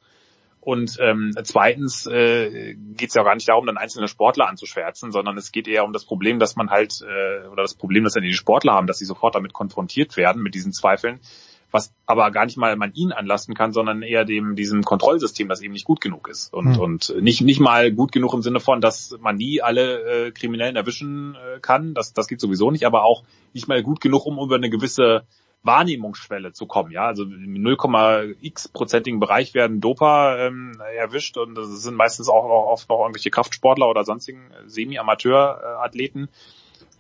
Und 0.62 0.98
ähm, 1.02 1.34
zweitens 1.44 2.06
äh, 2.06 2.76
geht 2.76 3.10
es 3.10 3.16
ja 3.16 3.24
auch 3.24 3.26
gar 3.26 3.34
nicht 3.34 3.50
darum, 3.50 3.66
dann 3.66 3.78
einzelne 3.78 4.08
Sportler 4.08 4.48
anzuschwärzen, 4.48 5.12
sondern 5.12 5.36
es 5.36 5.52
geht 5.52 5.68
eher 5.68 5.84
um 5.84 5.92
das 5.92 6.06
Problem, 6.06 6.38
dass 6.38 6.56
man 6.56 6.70
halt, 6.70 7.02
äh, 7.02 7.48
oder 7.48 7.64
das 7.64 7.74
Problem, 7.74 8.04
dass 8.04 8.14
dann 8.14 8.22
die 8.22 8.34
Sportler 8.34 8.74
haben, 8.74 8.86
dass 8.86 9.00
sie 9.00 9.06
sofort 9.06 9.34
damit 9.34 9.54
konfrontiert 9.54 10.18
werden, 10.18 10.44
mit 10.44 10.54
diesen 10.54 10.72
Zweifeln, 10.72 11.20
was 11.72 11.92
aber 12.06 12.30
gar 12.30 12.46
nicht 12.46 12.58
mal 12.58 12.76
man 12.76 12.94
ihnen 12.94 13.12
anlasten 13.12 13.56
kann, 13.56 13.74
sondern 13.74 14.04
eher 14.04 14.24
dem 14.24 14.56
diesem 14.56 14.84
Kontrollsystem, 14.84 15.48
das 15.48 15.62
eben 15.62 15.74
nicht 15.74 15.86
gut 15.86 16.00
genug 16.00 16.28
ist. 16.28 16.54
Und, 16.54 16.74
mhm. 16.74 16.80
und 16.80 17.16
nicht, 17.22 17.42
nicht 17.42 17.60
mal 17.60 17.92
gut 17.92 18.12
genug 18.12 18.36
im 18.36 18.44
Sinne 18.44 18.60
von, 18.60 18.82
dass 18.82 19.18
man 19.20 19.38
nie 19.38 19.64
alle 19.64 20.28
äh, 20.28 20.32
Kriminellen 20.32 20.76
erwischen 20.76 21.36
äh, 21.36 21.60
kann, 21.60 21.96
das, 21.96 22.14
das 22.14 22.28
geht 22.28 22.40
sowieso 22.40 22.70
nicht, 22.70 22.86
aber 22.86 23.04
auch 23.04 23.24
nicht 23.54 23.68
mal 23.68 23.82
gut 23.82 24.00
genug, 24.00 24.28
um 24.28 24.38
über 24.38 24.58
eine 24.58 24.70
gewisse 24.70 25.24
Wahrnehmungsschwelle 25.64 26.54
zu 26.54 26.66
kommen. 26.66 26.92
Ja, 26.92 27.06
also 27.06 27.24
im 27.24 27.54
0,x 27.54 28.70
prozentigen 28.70 29.20
Bereich 29.20 29.54
werden 29.54 29.80
Doper 29.80 30.38
ähm, 30.40 30.82
erwischt 30.98 31.38
und 31.38 31.56
das 31.56 31.68
sind 31.84 31.96
meistens 31.96 32.30
auch, 32.30 32.46
auch 32.46 32.72
oft 32.72 32.90
noch 32.90 33.02
irgendwelche 33.02 33.30
Kraftsportler 33.30 33.88
oder 33.90 34.04
sonstigen 34.04 34.52
Semi-Amateur-Athleten. 34.66 36.30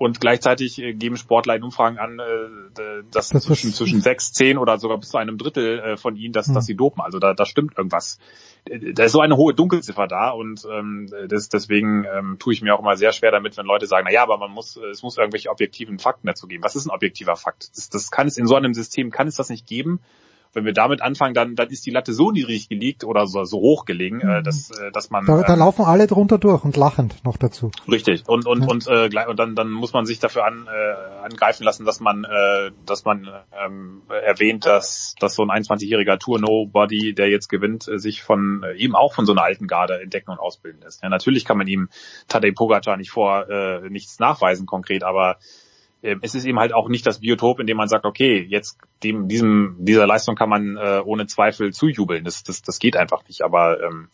Und 0.01 0.19
gleichzeitig 0.19 0.79
äh, 0.79 0.95
geben 0.95 1.15
Sportler 1.15 1.55
in 1.55 1.61
Umfragen 1.61 1.99
an, 1.99 2.17
äh, 2.17 3.03
dass 3.11 3.29
das 3.29 3.43
zwischen, 3.43 3.71
zwischen 3.71 4.01
sechs, 4.01 4.33
zehn 4.33 4.57
oder 4.57 4.79
sogar 4.79 4.97
bis 4.97 5.09
zu 5.09 5.19
einem 5.19 5.37
Drittel 5.37 5.77
äh, 5.77 5.95
von 5.95 6.15
ihnen, 6.15 6.33
dass, 6.33 6.47
mhm. 6.47 6.55
dass 6.55 6.65
sie 6.65 6.73
dopen. 6.73 7.03
Also 7.03 7.19
da, 7.19 7.35
da 7.35 7.45
stimmt 7.45 7.77
irgendwas. 7.77 8.17
Da 8.65 9.03
ist 9.03 9.11
so 9.11 9.19
eine 9.21 9.37
hohe 9.37 9.53
Dunkelziffer 9.53 10.07
da 10.07 10.31
und 10.31 10.65
ähm, 10.71 11.07
das, 11.27 11.49
deswegen 11.49 12.05
ähm, 12.05 12.37
tue 12.39 12.51
ich 12.51 12.63
mir 12.63 12.73
auch 12.73 12.79
immer 12.79 12.97
sehr 12.97 13.11
schwer 13.11 13.29
damit, 13.29 13.57
wenn 13.57 13.67
Leute 13.67 13.85
sagen, 13.85 14.07
na 14.07 14.11
ja, 14.11 14.23
aber 14.23 14.39
man 14.39 14.49
muss, 14.49 14.75
es 14.75 15.03
muss 15.03 15.19
irgendwelche 15.19 15.51
objektiven 15.51 15.99
Fakten 15.99 16.25
dazu 16.25 16.47
geben. 16.47 16.63
Was 16.63 16.75
ist 16.75 16.87
ein 16.87 16.91
objektiver 16.91 17.35
Fakt? 17.35 17.69
Das, 17.77 17.89
das 17.89 18.09
kann 18.09 18.25
es 18.25 18.37
in 18.37 18.47
so 18.47 18.55
einem 18.55 18.73
System, 18.73 19.11
kann 19.11 19.27
es 19.27 19.35
das 19.35 19.51
nicht 19.51 19.67
geben 19.67 19.99
wenn 20.53 20.65
wir 20.65 20.73
damit 20.73 21.01
anfangen, 21.01 21.33
dann, 21.33 21.55
dann 21.55 21.69
ist 21.69 21.85
die 21.85 21.91
Latte 21.91 22.13
so 22.13 22.31
niedrig 22.31 22.69
gelegt 22.69 23.03
oder 23.03 23.25
so, 23.27 23.43
so 23.43 23.57
hoch 23.57 23.85
gelegen, 23.85 24.21
äh, 24.21 24.39
mhm. 24.39 24.43
dass, 24.43 24.71
äh, 24.71 24.91
dass 24.91 25.09
man. 25.09 25.25
Da, 25.25 25.41
da 25.41 25.53
äh, 25.53 25.57
laufen 25.57 25.85
alle 25.85 26.07
drunter 26.07 26.37
durch 26.37 26.63
und 26.63 26.75
lachend 26.75 27.23
noch 27.23 27.37
dazu. 27.37 27.71
Richtig. 27.89 28.27
Und 28.27 28.45
und 28.45 28.61
ja. 28.61 28.67
und, 28.67 28.87
äh, 28.87 29.25
und 29.27 29.39
dann, 29.39 29.55
dann 29.55 29.71
muss 29.71 29.93
man 29.93 30.05
sich 30.05 30.19
dafür 30.19 30.45
an, 30.45 30.67
äh, 30.67 31.23
angreifen 31.23 31.63
lassen, 31.63 31.85
dass 31.85 31.99
man, 31.99 32.23
äh, 32.25 32.71
dass 32.85 33.05
man 33.05 33.29
ähm, 33.65 34.01
erwähnt, 34.09 34.65
dass, 34.65 35.15
dass 35.19 35.35
so 35.35 35.43
ein 35.43 35.49
21-jähriger 35.49 36.17
Tour 36.17 36.39
Nobody, 36.39 37.13
der 37.13 37.29
jetzt 37.29 37.47
gewinnt, 37.47 37.87
äh, 37.87 37.97
sich 37.97 38.21
von 38.21 38.63
äh, 38.63 38.73
eben 38.77 38.95
auch 38.95 39.13
von 39.13 39.25
so 39.25 39.31
einer 39.31 39.43
alten 39.43 39.67
Garde 39.67 40.01
entdecken 40.01 40.31
und 40.31 40.39
ausbilden 40.39 40.81
lässt. 40.81 41.03
Ja, 41.03 41.09
natürlich 41.09 41.45
kann 41.45 41.57
man 41.57 41.67
ihm 41.67 41.89
Tadej 42.27 42.51
Pogacar 42.53 42.97
nicht 42.97 43.11
vor 43.11 43.49
äh, 43.49 43.89
nichts 43.89 44.19
nachweisen 44.19 44.65
konkret, 44.65 45.03
aber 45.03 45.37
es 46.01 46.35
ist 46.35 46.45
eben 46.45 46.59
halt 46.59 46.73
auch 46.73 46.89
nicht 46.89 47.05
das 47.05 47.19
Biotop, 47.19 47.59
in 47.59 47.67
dem 47.67 47.77
man 47.77 47.87
sagt, 47.87 48.05
okay, 48.05 48.45
jetzt 48.49 48.77
dem, 49.03 49.27
diesem, 49.27 49.75
dieser 49.79 50.07
Leistung 50.07 50.35
kann 50.35 50.49
man 50.49 50.77
äh, 50.77 51.01
ohne 51.03 51.27
Zweifel 51.27 51.73
zujubeln. 51.73 52.23
Das, 52.23 52.43
das, 52.43 52.61
das 52.61 52.79
geht 52.79 52.97
einfach 52.97 53.27
nicht. 53.27 53.43
Aber 53.43 53.81
ähm, 53.81 54.09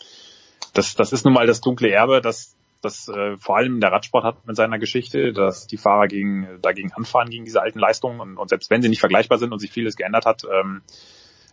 das, 0.73 0.95
das 0.95 1.13
ist 1.13 1.23
nun 1.23 1.33
mal 1.33 1.47
das 1.47 1.61
dunkle 1.61 1.89
Erbe, 1.89 2.21
das, 2.21 2.55
das 2.81 3.07
äh, 3.07 3.37
vor 3.37 3.57
allem 3.57 3.79
der 3.79 3.91
Radsport 3.91 4.23
hat 4.23 4.45
mit 4.45 4.55
seiner 4.55 4.79
Geschichte, 4.79 5.31
dass 5.31 5.67
die 5.67 5.77
Fahrer 5.77 6.07
gegen, 6.07 6.59
dagegen 6.61 6.91
anfahren, 6.91 7.29
gegen 7.29 7.45
diese 7.45 7.61
alten 7.61 7.79
Leistungen. 7.79 8.19
Und, 8.19 8.37
und 8.37 8.49
selbst 8.49 8.69
wenn 8.69 8.81
sie 8.81 8.89
nicht 8.89 8.99
vergleichbar 8.99 9.37
sind 9.37 9.53
und 9.53 9.59
sich 9.59 9.71
vieles 9.71 9.95
geändert 9.95 10.25
hat, 10.25 10.43
ähm, 10.43 10.81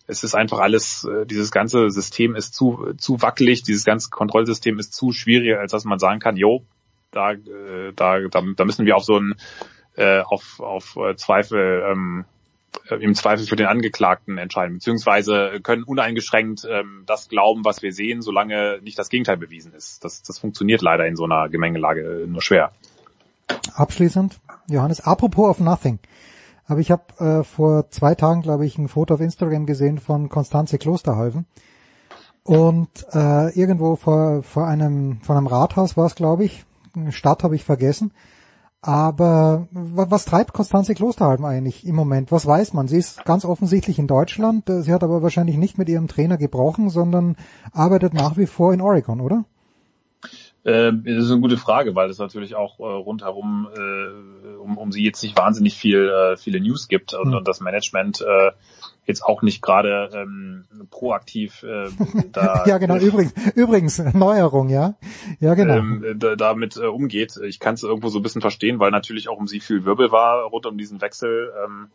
es 0.06 0.22
ist 0.22 0.34
einfach 0.34 0.58
alles, 0.58 1.04
äh, 1.04 1.26
dieses 1.26 1.50
ganze 1.50 1.90
System 1.90 2.34
ist 2.34 2.54
zu, 2.54 2.92
zu 2.98 3.22
wackelig, 3.22 3.62
dieses 3.62 3.84
ganze 3.84 4.10
Kontrollsystem 4.10 4.78
ist 4.78 4.92
zu 4.92 5.12
schwierig, 5.12 5.56
als 5.56 5.72
dass 5.72 5.84
man 5.84 5.98
sagen 5.98 6.20
kann, 6.20 6.36
jo, 6.36 6.64
da, 7.10 7.32
äh, 7.32 7.92
da, 7.94 8.18
da, 8.28 8.42
da 8.56 8.64
müssen 8.64 8.84
wir 8.84 8.96
auf 8.96 9.04
so 9.04 9.18
ein, 9.18 9.34
äh, 9.96 10.20
auf, 10.20 10.60
auf 10.60 10.96
äh, 10.96 11.16
Zweifel, 11.16 11.84
ähm, 11.90 12.24
äh, 12.88 12.96
im 12.96 13.14
Zweifel 13.14 13.46
für 13.46 13.56
den 13.56 13.66
Angeklagten 13.66 14.38
entscheiden, 14.38 14.74
beziehungsweise 14.74 15.60
können 15.62 15.84
uneingeschränkt 15.84 16.66
ähm, 16.68 17.04
das 17.06 17.28
glauben, 17.28 17.64
was 17.64 17.82
wir 17.82 17.92
sehen, 17.92 18.22
solange 18.22 18.80
nicht 18.82 18.98
das 18.98 19.08
Gegenteil 19.08 19.36
bewiesen 19.36 19.72
ist. 19.72 20.04
Das, 20.04 20.22
das 20.22 20.38
funktioniert 20.38 20.82
leider 20.82 21.06
in 21.06 21.16
so 21.16 21.24
einer 21.24 21.48
Gemengelage 21.48 22.26
nur 22.26 22.42
schwer. 22.42 22.72
Abschließend, 23.74 24.40
Johannes, 24.68 25.00
apropos 25.00 25.50
of 25.50 25.60
nothing. 25.60 25.98
Aber 26.66 26.80
ich 26.80 26.90
habe 26.90 27.02
äh, 27.18 27.44
vor 27.44 27.90
zwei 27.90 28.14
Tagen, 28.14 28.42
glaube 28.42 28.64
ich, 28.64 28.78
ein 28.78 28.88
Foto 28.88 29.14
auf 29.14 29.20
Instagram 29.20 29.66
gesehen 29.66 29.98
von 29.98 30.28
Konstanze 30.28 30.78
Klosterhalfen. 30.78 31.46
Und 32.42 33.06
äh, 33.12 33.58
irgendwo 33.58 33.96
vor, 33.96 34.42
vor 34.42 34.66
einem, 34.66 35.20
vor 35.22 35.36
einem 35.36 35.46
Rathaus 35.46 35.96
war 35.96 36.06
es, 36.06 36.14
glaube 36.14 36.44
ich. 36.44 36.64
Stadt 37.10 37.42
habe 37.42 37.56
ich 37.56 37.64
vergessen. 37.64 38.12
Aber 38.86 39.66
was, 39.72 40.26
treibt 40.26 40.52
Konstanze 40.52 40.94
Klosterhalfen 40.94 41.46
eigentlich 41.46 41.86
im 41.86 41.94
Moment? 41.94 42.30
Was 42.30 42.44
weiß 42.44 42.74
man? 42.74 42.86
Sie 42.86 42.98
ist 42.98 43.24
ganz 43.24 43.46
offensichtlich 43.46 43.98
in 43.98 44.06
Deutschland. 44.06 44.64
Sie 44.66 44.92
hat 44.92 45.02
aber 45.02 45.22
wahrscheinlich 45.22 45.56
nicht 45.56 45.78
mit 45.78 45.88
ihrem 45.88 46.06
Trainer 46.06 46.36
gebrochen, 46.36 46.90
sondern 46.90 47.36
arbeitet 47.72 48.12
nach 48.12 48.36
wie 48.36 48.44
vor 48.44 48.74
in 48.74 48.82
Oregon, 48.82 49.22
oder? 49.22 49.46
Äh, 50.64 50.92
das 50.92 51.24
ist 51.24 51.30
eine 51.30 51.40
gute 51.40 51.56
Frage, 51.56 51.94
weil 51.94 52.10
es 52.10 52.18
natürlich 52.18 52.56
auch 52.56 52.78
äh, 52.78 52.82
rundherum 52.82 53.68
äh, 53.74 54.56
um, 54.58 54.76
um 54.76 54.92
sie 54.92 55.02
jetzt 55.02 55.22
nicht 55.22 55.38
wahnsinnig 55.38 55.72
viel 55.72 56.06
äh, 56.06 56.36
viele 56.36 56.60
News 56.60 56.86
gibt 56.86 57.14
und, 57.14 57.28
mhm. 57.28 57.36
und 57.36 57.48
das 57.48 57.62
Management 57.62 58.20
äh, 58.20 58.50
jetzt 59.06 59.24
auch 59.24 59.42
nicht 59.42 59.62
gerade 59.62 60.10
ähm, 60.14 60.64
proaktiv 60.90 61.62
äh, 61.62 61.88
da 62.32 62.64
ja 62.66 62.78
genau 62.78 62.96
übrigens 62.98 63.34
übrigens 63.54 63.98
Neuerung 63.98 64.68
ja 64.68 64.94
ja 65.40 65.54
genau 65.54 65.76
ähm, 65.76 66.16
da, 66.16 66.36
damit 66.36 66.76
äh, 66.76 66.86
umgeht 66.86 67.36
ich 67.36 67.60
kann 67.60 67.74
es 67.74 67.82
irgendwo 67.82 68.08
so 68.08 68.18
ein 68.18 68.22
bisschen 68.22 68.40
verstehen 68.40 68.78
weil 68.78 68.90
natürlich 68.90 69.28
auch 69.28 69.38
um 69.38 69.46
sie 69.46 69.60
viel 69.60 69.84
Wirbel 69.84 70.10
war 70.10 70.44
rund 70.44 70.66
um 70.66 70.78
diesen 70.78 71.00
Wechsel 71.00 71.52
ähm, 71.64 71.88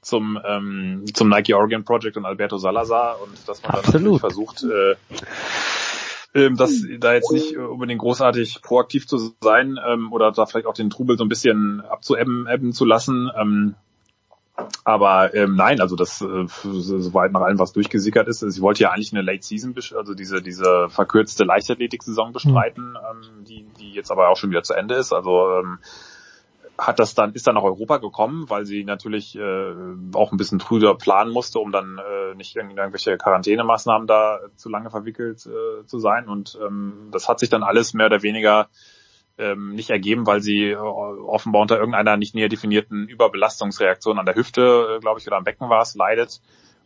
zum 0.00 0.38
ähm, 0.44 1.04
zum 1.12 1.28
Nike 1.28 1.54
Oregon 1.54 1.84
Project 1.84 2.16
und 2.16 2.24
Alberto 2.24 2.58
Salazar 2.58 3.20
und 3.22 3.48
dass 3.48 3.62
man 3.62 3.72
Absolut. 3.72 3.94
dann 3.94 4.02
natürlich 4.02 4.20
versucht 4.20 4.64
äh, 4.64 4.96
ähm, 6.34 6.56
dass 6.56 6.82
da 6.98 7.12
jetzt 7.12 7.30
nicht 7.30 7.56
unbedingt 7.56 8.00
großartig 8.00 8.62
proaktiv 8.62 9.06
zu 9.06 9.34
sein 9.40 9.78
ähm, 9.86 10.12
oder 10.12 10.32
da 10.32 10.46
vielleicht 10.46 10.66
auch 10.66 10.74
den 10.74 10.90
Trubel 10.90 11.18
so 11.18 11.24
ein 11.24 11.28
bisschen 11.28 11.82
abzuebben 11.82 12.46
ebben 12.50 12.72
zu 12.72 12.86
lassen. 12.86 13.30
Ähm, 13.38 13.74
aber 14.84 15.34
ähm, 15.34 15.56
nein, 15.56 15.80
also 15.80 15.96
das 15.96 16.20
äh, 16.20 16.46
soweit 16.46 17.32
nach 17.32 17.40
allem, 17.40 17.58
was 17.58 17.72
durchgesickert 17.72 18.28
ist. 18.28 18.40
Sie 18.40 18.60
wollte 18.60 18.82
ja 18.82 18.90
eigentlich 18.90 19.12
eine 19.12 19.22
Late 19.22 19.42
Season, 19.42 19.74
also 19.96 20.14
diese 20.14 20.42
diese 20.42 20.88
verkürzte 20.88 21.44
Leichtathletik-Saison 21.44 22.32
bestreiten, 22.32 22.90
mhm. 22.90 22.96
ähm, 22.96 23.44
die 23.44 23.66
die 23.78 23.92
jetzt 23.92 24.10
aber 24.10 24.28
auch 24.28 24.36
schon 24.36 24.50
wieder 24.50 24.62
zu 24.62 24.74
Ende 24.74 24.94
ist. 24.94 25.12
Also 25.12 25.58
ähm, 25.58 25.78
hat 26.78 26.98
das 26.98 27.14
dann, 27.14 27.32
ist 27.32 27.46
dann 27.46 27.54
nach 27.54 27.62
Europa 27.62 27.98
gekommen, 27.98 28.48
weil 28.48 28.66
sie 28.66 28.82
natürlich 28.84 29.36
äh, 29.36 29.74
auch 30.14 30.32
ein 30.32 30.36
bisschen 30.38 30.58
früher 30.58 30.96
planen 30.96 31.30
musste, 31.30 31.58
um 31.58 31.70
dann 31.70 31.98
äh, 31.98 32.34
nicht 32.34 32.56
irgendwelche 32.56 33.16
Quarantänemaßnahmen 33.16 34.06
da 34.06 34.40
zu 34.56 34.68
lange 34.68 34.90
verwickelt 34.90 35.46
äh, 35.46 35.86
zu 35.86 35.98
sein. 35.98 36.28
Und 36.28 36.58
ähm, 36.64 37.08
das 37.12 37.28
hat 37.28 37.38
sich 37.38 37.50
dann 37.50 37.62
alles 37.62 37.94
mehr 37.94 38.06
oder 38.06 38.22
weniger 38.22 38.68
ähm, 39.38 39.74
nicht 39.74 39.90
ergeben, 39.90 40.26
weil 40.26 40.40
sie 40.40 40.70
äh, 40.70 40.76
offenbar 40.76 41.62
unter 41.62 41.78
irgendeiner 41.78 42.16
nicht 42.16 42.34
näher 42.34 42.48
definierten 42.48 43.08
Überbelastungsreaktion 43.08 44.18
an 44.18 44.26
der 44.26 44.34
Hüfte, 44.34 44.96
äh, 44.96 45.00
glaube 45.00 45.20
ich, 45.20 45.26
oder 45.26 45.36
am 45.36 45.44
Becken 45.44 45.68
war 45.68 45.82
es, 45.82 45.94
leidet 45.94 46.40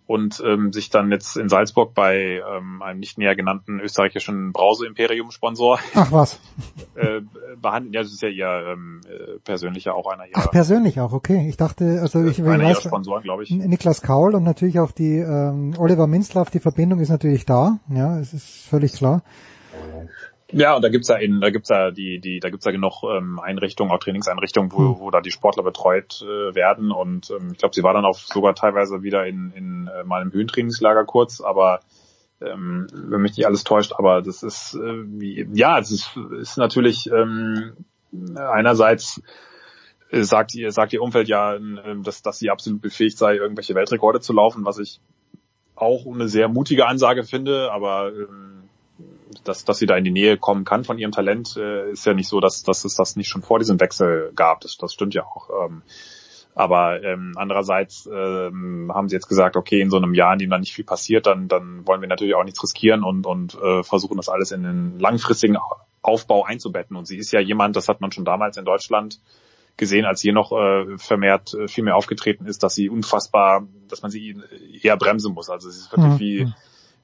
und 0.07 0.41
ähm, 0.45 0.73
sich 0.73 0.91
dann 0.91 1.11
jetzt 1.11 1.37
in 1.37 1.49
Salzburg 1.49 1.93
bei 1.95 2.41
ähm, 2.49 2.81
einem 2.81 3.01
nicht 3.01 3.19
näher 3.19 3.35
genannten 3.35 3.81
österreichischen 3.81 4.53
Brause-Imperium-Sponsor 4.53 5.81
Ach 5.95 6.13
was. 6.13 6.41
äh, 6.95 7.23
behandeln. 7.61 7.93
Ja, 7.93 8.03
das 8.03 8.13
ist 8.13 8.23
ja 8.23 8.29
ihr 8.29 8.73
ähm, 8.73 9.01
äh, 9.09 9.39
persönlicher 9.41 9.95
auch 9.95 10.07
einer 10.07 10.27
ihrer. 10.27 10.39
Ach, 10.39 10.51
persönlich 10.51 11.01
auch, 11.01 11.13
okay. 11.13 11.49
Ich 11.49 11.57
dachte, 11.57 11.99
also 12.01 12.25
ich, 12.25 12.41
einer 12.41 12.65
weiß, 12.65 12.85
Sponsoren, 12.85 13.23
glaube 13.23 13.43
ich. 13.43 13.51
Niklas 13.51 14.01
Kaul 14.01 14.35
und 14.37 14.45
natürlich 14.45 14.79
auch 14.79 14.93
die 14.93 15.19
ähm, 15.19 15.75
Oliver 15.77 16.07
Minzlaff, 16.07 16.51
die 16.51 16.61
Verbindung 16.61 17.01
ist 17.01 17.09
natürlich 17.09 17.45
da, 17.45 17.81
ja, 17.89 18.19
es 18.21 18.33
ist 18.33 18.69
völlig 18.69 18.93
klar. 18.93 19.23
Ja, 20.53 20.77
und 20.77 20.83
da 20.83 20.89
gibt's 20.89 21.09
ja 21.09 21.17
in, 21.17 21.41
da 21.41 21.51
gibt's 21.51 21.71
ja 21.71 21.91
die, 21.91 22.21
die, 22.21 22.39
da 22.39 22.51
gibt's 22.51 22.65
ja 22.65 22.71
genug 22.71 23.03
ähm, 23.03 23.41
Einrichtungen, 23.41 23.91
auch 23.91 23.99
Trainingseinrichtungen, 23.99 24.71
wo, 24.73 24.79
hm. 24.79 25.01
wo 25.01 25.11
da 25.11 25.21
die 25.21 25.33
Sportler 25.33 25.65
betreut 25.65 26.23
äh, 26.23 26.55
werden. 26.55 26.93
Und 26.93 27.31
ähm, 27.31 27.51
ich 27.53 27.59
glaube, 27.59 27.75
sie 27.75 27.83
war 27.83 27.95
dann 27.95 28.05
auch 28.05 28.17
sogar 28.17 28.55
teilweise 28.55 29.03
wieder 29.03 29.27
in, 29.27 29.51
in 29.53 29.89
äh, 29.89 30.05
mal 30.05 30.23
im 30.23 30.33
Höhentrainingslager 30.33 31.05
kurz, 31.05 31.41
aber 31.41 31.81
ähm, 32.41 32.87
wenn 32.93 33.23
mich 33.23 33.37
nicht 33.37 33.47
alles 33.47 33.65
täuscht, 33.65 33.93
aber 33.97 34.23
das 34.23 34.43
ist 34.43 34.75
äh, 34.75 35.05
wie, 35.05 35.49
ja, 35.55 35.79
es 35.79 35.91
ist, 35.91 36.17
ist 36.39 36.59
natürlich 36.59 37.11
ähm, 37.11 37.73
einerseits 38.37 39.23
äh, 40.11 40.23
sagt 40.23 40.55
ihr, 40.55 40.71
sagt 40.71 40.93
ihr 40.93 41.03
Umfeld 41.03 41.29
ja, 41.29 41.55
äh, 41.55 41.61
dass, 42.03 42.23
dass 42.23 42.39
sie 42.39 42.51
absolut 42.51 42.83
befähigt 42.83 43.19
sei, 43.19 43.37
irgendwelche 43.37 43.75
Weltrekorde 43.75 44.21
zu 44.21 44.33
laufen, 44.33 44.65
was 44.65 44.79
ich 44.79 45.01
auch 45.75 46.07
eine 46.07 46.29
sehr 46.29 46.49
mutige 46.49 46.87
Ansage 46.87 47.25
finde, 47.25 47.73
aber 47.73 48.13
ähm, 48.13 48.66
dass, 49.45 49.65
dass 49.65 49.79
sie 49.79 49.87
da 49.87 49.97
in 49.97 50.05
die 50.05 50.11
Nähe 50.11 50.37
kommen 50.37 50.65
kann 50.65 50.85
von 50.85 50.99
ihrem 50.99 51.13
Talent, 51.13 51.57
äh, 51.57 51.91
ist 51.91 52.07
ja 52.07 52.15
nicht 52.15 52.29
so, 52.29 52.41
dass, 52.41 52.63
dass 52.63 52.85
es 52.85 52.95
das 52.95 53.17
nicht 53.17 53.29
schon 53.29 53.43
vor 53.43 53.59
diesem 53.59 53.81
Wechsel 53.81 54.33
gab. 54.35 54.61
Das, 54.61 54.77
das 54.77 54.93
stimmt 54.93 55.15
ja 55.15 55.25
auch. 55.25 55.49
Ähm, 55.65 55.83
aber 56.55 57.03
ähm, 57.03 57.35
andererseits 57.37 58.09
ähm, 58.11 58.91
haben 58.95 59.09
sie 59.09 59.15
jetzt 59.15 59.29
gesagt, 59.29 59.57
okay, 59.57 59.81
in 59.81 59.91
so 59.91 59.99
einem 59.99 60.15
Jahr, 60.15 60.33
in 60.33 60.39
dem 60.39 60.51
da 60.51 60.59
nicht 60.59 60.73
viel 60.73 60.87
passiert, 60.87 61.27
dann, 61.27 61.49
dann 61.49 61.87
wollen 61.87 62.01
wir 62.01 62.09
natürlich 62.09 62.35
auch 62.35 62.45
nichts 62.45 62.63
riskieren 62.63 63.05
und, 63.05 63.27
und 63.27 63.55
äh, 63.63 63.83
versuchen 63.83 64.17
das 64.17 64.31
alles 64.31 64.53
in 64.53 64.63
den 64.63 64.99
langfristigen 64.99 65.59
Aufbau 66.01 66.45
einzubetten. 66.45 66.97
Und 66.97 67.07
sie 67.07 67.19
ist 67.19 67.31
ja 67.33 67.41
jemand, 67.41 67.77
das 67.77 67.89
hat 67.89 68.01
man 68.01 68.11
schon 68.11 68.25
damals 68.25 68.57
in 68.57 68.65
Deutschland 68.65 69.21
gesehen, 69.77 70.07
als 70.07 70.21
sie 70.21 70.33
noch 70.33 70.53
äh, 70.53 70.97
vermehrt 70.97 71.53
äh, 71.53 71.69
viel 71.69 71.85
mehr 71.85 71.97
aufgetreten 71.97 72.47
ist, 72.47 72.63
dass 72.63 72.75
sie 72.75 72.89
unfassbar, 72.89 73.67
dass 73.89 74.01
man 74.01 74.11
sie 74.11 74.41
eher 74.83 74.97
bremsen 74.97 75.35
muss. 75.35 75.51
Also 75.51 75.69
sie 75.69 75.81
ist 75.81 75.93
wirklich 75.93 76.13
mhm. 76.13 76.19
wie 76.19 76.53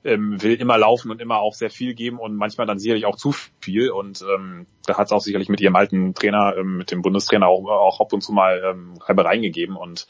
ähm, 0.04 0.42
will 0.42 0.54
immer 0.54 0.78
laufen 0.78 1.10
und 1.10 1.20
immer 1.20 1.38
auch 1.38 1.54
sehr 1.54 1.70
viel 1.70 1.94
geben 1.94 2.18
und 2.18 2.36
manchmal 2.36 2.66
dann 2.66 2.78
sicherlich 2.78 3.06
auch 3.06 3.16
zu 3.16 3.32
viel. 3.60 3.90
Und 3.90 4.24
ähm, 4.34 4.66
da 4.86 4.96
hat 4.96 5.06
es 5.06 5.12
auch 5.12 5.20
sicherlich 5.20 5.48
mit 5.48 5.60
ihrem 5.60 5.76
alten 5.76 6.14
Trainer, 6.14 6.56
ähm, 6.56 6.78
mit 6.78 6.90
dem 6.90 7.02
Bundestrainer 7.02 7.46
auch, 7.46 7.64
auch 7.66 8.00
ab 8.00 8.12
und 8.12 8.22
zu 8.22 8.32
mal 8.32 8.62
ähm, 8.64 8.94
Reibereien 9.00 9.42
gegeben. 9.42 9.76
Und 9.76 10.06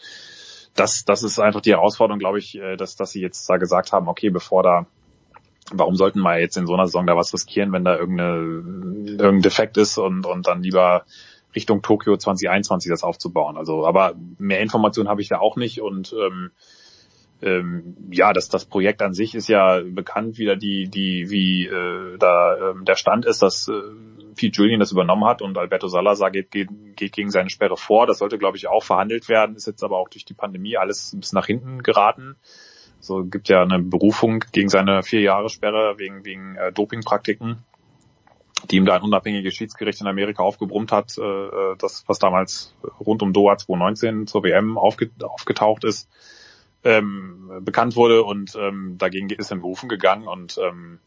das, 0.75 1.05
das 1.05 1.23
ist 1.23 1.39
einfach 1.39 1.61
die 1.61 1.73
Herausforderung, 1.73 2.19
glaube 2.19 2.39
ich, 2.39 2.59
äh, 2.59 2.77
dass, 2.77 2.97
dass 2.97 3.13
sie 3.13 3.21
jetzt 3.21 3.49
da 3.49 3.57
gesagt 3.57 3.93
haben, 3.93 4.09
okay, 4.09 4.31
bevor 4.31 4.63
da 4.63 4.87
warum 5.71 5.95
sollten 5.95 6.21
wir 6.21 6.39
jetzt 6.39 6.57
in 6.57 6.67
so 6.67 6.75
einer 6.75 6.87
Saison 6.87 7.07
da 7.07 7.17
was 7.17 7.33
riskieren, 7.33 7.73
wenn 7.73 7.85
da 7.85 7.97
irgendeine, 7.97 8.35
irgendein 8.37 9.43
Defekt 9.43 9.77
ist 9.77 9.99
und, 9.99 10.27
und 10.27 10.47
dann 10.47 10.63
lieber 10.63 11.05
Richtung 11.55 11.83
Tokio 11.83 12.17
2021 12.17 12.91
das 12.91 13.03
aufzubauen. 13.03 13.57
Also, 13.57 13.87
aber 13.87 14.15
mehr 14.39 14.61
Informationen 14.61 15.09
habe 15.09 15.21
ich 15.21 15.29
da 15.29 15.39
auch 15.39 15.57
nicht 15.57 15.81
und 15.81 16.15
ähm, 16.19 16.51
ähm, 17.43 17.97
ja, 18.11 18.33
das, 18.33 18.49
das 18.49 18.65
Projekt 18.65 19.03
an 19.03 19.15
sich 19.15 19.35
ist 19.35 19.49
ja 19.49 19.81
bekannt, 19.81 20.39
wie 20.39 20.47
da 20.47 20.55
die, 20.55 20.89
die, 20.89 21.29
wie 21.29 21.67
äh, 21.67 22.17
da 22.19 22.71
ähm, 22.71 22.85
der 22.85 22.95
Stand 22.95 23.27
ist, 23.27 23.43
dass 23.43 23.69
äh, 23.69 23.73
Pete 24.37 24.63
Julian 24.63 24.79
das 24.79 24.93
übernommen 24.93 25.25
hat 25.25 25.43
und 25.43 25.59
Alberto 25.59 25.89
Salazar 25.89 26.31
geht, 26.31 26.53
geht, 26.53 26.69
geht 26.95 27.13
gegen 27.13 27.31
seine 27.31 27.51
Sperre 27.51 27.77
vor. 27.77 28.07
Das 28.07 28.19
sollte, 28.19 28.39
glaube 28.39 28.57
ich, 28.57 28.69
auch 28.69 28.85
verhandelt 28.85 29.29
werden, 29.29 29.57
ist 29.57 29.67
jetzt 29.67 29.83
aber 29.83 29.99
auch 29.99 30.09
durch 30.09 30.25
die 30.25 30.35
Pandemie 30.35 30.77
alles 30.77 31.17
bisschen 31.19 31.37
nach 31.37 31.47
hinten 31.47 31.83
geraten. 31.83 32.37
So 33.01 33.25
gibt 33.25 33.49
ja 33.49 33.63
eine 33.63 33.81
Berufung 33.81 34.45
gegen 34.53 34.69
seine 34.69 35.03
vier 35.03 35.21
Jahre 35.21 35.51
Sperre 35.51 35.99
wegen, 35.99 36.25
wegen 36.25 36.55
äh, 36.55 36.73
Dopingpraktiken, 36.73 37.65
die 38.71 38.77
ihm 38.77 38.87
da 38.87 38.95
ein 38.95 39.03
unabhängiges 39.03 39.55
Schiedsgericht 39.55 40.01
in 40.01 40.07
Amerika 40.07 40.45
aufgebrummt 40.45 40.93
hat, 40.93 41.19
äh, 41.19 41.23
äh 41.23 41.77
das, 41.77 42.05
was 42.07 42.21
damals 42.21 42.73
rund 43.01 43.23
um 43.23 43.33
Doha 43.33 43.57
2019 43.57 44.29
zur 44.29 44.45
WM 44.45 44.79
aufge, 44.79 45.11
aufgetaucht 45.21 45.83
ist 45.83 46.09
ähm, 46.85 47.61
bekannt 47.61 47.97
wurde 47.97 48.23
und 48.25 48.57
ähm, 48.57 48.97
dagegen 48.99 49.31
ist 49.31 49.53
in 49.53 49.61
Berufen 49.61 49.89
gegangen 49.89 50.27
und 50.27 50.59
ähm, 50.59 50.99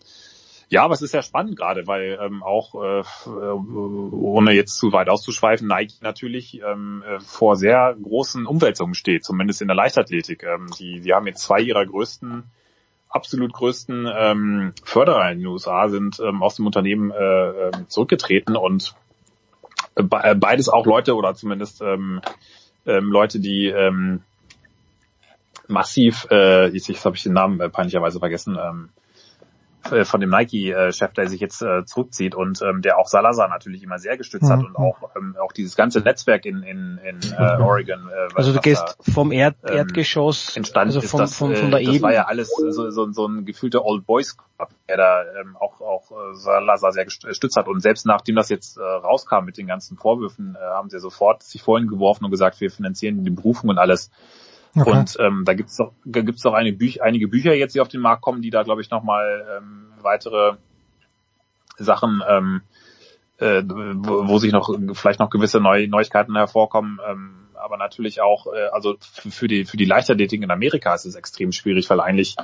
ja, 0.68 0.84
aber 0.84 0.96
es 0.96 1.02
ist 1.02 1.12
sehr 1.12 1.22
spannend 1.22 1.56
gerade, 1.58 1.86
weil 1.86 2.18
ähm, 2.20 2.42
auch 2.42 2.74
äh, 2.76 3.04
ohne 3.28 4.52
jetzt 4.54 4.78
zu 4.78 4.92
weit 4.92 5.10
auszuschweifen, 5.10 5.68
Nike 5.68 6.02
natürlich 6.02 6.62
ähm, 6.62 7.04
äh, 7.08 7.20
vor 7.20 7.56
sehr 7.56 7.96
großen 8.02 8.46
Umwälzungen 8.48 8.96
steht, 8.96 9.24
zumindest 9.24 9.62
in 9.62 9.68
der 9.68 9.76
Leichtathletik. 9.76 10.44
Ähm, 10.44 10.68
die, 10.80 11.02
die 11.02 11.14
haben 11.14 11.28
jetzt 11.28 11.44
zwei 11.44 11.60
ihrer 11.62 11.86
größten, 11.86 12.44
absolut 13.10 13.54
größten 13.54 14.08
ähm, 14.12 14.74
Förderer 14.84 15.32
in 15.32 15.40
den 15.40 15.48
USA 15.48 15.88
sind 15.88 16.20
ähm, 16.20 16.42
aus 16.42 16.56
dem 16.56 16.66
Unternehmen 16.66 17.12
äh, 17.12 17.68
ähm, 17.68 17.88
zurückgetreten 17.88 18.56
und 18.56 18.96
äh, 19.96 20.04
beides 20.36 20.68
auch 20.68 20.88
Leute 20.88 21.16
oder 21.16 21.36
zumindest 21.36 21.82
ähm, 21.82 22.22
ähm, 22.88 23.12
Leute, 23.12 23.40
die 23.40 23.68
ähm, 23.68 24.24
massiv, 25.68 26.28
äh, 26.32 26.68
jetzt, 26.68 26.88
jetzt 26.88 27.06
habe 27.06 27.16
ich 27.16 27.24
den 27.24 27.34
Namen 27.34 27.60
äh, 27.60 27.70
peinlicherweise 27.70 28.20
vergessen, 28.20 28.58
ähm, 28.62 28.90
äh, 29.92 30.04
von 30.04 30.20
dem 30.20 30.30
Nike-Chef, 30.32 31.14
der 31.14 31.28
sich 31.30 31.40
jetzt 31.40 31.62
äh, 31.62 31.86
zurückzieht 31.86 32.34
und 32.34 32.62
ähm, 32.62 32.82
der 32.82 32.98
auch 32.98 33.08
Salazar 33.08 33.48
natürlich 33.50 33.84
immer 33.84 34.00
sehr 34.00 34.18
gestützt 34.18 34.46
mhm. 34.46 34.50
hat 34.50 34.64
und 34.64 34.76
auch 34.76 35.12
ähm, 35.16 35.36
auch 35.40 35.52
dieses 35.52 35.76
ganze 35.76 36.00
Netzwerk 36.00 36.46
in 36.46 36.64
in, 36.64 37.00
in 37.04 37.20
äh, 37.34 37.62
Oregon. 37.62 38.10
Äh, 38.10 38.34
also 38.34 38.52
du 38.52 38.60
gehst 38.62 38.82
da, 38.82 39.12
vom 39.12 39.32
Erd 39.32 39.56
ähm, 39.68 39.78
Erdgeschoss 39.78 40.58
entstanden 40.58 40.96
also 40.96 41.02
vom, 41.02 41.22
ist 41.22 41.32
das, 41.32 41.38
vom, 41.38 41.56
von 41.56 41.72
der 41.72 41.82
äh, 41.82 41.86
das 41.86 42.02
war 42.02 42.14
ja 42.14 42.26
alles 42.26 42.50
so, 42.50 42.90
so, 42.90 43.12
so 43.12 43.28
ein 43.28 43.46
gefühlter 43.46 43.86
Old 43.86 44.06
Boys 44.06 44.38
Club, 44.38 44.70
der 44.90 44.98
da 44.98 45.24
ähm, 45.40 45.56
auch 45.56 45.82
auch 45.82 46.12
äh, 46.12 46.34
Salazar 46.34 46.92
sehr 46.92 47.06
gestützt 47.06 47.56
hat 47.56 47.68
und 47.68 47.82
selbst 47.82 48.06
nachdem 48.06 48.36
das 48.36 48.50
jetzt 48.50 48.78
äh, 48.78 48.82
rauskam 48.82 49.46
mit 49.46 49.58
den 49.58 49.68
ganzen 49.68 49.98
Vorwürfen, 49.98 50.58
äh, 50.60 50.64
haben 50.64 50.90
sie 50.90 51.00
sofort 51.00 51.44
sich 51.44 51.62
vorhin 51.62 51.88
geworfen 51.88 52.26
und 52.26 52.32
gesagt, 52.32 52.60
wir 52.60 52.72
finanzieren 52.72 53.24
die 53.24 53.30
Berufung 53.30 53.70
und 53.70 53.78
alles. 53.78 54.10
Okay. 54.76 54.92
Und 54.92 55.18
ähm, 55.20 55.44
da 55.46 55.54
gibt's 55.54 55.78
doch, 55.78 55.94
gibt's 56.06 56.42
doch 56.42 56.54
eine 56.54 56.74
Büch 56.74 57.02
einige 57.02 57.28
Bücher 57.28 57.54
jetzt, 57.54 57.76
die 57.76 57.82
auf 57.82 57.88
den 57.88 58.02
Markt 58.02 58.22
kommen, 58.22 58.42
die 58.42 58.50
da, 58.50 58.64
glaube 58.64 58.82
ich, 58.82 58.90
nochmal 58.90 59.46
ähm, 59.58 59.94
weitere 60.02 60.56
Sachen, 61.78 62.22
ähm, 62.28 62.62
äh, 63.38 63.64
wo, 63.66 64.28
wo 64.28 64.38
sich 64.38 64.52
noch 64.52 64.70
vielleicht 64.94 65.20
noch 65.20 65.30
gewisse 65.30 65.60
Neu 65.60 65.88
Neuigkeiten 65.88 66.36
hervorkommen. 66.36 67.00
Ähm, 67.08 67.36
aber 67.54 67.78
natürlich 67.78 68.22
auch, 68.22 68.48
äh, 68.48 68.68
also 68.72 68.98
für 69.00 69.48
die 69.48 69.66
für 69.66 69.78
die 69.78 69.86
Leichtathletik 69.86 70.42
in 70.42 70.52
Amerika 70.52 70.94
ist 70.94 71.06
es 71.06 71.16
extrem 71.16 71.52
schwierig, 71.52 71.90
weil 71.90 72.02
eigentlich 72.02 72.36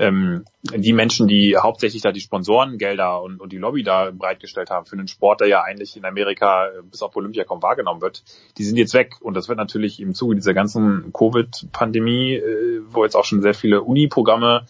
ähm, 0.00 0.46
die 0.62 0.94
Menschen, 0.94 1.28
die 1.28 1.58
hauptsächlich 1.58 2.00
da 2.00 2.10
die 2.10 2.20
Sponsorengelder 2.20 3.22
und, 3.22 3.38
und 3.38 3.52
die 3.52 3.58
Lobby 3.58 3.82
da 3.82 4.10
bereitgestellt 4.10 4.70
haben 4.70 4.86
für 4.86 4.96
einen 4.96 5.08
Sport, 5.08 5.42
der 5.42 5.48
ja 5.48 5.62
eigentlich 5.62 5.94
in 5.94 6.06
Amerika 6.06 6.68
äh, 6.68 6.82
bis 6.82 7.02
auf 7.02 7.14
Olympia 7.14 7.44
kaum 7.44 7.62
wahrgenommen 7.62 8.00
wird, 8.00 8.24
die 8.56 8.64
sind 8.64 8.78
jetzt 8.78 8.94
weg. 8.94 9.16
Und 9.20 9.34
das 9.34 9.48
wird 9.48 9.58
natürlich 9.58 10.00
im 10.00 10.14
Zuge 10.14 10.36
dieser 10.36 10.54
ganzen 10.54 11.12
Covid-Pandemie, 11.12 12.34
äh, 12.36 12.80
wo 12.88 13.04
jetzt 13.04 13.14
auch 13.14 13.26
schon 13.26 13.42
sehr 13.42 13.52
viele 13.52 13.82
Uni-Programme 13.82 14.64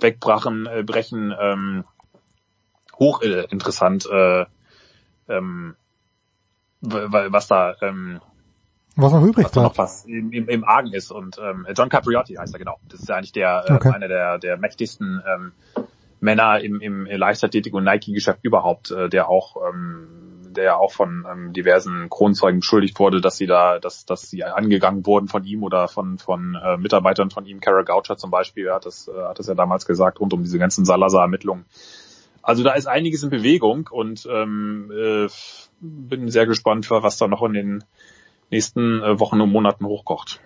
wegbrachen, 0.00 0.66
äh, 0.66 0.82
brechen, 0.82 1.32
ähm, 1.40 1.84
hochinteressant, 2.98 4.08
äh, 4.10 4.46
ähm, 5.28 5.76
was 6.80 7.46
da 7.46 7.76
ähm, 7.80 8.20
was 8.96 9.12
noch 9.12 9.22
übrig 9.22 9.44
was 9.44 9.52
bleibt. 9.52 9.68
noch 9.68 9.78
was 9.78 10.04
im, 10.04 10.32
im, 10.32 10.48
im 10.48 10.64
Argen 10.64 10.92
ist. 10.92 11.10
Und 11.10 11.38
ähm, 11.38 11.66
John 11.76 11.88
Capriotti 11.88 12.34
heißt 12.34 12.54
er 12.54 12.58
genau. 12.58 12.78
Das 12.88 13.00
ist 13.00 13.08
ja 13.08 13.16
eigentlich 13.16 13.32
der 13.32 13.64
äh, 13.66 13.72
okay. 13.72 13.90
einer 13.90 14.08
der, 14.08 14.38
der 14.38 14.56
mächtigsten 14.56 15.22
ähm, 15.26 15.52
Männer 16.20 16.60
im, 16.60 16.80
im 16.80 17.06
Leichtathletik- 17.06 17.74
und 17.74 17.84
Nike-Geschäft 17.84 18.40
überhaupt, 18.42 18.90
äh, 18.90 19.08
der 19.08 19.28
auch 19.28 19.56
ähm, 19.68 20.42
der 20.52 20.78
auch 20.78 20.92
von 20.92 21.26
ähm, 21.30 21.52
diversen 21.52 22.10
Kronzeugen 22.10 22.60
beschuldigt 22.60 22.98
wurde, 22.98 23.22
dass 23.22 23.38
sie 23.38 23.46
da, 23.46 23.78
dass, 23.78 24.04
dass 24.04 24.28
sie 24.28 24.44
angegangen 24.44 25.06
wurden 25.06 25.26
von 25.26 25.44
ihm 25.44 25.62
oder 25.62 25.88
von 25.88 26.18
von 26.18 26.54
äh, 26.62 26.76
Mitarbeitern 26.76 27.30
von 27.30 27.46
ihm. 27.46 27.60
Kara 27.60 27.82
Goucher 27.82 28.16
zum 28.16 28.30
Beispiel 28.30 28.70
hat 28.70 28.86
das 28.86 29.08
äh, 29.08 29.22
hat 29.22 29.38
das 29.38 29.46
ja 29.46 29.54
damals 29.54 29.86
gesagt 29.86 30.20
rund 30.20 30.32
um 30.34 30.42
diese 30.42 30.58
ganzen 30.58 30.84
Salazar-Ermittlungen. 30.84 31.64
Also 32.42 32.64
da 32.64 32.72
ist 32.72 32.86
einiges 32.86 33.22
in 33.22 33.30
Bewegung 33.30 33.88
und 33.90 34.28
ähm, 34.30 34.90
äh, 34.94 35.28
bin 35.80 36.28
sehr 36.28 36.46
gespannt, 36.46 36.90
was 36.90 37.16
da 37.16 37.28
noch 37.28 37.42
in 37.42 37.52
den 37.52 37.84
nächsten 38.52 39.02
äh, 39.02 39.18
Wochen 39.18 39.40
und 39.40 39.50
Monaten 39.50 39.86
hochkocht. 39.86 40.40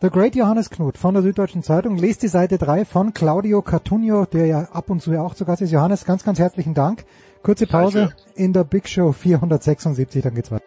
The 0.00 0.10
Great 0.10 0.34
Johannes 0.34 0.68
Knut 0.68 0.98
von 0.98 1.14
der 1.14 1.22
Süddeutschen 1.22 1.62
Zeitung 1.62 1.96
lest 1.96 2.24
die 2.24 2.28
Seite 2.28 2.58
3 2.58 2.84
von 2.84 3.14
Claudio 3.14 3.62
Cartunio, 3.62 4.24
der 4.24 4.46
ja 4.46 4.62
ab 4.72 4.90
und 4.90 5.00
zu 5.00 5.12
ja 5.12 5.22
auch 5.22 5.34
zu 5.34 5.44
Gast 5.44 5.62
ist. 5.62 5.70
Johannes, 5.70 6.04
ganz, 6.04 6.24
ganz 6.24 6.40
herzlichen 6.40 6.74
Dank. 6.74 7.04
Kurze 7.44 7.68
Pause 7.68 8.08
Danke. 8.08 8.16
in 8.34 8.52
der 8.52 8.64
Big 8.64 8.88
Show 8.88 9.12
476, 9.12 10.22
dann 10.24 10.34
geht's 10.34 10.50
weiter. 10.50 10.64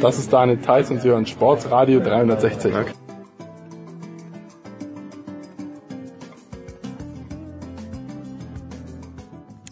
Das 0.00 0.18
ist 0.18 0.32
Daniel 0.32 0.58
Theiss 0.58 0.90
und 0.90 1.02
Sie 1.02 1.08
hören 1.08 1.26
Sportsradio 1.26 2.00
360. 2.00 2.72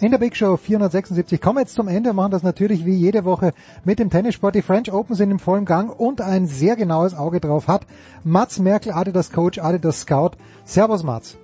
in 0.03 0.11
der 0.11 0.19
Big 0.19 0.37
Show 0.37 0.57
476. 0.57 1.41
Kommen 1.41 1.59
wir 1.59 1.61
jetzt 1.61 1.75
zum 1.75 1.87
Ende, 1.87 2.13
machen 2.13 2.33
das 2.33 2.43
natürlich 2.43 2.85
wie 2.85 2.95
jede 2.95 3.25
Woche 3.25 3.53
mit 3.85 4.01
dem 4.01 4.11
Tennissport. 4.11 4.57
Die 4.57 4.63
French 4.63 4.93
Open 4.93 5.15
sind 5.15 5.31
im 5.31 5.39
vollen 5.39 5.65
Gang 5.65 5.97
und 5.97 6.21
ein 6.21 6.47
sehr 6.47 6.75
genaues 6.75 7.15
Auge 7.15 7.39
drauf 7.39 7.69
hat 7.69 7.87
Mats 8.25 8.59
Merkel, 8.59 8.93
Adidas 8.93 9.31
Coach, 9.31 9.59
Adidas 9.59 10.01
Scout. 10.01 10.33
Servus 10.65 11.05
Mats. 11.05 11.39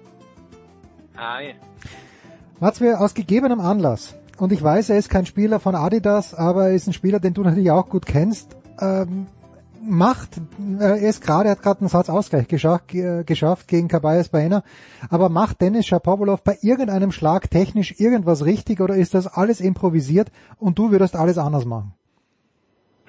Hi. 1.17 1.55
Mats, 2.59 2.81
wir 2.81 3.01
aus 3.01 3.15
gegebenem 3.15 3.61
Anlass, 3.61 4.17
und 4.39 4.53
ich 4.53 4.63
weiß, 4.63 4.91
er 4.91 4.99
ist 4.99 5.09
kein 5.09 5.27
Spieler 5.27 5.61
von 5.61 5.77
Adidas, 5.77 6.35
aber 6.35 6.69
er 6.69 6.75
ist 6.75 6.89
ein 6.89 6.93
Spieler, 6.93 7.21
den 7.21 7.35
du 7.35 7.43
natürlich 7.43 7.71
auch 7.71 7.89
gut 7.89 8.07
kennst, 8.07 8.57
ähm, 8.81 9.27
macht, 9.89 10.39
äh, 10.81 10.83
er 10.83 11.09
ist 11.09 11.25
gerade, 11.25 11.51
hat 11.51 11.63
gerade 11.63 11.81
einen 11.81 11.89
Satzausgleich 11.89 12.49
geschafft, 12.49 12.89
geschafft 13.27 13.69
gegen 13.69 13.89
Kabayas 13.89 14.29
Baena, 14.29 14.63
aber 15.11 15.29
macht 15.29 15.61
Dennis 15.61 15.87
Shapovalov 15.87 16.43
bei 16.45 16.57
irgendeinem 16.63 17.13
Schlag 17.13 17.51
technisch 17.51 17.99
irgendwas 17.99 18.45
richtig 18.45 18.81
oder 18.81 18.95
ist 18.95 19.15
das 19.15 19.27
alles 19.27 19.61
improvisiert 19.61 20.29
und 20.59 20.79
du 20.79 20.91
würdest 20.91 21.17
alles 21.17 21.39
anders 21.39 21.65
machen? 21.65 21.95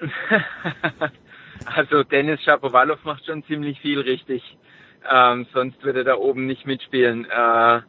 also 1.66 2.02
Dennis 2.04 2.42
Shapovalov 2.42 3.04
macht 3.04 3.26
schon 3.26 3.44
ziemlich 3.44 3.80
viel 3.80 4.00
richtig, 4.00 4.42
ähm, 5.10 5.46
sonst 5.52 5.82
würde 5.82 6.00
er 6.00 6.04
da 6.04 6.14
oben 6.16 6.46
nicht 6.46 6.66
mitspielen. 6.66 7.26
Äh, 7.26 7.80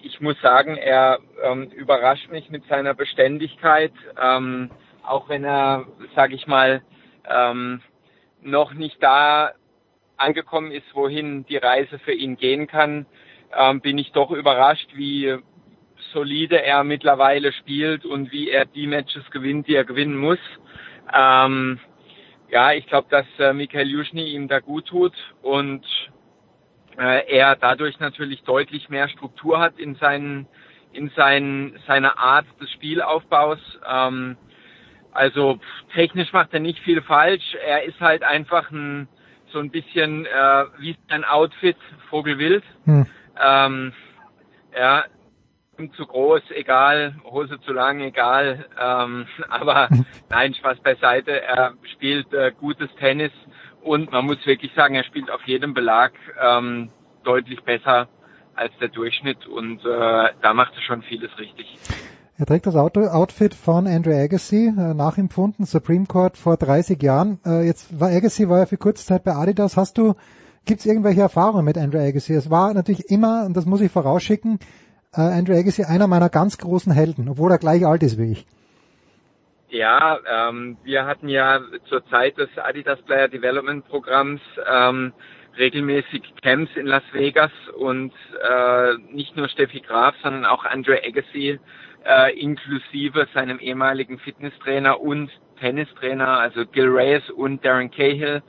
ich 0.00 0.20
muss 0.20 0.40
sagen, 0.40 0.76
er 0.76 1.18
ähm, 1.42 1.70
überrascht 1.70 2.30
mich 2.30 2.50
mit 2.50 2.64
seiner 2.68 2.94
Beständigkeit, 2.94 3.92
ähm, 4.20 4.70
auch 5.02 5.28
wenn 5.28 5.44
er, 5.44 5.86
sage 6.14 6.34
ich 6.34 6.46
mal, 6.46 6.82
ähm, 7.28 7.80
noch 8.42 8.72
nicht 8.74 9.02
da 9.02 9.52
angekommen 10.16 10.72
ist, 10.72 10.94
wohin 10.94 11.44
die 11.46 11.56
Reise 11.56 11.98
für 12.00 12.12
ihn 12.12 12.36
gehen 12.36 12.66
kann, 12.66 13.06
ähm, 13.56 13.80
bin 13.80 13.98
ich 13.98 14.12
doch 14.12 14.30
überrascht, 14.30 14.90
wie 14.94 15.36
solide 16.12 16.62
er 16.62 16.84
mittlerweile 16.84 17.52
spielt 17.52 18.04
und 18.04 18.32
wie 18.32 18.50
er 18.50 18.64
die 18.64 18.86
Matches 18.86 19.30
gewinnt, 19.30 19.68
die 19.68 19.74
er 19.74 19.84
gewinnen 19.84 20.16
muss. 20.16 20.38
Ähm, 21.12 21.78
ja, 22.50 22.72
ich 22.72 22.86
glaube, 22.86 23.08
dass 23.10 23.26
äh, 23.38 23.52
Michael 23.52 23.88
Juschny 23.88 24.32
ihm 24.32 24.48
da 24.48 24.60
gut 24.60 24.86
tut 24.86 25.12
und 25.42 25.84
äh, 26.98 27.30
er 27.30 27.56
dadurch 27.56 27.98
natürlich 28.00 28.42
deutlich 28.42 28.88
mehr 28.88 29.08
Struktur 29.08 29.60
hat 29.60 29.78
in 29.78 29.94
seinen 29.96 30.46
in 30.92 31.10
seinen, 31.10 31.78
seiner 31.86 32.18
Art 32.18 32.46
des 32.60 32.70
Spielaufbaus. 32.72 33.58
Ähm, 33.86 34.36
also 35.18 35.58
technisch 35.94 36.32
macht 36.32 36.54
er 36.54 36.60
nicht 36.60 36.78
viel 36.78 37.02
falsch. 37.02 37.56
Er 37.66 37.82
ist 37.82 38.00
halt 38.00 38.22
einfach 38.22 38.70
ein, 38.70 39.08
so 39.52 39.58
ein 39.58 39.70
bisschen 39.70 40.26
äh, 40.26 40.64
wie 40.78 40.96
sein 41.08 41.24
Outfit 41.24 41.76
Vogelwild. 42.08 42.62
Hm. 42.84 43.06
Ähm, 43.40 43.92
ja, 44.76 45.04
zu 45.96 46.06
groß, 46.06 46.42
egal, 46.50 47.16
Hose 47.24 47.60
zu 47.60 47.72
lang, 47.72 48.00
egal. 48.00 48.66
Ähm, 48.80 49.26
aber 49.48 49.88
nein, 50.30 50.54
Spaß 50.54 50.80
beiseite. 50.80 51.42
Er 51.42 51.74
spielt 51.94 52.32
äh, 52.32 52.52
gutes 52.58 52.88
Tennis 53.00 53.32
und 53.82 54.12
man 54.12 54.24
muss 54.24 54.44
wirklich 54.46 54.72
sagen, 54.74 54.94
er 54.94 55.04
spielt 55.04 55.30
auf 55.30 55.42
jedem 55.46 55.74
Belag 55.74 56.12
ähm, 56.40 56.90
deutlich 57.24 57.60
besser 57.64 58.08
als 58.54 58.72
der 58.78 58.88
Durchschnitt 58.88 59.46
und 59.46 59.84
äh, 59.84 60.28
da 60.42 60.54
macht 60.54 60.74
er 60.74 60.82
schon 60.82 61.02
vieles 61.02 61.36
richtig. 61.38 61.78
Er 62.40 62.46
trägt 62.46 62.66
das 62.66 62.76
Auto 62.76 63.00
Outfit 63.00 63.52
von 63.52 63.88
Andrew 63.88 64.12
Agassi, 64.12 64.68
äh, 64.68 64.94
nachempfunden, 64.94 65.64
Supreme 65.64 66.06
Court 66.06 66.36
vor 66.36 66.56
30 66.56 67.02
Jahren. 67.02 67.40
Äh, 67.44 67.66
jetzt 67.66 67.98
war 67.98 68.10
Agassi 68.10 68.48
war 68.48 68.60
ja 68.60 68.66
für 68.66 68.76
kurze 68.76 69.04
Zeit 69.04 69.24
bei 69.24 69.32
Adidas. 69.32 69.76
Hast 69.76 69.98
du, 69.98 70.14
gibt's 70.64 70.86
irgendwelche 70.86 71.20
Erfahrungen 71.20 71.64
mit 71.64 71.76
Andrew 71.76 71.98
Agassi? 71.98 72.34
Es 72.34 72.48
war 72.48 72.72
natürlich 72.74 73.10
immer, 73.10 73.44
und 73.44 73.56
das 73.56 73.66
muss 73.66 73.80
ich 73.80 73.90
vorausschicken, 73.90 74.60
äh, 75.16 75.20
Andrew 75.20 75.54
Agassi 75.58 75.82
einer 75.82 76.06
meiner 76.06 76.28
ganz 76.28 76.58
großen 76.58 76.92
Helden, 76.92 77.28
obwohl 77.28 77.50
er 77.50 77.58
gleich 77.58 77.84
alt 77.84 78.04
ist 78.04 78.18
wie 78.18 78.30
ich. 78.30 78.46
Ja, 79.70 80.20
ähm, 80.24 80.76
wir 80.84 81.06
hatten 81.06 81.28
ja 81.28 81.60
zur 81.88 82.06
Zeit 82.06 82.38
des 82.38 82.50
Adidas 82.56 83.02
Player 83.02 83.26
Development 83.26 83.84
Programms 83.88 84.40
ähm, 84.64 85.12
regelmäßig 85.58 86.22
Camps 86.40 86.70
in 86.76 86.86
Las 86.86 87.02
Vegas 87.12 87.50
und 87.76 88.12
äh, 88.48 88.94
nicht 89.10 89.36
nur 89.36 89.48
Steffi 89.48 89.80
Graf, 89.80 90.14
sondern 90.22 90.44
auch 90.44 90.64
Andrew 90.64 90.94
Agassi 90.94 91.58
äh, 92.08 92.32
inklusive 92.38 93.28
seinem 93.34 93.58
ehemaligen 93.58 94.18
Fitnesstrainer 94.18 95.00
und 95.00 95.30
Tennistrainer, 95.60 96.38
also 96.38 96.64
Gil 96.66 96.88
Reyes 96.88 97.28
und 97.30 97.64
Darren 97.64 97.90
Cahill, 97.90 98.42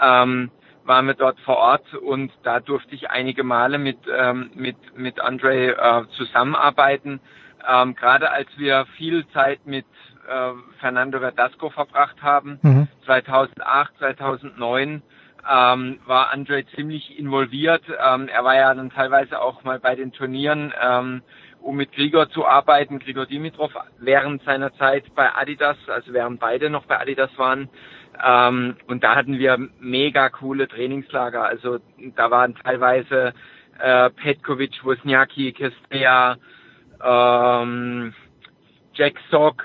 ähm, 0.00 0.50
waren 0.84 1.06
wir 1.06 1.14
dort 1.14 1.38
vor 1.40 1.56
Ort 1.56 1.94
und 1.94 2.32
da 2.42 2.60
durfte 2.60 2.94
ich 2.94 3.10
einige 3.10 3.44
Male 3.44 3.78
mit 3.78 3.98
ähm, 4.12 4.50
mit 4.54 4.76
mit 4.96 5.20
Andre 5.20 5.76
äh, 5.76 6.04
zusammenarbeiten. 6.16 7.20
Ähm, 7.68 7.94
Gerade 7.94 8.30
als 8.30 8.48
wir 8.56 8.86
viel 8.96 9.26
Zeit 9.28 9.66
mit 9.66 9.86
äh, 10.28 10.52
Fernando 10.80 11.20
Verdasco 11.20 11.70
verbracht 11.70 12.20
haben, 12.22 12.58
mhm. 12.62 12.88
2008, 13.06 13.98
2009, 13.98 15.02
ähm, 15.48 15.98
war 16.06 16.30
Andre 16.32 16.64
ziemlich 16.74 17.18
involviert. 17.18 17.82
Ähm, 17.88 18.28
er 18.28 18.44
war 18.44 18.56
ja 18.56 18.74
dann 18.74 18.90
teilweise 18.90 19.40
auch 19.40 19.64
mal 19.64 19.78
bei 19.78 19.94
den 19.94 20.12
Turnieren 20.12 20.72
ähm, 20.80 21.22
um 21.62 21.76
mit 21.76 21.92
Grigor 21.92 22.28
zu 22.30 22.46
arbeiten, 22.46 22.98
Grigor 22.98 23.26
Dimitrov, 23.26 23.72
während 23.98 24.42
seiner 24.44 24.72
Zeit 24.74 25.04
bei 25.14 25.34
Adidas, 25.34 25.76
also 25.88 26.12
während 26.12 26.40
beide 26.40 26.70
noch 26.70 26.86
bei 26.86 27.00
Adidas 27.00 27.30
waren. 27.38 27.68
Ähm, 28.24 28.76
und 28.86 29.02
da 29.02 29.14
hatten 29.14 29.38
wir 29.38 29.56
mega 29.80 30.28
coole 30.28 30.68
Trainingslager. 30.68 31.44
Also 31.44 31.78
da 32.16 32.30
waren 32.30 32.54
teilweise 32.56 33.32
äh, 33.78 34.10
Petkovic, 34.10 34.84
Wozniacki, 34.84 35.52
Kestea, 35.52 36.36
ähm, 37.02 38.14
Jack 38.94 39.14
Sock, 39.30 39.64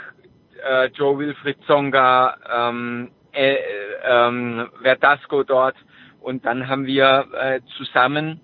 äh, 0.67 0.88
Joe 0.88 1.17
Wilfried 1.17 1.58
Zonga, 1.66 2.38
ähm, 2.51 3.11
äh, 3.34 3.58
ähm, 4.06 4.69
Verdasco 4.82 5.43
dort. 5.43 5.76
Und 6.22 6.45
dann 6.45 6.67
haben 6.67 6.85
wir 6.85 7.27
äh, 7.34 7.61
zusammen 7.77 8.42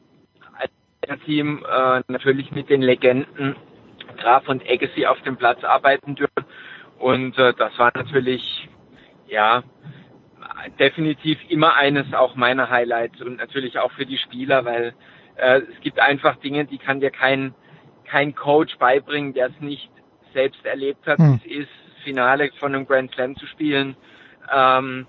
Team 1.25 1.64
äh, 1.69 2.01
natürlich 2.07 2.51
mit 2.51 2.69
den 2.69 2.82
Legenden 2.82 3.56
Graf 4.17 4.48
und 4.48 4.64
Agassi 4.69 5.06
auf 5.06 5.22
dem 5.22 5.38
Platz 5.38 5.64
arbeiten 5.64 6.15
dürfen. 6.15 6.45
Und 6.99 7.38
äh, 7.38 7.53
das 7.53 7.77
war 7.77 7.91
natürlich, 7.95 8.69
ja, 9.27 9.64
definitiv 10.80 11.40
immer 11.49 11.75
eines 11.75 12.14
auch 12.14 12.35
meiner 12.35 12.69
Highlights 12.69 13.22
und 13.22 13.38
natürlich 13.38 13.80
auch 13.80 13.91
für 13.91 14.06
die 14.06 14.17
Spieler, 14.17 14.65
weil 14.65 14.93
äh, 15.35 15.61
es 15.61 15.80
gibt 15.82 15.99
einfach 15.99 16.38
Dinge, 16.38 16.65
die 16.65 16.77
kann 16.77 16.99
dir 16.99 17.11
kein, 17.11 17.53
kein 18.06 18.35
Coach 18.35 18.77
beibringen, 18.77 19.33
der 19.33 19.48
es 19.48 19.59
nicht 19.59 19.90
selbst 20.33 20.65
erlebt 20.65 21.06
hat. 21.07 21.19
Hm. 21.19 21.40
Es 21.43 21.51
ist 21.51 21.69
Finale 22.03 22.51
von 22.59 22.75
einem 22.75 22.85
Grand 22.85 23.11
Slam 23.14 23.35
zu 23.35 23.45
spielen, 23.48 23.95
ähm, 24.53 25.07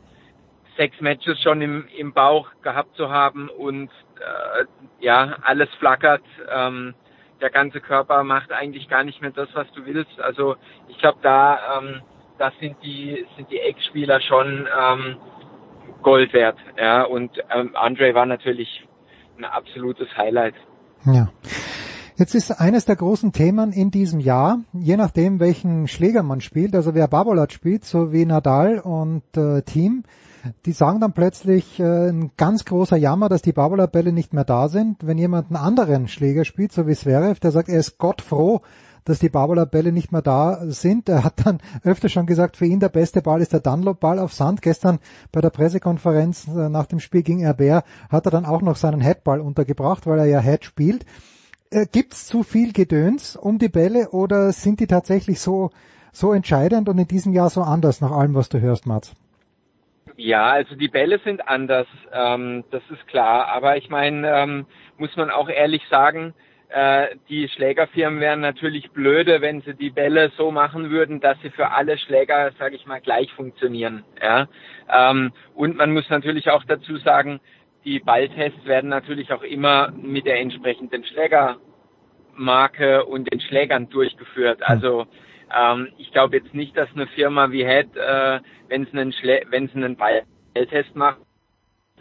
sechs 0.77 1.01
Matches 1.01 1.41
schon 1.41 1.63
im, 1.63 1.87
im 1.97 2.13
Bauch 2.13 2.49
gehabt 2.63 2.97
zu 2.97 3.11
haben 3.11 3.49
und 3.49 3.91
äh, 4.19 4.65
ja, 5.01 5.37
alles 5.43 5.69
flackert. 5.79 6.23
Ähm, 6.53 6.95
der 7.41 7.51
ganze 7.51 7.81
Körper 7.81 8.25
macht 8.25 8.53
eigentlich 8.53 8.89
gar 8.89 9.05
nicht 9.05 9.21
mehr 9.21 9.31
das, 9.31 9.49
was 9.55 9.71
du 9.73 9.85
willst. 9.85 10.21
Also 10.21 10.57
ich 10.89 10.99
glaube, 10.99 11.19
da 11.23 11.79
ähm, 11.79 12.01
das 12.39 12.53
sind 12.61 12.77
die 12.83 13.27
sind 13.37 13.51
die 13.51 13.59
Ex-Spieler 13.59 14.21
schon 14.21 14.67
ähm, 14.81 15.17
Gold 16.03 16.33
wert. 16.33 16.59
Ja, 16.79 17.03
und 17.03 17.33
ähm, 17.55 17.73
Andre 17.75 18.15
war 18.15 18.27
natürlich 18.27 18.87
ein 19.39 19.45
absolutes 19.45 20.09
Highlight. 20.17 20.55
Ja. 21.05 21.29
Jetzt 22.17 22.37
ist 22.37 22.53
eines 22.53 22.85
der 22.85 22.95
großen 22.95 23.33
Themen 23.33 23.73
in 23.73 23.91
diesem 23.91 24.21
Jahr, 24.21 24.61
je 24.73 24.97
nachdem 24.97 25.41
welchen 25.41 25.89
Schläger 25.89 26.23
man 26.23 26.41
spielt, 26.41 26.77
also 26.77 26.95
wer 26.95 27.09
Babolat 27.09 27.53
spielt, 27.53 27.85
so 27.85 28.13
wie 28.13 28.25
Nadal 28.25 28.79
und 28.79 29.25
äh, 29.37 29.63
Team, 29.63 30.05
die 30.67 30.73
sagen 30.73 31.01
dann 31.01 31.13
plötzlich 31.13 31.81
äh, 31.81 32.09
ein 32.09 32.33
ganz 32.37 32.65
großer 32.65 32.97
Jammer, 32.97 33.29
dass 33.29 33.43
die 33.43 33.53
Babolat-Bälle 33.53 34.13
nicht 34.13 34.33
mehr 34.33 34.45
da 34.45 34.69
sind. 34.69 35.07
Wenn 35.07 35.19
jemand 35.19 35.49
einen 35.49 35.57
anderen 35.57 36.09
Schläger 36.09 36.45
spielt, 36.45 36.73
so 36.73 36.87
wie 36.87 36.95
Zverev, 36.95 37.41
der 37.41 37.51
sagt, 37.51 37.69
er 37.69 37.79
ist 37.79 37.99
Gott 37.99 38.23
froh, 38.23 38.61
dass 39.05 39.19
die 39.19 39.29
Barbola-Bälle 39.29 39.93
nicht 39.93 40.13
mehr 40.13 40.23
da 40.23 40.61
sind. 40.67 41.09
Er 41.09 41.25
hat 41.25 41.47
dann 41.47 41.61
öfter 41.83 42.09
schon 42.09 42.27
gesagt, 42.27 42.57
für 42.57 42.67
ihn 42.67 42.81
der 42.81 42.89
beste 42.89 43.21
Ball 43.21 43.41
ist 43.41 43.53
der 43.53 43.61
Dunlop-Ball 43.61 44.19
auf 44.19 44.33
Sand. 44.33 44.63
Gestern 44.63 44.99
bei 45.31 45.41
der 45.41 45.51
Pressekonferenz 45.51 46.49
äh, 46.49 46.69
nach 46.69 46.87
dem 46.87 47.01
Spiel 47.01 47.23
gegen 47.23 47.41
Herbert 47.41 47.85
hat 48.09 48.27
er 48.27 48.31
dann 48.31 48.47
auch 48.47 48.63
noch 48.63 48.77
seinen 48.77 49.01
Headball 49.01 49.41
untergebracht, 49.41 50.07
weil 50.07 50.19
er 50.19 50.27
ja 50.27 50.41
Head 50.41 50.65
spielt. 50.65 51.05
Äh, 51.71 51.87
gibt's 51.91 52.27
zu 52.27 52.43
viel 52.43 52.73
Gedöns 52.73 53.37
um 53.37 53.59
die 53.59 53.69
Bälle 53.69 54.11
oder 54.11 54.53
sind 54.53 54.81
die 54.81 54.87
tatsächlich 54.87 55.41
so, 55.41 55.71
so 56.13 56.33
entscheidend 56.33 56.89
und 56.89 56.99
in 56.99 57.09
diesem 57.09 57.33
Jahr 57.33 57.51
so 57.51 57.63
anders 57.63 58.01
nach 58.01 58.13
allem, 58.13 58.35
was 58.35 58.49
du 58.49 58.61
hörst, 58.61 58.87
Mats? 58.87 59.13
Ja, 60.17 60.53
also 60.53 60.77
die 60.77 60.89
Bälle 60.89 61.19
sind 61.25 61.49
anders, 61.49 61.89
ähm, 62.13 62.65
das 62.71 62.83
ist 62.91 63.07
klar. 63.09 63.49
Aber 63.49 63.77
ich 63.77 63.91
meine, 63.91 64.31
ähm, 64.31 64.67
muss 64.97 65.15
man 65.17 65.31
auch 65.31 65.49
ehrlich 65.49 65.83
sagen, 65.91 66.35
äh, 66.69 67.17
die 67.29 67.49
Schlägerfirmen 67.49 68.21
wären 68.21 68.41
natürlich 68.41 68.91
blöde, 68.91 69.41
wenn 69.41 69.63
sie 69.63 69.75
die 69.75 69.91
Bälle 69.91 70.31
so 70.37 70.51
machen 70.51 70.91
würden, 70.91 71.21
dass 71.21 71.41
sie 71.43 71.51
für 71.51 71.71
alle 71.71 71.99
Schläger, 71.99 72.53
sage 72.59 72.77
ich 72.77 72.87
mal, 72.87 73.01
gleich 73.01 73.33
funktionieren. 73.33 74.05
Ja? 74.21 74.49
Ähm, 74.89 75.33
und 75.55 75.77
man 75.77 75.93
muss 75.93 76.09
natürlich 76.11 76.51
auch 76.51 76.65
dazu 76.65 76.97
sagen, 76.99 77.41
die 77.85 77.99
Balltests 77.99 78.65
werden 78.67 78.91
natürlich 78.91 79.33
auch 79.33 79.43
immer 79.43 79.93
mit 79.93 80.27
der 80.27 80.41
entsprechenden 80.41 81.05
Schlägermarke 81.05 83.05
und 83.05 83.33
den 83.33 83.41
Schlägern 83.41 83.91
durchgeführt. 83.91 84.63
Also 84.63 85.07
ähm, 85.57 85.89
ich 85.99 86.13
glaube 86.13 86.37
jetzt 86.37 86.55
nicht, 86.55 86.77
dass 86.77 86.89
eine 86.95 87.07
Firma 87.09 87.51
wie 87.51 87.65
Head, 87.65 87.97
äh, 87.97 88.41
wenn 88.69 88.87
sie 88.87 88.99
einen, 88.99 89.71
einen 89.75 89.97
Balltest 89.97 90.95
macht, 90.95 91.19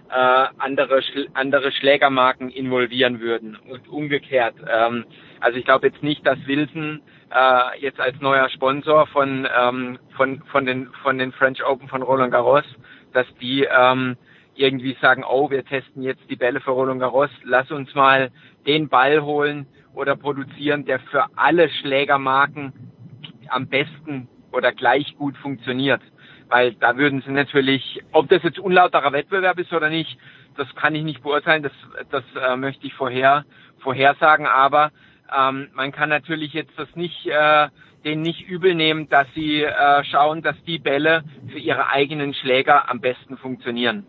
äh, 0.09 0.45
andere, 0.57 1.01
andere 1.33 1.71
Schlägermarken 1.71 2.49
involvieren 2.49 3.19
würden 3.19 3.55
und 3.55 3.87
umgekehrt. 3.87 4.55
Ähm, 4.67 5.05
also 5.39 5.57
ich 5.57 5.65
glaube 5.65 5.87
jetzt 5.87 6.03
nicht, 6.03 6.25
dass 6.25 6.37
Wilson 6.45 7.01
äh, 7.33 7.79
jetzt 7.79 7.99
als 7.99 8.19
neuer 8.21 8.49
Sponsor 8.49 9.07
von, 9.07 9.47
ähm, 9.57 9.97
von, 10.15 10.43
von, 10.51 10.65
den, 10.65 10.89
von 11.01 11.17
den 11.17 11.31
French 11.31 11.65
Open 11.65 11.87
von 11.87 12.03
Roland 12.03 12.31
Garros, 12.31 12.65
dass 13.13 13.27
die 13.41 13.63
ähm, 13.69 14.17
irgendwie 14.55 14.95
sagen, 15.01 15.23
oh, 15.27 15.49
wir 15.49 15.65
testen 15.65 16.03
jetzt 16.03 16.29
die 16.29 16.35
Bälle 16.35 16.61
für 16.61 16.71
Roland 16.71 16.99
Garros, 16.99 17.31
lass 17.43 17.71
uns 17.71 17.93
mal 17.95 18.31
den 18.67 18.89
Ball 18.89 19.23
holen 19.23 19.65
oder 19.95 20.15
produzieren, 20.15 20.85
der 20.85 20.99
für 20.99 21.25
alle 21.35 21.69
Schlägermarken 21.69 22.73
am 23.49 23.67
besten 23.67 24.27
oder 24.51 24.71
gleich 24.71 25.15
gut 25.17 25.37
funktioniert 25.37 26.01
weil 26.53 26.73
da 26.73 26.97
würden 26.97 27.23
sie 27.25 27.31
natürlich, 27.31 28.01
ob 28.11 28.29
das 28.29 28.43
jetzt 28.43 28.59
unlauterer 28.59 29.11
Wettbewerb 29.11 29.57
ist 29.57 29.73
oder 29.73 29.89
nicht, 29.89 30.17
das 30.55 30.67
kann 30.75 30.93
ich 30.93 31.03
nicht 31.03 31.23
beurteilen, 31.23 31.63
das, 31.63 31.71
das 32.11 32.23
äh, 32.39 32.55
möchte 32.55 32.85
ich 32.85 32.93
vorher 32.93 33.43
vorhersagen, 33.79 34.45
aber 34.45 34.91
ähm, 35.35 35.69
man 35.73 35.91
kann 35.91 36.09
natürlich 36.09 36.53
jetzt 36.53 36.77
das 36.77 36.95
nicht 36.95 37.25
äh, 37.25 37.69
denen 38.05 38.21
nicht 38.21 38.47
übel 38.47 38.75
nehmen, 38.75 39.09
dass 39.09 39.27
sie 39.33 39.63
äh, 39.63 40.03
schauen, 40.03 40.43
dass 40.43 40.61
die 40.65 40.77
Bälle 40.77 41.23
für 41.51 41.57
ihre 41.57 41.89
eigenen 41.89 42.35
Schläger 42.35 42.87
am 42.89 43.01
besten 43.01 43.37
funktionieren. 43.37 44.05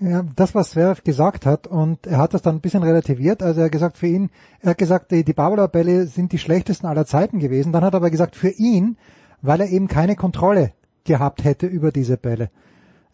Ja, 0.00 0.22
das, 0.36 0.54
was 0.54 0.70
Zverev 0.70 1.02
gesagt 1.02 1.44
hat, 1.44 1.66
und 1.66 2.06
er 2.06 2.18
hat 2.18 2.32
das 2.32 2.42
dann 2.42 2.56
ein 2.56 2.60
bisschen 2.60 2.84
relativiert, 2.84 3.42
also 3.42 3.60
er 3.60 3.64
hat 3.64 3.72
gesagt, 3.72 3.98
für 3.98 4.06
ihn, 4.06 4.30
er 4.60 4.70
hat 4.70 4.78
gesagt, 4.78 5.10
die, 5.10 5.24
Barbara-Bälle 5.24 6.06
sind 6.06 6.30
die 6.30 6.38
schlechtesten 6.38 6.86
aller 6.86 7.04
Zeiten 7.04 7.40
gewesen, 7.40 7.72
dann 7.72 7.82
hat 7.82 7.94
er 7.94 7.98
aber 7.98 8.10
gesagt, 8.10 8.36
für 8.36 8.50
ihn, 8.50 8.96
weil 9.42 9.60
er 9.60 9.68
eben 9.68 9.88
keine 9.88 10.14
Kontrolle 10.14 10.72
gehabt 11.04 11.42
hätte 11.42 11.66
über 11.66 11.90
diese 11.90 12.16
Bälle. 12.16 12.50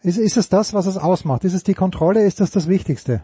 Ist, 0.03 0.19
ist 0.19 0.37
es 0.37 0.49
das, 0.49 0.75
was 0.75 0.85
es 0.85 0.97
ausmacht? 0.97 1.43
Ist 1.43 1.55
es 1.55 1.63
die 1.63 1.73
Kontrolle? 1.73 2.23
Ist 2.23 2.39
das 2.39 2.51
das 2.51 2.69
Wichtigste? 2.69 3.23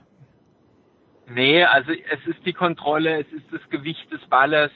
Nee, 1.30 1.64
also 1.64 1.92
es 1.92 2.28
ist 2.28 2.44
die 2.46 2.54
Kontrolle, 2.54 3.22
es 3.22 3.32
ist 3.32 3.46
das 3.52 3.62
Gewicht 3.70 4.12
des 4.12 4.22
Balles. 4.30 4.72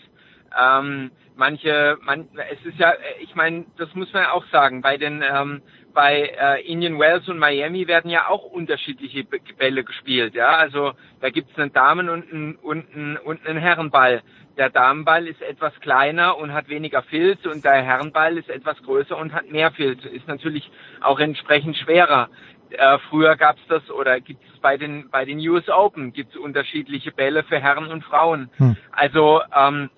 Ähm, 0.59 1.11
manche, 1.35 1.97
man, 2.01 2.27
es 2.51 2.65
ist 2.65 2.79
ja, 2.79 2.93
ich 3.19 3.35
meine, 3.35 3.65
das 3.77 3.93
muss 3.93 4.11
man 4.13 4.23
ja 4.23 4.31
auch 4.31 4.45
sagen, 4.47 4.81
bei 4.81 4.97
den, 4.97 5.23
ähm, 5.23 5.61
bei 5.93 6.33
äh, 6.39 6.61
Indian 6.65 6.99
Wells 6.99 7.27
und 7.27 7.39
Miami 7.39 7.87
werden 7.87 8.11
ja 8.11 8.27
auch 8.27 8.43
unterschiedliche 8.43 9.25
Bälle 9.57 9.83
gespielt, 9.83 10.35
ja. 10.35 10.49
Also 10.57 10.93
da 11.21 11.29
gibt 11.29 11.51
es 11.51 11.57
einen 11.57 11.73
Damen- 11.73 12.09
und 12.09 12.31
einen, 12.31 12.55
und 12.55 12.93
einen, 12.93 13.17
und 13.17 13.45
einen 13.45 13.59
Herrenball. 13.59 14.21
Der 14.57 14.69
Damenball 14.69 15.27
ist 15.27 15.41
etwas 15.41 15.73
kleiner 15.81 16.37
und 16.37 16.53
hat 16.53 16.69
weniger 16.69 17.03
Filz 17.03 17.45
und 17.45 17.65
der 17.65 17.81
Herrenball 17.81 18.37
ist 18.37 18.49
etwas 18.49 18.81
größer 18.83 19.17
und 19.17 19.33
hat 19.33 19.51
mehr 19.51 19.71
Filz. 19.71 20.05
Ist 20.05 20.27
natürlich 20.27 20.71
auch 21.01 21.19
entsprechend 21.19 21.75
schwerer. 21.77 22.29
Äh, 22.69 22.97
früher 23.09 23.35
gab 23.35 23.57
es 23.57 23.67
das 23.67 23.91
oder 23.91 24.19
gibt 24.21 24.41
es 24.45 24.59
bei 24.59 24.77
den 24.77 25.09
bei 25.09 25.25
den 25.25 25.39
US 25.49 25.67
Open 25.69 26.13
gibt 26.13 26.33
es 26.33 26.37
unterschiedliche 26.37 27.11
Bälle 27.11 27.43
für 27.43 27.59
Herren 27.59 27.87
und 27.87 28.03
Frauen. 28.03 28.49
Hm. 28.57 28.77
Also 28.91 29.41
ähm, 29.55 29.89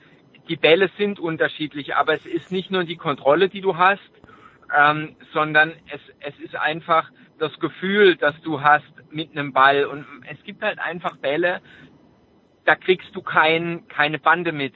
die 0.49 0.55
Bälle 0.55 0.89
sind 0.97 1.19
unterschiedlich, 1.19 1.95
aber 1.95 2.13
es 2.13 2.25
ist 2.25 2.51
nicht 2.51 2.71
nur 2.71 2.83
die 2.83 2.95
Kontrolle, 2.95 3.49
die 3.49 3.61
du 3.61 3.77
hast, 3.77 4.11
ähm, 4.75 5.15
sondern 5.33 5.73
es 5.91 6.01
es 6.19 6.39
ist 6.39 6.55
einfach 6.55 7.09
das 7.39 7.57
Gefühl, 7.59 8.15
das 8.15 8.39
du 8.41 8.61
hast 8.61 8.91
mit 9.11 9.31
einem 9.31 9.53
Ball 9.53 9.85
und 9.85 10.05
es 10.29 10.41
gibt 10.43 10.63
halt 10.63 10.79
einfach 10.79 11.17
Bälle, 11.17 11.61
da 12.65 12.75
kriegst 12.75 13.15
du 13.15 13.21
kein, 13.21 13.87
keine 13.87 14.19
Bande 14.19 14.51
mit 14.51 14.73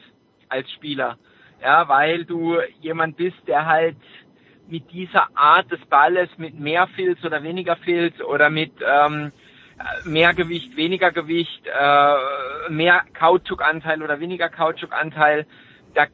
als 0.47 0.71
Spieler. 0.71 1.17
Ja, 1.61 1.87
weil 1.87 2.25
du 2.25 2.57
jemand 2.79 3.17
bist, 3.17 3.37
der 3.47 3.65
halt 3.65 3.97
mit 4.67 4.91
dieser 4.91 5.27
Art 5.35 5.71
des 5.71 5.85
Balles, 5.87 6.29
mit 6.37 6.59
mehr 6.59 6.87
Filz 6.95 7.23
oder 7.23 7.43
weniger 7.43 7.75
Filz 7.77 8.19
oder 8.21 8.49
mit 8.49 8.71
ähm, 8.81 9.31
mehr 10.05 10.33
Gewicht, 10.33 10.75
weniger 10.75 11.11
Gewicht, 11.11 11.65
äh, 11.67 12.69
mehr 12.69 13.01
Kautschukanteil 13.13 14.01
oder 14.01 14.19
weniger 14.19 14.49
Kautschukanteil, 14.49 15.45
da 15.93 16.05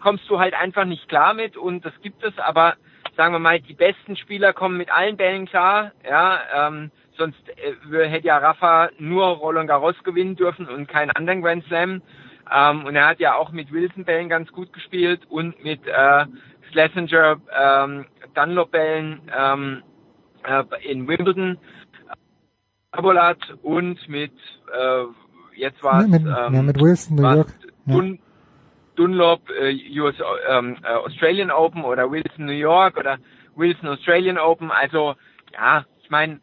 kommst 0.00 0.28
du 0.28 0.38
halt 0.38 0.54
einfach 0.54 0.84
nicht 0.84 1.08
klar 1.08 1.34
mit 1.34 1.56
und 1.56 1.84
das 1.84 1.92
gibt 2.02 2.22
es, 2.22 2.38
aber 2.38 2.74
sagen 3.16 3.34
wir 3.34 3.38
mal, 3.38 3.60
die 3.60 3.74
besten 3.74 4.16
Spieler 4.16 4.52
kommen 4.52 4.76
mit 4.76 4.90
allen 4.90 5.16
Bällen 5.16 5.46
klar, 5.46 5.92
ja, 6.08 6.40
ähm, 6.54 6.90
sonst 7.16 7.40
äh, 7.48 8.08
hätte 8.08 8.26
ja 8.26 8.38
Rafa 8.38 8.90
nur 8.98 9.26
Roland 9.26 9.68
Garros 9.68 9.96
gewinnen 10.04 10.36
dürfen 10.36 10.68
und 10.68 10.88
keinen 10.88 11.10
anderen 11.10 11.42
Grand 11.42 11.64
Slam. 11.66 12.02
Ähm, 12.52 12.84
und 12.84 12.94
er 12.96 13.06
hat 13.06 13.20
ja 13.20 13.36
auch 13.36 13.52
mit 13.52 13.72
Wilson-Bällen 13.72 14.28
ganz 14.28 14.52
gut 14.52 14.72
gespielt 14.72 15.22
und 15.28 15.62
mit 15.64 15.86
äh, 15.86 16.26
Schlesinger 16.70 17.40
ähm, 17.56 18.06
Dunlop-Bällen 18.34 19.22
ähm, 19.36 19.82
äh, 20.44 20.64
in 20.82 21.08
Wimbledon. 21.08 21.58
Abolat 22.96 23.38
und 23.62 24.08
mit 24.08 24.32
äh, 24.72 25.04
jetzt 25.56 25.82
war 25.82 26.00
es 26.00 26.08
mit, 26.08 26.22
ähm, 26.22 26.54
ja, 26.54 26.62
mit 26.62 26.80
Wilson 26.80 27.16
New 27.16 27.22
York. 27.22 27.48
Dun, 27.86 28.18
Dunlop 28.96 29.50
äh, 29.50 30.00
US 30.00 30.14
ähm, 30.48 30.76
äh, 30.82 30.94
Australian 30.94 31.50
Open 31.50 31.84
oder 31.84 32.10
Wilson 32.10 32.46
New 32.46 32.52
York 32.52 32.96
oder 32.96 33.18
Wilson 33.56 33.88
Australian 33.88 34.38
Open. 34.38 34.70
Also 34.70 35.14
ja, 35.52 35.84
ich 36.02 36.10
meine, 36.10 36.40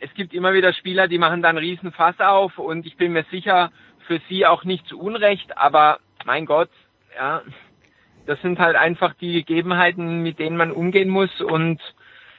es 0.00 0.12
gibt 0.14 0.34
immer 0.34 0.52
wieder 0.52 0.72
Spieler, 0.72 1.08
die 1.08 1.18
machen 1.18 1.42
dann 1.42 1.56
riesen 1.56 1.92
Fass 1.92 2.18
auf 2.20 2.58
und 2.58 2.86
ich 2.86 2.96
bin 2.96 3.12
mir 3.12 3.24
sicher, 3.30 3.70
für 4.06 4.20
sie 4.28 4.46
auch 4.46 4.64
nicht 4.64 4.86
zu 4.88 4.98
Unrecht, 4.98 5.56
aber 5.56 6.00
mein 6.24 6.44
Gott, 6.44 6.70
ja, 7.16 7.42
das 8.26 8.40
sind 8.42 8.58
halt 8.58 8.76
einfach 8.76 9.14
die 9.14 9.32
Gegebenheiten, 9.32 10.22
mit 10.22 10.38
denen 10.38 10.56
man 10.56 10.72
umgehen 10.72 11.08
muss 11.08 11.40
und 11.40 11.80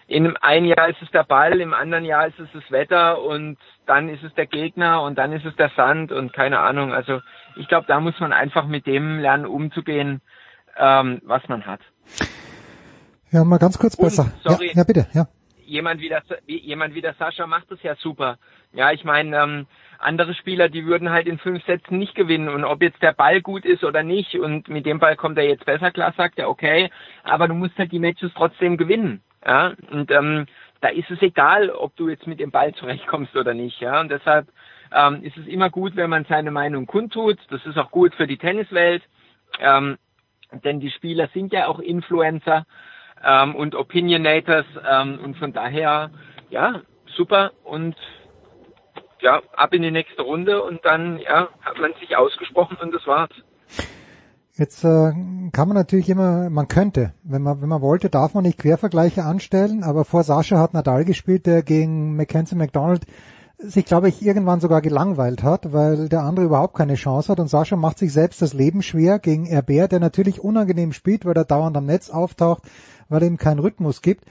in 0.08 0.36
einem 0.38 0.66
Jahr 0.66 0.90
ist 0.90 1.02
es 1.02 1.10
der 1.12 1.24
Ball, 1.24 1.60
im 1.62 1.74
anderen 1.74 2.06
Jahr 2.06 2.28
ist 2.28 2.40
es 2.40 2.50
das 2.54 2.70
Wetter 2.70 3.22
und 3.22 3.58
dann 3.86 4.10
ist 4.10 4.24
es 4.24 4.34
der 4.36 4.48
Gegner 4.48 5.02
und 5.02 5.18
dann 5.18 5.32
ist 5.34 5.46
es 5.46 5.56
der 5.56 5.72
Sand 5.76 6.12
und 6.12 6.34
keine 6.34 6.60
Ahnung. 6.60 6.94
Also 6.94 7.22
ich 7.56 7.68
glaube, 7.68 7.86
da 7.88 8.00
muss 8.00 8.20
man 8.20 8.34
einfach 8.34 8.68
mit 8.68 8.86
dem 8.86 9.20
lernen 9.20 9.46
umzugehen, 9.46 10.22
ähm, 10.78 11.22
was 11.24 11.48
man 11.48 11.66
hat. 11.66 11.82
Ja, 13.32 13.44
mal 13.44 13.58
ganz 13.58 13.80
kurz 13.80 13.98
besser. 13.98 14.32
Sorry, 14.44 14.68
ja, 14.68 14.74
ja, 14.78 14.84
bitte, 14.84 15.08
ja. 15.14 15.28
Jemand 15.66 16.02
wie, 16.02 16.10
der, 16.10 16.22
jemand 16.46 16.94
wie 16.94 17.02
der 17.02 17.14
Sascha 17.14 17.48
macht 17.48 17.72
das 17.72 17.82
ja 17.82 17.96
super. 17.96 18.38
Ja, 18.74 18.92
ich 18.92 19.04
meine, 19.04 19.36
ähm, 19.38 19.68
andere 19.98 20.34
Spieler, 20.34 20.70
die 20.70 20.86
würden 20.86 21.10
halt 21.10 21.28
in 21.28 21.40
fünf 21.40 21.66
Sätzen 21.66 21.98
nicht 21.98 22.16
gewinnen. 22.16 22.50
Und 22.50 22.64
ob 22.64 22.82
jetzt 22.82 23.02
der 23.02 23.14
Ball 23.14 23.42
gut 23.42 23.66
ist 23.66 23.84
oder 23.84 24.04
nicht, 24.04 24.36
und 24.36 24.68
mit 24.68 24.86
dem 24.86 25.00
Ball 25.00 25.16
kommt 25.16 25.38
er 25.38 25.46
jetzt 25.46 25.66
besser 25.66 25.92
klar, 25.92 26.14
sagt 26.16 26.38
er, 26.38 26.50
okay, 26.50 26.92
aber 27.24 27.48
du 27.48 27.54
musst 27.54 27.78
halt 27.78 27.92
die 27.92 28.00
Matches 28.00 28.32
trotzdem 28.36 28.78
gewinnen. 28.78 29.24
Ja, 29.46 29.74
und 29.92 30.12
ähm, 30.12 30.46
da 30.82 30.90
ist 30.90 31.10
es 31.12 31.22
egal, 31.22 31.70
ob 31.70 31.96
du 31.96 32.10
jetzt 32.10 32.28
mit 32.28 32.40
dem 32.40 32.52
Ball 32.52 32.74
zurechtkommst 32.76 33.36
oder 33.36 33.54
nicht. 33.54 33.80
Ja, 33.80 34.00
und 34.00 34.10
deshalb 34.10 34.48
ähm, 34.94 35.24
ist 35.24 35.38
es 35.38 35.48
immer 35.48 35.70
gut, 35.70 35.96
wenn 35.96 36.10
man 36.10 36.26
seine 36.26 36.52
Meinung 36.52 36.86
kundtut. 36.86 37.38
Das 37.50 37.66
ist 37.66 37.78
auch 37.78 37.92
gut 37.92 38.14
für 38.16 38.28
die 38.28 38.38
Tenniswelt, 38.38 39.04
ähm, 39.60 39.98
denn 40.64 40.80
die 40.80 40.92
Spieler 40.92 41.30
sind 41.34 41.52
ja 41.52 41.68
auch 41.68 41.80
Influencer 41.80 42.66
ähm, 43.24 43.56
und 43.56 43.76
Opinionators 43.76 44.66
ähm, 44.90 45.20
und 45.24 45.38
von 45.38 45.54
daher, 45.54 46.12
ja, 46.50 46.82
super 47.16 47.52
und 47.64 47.96
ja, 49.22 49.42
ab 49.56 49.74
in 49.74 49.82
die 49.82 49.92
nächste 49.92 50.22
Runde 50.22 50.62
und 50.62 50.84
dann, 50.86 51.18
ja, 51.18 51.48
hat 51.62 51.80
man 51.80 51.94
sich 51.96 52.18
ausgesprochen 52.18 52.78
und 52.82 52.94
das 52.94 53.08
war's. 53.08 53.32
Jetzt 54.56 54.84
äh, 54.84 55.12
kann 55.52 55.68
man 55.68 55.76
natürlich 55.76 56.10
immer, 56.10 56.50
man 56.52 56.68
könnte, 56.68 57.14
wenn 57.24 57.42
man 57.42 57.62
wenn 57.62 57.70
man 57.70 57.82
wollte, 57.82 58.12
darf 58.12 58.36
man 58.36 58.44
nicht 58.44 58.60
Quervergleiche 58.60 59.24
anstellen, 59.24 59.84
aber 59.84 60.06
vor 60.06 60.24
Sascha 60.24 60.60
hat 60.60 60.76
Nadal 60.76 61.06
gespielt, 61.06 61.48
der 61.48 61.64
gegen 61.64 62.16
Mackenzie 62.16 62.56
McDonald 62.56 63.08
sich, 63.58 63.86
glaube 63.86 64.10
ich, 64.10 64.24
irgendwann 64.24 64.60
sogar 64.60 64.82
gelangweilt 64.82 65.42
hat, 65.42 65.74
weil 65.74 66.08
der 66.08 66.22
andere 66.22 66.46
überhaupt 66.46 66.76
keine 66.76 66.96
Chance 66.96 67.32
hat 67.32 67.40
und 67.40 67.48
Sascha 67.48 67.78
macht 67.78 67.98
sich 67.98 68.14
selbst 68.14 68.44
das 68.44 68.54
Leben 68.54 68.84
schwer 68.84 69.18
gegen 69.18 69.46
Herbert, 69.46 69.92
der 69.92 70.00
natürlich 70.00 70.44
unangenehm 70.44 70.94
spielt, 70.94 71.26
weil 71.26 71.36
er 71.36 71.46
dauernd 71.46 71.76
am 71.76 71.88
Netz 71.88 72.12
auftaucht, 72.12 72.64
weil 73.10 73.24
er 73.24 73.28
ihm 73.28 73.38
keinen 73.38 73.60
Rhythmus 73.60 74.04
gibt. 74.04 74.26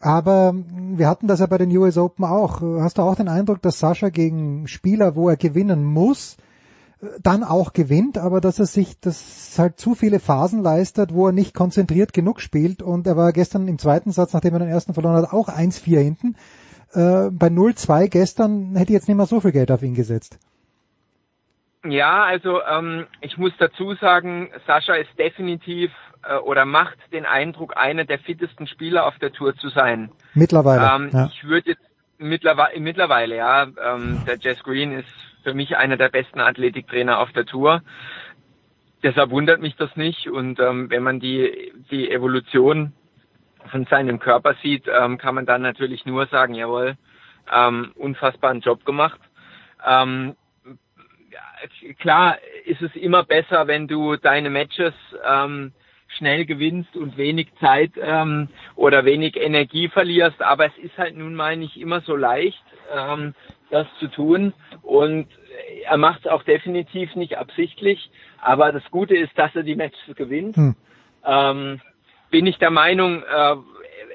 Aber 0.00 0.54
wir 0.96 1.08
hatten 1.08 1.28
das 1.28 1.38
ja 1.38 1.46
bei 1.46 1.58
den 1.58 1.76
US 1.76 1.96
Open 1.96 2.24
auch. 2.24 2.62
Hast 2.80 2.98
du 2.98 3.02
auch 3.02 3.14
den 3.14 3.28
Eindruck, 3.28 3.62
dass 3.62 3.78
Sascha 3.78 4.08
gegen 4.08 4.66
Spieler, 4.66 5.14
wo 5.14 5.28
er 5.28 5.36
gewinnen 5.36 5.84
muss, 5.84 6.36
dann 7.20 7.42
auch 7.42 7.72
gewinnt, 7.72 8.16
aber 8.16 8.40
dass 8.40 8.58
er 8.58 8.66
sich 8.66 9.00
das 9.00 9.56
halt 9.58 9.78
zu 9.78 9.94
viele 9.94 10.20
Phasen 10.20 10.62
leistet, 10.62 11.12
wo 11.12 11.26
er 11.26 11.32
nicht 11.32 11.54
konzentriert 11.54 12.12
genug 12.12 12.40
spielt 12.40 12.80
und 12.80 13.06
er 13.06 13.16
war 13.16 13.32
gestern 13.32 13.66
im 13.66 13.78
zweiten 13.78 14.12
Satz, 14.12 14.32
nachdem 14.32 14.54
er 14.54 14.60
den 14.60 14.68
ersten 14.68 14.94
verloren 14.94 15.16
hat, 15.16 15.32
auch 15.32 15.48
1-4 15.48 15.98
hinten. 15.98 16.36
Äh, 16.92 17.30
bei 17.30 17.48
0-2 17.48 18.08
gestern 18.08 18.76
hätte 18.76 18.92
ich 18.92 18.94
jetzt 18.94 19.08
nicht 19.08 19.16
mehr 19.16 19.26
so 19.26 19.40
viel 19.40 19.52
Geld 19.52 19.72
auf 19.72 19.82
ihn 19.82 19.94
gesetzt. 19.94 20.38
Ja, 21.84 22.22
also 22.22 22.62
ähm, 22.62 23.06
ich 23.20 23.36
muss 23.36 23.52
dazu 23.58 23.94
sagen, 23.94 24.50
Sascha 24.68 24.94
ist 24.94 25.10
definitiv 25.18 25.90
äh, 26.22 26.36
oder 26.36 26.64
macht 26.64 26.98
den 27.12 27.26
Eindruck, 27.26 27.76
einer 27.76 28.04
der 28.04 28.20
fittesten 28.20 28.68
Spieler 28.68 29.06
auf 29.06 29.18
der 29.18 29.32
Tour 29.32 29.56
zu 29.56 29.68
sein. 29.70 30.12
Mittlerweile. 30.34 30.88
Ähm, 30.94 31.10
ja. 31.12 31.30
Ich 31.32 31.42
würde 31.42 31.70
jetzt 31.70 31.82
mittlerweile, 32.18 32.78
mittlerweile, 32.78 33.36
ja, 33.36 33.64
ähm, 33.64 34.22
der 34.24 34.38
Jess 34.38 34.62
Green 34.62 34.92
ist 34.92 35.31
für 35.42 35.54
mich 35.54 35.76
einer 35.76 35.96
der 35.96 36.08
besten 36.08 36.40
Athletiktrainer 36.40 37.18
auf 37.18 37.32
der 37.32 37.46
Tour. 37.46 37.82
Deshalb 39.02 39.30
wundert 39.30 39.60
mich 39.60 39.76
das 39.76 39.94
nicht. 39.96 40.28
Und 40.28 40.60
ähm, 40.60 40.90
wenn 40.90 41.02
man 41.02 41.20
die, 41.20 41.72
die 41.90 42.10
Evolution 42.10 42.92
von 43.70 43.86
seinem 43.86 44.18
Körper 44.18 44.54
sieht, 44.62 44.84
ähm, 44.88 45.18
kann 45.18 45.34
man 45.34 45.46
dann 45.46 45.62
natürlich 45.62 46.06
nur 46.06 46.26
sagen, 46.26 46.54
jawohl, 46.54 46.96
ähm, 47.52 47.92
unfassbaren 47.96 48.60
Job 48.60 48.84
gemacht. 48.84 49.20
Ähm, 49.84 50.36
ja, 51.30 51.94
klar 51.98 52.38
ist 52.64 52.82
es 52.82 52.94
immer 52.94 53.24
besser, 53.24 53.66
wenn 53.66 53.88
du 53.88 54.16
deine 54.16 54.50
Matches 54.50 54.94
ähm, 55.26 55.72
schnell 56.18 56.44
gewinnst 56.44 56.96
und 56.96 57.16
wenig 57.16 57.48
Zeit 57.60 57.92
ähm, 58.00 58.48
oder 58.76 59.04
wenig 59.04 59.36
Energie 59.36 59.88
verlierst, 59.88 60.42
aber 60.42 60.66
es 60.66 60.78
ist 60.78 60.96
halt 60.98 61.16
nun 61.16 61.34
mal 61.34 61.56
nicht 61.56 61.76
immer 61.76 62.00
so 62.02 62.14
leicht. 62.16 62.62
Ähm, 62.92 63.34
das 63.70 63.86
zu 63.98 64.08
tun. 64.08 64.52
Und 64.82 65.26
er 65.84 65.96
macht 65.96 66.20
es 66.20 66.26
auch 66.26 66.42
definitiv 66.42 67.14
nicht 67.16 67.38
absichtlich. 67.38 68.10
Aber 68.40 68.70
das 68.72 68.84
Gute 68.90 69.16
ist, 69.16 69.36
dass 69.36 69.54
er 69.56 69.62
die 69.62 69.76
Matches 69.76 70.14
gewinnt. 70.14 70.56
Hm. 70.56 70.76
Ähm, 71.24 71.80
bin 72.30 72.46
ich 72.46 72.58
der 72.58 72.70
Meinung, 72.70 73.22
äh, 73.22 73.56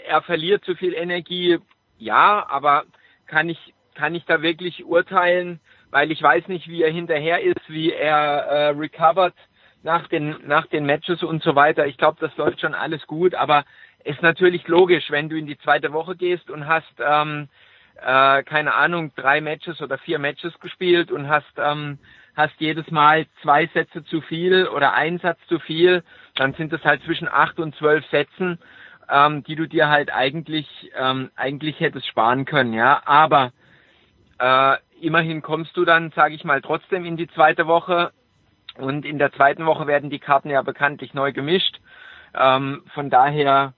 er 0.07 0.21
verliert 0.21 0.63
zu 0.63 0.75
viel 0.75 0.93
Energie? 0.93 1.57
Ja, 1.97 2.45
aber 2.49 2.85
kann 3.25 3.49
ich, 3.49 3.73
kann 3.95 4.15
ich 4.15 4.25
da 4.25 4.41
wirklich 4.41 4.85
urteilen, 4.85 5.59
weil 5.89 6.11
ich 6.11 6.21
weiß 6.21 6.47
nicht, 6.47 6.67
wie 6.67 6.83
er 6.83 6.91
hinterher 6.91 7.41
ist, 7.41 7.69
wie 7.69 7.91
er 7.91 8.17
äh, 8.17 8.67
recovert 8.69 9.35
nach 9.83 10.07
den, 10.07 10.35
nach 10.45 10.67
den 10.67 10.85
Matches 10.85 11.23
und 11.23 11.43
so 11.43 11.55
weiter. 11.55 11.87
Ich 11.87 11.97
glaube, 11.97 12.17
das 12.19 12.35
läuft 12.37 12.61
schon 12.61 12.73
alles 12.73 13.05
gut, 13.07 13.35
aber 13.35 13.63
ist 14.03 14.21
natürlich 14.21 14.67
logisch, 14.67 15.09
wenn 15.09 15.29
du 15.29 15.37
in 15.37 15.47
die 15.47 15.57
zweite 15.59 15.93
Woche 15.93 16.15
gehst 16.15 16.49
und 16.49 16.67
hast 16.67 16.93
ähm, 16.99 17.49
äh, 18.01 18.43
keine 18.43 18.73
Ahnung, 18.73 19.11
drei 19.15 19.41
Matches 19.41 19.81
oder 19.81 19.97
vier 19.97 20.19
Matches 20.19 20.59
gespielt 20.59 21.11
und 21.11 21.27
hast, 21.27 21.51
ähm, 21.57 21.99
hast 22.35 22.53
jedes 22.59 22.89
Mal 22.91 23.25
zwei 23.41 23.67
Sätze 23.67 24.03
zu 24.05 24.21
viel 24.21 24.67
oder 24.67 24.93
einen 24.93 25.19
Satz 25.19 25.39
zu 25.47 25.59
viel, 25.59 26.03
dann 26.35 26.53
sind 26.53 26.71
es 26.73 26.83
halt 26.83 27.03
zwischen 27.03 27.27
acht 27.27 27.59
und 27.59 27.75
zwölf 27.75 28.05
Sätzen, 28.07 28.59
ähm, 29.09 29.43
die 29.43 29.55
du 29.55 29.67
dir 29.67 29.89
halt 29.89 30.13
eigentlich, 30.13 30.67
ähm, 30.97 31.31
eigentlich 31.35 31.79
hättest 31.79 32.07
sparen 32.07 32.45
können, 32.45 32.73
ja. 32.73 33.01
Aber 33.05 33.51
äh, 34.39 34.77
immerhin 35.01 35.41
kommst 35.41 35.75
du 35.77 35.85
dann, 35.85 36.11
sage 36.11 36.35
ich 36.35 36.43
mal, 36.43 36.61
trotzdem 36.61 37.05
in 37.05 37.17
die 37.17 37.27
zweite 37.29 37.67
Woche 37.67 38.11
und 38.77 39.05
in 39.05 39.17
der 39.17 39.31
zweiten 39.31 39.65
Woche 39.65 39.87
werden 39.87 40.09
die 40.09 40.19
Karten 40.19 40.49
ja 40.49 40.61
bekanntlich 40.61 41.13
neu 41.13 41.31
gemischt. 41.31 41.79
Ähm, 42.35 42.83
von 42.93 43.09
daher 43.09 43.73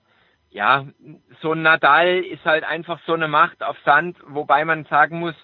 ja, 0.51 0.85
so 1.41 1.53
ein 1.53 1.61
Nadal 1.61 2.19
ist 2.19 2.43
halt 2.45 2.63
einfach 2.63 2.99
so 3.05 3.13
eine 3.13 3.27
Macht 3.27 3.63
auf 3.63 3.77
Sand, 3.85 4.17
wobei 4.27 4.65
man 4.65 4.85
sagen 4.85 5.19
muss, 5.19 5.35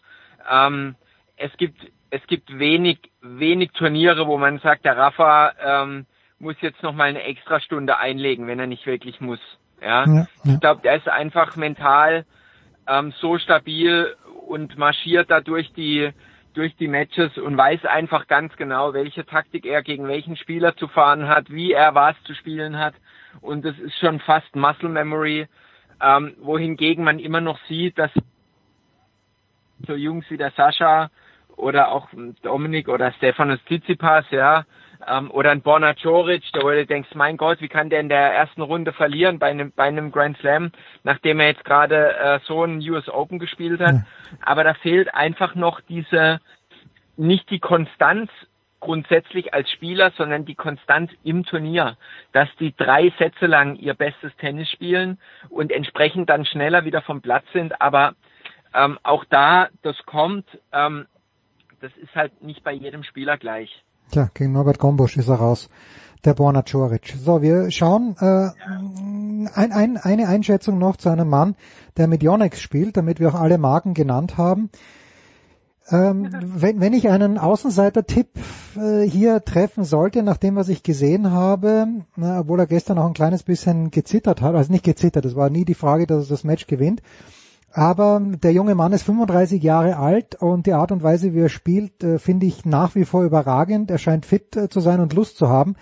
ähm, 0.49 0.95
es 1.37 1.55
gibt 1.57 1.79
es 2.09 2.25
gibt 2.27 2.57
wenig 2.57 2.99
wenig 3.21 3.71
Turniere, 3.71 4.27
wo 4.27 4.37
man 4.37 4.59
sagt, 4.59 4.85
der 4.85 4.97
Rafa 4.97 5.53
ähm, 5.63 6.05
muss 6.39 6.55
jetzt 6.61 6.81
noch 6.81 6.93
mal 6.93 7.09
eine 7.09 7.23
extra 7.23 7.59
Stunde 7.59 7.97
einlegen, 7.97 8.47
wenn 8.47 8.59
er 8.59 8.67
nicht 8.67 8.85
wirklich 8.85 9.21
muss. 9.21 9.39
Ja, 9.81 10.05
ja, 10.05 10.27
ja. 10.43 10.53
ich 10.53 10.59
glaube, 10.59 10.81
der 10.81 10.95
ist 10.95 11.07
einfach 11.07 11.55
mental 11.55 12.25
ähm, 12.87 13.13
so 13.19 13.37
stabil 13.37 14.15
und 14.47 14.77
marschiert 14.77 15.29
da 15.29 15.41
durch 15.41 15.71
die 15.73 16.11
durch 16.53 16.73
die 16.77 16.87
Matches 16.87 17.37
und 17.37 17.57
weiß 17.57 17.83
einfach 17.85 18.27
ganz 18.27 18.55
genau, 18.55 18.93
welche 18.93 19.25
Taktik 19.25 19.65
er 19.65 19.83
gegen 19.83 20.07
welchen 20.07 20.37
Spieler 20.37 20.77
zu 20.77 20.87
fahren 20.87 21.27
hat, 21.27 21.49
wie 21.49 21.73
er 21.73 21.95
was 21.95 22.15
zu 22.23 22.33
spielen 22.33 22.79
hat 22.79 22.93
und 23.41 23.65
das 23.65 23.77
ist 23.79 23.97
schon 23.99 24.19
fast 24.19 24.55
Muscle 24.55 24.89
Memory, 24.89 25.47
ähm, 26.01 26.35
wohingegen 26.41 27.03
man 27.03 27.19
immer 27.19 27.41
noch 27.41 27.59
sieht, 27.67 27.97
dass 27.97 28.11
so 29.87 29.95
Jungs 29.95 30.25
wie 30.29 30.37
der 30.37 30.51
Sascha 30.51 31.09
oder 31.55 31.91
auch 31.91 32.09
Dominik 32.41 32.87
oder 32.89 33.11
Stefanos 33.13 33.59
Tsitsipas, 33.65 34.25
ja, 34.31 34.65
ähm, 35.07 35.31
oder 35.31 35.51
ein 35.51 35.61
Borna 35.61 35.93
Coric, 35.93 36.43
da 36.53 36.61
wo 36.61 36.69
du 36.69 36.85
denkst, 36.85 37.09
mein 37.15 37.37
Gott, 37.37 37.61
wie 37.61 37.67
kann 37.67 37.89
der 37.89 37.99
in 37.99 38.09
der 38.09 38.33
ersten 38.33 38.61
Runde 38.61 38.93
verlieren 38.93 39.39
bei 39.39 39.47
einem, 39.47 39.71
bei 39.75 39.83
einem 39.83 40.11
Grand 40.11 40.37
Slam, 40.37 40.71
nachdem 41.03 41.39
er 41.39 41.47
jetzt 41.47 41.65
gerade 41.65 42.15
äh, 42.15 42.39
so 42.45 42.63
ein 42.63 42.79
US 42.89 43.07
Open 43.09 43.39
gespielt 43.39 43.79
hat. 43.81 43.95
Ja. 43.95 44.05
Aber 44.41 44.63
da 44.63 44.73
fehlt 44.73 45.13
einfach 45.13 45.55
noch 45.55 45.81
diese, 45.81 46.39
nicht 47.17 47.49
die 47.49 47.59
Konstanz 47.59 48.29
grundsätzlich 48.79 49.53
als 49.53 49.69
Spieler, 49.71 50.11
sondern 50.17 50.45
die 50.45 50.55
Konstanz 50.55 51.11
im 51.23 51.43
Turnier, 51.43 51.97
dass 52.33 52.49
die 52.59 52.75
drei 52.75 53.11
Sätze 53.17 53.47
lang 53.47 53.75
ihr 53.75 53.93
bestes 53.93 54.31
Tennis 54.37 54.69
spielen 54.69 55.17
und 55.49 55.71
entsprechend 55.71 56.29
dann 56.29 56.45
schneller 56.45 56.85
wieder 56.85 57.01
vom 57.01 57.21
Platz 57.21 57.45
sind. 57.53 57.81
Aber 57.81 58.15
ähm, 58.73 58.99
auch 59.03 59.25
da, 59.25 59.69
das 59.81 59.95
kommt, 60.05 60.45
ähm, 60.71 61.05
das 61.81 61.91
ist 61.97 62.15
halt 62.15 62.43
nicht 62.43 62.63
bei 62.63 62.73
jedem 62.73 63.03
Spieler 63.03 63.37
gleich. 63.37 63.83
Tja, 64.11 64.29
gegen 64.33 64.51
Norbert 64.51 64.79
Gombusch 64.79 65.17
ist 65.17 65.29
er 65.29 65.35
raus, 65.35 65.69
der 66.23 66.33
Borna 66.33 66.61
Coric. 66.61 67.13
So, 67.17 67.41
wir 67.41 67.71
schauen 67.71 68.15
äh, 68.19 68.49
ein, 69.55 69.71
ein, 69.71 69.97
eine 69.97 70.27
Einschätzung 70.27 70.77
noch 70.77 70.97
zu 70.97 71.09
einem 71.09 71.29
Mann, 71.29 71.55
der 71.97 72.07
mit 72.07 72.21
Yonex 72.21 72.61
spielt, 72.61 72.97
damit 72.97 73.19
wir 73.19 73.29
auch 73.29 73.39
alle 73.39 73.57
Marken 73.57 73.93
genannt 73.93 74.37
haben. 74.37 74.69
Ähm, 75.89 76.29
wenn, 76.41 76.79
wenn 76.79 76.93
ich 76.93 77.09
einen 77.09 77.37
Außenseiter-Tipp 77.37 78.27
äh, 78.75 79.01
hier 79.01 79.43
treffen 79.43 79.83
sollte, 79.83 80.23
nach 80.23 80.37
dem, 80.37 80.55
was 80.55 80.69
ich 80.69 80.83
gesehen 80.83 81.31
habe, 81.31 81.87
na, 82.15 82.39
obwohl 82.39 82.59
er 82.59 82.67
gestern 82.67 82.97
auch 82.97 83.07
ein 83.07 83.13
kleines 83.13 83.43
bisschen 83.43 83.91
gezittert 83.91 84.41
hat, 84.41 84.55
also 84.55 84.71
nicht 84.71 84.85
gezittert, 84.85 85.25
es 85.25 85.35
war 85.35 85.49
nie 85.49 85.65
die 85.65 85.73
Frage, 85.75 86.07
dass 86.07 86.25
er 86.25 86.29
das 86.29 86.43
Match 86.43 86.67
gewinnt, 86.67 87.01
aber 87.75 88.21
der 88.21 88.53
junge 88.53 88.73
Mann 88.73 88.93
ist 88.93 89.03
35 89.03 89.61
Jahre 89.61 89.97
alt 89.97 90.35
und 90.35 90.65
die 90.65 90.71
Art 90.71 90.93
und 90.93 91.03
Weise, 91.03 91.33
wie 91.33 91.41
er 91.41 91.49
spielt, 91.49 92.03
äh, 92.05 92.19
finde 92.19 92.45
ich 92.45 92.65
nach 92.65 92.95
wie 92.95 93.03
vor 93.03 93.23
überragend. 93.23 93.91
Er 93.91 93.97
scheint 93.97 94.25
fit 94.25 94.55
äh, 94.55 94.69
zu 94.69 94.79
sein 94.79 95.01
und 95.01 95.13
Lust 95.13 95.35
zu 95.35 95.49
haben. 95.49 95.75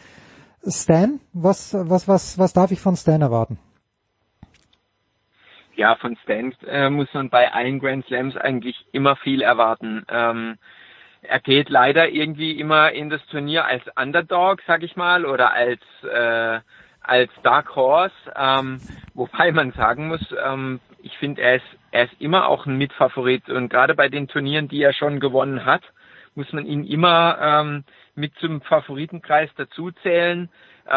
Stan, 0.67 1.19
was, 1.33 1.75
was, 1.77 2.07
was, 2.07 2.39
was 2.39 2.53
darf 2.53 2.71
ich 2.71 2.81
von 2.81 2.95
Stan 2.95 3.21
erwarten? 3.21 3.59
Ja, 5.75 5.95
von 5.95 6.17
Stan 6.23 6.53
äh, 6.67 6.89
muss 6.89 7.13
man 7.13 7.29
bei 7.29 7.51
allen 7.51 7.79
Grand 7.79 8.05
Slams 8.05 8.37
eigentlich 8.37 8.85
immer 8.91 9.15
viel 9.15 9.41
erwarten. 9.41 10.05
Ähm, 10.09 10.57
er 11.21 11.39
geht 11.39 11.69
leider 11.69 12.09
irgendwie 12.09 12.59
immer 12.59 12.91
in 12.91 13.09
das 13.09 13.25
Turnier 13.27 13.65
als 13.65 13.83
Underdog, 13.95 14.61
sag 14.67 14.83
ich 14.83 14.95
mal, 14.95 15.25
oder 15.25 15.53
als 15.53 15.81
äh, 16.03 16.59
als 17.03 17.31
Dark 17.43 17.75
Horse, 17.75 18.15
ähm, 18.35 18.79
wobei 19.13 19.51
man 19.51 19.71
sagen 19.73 20.07
muss, 20.07 20.21
ähm, 20.43 20.79
ich 21.01 21.17
finde, 21.17 21.41
er 21.41 21.57
ist, 21.57 21.65
er 21.91 22.05
ist 22.05 22.21
immer 22.21 22.47
auch 22.47 22.65
ein 22.65 22.77
Mitfavorit 22.77 23.49
und 23.49 23.69
gerade 23.69 23.93
bei 23.93 24.07
den 24.07 24.29
Turnieren, 24.29 24.69
die 24.69 24.81
er 24.81 24.93
schon 24.93 25.19
gewonnen 25.19 25.65
hat, 25.65 25.83
muss 26.33 26.51
man 26.53 26.65
ihn 26.65 26.85
immer 26.85 27.37
ähm, 27.41 27.83
mit 28.15 28.33
zum 28.39 28.61
Favoritenkreis 28.61 29.49
dazuzählen. 29.55 30.49
Äh, 30.85 30.91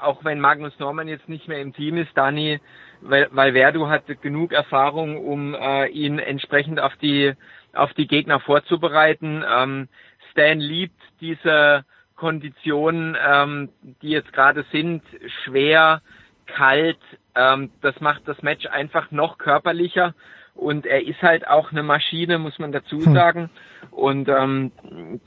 auch 0.00 0.24
wenn 0.24 0.40
Magnus 0.40 0.78
Norman 0.78 1.08
jetzt 1.08 1.28
nicht 1.28 1.46
mehr 1.46 1.60
im 1.60 1.74
Team 1.74 1.98
ist, 1.98 2.16
Dani 2.16 2.58
weil, 3.00 3.28
weil 3.30 3.52
Verdu 3.52 3.88
hat 3.88 4.04
genug 4.22 4.52
Erfahrung, 4.52 5.18
um 5.18 5.54
äh, 5.54 5.86
ihn 5.88 6.18
entsprechend 6.18 6.80
auf 6.80 6.96
die 6.96 7.34
auf 7.72 7.92
die 7.94 8.06
Gegner 8.06 8.40
vorzubereiten. 8.40 9.44
Ähm, 9.48 9.88
Stan 10.30 10.58
liebt 10.58 11.00
diese 11.20 11.84
Konditionen, 12.16 13.16
ähm, 13.24 13.68
die 14.02 14.10
jetzt 14.10 14.32
gerade 14.32 14.64
sind, 14.72 15.02
schwer, 15.44 16.02
kalt. 16.46 16.98
Ähm, 17.34 17.70
das 17.82 18.00
macht 18.00 18.26
das 18.26 18.42
Match 18.42 18.66
einfach 18.66 19.10
noch 19.10 19.38
körperlicher 19.38 20.14
und 20.58 20.86
er 20.86 21.06
ist 21.06 21.22
halt 21.22 21.46
auch 21.46 21.70
eine 21.70 21.84
Maschine, 21.84 22.38
muss 22.38 22.58
man 22.58 22.72
dazu 22.72 22.98
hm. 22.98 23.14
sagen. 23.14 23.40
Hm. 23.42 23.48
Und 23.92 24.28
ähm, 24.28 24.72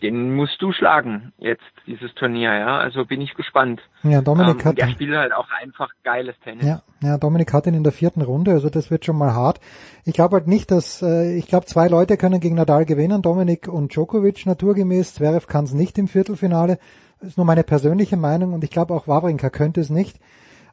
den 0.01 0.35
musst 0.35 0.61
du 0.61 0.73
schlagen 0.73 1.31
jetzt 1.37 1.63
dieses 1.87 2.13
Turnier, 2.15 2.53
ja. 2.53 2.77
Also 2.77 3.05
bin 3.05 3.21
ich 3.21 3.33
gespannt. 3.33 3.81
Ja, 4.03 4.21
Dominik 4.21 4.59
ähm, 4.59 4.65
hat. 4.65 4.77
Der 4.77 4.89
spielt 4.89 5.15
halt 5.15 5.33
auch 5.33 5.47
einfach 5.61 5.89
geiles 6.03 6.35
Tennis. 6.43 6.65
Ja, 6.65 6.81
ja, 7.01 7.17
Dominik 7.17 7.53
hat 7.53 7.65
ihn 7.65 7.73
in 7.73 7.83
der 7.83 7.93
vierten 7.93 8.21
Runde, 8.21 8.51
also 8.51 8.69
das 8.69 8.91
wird 8.91 9.05
schon 9.05 9.17
mal 9.17 9.33
hart. 9.33 9.61
Ich 10.05 10.13
glaube 10.13 10.35
halt 10.35 10.47
nicht, 10.47 10.69
dass 10.69 11.01
äh, 11.01 11.37
ich 11.37 11.47
glaube 11.47 11.65
zwei 11.65 11.87
Leute 11.87 12.17
können 12.17 12.41
gegen 12.41 12.55
Nadal 12.55 12.85
gewinnen, 12.85 13.21
Dominik 13.21 13.69
und 13.69 13.93
Djokovic 13.93 14.45
naturgemäß. 14.45 15.15
Zverev 15.15 15.47
kann 15.47 15.63
es 15.63 15.73
nicht 15.73 15.97
im 15.97 16.09
Viertelfinale. 16.09 16.77
Das 17.19 17.29
ist 17.29 17.37
nur 17.37 17.45
meine 17.45 17.63
persönliche 17.63 18.17
Meinung 18.17 18.53
und 18.53 18.63
ich 18.65 18.69
glaube 18.69 18.93
auch 18.93 19.07
Wawrinka 19.07 19.49
könnte 19.49 19.79
es 19.79 19.89
nicht. 19.89 20.19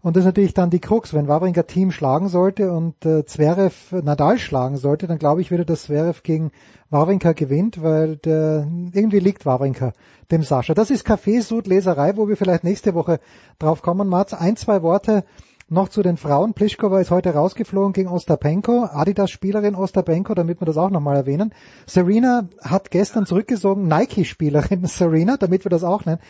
Und 0.03 0.17
das 0.17 0.23
ist 0.23 0.27
natürlich 0.27 0.55
dann 0.55 0.71
die 0.71 0.81
Krux, 0.81 1.13
wenn 1.15 1.29
Wawrinka 1.29 1.65
Team 1.65 1.91
schlagen 1.91 2.29
sollte 2.29 2.73
und 2.73 3.05
äh, 3.05 3.25
Zverev 3.25 3.93
Nadal 4.03 4.39
schlagen 4.39 4.77
sollte, 4.77 5.07
dann 5.07 5.19
glaube 5.19 5.41
ich 5.41 5.51
wieder, 5.51 5.65
dass 5.65 5.85
Zverev 5.85 6.23
gegen 6.23 6.51
Wawrinka 6.91 7.33
gewinnt, 7.33 7.83
weil 7.83 8.17
der, 8.17 8.67
irgendwie 8.93 9.19
liegt 9.19 9.45
Wawrinka 9.45 9.93
dem 10.31 10.43
Sascha. 10.43 10.75
Das 10.75 10.91
ist 10.91 11.05
Kaffeesud-Leserei, 11.05 12.17
wo 12.17 12.29
wir 12.29 12.37
vielleicht 12.37 12.65
nächste 12.65 12.95
Woche 12.95 13.21
drauf 13.59 13.83
kommen. 13.83 14.09
Mats, 14.09 14.35
ein, 14.35 14.57
zwei 14.57 14.83
Worte 14.83 15.25
noch 15.69 15.89
zu 15.89 16.03
den 16.03 16.17
Frauen. 16.17 16.55
Pliskova 16.55 17.01
ist 17.01 17.11
heute 17.11 17.35
rausgeflogen 17.35 17.93
gegen 17.93 18.09
Ostapenko, 18.09 18.85
Adidas-Spielerin 18.85 19.75
Ostapenko, 19.75 20.35
damit 20.35 20.61
wir 20.61 20.67
das 20.67 20.79
auch 20.79 20.91
nochmal 20.91 21.17
erwähnen. 21.17 21.53
Serena 21.87 22.49
hat 22.63 22.91
gestern 22.91 23.27
zurückgesogen, 23.27 23.87
Nike-Spielerin 23.87 24.85
Serena, 24.87 25.37
damit 25.37 25.65
wir 25.65 25.71
das 25.71 25.85
auch 25.85 26.05
nennen. 26.05 26.21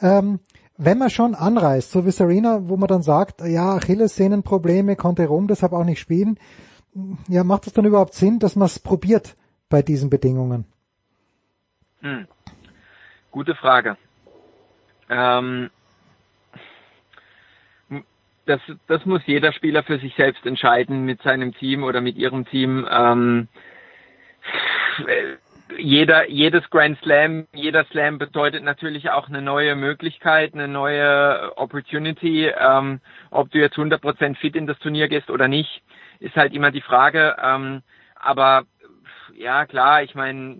Ähm, 0.00 0.40
wenn 0.78 0.98
man 0.98 1.10
schon 1.10 1.34
anreist, 1.34 1.90
so 1.92 2.04
wie 2.06 2.10
Serena, 2.10 2.68
wo 2.68 2.76
man 2.76 2.88
dann 2.88 3.02
sagt, 3.02 3.40
ja, 3.40 3.76
Achillessehnenprobleme, 3.76 4.96
konnte 4.96 5.26
Rom 5.26 5.46
deshalb 5.46 5.72
auch 5.72 5.84
nicht 5.84 6.00
spielen, 6.00 6.38
ja, 7.28 7.44
macht 7.44 7.66
es 7.66 7.72
dann 7.72 7.84
überhaupt 7.84 8.14
Sinn, 8.14 8.38
dass 8.38 8.56
man 8.56 8.66
es 8.66 8.78
probiert 8.78 9.36
bei 9.68 9.82
diesen 9.82 10.10
Bedingungen? 10.10 10.64
Hm. 12.00 12.26
Gute 13.30 13.54
Frage. 13.54 13.96
Ähm, 15.08 15.70
das, 18.46 18.60
das 18.86 19.04
muss 19.04 19.22
jeder 19.26 19.52
Spieler 19.52 19.82
für 19.82 19.98
sich 19.98 20.14
selbst 20.16 20.46
entscheiden 20.46 21.04
mit 21.04 21.20
seinem 21.22 21.52
Team 21.52 21.82
oder 21.82 22.00
mit 22.00 22.16
ihrem 22.16 22.46
Team. 22.46 22.86
Ähm, 22.90 23.48
jeder, 25.78 26.28
jedes 26.30 26.68
Grand 26.70 26.98
Slam, 27.00 27.46
jeder 27.52 27.84
Slam 27.86 28.18
bedeutet 28.18 28.62
natürlich 28.62 29.10
auch 29.10 29.28
eine 29.28 29.42
neue 29.42 29.74
Möglichkeit, 29.74 30.54
eine 30.54 30.68
neue 30.68 31.56
Opportunity. 31.56 32.46
Ähm, 32.46 33.00
ob 33.30 33.50
du 33.50 33.58
jetzt 33.58 33.76
100% 33.76 34.36
fit 34.36 34.56
in 34.56 34.66
das 34.66 34.78
Turnier 34.78 35.08
gehst 35.08 35.30
oder 35.30 35.48
nicht, 35.48 35.82
ist 36.20 36.36
halt 36.36 36.54
immer 36.54 36.70
die 36.70 36.80
Frage. 36.80 37.36
Ähm, 37.42 37.82
aber 38.14 38.64
ja, 39.36 39.66
klar, 39.66 40.02
ich 40.02 40.14
meine, 40.14 40.56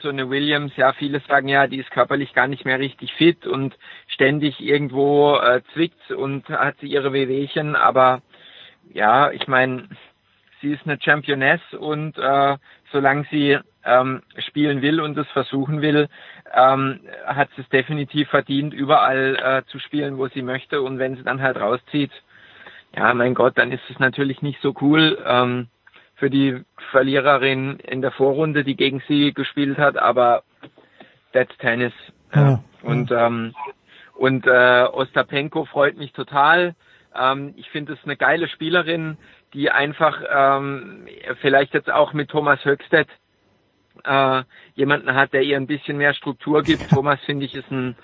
so 0.00 0.08
eine 0.08 0.28
Williams, 0.28 0.74
ja, 0.76 0.92
viele 0.94 1.20
sagen 1.20 1.48
ja, 1.48 1.66
die 1.66 1.78
ist 1.78 1.90
körperlich 1.90 2.32
gar 2.34 2.48
nicht 2.48 2.64
mehr 2.64 2.78
richtig 2.78 3.12
fit 3.14 3.46
und 3.46 3.76
ständig 4.08 4.60
irgendwo 4.60 5.36
äh, 5.36 5.62
zwickt 5.72 6.10
und 6.10 6.48
hat 6.48 6.76
sie 6.80 6.88
ihre 6.88 7.12
Wehwehchen, 7.12 7.76
aber 7.76 8.22
ja, 8.92 9.30
ich 9.30 9.46
meine, 9.46 9.88
sie 10.60 10.72
ist 10.72 10.86
eine 10.86 10.98
Championess 11.00 11.60
und 11.78 12.18
äh, 12.18 12.56
solange 12.90 13.26
sie 13.30 13.58
ähm, 13.84 14.22
spielen 14.38 14.82
will 14.82 15.00
und 15.00 15.16
es 15.18 15.28
versuchen 15.28 15.82
will, 15.82 16.08
ähm, 16.54 17.00
hat 17.26 17.48
sie 17.56 17.62
es 17.62 17.68
definitiv 17.68 18.28
verdient, 18.28 18.74
überall 18.74 19.36
äh, 19.36 19.70
zu 19.70 19.78
spielen, 19.78 20.18
wo 20.18 20.28
sie 20.28 20.42
möchte. 20.42 20.82
Und 20.82 20.98
wenn 20.98 21.16
sie 21.16 21.22
dann 21.22 21.42
halt 21.42 21.58
rauszieht, 21.58 22.12
ja, 22.96 23.12
mein 23.14 23.34
Gott, 23.34 23.58
dann 23.58 23.72
ist 23.72 23.82
es 23.90 23.98
natürlich 23.98 24.42
nicht 24.42 24.60
so 24.62 24.74
cool 24.80 25.18
ähm, 25.26 25.68
für 26.16 26.30
die 26.30 26.62
Verliererin 26.90 27.78
in 27.80 28.02
der 28.02 28.12
Vorrunde, 28.12 28.64
die 28.64 28.76
gegen 28.76 29.02
sie 29.08 29.32
gespielt 29.32 29.78
hat, 29.78 29.96
aber 29.96 30.42
that's 31.32 31.56
Tennis. 31.58 31.92
Ja. 32.34 32.62
Und 32.82 33.10
ähm, 33.10 33.54
und 34.14 34.46
äh, 34.46 34.86
Ostapenko 34.92 35.64
freut 35.64 35.96
mich 35.96 36.12
total. 36.12 36.76
Ähm, 37.16 37.54
ich 37.56 37.68
finde 37.70 37.94
es 37.94 37.98
eine 38.04 38.16
geile 38.16 38.48
Spielerin, 38.48 39.16
die 39.52 39.70
einfach 39.70 40.22
ähm, 40.32 41.06
vielleicht 41.40 41.74
jetzt 41.74 41.90
auch 41.90 42.12
mit 42.12 42.30
Thomas 42.30 42.64
Höchstedt 42.64 43.08
äh, 44.04 44.42
jemanden 44.74 45.14
hat, 45.14 45.32
der 45.32 45.42
ihr 45.42 45.56
ein 45.56 45.66
bisschen 45.66 45.96
mehr 45.96 46.14
Struktur 46.14 46.62
gibt. 46.62 46.88
Thomas 46.90 47.20
finde 47.26 47.46
ich 47.46 47.54
ist 47.54 47.70
ein, 47.70 47.96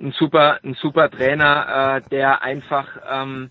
ein 0.00 0.12
super, 0.12 0.58
ein 0.64 0.74
super 0.74 1.10
Trainer, 1.10 2.02
äh, 2.04 2.08
der 2.10 2.42
einfach 2.42 2.88
ähm, 3.10 3.50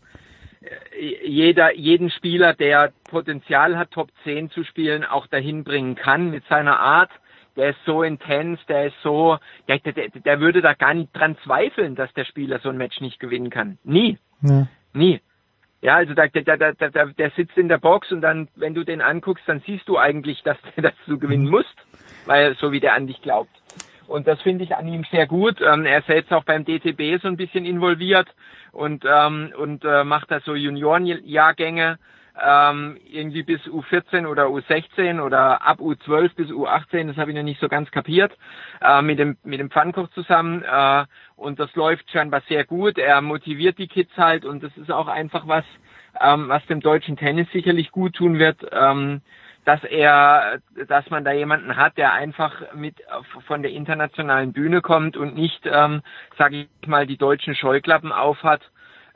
jeder, 1.24 1.75
jeden 1.75 2.09
Spieler, 2.09 2.53
der 2.53 2.91
Potenzial 3.09 3.77
hat, 3.77 3.91
Top 3.91 4.09
10 4.24 4.49
zu 4.49 4.64
spielen, 4.64 5.03
auch 5.03 5.27
dahin 5.27 5.64
bringen 5.64 5.95
kann 5.95 6.32
mit 6.32 6.43
seiner 6.48 6.80
Art. 6.80 7.11
Der 7.56 7.69
ist 7.69 7.80
so 7.85 8.03
intens, 8.03 8.59
der 8.67 8.88
ist 8.88 8.95
so, 9.01 9.38
der, 9.67 9.80
der, 9.80 10.09
der 10.09 10.40
würde 10.40 10.61
da 10.61 10.74
gar 10.74 10.93
nicht 10.93 11.14
dran 11.14 11.38
zweifeln, 11.43 11.95
dass 11.95 12.11
der 12.14 12.25
Spieler 12.25 12.59
so 12.59 12.69
ein 12.69 12.77
Match 12.77 12.99
nicht 12.99 13.19
gewinnen 13.19 13.49
kann. 13.49 13.77
Nie. 13.83 14.17
Ja. 14.41 14.67
Nie. 14.93 15.22
Ja, 15.82 15.95
also 15.95 16.14
der, 16.14 16.30
der, 16.30 16.58
der, 16.58 16.74
der, 16.74 17.06
der 17.06 17.32
sitzt 17.32 17.58
in 17.58 17.70
der 17.70 17.78
Box 17.78 18.12
und 18.12 18.22
dann, 18.22 18.48
wenn 18.56 18.74
du 18.74 18.84
den 18.84 19.02
anguckst, 19.02 19.44
dann 19.48 19.62
siehst 19.66 19.88
du 19.88 19.98
eigentlich, 19.98 20.42
dass, 20.44 20.58
dass 20.78 20.94
du 21.06 21.20
gewinnen 21.20 21.50
musst, 21.50 21.76
weil 22.26 22.56
so 22.56 22.72
wie 22.72 22.80
der 22.80 22.94
an 22.94 23.08
dich 23.08 23.22
glaubt. 23.22 23.52
Und 24.08 24.28
das 24.28 24.42
finde 24.42 24.64
ich 24.64 24.76
an 24.76 24.88
ihm 24.88 25.04
sehr 25.10 25.26
gut. 25.26 25.60
Ähm, 25.62 25.86
er 25.86 26.00
ist 26.00 26.08
jetzt 26.08 26.32
auch 26.32 26.44
beim 26.44 26.64
DTB 26.64 27.22
so 27.22 27.28
ein 27.28 27.38
bisschen 27.38 27.66
involviert 27.66 28.28
und, 28.72 29.04
ähm, 29.08 29.52
und 29.58 29.84
äh, 29.84 30.04
macht 30.04 30.30
da 30.30 30.40
so 30.42 30.54
Juniorenjahrgänge 30.54 31.98
ähm, 32.43 32.97
irgendwie 33.09 33.43
bis 33.43 33.61
U14 33.61 34.27
oder 34.27 34.47
U16 34.47 35.22
oder 35.22 35.61
ab 35.61 35.80
U12 35.80 36.35
bis 36.35 36.49
U18, 36.49 37.07
das 37.07 37.17
habe 37.17 37.31
ich 37.31 37.38
noch 37.38 37.43
nicht 37.43 37.61
so 37.61 37.69
ganz 37.69 37.89
kapiert, 37.91 38.38
äh, 38.81 39.01
mit 39.01 39.19
dem 39.19 39.38
mit 39.43 39.59
dem 39.59 39.69
Pfannkoch 39.69 40.09
zusammen 40.09 40.64
äh, 40.64 41.05
und 41.35 41.59
das 41.59 41.73
läuft 41.75 42.09
scheinbar 42.11 42.41
sehr 42.47 42.65
gut. 42.65 42.97
Er 42.97 43.22
motiviert 43.22 43.77
die 43.77 43.88
Kids 43.88 44.11
halt 44.17 44.45
und 44.45 44.64
das 44.64 44.75
ist 44.77 44.91
auch 44.91 45.07
einfach 45.07 45.47
was, 45.47 45.65
ähm, 46.19 46.49
was 46.49 46.65
dem 46.65 46.81
deutschen 46.81 47.17
Tennis 47.17 47.47
sicherlich 47.51 47.91
gut 47.91 48.15
tun 48.15 48.39
wird. 48.39 48.65
Ähm, 48.72 49.22
dass 49.65 49.83
er, 49.83 50.59
dass 50.88 51.09
man 51.09 51.25
da 51.25 51.31
jemanden 51.31 51.75
hat, 51.75 51.97
der 51.97 52.14
einfach 52.14 52.53
mit 52.75 52.97
von 53.47 53.64
der 53.64 53.72
internationalen 53.72 54.53
Bühne 54.53 54.81
kommt 54.81 55.17
und 55.17 55.33
nicht, 55.33 55.65
ähm, 55.65 56.03
sage 56.38 56.67
ich 56.81 56.88
mal, 56.88 57.07
die 57.07 57.17
deutschen 57.17 57.55
Scheuklappen 57.55 58.11
aufhat 58.11 58.61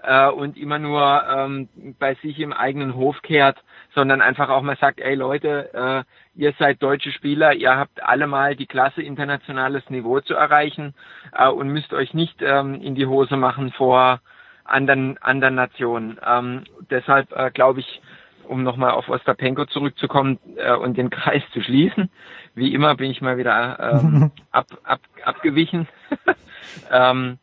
äh, 0.04 0.30
und 0.30 0.58
immer 0.58 0.80
nur 0.80 1.24
ähm, 1.30 1.70
bei 2.00 2.16
sich 2.16 2.40
im 2.40 2.54
eigenen 2.54 2.96
Hof 2.96 3.22
kehrt, 3.22 3.58
sondern 3.96 4.22
einfach 4.22 4.50
auch 4.50 4.62
mal 4.62 4.78
sagt, 4.78 5.00
ey 5.00 5.16
Leute, 5.16 5.74
äh, 5.74 6.40
ihr 6.40 6.54
seid 6.60 6.82
deutsche 6.82 7.12
Spieler, 7.12 7.54
ihr 7.54 7.76
habt 7.76 8.04
alle 8.04 8.28
mal 8.28 8.56
die 8.56 8.68
Klasse 8.68 9.02
internationales 9.02 9.90
Niveau 9.90 10.20
zu 10.20 10.34
erreichen 10.34 10.94
äh, 11.34 11.48
und 11.48 11.70
müsst 11.70 11.94
euch 11.94 12.14
nicht 12.14 12.42
ähm, 12.42 12.82
in 12.82 12.96
die 12.96 13.06
Hose 13.06 13.38
machen 13.38 13.72
vor 13.72 14.22
anderen 14.64 15.18
anderen 15.20 15.56
Nationen. 15.56 16.20
Ähm, 16.26 16.64
deshalb 16.90 17.32
äh, 17.36 17.52
glaube 17.52 17.80
ich, 17.80 18.02
um 18.48 18.64
nochmal 18.64 18.92
auf 18.92 19.10
Ostapenko 19.10 19.66
zurückzukommen 19.66 20.40
äh, 20.58 20.74
und 20.74 20.98
den 20.98 21.10
Kreis 21.10 21.44
zu 21.54 21.62
schließen. 21.62 22.10
Wie 22.56 22.74
immer 22.74 22.96
bin 22.96 23.12
ich 23.12 23.22
mal 23.22 23.38
wieder 23.38 24.02
ähm, 24.04 24.32
ab, 24.52 24.68
ab, 24.84 25.02
abgewichen. 25.24 25.88
ähm, 26.92 27.38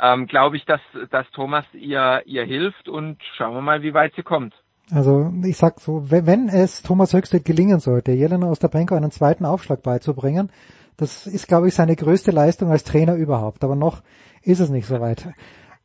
ähm, 0.00 0.26
Glaube 0.26 0.56
ich, 0.56 0.64
dass, 0.64 0.80
dass 1.10 1.30
Thomas 1.30 1.64
ihr, 1.72 2.22
ihr 2.26 2.44
hilft 2.44 2.88
und 2.88 3.18
schauen 3.36 3.54
wir 3.54 3.62
mal, 3.62 3.82
wie 3.82 3.94
weit 3.94 4.14
sie 4.14 4.22
kommt. 4.22 4.54
Also 4.92 5.32
ich 5.44 5.56
sag 5.56 5.80
so, 5.80 6.10
wenn 6.10 6.48
es 6.48 6.82
Thomas 6.82 7.14
Höchstedt 7.14 7.44
gelingen 7.44 7.80
sollte, 7.80 8.12
Jelena 8.12 8.50
Ostapenko 8.50 8.94
einen 8.94 9.10
zweiten 9.10 9.46
Aufschlag 9.46 9.82
beizubringen, 9.82 10.50
das 10.96 11.26
ist, 11.26 11.48
glaube 11.48 11.68
ich, 11.68 11.74
seine 11.74 11.96
größte 11.96 12.30
Leistung 12.30 12.70
als 12.70 12.84
Trainer 12.84 13.14
überhaupt. 13.14 13.64
Aber 13.64 13.76
noch 13.76 14.02
ist 14.42 14.60
es 14.60 14.70
nicht 14.70 14.86
so 14.86 15.00
weit. 15.00 15.28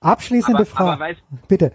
Abschließende 0.02 0.60
aber, 0.60 0.66
Frage. 0.66 0.92
Aber 0.92 1.00
weißt, 1.00 1.22
Bitte. 1.48 1.72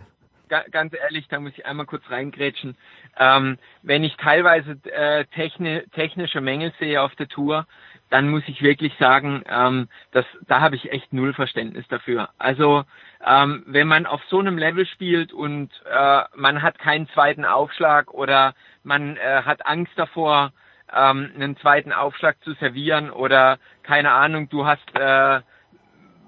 Ganz 0.70 0.94
ehrlich, 0.94 1.26
da 1.28 1.40
muss 1.40 1.52
ich 1.56 1.66
einmal 1.66 1.86
kurz 1.86 2.04
reingrätschen. 2.08 2.76
Ähm, 3.18 3.58
wenn 3.82 4.04
ich 4.04 4.14
teilweise 4.16 4.78
äh, 4.84 5.24
techni 5.34 5.82
technische 5.92 6.40
Mängel 6.40 6.72
sehe 6.78 7.02
auf 7.02 7.14
der 7.16 7.26
Tour, 7.26 7.66
dann 8.10 8.28
muss 8.28 8.42
ich 8.47 8.62
wirklich 8.62 8.94
sagen, 8.99 9.42
ähm, 9.49 9.89
dass, 10.12 10.24
da 10.47 10.60
habe 10.60 10.76
ich 10.76 10.92
echt 10.92 11.12
null 11.12 11.34
Verständnis 11.34 11.86
dafür. 11.89 12.28
Also 12.39 12.84
ähm, 13.26 13.65
wenn 13.66 13.89
man 13.89 14.07
auf 14.07 14.23
so 14.28 14.39
einem 14.39 14.58
Level 14.58 14.86
spielt 14.86 15.33
und 15.33 15.70
äh, 15.91 16.23
man 16.36 16.62
hat 16.62 16.78
keinen 16.78 17.08
zweiten 17.08 17.44
Aufschlag 17.44 18.12
oder 18.12 18.55
man 18.83 19.16
äh, 19.16 19.42
hat 19.42 19.66
Angst 19.66 19.92
davor, 19.97 20.52
ähm, 20.94 21.33
einen 21.34 21.57
zweiten 21.57 21.92
Aufschlag 21.92 22.36
zu 22.44 22.52
servieren 22.55 23.10
oder 23.10 23.58
keine 23.83 24.12
Ahnung, 24.12 24.49
du 24.49 24.66
hast 24.66 24.94
äh, 24.94 25.41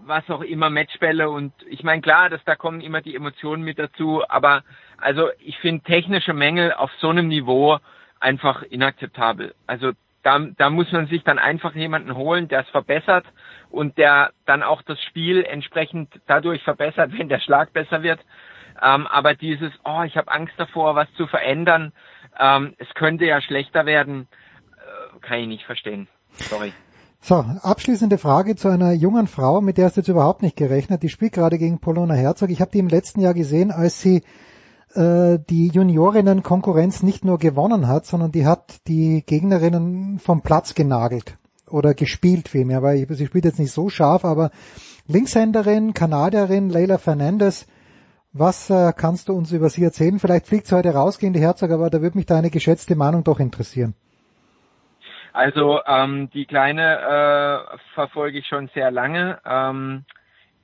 was 0.07 0.29
auch 0.31 0.43
immer 0.43 0.71
Matchbälle 0.71 1.29
und 1.29 1.53
ich 1.69 1.83
meine 1.83 2.01
klar, 2.01 2.31
dass 2.31 2.43
da 2.45 2.55
kommen 2.55 2.81
immer 2.81 3.01
die 3.01 3.15
Emotionen 3.15 3.63
mit 3.63 3.79
dazu, 3.79 4.23
aber 4.29 4.63
also 4.99 5.31
ich 5.39 5.59
finde 5.59 5.85
technische 5.85 6.33
Mängel 6.33 6.73
auf 6.73 6.91
so 7.01 7.11
einem 7.11 7.29
Niveau 7.29 7.79
einfach 8.21 8.63
inakzeptabel. 8.63 9.55
Also 9.67 9.93
da, 10.27 10.41
da 10.41 10.71
muss 10.71 10.91
man 10.91 11.07
sich 11.07 11.23
dann 11.23 11.39
einfach 11.39 11.77
jemanden 11.77 12.17
holen, 12.17 12.49
der 12.49 12.63
es 12.63 12.69
verbessert 12.71 13.25
und 13.71 13.97
der 13.97 14.33
dann 14.45 14.65
auch 14.65 14.83
das 14.83 15.01
Spiel 15.03 15.45
entsprechend 15.45 16.21
dadurch 16.27 16.65
verbessert, 16.65 17.13
wenn 17.17 17.29
der 17.29 17.39
Schlag 17.39 17.73
besser 17.73 18.03
wird. 18.03 18.19
Ähm, 18.83 19.07
aber 19.07 19.35
dieses, 19.35 19.71
oh, 19.85 20.03
ich 20.03 20.17
habe 20.17 20.33
Angst 20.33 20.55
davor, 20.59 20.97
was 20.97 21.07
zu 21.17 21.29
verändern, 21.29 21.93
ähm, 22.41 22.75
es 22.79 22.89
könnte 22.95 23.25
ja 23.25 23.41
schlechter 23.41 23.87
werden, 23.87 24.27
äh, 24.73 25.21
kann 25.21 25.39
ich 25.39 25.47
nicht 25.47 25.65
verstehen. 25.65 26.09
Sorry. 26.33 26.73
So, 27.21 27.37
abschließende 27.63 28.19
Frage 28.19 28.57
zu 28.57 28.69
einer 28.69 28.93
jungen 28.93 29.29
Frau, 29.29 29.61
mit 29.61 29.79
der 29.79 29.87
hast 29.87 29.97
du 29.97 30.01
jetzt 30.01 30.09
überhaupt 30.09 30.43
nicht 30.43 30.57
gerechnet. 30.57 31.05
Die 31.05 31.09
spielt 31.09 31.35
gerade 31.35 31.57
gegen 31.57 31.79
Polona 31.79 32.15
Herzog. 32.15 32.51
Ich 32.51 32.61
habe 32.61 32.73
die 32.73 32.81
im 32.81 32.89
letzten 32.89 33.21
Jahr 33.21 33.33
gesehen, 33.33 33.71
als 33.71 34.01
sie 34.01 34.23
äh, 34.97 35.39
die 35.49 35.68
Juniorinnen-Konkurrenz 35.68 37.02
nicht 37.02 37.25
nur 37.25 37.39
gewonnen 37.39 37.89
hat, 37.89 38.07
sondern 38.07 38.33
die 38.33 38.47
hat 38.47 38.86
die 38.89 39.25
Gegnerinnen 39.26 40.18
vom 40.18 40.42
Platz 40.42 40.75
genagelt 40.75 41.36
oder 41.68 41.94
gespielt 41.94 42.49
vielmehr, 42.49 42.83
weil 42.83 43.07
sie 43.10 43.26
spielt 43.26 43.44
jetzt 43.44 43.58
nicht 43.58 43.73
so 43.73 43.89
scharf, 43.89 44.25
aber 44.25 44.50
Linkshänderin, 45.07 45.94
Kanadierin, 45.94 46.70
Leila 46.70 46.99
Fernandez, 46.99 47.66
was 48.33 48.70
äh, 48.70 48.92
kannst 48.97 49.28
du 49.28 49.33
uns 49.33 49.52
über 49.52 49.70
sie 49.70 49.84
erzählen? 49.84 50.18
Vielleicht 50.18 50.47
fliegt 50.47 50.66
sie 50.66 50.76
heute 50.76 50.91
raus 50.91 51.18
gegen 51.18 51.33
die 51.33 51.41
Herzog, 51.41 51.70
aber 51.70 51.91
da 51.91 52.02
würde 52.02 52.18
mich 52.18 52.26
deine 52.26 52.50
geschätzte 52.50 52.94
Meinung 52.94 53.25
doch 53.25 53.41
interessieren. 53.41 53.94
Also 55.33 55.81
ähm, 55.86 56.31
die 56.33 56.47
Kleine 56.47 56.99
äh, 56.99 57.78
verfolge 57.94 58.39
ich 58.39 58.47
schon 58.47 58.68
sehr 58.75 58.91
lange. 58.91 59.39
Ähm, 59.44 60.05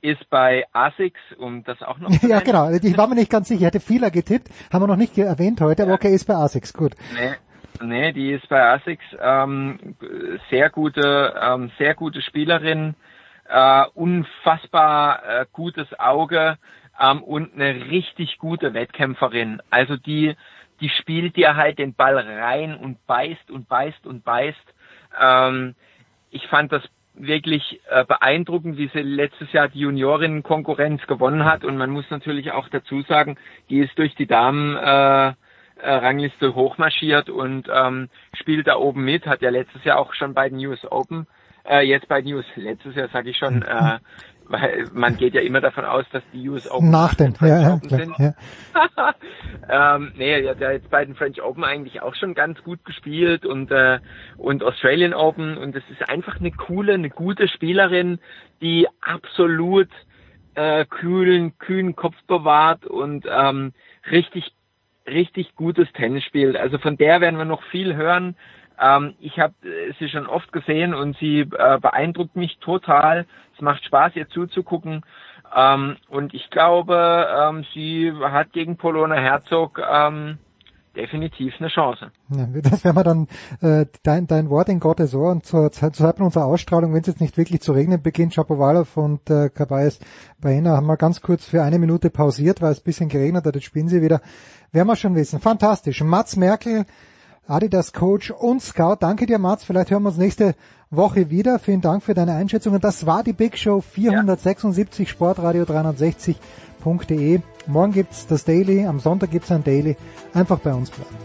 ist 0.03 0.29
bei 0.29 0.65
ASICS, 0.73 1.19
um 1.37 1.63
das 1.63 1.81
auch 1.81 1.97
noch 1.97 2.11
zu 2.19 2.27
Ja, 2.27 2.41
genau. 2.41 2.69
Ich 2.69 2.97
war 2.97 3.07
mir 3.07 3.15
nicht 3.15 3.31
ganz 3.31 3.47
sicher. 3.47 3.61
Ich 3.61 3.65
hätte 3.67 3.79
vieler 3.79 4.11
getippt. 4.11 4.49
Haben 4.71 4.83
wir 4.83 4.87
noch 4.87 4.97
nicht 4.97 5.17
erwähnt 5.17 5.61
heute, 5.61 5.83
aber 5.83 5.93
okay, 5.93 6.13
ist 6.13 6.25
bei 6.25 6.35
ASICS. 6.35 6.73
Gut. 6.73 6.93
Nee. 7.13 7.33
Nee, 7.81 8.13
die 8.13 8.31
ist 8.31 8.47
bei 8.49 8.61
ASICS 8.61 9.03
ähm, 9.19 9.95
sehr 10.49 10.69
gute, 10.69 11.33
ähm, 11.41 11.71
sehr 11.79 11.95
gute 11.95 12.21
Spielerin, 12.21 12.95
äh, 13.49 13.83
unfassbar 13.95 15.23
äh, 15.25 15.45
gutes 15.51 15.87
Auge 15.99 16.57
ähm, 16.99 17.23
und 17.23 17.55
eine 17.55 17.89
richtig 17.89 18.37
gute 18.37 18.73
Wettkämpferin. 18.73 19.61
Also 19.71 19.97
die 19.97 20.35
die 20.79 20.89
spielt 20.89 21.37
dir 21.37 21.55
halt 21.55 21.79
den 21.79 21.93
Ball 21.93 22.17
rein 22.17 22.75
und 22.75 23.05
beißt 23.07 23.49
und 23.49 23.69
beißt 23.69 24.05
und 24.05 24.23
beißt. 24.25 24.73
Ähm, 25.19 25.75
ich 26.29 26.45
fand 26.47 26.71
das 26.71 26.83
wirklich 27.15 27.79
äh, 27.89 28.05
beeindruckend, 28.05 28.77
wie 28.77 28.89
sie 28.93 29.01
letztes 29.01 29.51
Jahr 29.51 29.67
die 29.67 29.79
Juniorinnen-Konkurrenz 29.79 31.05
gewonnen 31.07 31.45
hat. 31.45 31.63
Und 31.63 31.77
man 31.77 31.89
muss 31.89 32.09
natürlich 32.09 32.51
auch 32.51 32.69
dazu 32.69 33.01
sagen, 33.03 33.37
die 33.69 33.79
ist 33.79 33.97
durch 33.97 34.15
die 34.15 34.27
Damen 34.27 34.75
äh, 34.75 35.33
äh, 35.83 35.91
Rangliste 35.95 36.55
hochmarschiert 36.55 37.29
und 37.29 37.67
ähm, 37.73 38.09
spielt 38.33 38.67
da 38.67 38.75
oben 38.75 39.03
mit, 39.03 39.25
hat 39.25 39.41
ja 39.41 39.49
letztes 39.49 39.83
Jahr 39.83 39.99
auch 39.99 40.13
schon 40.13 40.33
bei 40.33 40.49
den 40.49 40.65
US 40.65 40.85
Open, 40.89 41.27
äh, 41.67 41.81
jetzt 41.81 42.07
bei 42.07 42.21
den 42.21 42.33
US, 42.35 42.45
letztes 42.55 42.95
Jahr 42.95 43.09
sage 43.09 43.29
ich 43.29 43.37
schon, 43.37 43.61
äh, 43.63 43.99
weil 44.47 44.87
man 44.93 45.17
geht 45.17 45.33
ja 45.33 45.41
immer 45.41 45.61
davon 45.61 45.85
aus, 45.85 46.05
dass 46.11 46.23
die 46.33 46.47
US 46.49 46.69
Open 46.69 46.91
nach 46.91 47.15
den 47.15 47.33
ja, 47.41 47.61
ja, 47.61 47.73
Open 47.75 47.89
sind. 47.89 48.13
Ja. 48.17 48.33
ähm, 49.95 50.13
nee, 50.15 50.41
er 50.41 50.51
hat 50.51 50.59
ja 50.59 50.71
jetzt 50.71 50.89
bei 50.89 51.05
den 51.05 51.15
French 51.15 51.41
Open 51.41 51.63
eigentlich 51.63 52.01
auch 52.01 52.15
schon 52.15 52.33
ganz 52.33 52.61
gut 52.63 52.83
gespielt 52.85 53.45
und 53.45 53.71
äh, 53.71 53.99
und 54.37 54.63
Australian 54.63 55.13
Open 55.13 55.57
und 55.57 55.75
es 55.75 55.83
ist 55.89 56.09
einfach 56.09 56.39
eine 56.39 56.51
coole, 56.51 56.93
eine 56.93 57.09
gute 57.09 57.47
Spielerin, 57.47 58.19
die 58.61 58.87
absolut 59.01 59.89
äh, 60.55 60.85
kühlen, 60.85 61.57
kühlen 61.57 61.95
Kopf 61.95 62.15
bewahrt 62.27 62.85
und 62.85 63.25
ähm, 63.29 63.73
richtig 64.11 64.53
richtig 65.07 65.55
gutes 65.55 65.91
Tennis 65.93 66.23
spielt. 66.23 66.55
Also 66.55 66.77
von 66.77 66.97
der 66.97 67.21
werden 67.21 67.37
wir 67.37 67.45
noch 67.45 67.63
viel 67.63 67.95
hören. 67.95 68.35
Ähm, 68.83 69.15
ich 69.19 69.39
habe 69.39 69.53
äh, 69.63 69.93
sie 69.99 70.09
schon 70.09 70.27
oft 70.27 70.51
gesehen 70.51 70.93
und 70.93 71.15
sie 71.17 71.41
äh, 71.41 71.79
beeindruckt 71.79 72.35
mich 72.35 72.57
total. 72.59 73.25
Es 73.55 73.61
macht 73.61 73.83
Spaß, 73.85 74.15
ihr 74.15 74.27
zuzugucken. 74.27 75.05
Ähm, 75.55 75.97
und 76.09 76.33
ich 76.33 76.49
glaube, 76.49 77.27
ähm, 77.39 77.65
sie 77.73 78.11
hat 78.21 78.51
gegen 78.51 78.77
Polona 78.77 79.15
Herzog 79.15 79.79
ähm, 79.79 80.39
definitiv 80.95 81.53
eine 81.59 81.69
Chance. 81.69 82.11
Ja, 82.29 82.47
das 82.61 82.83
wäre 82.83 82.93
mal 82.93 83.03
dann 83.03 83.27
äh, 83.61 83.85
dein, 84.03 84.27
dein 84.27 84.49
Wort 84.49 84.69
in 84.69 84.79
Gottes 84.79 85.15
Ohr 85.15 85.31
und 85.31 85.45
zur, 85.45 85.71
Zeit 85.71 86.19
unserer 86.19 86.45
Ausstrahlung, 86.45 86.93
wenn 86.93 87.01
es 87.01 87.07
jetzt 87.07 87.21
nicht 87.21 87.37
wirklich 87.37 87.61
zu 87.61 87.71
regnen 87.71 88.01
beginnt, 88.01 88.33
Shapovalov 88.33 88.97
und 88.97 89.29
äh, 89.29 89.49
Kabais 89.49 89.99
Baena 90.41 90.75
haben 90.75 90.87
wir 90.87 90.97
ganz 90.97 91.21
kurz 91.21 91.45
für 91.45 91.63
eine 91.63 91.79
Minute 91.79 92.09
pausiert, 92.09 92.61
weil 92.61 92.71
es 92.71 92.81
ein 92.81 92.85
bisschen 92.85 93.09
geregnet 93.09 93.45
hat, 93.45 93.55
jetzt 93.55 93.63
spielen 93.63 93.87
sie 93.87 94.01
wieder. 94.01 94.21
Werden 94.71 94.87
wir 94.87 94.95
schon 94.95 95.15
wissen. 95.15 95.39
Fantastisch. 95.39 96.01
Mats 96.01 96.35
Merkel 96.35 96.85
Adidas 97.47 97.93
Coach 97.93 98.31
und 98.31 98.61
Scout. 98.61 98.97
Danke 98.99 99.25
dir, 99.25 99.39
Mats. 99.39 99.63
Vielleicht 99.63 99.91
hören 99.91 100.03
wir 100.03 100.09
uns 100.09 100.17
nächste 100.17 100.55
Woche 100.89 101.29
wieder. 101.29 101.59
Vielen 101.59 101.81
Dank 101.81 102.03
für 102.03 102.13
deine 102.13 102.35
Einschätzungen. 102.35 102.79
Das 102.79 103.05
war 103.05 103.23
die 103.23 103.33
Big 103.33 103.57
Show 103.57 103.81
476 103.81 105.07
ja. 105.07 105.11
Sportradio 105.11 105.63
360.de. 105.63 107.41
Morgen 107.67 107.93
gibt's 107.93 108.27
das 108.27 108.45
Daily, 108.45 108.85
am 108.85 108.99
Sonntag 108.99 109.31
gibt's 109.31 109.51
ein 109.51 109.63
Daily. 109.63 109.95
Einfach 110.33 110.59
bei 110.59 110.73
uns 110.73 110.89
bleiben. 110.89 111.15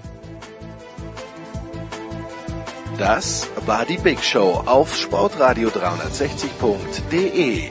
Das 2.98 3.48
war 3.64 3.84
die 3.84 3.98
Big 3.98 4.24
Show 4.24 4.60
auf 4.66 4.97
Sportradio 4.97 5.68
360.de. 5.68 7.70